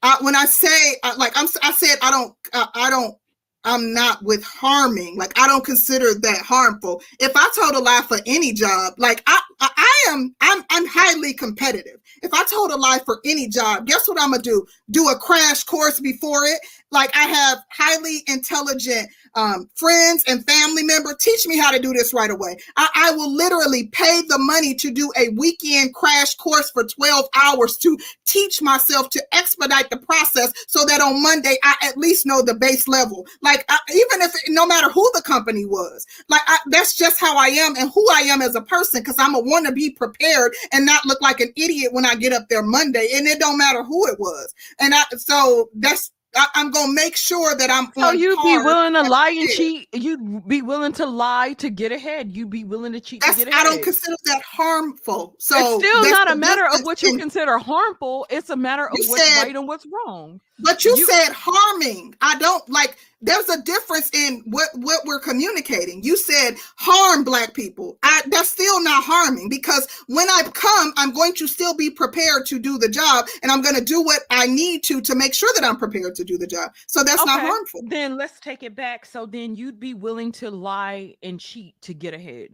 I, 0.02 0.16
when 0.20 0.36
I 0.36 0.44
say 0.46 0.96
I, 1.02 1.14
like 1.16 1.32
I'm, 1.34 1.48
I 1.62 1.72
said 1.72 1.96
I 2.02 2.10
don't, 2.10 2.34
uh, 2.52 2.66
I 2.74 2.88
don't. 2.88 3.16
I'm 3.64 3.92
not 3.92 4.22
with 4.22 4.42
harming. 4.44 5.16
Like 5.16 5.38
I 5.38 5.46
don't 5.46 5.64
consider 5.64 6.14
that 6.20 6.42
harmful. 6.44 7.02
If 7.20 7.32
I 7.34 7.48
told 7.54 7.74
a 7.74 7.78
lie 7.78 8.02
for 8.06 8.18
any 8.26 8.52
job, 8.52 8.94
like 8.98 9.22
I, 9.26 9.40
I, 9.60 9.70
I 9.76 10.10
am, 10.10 10.34
I'm, 10.40 10.64
I'm 10.70 10.86
highly 10.86 11.34
competitive. 11.34 12.00
If 12.22 12.32
I 12.34 12.44
told 12.44 12.70
a 12.72 12.76
lie 12.76 13.00
for 13.04 13.20
any 13.24 13.48
job, 13.48 13.86
guess 13.86 14.08
what 14.08 14.20
I'm 14.20 14.30
gonna 14.30 14.42
do? 14.42 14.66
Do 14.90 15.08
a 15.08 15.16
crash 15.18 15.64
course 15.64 16.00
before 16.00 16.44
it. 16.44 16.60
Like 16.92 17.16
I 17.16 17.24
have 17.24 17.58
highly 17.70 18.22
intelligent 18.26 19.08
um, 19.34 19.68
friends 19.74 20.22
and 20.26 20.46
family 20.46 20.82
member. 20.82 21.14
Teach 21.18 21.46
me 21.46 21.58
how 21.58 21.70
to 21.70 21.78
do 21.78 21.92
this 21.92 22.12
right 22.12 22.30
away. 22.30 22.56
I, 22.76 22.88
I 22.94 23.10
will 23.12 23.34
literally 23.34 23.86
pay 23.88 24.22
the 24.28 24.38
money 24.38 24.74
to 24.74 24.90
do 24.90 25.10
a 25.16 25.30
weekend 25.30 25.94
crash 25.94 26.34
course 26.34 26.70
for 26.70 26.84
12 26.84 27.26
hours 27.42 27.76
to 27.78 27.98
teach 28.26 28.60
myself 28.60 29.08
to 29.10 29.24
expedite 29.32 29.90
the 29.90 29.96
process 29.96 30.52
so 30.68 30.84
that 30.86 31.00
on 31.00 31.22
Monday 31.22 31.56
I 31.62 31.74
at 31.82 31.96
least 31.96 32.26
know 32.26 32.42
the 32.42 32.54
base 32.54 32.86
level. 32.86 33.26
Like 33.40 33.64
I, 33.68 33.78
even 33.90 34.22
if 34.22 34.32
no 34.48 34.66
matter 34.66 34.90
who 34.90 35.10
the 35.14 35.22
company 35.22 35.64
was, 35.64 36.06
like 36.28 36.42
I, 36.46 36.58
that's 36.66 36.94
just 36.94 37.18
how 37.18 37.36
I 37.36 37.48
am 37.48 37.74
and 37.76 37.90
who 37.90 38.06
I 38.12 38.20
am 38.22 38.42
as 38.42 38.54
a 38.54 38.62
person 38.62 39.00
because 39.00 39.18
I'm 39.18 39.34
a 39.34 39.40
want 39.40 39.66
to 39.66 39.72
be 39.72 39.90
prepared 39.90 40.52
and 40.72 40.84
not 40.84 41.06
look 41.06 41.20
like 41.20 41.40
an 41.40 41.52
idiot 41.56 41.92
when 41.92 42.04
I 42.04 42.14
get 42.16 42.32
up 42.32 42.48
there 42.48 42.62
Monday. 42.62 43.08
And 43.14 43.26
it 43.26 43.38
don't 43.38 43.58
matter 43.58 43.82
who 43.82 44.06
it 44.08 44.20
was. 44.20 44.54
And 44.78 44.94
I 44.94 45.04
so 45.16 45.70
that's 45.74 46.10
I, 46.34 46.46
I'm 46.54 46.70
gonna 46.70 46.92
make 46.92 47.16
sure 47.16 47.54
that 47.54 47.70
I'm. 47.70 47.88
Oh, 47.96 48.02
so 48.02 48.10
you'd 48.12 48.42
be 48.42 48.56
willing 48.58 48.94
to 48.94 49.02
lie 49.02 49.30
and 49.30 49.48
cheat. 49.50 49.88
You'd 49.92 50.46
be 50.48 50.62
willing 50.62 50.92
to 50.94 51.06
lie 51.06 51.52
to 51.54 51.68
get 51.70 51.92
ahead. 51.92 52.34
You'd 52.34 52.50
be 52.50 52.64
willing 52.64 52.92
to 52.92 53.00
cheat 53.00 53.20
to 53.22 53.28
get 53.34 53.48
ahead. 53.48 53.54
I 53.54 53.64
don't 53.64 53.82
consider 53.82 54.16
that 54.24 54.42
harmful. 54.42 55.36
So 55.38 55.56
it's 55.58 55.86
still 55.86 56.10
not 56.10 56.30
a 56.30 56.36
matter 56.36 56.66
of 56.66 56.80
what 56.82 57.02
you 57.02 57.18
consider 57.18 57.58
harmful. 57.58 58.26
It's 58.30 58.50
a 58.50 58.56
matter 58.56 58.86
of 58.86 58.92
You 58.96 59.08
what's 59.10 59.22
said- 59.22 59.42
right 59.42 59.54
and 59.56 59.68
what's 59.68 59.86
wrong. 59.86 60.40
But 60.62 60.84
you, 60.84 60.96
You- 60.96 61.06
said 61.06 61.32
harming. 61.32 62.14
I 62.20 62.36
don't 62.38 62.66
like. 62.68 62.96
There's 63.24 63.48
a 63.48 63.62
difference 63.62 64.10
in 64.12 64.42
what 64.46 64.68
what 64.74 65.04
we're 65.04 65.20
communicating. 65.20 66.02
You 66.02 66.16
said 66.16 66.56
harm 66.76 67.22
black 67.22 67.54
people. 67.54 67.98
I 68.02 68.22
that's 68.26 68.50
still 68.50 68.82
not 68.82 69.04
harming 69.04 69.48
because 69.48 69.86
when 70.08 70.28
I 70.28 70.42
come, 70.54 70.92
I'm 70.96 71.12
going 71.12 71.34
to 71.34 71.46
still 71.46 71.74
be 71.74 71.90
prepared 71.90 72.46
to 72.46 72.58
do 72.58 72.78
the 72.78 72.88
job, 72.88 73.26
and 73.42 73.52
I'm 73.52 73.62
going 73.62 73.76
to 73.76 73.84
do 73.84 74.02
what 74.02 74.22
I 74.30 74.46
need 74.46 74.82
to 74.84 75.00
to 75.02 75.14
make 75.14 75.34
sure 75.34 75.50
that 75.54 75.64
I'm 75.64 75.76
prepared 75.76 76.14
to 76.16 76.24
do 76.24 76.36
the 76.38 76.46
job. 76.48 76.72
So 76.86 77.04
that's 77.04 77.24
not 77.24 77.40
harmful. 77.40 77.82
Then 77.86 78.16
let's 78.16 78.40
take 78.40 78.62
it 78.62 78.74
back. 78.74 79.06
So 79.06 79.26
then 79.26 79.54
you'd 79.54 79.78
be 79.80 79.94
willing 79.94 80.32
to 80.32 80.50
lie 80.50 81.14
and 81.22 81.38
cheat 81.38 81.74
to 81.82 81.94
get 81.94 82.14
ahead. 82.14 82.48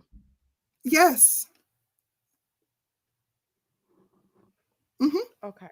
Yes. 0.85 1.47
Mm-hmm. 5.01 5.47
Okay. 5.49 5.69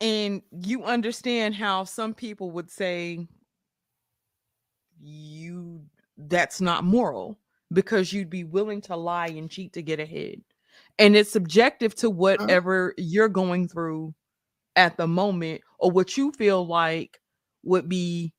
And 0.00 0.42
you 0.52 0.84
understand 0.84 1.54
how 1.54 1.84
some 1.84 2.14
people 2.14 2.50
would 2.52 2.70
say 2.70 3.26
you 5.00 5.82
that's 6.16 6.60
not 6.60 6.84
moral 6.84 7.38
because 7.72 8.12
you'd 8.12 8.30
be 8.30 8.44
willing 8.44 8.80
to 8.80 8.96
lie 8.96 9.26
and 9.28 9.50
cheat 9.50 9.72
to 9.72 9.82
get 9.82 10.00
ahead 10.00 10.40
and 10.98 11.16
it's 11.16 11.30
subjective 11.30 11.94
to 11.94 12.10
Uh-huh. 12.38 12.48
whatever 12.48 12.94
you're 12.98 13.28
going 13.28 13.68
through 13.68 14.14
at 14.76 14.96
the 14.96 15.08
moment 15.08 15.62
or 15.80 15.90
what 15.90 16.16
you 16.16 16.32
feel 16.32 16.66
like 16.66 17.20
would 17.64 17.88
be 17.88 18.32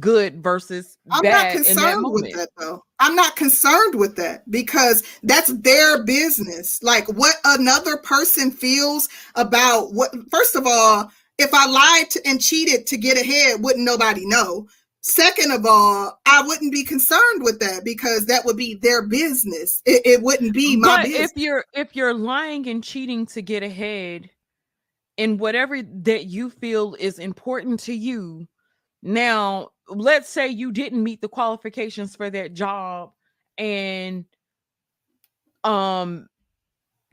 good 0.00 0.42
versus 0.42 0.98
I'm 1.10 1.22
not 1.22 1.24
in 1.24 1.32
that 1.32 1.52
concerned 1.52 2.04
with 2.12 2.32
that 2.34 2.48
though. 2.56 2.82
I'm 2.98 3.14
not 3.14 3.36
concerned 3.36 3.94
with 3.94 4.16
that 4.16 4.50
because 4.50 5.02
that's 5.22 5.52
their 5.58 6.04
business. 6.04 6.82
Like 6.82 7.06
what 7.08 7.36
another 7.44 7.96
person 7.98 8.50
feels 8.50 9.08
about 9.34 9.92
what 9.92 10.12
first 10.30 10.56
of 10.56 10.66
all, 10.66 11.10
if 11.38 11.52
I 11.52 11.66
lied 11.66 12.10
to, 12.10 12.26
and 12.26 12.40
cheated 12.40 12.86
to 12.86 12.96
get 12.96 13.20
ahead, 13.20 13.62
wouldn't 13.62 13.84
nobody 13.84 14.26
know? 14.26 14.66
Second 15.02 15.52
of 15.52 15.64
all, 15.64 16.18
I 16.26 16.42
wouldn't 16.42 16.72
be 16.72 16.82
concerned 16.82 17.42
with 17.42 17.60
that 17.60 17.84
because 17.84 18.26
that 18.26 18.44
would 18.44 18.56
be 18.56 18.74
their 18.74 19.06
business. 19.06 19.80
It, 19.84 20.02
it 20.04 20.22
wouldn't 20.22 20.52
be 20.52 20.76
my 20.76 20.96
but 20.96 21.04
business. 21.04 21.30
if 21.30 21.36
you're 21.36 21.64
if 21.74 21.94
you're 21.94 22.14
lying 22.14 22.68
and 22.68 22.82
cheating 22.82 23.26
to 23.26 23.42
get 23.42 23.62
ahead 23.62 24.30
in 25.16 25.38
whatever 25.38 25.80
that 25.80 26.26
you 26.26 26.50
feel 26.50 26.96
is 26.98 27.18
important 27.18 27.80
to 27.80 27.94
you 27.94 28.48
now 29.02 29.68
let's 29.88 30.28
say 30.28 30.48
you 30.48 30.72
didn't 30.72 31.02
meet 31.02 31.20
the 31.20 31.28
qualifications 31.28 32.16
for 32.16 32.30
that 32.30 32.54
job 32.54 33.12
and 33.58 34.24
um 35.64 36.28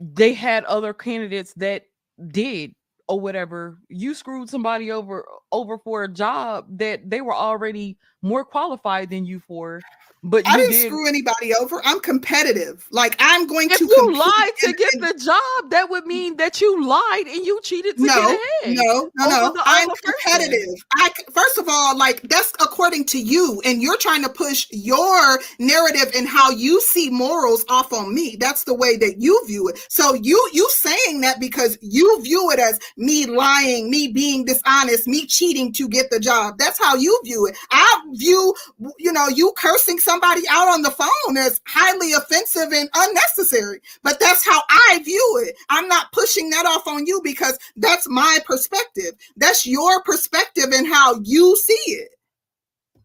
they 0.00 0.34
had 0.34 0.64
other 0.64 0.92
candidates 0.92 1.52
that 1.54 1.84
did 2.28 2.74
or 3.08 3.20
whatever 3.20 3.78
you 3.88 4.14
screwed 4.14 4.48
somebody 4.48 4.90
over 4.90 5.24
over 5.52 5.78
for 5.78 6.04
a 6.04 6.08
job 6.08 6.66
that 6.70 7.08
they 7.08 7.20
were 7.20 7.34
already 7.34 7.96
more 8.22 8.44
qualified 8.44 9.10
than 9.10 9.24
you 9.24 9.38
for 9.40 9.80
but 10.24 10.48
I 10.48 10.56
didn't 10.56 10.72
did 10.72 10.86
screw 10.86 11.06
anybody 11.06 11.54
over. 11.54 11.82
I'm 11.84 12.00
competitive. 12.00 12.86
Like 12.90 13.14
I'm 13.18 13.46
going 13.46 13.70
if 13.70 13.78
to 13.78 13.84
you 13.84 14.18
lied 14.18 14.56
to 14.60 14.66
and- 14.68 14.76
get 14.76 14.92
the 14.94 15.22
job, 15.22 15.70
that 15.70 15.90
would 15.90 16.06
mean 16.06 16.36
that 16.38 16.60
you 16.62 16.82
lied 16.84 17.26
and 17.26 17.44
you 17.44 17.60
cheated 17.62 17.98
to 17.98 18.06
no, 18.06 18.14
get 18.14 18.40
ahead. 18.64 18.74
no, 18.76 19.10
no, 19.16 19.52
no. 19.52 19.62
I'm 19.64 19.88
person. 19.90 20.12
competitive. 20.24 20.74
I 20.94 21.10
first 21.30 21.58
of 21.58 21.68
all, 21.68 21.96
like 21.96 22.22
that's 22.22 22.52
according 22.60 23.04
to 23.06 23.20
you, 23.20 23.60
and 23.66 23.82
you're 23.82 23.98
trying 23.98 24.22
to 24.22 24.30
push 24.30 24.66
your 24.70 25.40
narrative 25.58 26.10
and 26.16 26.26
how 26.26 26.50
you 26.50 26.80
see 26.80 27.10
morals 27.10 27.64
off 27.68 27.92
on 27.92 28.14
me. 28.14 28.36
That's 28.40 28.64
the 28.64 28.74
way 28.74 28.96
that 28.96 29.18
you 29.18 29.40
view 29.46 29.68
it. 29.68 29.78
So 29.90 30.14
you 30.14 30.42
you 30.54 30.66
saying 30.70 31.20
that 31.20 31.38
because 31.38 31.76
you 31.82 32.22
view 32.22 32.50
it 32.50 32.58
as 32.58 32.80
me 32.96 33.26
lying, 33.26 33.90
me 33.90 34.08
being 34.08 34.46
dishonest, 34.46 35.06
me 35.06 35.26
cheating 35.26 35.70
to 35.74 35.86
get 35.86 36.10
the 36.10 36.18
job. 36.18 36.54
That's 36.58 36.78
how 36.82 36.96
you 36.96 37.20
view 37.24 37.44
it. 37.46 37.56
I 37.70 38.00
view 38.12 38.54
you 38.98 39.12
know 39.12 39.28
you 39.28 39.52
cursing 39.58 39.98
somebody 39.98 40.13
out 40.22 40.68
on 40.68 40.82
the 40.82 40.90
phone 40.90 41.36
as 41.36 41.60
highly 41.66 42.12
offensive 42.12 42.72
and 42.72 42.88
unnecessary. 42.94 43.80
But 44.02 44.20
that's 44.20 44.44
how 44.44 44.62
I 44.68 45.00
view 45.04 45.42
it. 45.46 45.56
I'm 45.70 45.88
not 45.88 46.12
pushing 46.12 46.50
that 46.50 46.66
off 46.66 46.86
on 46.86 47.06
you 47.06 47.20
because 47.24 47.58
that's 47.76 48.08
my 48.08 48.38
perspective. 48.46 49.12
That's 49.36 49.66
your 49.66 50.02
perspective 50.02 50.66
and 50.72 50.86
how 50.86 51.20
you 51.22 51.56
see 51.56 51.92
it. 51.92 52.10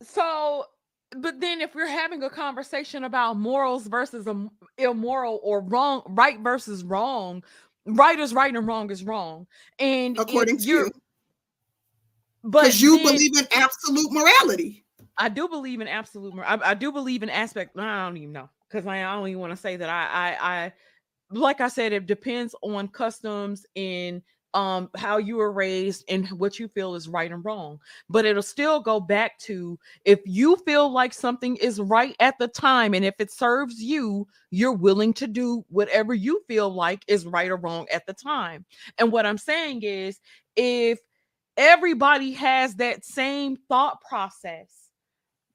So, 0.01 0.65
but 1.17 1.39
then 1.41 1.61
if 1.61 1.73
we're 1.75 1.87
having 1.87 2.21
a 2.23 2.29
conversation 2.29 3.03
about 3.03 3.37
morals 3.37 3.87
versus 3.87 4.27
immoral 4.77 5.39
or 5.43 5.61
wrong, 5.61 6.03
right 6.07 6.39
versus 6.39 6.83
wrong, 6.83 7.43
right 7.85 8.19
is 8.19 8.33
right 8.33 8.55
and 8.55 8.67
wrong 8.67 8.91
is 8.91 9.03
wrong. 9.03 9.47
And 9.79 10.17
According 10.19 10.59
to 10.59 10.63
you. 10.65 10.91
but 12.43 12.61
Because 12.63 12.81
you 12.81 12.97
then- 12.97 13.07
believe 13.07 13.37
in 13.37 13.47
absolute 13.51 14.11
morality. 14.11 14.85
I 15.19 15.27
do 15.29 15.47
believe 15.49 15.81
in 15.81 15.87
absolute. 15.87 16.33
I, 16.39 16.57
I 16.63 16.73
do 16.73 16.91
believe 16.91 17.23
in 17.23 17.29
aspect. 17.29 17.77
I 17.77 18.05
don't 18.05 18.17
even 18.17 18.31
know 18.31 18.49
because 18.69 18.87
I, 18.87 18.99
I 18.99 19.15
don't 19.15 19.27
even 19.27 19.41
want 19.41 19.51
to 19.51 19.57
say 19.57 19.75
that. 19.75 19.89
I, 19.89 20.07
I, 20.07 20.57
I, 20.63 20.73
like 21.31 21.61
I 21.61 21.67
said, 21.67 21.91
it 21.91 22.07
depends 22.07 22.55
on 22.63 22.87
customs 22.87 23.65
and 23.75 24.21
um 24.55 24.89
how 24.97 25.17
you 25.17 25.35
were 25.35 25.51
raised 25.51 26.03
and 26.09 26.27
what 26.29 26.57
you 26.57 26.67
feel 26.67 26.95
is 26.95 27.07
right 27.07 27.31
and 27.31 27.45
wrong. 27.45 27.79
But 28.09 28.25
it'll 28.25 28.41
still 28.41 28.79
go 28.79 28.99
back 28.99 29.37
to 29.41 29.77
if 30.05 30.21
you 30.25 30.55
feel 30.65 30.91
like 30.91 31.13
something 31.13 31.55
is 31.57 31.79
right 31.79 32.15
at 32.19 32.39
the 32.39 32.47
time 32.47 32.95
and 32.95 33.05
if 33.05 33.13
it 33.19 33.31
serves 33.31 33.79
you, 33.79 34.27
you're 34.49 34.73
willing 34.73 35.13
to 35.15 35.27
do 35.27 35.63
whatever 35.69 36.15
you 36.15 36.41
feel 36.47 36.73
like 36.73 37.03
is 37.07 37.27
right 37.27 37.51
or 37.51 37.57
wrong 37.57 37.85
at 37.93 38.07
the 38.07 38.13
time. 38.13 38.65
And 38.97 39.11
what 39.11 39.27
I'm 39.27 39.37
saying 39.37 39.83
is, 39.83 40.19
if 40.55 40.97
everybody 41.55 42.31
has 42.31 42.73
that 42.75 43.05
same 43.05 43.55
thought 43.67 44.01
process 44.01 44.88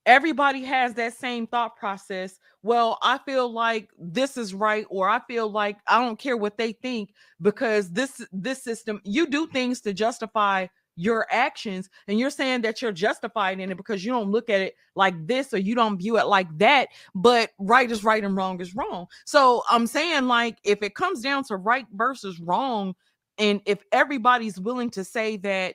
everybody 0.06 0.62
has 0.64 0.94
that 0.94 1.14
same 1.14 1.46
thought 1.46 1.76
process. 1.76 2.38
Well, 2.62 2.98
I 3.02 3.18
feel 3.18 3.52
like 3.52 3.90
this 3.98 4.36
is 4.36 4.54
right, 4.54 4.86
or 4.88 5.08
I 5.08 5.20
feel 5.26 5.50
like 5.50 5.76
I 5.86 6.00
don't 6.00 6.18
care 6.18 6.36
what 6.36 6.58
they 6.58 6.72
think 6.72 7.12
because 7.40 7.90
this 7.90 8.22
this 8.32 8.62
system 8.62 9.00
you 9.04 9.26
do 9.26 9.46
things 9.46 9.80
to 9.82 9.92
justify 9.92 10.66
your 10.96 11.26
actions, 11.30 11.90
and 12.06 12.18
you're 12.18 12.30
saying 12.30 12.62
that 12.62 12.80
you're 12.80 12.92
justified 12.92 13.58
in 13.60 13.70
it 13.70 13.76
because 13.76 14.04
you 14.04 14.12
don't 14.12 14.30
look 14.30 14.48
at 14.48 14.60
it 14.60 14.76
like 14.94 15.26
this 15.26 15.52
or 15.52 15.58
you 15.58 15.74
don't 15.74 15.98
view 15.98 16.18
it 16.18 16.26
like 16.26 16.46
that. 16.58 16.88
But 17.14 17.50
right 17.58 17.90
is 17.90 18.04
right 18.04 18.22
and 18.22 18.36
wrong 18.36 18.60
is 18.60 18.74
wrong. 18.76 19.06
So 19.24 19.62
I'm 19.70 19.86
saying 19.86 20.24
like 20.28 20.58
if 20.64 20.82
it 20.82 20.94
comes 20.94 21.20
down 21.20 21.44
to 21.44 21.56
right 21.56 21.86
versus 21.92 22.40
wrong, 22.40 22.94
and 23.38 23.60
if 23.66 23.82
everybody's 23.92 24.60
willing 24.60 24.90
to 24.90 25.04
say 25.04 25.36
that 25.38 25.74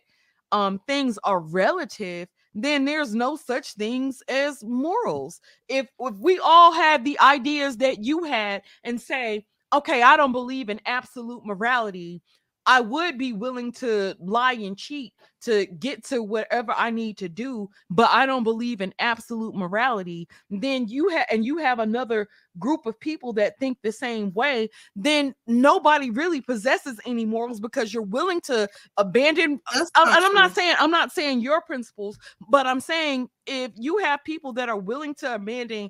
um 0.51 0.79
things 0.87 1.19
are 1.23 1.39
relative 1.39 2.29
then 2.63 2.85
there's 2.85 3.13
no 3.15 3.35
such 3.35 3.73
things 3.73 4.21
as 4.27 4.63
morals. 4.63 5.41
If 5.67 5.87
if 5.99 6.15
we 6.17 6.39
all 6.39 6.73
had 6.73 7.03
the 7.05 7.19
ideas 7.19 7.77
that 7.77 8.03
you 8.03 8.23
had 8.23 8.63
and 8.83 8.99
say, 8.99 9.45
okay, 9.73 10.01
I 10.01 10.17
don't 10.17 10.31
believe 10.31 10.69
in 10.69 10.81
absolute 10.85 11.45
morality, 11.45 12.21
I 12.69 12.81
would 12.81 13.17
be 13.17 13.33
willing 13.33 13.71
to 13.73 14.15
lie 14.19 14.53
and 14.53 14.77
cheat 14.77 15.15
to 15.41 15.65
get 15.65 16.03
to 16.03 16.21
whatever 16.21 16.71
I 16.77 16.91
need 16.91 17.17
to 17.17 17.27
do, 17.27 17.67
but 17.89 18.07
I 18.11 18.27
don't 18.27 18.43
believe 18.43 18.79
in 18.79 18.93
absolute 18.99 19.55
morality. 19.55 20.27
Then 20.51 20.87
you 20.87 21.09
have 21.09 21.25
and 21.31 21.43
you 21.43 21.57
have 21.57 21.79
another 21.79 22.27
group 22.59 22.85
of 22.85 22.99
people 22.99 23.33
that 23.33 23.57
think 23.57 23.79
the 23.81 23.91
same 23.91 24.31
way, 24.35 24.69
then 24.95 25.33
nobody 25.47 26.11
really 26.11 26.41
possesses 26.41 26.99
any 27.07 27.25
morals 27.25 27.59
because 27.59 27.91
you're 27.91 28.03
willing 28.03 28.39
to 28.41 28.69
abandon 28.97 29.59
and 29.73 29.89
I'm 29.95 30.33
not 30.33 30.53
saying 30.53 30.75
I'm 30.77 30.91
not 30.91 31.11
saying 31.11 31.41
your 31.41 31.61
principles, 31.61 32.19
but 32.51 32.67
I'm 32.67 32.81
saying 32.81 33.29
if 33.47 33.71
you 33.77 33.97
have 33.97 34.23
people 34.23 34.53
that 34.53 34.69
are 34.69 34.77
willing 34.77 35.15
to 35.15 35.33
abandon 35.33 35.89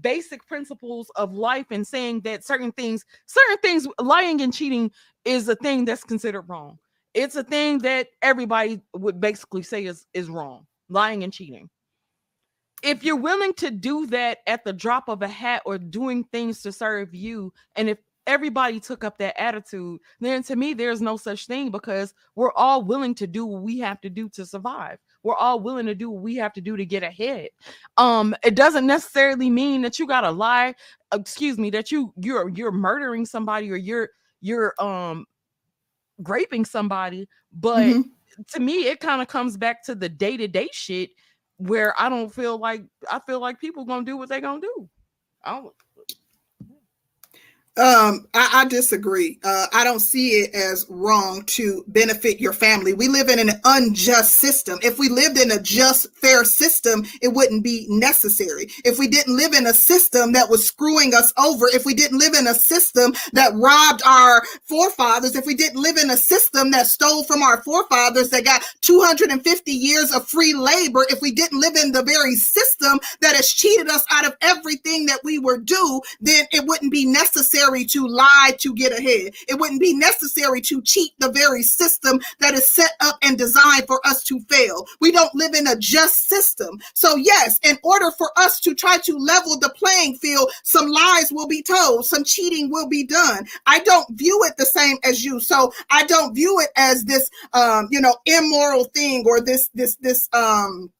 basic 0.00 0.46
principles 0.46 1.10
of 1.16 1.32
life 1.32 1.66
and 1.70 1.86
saying 1.86 2.20
that 2.22 2.44
certain 2.44 2.72
things, 2.72 3.04
certain 3.26 3.58
things, 3.58 3.86
lying 4.00 4.40
and 4.40 4.52
cheating 4.52 4.90
is 5.24 5.48
a 5.48 5.56
thing 5.56 5.84
that's 5.84 6.04
considered 6.04 6.48
wrong. 6.48 6.78
It's 7.14 7.36
a 7.36 7.44
thing 7.44 7.78
that 7.78 8.08
everybody 8.22 8.80
would 8.94 9.20
basically 9.20 9.62
say 9.62 9.84
is 9.84 10.06
is 10.14 10.28
wrong. 10.28 10.66
Lying 10.88 11.22
and 11.22 11.32
cheating. 11.32 11.70
If 12.82 13.02
you're 13.02 13.16
willing 13.16 13.54
to 13.54 13.70
do 13.70 14.06
that 14.08 14.38
at 14.46 14.64
the 14.64 14.72
drop 14.72 15.08
of 15.08 15.22
a 15.22 15.28
hat 15.28 15.62
or 15.64 15.78
doing 15.78 16.24
things 16.24 16.60
to 16.62 16.72
serve 16.72 17.14
you, 17.14 17.52
and 17.76 17.88
if 17.88 17.98
everybody 18.26 18.80
took 18.80 19.04
up 19.04 19.18
that 19.18 19.40
attitude, 19.40 20.00
then 20.20 20.42
to 20.44 20.56
me, 20.56 20.74
there's 20.74 21.00
no 21.00 21.16
such 21.16 21.46
thing 21.46 21.70
because 21.70 22.14
we're 22.34 22.52
all 22.52 22.82
willing 22.82 23.14
to 23.14 23.26
do 23.26 23.46
what 23.46 23.62
we 23.62 23.78
have 23.78 24.00
to 24.02 24.10
do 24.10 24.28
to 24.30 24.44
survive. 24.44 24.98
We're 25.24 25.34
all 25.36 25.58
willing 25.60 25.86
to 25.86 25.94
do 25.94 26.10
what 26.10 26.22
we 26.22 26.36
have 26.36 26.52
to 26.54 26.60
do 26.60 26.76
to 26.76 26.86
get 26.86 27.02
ahead. 27.02 27.48
Um, 27.96 28.36
it 28.44 28.54
doesn't 28.54 28.86
necessarily 28.86 29.50
mean 29.50 29.82
that 29.82 29.98
you 29.98 30.06
gotta 30.06 30.30
lie, 30.30 30.74
excuse 31.12 31.58
me, 31.58 31.70
that 31.70 31.90
you 31.90 32.12
you're 32.22 32.48
you're 32.50 32.72
murdering 32.72 33.26
somebody 33.26 33.70
or 33.72 33.76
you're 33.76 34.10
you're 34.40 34.74
um 34.78 35.26
raping 36.18 36.64
somebody, 36.64 37.28
but 37.52 37.98
Mhm. 37.98 38.04
to 38.48 38.60
me, 38.60 38.86
it 38.86 39.00
kind 39.00 39.22
of 39.22 39.28
comes 39.28 39.56
back 39.56 39.82
to 39.84 39.94
the 39.94 40.08
day-to-day 40.08 40.68
shit 40.72 41.10
where 41.58 41.94
I 42.00 42.08
don't 42.08 42.32
feel 42.34 42.58
like 42.58 42.84
I 43.10 43.20
feel 43.20 43.40
like 43.40 43.60
people 43.60 43.84
gonna 43.84 44.04
do 44.04 44.16
what 44.16 44.28
they 44.28 44.40
gonna 44.40 44.60
do. 44.60 44.88
I 45.44 45.52
don't 45.60 45.74
Um, 47.76 48.28
I, 48.34 48.50
I 48.52 48.64
disagree. 48.66 49.40
Uh, 49.42 49.66
I 49.72 49.82
don't 49.82 49.98
see 49.98 50.28
it 50.30 50.54
as 50.54 50.86
wrong 50.88 51.42
to 51.46 51.84
benefit 51.88 52.40
your 52.40 52.52
family. 52.52 52.92
We 52.92 53.08
live 53.08 53.28
in 53.28 53.40
an 53.40 53.60
unjust 53.64 54.34
system. 54.34 54.78
If 54.80 55.00
we 55.00 55.08
lived 55.08 55.38
in 55.38 55.50
a 55.50 55.60
just, 55.60 56.14
fair 56.14 56.44
system, 56.44 57.04
it 57.20 57.32
wouldn't 57.32 57.64
be 57.64 57.86
necessary. 57.88 58.68
If 58.84 59.00
we 59.00 59.08
didn't 59.08 59.36
live 59.36 59.54
in 59.54 59.66
a 59.66 59.74
system 59.74 60.32
that 60.32 60.48
was 60.48 60.64
screwing 60.64 61.14
us 61.14 61.32
over, 61.36 61.66
if 61.66 61.84
we 61.84 61.94
didn't 61.94 62.18
live 62.18 62.34
in 62.34 62.46
a 62.46 62.54
system 62.54 63.12
that 63.32 63.52
robbed 63.54 64.02
our 64.06 64.44
forefathers, 64.68 65.34
if 65.34 65.44
we 65.44 65.56
didn't 65.56 65.82
live 65.82 65.96
in 65.96 66.10
a 66.10 66.16
system 66.16 66.70
that 66.70 66.86
stole 66.86 67.24
from 67.24 67.42
our 67.42 67.60
forefathers 67.64 68.30
that 68.30 68.44
got 68.44 68.62
250 68.82 69.72
years 69.72 70.12
of 70.12 70.28
free 70.28 70.54
labor, 70.54 71.04
if 71.08 71.20
we 71.20 71.32
didn't 71.32 71.58
live 71.58 71.74
in 71.74 71.90
the 71.90 72.04
very 72.04 72.36
system 72.36 73.00
that 73.20 73.34
has 73.34 73.48
cheated 73.48 73.88
us 73.88 74.04
out 74.12 74.24
of 74.24 74.36
everything 74.42 75.06
that 75.06 75.20
we 75.24 75.40
were 75.40 75.58
due, 75.58 76.00
then 76.20 76.46
it 76.52 76.64
wouldn't 76.66 76.92
be 76.92 77.04
necessary 77.04 77.63
necessary 77.64 77.84
to 77.86 78.06
lie 78.06 78.56
to 78.58 78.74
get 78.74 78.92
ahead. 78.92 79.34
It 79.48 79.58
wouldn't 79.58 79.80
be 79.80 79.94
necessary 79.94 80.60
to 80.62 80.82
cheat 80.82 81.12
the 81.18 81.30
very 81.30 81.62
system 81.62 82.20
that 82.40 82.54
is 82.54 82.70
set 82.70 82.92
up 83.00 83.18
and 83.22 83.38
designed 83.38 83.86
for 83.86 84.00
us 84.06 84.22
to 84.24 84.40
fail. 84.40 84.86
We 85.00 85.12
don't 85.12 85.34
live 85.34 85.54
in 85.54 85.66
a 85.66 85.76
just 85.76 86.28
system. 86.28 86.78
So, 86.94 87.16
yes, 87.16 87.58
in 87.62 87.78
order 87.82 88.10
for 88.10 88.30
us 88.36 88.60
to 88.60 88.74
try 88.74 88.98
to 88.98 89.16
level 89.16 89.58
the 89.58 89.70
playing 89.70 90.16
field, 90.16 90.50
some 90.62 90.88
lies 90.88 91.32
will 91.32 91.48
be 91.48 91.62
told, 91.62 92.06
some 92.06 92.24
cheating 92.24 92.70
will 92.70 92.88
be 92.88 93.04
done. 93.04 93.46
I 93.66 93.80
don't 93.80 94.08
view 94.10 94.42
it 94.44 94.56
the 94.56 94.66
same 94.66 94.98
as 95.04 95.24
you. 95.24 95.40
So, 95.40 95.72
I 95.90 96.04
don't 96.04 96.34
view 96.34 96.60
it 96.60 96.70
as 96.76 97.04
this, 97.04 97.30
um, 97.52 97.88
you 97.90 98.00
know, 98.00 98.16
immoral 98.26 98.84
thing 98.84 99.24
or 99.26 99.40
this, 99.40 99.68
this, 99.74 99.96
this, 99.96 100.28
um, 100.32 100.90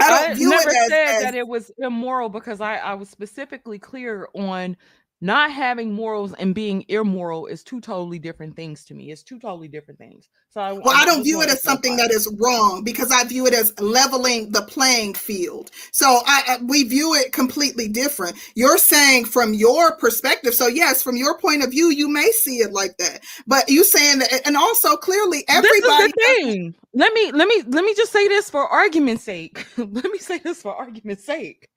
I 0.00 0.08
don't 0.08 0.30
I 0.30 0.34
view 0.34 0.50
never 0.50 0.70
it 0.70 0.76
as, 0.76 0.88
said 0.88 1.16
as 1.16 1.22
that 1.22 1.34
it 1.34 1.48
was 1.48 1.72
immoral 1.78 2.28
because 2.28 2.60
I, 2.60 2.76
I 2.76 2.94
was 2.94 3.08
specifically 3.08 3.80
clear 3.80 4.28
on 4.34 4.76
not 5.20 5.50
having 5.50 5.92
morals 5.92 6.32
and 6.34 6.54
being 6.54 6.84
immoral 6.88 7.46
is 7.46 7.64
two 7.64 7.80
totally 7.80 8.18
different 8.18 8.54
things 8.54 8.84
to 8.84 8.94
me. 8.94 9.10
It's 9.10 9.22
two 9.22 9.38
totally 9.38 9.66
different 9.66 9.98
things. 9.98 10.28
So 10.50 10.60
I, 10.60 10.72
Well, 10.72 10.90
I 10.90 11.02
I 11.02 11.04
don't 11.04 11.24
view 11.24 11.42
it 11.42 11.50
as 11.50 11.62
something 11.62 11.96
that 11.96 12.10
is 12.10 12.32
wrong 12.38 12.84
because 12.84 13.10
I 13.10 13.24
view 13.24 13.46
it 13.46 13.54
as 13.54 13.78
leveling 13.80 14.52
the 14.52 14.62
playing 14.62 15.14
field. 15.14 15.70
So 15.90 16.20
I, 16.24 16.42
I 16.46 16.58
we 16.62 16.84
view 16.84 17.14
it 17.14 17.32
completely 17.32 17.88
different. 17.88 18.36
You're 18.54 18.78
saying 18.78 19.24
from 19.24 19.54
your 19.54 19.96
perspective. 19.96 20.54
So 20.54 20.68
yes, 20.68 21.02
from 21.02 21.16
your 21.16 21.36
point 21.38 21.64
of 21.64 21.70
view, 21.70 21.90
you 21.90 22.08
may 22.08 22.30
see 22.30 22.58
it 22.58 22.72
like 22.72 22.96
that. 22.98 23.20
But 23.46 23.68
you 23.68 23.84
saying 23.84 24.20
that, 24.20 24.46
and 24.46 24.56
also 24.56 24.96
clearly 24.96 25.44
everybody. 25.48 25.80
This 25.80 25.90
is 25.90 26.12
the 26.12 26.12
thing. 26.26 26.74
Let 26.94 27.12
me 27.12 27.32
let 27.32 27.48
me 27.48 27.62
let 27.66 27.84
me 27.84 27.94
just 27.94 28.12
say 28.12 28.28
this 28.28 28.50
for 28.50 28.66
argument's 28.66 29.24
sake. 29.24 29.66
let 29.76 30.04
me 30.04 30.18
say 30.18 30.38
this 30.38 30.62
for 30.62 30.74
argument's 30.74 31.24
sake. 31.24 31.68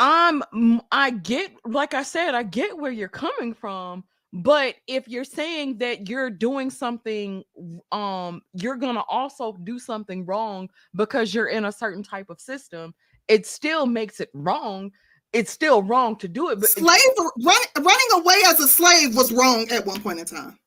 I'm 0.00 0.42
I 0.90 1.10
get 1.10 1.52
like 1.66 1.92
I 1.92 2.02
said, 2.02 2.34
I 2.34 2.42
get 2.42 2.76
where 2.76 2.90
you're 2.90 3.08
coming 3.08 3.52
from, 3.52 4.02
but 4.32 4.76
if 4.86 5.06
you're 5.06 5.24
saying 5.24 5.76
that 5.78 6.08
you're 6.08 6.30
doing 6.30 6.70
something 6.70 7.44
um 7.92 8.40
you're 8.54 8.76
going 8.76 8.94
to 8.94 9.02
also 9.02 9.52
do 9.62 9.78
something 9.78 10.24
wrong 10.24 10.70
because 10.94 11.34
you're 11.34 11.48
in 11.48 11.66
a 11.66 11.72
certain 11.72 12.02
type 12.02 12.30
of 12.30 12.40
system, 12.40 12.94
it 13.28 13.46
still 13.46 13.84
makes 13.84 14.20
it 14.20 14.30
wrong. 14.32 14.90
It's 15.34 15.50
still 15.50 15.82
wrong 15.82 16.16
to 16.16 16.28
do 16.28 16.48
it, 16.48 16.58
but 16.58 16.70
Slave 16.70 17.00
run, 17.44 17.56
running 17.76 18.08
away 18.14 18.40
as 18.46 18.58
a 18.58 18.66
slave 18.66 19.14
was 19.14 19.30
wrong 19.32 19.68
at 19.70 19.84
one 19.84 20.00
point 20.00 20.18
in 20.18 20.24
time. 20.24 20.58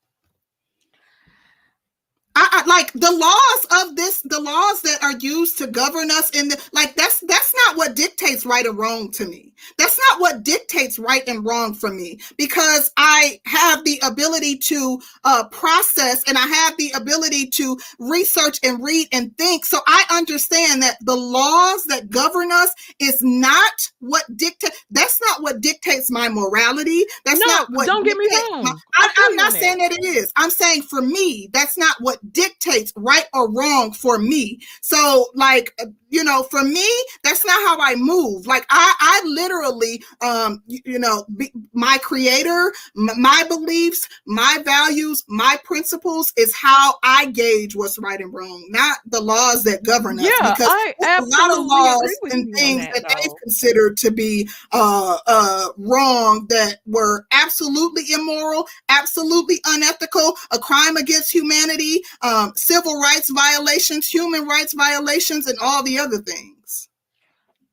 I, 2.36 2.62
I 2.64 2.66
like 2.68 2.92
the 2.92 3.12
laws 3.12 3.86
of 3.86 3.96
this, 3.96 4.20
the 4.22 4.40
laws 4.40 4.82
that 4.82 5.02
are 5.02 5.16
used 5.18 5.58
to 5.58 5.66
govern 5.66 6.10
us 6.10 6.30
in 6.30 6.48
the 6.48 6.60
like 6.72 6.94
that's 6.96 7.20
that's 7.26 7.54
not 7.66 7.76
what 7.76 7.94
dictates 7.94 8.44
right 8.44 8.66
or 8.66 8.72
wrong 8.72 9.10
to 9.12 9.26
me. 9.26 9.52
That's 9.78 9.98
not 10.10 10.20
what 10.20 10.42
dictates 10.42 10.98
right 10.98 11.22
and 11.28 11.44
wrong 11.44 11.74
for 11.74 11.90
me 11.90 12.18
because 12.36 12.90
I 12.96 13.40
have 13.46 13.84
the 13.84 14.00
ability 14.04 14.58
to 14.58 15.00
uh, 15.24 15.44
process 15.48 16.22
and 16.26 16.36
I 16.36 16.46
have 16.46 16.76
the 16.76 16.90
ability 16.96 17.46
to 17.50 17.78
research 17.98 18.58
and 18.62 18.82
read 18.82 19.08
and 19.12 19.36
think. 19.38 19.64
So 19.64 19.78
I 19.86 20.04
understand 20.10 20.82
that 20.82 20.96
the 21.02 21.16
laws 21.16 21.84
that 21.84 22.10
govern 22.10 22.50
us 22.52 22.74
is 22.98 23.20
not 23.22 23.72
what 24.00 24.24
dictate. 24.36 24.72
That's 24.90 25.20
not 25.22 25.42
what 25.42 25.60
dictates 25.60 26.10
my 26.10 26.28
morality. 26.28 27.04
That's 27.24 27.40
no, 27.40 27.46
not 27.46 27.68
what. 27.70 27.86
don't 27.86 28.04
get 28.04 28.16
me 28.16 28.26
wrong. 28.50 28.62
my- 28.64 28.74
I 28.96 29.08
I'm 29.16 29.36
not 29.36 29.52
that. 29.52 29.60
saying 29.60 29.78
that 29.78 29.92
it 29.92 30.04
is. 30.04 30.32
I'm 30.36 30.50
saying 30.50 30.82
for 30.82 31.00
me, 31.00 31.48
that's 31.52 31.76
not 31.78 31.96
what 32.00 32.18
dictates 32.30 32.92
right 32.96 33.26
or 33.32 33.50
wrong 33.50 33.92
for 33.92 34.18
me. 34.18 34.60
So, 34.80 35.26
like, 35.34 35.76
you 36.14 36.22
know, 36.22 36.44
for 36.44 36.62
me, 36.62 36.88
that's 37.24 37.44
not 37.44 37.60
how 37.62 37.76
I 37.80 37.96
move. 37.96 38.46
Like, 38.46 38.64
I, 38.70 38.94
I 39.00 39.22
literally, 39.26 40.02
um, 40.20 40.62
you, 40.68 40.78
you 40.84 40.98
know, 41.00 41.24
be, 41.36 41.52
my 41.72 41.98
creator, 42.02 42.72
m- 42.96 43.20
my 43.20 43.44
beliefs, 43.48 44.08
my 44.24 44.62
values, 44.64 45.24
my 45.26 45.58
principles 45.64 46.32
is 46.36 46.54
how 46.54 46.94
I 47.02 47.26
gauge 47.26 47.74
what's 47.74 47.98
right 47.98 48.20
and 48.20 48.32
wrong, 48.32 48.64
not 48.70 48.98
the 49.06 49.20
laws 49.20 49.64
that 49.64 49.82
govern 49.82 50.20
us. 50.20 50.26
Yeah, 50.26 50.52
because 50.52 50.68
I 50.68 50.94
a 51.18 51.22
lot 51.22 51.58
of 51.58 51.66
laws 51.66 52.18
and 52.30 52.54
things 52.54 52.86
that, 52.92 53.06
that, 53.08 53.16
they've 53.22 53.36
considered 53.42 53.96
to 53.98 54.10
be 54.12 54.48
uh, 54.72 55.18
uh, 55.26 55.68
wrong 55.78 56.46
that 56.48 56.78
were 56.86 57.26
absolutely 57.32 58.04
immoral, 58.12 58.68
absolutely 58.88 59.60
unethical, 59.66 60.34
a 60.52 60.58
crime 60.58 60.96
against 60.96 61.32
humanity, 61.32 62.02
um, 62.22 62.52
civil 62.54 63.00
rights 63.00 63.30
violations, 63.30 64.06
human 64.06 64.46
rights 64.46 64.74
violations, 64.74 65.46
and 65.48 65.58
all 65.60 65.82
the 65.82 65.98
other 65.98 66.03
things. 66.10 66.88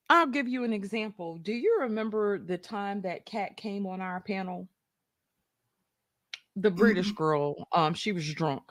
I'll 0.09 0.27
give 0.27 0.47
you 0.47 0.63
an 0.63 0.73
example. 0.73 1.37
Do 1.37 1.53
you 1.53 1.79
remember 1.81 2.37
the 2.37 2.57
time 2.57 3.01
that 3.03 3.25
Kat 3.25 3.55
came 3.55 3.85
on 3.85 4.01
our 4.01 4.19
panel? 4.19 4.67
The 6.57 6.71
British 6.71 7.11
Mhm. 7.11 7.15
girl, 7.15 7.67
um, 7.71 7.93
she 7.93 8.11
was 8.11 8.33
drunk. 8.33 8.63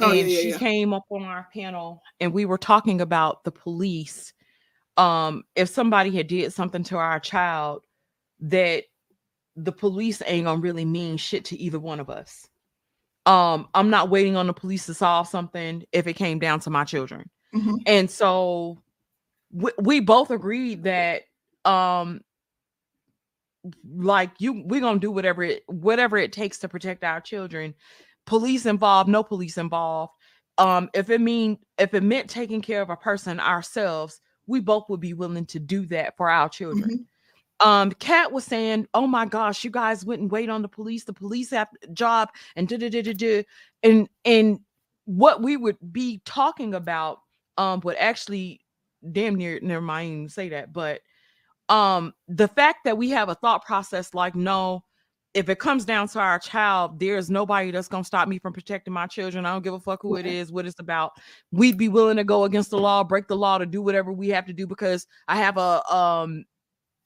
Oh, 0.00 0.12
yeah, 0.12 0.20
and 0.20 0.30
yeah, 0.30 0.38
she 0.38 0.48
yeah. 0.50 0.58
came 0.58 0.92
up 0.92 1.04
on 1.10 1.22
our 1.22 1.48
panel 1.52 2.02
and 2.20 2.32
we 2.32 2.44
were 2.44 2.58
talking 2.58 3.00
about 3.00 3.44
the 3.44 3.52
police. 3.52 4.32
Um, 4.96 5.44
if 5.56 5.68
somebody 5.68 6.10
had 6.10 6.26
did 6.26 6.52
something 6.52 6.82
to 6.84 6.96
our 6.96 7.20
child, 7.20 7.82
that 8.40 8.84
the 9.56 9.72
police 9.72 10.22
ain't 10.26 10.44
gonna 10.44 10.60
really 10.60 10.84
mean 10.84 11.16
shit 11.16 11.44
to 11.46 11.58
either 11.58 11.78
one 11.78 12.00
of 12.00 12.10
us. 12.10 12.48
Um, 13.26 13.68
I'm 13.74 13.90
not 13.90 14.10
waiting 14.10 14.36
on 14.36 14.46
the 14.46 14.54
police 14.54 14.86
to 14.86 14.94
solve 14.94 15.28
something 15.28 15.84
if 15.92 16.06
it 16.06 16.14
came 16.14 16.38
down 16.38 16.60
to 16.60 16.70
my 16.70 16.84
children. 16.84 17.30
Mhm. 17.54 17.78
And 17.86 18.10
so 18.10 18.82
we, 19.52 19.72
we 19.78 20.00
both 20.00 20.30
agreed 20.30 20.84
that 20.84 21.22
um 21.64 22.22
like 23.94 24.30
you 24.38 24.62
we're 24.64 24.80
gonna 24.80 24.98
do 24.98 25.10
whatever 25.10 25.42
it 25.42 25.62
whatever 25.66 26.16
it 26.16 26.32
takes 26.32 26.58
to 26.58 26.68
protect 26.68 27.04
our 27.04 27.20
children. 27.20 27.74
Police 28.26 28.64
involved 28.66 29.10
no 29.10 29.22
police 29.22 29.58
involved. 29.58 30.12
Um 30.58 30.88
if 30.94 31.10
it 31.10 31.20
mean 31.20 31.58
if 31.78 31.92
it 31.92 32.02
meant 32.02 32.30
taking 32.30 32.62
care 32.62 32.80
of 32.80 32.90
a 32.90 32.96
person 32.96 33.38
ourselves 33.40 34.20
we 34.46 34.60
both 34.60 34.84
would 34.88 35.00
be 35.00 35.12
willing 35.12 35.46
to 35.46 35.60
do 35.60 35.84
that 35.86 36.16
for 36.16 36.30
our 36.30 36.48
children. 36.48 36.90
Mhm. 37.62 37.66
um 37.66 37.92
kat 37.92 38.32
was 38.32 38.44
saying 38.44 38.86
oh 38.94 39.06
my 39.06 39.26
gosh 39.26 39.64
you 39.64 39.70
guys 39.70 40.04
wouldn't 40.04 40.32
wait 40.32 40.48
on 40.50 40.62
the 40.62 40.68
police. 40.68 41.04
The 41.04 41.12
police 41.12 41.50
have 41.50 41.68
job 41.92 42.30
and 42.56 42.68
da 42.68 42.78
da 42.78 42.90
da 42.90 43.02
da. 43.14 43.44
And 43.82 44.08
and 44.24 44.60
what 45.06 45.42
we 45.42 45.56
would 45.56 45.78
be 45.92 46.22
talking 46.24 46.74
about 46.74 47.20
um 47.58 47.80
would 47.84 47.96
actually 47.96 48.60
damn 49.12 49.34
near 49.34 49.58
never 49.62 49.80
mind 49.80 50.12
even 50.12 50.28
say 50.28 50.48
that 50.50 50.72
but 50.72 51.00
um 51.68 52.12
the 52.28 52.48
fact 52.48 52.80
that 52.84 52.98
we 52.98 53.10
have 53.10 53.28
a 53.28 53.34
thought 53.34 53.64
process 53.64 54.12
like 54.14 54.34
no 54.34 54.82
if 55.32 55.48
it 55.48 55.60
comes 55.60 55.84
down 55.84 56.08
to 56.08 56.18
our 56.18 56.38
child 56.40 56.98
there's 56.98 57.30
nobody 57.30 57.70
that's 57.70 57.86
going 57.88 58.02
to 58.02 58.06
stop 58.06 58.26
me 58.26 58.38
from 58.38 58.52
protecting 58.52 58.92
my 58.92 59.06
children. 59.06 59.46
I 59.46 59.52
don't 59.52 59.62
give 59.62 59.74
a 59.74 59.78
fuck 59.78 60.02
who 60.02 60.16
it 60.16 60.26
is, 60.26 60.50
what 60.50 60.66
it's 60.66 60.80
about. 60.80 61.12
We'd 61.52 61.78
be 61.78 61.86
willing 61.88 62.16
to 62.16 62.24
go 62.24 62.42
against 62.44 62.70
the 62.70 62.78
law 62.78 63.04
break 63.04 63.28
the 63.28 63.36
law 63.36 63.56
to 63.58 63.64
do 63.66 63.80
whatever 63.80 64.12
we 64.12 64.28
have 64.30 64.44
to 64.46 64.52
do 64.52 64.66
because 64.66 65.06
i 65.28 65.36
have 65.36 65.56
a 65.56 65.94
um 65.94 66.44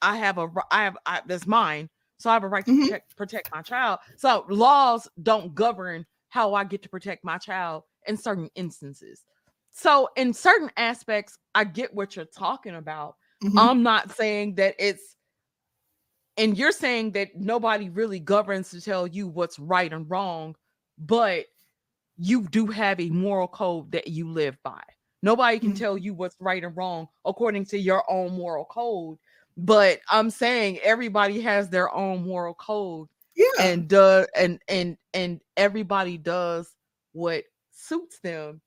i 0.00 0.16
have 0.16 0.38
a 0.38 0.48
I 0.70 0.84
have 0.84 0.96
I, 1.04 1.20
that's 1.26 1.46
mine 1.46 1.90
so 2.18 2.30
i 2.30 2.32
have 2.32 2.44
a 2.44 2.48
right 2.48 2.64
to 2.64 2.72
Mhm. 2.72 2.84
protect 2.86 3.16
protect 3.16 3.50
my 3.52 3.60
child. 3.62 3.98
So 4.16 4.46
laws 4.48 5.06
don't 5.22 5.54
govern 5.54 6.06
how 6.30 6.54
i 6.54 6.64
get 6.64 6.82
to 6.82 6.88
protect 6.88 7.24
my 7.24 7.36
child 7.38 7.82
in 8.06 8.16
certain 8.16 8.48
instances 8.54 9.24
so 9.74 10.08
in 10.16 10.32
certain 10.32 10.70
aspects 10.78 11.38
i 11.54 11.64
get 11.64 11.94
what 11.94 12.16
you're 12.16 12.24
talking 12.26 12.76
about 12.76 13.16
Mhm. 13.42 13.58
I'm 13.58 13.82
not 13.82 14.10
saying 14.12 14.54
that 14.54 14.74
it's, 14.78 15.16
and 16.38 16.56
you're 16.56 16.72
saying 16.72 17.12
that 17.12 17.36
nobody 17.36 17.90
really 17.90 18.20
governs 18.20 18.70
to 18.70 18.80
tell 18.80 19.06
you 19.06 19.28
what's 19.28 19.58
right 19.58 19.92
and 19.92 20.08
wrong, 20.10 20.56
but 20.98 21.46
you 22.16 22.48
do 22.48 22.66
have 22.68 23.00
a 23.00 23.10
moral 23.10 23.48
code 23.48 23.92
that 23.92 24.08
you 24.08 24.28
live 24.30 24.56
by. 24.62 24.82
Nobody 25.22 25.58
can 25.58 25.72
Mhm. 25.72 25.78
tell 25.78 25.98
you 25.98 26.14
what's 26.14 26.36
right 26.40 26.64
and 26.64 26.76
wrong 26.76 27.08
according 27.24 27.66
to 27.66 27.78
your 27.78 28.10
own 28.10 28.32
moral 28.34 28.64
code. 28.66 29.18
But 29.56 30.00
I'm 30.10 30.30
saying 30.30 30.78
everybody 30.80 31.40
has 31.42 31.68
their 31.70 31.92
own 31.94 32.26
moral 32.26 32.54
code 32.54 33.08
yeah. 33.36 33.46
and 33.60 33.88
does 33.88 34.26
and 34.36 34.60
and 34.68 34.96
and 35.14 35.40
everybody 35.56 36.18
does 36.18 36.74
what 37.12 37.44
suits 37.72 38.20
them 38.20 38.60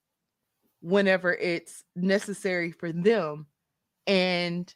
whenever 0.81 1.33
it's 1.33 1.83
necessary 1.95 2.71
for 2.71 2.91
them 2.91 3.47
and 4.05 4.73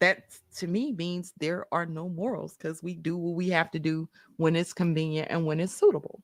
that 0.00 0.24
to 0.56 0.66
me 0.66 0.92
means 0.92 1.32
there 1.38 1.66
are 1.72 1.86
no 1.86 2.08
morals 2.08 2.56
because 2.56 2.82
we 2.82 2.94
do 2.94 3.16
what 3.16 3.34
we 3.34 3.50
have 3.50 3.70
to 3.70 3.78
do 3.78 4.08
when 4.36 4.56
it's 4.56 4.72
convenient 4.72 5.28
and 5.30 5.44
when 5.44 5.60
it's 5.60 5.74
suitable 5.74 6.22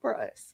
for 0.00 0.20
us. 0.20 0.52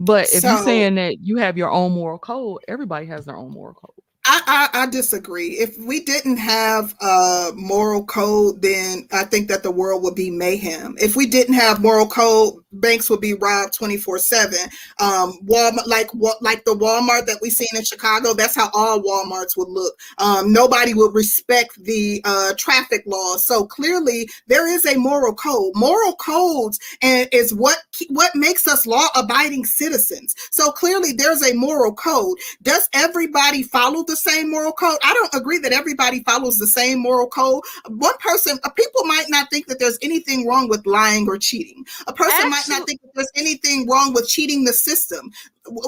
But 0.00 0.28
if 0.32 0.42
you're 0.42 0.62
saying 0.62 0.94
that 0.96 1.20
you 1.20 1.36
have 1.36 1.56
your 1.56 1.70
own 1.70 1.92
moral 1.92 2.18
code 2.18 2.62
everybody 2.66 3.06
has 3.06 3.24
their 3.24 3.36
own 3.36 3.52
moral 3.52 3.74
code 3.74 4.03
I, 4.26 4.70
I, 4.72 4.82
I 4.82 4.86
disagree. 4.86 5.58
If 5.58 5.76
we 5.78 6.00
didn't 6.00 6.38
have 6.38 6.94
a 7.02 7.50
moral 7.54 8.04
code, 8.06 8.62
then 8.62 9.06
I 9.12 9.24
think 9.24 9.48
that 9.48 9.62
the 9.62 9.70
world 9.70 10.02
would 10.02 10.14
be 10.14 10.30
mayhem. 10.30 10.96
If 10.98 11.14
we 11.14 11.26
didn't 11.26 11.54
have 11.54 11.82
moral 11.82 12.06
code, 12.06 12.54
banks 12.72 13.10
would 13.10 13.20
be 13.20 13.34
robbed 13.34 13.74
twenty 13.74 13.98
four 13.98 14.18
seven. 14.18 14.58
Um, 14.98 15.38
Walmart, 15.44 15.86
like 15.86 16.12
what, 16.14 16.40
like 16.42 16.64
the 16.64 16.74
Walmart 16.74 17.26
that 17.26 17.38
we 17.42 17.50
seen 17.50 17.68
in 17.74 17.84
Chicago, 17.84 18.32
that's 18.32 18.56
how 18.56 18.70
all 18.72 19.02
WalMarts 19.02 19.56
would 19.58 19.68
look. 19.68 19.94
Um, 20.18 20.52
nobody 20.52 20.94
would 20.94 21.14
respect 21.14 21.82
the 21.84 22.22
uh, 22.24 22.54
traffic 22.56 23.02
laws. 23.06 23.46
So 23.46 23.66
clearly, 23.66 24.28
there 24.46 24.66
is 24.66 24.86
a 24.86 24.96
moral 24.96 25.34
code. 25.34 25.72
Moral 25.74 26.14
codes 26.14 26.78
and 27.02 27.28
is 27.30 27.52
what 27.52 27.78
what 28.08 28.34
makes 28.34 28.66
us 28.66 28.86
law 28.86 29.08
abiding 29.14 29.66
citizens. 29.66 30.34
So 30.50 30.72
clearly, 30.72 31.12
there's 31.12 31.42
a 31.42 31.54
moral 31.54 31.92
code. 31.94 32.38
Does 32.62 32.88
everybody 32.94 33.62
follow 33.62 34.02
the 34.02 34.13
the 34.14 34.30
same 34.30 34.50
moral 34.50 34.72
code. 34.72 34.98
I 35.02 35.12
don't 35.12 35.34
agree 35.34 35.58
that 35.58 35.72
everybody 35.72 36.22
follows 36.22 36.58
the 36.58 36.66
same 36.66 37.00
moral 37.00 37.26
code. 37.26 37.62
One 37.88 38.16
person, 38.18 38.58
uh, 38.64 38.70
people 38.70 39.04
might 39.04 39.26
not 39.28 39.50
think 39.50 39.66
that 39.66 39.78
there's 39.78 39.98
anything 40.02 40.46
wrong 40.46 40.68
with 40.68 40.86
lying 40.86 41.28
or 41.28 41.38
cheating. 41.38 41.84
A 42.06 42.12
person 42.12 42.50
might 42.50 42.66
not 42.68 42.86
think 42.86 43.00
that 43.02 43.10
there's 43.14 43.32
anything 43.34 43.88
wrong 43.88 44.12
with 44.12 44.28
cheating 44.28 44.64
the 44.64 44.72
system. 44.72 45.30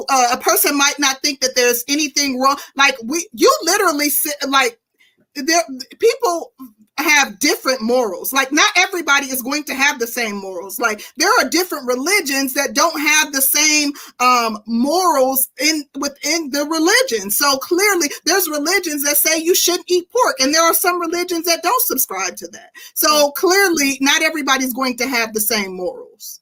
Uh, 0.09 0.29
a 0.33 0.39
person 0.39 0.77
might 0.77 0.99
not 0.99 1.21
think 1.23 1.41
that 1.41 1.55
there's 1.55 1.85
anything 1.89 2.41
wrong. 2.41 2.57
Like 2.75 2.97
we, 3.05 3.29
you 3.33 3.53
literally 3.63 4.09
sit 4.09 4.35
like 4.49 4.79
there. 5.35 5.63
People 5.99 6.53
have 6.99 7.39
different 7.39 7.83
morals. 7.83 8.33
Like 8.33 8.53
not 8.53 8.71
everybody 8.77 9.27
is 9.27 9.43
going 9.43 9.65
to 9.65 9.75
have 9.75 9.99
the 9.99 10.07
same 10.07 10.37
morals. 10.37 10.79
Like 10.79 11.03
there 11.17 11.31
are 11.41 11.49
different 11.49 11.87
religions 11.87 12.55
that 12.55 12.75
don't 12.75 12.99
have 13.01 13.33
the 13.33 13.43
same 13.43 13.93
um, 14.21 14.59
morals 14.67 15.49
in 15.61 15.85
within 15.99 16.51
the 16.51 16.65
religion. 16.65 17.31
So 17.31 17.59
clearly 17.59 18.11
there's 18.25 18.49
religions 18.49 19.05
that 19.05 19.17
say 19.17 19.39
you 19.41 19.55
shouldn't 19.55 19.91
eat 19.91 20.11
pork 20.11 20.37
and 20.41 20.55
there 20.55 20.65
are 20.65 20.75
some 20.75 21.01
religions 21.01 21.45
that 21.47 21.63
don't 21.63 21.83
subscribe 21.83 22.37
to 22.37 22.49
that. 22.49 22.71
So 22.95 23.31
clearly 23.33 23.99
not 24.01 24.23
everybody's 24.23 24.75
going 24.75 24.97
to 24.99 25.07
have 25.07 25.33
the 25.33 25.41
same 25.41 25.77
morals. 25.77 26.41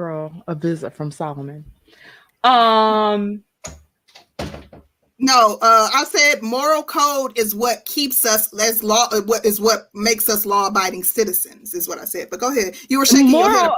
Girl 0.00 0.32
a 0.48 0.54
visit 0.54 0.94
from 0.94 1.10
Solomon. 1.10 1.62
Um 2.42 3.44
no, 5.22 5.58
uh, 5.60 5.90
I 5.92 6.04
said 6.04 6.42
moral 6.42 6.82
code 6.82 7.38
is 7.38 7.54
what 7.54 7.84
keeps 7.84 8.24
us 8.24 8.50
as 8.58 8.82
law. 8.82 9.08
Uh, 9.12 9.20
what 9.20 9.44
is 9.44 9.60
what 9.60 9.90
makes 9.92 10.30
us 10.30 10.46
law-abiding 10.46 11.04
citizens 11.04 11.74
is 11.74 11.86
what 11.86 11.98
I 11.98 12.06
said. 12.06 12.28
But 12.30 12.40
go 12.40 12.50
ahead. 12.50 12.74
You 12.88 12.98
were 12.98 13.04
shaking 13.04 13.30
moral, 13.30 13.50
your 13.50 13.60
head. 13.60 13.70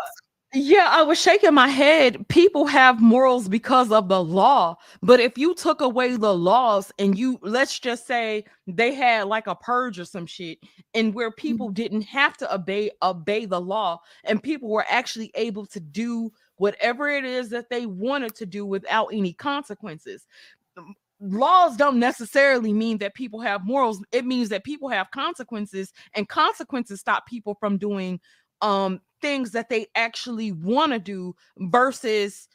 Yeah, 0.55 0.89
I 0.91 1.03
was 1.03 1.19
shaking 1.19 1.55
my 1.55 1.69
head. 1.69 2.29
People 2.29 2.67
have 2.67 3.01
morals 3.01 3.49
because 3.49 3.91
of 3.91 4.09
the 4.09 4.23
law. 4.23 4.77
But 5.01 5.19
if 5.19 5.39
you 5.39 5.55
took 5.55 5.81
away 5.81 6.17
the 6.17 6.35
laws 6.35 6.93
and 6.99 7.17
you, 7.17 7.39
let's 7.41 7.79
just 7.79 8.07
say 8.07 8.45
they 8.67 8.93
had 8.93 9.29
like 9.29 9.47
a 9.47 9.55
purge 9.55 9.99
or 9.99 10.05
some 10.05 10.27
shit, 10.27 10.59
and 10.93 11.15
where 11.15 11.31
people 11.31 11.69
mm-hmm. 11.69 11.75
didn't 11.75 12.03
have 12.03 12.37
to 12.37 12.55
obey 12.55 12.91
obey 13.03 13.47
the 13.47 13.61
law, 13.61 14.01
and 14.25 14.43
people 14.43 14.69
were 14.69 14.85
actually 14.91 15.31
able 15.37 15.65
to 15.67 15.81
do 15.81 16.31
whatever 16.57 17.09
it 17.09 17.25
is 17.25 17.49
that 17.49 17.71
they 17.71 17.87
wanted 17.87 18.35
to 18.35 18.45
do 18.45 18.67
without 18.67 19.09
any 19.11 19.33
consequences. 19.33 20.27
Laws 21.19 21.79
don't 21.79 21.99
necessarily 21.99 22.75
mean 22.75 22.99
that 22.99 23.15
people 23.15 23.41
have 23.41 23.65
morals. 23.65 24.05
It 24.13 24.27
means 24.27 24.51
that 24.51 24.65
people 24.65 24.91
have 24.91 25.11
consequences, 25.13 25.95
and 26.15 26.29
consequences 26.29 27.01
stop 27.01 27.27
people 27.27 27.57
from 27.59 27.79
doing 27.79 28.21
um 28.61 29.01
things 29.23 29.53
that 29.53 29.69
they 29.69 29.87
actually 29.95 30.53
want 30.53 30.93
to 30.93 30.99
do 30.99 31.35
versus 31.59 32.49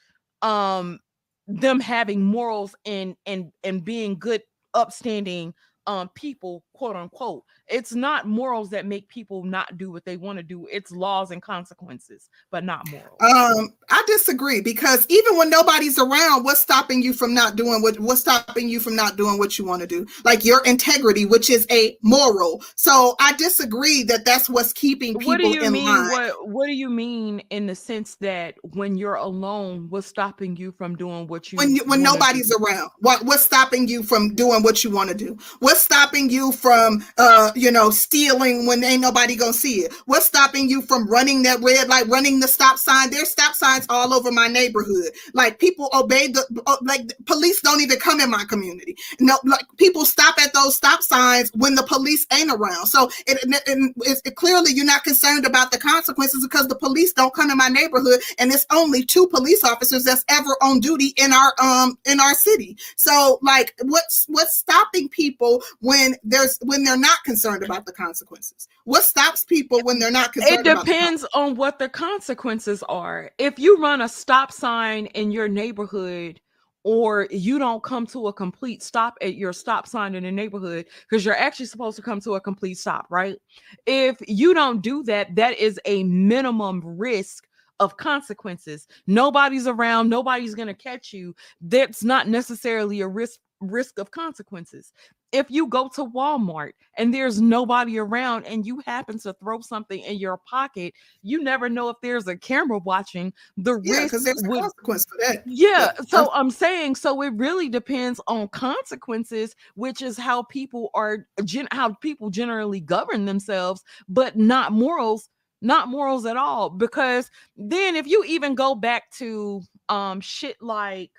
um 0.44 1.00
them 1.48 1.80
having 1.80 2.24
morals 2.24 2.76
and 2.86 3.16
and 3.26 3.52
and 3.64 3.84
being 3.86 4.20
good 4.20 4.42
upstanding 4.74 5.54
um 5.88 6.10
people 6.16 6.64
quote 6.74 6.96
unquote 6.96 7.44
it's 7.70 7.94
not 7.94 8.28
morals 8.28 8.70
that 8.70 8.86
make 8.86 9.08
people 9.10 9.44
not 9.44 9.78
do 9.78 9.92
what 9.92 10.06
they 10.06 10.18
want 10.18 10.38
to 10.38 10.44
do 10.44 10.68
it's 10.72 10.92
laws 10.92 11.32
and 11.32 11.42
consequences 11.42 12.30
but 12.52 12.64
not 12.64 12.88
morals 12.90 13.18
um 13.22 13.74
i 13.90 14.04
disagree 14.08 14.62
because 14.62 15.06
even 15.10 15.38
when 15.38 15.50
nobody's 15.50 16.00
around 16.00 16.44
what's 16.44 16.62
stopping 16.62 17.02
you 17.02 17.14
from 17.14 17.34
not 17.34 17.56
doing 17.56 17.82
what 17.82 18.00
what's 18.00 18.22
stopping 18.22 18.70
you 18.70 18.80
from 18.80 18.96
not 18.96 19.18
doing 19.18 19.38
what 19.38 19.58
you 19.58 19.66
want 19.66 19.82
to 19.82 19.88
do 19.88 20.06
like 20.24 20.46
your 20.46 20.64
integrity 20.66 21.26
which 21.26 21.50
is 21.50 21.68
a 21.72 21.98
moral 22.02 22.64
so 22.76 23.16
i 23.20 23.34
disagree 23.34 24.04
that 24.04 24.24
that's 24.24 24.50
what's 24.50 24.74
keeping 24.74 25.18
people 25.18 25.34
what 25.34 25.42
do 25.42 25.50
you 25.50 25.72
mean 25.72 25.86
line. 25.86 26.10
what 26.12 26.48
what 26.48 26.68
do 26.68 26.74
you 26.74 26.90
mean 26.90 27.40
in 27.50 27.68
the 27.68 27.76
sense 27.76 28.16
that 28.16 28.56
when 28.74 28.98
you're 28.98 29.16
alone 29.16 29.88
what's 29.90 30.08
stopping 30.08 30.56
you 30.56 30.72
from 30.72 30.96
doing 30.96 31.28
what 31.28 31.52
you 31.52 31.58
when 31.58 31.76
you, 31.76 31.84
when 31.86 32.02
nobody's 32.02 32.50
do? 32.50 32.64
around 32.64 32.90
what 33.00 33.24
what's 33.26 33.44
stopping 33.44 33.88
you 33.88 34.04
from 34.04 34.34
doing 34.36 34.64
what 34.64 34.84
you 34.84 34.90
want 34.90 35.10
to 35.10 35.16
do 35.16 35.38
what's 35.60 35.82
stopping 35.82 36.30
you 36.30 36.52
from 36.52 37.04
uh 37.18 37.52
you 37.58 37.72
know 37.72 37.90
stealing 37.90 38.66
when 38.66 38.84
ain't 38.84 39.02
nobody 39.02 39.36
gonna 39.36 39.54
see 39.54 39.82
it. 39.82 39.94
What's 40.06 40.28
stopping 40.28 40.70
you 40.70 40.82
from 40.82 41.08
running 41.10 41.44
that 41.44 41.60
red 41.62 41.88
light 41.88 42.08
running 42.08 42.40
the 42.40 42.48
stop 42.48 42.78
sign? 42.78 43.10
There's 43.10 43.30
stop 43.30 43.56
signs 43.56 43.86
all 43.90 44.14
over 44.14 44.32
my 44.32 44.48
neighborhood. 44.48 45.12
Like 45.34 45.60
people 45.60 45.90
obey 45.94 46.28
the 46.28 46.46
like 46.82 47.02
police 47.26 47.62
don't 47.62 47.82
even 47.82 48.00
come 48.00 48.20
in 48.20 48.30
my 48.30 48.44
community. 48.46 48.96
No 49.20 49.38
like 49.44 49.66
people 49.78 50.06
stop 50.06 50.38
at 50.40 50.54
those 50.54 50.76
stop 50.76 51.02
signs 51.02 51.52
when 51.56 51.76
the 51.76 51.84
police 51.84 52.26
ain't 52.32 52.52
around. 52.52 52.88
So 52.88 53.10
it, 53.26 53.40
it, 53.44 53.94
it, 53.98 54.22
it 54.26 54.36
clearly 54.36 54.72
you're 54.72 54.86
not 54.86 55.04
concerned 55.04 55.46
about 55.46 55.72
the 55.72 55.78
consequences 55.78 56.46
because 56.48 56.68
the 56.68 56.76
police 56.76 57.14
don't 57.14 57.34
come 57.34 57.50
in 57.50 57.58
my 57.58 57.70
neighborhood 57.70 58.22
and 58.38 58.52
it's 58.52 58.66
only 58.72 59.06
two 59.06 59.28
police 59.28 59.64
officers 59.64 60.04
that's 60.04 60.26
ever 60.30 60.56
on 60.62 60.80
duty 60.80 61.14
in 61.18 61.34
our 61.34 61.54
um 61.62 61.98
in 62.06 62.20
our 62.20 62.34
city. 62.34 62.78
So 62.96 63.40
like 63.42 63.74
what's 63.84 64.26
what's 64.28 64.56
stopping 64.56 65.10
people 65.10 65.64
when 65.80 66.16
there's 66.24 66.58
when 66.62 66.84
they're 66.84 66.98
not 66.98 67.24
concerned 67.24 67.47
about 67.56 67.86
the 67.86 67.92
consequences? 67.92 68.68
What 68.86 69.04
stops 69.04 69.44
people 69.46 69.80
when 69.84 70.00
they're 70.00 70.12
not 70.12 70.34
concerned? 70.34 70.66
It 70.66 70.76
depends 70.76 71.26
on 71.34 71.56
what 71.56 71.80
the 71.80 71.90
consequences 71.90 72.84
are. 72.84 73.32
If 73.38 73.60
you 73.60 73.82
run 73.82 74.02
a 74.02 74.10
stop 74.10 74.52
sign 74.52 75.08
in 75.08 75.32
your 75.32 75.48
neighborhood 75.48 76.40
or 76.84 77.28
you 77.32 77.60
don't 77.60 77.84
come 77.84 78.06
to 78.08 78.28
a 78.28 78.34
complete 78.34 78.82
stop 78.82 79.18
at 79.22 79.36
your 79.36 79.52
stop 79.52 79.88
sign 79.88 80.16
in 80.16 80.24
the 80.24 80.32
neighborhood 80.32 80.86
because 81.10 81.26
you're 81.26 81.36
actually 81.36 81.66
supposed 81.66 81.98
to 81.98 82.02
come 82.02 82.22
to 82.22 82.36
a 82.36 82.42
complete 82.42 82.78
stop, 82.78 83.06
right? 83.10 83.38
If 83.86 84.18
you 84.26 84.54
don't 84.54 84.82
do 84.82 85.04
that, 85.04 85.36
that 85.36 85.58
is 85.58 85.80
a 85.86 86.04
minimum 86.04 86.82
risk 86.84 87.46
of 87.80 87.98
consequences. 87.98 88.88
Nobody's 89.06 89.68
around, 89.68 90.10
nobody's 90.10 90.56
going 90.56 90.70
to 90.70 90.74
catch 90.74 91.14
you. 91.14 91.36
That's 91.62 92.04
not 92.04 92.28
necessarily 92.28 93.02
a 93.02 93.08
risk 93.08 93.40
risk 93.60 93.98
of 93.98 94.12
consequences 94.12 94.94
if 95.32 95.52
you 95.52 95.68
go 95.68 95.90
to 95.90 96.06
Walmart 96.06 96.72
and 96.98 97.14
there's 97.14 97.42
nobody 97.42 98.00
around 98.00 98.46
and 98.46 98.66
you 98.66 98.82
happen 98.86 99.20
to 99.20 99.34
throw 99.34 99.60
something 99.60 100.00
in 100.02 100.18
your 100.18 100.38
pocket, 100.38 100.94
you 101.22 101.44
never 101.44 101.70
know 101.70 101.90
if 101.90 101.98
there's 102.02 102.28
a 102.28 102.38
camera 102.38 102.80
watching. 102.80 103.34
The 103.58 103.82
yeah, 103.84 104.04
because 104.04 104.24
there's 104.24 104.42
would, 104.46 104.62
consequence 104.62 105.06
for 105.06 105.18
that. 105.20 105.44
Yeah, 105.46 105.92
so 106.08 106.32
I'm 106.34 106.50
saying 106.50 106.96
so 106.96 107.22
it 107.22 107.34
really 107.36 107.68
depends 107.68 108.22
on 108.28 108.48
consequences, 108.50 109.56
which 109.76 110.02
is 110.02 110.18
how 110.18 110.44
people 110.44 110.90
are 110.94 111.28
gen- 111.44 111.68
how 111.72 111.94
people 111.96 112.30
generally 112.30 112.80
govern 112.80 113.26
themselves, 113.26 113.84
but 114.08 114.38
not 114.38 114.72
morals, 114.72 115.30
not 115.62 115.90
morals 115.90 116.26
at 116.26 116.38
all. 116.38 116.70
Because 116.70 117.30
then 117.58 117.96
if 117.96 118.08
you 118.08 118.24
even 118.26 118.56
go 118.56 118.76
back 118.76 119.12
to 119.18 119.62
um 119.90 120.22
shit 120.22 120.56
like 120.62 121.12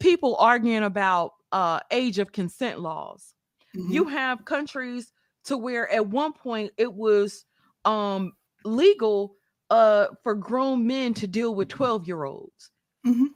people 0.00 0.36
arguing 0.36 0.82
about 0.82 1.32
uh 1.52 1.78
age 1.92 2.18
of 2.18 2.32
consent 2.32 2.80
laws 2.80 3.34
Mm-hmm. 3.76 3.92
You 3.92 4.04
have 4.08 4.44
countries 4.44 5.12
to 5.44 5.56
where 5.56 5.90
at 5.90 6.06
one 6.06 6.32
point 6.32 6.72
it 6.76 6.92
was 6.92 7.44
um 7.84 8.32
legal 8.64 9.34
uh 9.70 10.06
for 10.22 10.34
grown 10.34 10.86
men 10.86 11.14
to 11.14 11.26
deal 11.26 11.54
with 11.54 11.68
12 11.68 12.06
year 12.06 12.24
olds. 12.24 12.70
Mm-hmm. 13.06 13.26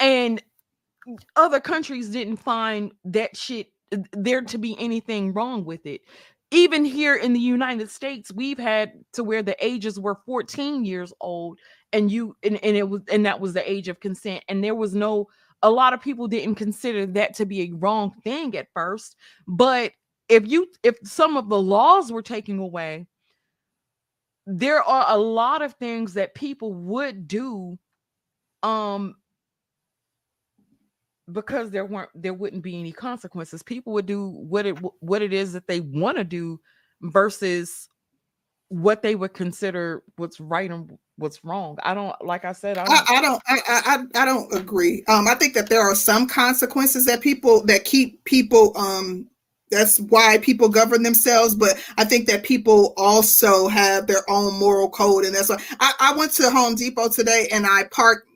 And 0.00 0.42
other 1.36 1.60
countries 1.60 2.08
didn't 2.10 2.36
find 2.36 2.92
that 3.04 3.36
shit 3.36 3.68
there 4.12 4.42
to 4.42 4.58
be 4.58 4.76
anything 4.78 5.32
wrong 5.32 5.64
with 5.64 5.86
it. 5.86 6.02
Even 6.50 6.84
here 6.84 7.14
in 7.14 7.32
the 7.32 7.40
United 7.40 7.90
States, 7.90 8.32
we've 8.32 8.58
had 8.58 8.92
to 9.14 9.24
where 9.24 9.42
the 9.42 9.56
ages 9.64 9.98
were 9.98 10.18
14 10.26 10.84
years 10.84 11.12
old 11.20 11.58
and 11.92 12.10
you 12.10 12.36
and, 12.42 12.62
and 12.62 12.76
it 12.76 12.88
was 12.88 13.02
and 13.10 13.26
that 13.26 13.40
was 13.40 13.52
the 13.52 13.70
age 13.70 13.88
of 13.88 14.00
consent 14.00 14.42
and 14.48 14.62
there 14.62 14.74
was 14.74 14.94
no 14.94 15.28
a 15.62 15.70
lot 15.70 15.92
of 15.92 16.00
people 16.00 16.26
didn't 16.28 16.56
consider 16.56 17.06
that 17.06 17.34
to 17.34 17.46
be 17.46 17.62
a 17.62 17.72
wrong 17.74 18.12
thing 18.24 18.56
at 18.56 18.68
first 18.74 19.16
but 19.46 19.92
if 20.28 20.46
you 20.46 20.66
if 20.82 20.96
some 21.04 21.36
of 21.36 21.48
the 21.48 21.60
laws 21.60 22.10
were 22.10 22.22
taken 22.22 22.58
away 22.58 23.06
there 24.46 24.82
are 24.82 25.06
a 25.08 25.18
lot 25.18 25.62
of 25.62 25.74
things 25.74 26.14
that 26.14 26.34
people 26.34 26.74
would 26.74 27.28
do 27.28 27.78
um 28.62 29.14
because 31.30 31.70
there 31.70 31.84
weren't 31.84 32.10
there 32.14 32.34
wouldn't 32.34 32.62
be 32.62 32.78
any 32.78 32.92
consequences. 32.92 33.62
People 33.62 33.92
would 33.92 34.06
do 34.06 34.28
what 34.28 34.66
it 34.66 34.76
what 35.00 35.22
it 35.22 35.32
is 35.32 35.52
that 35.52 35.66
they 35.66 35.80
want 35.80 36.16
to 36.16 36.24
do 36.24 36.60
versus 37.02 37.88
what 38.68 39.02
they 39.02 39.14
would 39.14 39.34
consider 39.34 40.02
what's 40.16 40.40
right 40.40 40.70
and 40.70 40.98
what's 41.16 41.44
wrong. 41.44 41.78
I 41.82 41.94
don't 41.94 42.14
like 42.24 42.44
I 42.44 42.52
said 42.52 42.78
I 42.78 42.82
I, 42.82 42.86
don't 42.86 43.10
I 43.10 43.20
don't 43.22 43.42
I, 43.46 43.60
I 43.68 44.22
I 44.22 44.24
don't 44.24 44.52
agree. 44.54 45.04
Um, 45.08 45.28
I 45.28 45.34
think 45.34 45.54
that 45.54 45.68
there 45.68 45.80
are 45.80 45.94
some 45.94 46.26
consequences 46.26 47.04
that 47.06 47.20
people 47.20 47.64
that 47.66 47.84
keep 47.84 48.22
people 48.24 48.76
um 48.76 49.28
that's 49.70 49.98
why 50.00 50.36
people 50.38 50.68
govern 50.68 51.02
themselves, 51.02 51.54
but 51.54 51.82
I 51.96 52.04
think 52.04 52.26
that 52.26 52.42
people 52.42 52.92
also 52.98 53.68
have 53.68 54.06
their 54.06 54.28
own 54.28 54.58
moral 54.58 54.90
code, 54.90 55.24
and 55.24 55.34
that's 55.34 55.48
why 55.48 55.56
I, 55.80 55.92
I 55.98 56.16
went 56.16 56.32
to 56.32 56.50
Home 56.50 56.74
Depot 56.74 57.08
today 57.08 57.48
and 57.50 57.66
I 57.66 57.84
parked 57.84 58.28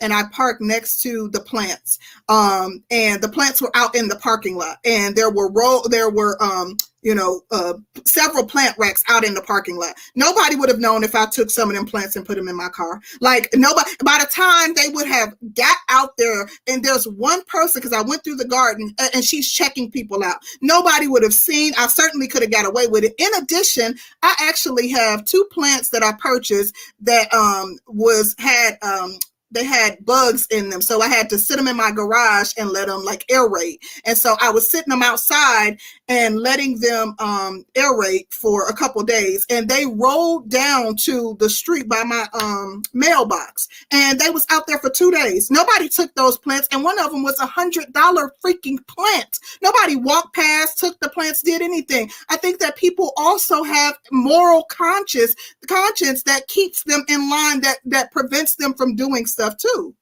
and 0.00 0.12
I 0.12 0.24
parked 0.32 0.60
next 0.60 1.00
to 1.02 1.28
the 1.28 1.40
plants. 1.40 1.98
Um, 2.28 2.82
and 2.90 3.22
the 3.22 3.28
plants 3.28 3.60
were 3.62 3.70
out 3.74 3.94
in 3.94 4.08
the 4.08 4.16
parking 4.16 4.56
lot, 4.56 4.78
and 4.84 5.16
there 5.16 5.30
were 5.30 5.50
row 5.50 5.82
there 5.88 6.10
were 6.10 6.42
um, 6.42 6.76
you 7.06 7.14
know, 7.14 7.42
uh, 7.52 7.74
several 8.04 8.44
plant 8.44 8.76
racks 8.78 9.04
out 9.08 9.24
in 9.24 9.34
the 9.34 9.40
parking 9.40 9.76
lot. 9.76 9.94
Nobody 10.16 10.56
would 10.56 10.68
have 10.68 10.80
known 10.80 11.04
if 11.04 11.14
I 11.14 11.26
took 11.26 11.50
some 11.52 11.70
of 11.70 11.76
them 11.76 11.86
plants 11.86 12.16
and 12.16 12.26
put 12.26 12.36
them 12.36 12.48
in 12.48 12.56
my 12.56 12.68
car. 12.68 13.00
Like 13.20 13.48
nobody. 13.54 13.88
By 14.04 14.18
the 14.18 14.26
time 14.26 14.74
they 14.74 14.88
would 14.88 15.06
have 15.06 15.32
got 15.54 15.76
out 15.88 16.16
there, 16.18 16.48
and 16.66 16.82
there's 16.82 17.06
one 17.06 17.44
person 17.44 17.80
because 17.80 17.92
I 17.92 18.02
went 18.02 18.24
through 18.24 18.38
the 18.38 18.44
garden 18.44 18.92
and 19.14 19.24
she's 19.24 19.48
checking 19.48 19.88
people 19.88 20.24
out. 20.24 20.38
Nobody 20.62 21.06
would 21.06 21.22
have 21.22 21.32
seen. 21.32 21.74
I 21.78 21.86
certainly 21.86 22.26
could 22.26 22.42
have 22.42 22.50
got 22.50 22.66
away 22.66 22.88
with 22.88 23.04
it. 23.04 23.14
In 23.18 23.32
addition, 23.40 23.94
I 24.24 24.34
actually 24.40 24.88
have 24.88 25.24
two 25.24 25.46
plants 25.52 25.90
that 25.90 26.02
I 26.02 26.10
purchased 26.18 26.74
that 27.02 27.32
um 27.32 27.78
was 27.86 28.34
had 28.40 28.78
um 28.82 29.16
they 29.56 29.64
had 29.64 30.04
bugs 30.04 30.46
in 30.50 30.68
them. 30.68 30.82
So 30.82 31.00
i 31.00 31.08
had 31.08 31.30
to 31.30 31.38
sit 31.38 31.56
them 31.56 31.66
in 31.66 31.76
my 31.76 31.90
garage 31.90 32.52
and 32.58 32.70
let 32.70 32.88
them 32.88 33.04
like 33.04 33.26
aerate. 33.28 33.78
And 34.04 34.16
so 34.16 34.36
i 34.40 34.50
was 34.50 34.68
sitting 34.68 34.90
them 34.90 35.02
outside 35.02 35.78
and 36.08 36.38
letting 36.38 36.78
them 36.80 37.14
um 37.18 37.64
aerate 37.74 38.32
for 38.32 38.68
a 38.68 38.74
couple 38.74 39.02
days. 39.02 39.46
And 39.48 39.68
they 39.68 39.86
rolled 39.86 40.50
down 40.50 40.96
to 41.04 41.36
the 41.40 41.48
street 41.48 41.88
by 41.88 42.04
my 42.04 42.26
um 42.34 42.82
mailbox. 42.92 43.68
And 43.90 44.20
they 44.20 44.30
was 44.30 44.46
out 44.50 44.66
there 44.66 44.78
for 44.78 44.90
two 44.90 45.10
days. 45.10 45.50
Nobody 45.50 45.88
took 45.88 46.14
those 46.14 46.36
plants 46.36 46.68
and 46.70 46.84
one 46.84 46.98
of 46.98 47.10
them 47.10 47.22
was 47.22 47.40
a 47.40 47.46
hundred 47.46 47.92
dollar 47.94 48.32
freaking 48.44 48.86
plant. 48.86 49.38
Nobody 49.62 49.96
walked 49.96 50.34
past 50.34 50.78
took 50.78 51.00
the 51.00 51.08
plants 51.08 51.42
did 51.42 51.62
anything. 51.62 52.10
I 52.28 52.36
think 52.36 52.60
that 52.60 52.76
people 52.76 53.12
also 53.16 53.62
have 53.62 53.96
moral 54.12 54.64
conscience 54.64 55.34
conscience 55.66 56.22
that 56.24 56.46
keeps 56.48 56.82
them 56.84 57.04
in 57.08 57.30
line 57.30 57.60
that 57.62 57.78
that 57.84 58.12
prevents 58.12 58.56
them 58.56 58.74
from 58.74 58.94
doing 58.96 59.26
stuff 59.26 59.45
too 59.50 59.94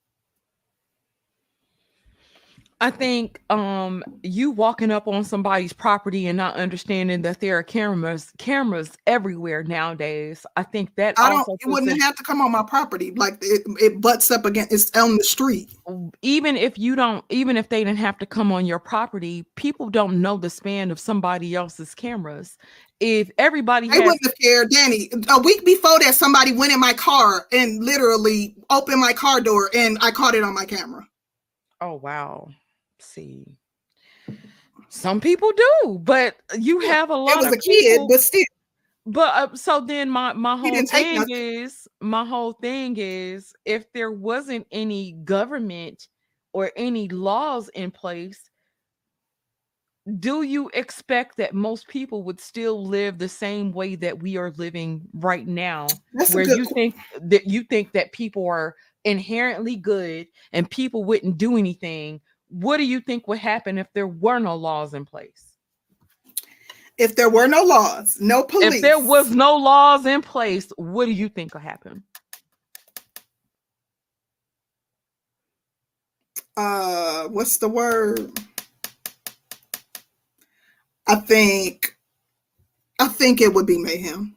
I 2.81 2.91
think 2.91 3.41
um 3.51 4.05
you 4.23 4.51
walking 4.51 4.91
up 4.91 5.09
on 5.09 5.25
somebody's 5.25 5.73
property 5.73 6.27
and 6.27 6.37
not 6.37 6.57
understanding 6.57 7.23
that 7.23 7.41
there 7.41 7.57
are 7.57 7.63
cameras 7.63 8.33
cameras 8.39 8.93
everywhere 9.07 9.63
nowadays. 9.63 10.45
I 10.57 10.65
think 10.65 10.95
that 10.97 11.15
i 11.19 11.29
don't 11.29 11.47
it 11.49 11.69
wouldn't 11.69 12.01
have 12.03 12.15
to 12.17 12.23
come 12.23 12.41
on 12.41 12.53
my 12.53 12.63
property 12.63 13.13
like 13.13 13.39
it, 13.41 13.63
it 13.81 14.01
butts 14.01 14.31
up 14.31 14.45
against 14.45 14.73
it's 14.73 14.91
on 14.97 15.17
the 15.17 15.25
street 15.25 15.77
even 16.23 16.57
if 16.57 16.79
you 16.79 16.97
don't 16.97 17.25
even 17.29 17.57
if 17.57 17.69
they 17.69 17.85
didn't 17.85 17.99
have 17.99 18.19
to 18.19 18.27
come 18.27 18.51
on 18.51 18.65
your 18.67 18.79
property, 18.79 19.45
people 19.55 19.91
don't 19.91 20.21
know 20.21 20.37
the 20.37 20.51
span 20.51 20.91
of 20.91 20.99
somebody 20.99 21.55
else's 21.55 21.95
cameras. 21.95 22.57
If 23.01 23.31
everybody 23.39 23.89
they 23.89 23.97
has 23.97 24.05
wouldn't 24.05 24.25
have 24.25 24.39
cared 24.41 24.71
danny 24.71 25.11
a 25.29 25.41
week 25.41 25.65
before 25.65 25.99
that 26.01 26.15
somebody 26.15 26.53
went 26.53 26.73
in 26.73 26.81
my 26.81 26.93
car 26.95 27.47
and 27.53 27.85
literally 27.85 28.55
opened 28.71 29.01
my 29.01 29.13
car 29.13 29.41
door 29.41 29.69
and 29.75 29.99
i 30.01 30.11
caught 30.11 30.35
it 30.35 30.45
on 30.45 30.55
my 30.55 30.65
camera 30.65 31.07
oh 31.81 31.95
wow. 31.95 32.49
See. 33.05 33.59
Some 34.89 35.21
people 35.21 35.51
do, 35.53 35.99
but 36.03 36.37
you 36.59 36.81
have 36.81 37.11
a 37.11 37.15
it 37.15 37.19
lot 37.19 37.39
was 37.39 37.47
of 37.47 37.53
a 37.53 37.57
kid 37.57 38.01
but 38.09 38.21
still 38.21 38.45
But 39.07 39.35
uh, 39.35 39.57
so 39.57 39.81
then 39.81 40.09
my 40.11 40.33
my 40.33 40.57
whole 40.57 40.83
thing 40.87 41.27
is 41.31 41.89
my 42.01 42.25
whole 42.25 42.53
thing 42.55 42.97
is 42.97 43.53
if 43.65 43.93
there 43.93 44.13
wasn't 44.13 44.67
any 44.73 45.13
government 45.25 46.09
or 46.53 46.73
any 46.77 47.09
laws 47.09 47.69
in 47.71 47.91
place, 47.91 48.51
do 50.21 50.43
you 50.43 50.71
expect 50.75 51.37
that 51.39 51.55
most 51.55 51.89
people 51.89 52.23
would 52.25 52.41
still 52.41 52.85
live 52.87 53.19
the 53.19 53.29
same 53.29 53.73
way 53.73 53.95
that 53.97 54.23
we 54.23 54.37
are 54.37 54.51
living 54.53 55.03
right 55.15 55.47
now? 55.47 56.01
that's 56.13 56.31
where 56.35 56.45
you 56.45 56.65
que- 56.67 56.75
think 56.75 56.95
that 57.23 57.47
you 57.47 57.65
think 57.65 57.93
that 57.93 58.13
people 58.13 58.47
are 58.47 58.75
inherently 59.05 59.77
good 59.77 60.27
and 60.53 60.71
people 60.71 61.05
wouldn't 61.05 61.39
do 61.39 61.57
anything. 61.57 62.21
What 62.49 62.77
do 62.77 62.85
you 62.85 63.01
think 63.01 63.27
would 63.29 63.39
happen 63.39 63.79
if 63.79 63.87
there 63.95 64.07
were 64.07 64.39
no 64.39 64.55
laws 64.57 64.95
in 64.95 65.05
place? 65.05 65.51
if 66.97 67.17
there 67.17 67.29
were 67.29 67.49
no 67.49 67.65
laws 67.65 68.19
no 68.21 68.45
police 68.45 68.75
If 68.77 68.83
there 68.83 69.01
was 69.01 69.29
no 69.33 69.57
laws 69.57 70.07
in 70.07 70.23
place, 70.23 70.69
what 70.77 71.07
do 71.07 71.11
you 71.11 71.29
think 71.29 71.53
would 71.53 71.63
happen? 71.65 72.05
uh 76.57 77.25
what's 77.29 77.59
the 77.59 77.69
word 77.69 78.31
i 81.09 81.17
think 81.17 81.97
i 83.01 83.09
think 83.09 83.41
it 83.41 83.53
would 83.53 83.67
be 83.67 83.77
mayhem 83.79 84.37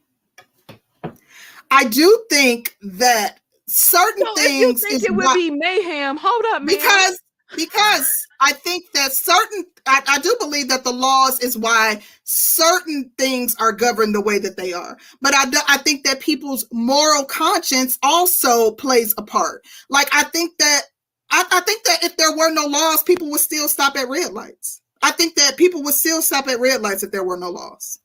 i 1.70 1.84
do 1.84 2.26
think 2.30 2.76
that 2.82 3.40
certain 3.68 4.26
So 4.26 4.34
if 4.44 4.52
you 4.52 4.74
think 4.78 5.04
it 5.04 5.12
would 5.16 5.26
why- 5.26 5.34
be 5.36 5.52
mayhem, 5.52 6.18
hold 6.18 6.44
up, 6.54 6.64
man. 6.64 6.76
because 6.76 7.20
because 7.56 8.28
i 8.40 8.52
think 8.54 8.86
that 8.94 9.14
certain 9.14 9.66
I, 9.86 10.02
I 10.08 10.20
do 10.20 10.36
believe 10.40 10.68
that 10.70 10.84
the 10.84 10.92
laws 10.92 11.40
is 11.40 11.58
why 11.58 12.02
certain 12.24 13.12
things 13.18 13.56
are 13.60 13.72
governed 13.72 14.14
the 14.16 14.22
way 14.22 14.40
that 14.40 14.58
they 14.58 14.74
are 14.74 14.98
but 15.22 15.34
i 15.36 15.46
do, 15.50 15.58
i 15.68 15.78
think 15.78 16.04
that 16.06 16.20
people's 16.20 16.66
moral 16.72 17.26
conscience 17.26 17.98
also 18.04 18.72
plays 18.72 19.14
a 19.18 19.24
part 19.24 19.64
like 19.90 20.10
i 20.14 20.24
think 20.24 20.58
that 20.60 20.82
I, 21.30 21.46
I 21.52 21.60
think 21.62 21.84
that 21.86 22.04
if 22.04 22.18
there 22.18 22.36
were 22.36 22.52
no 22.52 22.66
laws 22.66 23.04
people 23.04 23.30
would 23.32 23.42
still 23.42 23.68
stop 23.68 23.96
at 23.96 24.10
red 24.10 24.34
lights 24.34 24.82
i 25.02 25.12
think 25.12 25.36
that 25.36 25.58
people 25.58 25.84
would 25.84 25.96
still 25.96 26.22
stop 26.22 26.48
at 26.48 26.60
red 26.60 26.82
lights 26.82 27.04
if 27.04 27.12
there 27.12 27.24
were 27.24 27.38
no 27.38 27.50
laws 27.50 28.00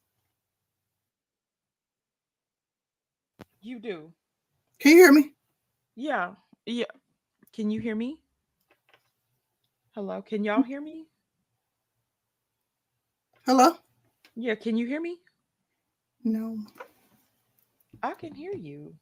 you 3.60 3.78
do. 3.78 4.12
can 4.80 4.92
you 4.92 4.98
hear 4.98 5.12
me 5.12 5.32
Yeah. 5.94 6.32
Yeah. 6.66 6.86
Can 7.54 7.70
you 7.70 7.80
hear 7.80 7.94
me? 7.94 8.18
Hello, 9.94 10.22
can 10.22 10.42
y'all 10.42 10.62
hear 10.62 10.80
me? 10.80 11.06
hello 13.46 13.76
Yeah, 14.36 14.54
can 14.54 14.76
you 14.76 14.86
hear 14.86 15.00
me? 15.00 15.18
no 16.24 16.56
I 18.02 18.14
can 18.14 18.34
hear 18.34 18.52
you. 18.54 18.94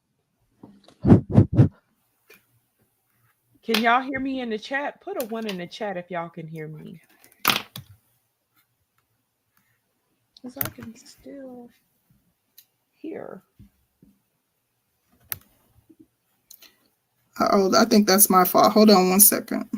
Can 3.62 3.82
y'all 3.82 4.02
hear 4.02 4.20
me 4.20 4.40
in 4.40 4.50
the 4.50 4.58
chat? 4.58 5.00
Put 5.00 5.22
a 5.22 5.26
one 5.26 5.46
in 5.46 5.58
the 5.58 5.66
chat 5.66 5.96
if 5.96 6.10
y'all 6.10 6.28
can 6.28 6.46
hear 6.48 6.66
me. 6.68 7.00
Because 10.42 10.58
I 10.58 10.68
can 10.70 10.94
still 10.96 11.68
hear. 12.94 13.42
oh 17.40 17.72
i 17.76 17.84
think 17.84 18.06
that's 18.06 18.30
my 18.30 18.44
fault 18.44 18.72
hold 18.72 18.90
on 18.90 19.10
one 19.10 19.20
second 19.20 19.68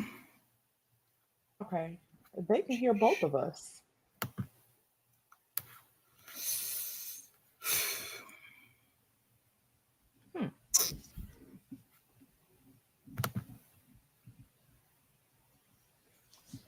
Okay. 1.63 1.99
They 2.49 2.61
can 2.63 2.77
hear 2.77 2.93
both 2.95 3.23
of 3.23 3.35
us. 3.35 3.81
Hmm. 10.37 10.47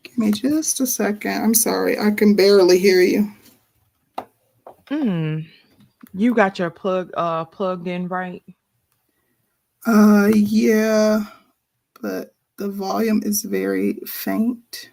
give 0.04 0.18
me 0.18 0.32
just 0.32 0.80
a 0.82 0.88
second 0.88 1.44
i'm 1.44 1.56
sorry 1.56 2.00
i 2.00 2.12
can 2.12 2.36
barely 2.36 2.80
hear 2.80 3.02
you 3.02 3.32
Hmm. 4.90 5.40
You 6.14 6.34
got 6.36 6.60
your 6.60 6.72
plug 6.72 7.12
uh 7.16 7.46
plugged 7.46 7.88
in 7.88 8.08
right? 8.10 8.44
Uh, 9.88 10.32
yeah, 10.34 11.26
but 12.02 12.35
the 12.66 12.72
volume 12.72 13.22
is 13.24 13.44
very 13.44 13.94
faint. 14.08 14.90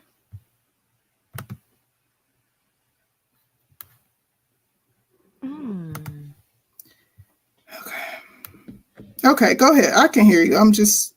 Hmm. 5.40 5.94
Okay, 9.24 9.54
go 9.54 9.72
ahead. 9.72 9.94
I 9.94 10.08
can 10.08 10.26
hear 10.26 10.42
you. 10.42 10.58
I'm 10.58 10.72
just 10.72 11.14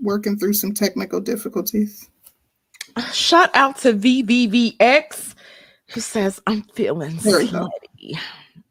working 0.00 0.38
through 0.38 0.54
some 0.54 0.72
technical 0.72 1.20
difficulties. 1.20 2.08
Shout 3.12 3.50
out 3.54 3.76
to 3.78 3.92
VVVX 3.92 5.34
who 5.90 6.00
says, 6.00 6.40
I'm 6.46 6.62
feeling 6.62 7.18
slutty. 7.18 8.18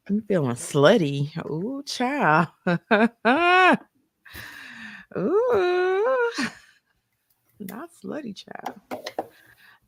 I'm 0.09 0.21
feeling 0.23 0.55
slutty. 0.55 1.37
Ooh, 1.45 1.83
child. 1.85 2.47
Ooh. 5.15 6.17
Not 7.59 7.89
slutty, 7.93 8.35
child. 8.35 8.79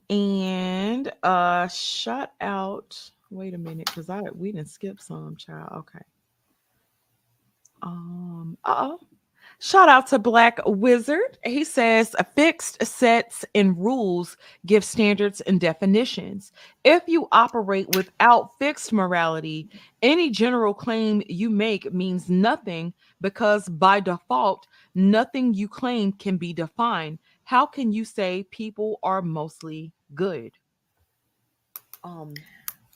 And 0.10 1.12
uh 1.24 1.68
shout 1.68 2.32
out. 2.42 3.12
Wait 3.30 3.54
a 3.54 3.58
minute, 3.58 3.86
because 3.86 4.10
I 4.10 4.22
we 4.34 4.52
didn't 4.52 4.70
skip 4.70 5.00
some 5.00 5.36
child. 5.36 5.70
Okay. 5.74 6.00
Um, 7.82 8.58
oh. 8.66 9.00
Shout 9.62 9.90
out 9.90 10.08
to 10.08 10.20
Black 10.20 10.60
Wizard. 10.66 11.38
He 11.44 11.66
says 11.66 12.16
fixed 12.34 12.82
sets 12.86 13.44
and 13.54 13.78
rules 13.78 14.38
give 14.66 14.86
standards 14.86 15.42
and 15.42 15.60
definitions. 15.60 16.54
If 16.86 17.04
you 17.08 17.28
operate 17.34 17.94
without 17.94 18.58
fixed 18.58 18.94
morality, 18.94 19.70
any 20.02 20.30
general 20.30 20.74
claim 20.74 21.22
you 21.28 21.50
make 21.50 21.94
means 21.94 22.30
nothing 22.30 22.94
because 23.20 23.68
by 23.68 24.00
default, 24.00 24.66
nothing 24.96 25.54
you 25.54 25.68
claim 25.68 26.14
can 26.14 26.38
be 26.38 26.54
defined. 26.54 27.20
How 27.50 27.66
can 27.66 27.92
you 27.92 28.06
say 28.06 28.46
people 28.52 29.00
are 29.02 29.24
mostly 29.24 29.92
good? 30.14 30.54
Um, 32.04 32.46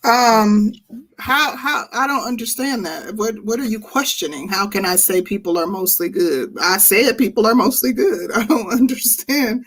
Um, 0.04 0.74
how 1.18 1.56
how 1.58 1.86
I 1.92 2.06
don't 2.06 2.28
understand 2.28 2.86
that. 2.86 3.16
What 3.16 3.44
what 3.46 3.60
are 3.60 3.66
you 3.66 3.80
questioning? 3.80 4.50
How 4.50 4.68
can 4.68 4.86
I 4.86 4.98
say 4.98 5.24
people 5.24 5.58
are 5.58 5.66
mostly 5.66 6.10
good? 6.10 6.56
I 6.62 6.78
said 6.78 7.18
people 7.18 7.48
are 7.48 7.56
mostly 7.56 7.94
good. 7.94 8.32
I 8.36 8.46
don't 8.46 8.72
understand 8.72 9.66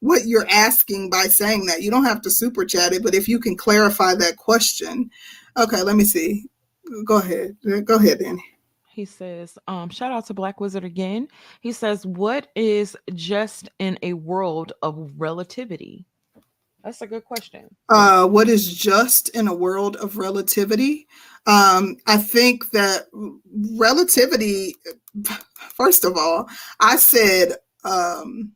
what 0.00 0.26
you're 0.26 0.48
asking 0.48 1.10
by 1.10 1.24
saying 1.24 1.66
that. 1.66 1.82
You 1.82 1.90
don't 1.90 2.04
have 2.04 2.22
to 2.22 2.30
super 2.30 2.64
chat 2.64 2.92
it, 2.92 3.02
but 3.02 3.16
if 3.16 3.26
you 3.26 3.40
can 3.40 3.56
clarify 3.56 4.14
that 4.16 4.36
question. 4.36 5.10
Okay, 5.58 5.82
let 5.82 5.96
me 5.96 6.04
see. 6.04 6.46
Go 7.06 7.18
ahead. 7.18 7.56
Go 7.86 7.96
ahead, 7.96 8.20
Danny. 8.20 8.44
He 8.98 9.04
says, 9.04 9.56
um, 9.68 9.90
shout 9.90 10.10
out 10.10 10.26
to 10.26 10.34
Black 10.34 10.58
Wizard 10.58 10.82
again. 10.82 11.28
He 11.60 11.70
says, 11.70 12.04
What 12.04 12.48
is 12.56 12.96
just 13.14 13.68
in 13.78 13.96
a 14.02 14.14
world 14.14 14.72
of 14.82 15.12
relativity? 15.16 16.04
That's 16.82 17.00
a 17.00 17.06
good 17.06 17.24
question. 17.24 17.72
Uh, 17.88 18.26
what 18.26 18.48
is 18.48 18.76
just 18.76 19.28
in 19.36 19.46
a 19.46 19.54
world 19.54 19.94
of 19.98 20.16
relativity? 20.16 21.06
Um, 21.46 21.98
I 22.08 22.16
think 22.16 22.72
that 22.72 23.06
relativity, 23.76 24.74
first 25.54 26.04
of 26.04 26.16
all, 26.16 26.48
I 26.80 26.96
said 26.96 27.52
um, 27.84 28.50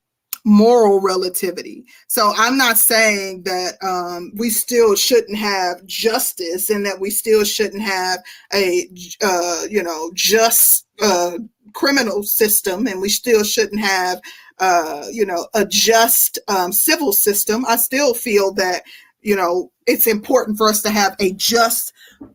moral 0.44 1.00
relativity. 1.00 1.84
So 2.08 2.32
I'm 2.36 2.56
not 2.56 2.78
saying 2.78 3.44
that 3.44 3.74
um, 3.82 4.32
we 4.34 4.50
still 4.50 4.96
shouldn't 4.96 5.38
have 5.38 5.84
justice 5.86 6.68
and 6.68 6.84
that 6.84 6.98
we 6.98 7.10
still 7.10 7.44
shouldn't 7.44 7.82
have 7.82 8.20
a, 8.52 8.88
uh, 9.22 9.62
you 9.70 9.82
know, 9.82 10.10
just 10.14 10.86
uh, 11.00 11.38
criminal 11.74 12.22
system 12.22 12.86
and 12.86 13.00
we 13.00 13.08
still 13.08 13.44
shouldn't 13.44 13.80
have 13.80 14.20
uh, 14.62 15.06
you 15.10 15.26
know, 15.26 15.48
a 15.54 15.66
just 15.66 16.38
um, 16.46 16.72
civil 16.72 17.12
system, 17.12 17.64
I 17.66 17.74
still 17.74 18.14
feel 18.14 18.52
that, 18.54 18.84
you 19.20 19.34
know, 19.34 19.72
it's 19.86 20.06
important 20.06 20.56
for 20.56 20.68
us 20.68 20.82
to 20.82 20.90
have 20.90 21.16
a 21.18 21.32
just 21.32 21.92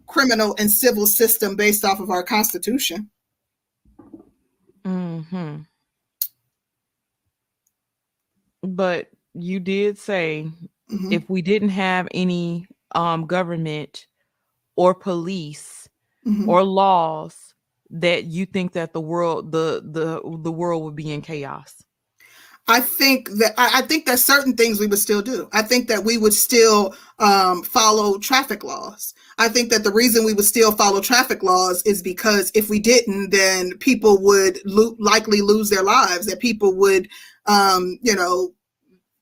criminal 0.08 0.54
and 0.60 0.70
civil 0.70 1.08
system 1.08 1.56
based 1.56 1.86
off 1.86 2.02
of 2.02 2.10
our 2.10 2.24
Constitution. 2.24 3.10
hmm 4.84 5.58
But 8.76 9.10
you 9.34 9.60
did 9.60 9.98
say 9.98 10.50
Mhm. 10.92 11.14
if 11.14 11.30
we 11.30 11.42
didn't 11.42 11.70
have 11.70 12.08
any 12.12 12.68
um, 12.96 13.26
government 13.28 14.08
or 14.76 14.94
police 14.96 15.90
Mhm. 16.26 16.48
or 16.48 16.64
laws, 16.64 17.54
that 17.90 18.26
you 18.26 18.46
think 18.46 18.74
that 18.74 18.94
the 18.94 19.02
world 19.02 19.52
the 19.52 19.82
the 19.84 20.22
the 20.44 20.52
world 20.52 20.84
would 20.84 20.96
be 20.96 21.12
in 21.12 21.22
chaos. 21.22 21.76
I 22.70 22.82
think 22.82 23.30
that 23.38 23.54
I, 23.58 23.80
I 23.80 23.82
think 23.84 24.06
that 24.08 24.20
certain 24.20 24.54
things 24.58 24.80
we 24.80 24.88
would 24.88 25.00
still 25.00 25.22
do. 25.22 25.48
I 25.54 25.62
think 25.62 25.88
that 25.88 26.04
we 26.04 26.18
would 26.18 26.34
still 26.34 26.96
um, 27.20 27.64
follow 27.64 28.18
traffic 28.20 28.62
laws. 28.64 29.14
I 29.38 29.48
think 29.48 29.70
that 29.72 29.86
the 29.86 29.92
reason 29.94 30.26
we 30.26 30.34
would 30.34 30.46
still 30.46 30.74
follow 30.74 31.00
traffic 31.00 31.44
laws 31.44 31.82
is 31.86 32.02
because 32.02 32.52
if 32.54 32.70
we 32.70 32.80
didn't, 32.80 33.30
then 33.30 33.78
people 33.78 34.22
would 34.22 34.60
lo- 34.66 34.98
likely 35.00 35.40
lose 35.42 35.70
their 35.70 35.84
lives. 35.84 36.26
That 36.26 36.40
people 36.42 36.74
would, 36.76 37.08
um, 37.46 38.00
you 38.02 38.16
know, 38.16 38.54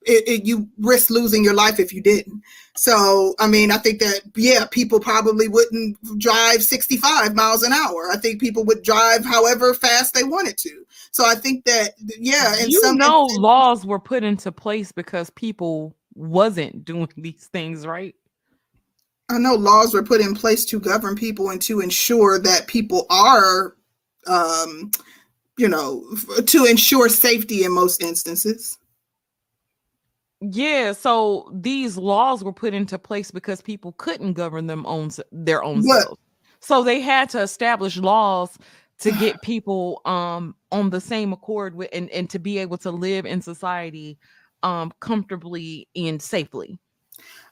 it, 0.05 0.27
it, 0.27 0.45
you 0.45 0.69
risk 0.77 1.09
losing 1.09 1.43
your 1.43 1.53
life 1.53 1.79
if 1.79 1.93
you 1.93 2.01
didn't. 2.01 2.41
So, 2.75 3.35
I 3.39 3.47
mean, 3.47 3.71
I 3.71 3.77
think 3.77 3.99
that 3.99 4.21
yeah, 4.35 4.65
people 4.69 4.99
probably 4.99 5.47
wouldn't 5.47 5.97
drive 6.19 6.63
65 6.63 7.33
miles 7.33 7.63
an 7.63 7.73
hour. 7.73 8.09
I 8.11 8.17
think 8.17 8.41
people 8.41 8.65
would 8.65 8.83
drive 8.83 9.25
however 9.25 9.73
fast 9.73 10.13
they 10.13 10.23
wanted 10.23 10.57
to. 10.59 10.85
So, 11.11 11.25
I 11.25 11.35
think 11.35 11.65
that 11.65 11.91
yeah, 12.19 12.55
and 12.59 12.71
you 12.71 12.81
some 12.81 12.97
know 12.97 13.25
laws 13.25 13.85
were 13.85 13.99
put 13.99 14.23
into 14.23 14.51
place 14.51 14.91
because 14.91 15.29
people 15.31 15.95
wasn't 16.15 16.85
doing 16.85 17.09
these 17.17 17.47
things, 17.51 17.85
right? 17.85 18.15
I 19.29 19.39
know 19.39 19.55
laws 19.55 19.93
were 19.93 20.03
put 20.03 20.21
in 20.21 20.35
place 20.35 20.65
to 20.65 20.79
govern 20.79 21.15
people 21.15 21.49
and 21.49 21.61
to 21.63 21.79
ensure 21.79 22.37
that 22.39 22.67
people 22.67 23.07
are, 23.09 23.75
um, 24.27 24.91
you 25.57 25.67
know, 25.67 26.05
f- 26.13 26.45
to 26.45 26.65
ensure 26.65 27.09
safety 27.09 27.63
in 27.63 27.71
most 27.71 28.03
instances. 28.03 28.77
Yeah, 30.51 30.91
so 30.93 31.49
these 31.53 31.97
laws 31.97 32.43
were 32.43 32.53
put 32.53 32.73
into 32.73 32.99
place 32.99 33.31
because 33.31 33.61
people 33.61 33.93
couldn't 33.93 34.33
govern 34.33 34.67
them 34.67 34.85
own 34.85 35.07
s- 35.07 35.19
their 35.31 35.63
own 35.63 35.85
But- 35.87 36.01
selves. 36.03 36.19
So 36.59 36.83
they 36.83 36.99
had 36.99 37.29
to 37.29 37.41
establish 37.41 37.97
laws 37.97 38.57
to 38.99 39.11
get 39.11 39.41
people 39.41 40.01
um 40.05 40.55
on 40.71 40.89
the 40.89 41.01
same 41.01 41.33
accord 41.33 41.75
with 41.75 41.89
and, 41.93 42.09
and 42.11 42.29
to 42.29 42.39
be 42.39 42.57
able 42.57 42.77
to 42.79 42.91
live 42.91 43.25
in 43.25 43.41
society 43.41 44.17
um 44.63 44.91
comfortably 44.99 45.87
and 45.95 46.21
safely. 46.21 46.79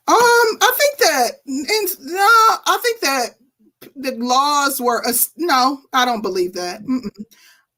Um, 0.07 0.15
I 0.17 0.72
think 0.77 0.97
that, 1.09 1.31
and 1.45 1.89
no, 2.01 2.27
I 2.65 2.80
think 2.81 2.99
that 3.01 3.30
the 3.95 4.11
laws 4.23 4.81
were 4.81 5.01
a, 5.05 5.13
no. 5.38 5.80
I 5.93 6.03
don't 6.05 6.22
believe 6.22 6.53
that. 6.53 6.81
Mm-mm. 6.83 7.09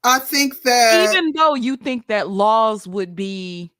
I 0.04 0.18
think 0.20 0.62
that 0.62 1.08
even 1.10 1.32
though 1.36 1.54
you 1.54 1.76
think 1.76 2.06
that 2.06 2.28
laws 2.30 2.86
would 2.88 3.14
be 3.14 3.72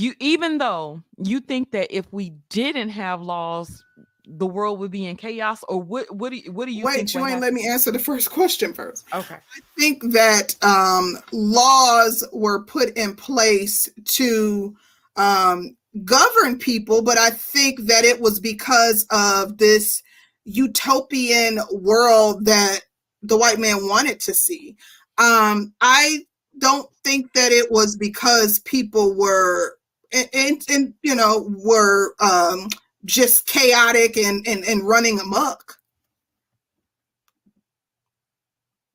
you 0.00 0.14
even 0.20 0.58
though 0.58 1.02
you 1.22 1.40
think 1.40 1.70
that 1.72 1.94
if 1.96 2.06
we 2.12 2.30
didn't 2.48 2.90
have 2.90 3.20
laws 3.20 3.84
the 4.26 4.46
world 4.46 4.78
would 4.78 4.90
be 4.90 5.06
in 5.06 5.16
chaos 5.16 5.64
or 5.68 5.82
what 5.82 6.12
what 6.14 6.30
do 6.30 6.36
you 6.36 6.52
what 6.52 6.66
do 6.66 6.72
you 6.72 6.84
wait, 6.84 6.96
think 6.96 7.14
you 7.14 7.26
ain't 7.26 7.40
let 7.40 7.52
me 7.52 7.68
answer 7.68 7.90
the 7.90 7.98
first 7.98 8.30
question 8.30 8.72
first. 8.72 9.04
okay 9.12 9.34
I 9.34 9.60
think 9.78 10.02
that 10.12 10.54
um, 10.62 11.18
laws 11.32 12.26
were 12.32 12.64
put 12.64 12.96
in 12.96 13.14
place 13.16 13.88
to 14.16 14.76
um, 15.16 15.76
govern 16.04 16.58
people, 16.58 17.02
but 17.02 17.18
I 17.18 17.30
think 17.30 17.82
that 17.82 18.04
it 18.04 18.20
was 18.20 18.40
because 18.40 19.06
of 19.10 19.58
this 19.58 20.02
utopian 20.44 21.60
world 21.72 22.46
that 22.46 22.80
the 23.22 23.36
white 23.36 23.58
man 23.58 23.86
wanted 23.86 24.20
to 24.20 24.34
see. 24.34 24.76
Um, 25.18 25.72
I 25.80 26.20
don't 26.58 26.88
think 27.04 27.32
that 27.34 27.52
it 27.52 27.70
was 27.70 27.96
because 27.96 28.58
people 28.60 29.14
were 29.14 29.76
and, 30.12 30.28
and, 30.32 30.62
and 30.68 30.94
you 31.02 31.14
know 31.14 31.50
were 31.64 32.14
um, 32.20 32.68
just 33.04 33.46
chaotic 33.46 34.16
and, 34.16 34.46
and, 34.46 34.64
and 34.64 34.86
running 34.86 35.18
amok. 35.20 35.78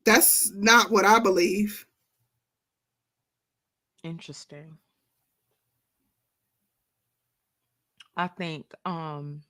That's 0.05 0.51
not 0.53 0.89
what 0.89 1.05
I 1.05 1.19
believe. 1.19 1.85
interesting 4.07 4.77
i 8.15 8.27
think 8.27 8.73
um 8.85 9.41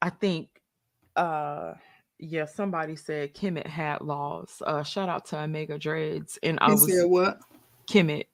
i 0.00 0.10
think 0.10 0.48
uh 1.14 1.74
yeah 2.18 2.44
somebody 2.44 2.96
said 2.96 3.32
kemet 3.34 3.66
had 3.66 4.00
laws 4.00 4.60
uh 4.66 4.82
shout 4.82 5.08
out 5.08 5.24
to 5.24 5.38
omega 5.38 5.78
dreads 5.78 6.38
and 6.42 6.58
i 6.60 6.68
was 6.68 6.92
said 6.92 7.08
what? 7.08 7.38
Kemet 7.86 8.26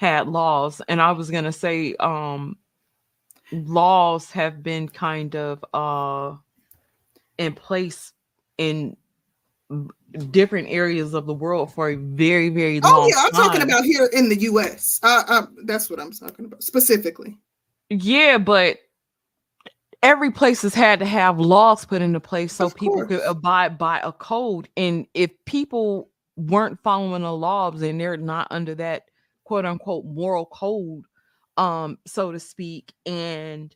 had 0.00 0.28
laws, 0.28 0.80
and 0.88 0.98
I 0.98 1.12
was 1.12 1.30
gonna 1.30 1.52
say 1.52 1.94
um 1.96 2.56
laws 3.52 4.30
have 4.30 4.62
been 4.62 4.88
kind 4.88 5.36
of 5.36 5.62
uh 5.74 6.36
in 7.36 7.52
place 7.52 8.14
in 8.56 8.96
different 10.30 10.68
areas 10.68 11.12
of 11.12 11.26
the 11.26 11.34
world 11.34 11.74
for 11.74 11.90
a 11.90 11.96
very 11.96 12.48
very 12.48 12.80
long 12.80 12.92
Oh 12.94 13.08
yeah, 13.08 13.24
I'm 13.26 13.30
talking 13.32 13.60
about 13.60 13.84
here 13.84 14.08
in 14.14 14.30
the 14.30 14.40
U.S. 14.40 15.00
Uh, 15.02 15.22
uh, 15.28 15.46
that's 15.64 15.90
what 15.90 16.00
I'm 16.00 16.12
talking 16.12 16.46
about 16.46 16.62
specifically. 16.62 17.36
yeah 17.90 18.38
but 18.38 18.78
every 20.02 20.30
place 20.30 20.62
has 20.62 20.74
had 20.74 20.98
to 21.00 21.04
have 21.04 21.38
laws 21.38 21.84
put 21.84 22.00
into 22.00 22.20
place 22.20 22.54
so 22.54 22.70
people 22.70 23.04
could 23.04 23.20
abide 23.20 23.76
by 23.76 24.00
a 24.00 24.12
code 24.12 24.66
and 24.78 25.06
if 25.12 25.30
people 25.44 26.08
weren't 26.36 26.80
following 26.82 27.20
the 27.20 27.36
laws 27.36 27.82
and 27.82 28.00
they're 28.00 28.16
not 28.16 28.48
under 28.50 28.74
that 28.74 29.09
quote 29.50 29.66
unquote 29.66 30.04
moral 30.04 30.46
code 30.46 31.02
um 31.56 31.98
so 32.06 32.30
to 32.30 32.38
speak 32.38 32.92
and 33.04 33.74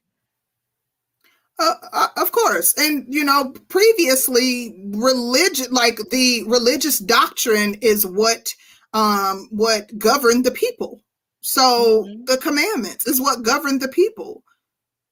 Uh, 1.59 1.75
uh, 1.93 2.09
of 2.19 2.33
course, 2.33 2.75
and 2.79 3.07
you 3.09 3.25
know, 3.25 3.53
previously, 3.71 4.77
religion, 4.91 5.69
like 5.73 5.99
the 6.11 6.45
religious 6.49 7.01
doctrine, 7.01 7.77
is 7.83 8.07
what 8.07 8.55
um 8.95 9.49
what 9.51 9.97
governed 9.99 10.45
the 10.47 10.53
people. 10.53 11.01
So 11.43 12.13
Mhm. 12.13 12.27
the 12.27 12.39
commandments 12.39 13.09
is 13.09 13.21
what 13.23 13.43
governed 13.45 13.83
the 13.83 13.89
people. 13.89 14.45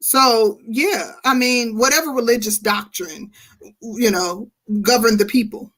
So 0.02 0.58
yeah, 0.68 1.12
I 1.24 1.34
mean, 1.34 1.78
whatever 1.78 2.10
religious 2.12 2.58
doctrine, 2.58 3.32
you 3.82 4.10
know, 4.10 4.50
governed 4.82 5.20
the 5.20 5.26
people. 5.26 5.72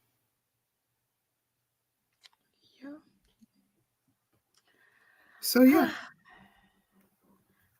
So 5.54 5.62
yeah. 5.62 5.88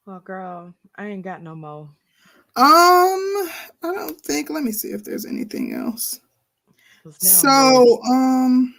Well, 0.07 0.21
girl, 0.21 0.75
I 0.99 1.07
ain't 1.07 1.25
got 1.25 1.43
no 1.43 1.55
more. 1.55 1.89
Um, 2.57 3.49
I 3.83 3.91
don't 3.95 4.21
think. 4.21 4.51
Let 4.51 4.63
me 4.63 4.71
see 4.71 4.89
if 4.89 5.03
there's 5.03 5.25
anything 5.25 5.73
else. 5.73 6.21
So, 7.21 8.03
um, 8.03 8.75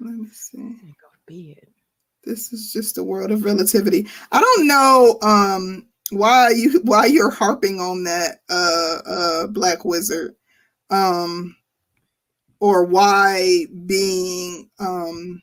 let 0.00 0.14
me 0.14 0.26
see. 0.32 0.56
go 0.56 1.08
to. 1.28 1.54
This 2.24 2.50
is 2.54 2.72
just 2.72 2.96
a 2.96 3.04
world 3.04 3.30
of 3.30 3.44
relativity. 3.44 4.08
I 4.32 4.40
don't 4.40 4.66
know 4.66 5.18
um 5.20 5.86
why 6.12 6.48
you 6.48 6.80
why 6.84 7.04
you're 7.04 7.30
harping 7.30 7.78
on 7.78 8.04
that 8.04 8.40
uh 8.48 8.98
uh 9.06 9.46
black 9.48 9.84
wizard 9.84 10.34
um 10.88 11.54
or 12.58 12.86
why 12.86 13.66
being 13.84 14.70
um 14.78 15.42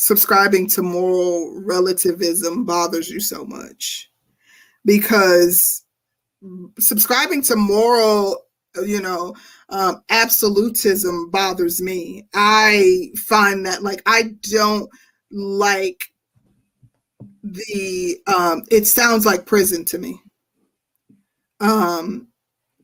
subscribing 0.00 0.66
to 0.66 0.82
moral 0.82 1.60
relativism 1.60 2.64
bothers 2.64 3.10
you 3.10 3.20
so 3.20 3.44
much. 3.44 4.10
Because 4.86 5.84
subscribing 6.78 7.42
to 7.42 7.54
moral 7.54 8.46
you 8.86 9.00
know 9.00 9.34
um 9.68 10.02
absolutism 10.08 11.30
bothers 11.30 11.82
me. 11.82 12.26
I 12.32 13.10
find 13.16 13.66
that 13.66 13.82
like 13.82 14.00
i 14.06 14.30
don't 14.50 14.88
like 15.30 16.06
the 17.42 18.16
um 18.26 18.62
it 18.70 18.86
sounds 18.86 19.26
like 19.26 19.44
prison 19.44 19.84
to 19.86 19.98
me. 19.98 20.18
Um 21.60 22.28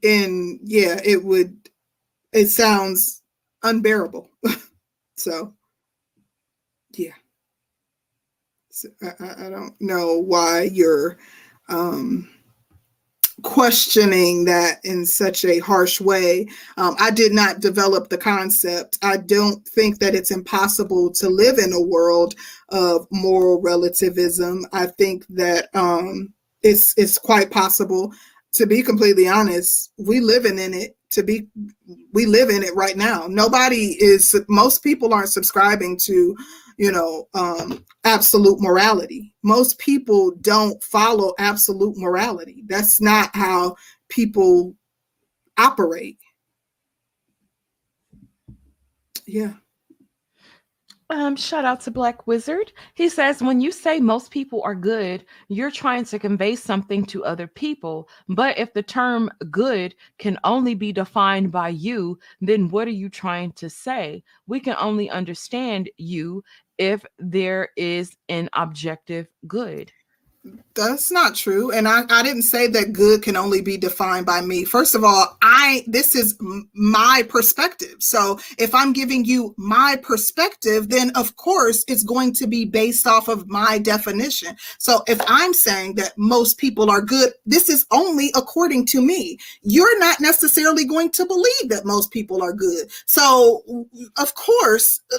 and 0.02 0.60
yeah 0.64 1.00
it 1.02 1.24
would 1.24 1.70
it 2.34 2.48
sounds 2.48 3.22
unbearable. 3.62 4.28
So 5.18 5.54
yeah 6.96 7.12
I 9.02 9.46
I 9.46 9.50
don't 9.50 9.74
know 9.80 10.18
why 10.18 10.62
you're 10.72 11.18
um 11.68 12.28
questioning 13.42 14.46
that 14.46 14.78
in 14.82 15.04
such 15.04 15.44
a 15.44 15.58
harsh 15.58 16.00
way 16.00 16.46
um, 16.78 16.96
i 16.98 17.10
did 17.10 17.32
not 17.32 17.60
develop 17.60 18.08
the 18.08 18.16
concept 18.16 18.96
i 19.02 19.14
don't 19.18 19.68
think 19.68 19.98
that 19.98 20.14
it's 20.14 20.30
impossible 20.30 21.12
to 21.12 21.28
live 21.28 21.58
in 21.58 21.70
a 21.74 21.80
world 21.80 22.34
of 22.70 23.06
moral 23.10 23.60
relativism. 23.60 24.66
I 24.72 24.86
think 24.86 25.26
that 25.28 25.68
um, 25.74 26.32
it's 26.62 26.94
it's 26.96 27.18
quite 27.18 27.50
possible. 27.50 28.12
To 28.56 28.66
be 28.66 28.82
completely 28.82 29.28
honest, 29.28 29.92
we 29.98 30.20
living 30.20 30.58
in 30.58 30.72
it. 30.72 30.96
To 31.10 31.22
be, 31.22 31.46
we 32.14 32.24
live 32.24 32.48
in 32.48 32.62
it 32.62 32.74
right 32.74 32.96
now. 32.96 33.26
Nobody 33.28 34.02
is. 34.02 34.34
Most 34.48 34.82
people 34.82 35.12
aren't 35.12 35.28
subscribing 35.28 35.98
to, 36.04 36.34
you 36.78 36.90
know, 36.90 37.28
um, 37.34 37.84
absolute 38.04 38.60
morality. 38.60 39.34
Most 39.42 39.78
people 39.78 40.32
don't 40.40 40.82
follow 40.82 41.34
absolute 41.38 41.98
morality. 41.98 42.64
That's 42.66 42.98
not 42.98 43.28
how 43.36 43.76
people 44.08 44.74
operate. 45.58 46.18
Yeah. 49.26 49.52
Um, 51.08 51.36
shout 51.36 51.64
out 51.64 51.80
to 51.82 51.92
Black 51.92 52.26
Wizard. 52.26 52.72
He 52.94 53.08
says, 53.08 53.40
when 53.40 53.60
you 53.60 53.70
say 53.70 54.00
most 54.00 54.32
people 54.32 54.60
are 54.64 54.74
good, 54.74 55.24
you're 55.46 55.70
trying 55.70 56.04
to 56.06 56.18
convey 56.18 56.56
something 56.56 57.04
to 57.06 57.24
other 57.24 57.46
people. 57.46 58.08
But 58.28 58.58
if 58.58 58.72
the 58.72 58.82
term 58.82 59.30
good 59.50 59.94
can 60.18 60.36
only 60.42 60.74
be 60.74 60.92
defined 60.92 61.52
by 61.52 61.68
you, 61.68 62.18
then 62.40 62.68
what 62.70 62.88
are 62.88 62.90
you 62.90 63.08
trying 63.08 63.52
to 63.52 63.70
say? 63.70 64.24
We 64.48 64.58
can 64.58 64.74
only 64.80 65.08
understand 65.08 65.90
you 65.96 66.42
if 66.76 67.04
there 67.20 67.68
is 67.76 68.16
an 68.28 68.50
objective 68.52 69.28
good. 69.46 69.92
That's 70.74 71.10
not 71.10 71.34
true. 71.34 71.72
And 71.72 71.88
I, 71.88 72.02
I 72.10 72.22
didn't 72.22 72.42
say 72.42 72.66
that 72.66 72.92
good 72.92 73.22
can 73.22 73.34
only 73.34 73.62
be 73.62 73.78
defined 73.78 74.26
by 74.26 74.42
me. 74.42 74.64
First 74.64 74.94
of 74.94 75.04
all, 75.04 75.36
I 75.40 75.84
this 75.86 76.14
is 76.14 76.38
my 76.74 77.24
perspective. 77.28 77.96
So 78.00 78.38
if 78.58 78.74
I'm 78.74 78.92
giving 78.92 79.24
you 79.24 79.54
my 79.56 79.98
perspective, 80.02 80.90
then 80.90 81.10
of 81.14 81.36
course 81.36 81.82
it's 81.88 82.02
going 82.02 82.34
to 82.34 82.46
be 82.46 82.66
based 82.66 83.06
off 83.06 83.28
of 83.28 83.48
my 83.48 83.78
definition. 83.78 84.54
So 84.78 85.02
if 85.06 85.18
I'm 85.26 85.54
saying 85.54 85.94
that 85.94 86.12
most 86.18 86.58
people 86.58 86.90
are 86.90 87.00
good, 87.00 87.32
this 87.46 87.70
is 87.70 87.86
only 87.90 88.30
according 88.34 88.84
to 88.88 89.00
me. 89.00 89.38
You're 89.62 89.98
not 89.98 90.20
necessarily 90.20 90.84
going 90.84 91.10
to 91.12 91.24
believe 91.24 91.70
that 91.70 91.86
most 91.86 92.10
people 92.10 92.42
are 92.42 92.52
good. 92.52 92.90
So 93.06 93.86
of 94.18 94.34
course, 94.34 95.00
uh, 95.12 95.16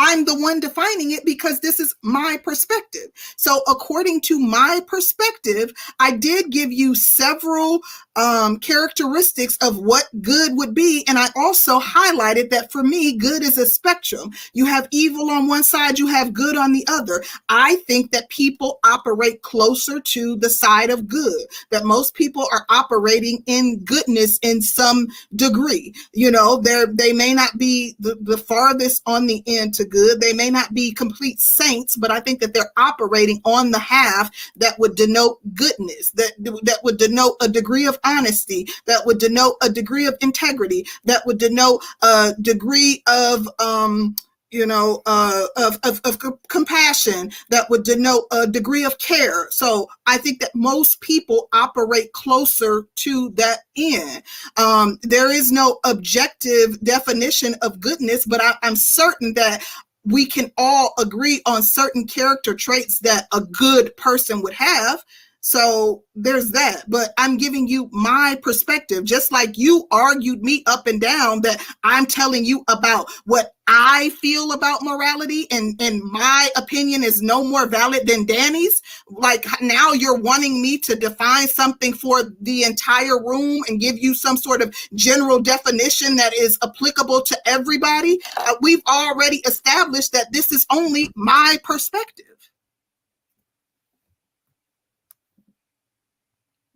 I'm 0.00 0.26
the 0.26 0.38
one 0.38 0.60
defining 0.60 1.10
it 1.10 1.24
because 1.24 1.58
this 1.58 1.80
is 1.80 1.92
my 2.02 2.38
perspective. 2.44 3.08
So, 3.36 3.62
according 3.66 4.20
to 4.22 4.38
my 4.38 4.80
perspective, 4.86 5.72
I 5.98 6.12
did 6.12 6.50
give 6.52 6.70
you 6.70 6.94
several 6.94 7.80
um, 8.18 8.58
characteristics 8.58 9.56
of 9.62 9.78
what 9.78 10.08
good 10.20 10.56
would 10.56 10.74
be. 10.74 11.04
And 11.08 11.18
I 11.18 11.28
also 11.36 11.78
highlighted 11.78 12.50
that 12.50 12.72
for 12.72 12.82
me, 12.82 13.16
good 13.16 13.42
is 13.42 13.56
a 13.56 13.66
spectrum. 13.66 14.32
You 14.52 14.66
have 14.66 14.88
evil 14.90 15.30
on 15.30 15.46
one 15.46 15.62
side, 15.62 15.98
you 15.98 16.08
have 16.08 16.32
good 16.32 16.56
on 16.56 16.72
the 16.72 16.84
other. 16.88 17.22
I 17.48 17.76
think 17.86 18.10
that 18.10 18.28
people 18.28 18.80
operate 18.84 19.42
closer 19.42 20.00
to 20.00 20.36
the 20.36 20.50
side 20.50 20.90
of 20.90 21.06
good, 21.06 21.46
that 21.70 21.84
most 21.84 22.14
people 22.14 22.46
are 22.50 22.66
operating 22.68 23.42
in 23.46 23.78
goodness 23.84 24.38
in 24.42 24.62
some 24.62 25.06
degree. 25.36 25.94
You 26.12 26.32
know, 26.32 26.56
they're, 26.56 26.86
they 26.86 27.12
may 27.12 27.34
not 27.34 27.56
be 27.56 27.94
the, 28.00 28.16
the 28.20 28.38
farthest 28.38 29.02
on 29.06 29.26
the 29.26 29.44
end 29.46 29.74
to 29.74 29.84
good, 29.84 30.20
they 30.20 30.32
may 30.32 30.50
not 30.50 30.74
be 30.74 30.92
complete 30.92 31.40
saints, 31.40 31.96
but 31.96 32.10
I 32.10 32.18
think 32.18 32.40
that 32.40 32.52
they're 32.52 32.72
operating 32.76 33.40
on 33.44 33.70
the 33.70 33.78
half 33.78 34.30
that 34.56 34.76
would 34.80 34.96
denote 34.96 35.38
goodness, 35.54 36.10
that, 36.12 36.32
that 36.38 36.80
would 36.82 36.96
denote 36.96 37.36
a 37.40 37.48
degree 37.48 37.86
of 37.86 37.98
honesty, 38.08 38.66
that 38.86 39.04
would 39.06 39.18
denote 39.18 39.56
a 39.62 39.68
degree 39.68 40.06
of 40.06 40.16
integrity, 40.20 40.86
that 41.04 41.26
would 41.26 41.38
denote 41.38 41.82
a 42.02 42.34
degree 42.40 43.02
of 43.06 43.48
um, 43.58 44.16
you 44.50 44.64
know, 44.64 45.02
uh, 45.04 45.46
of, 45.56 45.78
of, 45.84 46.00
of 46.04 46.18
compassion 46.48 47.30
that 47.50 47.68
would 47.68 47.82
denote 47.82 48.24
a 48.30 48.46
degree 48.46 48.84
of 48.84 48.98
care. 48.98 49.50
So 49.50 49.88
I 50.06 50.16
think 50.18 50.40
that 50.40 50.54
most 50.54 51.00
people 51.00 51.48
operate 51.52 52.12
closer 52.12 52.86
to 52.96 53.30
that 53.30 53.60
end. 53.76 54.22
Um, 54.56 54.98
there 55.02 55.30
is 55.30 55.52
no 55.52 55.80
objective 55.84 56.80
definition 56.80 57.56
of 57.60 57.80
goodness, 57.80 58.24
but 58.24 58.42
I, 58.42 58.54
I'm 58.62 58.76
certain 58.76 59.34
that 59.34 59.62
we 60.04 60.24
can 60.24 60.50
all 60.56 60.94
agree 60.98 61.42
on 61.44 61.62
certain 61.62 62.06
character 62.06 62.54
traits 62.54 63.00
that 63.00 63.28
a 63.32 63.42
good 63.42 63.94
person 63.96 64.40
would 64.40 64.54
have. 64.54 65.04
So 65.40 66.02
there's 66.14 66.50
that. 66.52 66.84
But 66.88 67.12
I'm 67.16 67.36
giving 67.36 67.68
you 67.68 67.88
my 67.92 68.38
perspective, 68.42 69.04
just 69.04 69.30
like 69.32 69.56
you 69.56 69.86
argued 69.90 70.42
me 70.42 70.62
up 70.66 70.86
and 70.86 71.00
down 71.00 71.42
that 71.42 71.64
I'm 71.84 72.06
telling 72.06 72.44
you 72.44 72.64
about 72.68 73.06
what 73.24 73.52
I 73.68 74.10
feel 74.10 74.52
about 74.52 74.82
morality 74.82 75.46
and, 75.50 75.80
and 75.80 76.02
my 76.02 76.48
opinion 76.56 77.04
is 77.04 77.20
no 77.20 77.44
more 77.44 77.66
valid 77.66 78.06
than 78.06 78.24
Danny's. 78.24 78.80
Like 79.10 79.46
now 79.60 79.92
you're 79.92 80.18
wanting 80.18 80.62
me 80.62 80.78
to 80.78 80.96
define 80.96 81.48
something 81.48 81.92
for 81.92 82.22
the 82.40 82.64
entire 82.64 83.22
room 83.22 83.62
and 83.68 83.80
give 83.80 83.98
you 83.98 84.14
some 84.14 84.38
sort 84.38 84.62
of 84.62 84.74
general 84.94 85.38
definition 85.38 86.16
that 86.16 86.34
is 86.34 86.58
applicable 86.62 87.22
to 87.22 87.38
everybody. 87.46 88.18
Uh, 88.38 88.54
we've 88.62 88.82
already 88.88 89.38
established 89.46 90.12
that 90.12 90.32
this 90.32 90.50
is 90.50 90.66
only 90.70 91.10
my 91.14 91.58
perspective. 91.62 92.24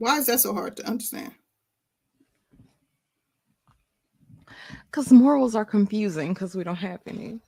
Why 0.03 0.19
is 0.19 0.27
that 0.27 0.41
so 0.41 0.53
hard 0.53 0.77
to 0.79 0.85
understand? 0.89 1.31
Because 4.91 5.13
morals 5.13 5.55
are 5.55 5.65
confusing 5.65 6.35
because 6.35 6.57
we 6.57 6.65
don't 6.65 6.75
have 6.75 6.99
any. 7.07 7.39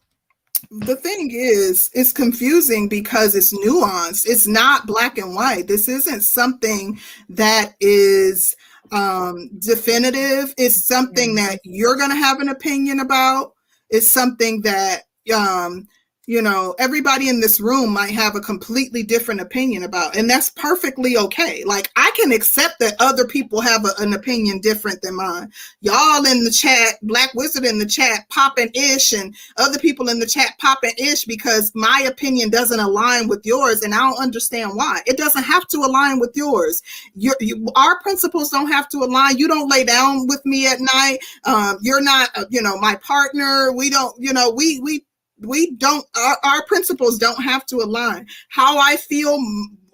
the 0.71 0.95
thing 0.95 1.31
is 1.33 1.91
it's 1.95 2.13
confusing 2.13 2.89
because 2.89 3.35
it's 3.35 3.53
nuanced. 3.53 4.27
It's 4.29 4.47
not 4.47 4.87
black 4.87 5.19
and 5.19 5.35
white. 5.35 5.67
This 5.67 5.89
isn't 5.89 6.21
something 6.21 7.01
that 7.29 7.73
is 7.81 8.55
um 8.93 9.51
definitive. 9.59 10.55
It's 10.57 10.87
something 10.87 11.35
that 11.35 11.59
you're 11.65 11.97
going 11.97 12.11
to 12.11 12.17
have 12.17 12.39
an 12.39 12.51
opinion 12.51 13.01
about. 13.01 13.53
It's 13.91 14.07
something 14.07 14.63
that 14.63 15.03
um 15.35 15.89
you 16.27 16.41
know 16.41 16.75
everybody 16.79 17.29
in 17.29 17.41
this 17.41 17.61
room 17.61 17.93
might 17.93 18.11
have 18.11 18.35
a 18.35 18.41
completely 18.41 19.03
different 19.03 19.41
opinion 19.41 19.83
about 19.83 20.17
and 20.17 20.29
that's 20.29 20.51
perfectly 20.51 21.17
okay. 21.17 21.65
Like 21.65 21.91
i 21.97 22.11
can 22.17 22.33
accept 22.33 22.79
that 22.81 22.95
other 22.99 23.27
people 23.27 23.61
have 23.61 23.85
a, 23.85 23.91
an 24.03 24.15
opinion 24.15 24.61
different 24.61 25.03
than 25.03 25.17
mine. 25.17 25.51
Y'all 25.81 26.25
in 26.25 26.45
the 26.45 26.51
chat 26.51 26.95
black 27.03 27.33
wizard 27.35 27.65
in 27.65 27.79
the 27.79 27.87
chat 27.87 28.29
popping 28.31 28.71
ish 28.75 29.13
and 29.13 29.35
other 29.57 29.79
people 29.79 30.09
in 30.09 30.19
the 30.19 30.27
chat 30.27 30.53
popping 30.59 30.95
ish 30.99 31.25
because 31.25 31.73
my 31.75 32.05
opinion 32.09 32.51
doesn't 32.51 32.81
align 32.81 33.29
with 33.29 33.45
yours 33.45 33.83
and 33.83 33.95
i 33.95 33.99
don't 33.99 34.23
understand 34.23 34.73
why. 34.75 35.01
It 35.07 35.17
doesn't 35.17 35.45
have 35.45 35.67
to 35.69 35.79
align 35.79 36.21
with 36.21 36.33
yours. 36.35 36.83
Your 37.15 37.37
you, 37.41 37.67
our 37.77 38.01
principles 38.01 38.51
don't 38.51 38.71
have 38.71 38.89
to 38.91 38.99
align. 38.99 39.39
You 39.39 39.49
don't 39.49 39.69
lay 39.69 39.85
down 39.85 40.27
with 40.27 40.45
me 40.45 40.67
at 40.67 40.81
night. 40.81 41.19
Um, 41.45 41.79
you're 41.83 42.03
not 42.03 42.31
uh, 42.35 42.45
you 42.51 42.63
know 42.63 42.79
my 42.79 42.97
partner. 42.97 43.73
We 43.73 43.91
don't 43.91 44.15
you 44.19 44.33
know 44.33 44.51
we 44.51 44.81
we 44.81 45.05
we 45.45 45.73
don't 45.73 46.07
our, 46.17 46.37
our 46.45 46.65
principles 46.67 47.19
don't 47.19 47.43
have 47.43 47.67
to 47.67 47.77
align. 47.77 48.27
How 48.49 48.79
i 48.79 48.97
feel 48.97 49.39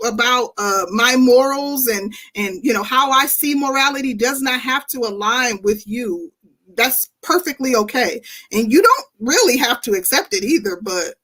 about 0.05 0.53
uh, 0.57 0.87
my 0.91 1.17
morals 1.17 1.87
and 1.87 2.13
and 2.35 2.65
you 2.65 2.73
know 2.73 2.83
how 2.83 3.11
i 3.11 3.27
see 3.27 3.55
morality 3.55 4.15
does 4.15 4.41
not 4.41 4.61
have 4.61 4.87
to 4.89 5.01
align 5.01 5.61
with 5.63 5.87
you. 5.87 6.33
That's 6.77 7.11
perfectly 7.23 7.75
okay. 7.75 8.23
And 8.53 8.73
you 8.73 8.83
don't 8.83 9.07
really 9.19 9.57
have 9.59 9.81
to 9.83 9.93
accept 9.93 10.35
it 10.35 10.45
either 10.45 10.79
but 10.81 11.15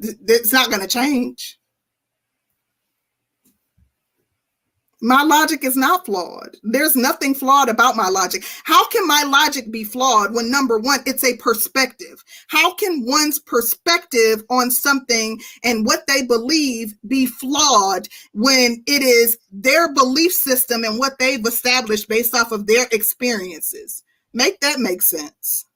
th- 0.00 0.16
it's 0.26 0.52
not 0.52 0.68
going 0.68 0.82
to 0.82 0.88
change 0.88 1.58
My 5.04 5.24
logic 5.24 5.64
is 5.64 5.76
not 5.76 6.06
flawed. 6.06 6.56
There's 6.62 6.94
nothing 6.94 7.34
flawed 7.34 7.68
about 7.68 7.96
my 7.96 8.08
logic. 8.08 8.44
How 8.62 8.86
can 8.88 9.04
my 9.04 9.24
logic 9.24 9.72
be 9.72 9.82
flawed 9.82 10.32
when 10.32 10.48
number 10.48 10.78
one, 10.78 11.00
it's 11.06 11.24
a 11.24 11.36
perspective? 11.38 12.22
How 12.46 12.74
can 12.74 13.04
one's 13.04 13.40
perspective 13.40 14.44
on 14.48 14.70
something 14.70 15.40
and 15.64 15.84
what 15.84 16.06
they 16.06 16.22
believe 16.22 16.94
be 17.08 17.26
flawed 17.26 18.06
when 18.32 18.84
it 18.86 19.02
is 19.02 19.36
their 19.50 19.92
belief 19.92 20.30
system 20.30 20.84
and 20.84 21.00
what 21.00 21.18
they've 21.18 21.44
established 21.44 22.08
based 22.08 22.36
off 22.36 22.52
of 22.52 22.68
their 22.68 22.86
experiences? 22.92 24.04
Make 24.32 24.60
that 24.60 24.78
make 24.78 25.02
sense. 25.02 25.66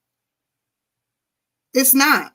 It's 1.75 1.95
not. 1.95 2.33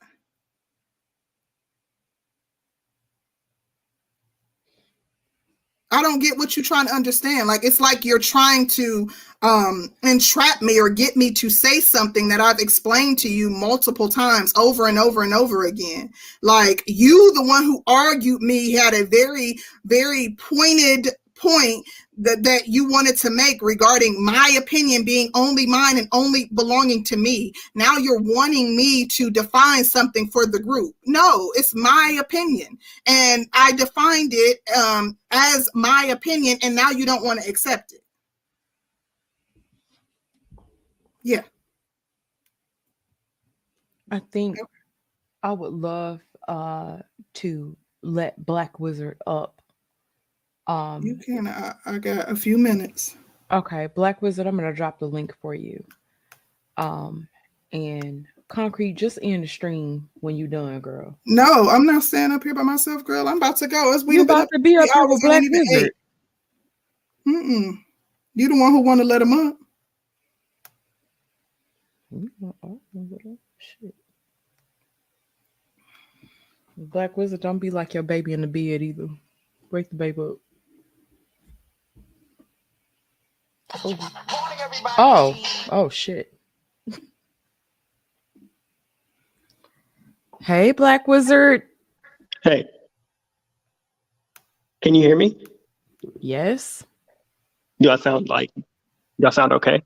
I 5.92 6.02
don't 6.02 6.18
get 6.18 6.38
what 6.38 6.56
you're 6.56 6.64
trying 6.64 6.86
to 6.88 6.94
understand. 6.94 7.46
Like 7.46 7.64
it's 7.64 7.80
like 7.80 8.04
you're 8.04 8.18
trying 8.18 8.66
to 8.68 9.08
um 9.42 9.92
entrap 10.02 10.62
me 10.62 10.80
or 10.80 10.88
get 10.88 11.16
me 11.16 11.30
to 11.32 11.50
say 11.50 11.80
something 11.80 12.28
that 12.28 12.40
I've 12.40 12.58
explained 12.58 13.18
to 13.20 13.28
you 13.28 13.50
multiple 13.50 14.08
times 14.08 14.52
over 14.56 14.88
and 14.88 14.98
over 14.98 15.22
and 15.22 15.34
over 15.34 15.66
again. 15.66 16.10
Like 16.40 16.82
you 16.86 17.32
the 17.34 17.44
one 17.44 17.64
who 17.64 17.82
argued 17.86 18.40
me 18.40 18.72
had 18.72 18.94
a 18.94 19.04
very 19.04 19.58
very 19.84 20.34
pointed 20.38 21.08
point 21.36 21.86
that, 22.22 22.42
that 22.42 22.68
you 22.68 22.88
wanted 22.88 23.16
to 23.18 23.30
make 23.30 23.62
regarding 23.62 24.24
my 24.24 24.56
opinion 24.58 25.04
being 25.04 25.30
only 25.34 25.66
mine 25.66 25.98
and 25.98 26.08
only 26.12 26.48
belonging 26.54 27.04
to 27.04 27.16
me. 27.16 27.52
Now 27.74 27.96
you're 27.96 28.20
wanting 28.20 28.76
me 28.76 29.06
to 29.06 29.30
define 29.30 29.84
something 29.84 30.28
for 30.28 30.46
the 30.46 30.60
group. 30.60 30.94
No, 31.06 31.52
it's 31.54 31.74
my 31.74 32.16
opinion. 32.20 32.78
And 33.06 33.46
I 33.52 33.72
defined 33.72 34.32
it 34.34 34.60
um, 34.76 35.18
as 35.30 35.68
my 35.74 36.06
opinion, 36.10 36.58
and 36.62 36.74
now 36.74 36.90
you 36.90 37.06
don't 37.06 37.24
want 37.24 37.42
to 37.42 37.48
accept 37.48 37.92
it. 37.92 38.00
Yeah. 41.22 41.42
I 44.10 44.20
think 44.30 44.58
I 45.42 45.52
would 45.52 45.72
love 45.72 46.20
uh 46.48 46.98
to 47.34 47.76
let 48.02 48.44
Black 48.44 48.78
Wizard 48.78 49.16
up 49.26 49.61
um, 50.66 51.02
you 51.02 51.16
can. 51.16 51.48
I, 51.48 51.74
I 51.86 51.98
got 51.98 52.30
a 52.30 52.36
few 52.36 52.58
minutes. 52.58 53.16
Okay, 53.50 53.88
Black 53.94 54.22
Wizard, 54.22 54.46
I'm 54.46 54.56
gonna 54.56 54.72
drop 54.72 54.98
the 54.98 55.08
link 55.08 55.34
for 55.40 55.54
you. 55.54 55.84
Um, 56.76 57.28
and 57.72 58.26
Concrete, 58.48 58.94
just 58.94 59.18
end 59.22 59.44
the 59.44 59.48
stream 59.48 60.08
when 60.20 60.36
you 60.36 60.46
done, 60.46 60.80
girl. 60.80 61.18
No, 61.26 61.68
I'm 61.68 61.86
not 61.86 62.02
staying 62.02 62.32
up 62.32 62.44
here 62.44 62.54
by 62.54 62.62
myself, 62.62 63.04
girl. 63.04 63.28
I'm 63.28 63.38
about 63.38 63.56
to 63.58 63.66
go. 63.66 63.92
It's 63.92 64.04
we 64.04 64.20
about 64.20 64.48
to 64.52 64.58
be 64.58 64.76
up 64.76 64.88
here 64.92 65.06
with 65.06 65.22
Black 65.22 65.42
Wizard. 65.50 65.92
Mm-mm. 67.26 67.78
You 68.34 68.48
the 68.48 68.60
one 68.60 68.72
who 68.72 68.80
want 68.80 69.00
to 69.00 69.04
let 69.04 69.22
him 69.22 69.32
up. 69.32 69.56
Shit. 73.58 73.94
Black 76.76 77.16
Wizard, 77.16 77.40
don't 77.40 77.58
be 77.58 77.70
like 77.70 77.94
your 77.94 78.02
baby 78.02 78.32
in 78.32 78.40
the 78.40 78.46
bed 78.46 78.82
either. 78.82 79.08
Break 79.70 79.88
the 79.88 79.96
baby 79.96 80.20
up. 80.20 80.36
Oh, 83.84 84.10
oh, 84.98 85.36
oh 85.70 85.88
shit. 85.88 86.32
hey, 90.40 90.72
Black 90.72 91.08
Wizard. 91.08 91.62
Hey. 92.42 92.68
Can 94.82 94.94
you 94.94 95.02
hear 95.02 95.16
me? 95.16 95.44
Yes. 96.20 96.84
Do 97.80 97.90
I 97.90 97.96
sound 97.96 98.28
like 98.28 98.50
y'all 99.18 99.30
sound 99.30 99.52
okay? 99.54 99.82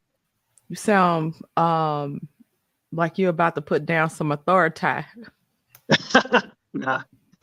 You 0.69 0.77
sound 0.77 1.35
um 1.57 2.29
like 2.93 3.19
you're 3.19 3.31
about 3.31 3.55
to 3.57 3.61
put 3.61 3.87
down 3.87 4.11
some 4.11 4.33
authority. 4.33 5.05
nah. 6.75 7.03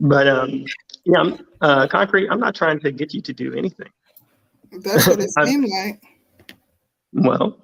but 0.00 0.28
um 0.28 0.64
yeah, 1.04 1.20
I'm, 1.20 1.46
uh, 1.60 1.88
concrete. 1.88 2.28
I'm 2.28 2.40
not 2.40 2.54
trying 2.54 2.80
to 2.80 2.92
get 2.92 3.14
you 3.14 3.20
to 3.22 3.32
do 3.32 3.54
anything. 3.54 3.88
That's 4.72 5.06
what 5.06 5.20
it 5.20 5.30
seemed 5.44 5.68
like. 5.68 6.02
Well, 7.12 7.58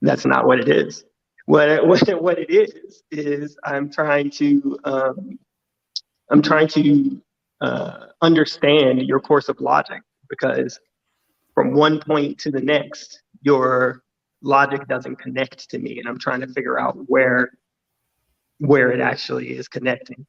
that's 0.00 0.24
not 0.24 0.46
what 0.46 0.60
it 0.60 0.68
is. 0.68 1.04
What 1.46 1.86
what, 1.86 2.22
what 2.22 2.38
it 2.38 2.50
is 2.50 3.02
is 3.10 3.56
I'm 3.64 3.90
trying 3.90 4.30
to 4.32 4.78
um, 4.84 5.38
I'm 6.30 6.42
trying 6.42 6.68
to 6.68 7.22
uh, 7.60 8.06
understand 8.22 9.02
your 9.02 9.20
course 9.20 9.48
of 9.48 9.60
logic 9.60 10.02
because 10.28 10.78
from 11.54 11.72
one 11.72 12.00
point 12.00 12.38
to 12.38 12.50
the 12.50 12.60
next, 12.60 13.22
your 13.42 14.02
logic 14.42 14.86
doesn't 14.88 15.16
connect 15.16 15.68
to 15.70 15.78
me, 15.78 15.98
and 15.98 16.08
I'm 16.08 16.18
trying 16.18 16.40
to 16.40 16.46
figure 16.46 16.78
out 16.78 16.96
where 17.06 17.50
where 18.58 18.90
it 18.90 19.00
actually 19.00 19.56
is 19.56 19.68
connecting. 19.68 20.26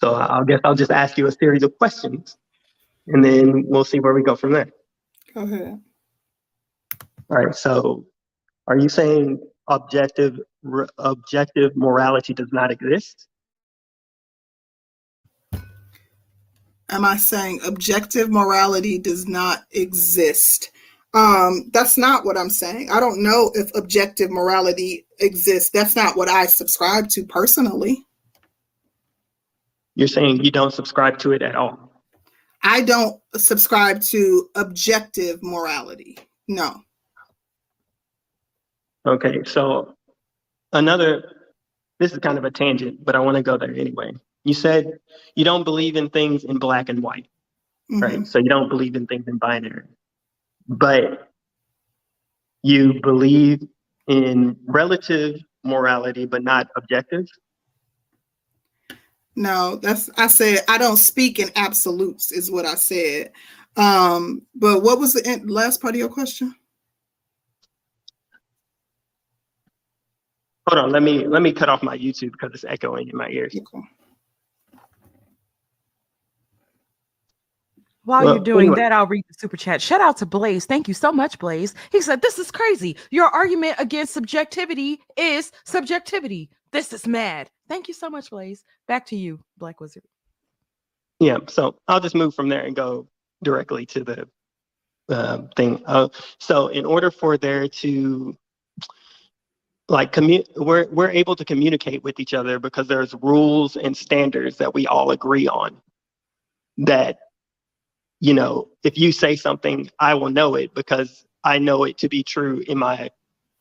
So 0.00 0.14
I 0.14 0.42
guess 0.46 0.60
I'll 0.64 0.74
just 0.74 0.90
ask 0.90 1.16
you 1.16 1.26
a 1.26 1.32
series 1.32 1.62
of 1.62 1.76
questions 1.78 2.36
and 3.06 3.24
then 3.24 3.64
we'll 3.66 3.84
see 3.84 4.00
where 4.00 4.14
we 4.14 4.22
go 4.22 4.36
from 4.36 4.52
there. 4.52 4.68
Go 5.34 5.42
ahead. 5.42 5.80
All 7.30 7.36
right. 7.36 7.54
So 7.54 8.04
are 8.66 8.78
you 8.78 8.88
saying 8.88 9.40
objective 9.68 10.38
objective 10.98 11.76
morality 11.76 12.34
does 12.34 12.52
not 12.52 12.70
exist? 12.70 13.26
Am 16.88 17.04
I 17.04 17.16
saying 17.16 17.60
objective 17.66 18.30
morality 18.30 18.98
does 18.98 19.26
not 19.26 19.64
exist? 19.72 20.70
Um, 21.14 21.70
that's 21.72 21.96
not 21.96 22.24
what 22.24 22.36
I'm 22.36 22.50
saying. 22.50 22.90
I 22.90 23.00
don't 23.00 23.22
know 23.22 23.50
if 23.54 23.74
objective 23.74 24.30
morality 24.30 25.06
exists. 25.18 25.70
That's 25.70 25.96
not 25.96 26.16
what 26.16 26.28
I 26.28 26.46
subscribe 26.46 27.08
to 27.10 27.24
personally. 27.24 28.05
You're 29.96 30.08
saying 30.08 30.44
you 30.44 30.50
don't 30.50 30.72
subscribe 30.72 31.18
to 31.20 31.32
it 31.32 31.42
at 31.42 31.56
all? 31.56 31.90
I 32.62 32.82
don't 32.82 33.20
subscribe 33.34 34.00
to 34.02 34.48
objective 34.54 35.42
morality. 35.42 36.18
No. 36.46 36.82
Okay, 39.06 39.42
so 39.44 39.94
another, 40.72 41.32
this 41.98 42.12
is 42.12 42.18
kind 42.18 42.36
of 42.38 42.44
a 42.44 42.50
tangent, 42.50 43.04
but 43.04 43.16
I 43.16 43.20
want 43.20 43.36
to 43.36 43.42
go 43.42 43.56
there 43.56 43.74
anyway. 43.74 44.12
You 44.44 44.52
said 44.52 44.98
you 45.34 45.44
don't 45.44 45.64
believe 45.64 45.96
in 45.96 46.10
things 46.10 46.44
in 46.44 46.58
black 46.58 46.88
and 46.88 47.02
white, 47.02 47.26
mm-hmm. 47.90 48.02
right? 48.02 48.26
So 48.26 48.38
you 48.38 48.48
don't 48.48 48.68
believe 48.68 48.96
in 48.96 49.06
things 49.06 49.26
in 49.28 49.38
binary, 49.38 49.86
but 50.68 51.32
you 52.62 53.00
believe 53.00 53.66
in 54.08 54.56
relative 54.66 55.40
morality, 55.64 56.26
but 56.26 56.42
not 56.42 56.68
objective. 56.76 57.26
No, 59.36 59.76
that's 59.76 60.08
I 60.16 60.28
said 60.28 60.60
I 60.66 60.78
don't 60.78 60.96
speak 60.96 61.38
in 61.38 61.50
absolutes 61.56 62.32
is 62.32 62.50
what 62.50 62.64
I 62.64 62.74
said. 62.74 63.32
Um, 63.76 64.42
but 64.54 64.82
what 64.82 64.98
was 64.98 65.12
the 65.12 65.42
last 65.44 65.82
part 65.82 65.94
of 65.94 65.98
your 65.98 66.08
question? 66.08 66.54
Hold 70.66 70.84
on, 70.84 70.90
let 70.90 71.02
me 71.02 71.26
let 71.26 71.42
me 71.42 71.52
cut 71.52 71.68
off 71.68 71.82
my 71.82 71.96
YouTube 71.96 72.32
because 72.32 72.52
it's 72.54 72.64
echoing 72.64 73.08
in 73.08 73.16
my 73.16 73.28
ears. 73.28 73.54
Okay. 73.54 73.86
While 78.06 78.24
well, 78.24 78.34
you're 78.36 78.44
doing 78.44 78.66
anyway. 78.68 78.76
that, 78.82 78.92
I'll 78.92 79.08
read 79.08 79.24
the 79.26 79.34
super 79.36 79.56
chat. 79.56 79.82
Shout 79.82 80.00
out 80.00 80.16
to 80.18 80.26
Blaze. 80.26 80.64
Thank 80.64 80.86
you 80.86 80.94
so 80.94 81.10
much, 81.10 81.40
Blaze. 81.40 81.74
He 81.90 82.00
said, 82.00 82.22
This 82.22 82.38
is 82.38 82.52
crazy. 82.52 82.96
Your 83.10 83.26
argument 83.26 83.74
against 83.78 84.14
subjectivity 84.14 85.00
is 85.16 85.50
subjectivity. 85.64 86.48
This 86.72 86.92
is 86.92 87.06
mad. 87.06 87.50
Thank 87.68 87.88
you 87.88 87.94
so 87.94 88.10
much, 88.10 88.30
Blaze. 88.30 88.64
Back 88.88 89.06
to 89.06 89.16
you, 89.16 89.40
Black 89.58 89.80
Wizard. 89.80 90.04
Yeah, 91.20 91.38
so 91.48 91.76
I'll 91.88 92.00
just 92.00 92.14
move 92.14 92.34
from 92.34 92.48
there 92.48 92.62
and 92.62 92.76
go 92.76 93.08
directly 93.42 93.86
to 93.86 94.04
the 94.04 94.28
uh, 95.08 95.42
thing. 95.56 95.82
Uh, 95.86 96.08
so, 96.38 96.68
in 96.68 96.84
order 96.84 97.10
for 97.10 97.38
there 97.38 97.68
to 97.68 98.36
like 99.88 100.12
commu- 100.12 100.46
we're 100.56 100.88
we're 100.88 101.10
able 101.10 101.36
to 101.36 101.44
communicate 101.44 102.02
with 102.02 102.18
each 102.18 102.34
other 102.34 102.58
because 102.58 102.88
there's 102.88 103.14
rules 103.22 103.76
and 103.76 103.96
standards 103.96 104.56
that 104.58 104.74
we 104.74 104.86
all 104.86 105.10
agree 105.12 105.48
on. 105.48 105.80
That 106.78 107.18
you 108.20 108.34
know, 108.34 108.68
if 108.82 108.98
you 108.98 109.12
say 109.12 109.36
something, 109.36 109.90
I 110.00 110.14
will 110.14 110.30
know 110.30 110.54
it 110.56 110.74
because 110.74 111.24
I 111.44 111.58
know 111.58 111.84
it 111.84 111.98
to 111.98 112.08
be 112.08 112.22
true 112.22 112.62
in 112.66 112.78
my 112.78 113.10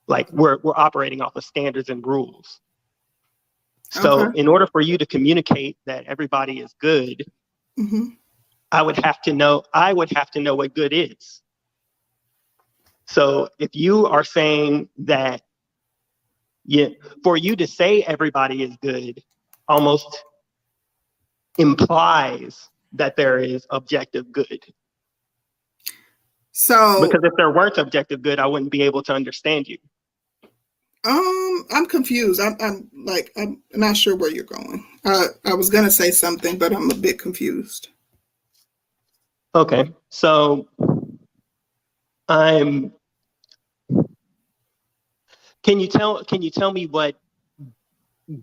like 0.08 0.32
we're 0.32 0.58
we're 0.64 0.77
operating 0.77 1.22
off 1.22 1.35
of 1.35 1.43
standards 1.45 1.90
and 1.90 2.06
rules. 2.06 2.59
So 3.95 4.22
Okay. 4.22 4.40
in 4.40 4.48
order 4.48 4.67
for 4.67 4.82
you 4.82 4.98
to 4.98 5.06
communicate 5.06 5.77
that 5.85 6.06
everybody 6.06 6.59
is 6.59 6.74
good, 6.80 7.25
hmm 7.77 8.09
I 8.72 8.82
would 8.82 8.98
have 8.98 9.22
to 9.24 9.33
know 9.33 9.64
I 9.74 9.93
would 9.93 10.11
have 10.15 10.32
to 10.32 10.41
know 10.41 10.56
what 10.56 10.75
good 10.75 10.91
is. 10.93 11.41
So 13.07 13.49
if 13.59 13.75
you 13.75 14.07
are 14.07 14.24
saying 14.24 14.90
that 14.99 15.41
yeah, 16.65 16.90
for 17.24 17.38
you 17.38 17.56
to 17.57 17.67
say 17.67 18.03
everybody 18.03 18.64
is 18.64 18.75
good 18.82 19.24
almost 19.67 20.24
implies 21.57 22.69
that 22.93 23.15
there 23.15 23.40
is 23.40 23.67
objective 23.69 24.32
good. 24.32 24.61
So 26.51 26.99
Because 27.01 27.22
if 27.24 27.33
there 27.38 27.51
weren't 27.51 27.77
objective 27.77 28.22
good, 28.22 28.40
I 28.40 28.48
wouldn't 28.48 28.72
be 28.72 28.82
able 28.83 29.03
to 29.03 29.14
understand 29.14 29.67
you. 29.67 29.77
Um, 31.06 31.66
I'm 31.72 31.85
confused. 31.85 32.42
I'm, 32.42 32.56
I'm 32.59 32.90
like, 33.06 33.32
I'm 33.38 33.61
not 33.74 33.95
sure 33.95 34.16
where 34.16 34.32
you're 34.32 34.43
going. 34.43 34.85
Uh, 35.03 35.27
I 35.45 35.53
was 35.53 35.69
gonna 35.69 35.92
say 35.92 36.11
something, 36.11 36.58
but 36.58 36.74
I'm 36.74 36.90
a 36.90 36.95
bit 36.95 37.19
confused. 37.19 37.90
Okay, 39.53 39.92
so 40.09 40.67
I'm. 42.27 42.92
Can 45.64 45.80
you 45.80 45.88
tell? 45.88 46.24
Can 46.24 46.42
you 46.42 46.50
tell 46.50 46.74
me 46.74 46.88
what 46.88 47.16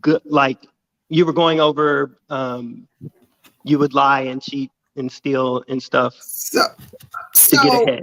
good? 0.00 0.22
Like 0.24 0.66
you 1.12 1.26
were 1.26 1.32
going 1.32 1.60
over, 1.60 2.18
um, 2.30 2.88
you 3.64 3.78
would 3.78 3.92
lie 3.92 4.22
and 4.22 4.40
cheat 4.40 4.70
and 4.96 5.12
steal 5.12 5.62
and 5.68 5.82
stuff 5.82 6.14
So, 6.18 6.62
to 6.62 7.38
so 7.56 7.62
get 7.62 7.82
ahead. 7.86 8.02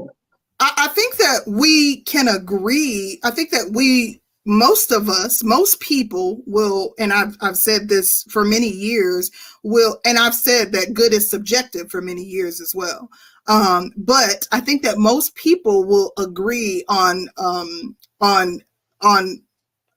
I, 0.59 0.71
I 0.77 0.87
think 0.89 1.17
that 1.17 1.39
we 1.47 2.01
can 2.01 2.27
agree. 2.27 3.19
I 3.23 3.31
think 3.31 3.49
that 3.49 3.71
we, 3.73 4.21
most 4.45 4.91
of 4.91 5.09
us, 5.09 5.43
most 5.43 5.79
people 5.79 6.41
will, 6.45 6.93
and 6.97 7.13
I've 7.13 7.37
I've 7.41 7.57
said 7.57 7.89
this 7.89 8.23
for 8.29 8.43
many 8.43 8.69
years, 8.69 9.31
will, 9.63 9.99
and 10.05 10.17
I've 10.17 10.35
said 10.35 10.71
that 10.71 10.93
good 10.93 11.13
is 11.13 11.29
subjective 11.29 11.91
for 11.91 12.01
many 12.01 12.23
years 12.23 12.61
as 12.61 12.73
well. 12.73 13.09
Um, 13.47 13.91
but 13.97 14.47
I 14.51 14.61
think 14.61 14.83
that 14.83 14.97
most 14.97 15.35
people 15.35 15.85
will 15.85 16.13
agree 16.17 16.83
on 16.87 17.27
um, 17.37 17.95
on 18.21 18.61
on 19.01 19.41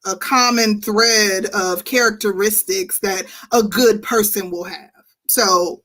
a 0.04 0.16
common 0.16 0.80
thread 0.80 1.46
of 1.54 1.84
characteristics 1.84 2.98
that 3.00 3.26
a 3.52 3.62
good 3.62 4.02
person 4.02 4.50
will 4.50 4.64
have. 4.64 4.90
So 5.28 5.82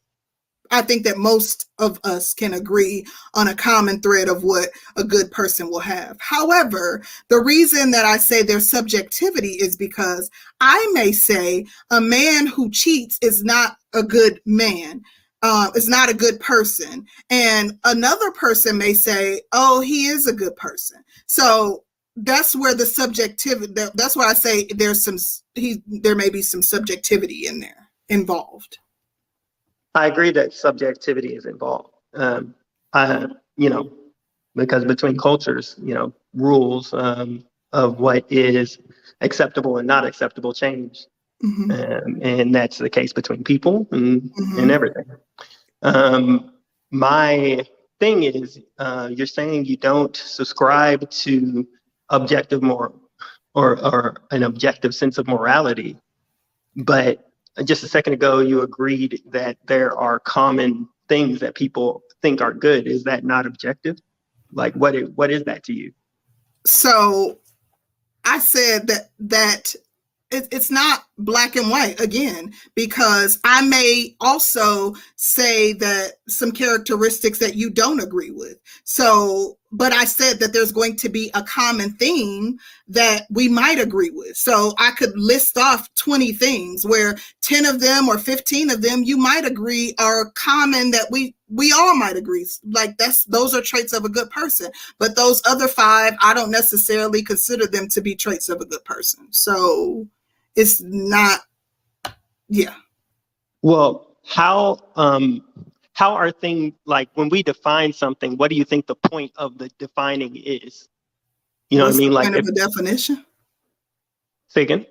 I 0.71 0.81
think 0.81 1.03
that 1.03 1.17
most 1.17 1.69
of 1.79 1.99
us 2.03 2.33
can 2.33 2.53
agree 2.53 3.05
on 3.33 3.47
a 3.47 3.55
common 3.55 4.01
thread 4.01 4.27
of 4.29 4.43
what 4.43 4.69
a 4.95 5.03
good 5.03 5.31
person 5.31 5.69
will 5.69 5.79
have. 5.79 6.17
However, 6.19 7.03
the 7.29 7.39
reason 7.41 7.91
that 7.91 8.05
I 8.05 8.17
say 8.17 8.41
there's 8.41 8.69
subjectivity 8.69 9.53
is 9.53 9.75
because 9.77 10.29
I 10.61 10.89
may 10.93 11.11
say 11.11 11.65
a 11.91 12.01
man 12.01 12.47
who 12.47 12.69
cheats 12.69 13.17
is 13.21 13.43
not 13.43 13.77
a 13.93 14.03
good 14.03 14.41
man. 14.45 15.01
Uh, 15.43 15.69
is 15.75 15.87
not 15.87 16.09
a 16.09 16.15
good 16.15 16.39
person, 16.39 17.05
and 17.29 17.77
another 17.83 18.31
person 18.31 18.75
may 18.75 18.91
say, 18.91 19.39
"Oh, 19.51 19.81
he 19.81 20.07
is 20.07 20.25
a 20.25 20.33
good 20.33 20.55
person." 20.55 20.97
So 21.27 21.83
that's 22.15 22.55
where 22.55 22.73
the 22.73 22.87
subjectivity. 22.87 23.71
that- 23.73 23.95
That's 23.95 24.15
why 24.15 24.25
I 24.25 24.33
say 24.33 24.65
there's 24.75 25.03
some. 25.03 25.19
He 25.53 25.83
there 25.85 26.15
may 26.15 26.29
be 26.31 26.41
some 26.41 26.63
subjectivity 26.63 27.45
in 27.45 27.59
there 27.59 27.91
involved. 28.09 28.79
I 29.95 30.07
agree 30.07 30.31
that 30.31 30.53
subjectivity 30.53 31.35
is 31.35 31.45
involved. 31.45 31.89
Um, 32.13 32.55
I, 32.93 33.27
you 33.57 33.69
know, 33.69 33.91
because 34.55 34.85
between 34.85 35.17
cultures, 35.17 35.75
you 35.81 35.93
know, 35.93 36.13
rules 36.33 36.93
um, 36.93 37.43
of 37.73 37.99
what 37.99 38.25
is 38.31 38.79
acceptable 39.21 39.77
and 39.77 39.87
not 39.87 40.05
acceptable 40.05 40.53
change. 40.53 41.05
Mhm. 41.43 41.71
um, 42.05 42.19
and 42.23 42.55
that's 42.55 42.79
the 42.79 42.89
case 42.89 43.13
between 43.13 43.43
people 43.43 43.87
and, 43.91 44.23
Mhm. 44.23 44.57
and 44.57 44.71
everything. 44.71 45.05
Um, 45.83 46.53
my 46.91 47.65
thing 47.99 48.23
is, 48.23 48.59
uh, 48.79 49.09
you're 49.11 49.27
saying 49.27 49.65
you 49.65 49.77
don't 49.77 50.15
subscribe 50.15 51.09
to 51.11 51.67
objective 52.09 52.63
moral 52.63 52.99
or, 53.53 53.79
or 53.85 54.17
an 54.31 54.43
objective 54.43 54.95
sense 54.95 55.19
of 55.19 55.27
morality, 55.27 55.97
but 56.75 57.26
just 57.63 57.83
a 57.83 57.87
second 57.87 58.13
ago 58.13 58.39
you 58.39 58.61
agreed 58.61 59.21
that 59.25 59.57
there 59.65 59.97
are 59.97 60.19
common 60.19 60.87
things 61.09 61.39
that 61.39 61.55
people 61.55 62.03
think 62.21 62.41
are 62.41 62.53
good. 62.53 62.87
Is 62.87 63.03
that 63.05 63.23
not 63.23 63.45
objective? 63.45 63.97
Like 64.51 64.73
what? 64.75 64.95
What 65.15 65.31
is 65.31 65.43
that 65.43 65.63
to 65.63 65.73
you? 65.73 65.93
so 66.67 67.39
I 68.25 68.39
said 68.39 68.87
that 68.87 69.09
that 69.19 69.75
it, 70.29 70.47
it's 70.51 70.69
not 70.69 71.05
black 71.17 71.55
and 71.55 71.69
white 71.69 71.99
again 71.99 72.53
because 72.75 73.39
I 73.43 73.61
may 73.61 74.15
also 74.19 74.95
say 75.15 75.73
that 75.73 76.13
some 76.27 76.51
characteristics 76.51 77.39
that 77.39 77.55
you 77.55 77.69
don't 77.69 78.01
agree 78.01 78.31
with. 78.31 78.57
So, 78.83 79.57
but 79.71 79.91
I 79.91 80.05
said 80.05 80.39
that 80.39 80.53
there's 80.53 80.71
going 80.71 80.95
to 80.97 81.09
be 81.09 81.29
a 81.33 81.43
common 81.43 81.91
theme 81.93 82.57
that 82.87 83.23
we 83.29 83.49
might 83.49 83.79
agree 83.79 84.11
with. 84.11 84.37
So 84.37 84.73
I 84.77 84.91
could 84.91 85.17
list 85.17 85.57
off 85.57 85.93
20 85.95 86.33
things 86.33 86.85
where 86.85 87.17
10 87.41 87.65
of 87.65 87.81
them 87.81 88.07
or 88.07 88.17
15 88.17 88.69
of 88.69 88.81
them 88.81 89.03
you 89.03 89.17
might 89.17 89.45
agree 89.45 89.93
are 89.99 90.31
common 90.31 90.91
that 90.91 91.07
we 91.11 91.33
we 91.49 91.71
all 91.71 91.95
might 91.95 92.17
agree. 92.17 92.45
Like 92.71 92.97
that's 92.97 93.23
those 93.25 93.53
are 93.53 93.61
traits 93.61 93.93
of 93.93 94.05
a 94.05 94.09
good 94.09 94.29
person 94.29 94.71
but 94.99 95.15
those 95.15 95.41
other 95.45 95.67
five 95.67 96.13
i 96.21 96.33
don't 96.33 96.51
necessarily 96.51 97.21
consider 97.21 97.67
them 97.67 97.87
to 97.87 98.01
be 98.01 98.15
traits 98.15 98.49
of 98.49 98.61
a 98.61 98.65
good 98.65 98.83
person 98.85 99.27
so 99.31 100.07
it's 100.57 100.81
not 100.81 101.41
yeah 102.49 102.75
Well, 103.61 104.17
how 104.25 104.79
um 104.97 105.43
how 105.93 106.13
are 106.13 106.31
things 106.31 106.73
like 106.85 107.09
when 107.15 107.29
we 107.29 107.41
define 107.41 107.91
something, 107.91 108.37
what 108.37 108.49
do 108.51 108.55
you 108.55 108.63
think 108.65 108.85
the 108.85 108.95
point 108.95 109.31
of 109.35 109.57
the 109.57 109.69
defining 109.79 110.35
is? 110.35 110.89
You 111.69 111.79
know 111.79 111.85
what's 111.85 111.97
what 111.97 112.03
I 112.03 112.05
mean? 112.05 112.13
Like 112.13 112.27
if, 112.35 112.47
a 112.47 112.51
definition 112.51 113.25
say 114.49 114.61
again? 114.63 114.85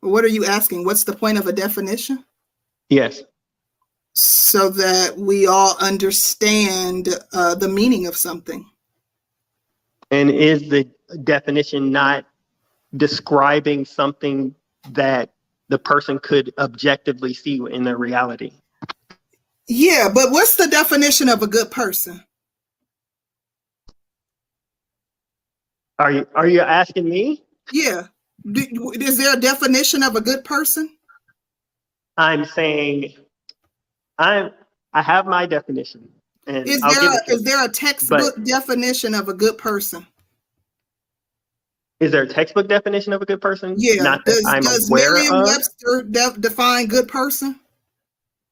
what 0.00 0.24
are 0.24 0.28
you 0.28 0.44
asking 0.46 0.84
what's 0.84 1.04
the 1.04 1.12
point 1.12 1.38
of 1.38 1.46
a 1.48 1.52
definition 1.52 2.24
Yes. 2.88 3.22
so 4.14 4.68
that 4.70 5.16
we 5.16 5.46
all 5.46 5.76
understand 5.80 7.08
uh, 7.32 7.54
the 7.56 7.68
meaning 7.68 8.06
of 8.06 8.16
something 8.16 8.64
And 10.10 10.30
is 10.30 10.68
the 10.68 10.88
definition 11.24 11.90
not 11.90 12.24
describing 12.96 13.84
something 13.84 14.54
that 14.90 15.30
the 15.68 15.78
person 15.78 16.18
could 16.18 16.52
objectively 16.58 17.34
see 17.34 17.60
in 17.70 17.84
their 17.84 17.98
reality? 17.98 18.52
yeah 19.68 20.08
but 20.12 20.30
what's 20.30 20.56
the 20.56 20.66
definition 20.68 21.28
of 21.28 21.42
a 21.42 21.46
good 21.46 21.70
person 21.70 22.24
Are 25.98 26.10
you 26.10 26.26
are 26.34 26.46
you 26.46 26.60
asking 26.60 27.08
me? 27.08 27.44
yeah 27.72 28.06
Do- 28.50 28.92
is 28.94 29.18
there 29.18 29.34
a 29.36 29.40
definition 29.40 30.02
of 30.02 30.16
a 30.16 30.20
good 30.20 30.44
person 30.44 30.96
I'm 32.16 32.44
saying 32.44 33.14
I'm 34.18 34.50
I 34.94 35.02
have 35.02 35.26
my 35.26 35.44
definition. 35.46 36.08
Is 36.46 36.82
I'll 36.82 36.94
there 36.94 37.12
a, 37.12 37.32
is 37.34 37.42
there 37.42 37.64
a 37.64 37.68
textbook 37.68 38.42
definition 38.44 39.14
of 39.14 39.28
a 39.28 39.34
good 39.34 39.58
person 39.58 40.06
Is 42.00 42.12
there 42.12 42.22
a 42.22 42.28
textbook 42.28 42.68
definition 42.68 43.12
of 43.12 43.22
a 43.22 43.26
good 43.26 43.40
person? 43.40 43.74
Yeah. 43.76 44.02
Not 44.02 44.24
that 44.24 44.32
does 44.32 44.44
I'm 44.46 44.62
does 44.62 44.88
aware 44.90 45.16
of. 45.16 45.30
Merriam-Webster 45.30 46.02
de- 46.10 46.36
define 46.38 46.86
good 46.86 47.08
person? 47.08 47.58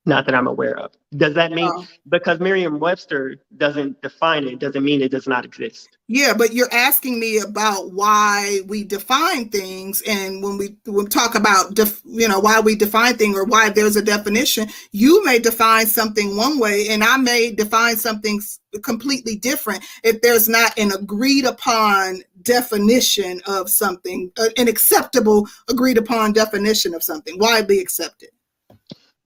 Not 0.09 0.25
that 0.27 0.37
I'm 0.37 0.47
aware 0.47 0.79
of. 0.79 0.93
Does 1.17 1.35
that 1.35 1.51
mean 1.51 1.69
Oh. 1.69 1.85
because 2.09 2.39
Merriam-Webster 2.39 3.39
doesn't 3.57 4.01
define 4.03 4.47
it 4.47 4.61
doesn't 4.61 4.85
mean 4.85 5.03
it 5.03 5.11
does 5.11 5.27
not 5.27 5.45
exist? 5.45 5.89
Yeah, 6.07 6.33
but 6.33 6.53
you're 6.55 6.73
asking 6.73 7.19
me 7.19 7.39
about 7.39 7.91
why 7.93 8.61
we 8.69 8.85
define 8.85 9.49
things, 9.49 10.03
and 10.07 10.45
when 10.45 10.59
we 10.59 10.77
when 10.85 11.07
we 11.07 11.11
talk 11.11 11.35
about 11.35 11.75
def, 11.75 12.01
you 12.05 12.29
know 12.29 12.39
why 12.39 12.61
we 12.61 12.77
define 12.77 13.17
things 13.17 13.37
or 13.37 13.45
why 13.45 13.69
there's 13.71 13.97
a 13.97 14.03
definition, 14.03 14.69
you 14.93 15.25
may 15.25 15.41
define 15.41 15.87
something 15.87 16.37
one 16.37 16.61
way, 16.61 16.89
and 16.89 17.03
I 17.03 17.17
may 17.17 17.51
define 17.51 17.97
something 17.97 18.37
s- 18.39 18.61
completely 18.85 19.35
different 19.35 19.83
if 20.05 20.21
there's 20.23 20.49
not 20.49 20.79
an 20.79 20.93
agreed 20.93 21.47
upon 21.47 22.23
definition 22.43 23.41
of 23.49 23.69
something, 23.69 24.31
uh, 24.39 24.51
an 24.57 24.69
acceptable 24.69 25.49
agreed 25.69 25.99
upon 25.99 26.33
definition 26.33 26.95
of 26.95 27.03
something, 27.03 27.37
widely 27.41 27.81
accepted. 27.81 28.29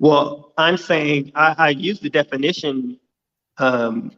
Well, 0.00 0.54
I'm 0.58 0.78
saying 0.78 1.32
I, 1.36 1.56
I 1.58 1.70
use 1.70 2.00
the 2.00 2.10
definition. 2.10 3.00
Um, 3.58 4.12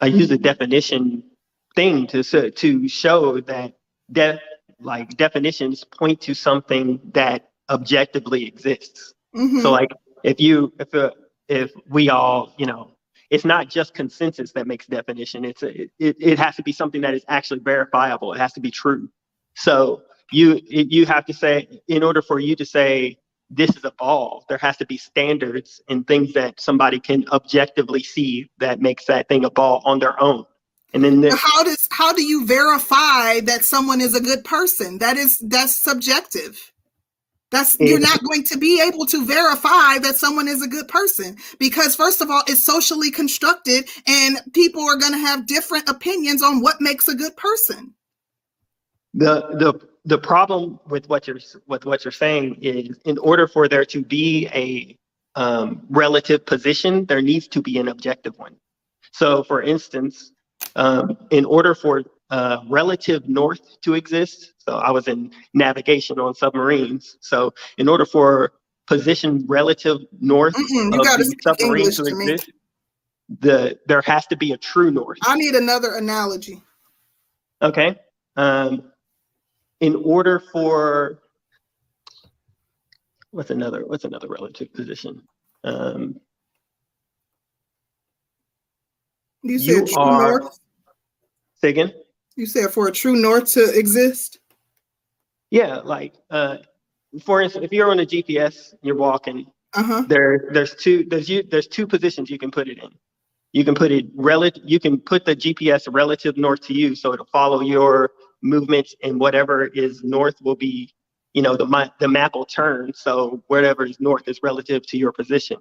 I 0.00 0.08
use 0.08 0.30
the 0.30 0.38
definition 0.38 1.24
thing 1.76 2.08
to 2.08 2.24
to 2.52 2.88
show 2.88 3.40
that 3.42 3.74
de- 4.12 4.40
like 4.80 5.16
definitions 5.18 5.84
point 5.84 6.22
to 6.22 6.34
something 6.34 7.00
that 7.14 7.50
objectively 7.70 8.46
exists. 8.46 9.14
Mhm. 9.36 9.62
So 9.62 9.72
like 9.72 9.90
if 10.24 10.40
you 10.40 10.72
if 10.80 10.94
uh, 10.94 11.12
if 11.48 11.72
we 11.90 12.10
all 12.10 12.54
you 12.58 12.66
know 12.66 12.92
it's 13.30 13.44
not 13.46 13.70
just 13.70 13.94
consensus 13.94 14.52
that 14.54 14.66
makes 14.68 14.86
definition. 14.86 15.44
It's 15.46 15.64
a, 15.64 15.82
it 15.82 16.16
it 16.20 16.38
has 16.40 16.56
to 16.56 16.64
be 16.64 16.72
something 16.72 17.02
that 17.02 17.14
is 17.14 17.24
actually 17.28 17.60
verifiable. 17.60 18.34
It 18.34 18.40
has 18.40 18.54
to 18.54 18.60
be 18.60 18.72
true. 18.72 19.10
So 19.56 20.04
you 20.32 20.60
you 20.66 21.06
have 21.06 21.26
to 21.26 21.34
say 21.34 21.82
in 21.88 22.04
order 22.04 22.22
for 22.22 22.40
you 22.40 22.56
to 22.56 22.66
say 22.66 23.18
this 23.54 23.70
is 23.76 23.84
a 23.84 23.92
ball, 23.92 24.44
there 24.48 24.58
has 24.58 24.76
to 24.78 24.86
be 24.86 24.96
standards 24.96 25.80
and 25.88 26.06
things 26.06 26.32
that 26.34 26.60
somebody 26.60 26.98
can 26.98 27.28
objectively 27.30 28.02
see 28.02 28.50
that 28.58 28.80
makes 28.80 29.04
that 29.06 29.28
thing 29.28 29.44
a 29.44 29.50
ball 29.50 29.82
on 29.84 29.98
their 29.98 30.20
own. 30.22 30.44
And 30.94 31.04
then 31.04 31.20
But 31.22 31.34
how 31.38 31.64
does 31.64 31.88
how 31.90 32.12
do 32.12 32.22
you 32.22 32.46
verify 32.46 33.40
that 33.40 33.64
someone 33.64 34.00
is 34.00 34.14
a 34.14 34.20
good 34.20 34.44
person? 34.44 34.98
That 34.98 35.16
is 35.16 35.38
that's 35.38 35.76
subjective. 35.76 36.72
That's 37.50 37.76
you're 37.80 38.00
not 38.00 38.22
going 38.24 38.44
to 38.44 38.58
be 38.58 38.80
able 38.82 39.06
to 39.06 39.26
verify 39.26 39.98
that 39.98 40.16
someone 40.16 40.48
is 40.48 40.62
a 40.62 40.68
good 40.68 40.88
person 40.88 41.36
because 41.58 41.94
first 41.96 42.22
of 42.22 42.30
all, 42.30 42.42
it's 42.46 42.62
socially 42.64 43.10
constructed 43.10 43.88
and 44.06 44.38
people 44.54 44.82
are 44.82 44.96
going 44.96 45.12
to 45.12 45.18
have 45.18 45.46
different 45.46 45.88
opinions 45.88 46.42
on 46.42 46.62
what 46.62 46.80
makes 46.80 47.08
a 47.08 47.14
good 47.14 47.36
person. 47.36 47.94
the 49.14 49.42
the 49.58 49.91
the 50.04 50.18
problem 50.18 50.80
with 50.88 51.08
what 51.08 51.26
you're 51.26 51.38
with 51.66 51.84
what 51.84 52.04
you're 52.04 52.12
saying 52.12 52.58
is 52.60 52.98
in 53.04 53.18
order 53.18 53.46
for 53.46 53.68
there 53.68 53.84
to 53.86 54.02
be 54.02 54.48
a 54.48 54.98
um, 55.34 55.82
relative 55.88 56.44
position, 56.44 57.06
there 57.06 57.22
needs 57.22 57.48
to 57.48 57.62
be 57.62 57.78
an 57.78 57.88
objective 57.88 58.38
one. 58.38 58.56
So, 59.12 59.42
for 59.44 59.62
instance, 59.62 60.32
um, 60.76 61.16
in 61.30 61.44
order 61.44 61.74
for 61.74 62.02
uh, 62.30 62.58
relative 62.68 63.28
north 63.28 63.80
to 63.82 63.94
exist, 63.94 64.54
so 64.58 64.76
I 64.76 64.90
was 64.90 65.08
in 65.08 65.32
navigation 65.54 66.18
on 66.18 66.34
submarines. 66.34 67.16
So, 67.20 67.54
in 67.78 67.88
order 67.88 68.04
for 68.04 68.52
position 68.86 69.44
relative 69.48 70.00
north 70.20 70.54
Mm-mm, 70.54 70.92
you 70.94 71.00
of 71.00 71.18
the 71.18 71.36
submarine 71.42 71.80
English 71.80 71.96
to 71.96 72.04
to 72.04 72.08
exist, 72.08 72.50
the 73.40 73.78
there 73.86 74.02
has 74.02 74.26
to 74.26 74.36
be 74.36 74.52
a 74.52 74.56
true 74.56 74.90
north. 74.90 75.18
I 75.22 75.36
need 75.36 75.54
another 75.54 75.94
analogy. 75.94 76.62
Okay. 77.60 77.98
Um, 78.36 78.91
in 79.82 79.96
order 79.96 80.40
for 80.52 81.18
what's 83.32 83.50
another 83.50 83.84
what's 83.84 84.04
another 84.04 84.28
relative 84.28 84.72
position? 84.72 85.20
Um, 85.64 86.18
You 89.42 89.58
said 89.58 89.66
You 89.66 89.86
true 89.86 89.96
are- 90.02 90.40
north. 90.40 90.58
say 91.60 91.70
again. 91.70 91.92
You 92.36 92.46
said 92.46 92.70
for 92.70 92.86
a 92.88 92.92
true 92.92 93.16
north 93.16 93.52
to 93.54 93.76
exist. 93.78 94.38
Yeah, 95.50 95.78
like 95.78 96.14
uh, 96.30 96.58
for 97.24 97.42
instance, 97.42 97.64
if 97.64 97.72
you're 97.72 97.90
on 97.90 97.98
a 98.00 98.06
GPS, 98.06 98.72
you're 98.82 98.96
walking. 98.96 99.46
Uh 99.74 99.82
huh. 99.82 100.04
There, 100.08 100.48
there's 100.52 100.74
two. 100.76 101.04
There's 101.10 101.28
you. 101.28 101.42
There's 101.42 101.66
two 101.66 101.86
positions 101.86 102.30
you 102.30 102.38
can 102.38 102.50
put 102.50 102.68
it 102.68 102.78
in. 102.78 102.88
You 103.52 103.64
can 103.64 103.74
put 103.74 103.90
it 103.90 104.06
relative. 104.14 104.62
You 104.64 104.78
can 104.80 104.98
put 105.00 105.24
the 105.24 105.34
GPS 105.36 105.88
relative 105.92 106.36
north 106.38 106.60
to 106.68 106.72
you, 106.72 106.94
so 106.94 107.12
it'll 107.12 107.26
follow 107.26 107.60
your 107.60 108.12
movements, 108.42 108.94
and 109.02 109.18
whatever 109.20 109.66
is 109.66 110.02
north 110.02 110.36
will 110.42 110.56
be, 110.56 110.92
you 111.34 111.42
know, 111.42 111.56
the 111.56 111.92
the 112.00 112.08
map 112.08 112.34
will 112.34 112.44
turn. 112.46 112.92
So 112.94 113.42
whatever 113.46 113.86
is 113.86 114.00
north 114.00 114.28
is 114.28 114.40
relative 114.42 114.86
to 114.88 114.98
your 114.98 115.12
position. 115.12 115.58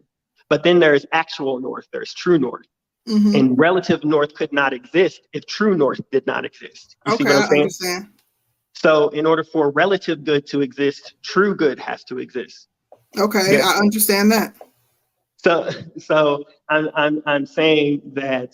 But 0.49 0.63
then 0.63 0.79
there's 0.79 1.05
actual 1.13 1.59
north. 1.59 1.87
There's 1.93 2.13
true 2.13 2.37
north, 2.39 2.67
hmm 3.07 3.35
and 3.35 3.57
relative 3.57 4.03
north 4.03 4.33
could 4.33 4.51
not 4.51 4.73
exist 4.73 5.21
if 5.33 5.45
true 5.45 5.75
north 5.77 6.01
did 6.11 6.25
not 6.27 6.45
exist. 6.45 6.97
You 7.05 7.11
see 7.13 7.23
Okay, 7.23 7.33
what 7.33 7.37
I 7.37 7.43
I'm 7.43 7.49
saying? 7.49 7.61
understand. 7.61 8.07
So 8.73 9.09
in 9.09 9.25
order 9.25 9.43
for 9.43 9.69
relative 9.71 10.23
good 10.23 10.47
to 10.47 10.61
exist, 10.61 11.15
true 11.23 11.55
good 11.55 11.77
has 11.79 12.03
to 12.05 12.17
exist. 12.19 12.67
Okay, 13.17 13.57
Yeah. 13.57 13.67
I 13.67 13.77
understand 13.79 14.31
that. 14.31 14.55
So, 15.37 15.69
so 15.97 16.45
I'm 16.69 16.89
I'm 16.95 17.23
I'm 17.25 17.45
saying 17.45 18.01
that 18.13 18.51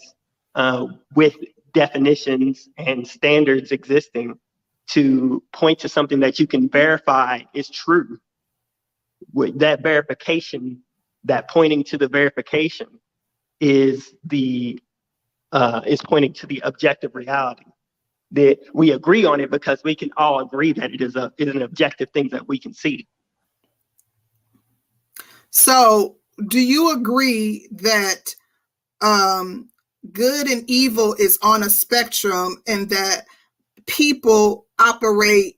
uh, 0.56 0.88
with 1.16 1.36
definitions 1.74 2.70
and 2.78 3.08
standards 3.08 3.72
existing, 3.72 4.40
to 4.88 5.44
point 5.54 5.80
to 5.80 5.90
something 5.90 6.22
that 6.22 6.40
you 6.40 6.48
can 6.48 6.70
verify 6.70 7.42
is 7.54 7.70
true. 7.70 8.18
With 9.34 9.60
that 9.60 9.82
verification, 9.82 10.82
that 11.26 11.50
pointing 11.50 11.84
to 11.86 11.98
the 11.98 12.08
verification, 12.08 12.88
is 13.60 14.14
the 14.24 14.80
uh, 15.52 15.82
is 15.86 16.02
pointing 16.02 16.34
to 16.34 16.48
the 16.48 16.62
objective 16.64 17.16
reality. 17.16 17.66
That 18.32 18.60
we 18.74 18.92
agree 18.92 19.26
on 19.26 19.40
it 19.40 19.50
because 19.50 19.82
we 19.84 19.96
can 19.96 20.12
all 20.18 20.40
agree 20.40 20.74
that 20.74 20.94
it 20.94 21.02
is 21.02 21.16
a 21.16 21.32
is 21.38 21.54
an 21.54 21.62
objective 21.62 22.10
thing 22.12 22.30
that 22.30 22.48
we 22.48 22.60
can 22.60 22.74
see. 22.74 23.08
So, 25.50 26.18
do 26.48 26.60
you 26.60 26.92
agree 26.94 27.68
that 27.72 28.36
um, 29.02 29.70
good 30.14 30.48
and 30.48 30.64
evil 30.69 31.14
is 31.14 31.38
on 31.42 31.64
a 31.64 31.69
spectrum 31.69 32.61
and 32.68 32.90
that 32.90 33.26
people 33.86 34.66
operate, 34.80 35.58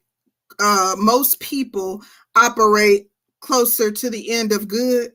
uh, 0.60 0.96
most 0.98 1.40
people 1.40 2.02
operate 2.36 3.10
closer 3.42 3.92
to 3.92 4.10
the 4.10 4.32
end 4.32 4.52
of 4.52 4.68
good? 4.68 5.12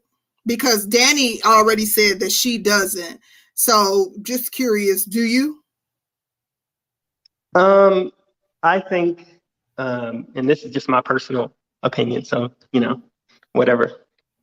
Because 0.46 0.86
Danny 0.86 1.42
already 1.42 1.86
said 1.86 2.20
that 2.20 2.32
she 2.32 2.58
doesn't. 2.58 3.20
So, 3.54 4.12
just 4.22 4.52
curious, 4.52 5.04
do 5.04 5.22
you? 5.22 5.62
Um, 7.54 8.12
I 8.62 8.80
think, 8.80 9.40
um, 9.78 10.26
and 10.34 10.48
this 10.48 10.64
is 10.64 10.72
just 10.72 10.88
my 10.88 11.00
personal 11.00 11.54
opinion, 11.82 12.24
so 12.24 12.50
you 12.72 12.80
know, 12.80 13.00
whatever. 13.52 14.00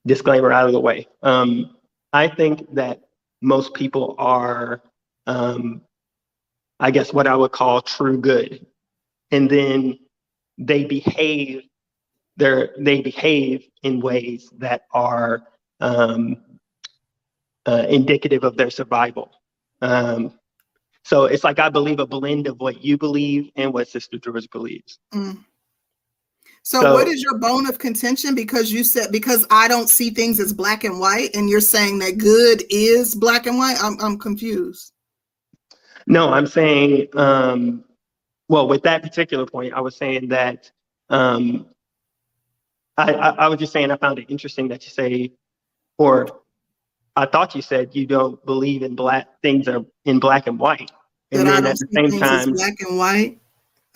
Disclaimer 0.07 0.51
out 0.51 0.65
of 0.65 0.71
the 0.73 0.79
way. 0.79 1.07
Um, 1.21 1.75
I 2.13 2.27
think 2.27 2.73
that 2.73 3.01
most 3.41 3.73
people 3.73 4.15
are, 4.17 4.81
um, 5.27 5.81
I 6.79 6.91
guess, 6.91 7.13
what 7.13 7.27
I 7.27 7.35
would 7.35 7.51
call 7.51 7.81
true 7.81 8.19
good, 8.19 8.65
and 9.31 9.49
then 9.49 9.99
they 10.57 10.85
behave. 10.85 11.63
They 12.37 12.69
they 12.79 13.01
behave 13.01 13.65
in 13.83 13.99
ways 13.99 14.49
that 14.57 14.83
are 14.93 15.43
um, 15.79 16.37
uh, 17.65 17.85
indicative 17.89 18.43
of 18.43 18.57
their 18.57 18.69
survival. 18.69 19.31
Um, 19.81 20.33
so 21.03 21.25
it's 21.25 21.43
like 21.43 21.59
I 21.59 21.69
believe 21.69 21.99
a 21.99 22.07
blend 22.07 22.47
of 22.47 22.59
what 22.59 22.83
you 22.83 22.97
believe 22.97 23.51
and 23.55 23.73
what 23.73 23.87
Sister 23.87 24.17
George 24.17 24.49
believes. 24.51 24.99
Mm. 25.13 25.43
So, 26.63 26.81
So- 26.81 26.93
what 26.93 27.07
is 27.07 27.21
your 27.21 27.37
bone 27.37 27.67
of 27.67 27.79
contention? 27.79 28.35
Because 28.35 28.71
you 28.71 28.83
said 28.83 29.11
because 29.11 29.45
I 29.49 29.67
don't 29.67 29.89
see 29.89 30.09
things 30.09 30.39
as 30.39 30.53
black 30.53 30.83
and 30.83 30.99
white, 30.99 31.35
and 31.35 31.49
you're 31.49 31.59
saying 31.61 31.99
that 31.99 32.17
good 32.17 32.63
is 32.69 33.15
black 33.15 33.47
and 33.47 33.57
white. 33.57 33.77
I'm 33.81 33.97
I'm 34.01 34.17
confused. 34.17 34.93
No, 36.07 36.29
I'm 36.33 36.47
saying, 36.47 37.07
um, 37.15 37.83
well, 38.47 38.67
with 38.67 38.83
that 38.83 39.01
particular 39.03 39.45
point, 39.45 39.73
I 39.73 39.81
was 39.81 39.95
saying 39.95 40.29
that 40.29 40.71
um, 41.09 41.67
I, 42.97 43.13
I, 43.13 43.29
I 43.29 43.47
was 43.47 43.59
just 43.59 43.73
saying 43.73 43.91
I 43.91 43.97
found 43.97 44.19
it 44.19 44.29
interesting 44.29 44.67
that 44.69 44.83
you 44.83 44.91
say, 44.91 45.31
or 45.97 46.27
I 47.15 47.25
thought 47.25 47.55
you 47.55 47.61
said 47.61 47.95
you 47.95 48.05
don't 48.05 48.43
believe 48.45 48.83
in 48.83 48.95
black 48.95 49.27
things 49.41 49.67
are 49.67 49.83
in 50.05 50.19
black 50.19 50.47
and 50.47 50.59
white, 50.59 50.91
and 51.31 51.41
that 51.41 51.47
I 51.47 51.61
then 51.61 51.63
don't 51.63 51.71
at 51.71 51.77
the 51.79 51.87
same 52.09 52.19
time, 52.19 52.51
black 52.53 52.75
and 52.81 52.97
white. 52.97 53.40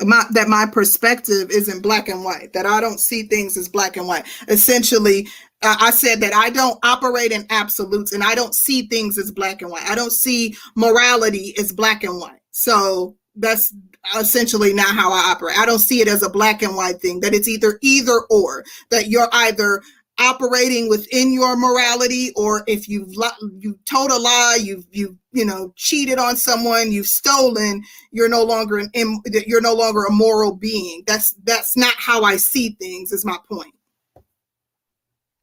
My, 0.02 0.26
that 0.32 0.50
my 0.50 0.66
perspective 0.66 1.50
isn't 1.52 1.82
black 1.82 2.10
and 2.10 2.24
white. 2.24 2.52
That 2.54 2.66
I 2.66 2.82
don't 2.82 3.00
see 3.00 3.24
things 3.24 3.56
as 3.56 3.70
black 3.70 3.96
and 3.96 4.08
white. 4.08 4.26
Essentially, 4.50 5.28
uh, 5.62 5.78
I 5.80 5.92
said 5.92 6.20
that 6.20 6.34
I 6.34 6.50
don't 6.50 6.78
operate 6.84 7.32
in 7.32 7.46
absolutes, 7.50 8.12
and 8.12 8.24
I 8.24 8.36
don't 8.36 8.54
see 8.54 8.88
things 8.88 9.18
as 9.18 9.32
black 9.32 9.62
and 9.62 9.72
white. 9.72 9.90
I 9.90 9.96
don't 9.96 10.12
see 10.12 10.56
morality 10.76 11.56
as 11.58 11.72
black 11.72 12.04
and 12.04 12.20
white. 12.20 12.42
So 12.52 13.16
that's 13.36 13.74
essentially 14.18 14.74
not 14.74 14.94
how 14.94 15.12
I 15.12 15.32
operate. 15.32 15.58
I 15.58 15.66
don't 15.66 15.80
see 15.80 16.02
it 16.02 16.08
as 16.08 16.24
a 16.24 16.30
black 16.30 16.62
and 16.62 16.76
white 16.76 17.02
thing. 17.02 17.22
That 17.22 17.34
it's 17.34 17.48
either 17.48 17.80
either 17.82 18.22
or. 18.30 18.64
That 18.92 19.08
you're 19.08 19.30
either 19.32 19.82
operating 20.20 20.88
within 20.90 21.34
your 21.34 21.58
morality 21.58 22.32
or 22.36 22.64
if 22.68 22.88
you've 22.88 23.14
you 23.60 23.78
told 23.86 24.12
a 24.12 24.18
lie 24.18 24.58
you've 24.62 24.86
you 24.92 25.18
you 25.34 25.44
know 25.44 25.74
cheated 25.76 26.18
on 26.18 26.38
someone 26.38 26.92
you've 26.92 27.06
stolen 27.08 27.84
you're 28.12 28.30
no 28.30 28.42
longer 28.44 28.78
an 28.78 28.90
im- 28.94 29.22
you're 29.46 29.62
no 29.62 29.74
longer 29.74 30.06
a 30.06 30.12
moral 30.12 30.56
being 30.56 31.04
that's 31.06 31.34
that's 31.44 31.76
not 31.76 31.94
how 31.98 32.24
i 32.24 32.38
see 32.38 32.78
things 32.80 33.12
is 33.12 33.26
my 33.26 33.38
point 33.52 33.74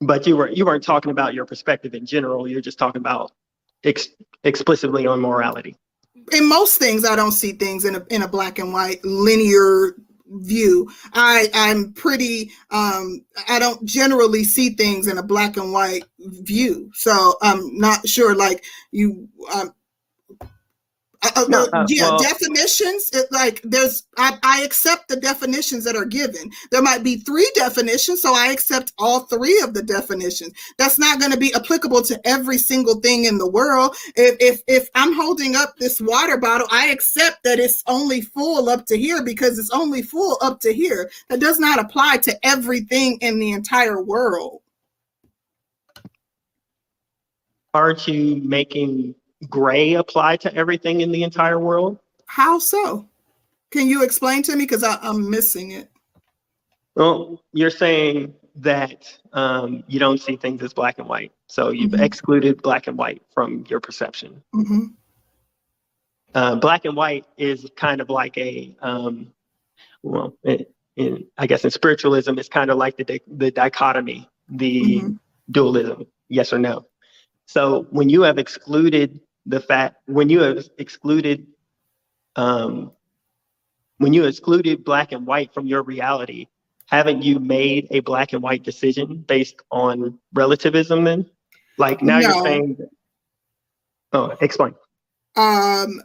but 0.01 0.27
you 0.27 0.37
were 0.37 0.51
you 0.51 0.65
weren't 0.65 0.83
talking 0.83 1.11
about 1.11 1.35
your 1.35 1.45
perspective 1.47 1.95
in 1.95 2.05
general. 2.05 2.49
You're 2.49 2.61
just 2.61 2.79
talking 2.79 3.01
about 3.01 3.33
ex- 3.85 4.09
explicitly 4.45 5.07
on 5.07 5.21
morality. 5.21 5.77
in 6.33 6.49
most 6.49 6.79
things 6.79 7.05
i 7.05 7.15
don't 7.17 7.33
see 7.33 7.53
things 7.53 7.85
in 7.85 7.95
a 7.97 8.05
in 8.11 8.23
a 8.23 8.29
black 8.29 8.59
and 8.59 8.73
white 8.73 9.05
linear 9.05 9.95
view 10.35 10.91
i 11.13 11.49
i'm 11.55 11.93
pretty 11.93 12.51
um 12.71 13.25
i 13.49 13.59
don't 13.59 13.85
generally 13.85 14.45
see 14.45 14.71
things 14.71 15.07
in 15.07 15.19
a 15.19 15.23
black 15.23 15.57
and 15.57 15.73
white 15.73 16.05
view. 16.19 16.91
So 16.95 17.35
i'm 17.43 17.77
not 17.77 18.09
sure 18.09 18.35
like 18.35 18.65
you 18.91 19.29
um 19.55 19.73
Uh, 21.25 21.31
uh, 21.37 21.45
No, 21.49 21.65
uh, 21.65 21.69
uh, 21.73 21.87
yeah, 21.89 22.03
well- 22.03 22.23
definitions. 22.23 23.11
It, 23.13 23.27
like 23.31 23.61
there's, 23.63 24.05
I, 24.19 24.39
I 24.43 24.63
accept 24.63 25.09
the 25.09 25.17
definitions 25.17 25.85
that 25.85 25.95
are 25.95 26.05
given. 26.05 26.51
There 26.71 26.83
might 26.83 27.05
be 27.05 27.17
three 27.17 27.49
definitions, 27.55 28.21
so 28.23 28.35
I 28.35 28.49
accept 28.49 28.93
all 28.99 29.21
three 29.21 29.61
of 29.61 29.75
the 29.75 29.83
definitions. 29.83 30.53
That's 30.79 30.99
not 30.99 31.21
going 31.21 31.31
to 31.33 31.39
be 31.39 31.55
applicable 31.55 32.03
to 32.03 32.21
every 32.27 32.59
single 32.59 32.97
thing 33.01 33.25
in 33.25 33.39
the 33.39 33.49
world. 33.49 33.97
If 34.17 34.37
if 34.41 34.63
if 34.67 34.89
I'm 34.95 35.15
holding 35.15 35.55
up 35.55 35.77
this 35.77 36.01
water 36.01 36.39
bottle, 36.39 36.67
I 36.71 36.89
accept 36.89 37.45
that 37.45 37.59
it's 37.61 37.83
only 37.87 38.21
full 38.23 38.69
up 38.69 38.87
to 38.87 38.99
here 38.99 39.23
because 39.23 39.59
it's 39.59 39.71
only 39.71 40.03
full 40.03 40.39
up 40.43 40.61
to 40.61 40.73
here. 40.73 41.11
That 41.29 41.41
does 41.41 41.59
not 41.61 41.79
apply 41.79 42.19
to 42.19 42.47
everything 42.47 43.19
in 43.21 43.39
the 43.39 43.53
entire 43.53 44.03
world. 44.03 44.61
Aren't 47.75 48.07
you 48.07 48.37
making 48.45 49.15
gray 49.49 49.95
apply 49.95 50.37
to 50.39 50.55
everything 50.55 51.01
in 51.01 51.13
the 51.13 51.23
entire 51.23 51.59
world? 51.59 51.99
How 52.27 52.59
so? 52.59 53.09
Can 53.71 53.89
you 53.89 54.03
explain 54.03 54.43
to 54.45 54.57
me? 54.57 54.65
Because 54.65 54.83
I'm 54.85 55.29
missing 55.31 55.73
it. 55.73 55.89
Well, 56.95 57.43
you're 57.53 57.71
saying 57.71 58.35
that 58.57 59.07
um, 59.33 59.83
you 59.87 59.99
don't 59.99 60.21
see 60.21 60.37
things 60.37 60.63
as 60.63 60.75
black 60.75 60.99
and 60.99 61.09
white. 61.09 61.33
So 61.47 61.71
you've 61.71 61.93
Mhm. 61.93 62.03
excluded 62.03 62.61
black 62.63 62.87
and 62.87 62.99
white 62.99 63.23
from 63.33 63.65
your 63.69 63.81
perception. 63.81 64.43
hmm 64.53 64.87
Uh, 66.35 66.55
black 66.57 66.85
and 66.87 66.97
white 66.97 67.27
is 67.37 67.67
kind 67.77 68.01
of 68.01 68.09
like 68.09 68.37
a, 68.39 68.75
um, 68.81 69.33
well, 70.03 70.35
in, 70.45 70.65
in, 70.97 71.27
I 71.37 71.47
guess 71.47 71.63
in 71.65 71.71
spiritualism, 71.71 72.39
it's 72.39 72.49
kind 72.49 72.71
of 72.71 72.79
like 72.79 72.97
the, 72.97 73.05
di- 73.05 73.21
the 73.27 73.51
dichotomy, 73.51 74.29
the 74.49 74.83
Mhm. 75.03 75.19
dualism, 75.51 76.07
yes 76.31 76.53
or 76.53 76.59
no. 76.59 76.87
So 77.47 77.87
when 77.91 78.09
you 78.09 78.23
have 78.23 78.39
excluded 78.39 79.21
the 79.47 79.61
fact, 79.61 79.97
when 80.07 80.29
you 80.29 80.41
have 80.41 80.69
excluded, 80.79 81.47
um, 82.37 82.93
when 83.99 84.13
you 84.13 84.25
excluded 84.25 84.85
black 84.85 85.13
and 85.13 85.27
white 85.27 85.53
from 85.55 85.67
your 85.67 85.83
reality, 85.83 86.47
haven't 86.87 87.23
you 87.23 87.39
made 87.41 87.89
a 87.91 88.01
black 88.01 88.33
and 88.33 88.43
white 88.43 88.63
decision 88.63 89.19
based 89.27 89.57
on 89.71 90.19
relativism 90.35 91.05
then? 91.05 91.29
Like 91.79 92.03
now 92.03 92.19
No. 92.19 92.29
you're 92.29 92.45
saying, 92.45 92.77
oh, 94.13 94.37
explain. 94.41 94.75
um 95.37 96.03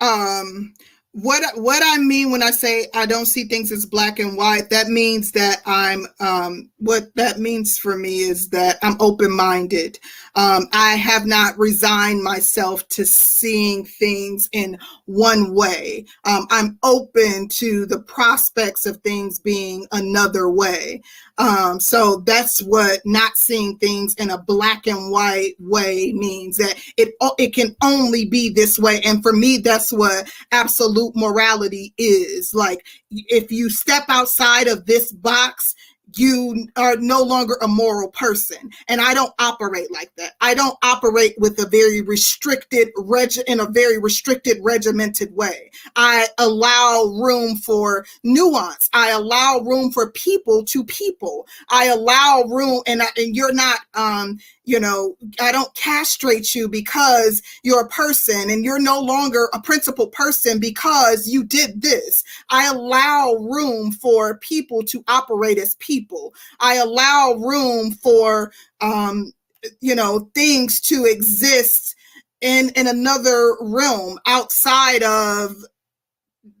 um 0.00 0.74
what 1.12 1.42
what 1.56 1.82
I 1.84 1.96
mean 1.98 2.30
when 2.30 2.42
I 2.42 2.50
say 2.50 2.86
I 2.94 3.06
don't 3.06 3.26
see 3.26 3.44
things 3.44 3.72
as 3.72 3.86
black 3.86 4.18
and 4.18 4.36
white, 4.36 4.70
that 4.70 4.88
means 4.88 5.32
that 5.32 5.62
I'm 5.66 6.06
um 6.20 6.70
what 6.78 7.04
that 7.16 7.38
means 7.38 7.78
for 7.78 7.96
me 7.96 8.20
is 8.20 8.50
that 8.50 8.78
I'm 8.82 8.96
open-minded. 9.00 9.98
Um 10.38 10.68
I 10.72 10.94
have 10.94 11.26
not 11.26 11.58
resigned 11.58 12.22
myself 12.22 12.88
to 12.90 13.04
seeing 13.04 13.84
things 13.84 14.48
in 14.52 14.78
one 15.06 15.52
way. 15.52 16.04
Um 16.24 16.46
I'm 16.50 16.78
open 16.84 17.48
to 17.48 17.84
the 17.86 17.98
prospects 17.98 18.86
of 18.86 18.98
things 18.98 19.40
being 19.40 19.88
another 19.90 20.48
way. 20.48 21.02
Um 21.38 21.80
so 21.80 22.22
that's 22.24 22.62
what 22.62 23.00
not 23.04 23.36
seeing 23.36 23.78
things 23.78 24.14
in 24.14 24.30
a 24.30 24.38
black 24.38 24.86
and 24.86 25.10
white 25.10 25.56
way 25.58 26.12
means 26.12 26.56
that 26.58 26.76
it 26.96 27.14
it 27.36 27.52
can 27.52 27.74
only 27.82 28.24
be 28.24 28.48
this 28.48 28.78
way 28.78 29.00
and 29.04 29.24
for 29.24 29.32
me 29.32 29.58
that's 29.58 29.92
what 29.92 30.30
absolute 30.52 31.16
morality 31.16 31.92
is 31.98 32.54
like 32.54 32.86
if 33.10 33.50
you 33.50 33.68
step 33.70 34.04
outside 34.08 34.68
of 34.68 34.86
this 34.86 35.10
box 35.10 35.74
you 36.16 36.68
are 36.76 36.96
no 36.96 37.22
longer 37.22 37.56
a 37.60 37.68
moral 37.68 38.10
person. 38.10 38.70
And 38.88 39.00
i 39.00 39.14
don't 39.14 39.32
operate 39.38 39.92
like 39.92 40.10
that. 40.16 40.34
I 40.40 40.54
don't 40.54 40.76
operate 40.82 41.34
with 41.38 41.58
a 41.58 41.68
very 41.68 42.00
restricted 42.00 42.88
reg 42.96 43.32
in 43.46 43.60
a 43.60 43.66
very 43.66 43.98
restricted 43.98 44.58
regimented 44.62 45.34
way. 45.34 45.70
I 45.96 46.28
allow 46.38 47.04
room 47.20 47.56
for 47.56 48.06
nuance. 48.24 48.88
I 48.92 49.10
allow 49.10 49.60
room 49.60 49.90
for 49.90 50.10
people 50.12 50.64
to 50.66 50.84
people. 50.84 51.46
I 51.68 51.86
allow 51.86 52.44
room 52.48 52.82
and, 52.86 53.02
I, 53.02 53.08
and 53.16 53.36
you're 53.36 53.52
not 53.52 53.80
um 53.94 54.38
you 54.68 54.78
know 54.78 55.16
i 55.40 55.50
don't 55.50 55.74
castrate 55.74 56.54
you 56.54 56.68
because 56.68 57.40
you're 57.62 57.84
a 57.84 57.88
person 57.88 58.50
and 58.50 58.64
you're 58.64 58.78
no 58.80 59.00
longer 59.00 59.48
a 59.54 59.60
principal 59.60 60.06
person 60.08 60.58
because 60.58 61.26
you 61.26 61.44
did 61.44 61.80
this. 61.82 62.22
I 62.50 62.66
allow 62.66 63.34
room 63.34 63.92
for 63.92 64.38
people 64.38 64.82
to 64.84 65.02
operate 65.08 65.58
as 65.58 65.74
people. 65.76 66.34
I 66.60 66.76
allow 66.76 67.34
room 67.34 67.92
for 67.92 68.52
um 68.80 69.32
you 69.80 69.94
know 69.94 70.30
things 70.34 70.80
to 70.82 71.04
exist 71.04 71.96
in 72.40 72.70
in 72.70 72.86
another 72.86 73.56
realm 73.60 74.18
outside 74.26 75.02
of 75.02 75.56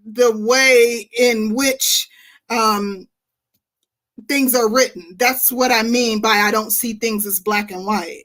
the 0.04 0.36
way 0.36 1.08
in 1.18 1.54
which 1.54 2.08
um 2.50 3.06
things 4.26 4.54
are 4.54 4.70
written. 4.70 5.14
That's 5.18 5.52
what 5.52 5.70
i 5.70 5.82
mean 5.82 6.20
by 6.20 6.30
i 6.30 6.50
don't 6.50 6.72
see 6.72 6.94
things 6.94 7.26
as 7.26 7.40
black 7.40 7.70
and 7.70 7.86
white. 7.86 8.24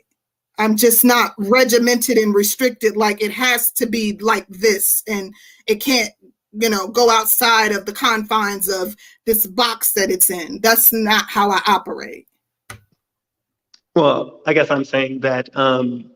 I'm 0.58 0.78
just 0.78 1.04
not 1.04 1.34
regimented 1.38 2.18
and 2.18 2.34
restricted 2.34 2.96
like 2.96 3.22
it 3.22 3.32
has 3.32 3.72
to 3.74 3.88
be 3.88 4.18
like 4.20 4.48
this. 4.48 5.04
And 5.08 5.34
it 5.68 5.76
can't 5.76 6.12
you 6.54 6.70
know 6.70 6.88
go 6.88 7.10
outside 7.10 7.72
of 7.72 7.86
the 7.86 7.94
confines 7.94 8.70
of 8.70 8.96
this 9.26 9.48
box 9.48 9.94
that 9.94 10.12
it's 10.12 10.30
in. 10.30 10.60
That's 10.62 10.94
not 10.94 11.26
how 11.28 11.52
i 11.52 11.62
operate. 11.68 12.28
Well, 13.96 14.42
I 14.48 14.54
guess 14.54 14.72
I'm 14.72 14.86
saying 14.86 15.20
that 15.20 15.56
um, 15.56 16.12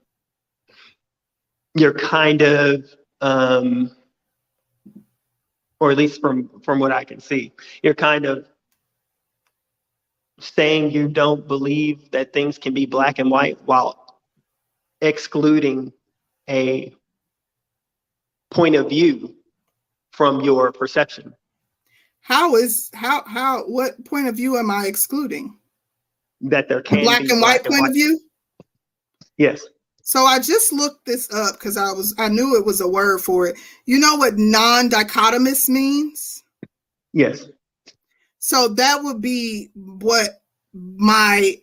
you're 1.76 1.94
kind 1.94 2.42
of, 2.42 2.86
um, 3.22 3.96
or 5.80 5.92
at 5.92 5.98
least 5.98 6.20
from 6.20 6.50
from 6.62 6.80
what 6.80 6.92
I 6.92 7.04
can 7.04 7.20
see, 7.20 7.52
you're 7.84 7.94
kind 7.94 8.26
of 8.26 8.48
saying 10.40 10.91
you 10.91 11.07
don't 11.07 11.48
believe 11.48 12.11
that 12.11 12.33
things 12.33 12.57
can 12.57 12.74
be 12.74 12.85
black 12.85 13.19
and 13.19 13.32
white 13.32 13.57
while 13.66 14.19
excluding 15.01 15.91
a 16.49 16.93
point 18.51 18.75
of 18.75 18.90
view 18.90 19.35
from 20.11 20.41
your 20.41 20.72
perception. 20.72 21.33
how 22.22 22.56
is 22.56 22.90
how 22.93 23.24
how 23.25 23.64
what 23.64 24.03
point 24.06 24.27
of 24.27 24.35
view 24.35 24.57
am 24.57 24.72
i 24.72 24.85
excluding 24.85 25.57
That 26.41 26.69
there 26.69 26.82
can 26.82 27.03
black 27.03 27.22
and 27.22 27.41
white 27.41 27.64
point 27.64 27.88
of 27.88 27.93
view 27.93 28.19
Yes. 29.38 29.66
So 30.03 30.24
I 30.25 30.40
just 30.40 30.74
looked 30.74 31.06
this 31.06 31.32
up 31.33 31.56
because 31.56 31.77
I 31.77 31.91
was 31.91 32.16
I 32.17 32.30
knew 32.30 32.57
it 32.57 32.66
was 32.66 32.82
a 32.82 32.88
word 32.88 33.19
for 33.19 33.48
it. 33.48 33.56
You 33.85 33.99
know 33.99 34.16
what 34.16 34.38
non-dichotomous 34.38 35.69
means? 35.69 36.43
Yes. 37.14 37.45
So 38.48 38.69
that 38.69 39.03
would 39.03 39.19
be 39.19 39.72
what 39.76 40.42
my 40.74 41.58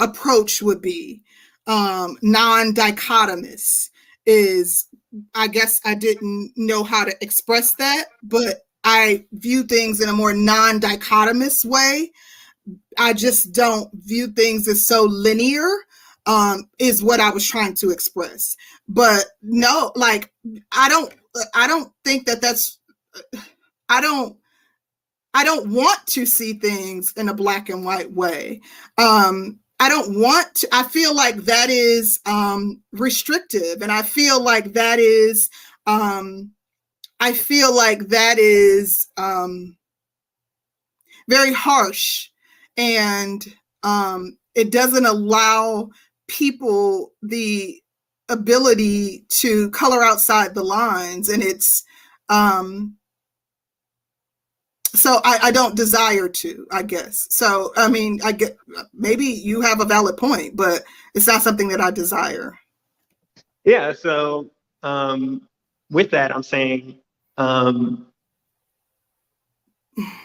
approach 0.00 0.62
would 0.62 0.80
be. 0.80 1.20
Um, 1.66 2.16
non-dichotomous 2.22 3.90
is 4.24 4.86
I 5.34 5.48
guess 5.48 5.78
I 5.84 5.94
didn't 5.94 6.52
know 6.56 6.84
how 6.84 7.04
to 7.04 7.14
express 7.22 7.74
that, 7.74 8.06
but 8.22 8.60
I 8.82 9.26
view 9.32 9.64
things 9.64 10.00
in 10.00 10.08
a 10.08 10.14
more 10.14 10.32
non-dichotomous 10.32 11.66
way. 11.66 12.12
I 12.96 13.12
just 13.12 13.52
don't 13.52 13.90
view 13.92 14.28
things 14.28 14.66
as 14.68 14.86
so 14.86 15.02
linear 15.02 15.68
um 16.24 16.66
is 16.78 17.02
what 17.02 17.20
I 17.20 17.28
was 17.28 17.46
trying 17.46 17.74
to 17.74 17.90
express. 17.90 18.56
But 18.88 19.26
no, 19.42 19.92
like 19.96 20.32
I 20.72 20.88
don't 20.88 21.12
I 21.54 21.66
don't 21.66 21.92
think 22.06 22.24
that 22.24 22.40
that's 22.40 22.78
I 23.90 24.00
don't 24.00 24.38
I 25.34 25.44
don't 25.44 25.70
want 25.70 26.06
to 26.08 26.26
see 26.26 26.54
things 26.54 27.12
in 27.16 27.28
a 27.28 27.34
black 27.34 27.68
and 27.68 27.84
white 27.84 28.12
way. 28.12 28.60
Um 28.98 29.60
I 29.80 29.88
don't 29.88 30.20
want 30.20 30.54
to 30.56 30.68
I 30.72 30.84
feel 30.84 31.14
like 31.14 31.36
that 31.44 31.70
is 31.70 32.20
um 32.26 32.82
restrictive 32.92 33.82
and 33.82 33.90
I 33.90 34.02
feel 34.02 34.42
like 34.42 34.74
that 34.74 34.98
is 34.98 35.50
um 35.86 36.52
I 37.20 37.32
feel 37.32 37.74
like 37.74 38.08
that 38.08 38.38
is 38.38 39.08
um 39.16 39.76
very 41.28 41.52
harsh 41.52 42.28
and 42.76 43.44
um 43.82 44.36
it 44.54 44.70
doesn't 44.70 45.06
allow 45.06 45.88
people 46.28 47.12
the 47.22 47.80
ability 48.28 49.24
to 49.28 49.70
color 49.70 50.02
outside 50.02 50.54
the 50.54 50.62
lines 50.62 51.28
and 51.28 51.42
it's 51.42 51.84
um 52.28 52.96
so 54.94 55.20
I, 55.24 55.38
I 55.44 55.50
don't 55.52 55.76
desire 55.76 56.28
to 56.28 56.66
i 56.72 56.82
guess 56.82 57.26
so 57.30 57.72
i 57.76 57.88
mean 57.88 58.20
i 58.24 58.32
get 58.32 58.58
maybe 58.94 59.24
you 59.26 59.60
have 59.62 59.80
a 59.80 59.86
valid 59.86 60.16
point 60.18 60.56
but 60.56 60.82
it's 61.14 61.26
not 61.26 61.42
something 61.42 61.68
that 61.68 61.80
i 61.80 61.90
desire 61.90 62.54
Yeah, 63.64 63.92
so 63.92 64.50
um, 64.82 65.48
with 65.90 66.10
that, 66.12 66.34
I'm 66.34 66.42
saying 66.42 66.98
um, 67.38 68.08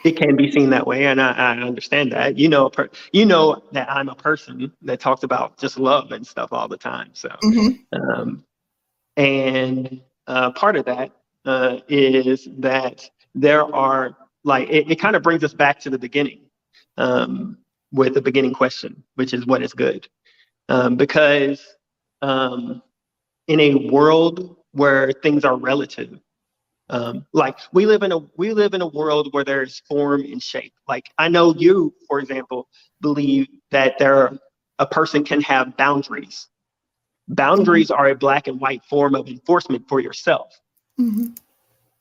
it 0.04 0.18
can 0.18 0.36
be 0.36 0.52
seen 0.52 0.72
that 0.72 0.88
way, 0.88 1.06
and 1.08 1.22
I, 1.22 1.32
I 1.34 1.58
understand 1.60 2.12
that. 2.14 2.38
You 2.38 2.50
know, 2.50 2.68
a 2.68 2.72
per- 2.72 2.90
you 3.14 3.26
know 3.26 3.64
that 3.74 3.92
I'm 3.92 4.10
a 4.10 4.16
person 4.16 4.72
that 4.84 5.00
talks 5.00 5.24
about 5.24 5.58
just 5.58 5.80
love 5.80 6.12
and 6.12 6.26
stuff 6.26 6.50
all 6.54 6.68
the 6.68 6.78
time. 6.78 7.12
So, 7.14 7.30
Mhm. 7.44 7.80
um, 7.94 8.46
and 9.18 10.02
uh, 10.28 10.52
part 10.52 10.78
of 10.78 10.86
that 10.86 11.12
uh, 11.46 11.80
is 11.90 12.50
that 12.60 13.10
there 13.36 13.64
are 13.76 14.18
like 14.48 14.70
it, 14.70 14.90
it 14.90 14.96
kind 14.96 15.16
of 15.16 15.22
brings 15.22 15.44
us 15.44 15.54
back 15.54 15.78
to 15.82 15.90
the 15.90 16.00
beginning 16.00 16.40
um, 16.98 17.58
with 17.92 18.14
the 18.14 18.22
beginning 18.22 18.54
question, 18.54 19.04
which 19.16 19.34
is 19.34 19.46
what 19.46 19.62
is 19.62 19.74
good, 19.74 20.08
um, 20.70 20.96
because 20.96 21.76
um, 22.22 22.82
in 23.48 23.60
a 23.60 23.90
world 23.92 24.56
where 24.72 25.12
things 25.12 25.44
are 25.44 25.58
relative, 25.58 26.18
um, 26.90 27.26
like 27.34 27.58
we 27.74 27.86
live 27.86 28.04
in 28.04 28.14
a 28.14 28.20
we 28.38 28.54
live 28.54 28.74
in 28.74 28.82
a 28.82 28.88
world 28.88 29.28
where 29.32 29.44
there's 29.44 29.82
form 29.82 30.22
and 30.22 30.42
shape. 30.42 30.74
Like 30.88 31.12
I 31.18 31.28
know 31.28 31.54
you, 31.54 31.94
for 32.08 32.20
example, 32.20 32.70
believe 33.02 33.48
that 33.72 34.00
there 34.00 34.16
are, 34.16 34.40
a 34.80 34.88
person 34.88 35.26
can 35.26 35.42
have 35.42 35.76
boundaries. 35.76 36.48
Boundaries 37.28 37.92
are 37.92 38.08
a 38.08 38.16
black 38.16 38.48
and 38.48 38.62
white 38.62 38.86
form 38.86 39.14
of 39.14 39.28
enforcement 39.28 39.84
for 39.90 40.00
yourself. 40.00 40.58
Mhm. 40.98 41.38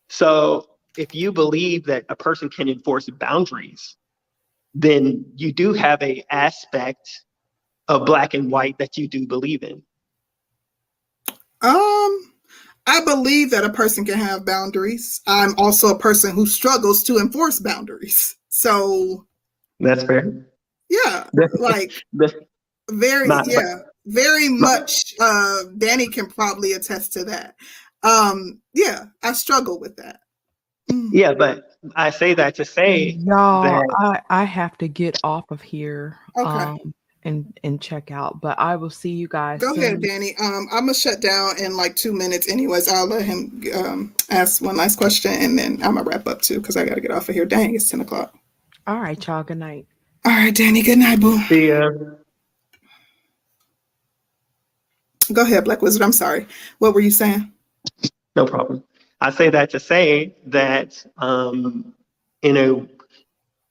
So 0.08 0.68
if 0.96 1.14
you 1.14 1.32
believe 1.32 1.84
that 1.86 2.04
a 2.08 2.16
person 2.16 2.48
can 2.48 2.68
enforce 2.68 3.08
boundaries, 3.08 3.96
then 4.74 5.24
you 5.36 5.52
do 5.52 5.72
have 5.72 6.02
a 6.02 6.24
aspect 6.30 7.24
of 7.88 8.04
black 8.04 8.34
and 8.34 8.50
white 8.50 8.78
that 8.78 8.96
you 8.96 9.08
do 9.08 9.26
believe 9.26 9.62
in. 9.62 9.82
Um, 11.62 12.32
I 12.86 13.00
believe 13.04 13.50
that 13.50 13.64
a 13.64 13.70
person 13.70 14.04
can 14.04 14.18
have 14.18 14.44
boundaries. 14.44 15.20
I'm 15.26 15.54
also 15.58 15.88
a 15.88 15.98
person 15.98 16.34
who 16.34 16.46
struggles 16.46 17.02
to 17.04 17.18
enforce 17.18 17.58
boundaries. 17.58 18.36
So 18.48 19.26
That's 19.80 20.04
fair. 20.04 20.46
yeah, 20.90 21.28
like 21.58 21.92
very 22.90 23.28
Not- 23.28 23.46
yeah, 23.48 23.78
very 24.06 24.48
much. 24.48 25.14
Uh, 25.20 25.64
Danny 25.78 26.08
can 26.08 26.26
probably 26.26 26.72
attest 26.72 27.12
to 27.14 27.24
that. 27.24 27.56
Um, 28.02 28.60
yeah, 28.74 29.06
I 29.22 29.32
struggle 29.32 29.80
with 29.80 29.96
that. 29.96 30.20
Yeah, 30.88 31.34
but 31.34 31.72
I 31.94 32.10
say 32.10 32.34
that 32.34 32.54
to 32.56 32.64
say 32.64 33.16
Y'all, 33.24 33.62
that- 33.62 33.86
I, 34.30 34.42
I 34.42 34.44
have 34.44 34.76
to 34.78 34.88
get 34.88 35.18
off 35.24 35.50
of 35.50 35.60
here 35.62 36.18
Okay. 36.36 36.48
um, 36.48 36.94
and 37.24 37.58
and 37.64 37.80
check 37.80 38.10
out. 38.12 38.40
But 38.40 38.58
I 38.58 38.76
will 38.76 38.90
see 38.90 39.10
you 39.10 39.26
guys. 39.26 39.60
Go 39.60 39.72
ahead. 39.74 40.00
Danny. 40.00 40.36
Um, 40.40 40.68
I'm 40.70 40.80
gonna 40.82 40.94
shut 40.94 41.20
down 41.20 41.58
in 41.58 41.76
like 41.76 41.96
two 41.96 42.12
minutes. 42.12 42.48
Anyways, 42.48 42.88
I'll 42.88 43.06
let 43.08 43.24
him 43.24 43.62
um 43.74 44.14
ask 44.30 44.62
one 44.62 44.76
last 44.76 44.96
question, 44.96 45.32
and 45.32 45.58
then 45.58 45.72
I'm 45.82 45.94
gonna 45.94 46.04
wrap 46.04 46.28
up 46.28 46.42
too 46.42 46.60
because 46.60 46.76
I 46.76 46.84
gotta 46.84 47.00
get 47.00 47.10
off 47.10 47.28
of 47.28 47.34
here. 47.34 47.44
Dang, 47.46 47.74
it's 47.74 47.90
ten 47.90 48.00
o'clock. 48.00 48.32
All 48.86 49.00
right, 49.00 49.24
y'all. 49.26 49.42
Good 49.42 49.58
night. 49.58 49.86
All 50.24 50.32
right, 50.32 50.54
Danny. 50.54 50.82
Good 50.82 50.98
night, 50.98 51.18
boo. 51.20 51.38
the 51.48 51.72
uh, 51.72 51.90
Go 55.32 55.42
ahead, 55.42 55.64
Black 55.64 55.82
Wizard. 55.82 56.02
I'm 56.02 56.12
sorry. 56.12 56.46
What 56.78 56.94
were 56.94 57.00
you 57.00 57.10
saying? 57.10 57.50
No 58.36 58.46
problem. 58.46 58.84
I 59.20 59.30
say 59.30 59.50
that 59.50 59.70
to 59.70 59.80
say 59.80 60.36
that 60.46 61.04
um, 61.18 61.94
in 62.42 62.56
a 62.56 62.86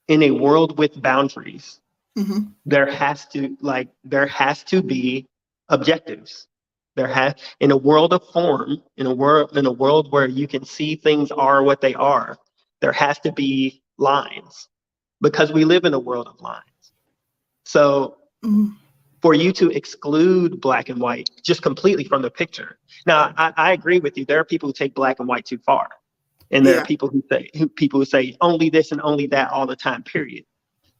in 0.08 0.22
a 0.24 0.30
world 0.32 0.78
with 0.78 1.00
boundaries, 1.02 1.80
hmm 2.16 2.40
there 2.66 2.90
has 2.90 3.26
to 3.28 3.56
like 3.60 3.88
there 4.04 4.26
has 4.26 4.64
to 4.64 4.82
be 4.82 5.26
objectives. 5.70 6.48
There 6.96 7.08
has 7.08 7.34
in 7.60 7.70
a 7.72 7.76
world 7.76 8.12
of 8.12 8.24
form, 8.32 8.82
in 8.96 9.06
a 9.06 9.14
world 9.14 9.56
in 9.56 9.66
a 9.66 9.72
world 9.72 10.12
where 10.12 10.28
you 10.28 10.48
can 10.48 10.64
see 10.64 10.96
things 10.96 11.30
are 11.32 11.62
what 11.62 11.80
they 11.80 11.94
are, 11.94 12.38
there 12.80 12.92
has 12.92 13.18
to 13.20 13.32
be 13.32 13.82
lines 13.98 14.68
because 15.22 15.52
we 15.52 15.64
live 15.64 15.84
in 15.84 15.94
a 15.94 15.98
world 15.98 16.28
of 16.28 16.40
lines. 16.40 16.92
So 17.64 18.18
hmm 18.42 18.68
for 19.26 19.34
you 19.34 19.50
to 19.50 19.70
exclude 19.70 20.60
black 20.60 20.88
and 20.88 21.00
white 21.00 21.28
just 21.42 21.60
completely 21.60 22.04
from 22.04 22.22
the 22.22 22.30
picture. 22.30 22.78
Now, 23.06 23.34
I, 23.36 23.52
I 23.56 23.72
agree 23.72 23.98
with 23.98 24.16
you. 24.16 24.24
There 24.24 24.38
are 24.38 24.44
people 24.44 24.68
who 24.68 24.72
take 24.72 24.94
black 24.94 25.18
and 25.18 25.26
white 25.26 25.44
too 25.44 25.58
far, 25.58 25.88
and 26.52 26.64
there 26.64 26.74
Yeah. 26.76 26.82
are 26.82 26.86
people 26.86 27.08
who 27.08 27.24
say 27.28 27.50
who, 27.56 27.68
people 27.68 27.98
who 27.98 28.04
say 28.04 28.36
only 28.40 28.70
this 28.70 28.92
and 28.92 29.00
only 29.02 29.26
that 29.34 29.50
all 29.50 29.66
the 29.66 29.74
time. 29.74 30.04
Period. 30.04 30.44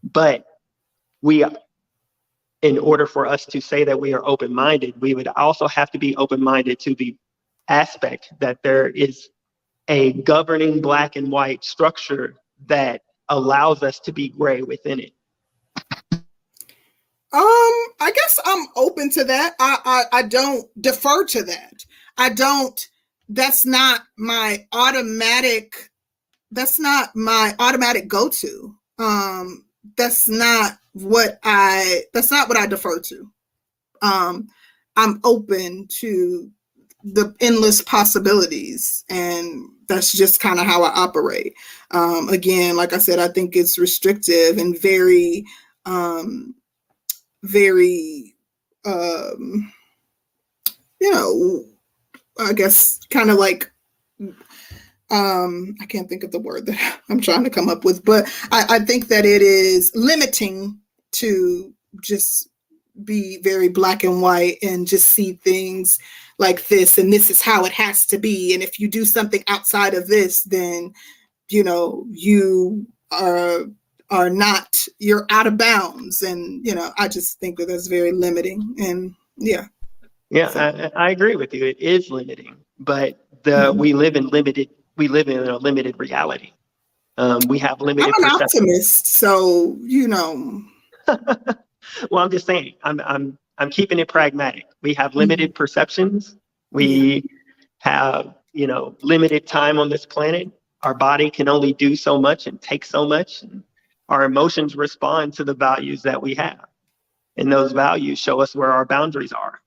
But 0.02 0.44
we, 1.22 1.44
in 2.62 2.78
order 2.78 3.06
for 3.06 3.26
us 3.28 3.46
to 3.46 3.60
say 3.60 3.84
that 3.84 4.00
we 4.00 4.12
are 4.12 4.26
open-minded, 4.26 5.00
we 5.00 5.14
would 5.14 5.28
also 5.28 5.68
have 5.68 5.92
to 5.92 5.98
be 5.98 6.16
open-minded 6.16 6.80
to 6.80 6.96
the 6.96 7.14
aspect 7.68 8.32
that 8.40 8.60
there 8.64 8.88
is 8.88 9.28
a 9.86 10.14
governing 10.14 10.80
black 10.80 11.14
and 11.14 11.30
white 11.30 11.62
structure 11.62 12.34
that 12.66 13.02
allows 13.28 13.84
us 13.84 14.00
to 14.00 14.10
be 14.10 14.30
gray 14.30 14.62
within 14.62 14.98
it. 14.98 15.12
Um, 17.36 17.42
I 18.00 18.12
guess 18.15 18.40
I'm 18.47 18.66
open 18.76 19.10
to 19.10 19.24
that. 19.24 19.56
I, 19.60 19.78
I 19.84 20.20
I 20.20 20.23
don't 20.23 20.66
defer 20.82 21.26
to 21.26 21.42
that. 21.42 21.84
I 22.16 22.31
don't. 22.31 22.81
That's 23.28 23.66
not 23.66 24.05
my 24.16 24.66
automatic. 24.73 25.90
That's 26.50 26.81
not 26.81 27.15
my 27.15 27.55
automatic 27.58 28.08
go 28.08 28.31
to. 28.31 28.74
Um, 28.98 29.66
that's 29.98 30.28
not 30.31 30.78
what 30.94 31.39
I. 31.44 32.05
That's 32.15 32.31
not 32.31 32.48
what 32.48 32.56
I 32.56 32.66
defer 32.66 33.00
to. 33.00 33.31
Um, 34.00 34.48
I'm 34.97 35.20
open 35.23 35.89
to 36.00 36.50
the 37.05 37.34
endless 37.40 37.82
possibilities, 37.82 39.05
and 39.10 39.68
that's 39.89 40.10
just 40.10 40.40
kind 40.40 40.58
of 40.58 40.65
how 40.65 40.84
I 40.84 40.90
operate. 40.94 41.52
Um, 41.90 42.31
again, 42.31 42.78
like 42.78 42.94
I 42.94 42.98
said, 42.98 43.18
I 43.18 43.28
think 43.28 43.56
it's 43.56 43.76
restrictive 43.78 44.56
and 44.56 44.81
very. 44.81 45.44
Um, 45.84 46.55
very 47.47 48.34
um 48.84 49.73
you 51.00 51.10
know 51.10 51.65
i 52.39 52.52
guess 52.52 52.99
kind 53.10 53.31
of 53.31 53.39
like 53.39 53.70
um 55.10 55.75
i 55.81 55.86
can't 55.86 56.08
think 56.08 56.25
of 56.25 56.33
the 56.33 56.39
word 56.39 56.66
that 56.66 57.00
i'm 57.08 57.20
trying 57.20 57.44
to 57.44 57.50
come 57.50 57.68
up 57.68 57.84
with 57.84 58.05
but 58.05 58.26
i, 58.52 58.76
I 58.76 58.78
think 58.81 59.08
that 59.08 59.25
it 59.25 59.42
is 59.42 59.92
limiting 59.94 60.78
to 61.12 61.73
just 62.02 62.49
be 63.05 63.39
very 63.42 63.68
black 63.68 64.05
and 64.05 64.23
white 64.23 64.57
and 64.62 64.86
just 64.86 65.10
see 65.10 65.34
things 65.34 65.99
like 66.39 66.66
this 66.68 66.99
and 66.99 67.12
this 67.12 67.31
is 67.31 67.42
how 67.42 67.65
it 67.65 67.73
has 67.73 68.07
to 68.07 68.18
be 68.18 68.55
and 68.55 68.62
if 68.62 68.81
you 68.81 68.89
do 68.89 69.05
something 69.05 69.44
outside 69.49 69.94
of 69.94 70.08
this 70.08 70.42
then 70.44 70.92
you 71.49 71.62
know 71.62 72.07
you 72.10 72.86
are 73.10 73.66
are 74.10 74.31
not 74.31 74.76
you're 74.99 75.26
out 75.31 75.47
of 75.47 75.57
bounds 75.57 76.23
and 76.23 76.65
you 76.67 76.75
know 76.75 76.91
i 76.99 77.09
just 77.09 77.39
think 77.41 77.59
that 77.59 77.67
that's 77.68 77.86
very 77.89 78.12
limiting 78.12 78.75
and 78.78 79.15
yeah 79.36 79.67
Yeah, 80.31 80.49
So- 80.51 80.60
I, 80.60 81.07
I 81.07 81.10
agree 81.10 81.36
with 81.36 81.52
you. 81.55 81.65
It 81.67 81.78
is 81.81 82.10
limiting, 82.10 82.57
but 82.78 83.26
the 83.44 83.73
Mhm. 83.73 83.76
we 83.78 83.93
live 83.93 84.17
in 84.17 84.26
limited 84.28 84.68
we 84.97 85.07
live 85.09 85.28
in 85.28 85.39
a 85.49 85.57
limited 85.59 85.94
reality. 85.99 86.51
Um, 87.18 87.41
we 87.49 87.59
have 87.60 87.81
limited 87.81 88.12
i'm 88.17 88.25
an 88.25 88.31
perception. 88.31 88.62
optimist 88.65 89.07
so 89.07 89.76
you 89.83 90.09
know 90.09 90.62
well, 92.10 92.25
I'm 92.25 92.31
just 92.31 92.47
saying, 92.47 92.75
I'm 92.83 93.01
I'm 93.01 93.39
I'm 93.59 93.70
keeping 93.70 93.99
it 94.01 94.09
pragmatic. 94.09 94.65
We 94.83 94.94
have 94.94 95.10
Mm-hmm. 95.10 95.18
limited 95.18 95.55
perceptions. 95.55 96.36
We 96.73 97.25
have 97.78 98.35
you 98.52 98.67
know 98.67 98.97
limited 99.02 99.47
time 99.47 99.78
on 99.78 99.89
this 99.89 100.05
planet. 100.07 100.51
Our 100.83 100.94
body 100.94 101.31
can 101.31 101.49
only 101.49 101.73
do 101.73 101.97
so 101.97 102.20
much 102.20 102.47
and 102.49 102.60
take 102.60 102.85
so 102.85 103.07
much. 103.07 103.43
And 103.43 103.62
our 104.09 104.25
emotions 104.25 104.76
respond 104.76 105.35
to 105.35 105.44
the 105.44 105.55
values 105.55 106.02
that 106.02 106.20
we 106.23 106.35
have, 106.36 106.67
and 107.36 107.52
those 107.52 107.73
values 107.73 108.18
show 108.18 108.41
us 108.41 108.55
where 108.55 108.73
our 108.73 108.85
boundaries 108.86 109.33
are. 109.33 109.60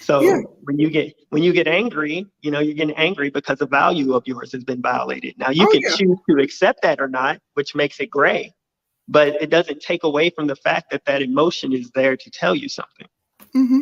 So 0.00 0.22
Yeah. 0.22 0.36
when 0.64 0.78
you 0.78 0.90
get 0.90 1.14
when 1.30 1.42
you 1.42 1.52
get 1.52 1.68
angry, 1.68 2.26
you 2.42 2.50
know 2.50 2.60
you're 2.60 2.74
getting 2.74 2.96
angry 2.96 3.30
because 3.30 3.58
the 3.58 3.66
value 3.66 4.14
of 4.14 4.24
yours 4.26 4.52
has 4.52 4.64
been 4.64 4.82
violated. 4.82 5.36
Now 5.38 5.50
you 5.50 5.66
Oh, 5.66 5.72
can 5.72 5.82
yeah. 5.82 5.96
choose 5.96 6.18
to 6.30 6.38
accept 6.42 6.82
that 6.82 7.00
or 7.00 7.08
not, 7.08 7.40
which 7.54 7.74
makes 7.74 8.00
it 8.00 8.10
gray, 8.10 8.52
but 9.08 9.40
it 9.42 9.50
doesn't 9.50 9.80
take 9.80 10.04
away 10.04 10.30
from 10.30 10.46
the 10.46 10.56
fact 10.56 10.90
that 10.92 11.04
that 11.06 11.22
emotion 11.22 11.72
is 11.72 11.90
there 11.92 12.16
to 12.16 12.30
tell 12.30 12.54
you 12.54 12.68
something. 12.68 13.08
hmm 13.52 13.80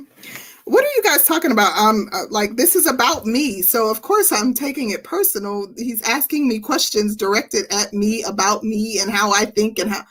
what 0.65 0.83
are 0.83 0.94
you 0.97 1.02
guys 1.02 1.26
talking 1.26 1.52
about? 1.52 1.76
Um 1.76 2.09
uh, 2.12 2.25
like 2.31 2.57
this 2.57 2.75
is 2.75 2.86
about 2.86 3.26
me. 3.26 3.62
So 3.62 3.91
of 3.91 4.02
course 4.02 4.33
i'm 4.33 4.55
taking 4.55 4.91
it 4.91 5.05
personal. 5.05 5.67
He's 5.76 6.02
asking 6.02 6.49
me 6.49 6.59
questions 6.59 7.17
directed 7.17 7.67
at 7.73 7.93
me 7.93 8.23
about 8.25 8.65
me 8.65 8.99
and 9.01 9.10
how 9.10 9.33
i 9.33 9.44
think 9.44 9.78
and 9.78 9.91
how 9.91 10.02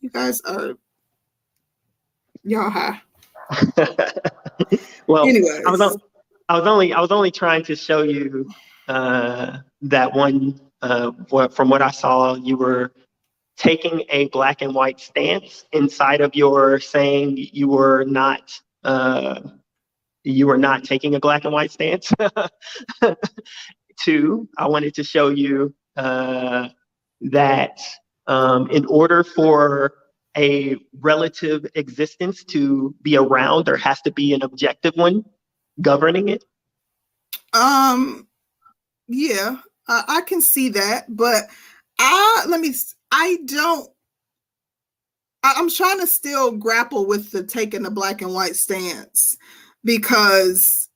you 0.00 0.10
guys 0.10 0.40
are 0.42 0.74
y'all 2.44 2.70
high 2.70 3.00
well, 5.06 5.26
anyways. 5.26 5.64
I 5.66 5.70
was 5.70 5.80
on, 5.80 5.96
I 6.48 6.58
was 6.58 6.66
only 6.66 6.92
I 6.92 7.00
was 7.00 7.10
only 7.10 7.30
trying 7.30 7.64
to 7.64 7.76
show 7.76 8.02
you 8.02 8.48
uh, 8.88 9.58
that 9.82 10.12
one. 10.12 10.60
Uh, 10.80 11.10
what, 11.30 11.52
from 11.52 11.68
what 11.68 11.82
I 11.82 11.90
saw, 11.90 12.34
you 12.34 12.56
were 12.56 12.92
taking 13.56 14.04
a 14.10 14.28
black 14.28 14.62
and 14.62 14.72
white 14.74 15.00
stance 15.00 15.64
inside 15.72 16.20
of 16.20 16.34
your 16.36 16.78
saying 16.78 17.36
you 17.36 17.68
were 17.68 18.04
not 18.04 18.60
uh, 18.84 19.40
you 20.24 20.50
are 20.50 20.58
not 20.58 20.84
taking 20.84 21.14
a 21.14 21.20
black 21.20 21.44
and 21.44 21.52
white 21.52 21.70
stance. 21.70 22.12
Two, 24.00 24.48
I 24.58 24.68
wanted 24.68 24.94
to 24.94 25.04
show 25.04 25.28
you 25.28 25.74
uh, 25.96 26.68
that 27.20 27.80
um, 28.26 28.70
in 28.70 28.84
order 28.86 29.24
for 29.24 29.94
a 30.36 30.76
relative 31.00 31.66
existence 31.74 32.44
to 32.44 32.94
be 33.02 33.16
around, 33.16 33.66
there 33.66 33.76
has 33.76 34.00
to 34.02 34.12
be 34.12 34.32
an 34.32 34.42
objective 34.42 34.94
one 34.94 35.24
governing 35.80 36.28
it. 36.28 36.44
Um, 37.52 38.28
yeah, 39.08 39.56
uh, 39.88 40.02
I 40.06 40.20
can 40.22 40.40
see 40.40 40.68
that, 40.70 41.06
but 41.08 41.44
I 41.98 42.44
let 42.46 42.60
me. 42.60 42.74
I 43.10 43.38
don't. 43.46 43.88
I, 45.42 45.54
I'm 45.56 45.70
trying 45.70 46.00
to 46.00 46.06
still 46.06 46.52
grapple 46.52 47.06
with 47.06 47.30
the 47.32 47.42
taking 47.42 47.82
the 47.82 47.90
black 47.90 48.22
and 48.22 48.34
white 48.34 48.54
stance 48.54 49.36
because 49.84 50.88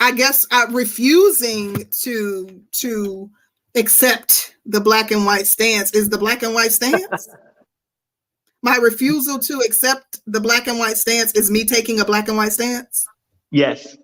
I 0.00 0.12
guess 0.12 0.46
I 0.50 0.64
refusing 0.70 1.88
to 2.02 2.62
to 2.72 3.30
accept 3.74 4.56
the 4.64 4.80
black 4.80 5.10
and 5.10 5.24
white 5.24 5.46
stance 5.46 5.92
is 5.92 6.08
the 6.08 6.18
black 6.18 6.42
and 6.42 6.54
white 6.54 6.72
stance. 6.72 7.28
My 8.62 8.76
refusal 8.76 9.38
to 9.38 9.60
accept 9.60 10.20
the 10.26 10.40
black 10.40 10.66
and 10.66 10.78
white 10.78 10.96
stance 10.96 11.32
is 11.32 11.50
me 11.50 11.64
taking 11.64 12.00
a 12.00 12.04
black 12.04 12.28
and 12.28 12.36
white 12.36 12.52
stance. 12.52 13.06
Yes. 13.50 13.96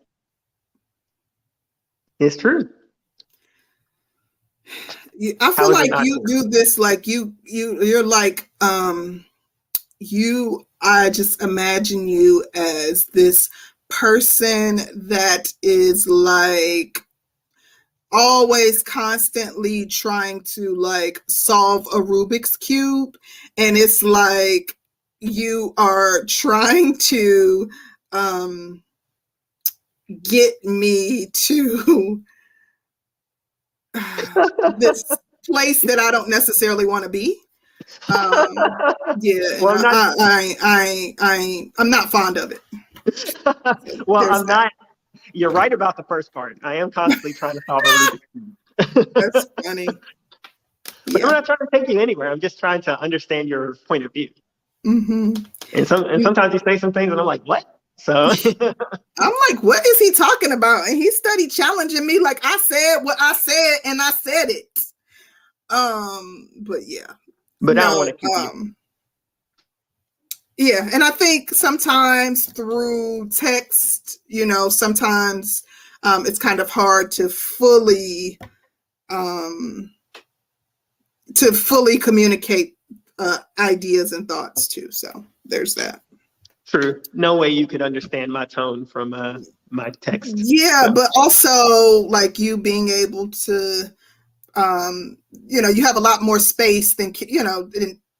It's 2.21 2.37
true. 2.37 2.69
I 5.41 5.53
feel 5.53 5.73
like 5.73 5.91
you 6.05 6.23
do 6.27 6.45
this 6.45 6.79
like 6.79 7.07
you 7.07 7.35
you 7.45 7.83
you're 7.83 8.07
like 8.07 8.51
um 8.61 9.25
you 9.99 10.67
I 10.81 11.11
just 11.11 11.43
imagine 11.43 12.09
you 12.09 12.45
as 12.55 13.07
this 13.07 13.49
person 13.99 14.77
that 15.09 15.49
is 15.62 16.07
like 16.07 17.05
always 18.11 18.83
constantly 18.83 19.87
trying 19.87 20.43
to 20.43 20.75
like 20.75 21.23
solve 21.29 21.87
a 21.87 21.99
Rubik's 21.99 22.57
cube 22.57 23.17
and 23.57 23.77
it's 23.77 24.03
like 24.03 24.77
you 25.21 25.73
are 25.77 26.25
trying 26.25 26.97
to 26.99 27.71
um 28.12 28.83
get 30.23 30.55
me 30.65 31.27
to 31.33 32.23
this 34.79 35.05
place 35.47 35.81
that 35.83 35.99
I 35.99 36.11
don't 36.11 36.29
necessarily 36.31 36.87
want 36.87 37.05
to 37.05 37.11
be. 37.11 37.39
Um, 38.15 38.55
yeah, 39.21 39.61
Well, 39.61 39.79
I'm 39.79 39.85
I, 39.85 40.15
I, 40.19 40.57
I, 40.62 41.15
I, 41.21 41.71
I'm 41.79 41.91
not 41.91 42.11
fond 42.11 42.37
of 42.37 42.53
it. 42.53 42.61
well, 44.06 44.26
There's 44.26 44.31
I'm 44.31 44.47
that. 44.47 44.48
not. 44.48 44.72
You're 45.32 45.52
right 45.52 45.72
about 45.72 45.97
the 45.97 46.05
first 46.05 46.32
part. 46.32 46.58
I 46.62 46.76
am 46.76 46.90
constantly 46.90 47.34
trying 47.34 47.56
to 47.56 47.62
solve 47.66 47.86
a. 47.86 47.98
That's 49.18 49.47
funny. 49.64 50.00
But 51.06 51.24
I'm 51.24 51.31
not 51.32 51.47
trying 51.47 51.58
to 51.58 51.68
take 51.72 51.89
you 51.89 52.00
anywhere. 52.00 52.31
I'm 52.32 52.40
just 52.40 52.58
trying 52.58 52.82
to 52.82 52.98
understand 53.00 53.48
your 53.48 53.76
point 53.89 54.05
of 54.05 54.12
view. 54.12 54.31
hmm 54.84 55.34
And 55.72 55.86
some 55.89 56.05
and 56.05 56.22
sometimes 56.22 56.55
you 56.55 56.60
say 56.66 56.78
some 56.78 56.92
things 56.92 57.12
and 57.12 57.20
I'm 57.20 57.26
like, 57.26 57.42
what? 57.44 57.66
So 57.98 58.31
I'm 59.18 59.32
like, 59.50 59.62
what 59.62 59.86
is 59.86 59.98
he 59.98 60.12
talking 60.12 60.52
about? 60.52 60.89
And 60.89 60.97
he 60.97 61.10
studied 61.12 61.50
challenging 61.50 62.06
me 62.06 62.20
like 62.20 62.40
I 62.44 62.58
said 62.58 62.98
what 63.05 63.18
I 63.20 63.34
said 63.34 63.78
and 63.84 64.02
I 64.02 64.10
said 64.12 64.50
it. 64.50 64.81
Um, 65.70 66.50
but 66.62 66.81
yeah. 66.86 67.12
but 67.60 67.78
I 67.78 67.82
No, 67.82 67.89
don't 67.89 67.98
want 67.98 68.10
to 68.10 68.16
keep 68.16 68.34
um, 68.36 68.76
yeah, 70.58 70.89
and 70.92 71.02
I 71.02 71.10
think 71.10 71.50
sometimes 71.50 72.47
through 72.52 73.28
text, 73.31 74.20
you 74.26 74.47
know, 74.47 74.68
sometimes 74.68 75.62
um, 76.02 76.26
it's 76.26 76.39
kind 76.39 76.60
of 76.60 76.70
hard 76.70 77.10
to 77.12 77.28
fully 77.28 78.39
um, 79.10 79.90
to 81.34 81.52
fully 81.52 81.98
communicate 81.98 82.76
uh, 83.18 83.39
ideas 83.58 84.12
and 84.12 84.28
thoughts 84.28 84.66
too. 84.68 84.90
So 84.90 85.24
there's 85.44 85.74
that. 85.76 86.02
True. 86.66 87.02
No 87.12 87.36
way 87.36 87.48
you 87.48 87.66
could 87.66 87.82
understand 87.82 88.32
my 88.32 88.44
tone 88.44 88.86
from 88.86 89.14
uh, 89.14 89.39
my 89.70 89.90
text. 90.00 90.34
Yeah, 90.36 90.84
So- 90.86 90.92
but 90.92 91.10
also 91.16 92.06
like 92.08 92.39
you 92.39 92.56
being 92.56 92.89
able 92.89 93.31
to, 93.31 93.92
um, 94.55 95.18
you 95.47 95.60
know, 95.60 95.68
you 95.68 95.84
have 95.84 95.97
a 95.97 96.00
lot 96.00 96.22
more 96.22 96.39
space 96.39 96.94
than 96.94 97.12
you 97.20 97.42
know, 97.42 97.70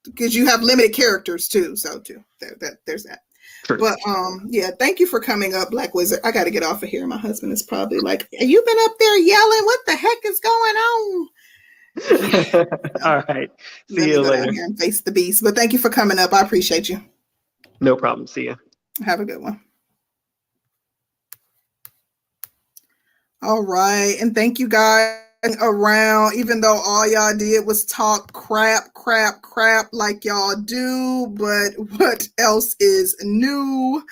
because 0.05 0.35
you 0.35 0.47
have 0.47 0.63
limited 0.63 0.95
characters 0.95 1.49
too. 1.49 1.77
So 1.77 2.01
too, 2.01 2.23
there, 2.41 2.57
that 2.61 2.79
there's 2.87 3.05
that. 3.05 3.21
True. 3.65 3.79
But 3.79 3.99
um, 4.07 4.47
yeah, 4.49 4.71
thank 4.79 4.99
you 4.99 5.07
for 5.07 5.21
coming 5.21 5.55
up, 5.55 5.71
Black 5.71 5.95
Wizard. 5.95 6.19
I 6.25 6.33
got 6.33 6.45
to 6.45 6.51
get 6.51 6.65
off 6.65 6.83
of 6.83 6.89
here. 6.89 7.07
My 7.07 7.17
husband 7.17 7.53
is 7.53 7.63
probably 7.63 8.01
like, 8.01 8.29
"You 8.33 8.63
been 8.67 8.77
up 8.81 8.99
there 8.99 9.19
yelling? 9.19 9.65
What 9.65 9.81
the 9.87 9.97
heck 9.97 10.19
is 10.25 10.41
going 10.41 10.77
on?" 10.77 11.29
All 13.05 13.23
right. 13.29 13.51
Let 13.91 13.91
See 13.91 13.97
me 14.01 14.07
you 14.07 14.15
go 14.15 14.23
down 14.25 14.41
later. 14.41 14.53
here 14.53 14.65
and 14.65 14.79
face 14.79 15.03
the 15.03 15.13
beast. 15.13 15.43
But 15.43 15.55
thank 15.55 15.73
you 15.73 15.79
for 15.79 15.91
coming 15.91 16.19
up. 16.19 16.33
I 16.33 16.41
appreciate 16.41 16.89
you. 16.89 17.03
No 17.81 17.97
problem. 17.97 18.27
See 18.27 18.45
you. 18.45 18.57
Have 19.05 19.21
a 19.21 19.25
good 19.25 19.41
one. 19.41 19.61
All 23.43 23.63
right. 23.63 24.17
And 24.21 24.35
thank 24.35 24.59
you 24.59 24.69
guys 24.69 25.21
around, 25.61 26.35
even 26.37 26.61
though 26.61 26.81
all 26.85 27.11
y'all 27.11 27.37
did 27.37 27.67
was 27.67 27.85
talk 27.85 28.33
crap, 28.33 28.93
crap, 28.95 29.43
crap 29.43 29.87
like 29.93 30.25
y'all 30.25 30.57
do. 30.57 31.27
But 31.31 31.73
what 31.99 32.29
else 32.39 32.77
is 32.81 33.17
new? 33.23 34.03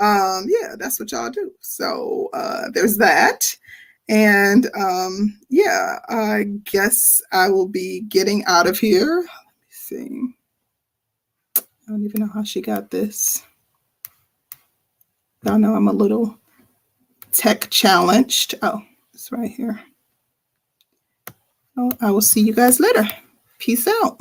Um, 0.00 0.46
yeah, 0.48 0.74
that's 0.78 0.98
what 0.98 1.12
y'all 1.12 1.30
do. 1.30 1.52
So 1.60 2.28
uh 2.32 2.70
there's 2.72 2.96
that. 2.98 3.44
And 4.08 4.68
um, 4.76 5.38
yeah, 5.48 5.98
I 6.08 6.44
guess 6.64 7.22
I 7.32 7.48
will 7.48 7.68
be 7.68 8.00
getting 8.08 8.44
out 8.46 8.66
of 8.66 8.78
here. 8.78 9.16
Let 9.16 9.24
me 9.24 9.68
see. 9.70 10.34
I 11.56 11.62
don't 11.90 12.04
even 12.04 12.20
know 12.20 12.30
how 12.32 12.42
she 12.42 12.60
got 12.60 12.90
this. 12.90 13.44
Y'all 15.44 15.58
know 15.58 15.74
I'm 15.74 15.88
a 15.88 15.92
little 15.92 16.38
tech 17.32 17.70
challenged. 17.70 18.54
Oh, 18.62 18.82
it's 19.14 19.32
right 19.32 19.50
here. 19.50 19.80
I 22.00 22.10
will 22.10 22.20
see 22.20 22.40
you 22.40 22.52
guys 22.52 22.80
later. 22.80 23.08
Peace 23.58 23.86
out. 23.88 24.18